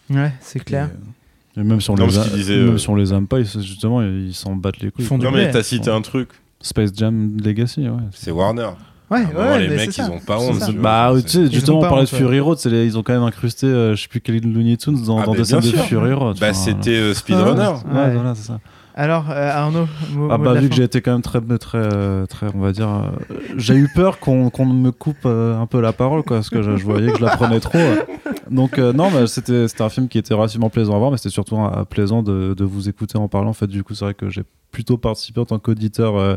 Ouais, 0.09 0.31
c'est 0.41 0.63
clair. 0.63 0.87
Et, 0.87 0.91
euh, 0.91 1.11
Et 1.57 1.63
même 1.63 1.81
si 1.81 1.89
on 1.89 1.95
Non, 1.95 2.07
les, 2.07 2.17
a- 2.19 2.23
disait, 2.27 2.57
même 2.57 2.75
euh, 2.75 2.77
si 2.77 2.89
on 2.89 2.95
les 2.95 3.13
aime 3.13 3.27
pas, 3.27 3.39
ils, 3.39 3.45
justement, 3.45 4.01
ils 4.01 4.33
s'en 4.33 4.55
battent 4.55 4.79
les 4.79 4.89
couilles. 4.91 5.03
Ils 5.03 5.07
font 5.07 5.17
quoi. 5.17 5.27
du 5.27 5.31
Non 5.33 5.37
mais 5.37 5.51
t'as 5.51 5.63
cité 5.63 5.89
un 5.89 6.01
truc. 6.01 6.29
Space 6.61 6.91
Jam 6.95 7.37
Legacy, 7.43 7.81
ouais. 7.81 7.89
C'est 8.11 8.31
Warner. 8.31 8.69
Ouais, 9.09 9.25
moment, 9.25 9.39
ouais, 9.39 9.59
les 9.59 9.67
mais 9.67 9.75
mecs, 9.75 9.91
c'est 9.91 10.03
ils 10.03 10.09
ont 10.09 10.19
pas 10.19 10.37
honte. 10.39 10.73
Bah, 10.77 11.11
tu 11.21 11.27
sais, 11.27 11.51
justement, 11.51 11.79
on 11.79 11.81
parlait 11.81 12.03
de 12.03 12.09
Fury 12.09 12.39
Road, 12.39 12.57
c'est 12.59 12.69
les- 12.69 12.85
ils 12.85 12.97
ont 12.97 13.03
quand 13.03 13.11
même 13.11 13.23
incrusté, 13.23 13.67
euh, 13.67 13.93
je 13.95 14.03
sais 14.03 14.07
plus 14.07 14.21
quel 14.21 14.39
Looney 14.41 14.77
Tunes 14.77 15.03
dans, 15.05 15.19
Ah, 15.19 15.25
dans 15.25 15.33
mais 15.33 15.39
des 15.39 15.43
scènes 15.43 15.59
de. 15.59 15.65
Fury 15.65 16.13
Road. 16.13 16.37
Bah 16.39 16.53
c'était 16.53 16.91
euh, 16.91 17.13
Speedrunner. 17.13 17.61
Ouais, 17.91 17.93
Ouais. 17.99 18.13
voilà, 18.13 18.35
c'est 18.35 18.47
ça. 18.47 18.59
Alors, 18.93 19.31
euh, 19.31 19.49
Arnaud, 19.49 19.87
mot, 20.13 20.27
Ah 20.31 20.37
mot 20.37 20.43
bah 20.43 20.49
de 20.51 20.55
la 20.55 20.61
vu 20.61 20.69
que 20.69 20.75
j'ai 20.75 20.83
été 20.83 21.01
quand 21.01 21.13
même 21.13 21.21
très 21.21 21.39
très 21.57 22.27
très 22.27 22.47
on 22.53 22.59
va 22.59 22.71
dire 22.73 22.89
euh, 22.89 23.35
j'ai 23.57 23.75
eu 23.75 23.89
peur 23.95 24.19
qu'on 24.19 24.49
qu'on 24.49 24.65
me 24.65 24.91
coupe 24.91 25.25
euh, 25.25 25.57
un 25.59 25.65
peu 25.65 25.79
la 25.79 25.93
parole 25.93 26.23
quoi 26.23 26.37
parce 26.37 26.49
que 26.49 26.61
je, 26.61 26.75
je 26.75 26.83
voyais 26.83 27.11
que 27.11 27.17
je 27.19 27.23
la 27.23 27.37
prenais 27.37 27.59
trop 27.61 27.77
euh. 27.77 28.01
donc 28.49 28.77
euh, 28.77 28.91
non 28.91 29.09
mais 29.09 29.27
c'était 29.27 29.67
c'était 29.69 29.83
un 29.83 29.89
film 29.89 30.09
qui 30.09 30.17
était 30.17 30.33
relativement 30.33 30.69
plaisant 30.69 30.95
à 30.95 30.99
voir 30.99 31.09
mais 31.11 31.17
c'était 31.17 31.29
surtout 31.29 31.57
euh, 31.57 31.85
plaisant 31.85 32.21
de, 32.21 32.53
de 32.53 32.63
vous 32.65 32.89
écouter 32.89 33.17
en 33.17 33.27
parlant 33.29 33.51
en 33.51 33.53
fait 33.53 33.67
du 33.67 33.83
coup 33.83 33.95
c'est 33.95 34.03
vrai 34.05 34.13
que 34.13 34.29
j'ai 34.29 34.43
plutôt 34.71 34.97
participé 34.97 35.39
en 35.39 35.45
tant 35.45 35.59
qu'auditeur 35.59 36.17
euh, 36.17 36.35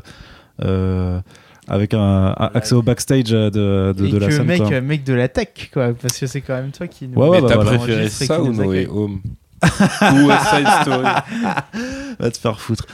euh, 0.62 1.20
avec 1.66 1.94
un, 1.94 2.34
un 2.38 2.50
accès 2.54 2.74
au 2.74 2.82
backstage 2.82 3.30
de, 3.30 3.48
de, 3.50 4.06
Et 4.06 4.10
de 4.10 4.18
la 4.18 4.26
que 4.26 4.32
scène 4.32 4.46
mec, 4.46 4.62
quoi. 4.62 4.80
mec 4.82 5.02
de 5.02 5.14
la 5.14 5.28
tech, 5.28 5.70
quoi, 5.72 5.92
parce 5.94 6.18
que 6.20 6.26
c'est 6.26 6.42
quand 6.42 6.54
même 6.54 6.70
toi 6.72 6.86
qui 6.86 7.08
nous. 7.08 7.18
Ouais, 7.18 7.28
ouais, 7.28 7.40
bah 7.40 7.48
t'as 7.48 7.54
voilà. 7.54 7.78
préféré 7.78 8.08
ça 8.10 8.42
ou 8.42 8.48
nous 8.48 8.52
No 8.52 8.68
Way 8.68 8.80
accueille. 8.80 8.88
Home 8.94 9.20
ou 9.64 10.26
West 10.28 10.46
Side 10.48 10.68
Story 10.82 11.04
Va 12.18 12.30
te 12.30 12.38
faire 12.38 12.60
foutre. 12.60 12.86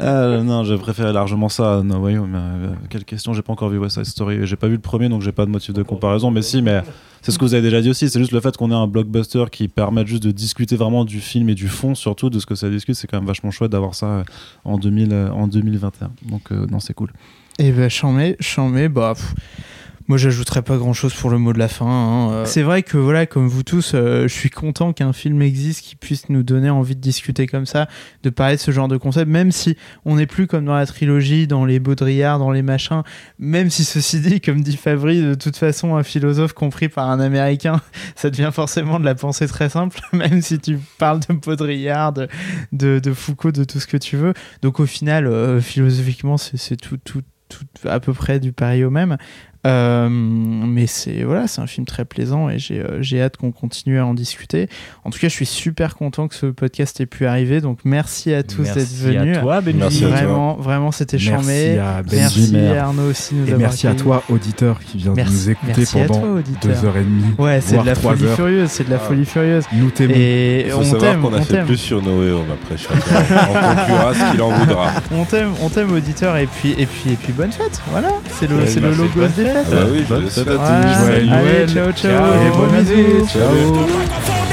Euh, 0.00 0.42
non, 0.42 0.64
j'ai 0.64 0.76
préféré 0.76 1.12
largement 1.12 1.48
ça 1.48 1.78
à 1.78 1.82
No 1.82 1.98
Way 1.98 2.18
Home. 2.18 2.34
Euh, 2.36 2.74
quelle 2.90 3.04
question 3.04 3.32
J'ai 3.32 3.42
pas 3.42 3.52
encore 3.52 3.70
vu 3.70 3.78
West 3.78 3.94
Side 3.96 4.04
Story. 4.04 4.46
J'ai 4.46 4.56
pas 4.56 4.68
vu 4.68 4.74
le 4.74 4.80
premier, 4.80 5.08
donc 5.08 5.22
j'ai 5.22 5.32
pas 5.32 5.46
de 5.46 5.50
motif 5.50 5.72
de 5.72 5.82
comparaison. 5.82 6.30
Mais 6.30 6.42
si, 6.42 6.60
mais 6.60 6.82
c'est 7.26 7.32
ce 7.32 7.40
que 7.40 7.44
vous 7.44 7.54
avez 7.54 7.62
déjà 7.62 7.80
dit 7.80 7.90
aussi. 7.90 8.08
C'est 8.08 8.20
juste 8.20 8.30
le 8.30 8.40
fait 8.40 8.56
qu'on 8.56 8.70
ait 8.70 8.74
un 8.74 8.86
blockbuster 8.86 9.46
qui 9.50 9.66
permette 9.66 10.06
juste 10.06 10.22
de 10.22 10.30
discuter 10.30 10.76
vraiment 10.76 11.04
du 11.04 11.20
film 11.20 11.48
et 11.48 11.56
du 11.56 11.66
fond, 11.66 11.96
surtout 11.96 12.30
de 12.30 12.38
ce 12.38 12.46
que 12.46 12.54
ça 12.54 12.70
discute. 12.70 12.94
C'est 12.94 13.08
quand 13.08 13.16
même 13.16 13.26
vachement 13.26 13.50
chouette 13.50 13.72
d'avoir 13.72 13.96
ça 13.96 14.06
euh, 14.06 14.24
en, 14.64 14.78
2000, 14.78 15.12
euh, 15.12 15.30
en 15.32 15.48
2021. 15.48 16.12
Donc, 16.22 16.52
euh, 16.52 16.66
non, 16.70 16.78
c'est 16.78 16.94
cool. 16.94 17.10
Et 17.58 17.72
bah, 17.72 17.88
chambé, 17.88 18.36
chambé, 18.38 18.88
bah. 18.88 19.14
pff, 19.16 19.34
moi, 20.08 20.18
j'ajouterais 20.18 20.62
pas 20.62 20.76
grand 20.76 20.92
chose 20.92 21.14
pour 21.14 21.30
le 21.30 21.38
mot 21.38 21.52
de 21.52 21.58
la 21.58 21.68
fin. 21.68 21.86
hein. 21.86 22.30
Euh, 22.32 22.44
C'est 22.44 22.62
vrai 22.62 22.82
que, 22.82 22.96
voilà, 22.96 23.26
comme 23.26 23.48
vous 23.48 23.62
tous, 23.62 23.92
euh, 23.94 24.22
je 24.28 24.32
suis 24.32 24.50
content 24.50 24.92
qu'un 24.92 25.12
film 25.12 25.42
existe 25.42 25.82
qui 25.82 25.96
puisse 25.96 26.28
nous 26.28 26.42
donner 26.42 26.70
envie 26.70 26.94
de 26.94 27.00
discuter 27.00 27.46
comme 27.46 27.66
ça, 27.66 27.88
de 28.22 28.30
parler 28.30 28.56
de 28.56 28.60
ce 28.60 28.70
genre 28.70 28.88
de 28.88 28.96
concept, 28.96 29.28
même 29.30 29.50
si 29.52 29.76
on 30.04 30.16
n'est 30.16 30.26
plus 30.26 30.46
comme 30.46 30.64
dans 30.64 30.74
la 30.74 30.86
trilogie, 30.86 31.46
dans 31.46 31.64
les 31.64 31.80
Baudrillard, 31.80 32.38
dans 32.38 32.50
les 32.52 32.62
machins, 32.62 33.02
même 33.38 33.68
si 33.70 33.84
ceci 33.84 34.20
dit, 34.20 34.40
comme 34.40 34.60
dit 34.60 34.76
Fabry, 34.76 35.20
de 35.22 35.34
toute 35.34 35.56
façon, 35.56 35.96
un 35.96 36.02
philosophe 36.02 36.52
compris 36.52 36.88
par 36.88 37.10
un 37.10 37.18
Américain, 37.20 37.80
ça 38.16 38.30
devient 38.30 38.50
forcément 38.52 39.00
de 39.00 39.04
la 39.04 39.14
pensée 39.14 39.48
très 39.48 39.68
simple, 39.68 39.98
même 40.12 40.40
si 40.40 40.58
tu 40.58 40.78
parles 40.98 41.20
de 41.28 41.34
Baudrillard, 41.34 42.12
de, 42.72 43.12
Foucault, 43.12 43.52
de 43.52 43.64
tout 43.64 43.80
ce 43.80 43.86
que 43.86 43.96
tu 43.96 44.16
veux. 44.16 44.34
Donc 44.62 44.78
au 44.80 44.86
final, 44.86 45.26
euh, 45.26 45.60
philosophiquement, 45.60 46.36
c'est 46.36 46.76
tout, 46.76 46.98
tout 47.04 47.22
à 47.84 48.00
peu 48.00 48.12
près 48.12 48.40
du 48.40 48.52
pareil 48.52 48.84
au 48.84 48.90
même. 48.90 49.16
Euh, 49.66 50.08
mais 50.10 50.86
c'est 50.86 51.22
voilà, 51.24 51.46
c'est 51.48 51.60
un 51.60 51.66
film 51.66 51.86
très 51.86 52.04
plaisant 52.04 52.48
et 52.48 52.58
j'ai 52.58 52.80
euh, 52.80 53.02
j'ai 53.02 53.20
hâte 53.20 53.36
qu'on 53.36 53.50
continue 53.52 53.98
à 53.98 54.06
en 54.06 54.14
discuter. 54.14 54.68
En 55.04 55.10
tout 55.10 55.18
cas, 55.18 55.28
je 55.28 55.32
suis 55.32 55.46
super 55.46 55.96
content 55.96 56.28
que 56.28 56.34
ce 56.34 56.46
podcast 56.46 57.00
ait 57.00 57.06
pu 57.06 57.26
arriver. 57.26 57.60
Donc 57.60 57.80
merci 57.84 58.32
à 58.32 58.42
tous 58.42 58.62
d'être 58.62 58.76
Merci 58.76 58.96
venus. 59.02 59.36
à 59.36 59.40
toi, 59.40 59.60
Benji. 59.60 59.78
Merci 59.78 60.04
à 60.04 60.08
toi. 60.08 60.16
Vraiment, 60.18 60.54
vraiment, 60.56 60.92
c'était 60.92 61.16
Merci 61.16 61.28
charmé. 61.30 61.78
à 61.78 62.02
Benji, 62.02 62.52
Merci. 62.52 62.76
Arnaud 62.78 63.10
aussi 63.10 63.34
de 63.34 63.40
nous 63.40 63.46
Et 63.46 63.52
avoir 63.52 63.60
merci 63.70 63.86
à 63.88 63.94
toi, 63.94 64.22
auditeur, 64.28 64.80
qui 64.80 64.98
vient 64.98 65.14
Merci. 65.14 65.32
de 65.32 65.36
nous 65.38 65.50
écouter 65.50 65.72
Merci 65.78 66.00
à 66.00 66.04
pendant 66.06 66.20
toi, 66.20 66.42
deux 66.62 66.84
heures 66.84 66.96
et 66.96 67.04
demie. 67.04 67.24
Ouais, 67.38 67.60
c'est 67.60 67.78
de 67.78 67.86
la 67.86 67.94
folie 67.94 68.24
heures. 68.24 68.36
furieuse, 68.36 68.70
c'est 68.70 68.84
de 68.84 68.90
la 68.90 68.96
Ah. 68.96 69.08
folie 69.08 69.24
furieuse. 69.24 69.64
Nous 69.72 69.90
t'aimons. 69.90 70.14
Et 70.16 70.64
Il 70.66 70.70
faut 70.70 70.78
on 70.78 70.84
savoir 70.84 71.00
t'aime, 71.00 71.20
qu'on 71.22 71.34
a 71.34 71.38
on 71.38 71.42
fait 71.42 71.54
t'aime. 71.54 71.66
plus 71.66 71.76
sur 71.76 72.02
No 72.02 72.20
Way 72.20 72.30
Home 72.30 72.46
après 72.52 72.76
on 72.76 72.96
conclura 73.76 74.14
ce 74.14 74.30
qu'il 74.32 74.42
en 74.42 74.50
voudra. 74.50 74.92
On 75.12 75.24
t'aime, 75.24 75.50
on 75.62 75.68
t'aime 75.68 75.92
auditeur 75.92 76.36
et 76.36 76.46
puis 76.46 76.72
et 76.78 76.86
puis 76.86 77.12
et 77.12 77.16
puis 77.16 77.32
bonne 77.32 77.52
fête. 77.52 77.80
Voilà, 77.90 78.08
c'est 78.30 78.48
le 78.48 78.66
c'est 78.66 78.80
le 78.80 78.90
logo 78.90 79.08
bonne 79.16 79.30
Ah 79.58 79.62
bah 79.70 79.76
oui, 79.90 80.04
Bonne 80.08 80.28
fête 80.28 80.48
à 80.48 80.52
tous. 80.52 80.60
Allez, 80.60 81.26
Noël. 81.26 81.68
ciao 81.68 81.92
ciao, 81.92 82.26
et 82.34 82.50
bon 82.50 82.58
Bonne 82.66 82.74
année. 82.74 83.26
Ciao. 83.26 84.45